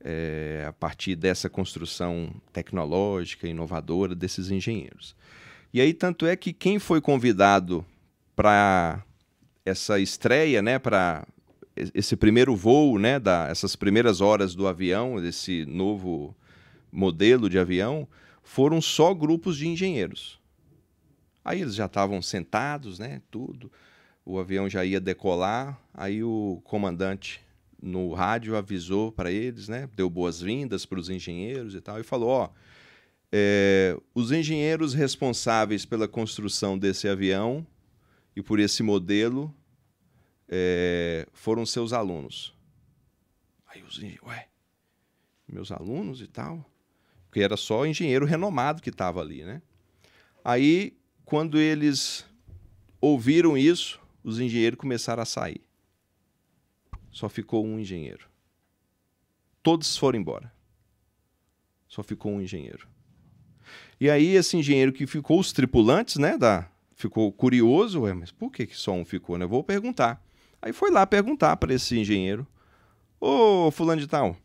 é, 0.00 0.64
a 0.68 0.72
partir 0.72 1.16
dessa 1.16 1.48
construção 1.48 2.32
tecnológica, 2.52 3.48
inovadora 3.48 4.14
desses 4.14 4.50
engenheiros. 4.50 5.16
E 5.72 5.80
aí, 5.80 5.92
tanto 5.92 6.26
é 6.26 6.36
que 6.36 6.52
quem 6.52 6.78
foi 6.78 7.00
convidado 7.00 7.84
para 8.34 9.02
essa 9.64 9.98
estreia, 9.98 10.62
né, 10.62 10.78
para 10.78 11.26
esse 11.94 12.16
primeiro 12.16 12.54
voo, 12.56 12.98
né, 12.98 13.18
da, 13.18 13.48
essas 13.48 13.76
primeiras 13.76 14.20
horas 14.20 14.54
do 14.54 14.66
avião, 14.66 15.20
desse 15.20 15.66
novo 15.66 16.34
modelo 16.90 17.50
de 17.50 17.58
avião, 17.58 18.08
foram 18.42 18.80
só 18.80 19.12
grupos 19.12 19.56
de 19.56 19.68
engenheiros. 19.68 20.40
Aí 21.44 21.60
eles 21.60 21.74
já 21.74 21.86
estavam 21.86 22.22
sentados, 22.22 22.98
né, 22.98 23.20
tudo. 23.30 23.70
O 24.24 24.38
avião 24.38 24.68
já 24.68 24.84
ia 24.84 25.00
decolar, 25.00 25.78
aí 25.92 26.22
o 26.22 26.60
comandante 26.64 27.40
no 27.86 28.12
rádio 28.12 28.56
avisou 28.56 29.12
para 29.12 29.30
eles, 29.30 29.68
né, 29.68 29.88
deu 29.94 30.10
boas-vindas 30.10 30.84
para 30.84 30.98
os 30.98 31.08
engenheiros 31.08 31.74
e 31.74 31.80
tal, 31.80 32.00
e 32.00 32.02
falou, 32.02 32.28
ó, 32.28 32.50
é, 33.30 33.96
os 34.14 34.32
engenheiros 34.32 34.92
responsáveis 34.92 35.84
pela 35.84 36.08
construção 36.08 36.76
desse 36.76 37.08
avião 37.08 37.66
e 38.34 38.42
por 38.42 38.58
esse 38.58 38.82
modelo 38.82 39.54
é, 40.48 41.26
foram 41.32 41.64
seus 41.64 41.92
alunos. 41.92 42.54
Aí 43.66 43.82
os 43.82 43.98
engenheiros, 43.98 44.26
ué, 44.26 44.48
meus 45.48 45.70
alunos 45.70 46.20
e 46.20 46.26
tal? 46.26 46.64
Porque 47.28 47.40
era 47.40 47.56
só 47.56 47.86
engenheiro 47.86 48.26
renomado 48.26 48.82
que 48.82 48.90
estava 48.90 49.20
ali, 49.20 49.44
né? 49.44 49.62
Aí, 50.44 50.96
quando 51.24 51.58
eles 51.58 52.24
ouviram 53.00 53.58
isso, 53.58 54.00
os 54.22 54.40
engenheiros 54.40 54.78
começaram 54.78 55.22
a 55.22 55.26
sair. 55.26 55.65
Só 57.16 57.30
ficou 57.30 57.64
um 57.64 57.80
engenheiro. 57.80 58.28
Todos 59.62 59.96
foram 59.96 60.18
embora. 60.18 60.52
Só 61.88 62.02
ficou 62.02 62.30
um 62.30 62.42
engenheiro. 62.42 62.86
E 63.98 64.10
aí, 64.10 64.36
esse 64.36 64.54
engenheiro 64.54 64.92
que 64.92 65.06
ficou, 65.06 65.40
os 65.40 65.50
tripulantes, 65.50 66.16
né, 66.16 66.36
da, 66.36 66.70
ficou 66.94 67.32
curioso, 67.32 68.02
ué, 68.02 68.12
mas 68.12 68.30
por 68.30 68.52
que, 68.52 68.66
que 68.66 68.76
só 68.76 68.92
um 68.92 69.02
ficou, 69.02 69.38
né? 69.38 69.46
Eu 69.46 69.48
vou 69.48 69.64
perguntar. 69.64 70.22
Aí 70.60 70.74
foi 70.74 70.90
lá 70.90 71.06
perguntar 71.06 71.56
para 71.56 71.72
esse 71.72 71.98
engenheiro: 71.98 72.46
Ô, 73.18 73.70
fulano 73.70 74.02
de 74.02 74.06
tal, 74.06 74.36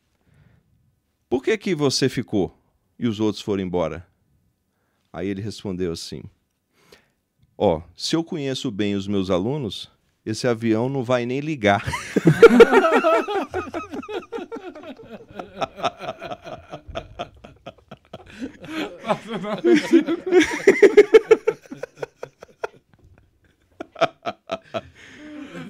por 1.27 1.43
que 1.43 1.57
que 1.57 1.75
você 1.75 2.07
ficou 2.07 2.57
e 2.97 3.05
os 3.05 3.19
outros 3.19 3.43
foram 3.43 3.63
embora? 3.63 4.07
Aí 5.11 5.27
ele 5.27 5.41
respondeu 5.41 5.91
assim: 5.91 6.23
Ó, 7.57 7.81
se 7.97 8.15
eu 8.15 8.23
conheço 8.23 8.71
bem 8.71 8.95
os 8.95 9.07
meus 9.07 9.29
alunos, 9.29 9.91
esse 10.25 10.47
avião 10.47 10.87
não 10.89 11.03
vai 11.03 11.25
nem 11.25 11.39
ligar. 11.39 11.83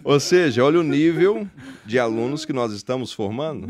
Ou 0.03 0.19
seja, 0.19 0.63
olha 0.63 0.79
o 0.79 0.83
nível 0.83 1.47
de 1.85 1.97
alunos 1.97 2.43
que 2.43 2.51
nós 2.51 2.73
estamos 2.73 3.13
formando, 3.13 3.67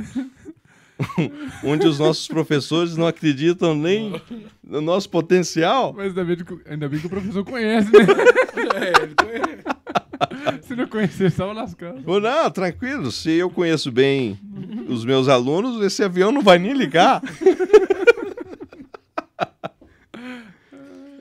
onde 1.63 1.87
os 1.87 1.99
nossos 1.99 2.27
professores 2.27 2.97
não 2.97 3.05
acreditam 3.05 3.75
nem 3.75 4.19
no 4.63 4.81
nosso 4.81 5.09
potencial. 5.09 5.93
Mas 5.93 6.07
ainda 6.07 6.23
bem, 6.23 6.37
que, 6.37 6.59
ainda 6.67 6.89
bem 6.89 6.99
que 6.99 7.07
o 7.07 7.09
professor 7.09 7.43
conhece, 7.43 7.91
né? 7.91 7.99
É, 8.75 9.03
ele 9.03 9.15
conhece. 9.15 9.50
Se 10.63 10.75
não 10.75 10.87
conhecer, 10.87 11.31
só 11.31 11.51
lascando. 11.51 12.03
Ou 12.05 12.19
não, 12.19 12.49
tranquilo, 12.51 13.11
se 13.11 13.31
eu 13.31 13.49
conheço 13.49 13.91
bem 13.91 14.39
os 14.87 15.03
meus 15.05 15.27
alunos, 15.27 15.83
esse 15.83 16.03
avião 16.03 16.31
não 16.31 16.41
vai 16.41 16.57
nem 16.59 16.73
ligar. 16.73 17.21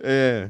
É, 0.02 0.48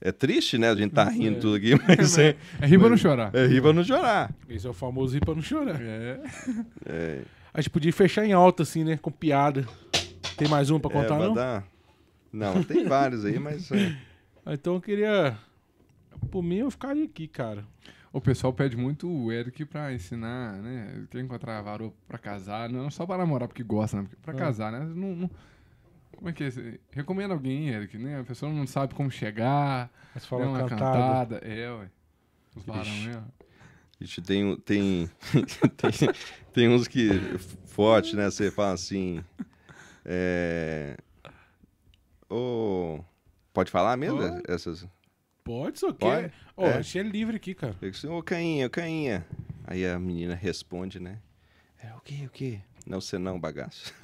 é 0.00 0.12
triste, 0.12 0.56
né? 0.56 0.70
A 0.70 0.74
gente 0.76 0.92
tá 0.92 1.04
rindo 1.04 1.40
tudo 1.40 1.56
aqui, 1.56 1.74
mas 1.86 2.16
é, 2.18 2.36
É 2.60 2.66
rir 2.66 2.78
pra 2.78 2.88
não 2.88 2.96
chorar. 2.96 3.34
é 3.34 3.46
rir 3.46 3.60
pra 3.60 3.72
não 3.72 3.82
chorar. 3.82 4.32
Esse 4.48 4.66
é 4.66 4.70
o 4.70 4.72
famoso 4.72 5.16
ir 5.16 5.20
pra 5.20 5.34
não 5.34 5.42
chorar. 5.42 5.80
É. 5.80 6.20
É, 6.86 7.18
A 7.52 7.60
gente 7.60 7.70
podia 7.70 7.92
fechar 7.92 8.24
em 8.24 8.32
alta, 8.32 8.62
assim, 8.62 8.84
né? 8.84 8.96
Com 8.96 9.10
piada. 9.10 9.66
Tem 10.36 10.46
mais 10.48 10.70
um 10.70 10.78
pra 10.78 10.90
contar, 10.90 11.16
é, 11.16 11.18
não? 11.18 11.34
dar- 11.34 11.64
Não, 12.32 12.62
tem 12.62 12.84
vários 12.86 13.24
aí, 13.24 13.38
mas. 13.38 13.70
é, 13.72 13.96
Então 14.52 14.74
eu 14.74 14.80
queria. 14.80 15.36
Por 16.30 16.42
mim, 16.42 16.58
eu 16.58 16.70
ficaria 16.70 17.04
aqui, 17.04 17.26
cara. 17.26 17.64
O 18.14 18.20
pessoal 18.20 18.52
pede 18.52 18.76
muito 18.76 19.08
o 19.10 19.32
Eric 19.32 19.64
pra 19.64 19.92
ensinar, 19.92 20.52
né? 20.62 21.04
Quer 21.10 21.20
encontrar 21.20 21.60
varô 21.62 21.92
pra 22.06 22.16
casar, 22.16 22.68
não 22.70 22.88
só 22.88 23.04
pra 23.04 23.18
namorar 23.18 23.48
porque 23.48 23.64
gosta, 23.64 23.96
né? 23.96 24.02
Porque 24.04 24.16
Pra 24.22 24.32
Ah. 24.32 24.36
casar, 24.36 24.70
né? 24.70 24.78
Não, 24.80 25.16
não- 25.16 25.30
Como 26.16 26.28
é 26.28 26.32
que 26.32 26.44
é? 26.44 26.48
Recomenda 26.92 27.34
alguém, 27.34 27.70
Eric, 27.70 27.98
né? 27.98 28.20
A 28.20 28.24
pessoa 28.24 28.52
não 28.52 28.68
sabe 28.68 28.94
como 28.94 29.10
chegar, 29.10 29.90
Mas 30.14 30.24
fala 30.24 30.46
uma 30.46 30.60
cantada. 30.60 30.78
cantada. 30.78 31.36
É, 31.38 31.68
ué. 31.72 31.90
Os 32.54 32.62
varão, 32.64 32.84
né? 33.04 33.20
Ixi, 34.00 34.22
tem, 34.22 34.44
um- 34.44 34.56
tem, 34.56 35.10
tem, 35.76 36.08
tem 36.52 36.68
uns 36.68 36.86
que. 36.86 37.08
Forte, 37.66 38.14
né? 38.14 38.26
Você 38.30 38.48
fala 38.52 38.74
assim. 38.74 39.24
É. 40.04 40.96
Ô. 42.30 43.00
Pode 43.52 43.70
falar 43.72 43.96
mesmo? 43.96 44.18
Pode. 44.18 44.42
Essas. 44.48 44.86
Pode, 45.44 45.78
só 45.78 45.92
Pode? 45.92 46.22
quer. 46.22 46.32
Ó, 46.56 46.66
É. 46.66 46.74
a 46.78 46.80
gente 46.82 46.98
é 46.98 47.02
livre 47.02 47.36
aqui, 47.36 47.54
cara. 47.54 47.76
Eu 47.82 47.90
disse, 47.90 48.06
Ô, 48.06 48.22
Cainha, 48.22 48.66
ô, 48.66 48.70
Cainha. 48.70 49.26
Aí 49.66 49.86
a 49.86 49.98
menina 49.98 50.34
responde, 50.34 50.98
né? 50.98 51.18
É 51.82 51.92
o 51.94 52.00
quê, 52.00 52.24
o 52.26 52.30
quê? 52.30 52.58
Não, 52.86 53.00
você 53.00 53.18
não, 53.18 53.38
bagaço. 53.38 53.92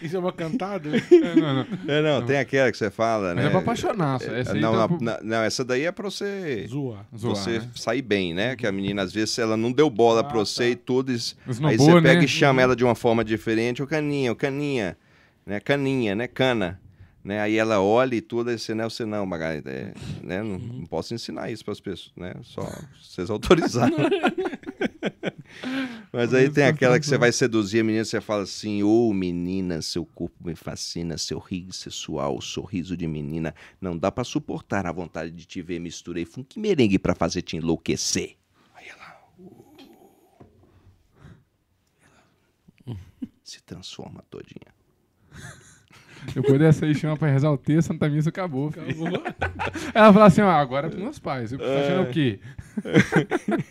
Isso 0.00 0.16
é 0.16 0.18
uma 0.18 0.32
cantada? 0.32 0.88
É, 1.12 1.34
não, 1.34 1.54
não. 1.54 1.66
É, 1.86 2.02
não, 2.02 2.24
tem 2.26 2.38
aquela 2.38 2.70
que 2.70 2.78
você 2.78 2.90
fala, 2.90 3.34
Mas 3.34 3.44
né? 3.44 3.46
é 3.46 3.50
pra 3.50 3.58
apaixonar. 3.60 4.22
É, 4.22 4.40
Essa 4.40 4.54
não, 4.54 4.74
não, 4.74 4.88
pro- 4.88 5.02
não, 5.04 5.18
não, 5.22 5.42
essa 5.42 5.62
daí 5.64 5.84
é 5.84 5.92
pra 5.92 6.04
você, 6.08 6.66
Zoar. 6.68 7.04
você 7.12 7.58
né? 7.58 7.70
sair 7.74 8.00
bem, 8.02 8.32
né? 8.32 8.56
Que 8.56 8.66
a 8.66 8.72
menina, 8.72 9.02
às 9.02 9.12
vezes, 9.12 9.38
ela 9.38 9.56
não 9.56 9.70
deu 9.72 9.90
bola 9.90 10.20
Ah, 10.20 10.24
pra 10.24 10.38
você 10.38 10.74
tá. 10.76 10.92
e 10.92 11.12
Esnobou, 11.14 11.68
Aí 11.70 11.76
você 11.76 11.92
pega 12.00 12.20
né? 12.20 12.24
e 12.24 12.28
chama 12.28 12.62
ela 12.62 12.74
de 12.76 12.84
uma 12.84 12.94
forma 12.94 13.22
diferente, 13.24 13.82
ô 13.82 13.86
caninha, 13.86 14.32
ô 14.32 14.36
caninha, 14.36 14.96
né? 15.44 15.60
Caninha, 15.60 16.14
né? 16.14 16.26
Cana. 16.26 16.80
Né? 17.24 17.40
Aí 17.40 17.56
ela 17.56 17.80
olha 17.80 18.16
e 18.16 18.20
tudo, 18.20 18.50
aí 18.50 18.58
você 18.58 18.74
não 18.74 18.84
é 18.84 18.90
você 18.90 19.04
não, 19.04 19.24
Magali, 19.24 19.62
é, 19.64 19.94
né? 20.22 20.42
Não, 20.42 20.56
Uhum. 20.56 20.78
não 20.80 20.86
posso 20.86 21.14
ensinar 21.14 21.50
isso 21.50 21.64
para 21.64 21.72
as 21.72 21.80
pessoas, 21.80 22.12
né? 22.16 22.34
Só 22.42 22.62
vocês 23.00 23.30
autorizarem. 23.30 23.96
Mas 26.12 26.34
aí 26.34 26.50
tem 26.50 26.64
aquela 26.64 26.98
que 26.98 27.06
você 27.06 27.16
vai 27.16 27.32
seduzir 27.32 27.80
a 27.80 27.84
menina, 27.84 28.04
você 28.04 28.20
fala 28.20 28.42
assim, 28.42 28.82
ô 28.82 29.12
menina, 29.12 29.80
seu 29.80 30.04
corpo 30.04 30.34
me 30.44 30.54
fascina, 30.54 31.16
seu 31.16 31.38
riso 31.38 31.72
sensual, 31.72 32.40
sorriso 32.40 32.96
de 32.96 33.06
menina, 33.06 33.54
não 33.80 33.96
dá 33.96 34.10
para 34.10 34.24
suportar 34.24 34.86
a 34.86 34.92
vontade 34.92 35.30
de 35.30 35.46
te 35.46 35.62
ver, 35.62 35.78
misturei 35.78 36.24
funk 36.24 36.58
e 36.58 36.60
merengue 36.60 36.98
para 36.98 37.14
fazer 37.14 37.42
te 37.42 37.56
enlouquecer. 37.56 38.36
Aí 38.74 38.88
ela, 38.88 39.20
uh, 39.38 40.44
ela 42.86 42.96
se 43.42 43.62
transforma 43.62 44.22
todinha. 44.28 44.74
Depois 46.34 46.58
dessa 46.58 46.86
aí, 46.86 46.94
chama 46.94 47.16
pra 47.16 47.28
rezar 47.28 47.50
o 47.50 47.58
texto, 47.58 47.88
Santa 47.88 48.08
Missa 48.08 48.28
acabou. 48.28 48.70
filho. 48.70 48.86
Ela 49.94 50.12
fala 50.12 50.26
assim, 50.26 50.40
ó, 50.40 50.50
agora 50.50 50.86
é 50.86 50.90
pros 50.90 51.02
meus 51.02 51.18
pais. 51.18 51.52
Eu 51.52 51.58
tá 51.58 51.64
achando 51.64 52.02
o 52.02 52.06
quê? 52.12 52.38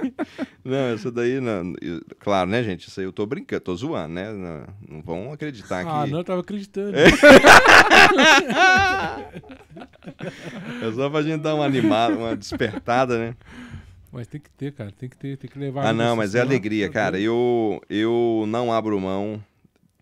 Não, 0.64 0.94
essa 0.94 1.12
daí, 1.12 1.40
não, 1.42 1.74
eu- 1.82 2.02
claro, 2.20 2.48
né, 2.50 2.62
gente? 2.62 2.88
Isso 2.88 3.00
aí 3.00 3.06
eu 3.06 3.12
tô 3.12 3.26
brincando, 3.26 3.62
tô 3.62 3.76
zoando, 3.76 4.14
né? 4.14 4.32
Não, 4.32 4.64
não 4.88 5.02
vão 5.02 5.34
acreditar 5.34 5.80
Ah, 5.82 6.04
que 6.06 6.12
não, 6.12 6.20
eu 6.20 6.24
tava 6.24 6.42
acreditando. 6.42 6.96
é 6.96 7.06
só 10.94 11.10
pra 11.10 11.24
gente 11.24 11.42
dar 11.42 11.56
uma 11.56 11.66
animada, 11.66 12.16
uma 12.16 12.36
despertada, 12.36 13.18
né? 13.18 13.36
Mas 14.12 14.28
tem 14.28 14.40
que 14.42 14.50
ter, 14.52 14.72
cara. 14.74 14.92
Tem 14.92 15.10
que 15.10 15.18
ter, 15.18 15.38
tem 15.38 15.50
que 15.50 15.58
levar. 15.58 15.86
Ah, 15.88 15.94
não, 15.94 16.16
mas 16.16 16.36
é 16.36 16.42
alegria, 16.42 16.88
cara. 16.90 17.20
Eu, 17.20 17.82
eu 17.90 18.46
não 18.48 18.72
abro 18.72 19.00
mão, 19.00 19.42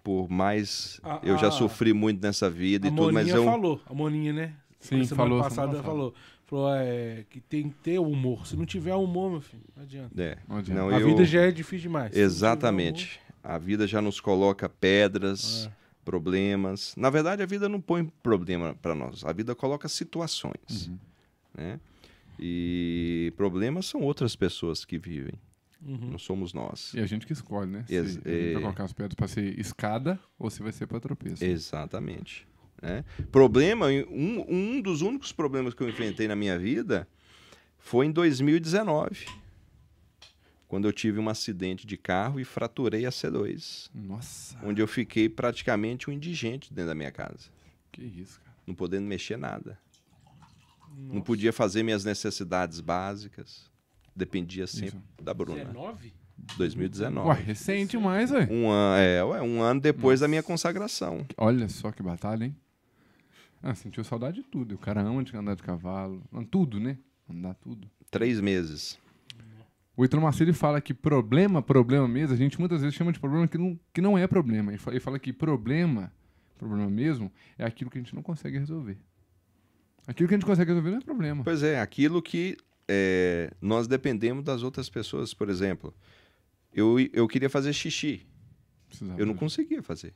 por 0.09 0.27
mais. 0.27 0.99
Ah, 1.03 1.19
eu 1.21 1.37
já 1.37 1.49
ah. 1.49 1.51
sofri 1.51 1.93
muito 1.93 2.19
nessa 2.19 2.49
vida 2.49 2.87
A 2.87 2.91
e 2.91 2.95
tudo, 2.95 3.13
mas 3.13 3.27
Moninha 3.27 3.35
eu. 3.35 3.45
falou. 3.45 3.79
A 3.85 3.93
Moninha, 3.93 4.33
né? 4.33 4.55
Sim, 4.79 5.03
semana 5.03 5.15
falou, 5.15 5.39
passada 5.43 5.55
semana 5.67 5.73
ela 5.77 5.83
falou. 5.83 6.13
Falou 6.47 6.73
é, 6.73 7.25
que 7.29 7.39
tem 7.39 7.69
que 7.69 7.75
ter 7.75 7.99
humor. 7.99 8.47
Se 8.47 8.55
não 8.57 8.65
tiver 8.65 8.95
humor, 8.95 9.29
meu 9.29 9.39
filho, 9.41 9.61
não 9.77 9.83
adianta. 9.83 10.19
É, 10.19 10.37
Não 10.47 10.57
adianta. 10.57 10.81
não, 10.81 10.89
a 10.89 10.99
eu- 10.99 11.05
vida 11.05 11.23
já 11.25 11.41
é 11.41 11.51
difícil 11.51 11.83
demais. 11.91 12.17
Exatamente. 12.17 13.19
A 13.43 13.59
vida 13.59 13.85
já 13.85 14.01
nos 14.01 14.19
coloca 14.19 14.67
pedras, 14.67 15.67
É. 15.67 15.71
problemas. 16.03 16.95
Na 16.97 17.11
verdade, 17.11 17.43
a 17.43 17.45
vida 17.45 17.69
não 17.69 17.79
põe 17.79 18.03
problema 18.23 18.75
para 18.81 18.95
nós. 18.95 19.23
A 19.23 19.31
vida 19.31 19.53
coloca 19.53 19.87
situações, 19.87 20.87
Uhum. 20.87 20.97
né? 21.55 21.79
E 22.39 23.31
problemas 23.37 23.85
são 23.85 24.01
outras 24.01 24.35
pessoas 24.35 24.83
que 24.83 24.97
vivem, 24.97 25.33
humor, 25.35 25.48
uhum. 25.81 26.11
não 26.11 26.19
somos 26.19 26.53
nós. 26.53 26.93
E 26.93 26.99
a 26.99 27.05
gente 27.05 27.25
que 27.25 27.33
escolhe, 27.33 27.69
né? 27.71 27.85
Se 27.87 27.95
Ex- 27.95 28.13
gente 28.13 28.27
é. 28.29 28.53
vai 28.53 28.61
colocar 28.61 28.83
as 28.85 28.93
pedras 28.93 29.15
pra 29.15 29.27
ser 29.27 29.57
escada 29.59 30.19
ou 30.37 30.49
se 30.49 30.61
vai 30.61 30.71
ser 30.71 30.87
pra 30.87 30.99
tropeço. 30.99 31.43
Exatamente. 31.43 32.47
né? 32.81 33.03
Problema, 33.31 33.87
um, 33.87 34.45
um 34.47 34.81
dos 34.81 35.01
únicos 35.01 35.31
problemas 35.31 35.73
que 35.73 35.81
eu 35.83 35.89
enfrentei 35.89 36.27
na 36.27 36.35
minha 36.35 36.57
vida 36.57 37.07
foi 37.77 38.05
em 38.05 38.11
2019, 38.11 39.25
quando 40.67 40.87
eu 40.87 40.93
tive 40.93 41.19
um 41.19 41.29
acidente 41.29 41.87
de 41.87 41.97
carro 41.97 42.39
e 42.39 42.43
fraturei 42.45 43.05
a 43.05 43.09
C2, 43.09 43.89
Nossa, 43.93 44.57
onde 44.63 44.81
eu 44.81 44.87
fiquei 44.87 45.27
praticamente 45.27 46.09
um 46.09 46.13
indigente 46.13 46.71
dentro 46.73 46.89
da 46.89 46.95
minha 46.95 47.11
casa, 47.11 47.49
que 47.91 48.01
isso, 48.03 48.39
cara. 48.41 48.55
não 48.67 48.75
podendo 48.75 49.07
mexer 49.07 49.37
nada. 49.37 49.79
Não 50.95 51.15
Nossa. 51.15 51.25
podia 51.25 51.51
fazer 51.53 51.81
minhas 51.83 52.03
necessidades 52.03 52.79
básicas. 52.81 53.69
Dependia 54.19 54.67
sempre 54.67 54.99
da 55.21 55.33
Bruna. 55.33 55.63
19? 55.63 56.13
2019. 56.57 57.29
Ué, 57.29 57.35
recente 57.35 57.91
demais, 57.91 58.31
ué. 58.31 58.47
Um, 58.51 58.69
an 58.69 58.97
é, 58.97 59.23
ué, 59.23 59.41
um 59.41 59.61
ano 59.61 59.79
depois 59.79 60.19
da 60.19 60.25
Nossa. 60.25 60.29
minha 60.29 60.43
consagração. 60.43 61.25
Olha 61.37 61.69
só 61.69 61.91
que 61.91 62.03
batalha, 62.03 62.45
hein? 62.45 62.55
Ah, 63.63 63.73
sentiu 63.73 64.03
saudade 64.03 64.37
de 64.37 64.43
tudo. 64.43 64.75
O 64.75 64.77
cara 64.77 65.01
ama 65.01 65.23
de 65.23 65.35
andar 65.35 65.55
de 65.55 65.63
cavalo. 65.63 66.21
Tudo, 66.51 66.79
né? 66.79 66.97
Andar 67.29 67.53
tudo. 67.55 67.89
Três 68.11 68.41
meses. 68.41 68.99
O 69.95 70.03
Ítalo 70.03 70.23
Marcelo 70.23 70.53
fala 70.53 70.79
que 70.79 70.93
problema, 70.93 71.61
problema 71.61 72.07
mesmo, 72.07 72.33
a 72.33 72.37
gente 72.37 72.59
muitas 72.59 72.81
vezes 72.81 72.95
chama 72.95 73.11
de 73.11 73.19
problema 73.19 73.47
que 73.47 73.57
não, 73.57 73.79
que 73.93 74.01
não 74.01 74.17
é 74.17 74.27
problema. 74.27 74.71
Ele 74.71 74.99
fala 74.99 75.19
que 75.19 75.31
problema, 75.33 76.11
problema 76.57 76.89
mesmo, 76.89 77.31
é 77.57 77.65
aquilo 77.65 77.89
que 77.89 77.97
a 77.97 78.01
gente 78.01 78.15
não 78.15 78.21
consegue 78.21 78.57
resolver. 78.57 78.97
Aquilo 80.07 80.27
que 80.27 80.35
a 80.35 80.37
gente 80.37 80.45
consegue 80.45 80.71
resolver 80.71 80.91
não 80.91 80.97
é 80.97 81.01
problema. 81.01 81.43
Pois 81.43 81.63
é, 81.63 81.81
aquilo 81.81 82.21
que 82.21 82.57
é, 82.89 83.51
nós 83.61 83.87
dependemos 83.87 84.43
das 84.43 84.63
outras 84.63 84.89
pessoas. 84.89 85.33
Por 85.33 85.47
exemplo, 85.49 85.93
eu, 86.73 86.99
eu 87.13 87.27
queria 87.27 87.49
fazer 87.49 87.71
xixi. 87.71 88.25
Precisava. 88.87 89.19
Eu 89.21 89.25
não 89.27 89.35
conseguia 89.35 89.83
fazer. 89.83 90.13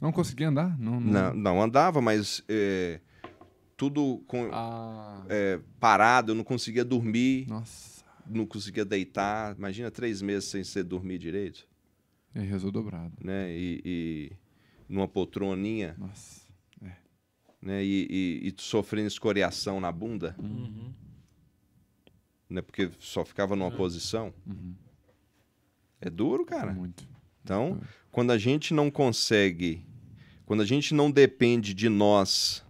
Não 0.00 0.12
conseguia 0.12 0.48
andar? 0.48 0.78
Não. 0.78 1.00
não. 1.00 1.12
Não, 1.12 1.34
não 1.34 1.62
andava, 1.62 2.00
mas 2.00 2.42
é, 2.48 3.00
tudo 3.76 4.22
com, 4.26 4.48
Ah, 4.52 5.24
é, 5.28 5.60
parado, 5.80 6.30
eu 6.32 6.34
não 6.36 6.44
conseguia 6.44 6.84
dormir, 6.84 7.46
nossa. 7.48 8.04
não 8.26 8.46
conseguia 8.46 8.84
deitar. 8.84 9.56
Imagina 9.58 9.90
três 9.90 10.22
meses 10.22 10.48
sem 10.48 10.62
você 10.64 10.82
dormir 10.82 11.18
direito, 11.18 11.66
E 12.34 12.38
aí 12.40 12.46
rezou 12.46 12.70
dobrado. 12.70 13.12
né? 13.20 13.50
E, 13.52 13.80
e 13.84 14.32
numa 14.88 15.08
poltroninha, 15.08 15.94
Nossa. 15.98 16.42
né? 17.60 17.84
E, 17.84 18.06
e, 18.10 18.48
e 18.48 18.54
sofrendo 18.62 19.06
escoriação 19.08 19.80
na 19.80 19.90
bunda, 19.92 20.34
Uhum. 20.38 20.92
Né? 22.52 22.62
Porque 22.62 22.90
só 22.98 23.24
ficava 23.24 23.56
numa 23.56 23.70
posição. 23.70 24.32
Uhum. 24.46 24.74
É 26.00 26.10
duro, 26.10 26.44
cara. 26.44 26.72
Muito. 26.72 27.06
Então, 27.42 27.80
quando 28.10 28.30
a 28.30 28.38
gente 28.38 28.72
não 28.74 28.90
consegue, 28.90 29.84
quando 30.44 30.62
a 30.62 30.66
gente 30.66 30.94
não 30.94 31.10
depende 31.10 31.74
de 31.74 31.88
nós 31.88 32.64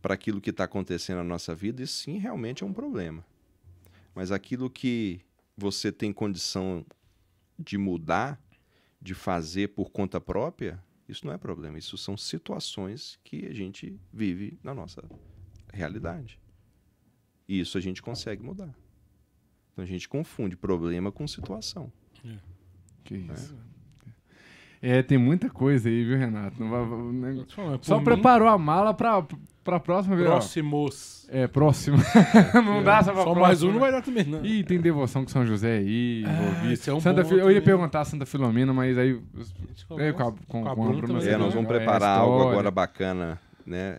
para 0.00 0.14
aquilo 0.14 0.40
que 0.40 0.50
está 0.50 0.64
acontecendo 0.64 1.18
na 1.18 1.24
nossa 1.24 1.54
vida, 1.54 1.82
isso 1.82 2.02
sim 2.02 2.18
realmente 2.18 2.64
é 2.64 2.66
um 2.66 2.72
problema. 2.72 3.24
Mas 4.14 4.32
aquilo 4.32 4.68
que 4.68 5.20
você 5.56 5.92
tem 5.92 6.12
condição 6.12 6.84
de 7.58 7.78
mudar, 7.78 8.40
de 9.00 9.14
fazer 9.14 9.68
por 9.68 9.90
conta 9.90 10.20
própria, 10.20 10.82
isso 11.08 11.26
não 11.26 11.32
é 11.32 11.38
problema. 11.38 11.78
Isso 11.78 11.96
são 11.96 12.16
situações 12.16 13.18
que 13.22 13.46
a 13.46 13.52
gente 13.52 13.98
vive 14.12 14.58
na 14.62 14.74
nossa 14.74 15.02
realidade. 15.72 16.38
E 17.48 17.60
isso 17.60 17.76
a 17.76 17.80
gente 17.80 18.02
consegue 18.02 18.42
mudar. 18.42 18.74
Então 19.72 19.84
a 19.84 19.86
gente 19.88 20.08
confunde 20.08 20.56
problema 20.56 21.10
com 21.10 21.26
situação. 21.26 21.90
Que 23.04 23.16
isso. 23.16 23.56
É, 24.80 25.00
tem 25.02 25.16
muita 25.16 25.48
coisa 25.48 25.88
aí, 25.88 26.04
viu, 26.04 26.18
Renato? 26.18 26.60
Não 26.60 26.68
vai- 26.70 26.84
vai- 26.84 27.12
né? 27.34 27.44
Por 27.54 27.84
Só 27.84 27.98
mim, 27.98 28.04
preparou 28.04 28.48
a 28.48 28.58
mala 28.58 28.92
pra, 28.92 29.24
pra 29.62 29.78
próxima 29.78 30.16
vez. 30.16 30.26
ó. 30.28 30.32
Próximos. 30.32 31.28
É, 31.30 31.46
próximo. 31.46 31.96
não 32.54 32.82
dá 32.82 33.02
só 33.02 33.12
pra 33.12 33.22
Só 33.22 33.32
próxima, 33.32 33.40
mais 33.40 33.62
um 33.62 33.68
né? 33.68 33.72
não 33.74 33.80
vai 33.80 33.92
dar 33.92 34.02
também, 34.02 34.24
não. 34.24 34.44
Ih, 34.44 34.64
tem 34.64 34.80
devoção 34.80 35.22
com 35.24 35.30
São 35.30 35.46
José 35.46 35.78
aí, 35.78 36.24
Ah, 36.26 36.66
é 36.90 36.92
um 36.92 37.00
Santa 37.00 37.22
bom 37.22 37.28
Fi- 37.28 37.34
Eu 37.38 37.50
ia 37.52 37.62
perguntar 37.62 38.04
Santa 38.04 38.26
Filomena, 38.26 38.72
mas 38.72 38.98
aí. 38.98 39.20
É, 39.98 40.12
com 40.12 40.22
a, 40.22 40.32
com, 40.32 40.36
Com 40.46 40.58
a 40.68 40.74
com 40.74 40.82
a 40.82 40.86
Bruna 40.88 41.02
Bruna 41.02 41.24
É, 41.24 41.36
nós 41.36 41.48
né? 41.54 41.54
vamos 41.54 41.70
é 41.70 41.78
preparar 41.78 42.18
algo 42.18 42.48
agora 42.48 42.70
bacana, 42.70 43.40
né? 43.64 43.98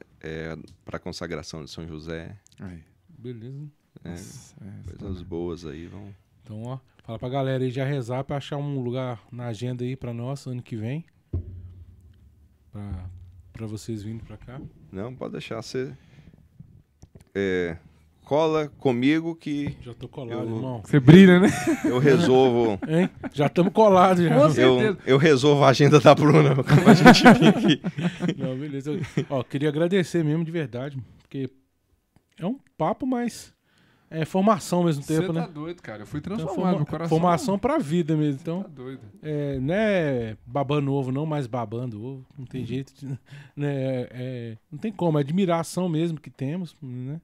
para 0.85 0.97
a 0.97 0.99
consagração 0.99 1.63
de 1.63 1.69
São 1.71 1.87
José. 1.87 2.35
Aí, 2.59 2.79
Beleza. 3.17 3.67
Nossa, 4.09 4.55
é, 4.61 4.97
Coisas 4.97 5.21
boas 5.21 5.65
aí 5.65 5.87
vão. 5.87 6.13
Então, 6.43 6.63
ó. 6.63 6.77
Fala 7.03 7.19
pra 7.19 7.29
galera 7.29 7.63
aí 7.63 7.69
já 7.71 7.83
rezar 7.85 8.23
pra 8.23 8.37
achar 8.37 8.57
um 8.57 8.79
lugar 8.79 9.21
na 9.31 9.47
agenda 9.47 9.83
aí 9.83 9.95
pra 9.95 10.13
nós 10.13 10.45
ano 10.45 10.61
que 10.61 10.75
vem. 10.75 11.03
Pra, 12.71 13.09
pra 13.51 13.67
vocês 13.67 14.03
virem 14.03 14.19
pra 14.19 14.37
cá. 14.37 14.59
Não, 14.91 15.13
pode 15.13 15.33
deixar 15.33 15.61
você. 15.61 15.93
É, 17.35 17.77
cola 18.23 18.69
comigo 18.79 19.35
que 19.35 19.75
Já 19.81 19.93
tô 19.93 20.07
colado, 20.07 20.33
Eu- 20.49 20.55
irmão. 20.55 20.81
Você 20.85 20.99
brilha, 20.99 21.39
né? 21.39 21.49
eu 21.85 21.99
resolvo. 21.99 22.79
Hein? 22.87 23.09
Já 23.33 23.47
estamos 23.47 23.73
colados 23.73 24.23
já. 24.23 24.29
Com 24.35 24.41
eu, 24.45 24.51
certeza. 24.51 24.97
eu 25.05 25.17
resolvo 25.17 25.63
a 25.63 25.69
agenda 25.69 25.99
da 25.99 26.15
Bruna 26.15 26.55
pra 26.63 26.93
gente 26.93 27.23
vir 27.39 27.47
aqui. 27.49 27.81
Não, 28.37 28.57
beleza. 28.57 28.91
Eu- 28.93 29.25
Ó, 29.29 29.43
queria 29.43 29.69
agradecer 29.69 30.23
mesmo 30.23 30.43
de 30.45 30.51
verdade, 30.51 30.97
porque 31.21 31.49
é 32.39 32.45
um 32.45 32.57
papo, 32.77 33.05
mas 33.05 33.53
é 34.13 34.25
formação 34.25 34.79
ao 34.79 34.85
mesmo 34.85 35.01
Você 35.03 35.19
tempo, 35.19 35.33
tá 35.33 35.41
né? 35.41 35.47
doido, 35.53 35.81
cara. 35.81 36.03
Eu 36.03 36.05
fui 36.05 36.19
Então, 36.19 36.35
transformado, 36.37 36.55
forma- 36.63 36.77
meu 36.77 36.85
coração. 36.85 37.09
formação 37.17 37.59
pra 37.59 37.77
vida 37.79 38.15
mesmo. 38.15 38.39
Então, 38.41 38.63
Tá 38.63 38.69
doido. 38.69 39.01
é, 39.21 39.59
não 39.59 39.73
é 39.73 40.37
babando 40.45 40.93
ovo, 40.93 41.11
não, 41.11 41.25
mas 41.25 41.47
babando 41.47 41.97
ovo. 42.03 42.25
Não 42.37 42.41
Uhum. 42.41 42.45
tem 42.45 42.65
jeito. 42.65 42.93
De, 42.95 43.05
né, 43.55 44.07
é, 44.11 44.57
não 44.71 44.77
tem 44.79 44.91
como, 44.91 45.17
é 45.17 45.21
admiração 45.21 45.89
mesmo 45.89 46.19
que 46.19 46.29
temos, 46.29 46.75
né? 46.81 47.19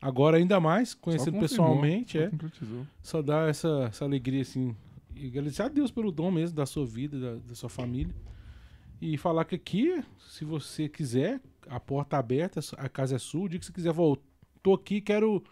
Agora, 0.00 0.36
ainda 0.36 0.60
mais, 0.60 0.92
conhecendo 0.92 1.38
pessoalmente, 1.40 2.18
só 2.18 2.24
é. 2.24 2.30
Só 3.02 3.22
dá 3.22 3.48
essa, 3.48 3.86
essa 3.88 4.04
alegria, 4.04 4.42
assim. 4.42 4.76
E 5.16 5.28
agradecer 5.28 5.62
a 5.62 5.68
Deus 5.68 5.90
pelo 5.90 6.12
dom 6.12 6.30
mesmo 6.30 6.54
da 6.54 6.66
sua 6.66 6.84
vida, 6.84 7.18
da, 7.18 7.34
da 7.48 7.54
sua 7.54 7.70
família. 7.70 8.14
E 9.00 9.16
falar 9.16 9.44
que 9.46 9.54
aqui, 9.54 10.02
se 10.28 10.44
você 10.44 10.88
quiser, 10.90 11.40
a 11.68 11.80
porta 11.80 12.18
aberta, 12.18 12.60
a 12.76 12.88
casa 12.88 13.16
é 13.16 13.18
sua. 13.18 13.44
O 13.44 13.48
dia 13.48 13.58
que 13.58 13.64
você 13.64 13.72
quiser 13.72 13.92
voltar, 13.92 14.22
tô 14.62 14.74
aqui, 14.74 15.00
quero 15.00 15.42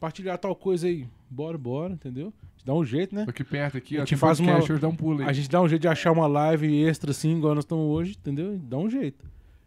partilhar 0.00 0.38
tal 0.38 0.54
coisa 0.54 0.86
aí. 0.86 1.06
Bora, 1.30 1.56
bora, 1.58 1.92
entendeu? 1.94 2.32
Dá 2.64 2.74
um 2.74 2.84
jeito, 2.84 3.14
né? 3.14 3.24
Aqui 3.28 3.44
perto, 3.44 3.76
aqui, 3.78 3.96
A 3.96 4.00
gente 4.00 4.16
faz 4.16 4.40
uma- 4.40 4.58
dá 4.78 4.88
um 4.88 4.94
pulo 4.96 5.22
aí. 5.22 5.28
A 5.28 5.32
gente 5.32 5.48
dá 5.48 5.60
um 5.62 5.68
jeito 5.68 5.82
de 5.82 5.88
achar 5.88 6.10
uma 6.12 6.26
live 6.26 6.82
extra, 6.84 7.10
assim, 7.12 7.36
igual 7.36 7.54
nós 7.54 7.64
estamos 7.64 7.84
hoje, 7.86 8.12
entendeu? 8.18 8.58
Dá 8.58 8.76
um 8.76 8.90
jeito. 8.90 9.24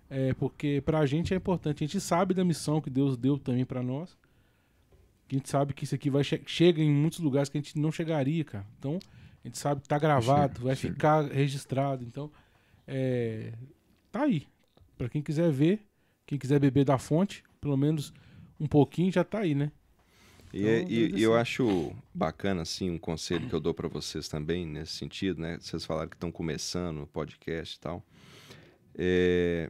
É, 0.10 0.34
porque 0.34 0.82
pra 0.86 1.06
gente 1.06 1.34
é 1.34 1.38
importante. 1.38 1.84
A 1.84 1.88
gente 1.88 2.00
sabe 2.02 2.34
da 2.34 2.44
missão 2.44 2.82
que 2.82 2.90
Deus 2.90 3.16
deu 3.16 3.38
também 3.38 3.64
pra 3.66 3.82
nós. 3.82 4.18
A 5.32 5.34
gente 5.36 5.48
sabe 5.48 5.74
que 5.74 5.84
isso 5.84 5.94
aqui 5.96 6.10
vai 6.10 6.24
che 6.24 6.42
chega 6.46 6.82
em 6.82 6.92
muitos 6.92 7.20
lugares 7.20 7.48
que 7.50 7.58
a 7.58 7.62
gente 7.62 7.78
não 7.80 7.92
chegaria, 7.92 8.44
cara. 8.44 8.66
Então, 8.80 8.98
a 9.44 9.48
gente 9.48 9.58
sabe 9.60 9.82
que 9.82 9.88
tá 9.88 10.00
gravado, 10.00 10.54
Chega, 10.56 10.66
vai 10.66 10.76
chega. 10.76 10.94
ficar 10.94 11.22
registrado. 11.32 12.04
Então, 12.04 12.32
é, 12.88 13.54
tá 14.12 14.24
aí. 14.24 14.48
Pra 14.98 15.08
quem 15.08 15.22
quiser 15.22 15.52
ver, 15.52 15.80
quem 16.26 16.38
quiser 16.40 16.60
beber 16.60 16.84
da 16.84 16.98
fonte, 16.98 17.44
pelo 17.62 17.78
menos 17.78 18.12
um 18.60 18.66
pouquinho 18.66 19.12
já 19.12 19.24
tá 19.24 19.40
aí, 19.40 19.54
né? 19.54 19.72
E, 20.54 20.66
é- 20.66 20.80
Então, 20.82 20.92
e- 20.92 21.20
e 21.20 21.24
eu 21.24 21.36
acho 21.36 21.96
bacana, 22.14 22.62
assim, 22.64 22.90
um 22.90 22.98
conselho 22.98 23.48
que 23.48 23.54
eu 23.54 23.60
dou 23.60 23.74
para 23.74 23.88
vocês 23.88 24.28
também, 24.28 24.66
nesse 24.66 24.94
sentido, 24.94 25.40
né? 25.42 25.58
Vocês 25.60 25.86
falaram 25.86 26.10
que 26.10 26.16
estão 26.16 26.32
começando 26.32 27.04
o 27.04 27.08
podcast 27.08 27.76
e 27.76 27.80
tal. 27.80 28.04
É, 28.96 29.70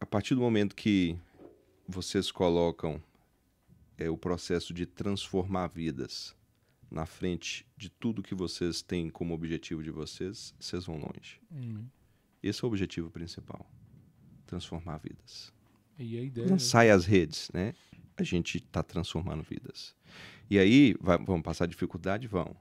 a 0.00 0.06
partir 0.06 0.34
do 0.34 0.40
momento 0.40 0.74
que 0.74 1.16
vocês 1.86 2.30
colocam 2.30 3.02
é, 3.98 4.08
o 4.10 4.16
processo 4.16 4.72
de 4.74 4.84
transformar 4.86 5.68
vidas 5.68 6.34
na 6.90 7.04
frente 7.06 7.66
de 7.76 7.88
tudo 7.90 8.22
que 8.22 8.34
vocês 8.34 8.82
têm 8.82 9.08
como 9.10 9.34
objetivo 9.34 9.82
de 9.82 9.90
vocês, 9.90 10.54
vocês 10.60 10.84
vão 10.84 10.96
longe. 10.98 11.40
Esse 12.42 12.62
é 12.62 12.66
o 12.66 12.68
objetivo 12.68 13.10
principal. 13.10 13.68
Transformar 14.46 14.98
vidas. 14.98 15.52
E 15.98 16.16
a 16.18 16.22
ideia. 16.22 16.46
Não 16.46 16.58
sai 16.58 16.90
as 16.90 17.04
redes, 17.06 17.50
né? 17.52 17.74
A 18.16 18.22
gente 18.22 18.58
está 18.58 18.82
transformando 18.82 19.42
vidas. 19.42 19.94
E 20.48 20.58
aí, 20.58 20.94
vai- 21.00 21.18
vão 21.18 21.42
passar 21.42 21.66
dificuldade? 21.66 22.26
Vão. 22.26 22.56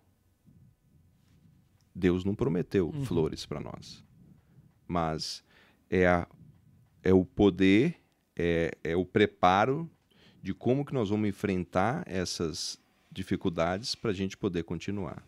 Deus 1.94 2.26
não 2.26 2.36
prometeu 2.36 2.88
Uhum. 2.90 3.06
flores 3.06 3.46
para 3.46 3.60
nós. 3.60 4.04
Mas 4.88 5.44
é, 5.90 6.06
a, 6.08 6.28
é 7.04 7.14
o 7.14 7.24
poder, 7.24 7.96
é, 8.36 8.72
é 8.84 8.96
o 8.96 9.06
preparo 9.06 9.90
de 10.42 10.54
como 10.54 10.86
que 10.86 10.94
nós 10.94 11.10
vamos 11.10 11.30
enfrentar 11.30 12.04
essas 12.06 12.78
dificuldades 13.12 13.96
para 13.96 14.12
a 14.12 14.14
gente 14.14 14.36
poder 14.38 14.64
continuar. 14.64 15.26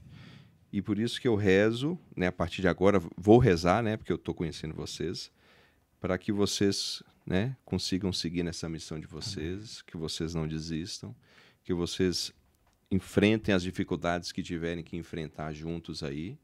E 0.73 0.81
por 0.81 0.99
isso 0.99 1.21
que 1.21 1.27
eu 1.27 1.35
rezo, 1.35 1.97
né, 2.15 2.27
a 2.27 2.31
partir 2.31 2.61
de 2.61 2.67
agora, 2.67 3.01
vou 3.15 3.37
rezar, 3.39 3.81
né, 3.81 3.95
porque 3.95 4.11
eu 4.11 4.17
estou 4.17 4.35
conhecendo 4.35 4.75
vocês, 4.75 5.31
para 6.01 6.17
que 6.17 6.31
vocês 6.31 7.01
né, 7.27 7.57
consigam 7.65 8.13
seguir 8.13 8.41
nessa 8.41 8.69
missão 8.69 8.97
de 8.99 9.05
vocês, 9.05 9.81
que 9.81 9.97
vocês 9.97 10.33
não 10.33 10.47
desistam, 10.47 11.13
que 11.63 11.73
vocês 11.73 12.31
enfrentem 12.89 13.53
as 13.53 13.61
dificuldades 13.63 14.31
que 14.31 14.41
tiverem 14.41 14.81
que 14.81 14.95
enfrentar 14.95 15.51
juntos 15.53 16.03
aí, 16.03 16.37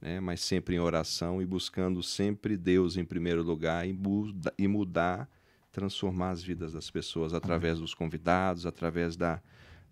né, 0.00 0.20
mas 0.20 0.42
sempre 0.42 0.76
em 0.76 0.78
oração 0.78 1.40
e 1.40 1.46
buscando 1.46 2.02
sempre 2.02 2.58
Deus 2.58 2.98
em 2.98 3.04
primeiro 3.06 3.42
lugar 3.42 3.88
e, 3.88 3.92
muda- 3.94 4.52
e 4.58 4.68
mudar, 4.68 5.26
transformar 5.72 6.30
as 6.30 6.42
vidas 6.42 6.74
das 6.74 6.90
pessoas 6.90 7.32
através 7.32 7.78
dos 7.78 7.94
convidados, 7.94 8.66
através 8.66 9.16
da, 9.16 9.42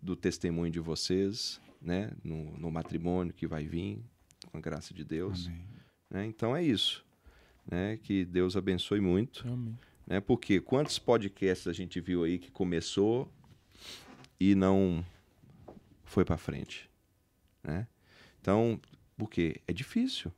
do 0.03 0.15
testemunho 0.15 0.71
de 0.71 0.81
vocês, 0.81 1.59
né, 1.81 2.11
no, 2.23 2.57
no 2.59 2.71
matrimônio 2.71 3.33
que 3.33 3.47
vai 3.47 3.65
vir, 3.67 3.99
com 4.53 4.59
a 4.59 4.61
graça 4.61 4.93
de 4.93 5.03
Deus. 5.03 5.47
Amém. 5.47 5.67
né? 6.11 6.27
Então 6.27 6.55
é 6.55 6.63
isso. 6.63 7.05
Né? 7.69 7.97
Que 7.97 8.25
Deus 8.25 8.55
abençoe 8.57 9.01
muito 9.01 9.47
Amém. 9.49 9.77
Né? 10.07 10.21
Porque 10.21 10.61
quantos 10.61 10.99
podcasts 10.99 11.67
a 11.67 11.73
gente 11.73 12.01
viu 12.01 12.25
aí 12.25 12.39
que 12.39 12.51
começou 12.51 13.31
e 14.39 14.55
não 14.55 15.05
foi 16.05 16.25
para 16.25 16.37
frente, 16.37 16.89
né? 17.63 17.87
Então, 18.41 18.81
por 19.17 19.29
quê? 19.29 19.61
É 19.67 19.73
difícil, 19.73 20.33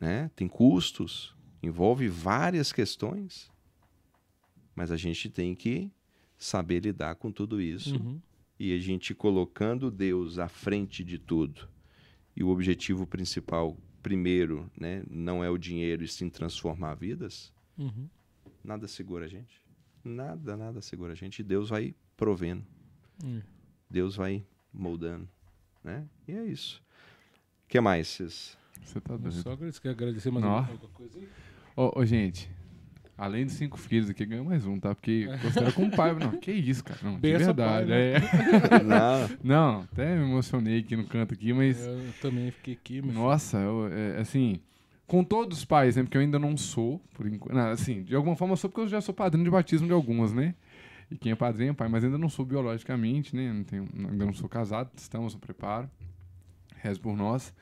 né? 0.00 0.30
Tem 0.36 0.46
custos, 0.46 1.34
envolve 1.62 2.08
várias 2.08 2.72
questões, 2.72 3.50
mas 4.74 4.90
a 4.92 4.96
gente 4.96 5.28
tem 5.28 5.54
que 5.54 5.90
saber 6.36 6.80
lidar 6.84 7.16
com 7.16 7.32
tudo 7.32 7.60
isso 7.60 7.96
Uhum. 7.96 8.20
e 8.60 8.72
a 8.72 8.78
gente 8.78 9.12
colocando 9.12 9.90
Deus 9.90 10.38
à 10.38 10.46
frente 10.48 11.02
de 11.02 11.18
tudo. 11.18 11.68
E 12.36 12.44
o 12.44 12.48
objetivo 12.50 13.04
principal, 13.04 13.76
primeiro, 14.00 14.70
né, 14.78 15.02
não 15.10 15.42
é 15.42 15.50
o 15.50 15.58
dinheiro 15.58 16.04
e 16.04 16.08
sim 16.08 16.28
transformar 16.30 16.94
vidas. 16.94 17.52
Uhum. 17.76 18.08
Nada 18.68 18.86
segura 18.86 19.24
a 19.24 19.28
gente. 19.28 19.62
Nada, 20.04 20.54
nada 20.54 20.82
segura 20.82 21.12
a 21.12 21.16
gente. 21.16 21.38
E 21.38 21.42
Deus 21.42 21.70
vai 21.70 21.94
provendo. 22.18 22.62
Hum. 23.24 23.40
Deus 23.88 24.14
vai 24.14 24.44
moldando. 24.70 25.26
Né? 25.82 26.06
E 26.28 26.32
é 26.32 26.44
isso. 26.44 26.82
O 27.64 27.68
que 27.68 27.80
mais? 27.80 28.08
Vocês... 28.08 28.58
Você 28.84 29.00
tá 29.00 29.14
Só 29.14 29.16
doido. 29.16 29.50
agradecer, 29.52 29.80
quer 29.80 29.88
agradecer 29.88 30.30
mais 30.30 30.44
alguma 30.44 30.90
coisa 30.92 31.18
aí? 31.18 31.26
Ô, 31.74 31.98
ô, 31.98 32.04
gente, 32.04 32.50
além 33.16 33.46
de 33.46 33.52
cinco 33.52 33.78
filhos 33.78 34.10
aqui, 34.10 34.26
ganha 34.26 34.44
mais 34.44 34.66
um, 34.66 34.78
tá? 34.78 34.94
Porque 34.94 35.26
considera 35.40 35.72
como 35.72 35.90
pai. 35.90 36.12
Não, 36.12 36.36
que 36.36 36.52
isso, 36.52 36.84
cara. 36.84 37.00
Não, 37.02 37.18
de 37.18 37.20
verdade. 37.20 37.56
pai, 37.56 37.84
né? 37.86 38.12
é. 38.12 38.20
Não, 38.84 39.38
Não, 39.42 39.80
até 39.80 40.14
me 40.14 40.24
emocionei 40.24 40.80
aqui 40.80 40.94
no 40.94 41.06
canto 41.06 41.32
aqui, 41.32 41.54
mas... 41.54 41.86
Eu 41.86 42.12
também 42.20 42.50
fiquei 42.50 42.74
aqui, 42.74 43.00
mas. 43.00 43.14
Nossa, 43.14 43.56
eu, 43.56 43.88
é, 43.90 44.18
assim, 44.20 44.60
com 45.08 45.24
todos 45.24 45.58
os 45.58 45.64
pais, 45.64 45.96
né? 45.96 46.02
Porque 46.02 46.18
eu 46.18 46.20
ainda 46.20 46.38
não 46.38 46.56
sou, 46.56 47.00
por 47.14 47.26
enquanto. 47.26 47.56
Assim, 47.56 48.04
de 48.04 48.14
alguma 48.14 48.36
forma 48.36 48.52
eu 48.52 48.56
sou 48.56 48.70
porque 48.70 48.82
eu 48.82 48.88
já 48.88 49.00
sou 49.00 49.14
padrinho 49.14 49.42
de 49.42 49.50
batismo 49.50 49.86
de 49.86 49.92
algumas, 49.92 50.32
né? 50.32 50.54
E 51.10 51.16
quem 51.16 51.32
é 51.32 51.34
padrinho 51.34 51.70
é 51.70 51.72
pai, 51.72 51.88
mas 51.88 52.04
ainda 52.04 52.18
não 52.18 52.28
sou 52.28 52.44
biologicamente, 52.44 53.34
né? 53.34 53.50
Não 53.50 53.64
tenho, 53.64 53.88
ainda 53.96 54.26
não 54.26 54.34
sou 54.34 54.48
casado, 54.48 54.90
estamos 54.96 55.34
no 55.34 55.40
preparo. 55.40 55.90
Rezo 56.76 57.00
por 57.00 57.16
nós. 57.16 57.52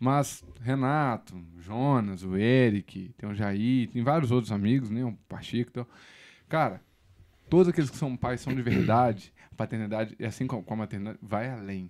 Mas 0.00 0.44
Renato, 0.60 1.40
Jonas, 1.60 2.24
o 2.24 2.36
Eric, 2.36 3.14
tem 3.16 3.28
o 3.30 3.34
Jair, 3.34 3.88
tem 3.88 4.02
vários 4.02 4.32
outros 4.32 4.50
amigos, 4.50 4.90
né? 4.90 5.04
O 5.04 5.12
Pacheco 5.28 5.70
e 5.70 5.72
tal. 5.72 5.88
Cara, 6.48 6.82
todos 7.48 7.68
aqueles 7.68 7.88
que 7.88 7.96
são 7.96 8.16
pais 8.16 8.40
são 8.40 8.52
de 8.52 8.62
verdade. 8.62 9.32
A 9.52 9.54
paternidade, 9.54 10.16
e 10.18 10.24
assim 10.24 10.46
como 10.46 10.64
com 10.64 10.74
a 10.74 10.78
maternidade, 10.78 11.18
vai 11.22 11.48
além. 11.48 11.88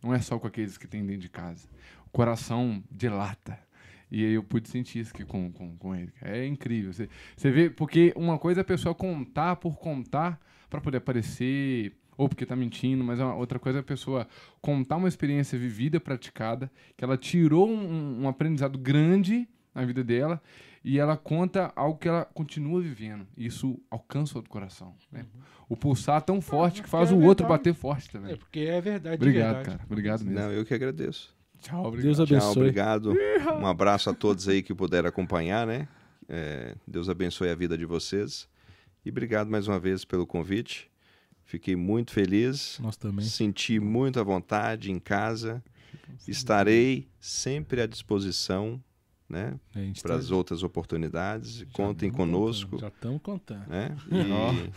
Não 0.00 0.14
é 0.14 0.20
só 0.20 0.38
com 0.38 0.46
aqueles 0.46 0.78
que 0.78 0.86
tem 0.86 1.04
dentro 1.04 1.22
de 1.22 1.28
casa. 1.28 1.68
O 2.06 2.10
coração 2.10 2.82
dilata. 2.90 3.58
E 4.10 4.24
aí 4.24 4.32
eu 4.32 4.42
pude 4.42 4.68
sentir 4.68 5.00
isso 5.00 5.12
aqui 5.14 5.24
com, 5.24 5.50
com, 5.52 5.76
com 5.76 5.94
ele. 5.94 6.12
É 6.20 6.44
incrível. 6.46 6.92
Você, 6.92 7.08
você 7.36 7.50
vê, 7.50 7.70
porque 7.70 8.12
uma 8.16 8.38
coisa 8.38 8.60
é 8.60 8.62
a 8.62 8.64
pessoa 8.64 8.94
contar 8.94 9.56
por 9.56 9.76
contar 9.78 10.40
para 10.68 10.80
poder 10.80 10.98
aparecer, 10.98 11.92
ou 12.16 12.28
porque 12.28 12.44
tá 12.46 12.54
mentindo, 12.56 13.02
mas 13.04 13.18
uma, 13.20 13.34
outra 13.34 13.58
coisa 13.58 13.78
é 13.78 13.80
a 13.80 13.84
pessoa 13.84 14.26
contar 14.60 14.96
uma 14.96 15.08
experiência 15.08 15.58
vivida, 15.58 15.98
praticada, 16.00 16.70
que 16.96 17.04
ela 17.04 17.16
tirou 17.16 17.68
um, 17.70 18.22
um 18.22 18.28
aprendizado 18.28 18.78
grande 18.78 19.48
na 19.74 19.84
vida 19.84 20.02
dela 20.04 20.40
e 20.84 20.98
ela 20.98 21.16
conta 21.16 21.72
algo 21.76 21.98
que 21.98 22.08
ela 22.08 22.24
continua 22.24 22.80
vivendo. 22.80 23.26
E 23.36 23.46
isso 23.46 23.80
alcança 23.90 24.34
o 24.34 24.36
outro 24.38 24.50
coração. 24.50 24.94
Né? 25.12 25.24
O 25.68 25.76
pulsar 25.76 26.20
tão 26.22 26.40
forte 26.40 26.82
que 26.82 26.88
faz 26.88 27.10
é 27.10 27.14
o 27.14 27.18
outro 27.22 27.44
verdade. 27.46 27.58
bater 27.70 27.74
forte 27.74 28.08
É 28.08 28.12
também. 28.12 28.36
porque 28.36 28.60
é 28.60 28.80
verdade. 28.80 29.16
de 29.18 29.22
Obrigado, 29.22 29.54
verdade. 29.56 29.66
cara. 29.68 29.80
Obrigado 29.86 30.24
mesmo. 30.24 30.40
não, 30.40 30.50
eu 30.52 30.64
que 30.64 30.74
agradeço. 30.74 31.34
Tchau, 31.60 31.84
obrigado. 31.86 32.04
Deus 32.04 32.16
Tchau, 32.28 32.36
abençoe. 32.36 32.62
obrigado. 32.62 33.12
Um 33.60 33.66
abraço 33.66 34.10
a 34.10 34.14
todos 34.14 34.48
aí 34.48 34.62
que 34.62 34.74
puderam 34.74 35.08
acompanhar, 35.08 35.66
né? 35.66 35.88
É, 36.28 36.74
Deus 36.86 37.08
abençoe 37.08 37.50
a 37.50 37.54
vida 37.54 37.76
de 37.76 37.84
vocês. 37.84 38.48
E 39.04 39.10
obrigado 39.10 39.50
mais 39.50 39.66
uma 39.66 39.78
vez 39.78 40.04
pelo 40.04 40.26
convite. 40.26 40.90
Fiquei 41.44 41.74
muito 41.74 42.12
feliz. 42.12 42.78
Nós 42.80 42.96
também. 42.96 43.24
Senti 43.24 43.80
muito 43.80 44.20
à 44.20 44.22
vontade 44.22 44.90
em 44.92 44.98
casa. 44.98 45.62
Estarei 46.28 47.08
sempre 47.20 47.80
à 47.80 47.86
disposição 47.86 48.82
né, 49.28 49.58
para 50.02 50.14
tá- 50.14 50.18
as 50.20 50.30
outras 50.30 50.62
oportunidades. 50.62 51.64
Contem 51.72 52.10
tamo 52.10 52.24
conosco. 52.24 52.70
contando, 52.72 52.80
Já 52.80 52.88
estamos 52.88 53.22
contando. 53.22 53.68
Né, 53.68 53.96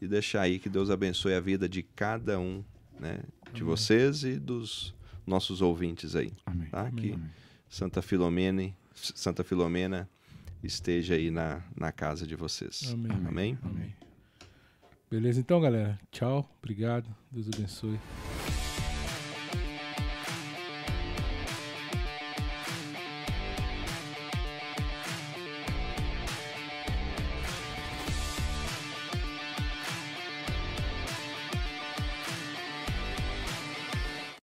e, 0.00 0.04
e 0.04 0.08
deixar 0.08 0.42
aí 0.42 0.58
que 0.58 0.68
Deus 0.68 0.90
abençoe 0.90 1.34
a 1.34 1.40
vida 1.40 1.68
de 1.68 1.82
cada 1.82 2.38
um 2.38 2.62
né, 2.98 3.20
de 3.52 3.62
vocês 3.62 4.24
e 4.24 4.38
dos 4.38 4.94
nossos 5.26 5.62
ouvintes 5.62 6.16
aí. 6.16 6.32
Amém. 6.46 6.68
Tá? 6.68 6.90
Que 6.90 7.12
Amém. 7.12 7.30
Santa 7.68 8.02
Filomena, 8.02 8.74
Santa 8.94 9.42
Filomena 9.42 10.08
esteja 10.62 11.14
aí 11.14 11.30
na, 11.30 11.62
na 11.76 11.90
casa 11.90 12.26
de 12.26 12.36
vocês. 12.36 12.90
Amém. 12.92 13.12
Amém? 13.26 13.58
Amém. 13.62 13.94
Beleza, 15.10 15.40
então, 15.40 15.60
galera. 15.60 15.98
Tchau. 16.10 16.48
Obrigado. 16.58 17.14
Deus 17.30 17.48
abençoe. 17.48 17.98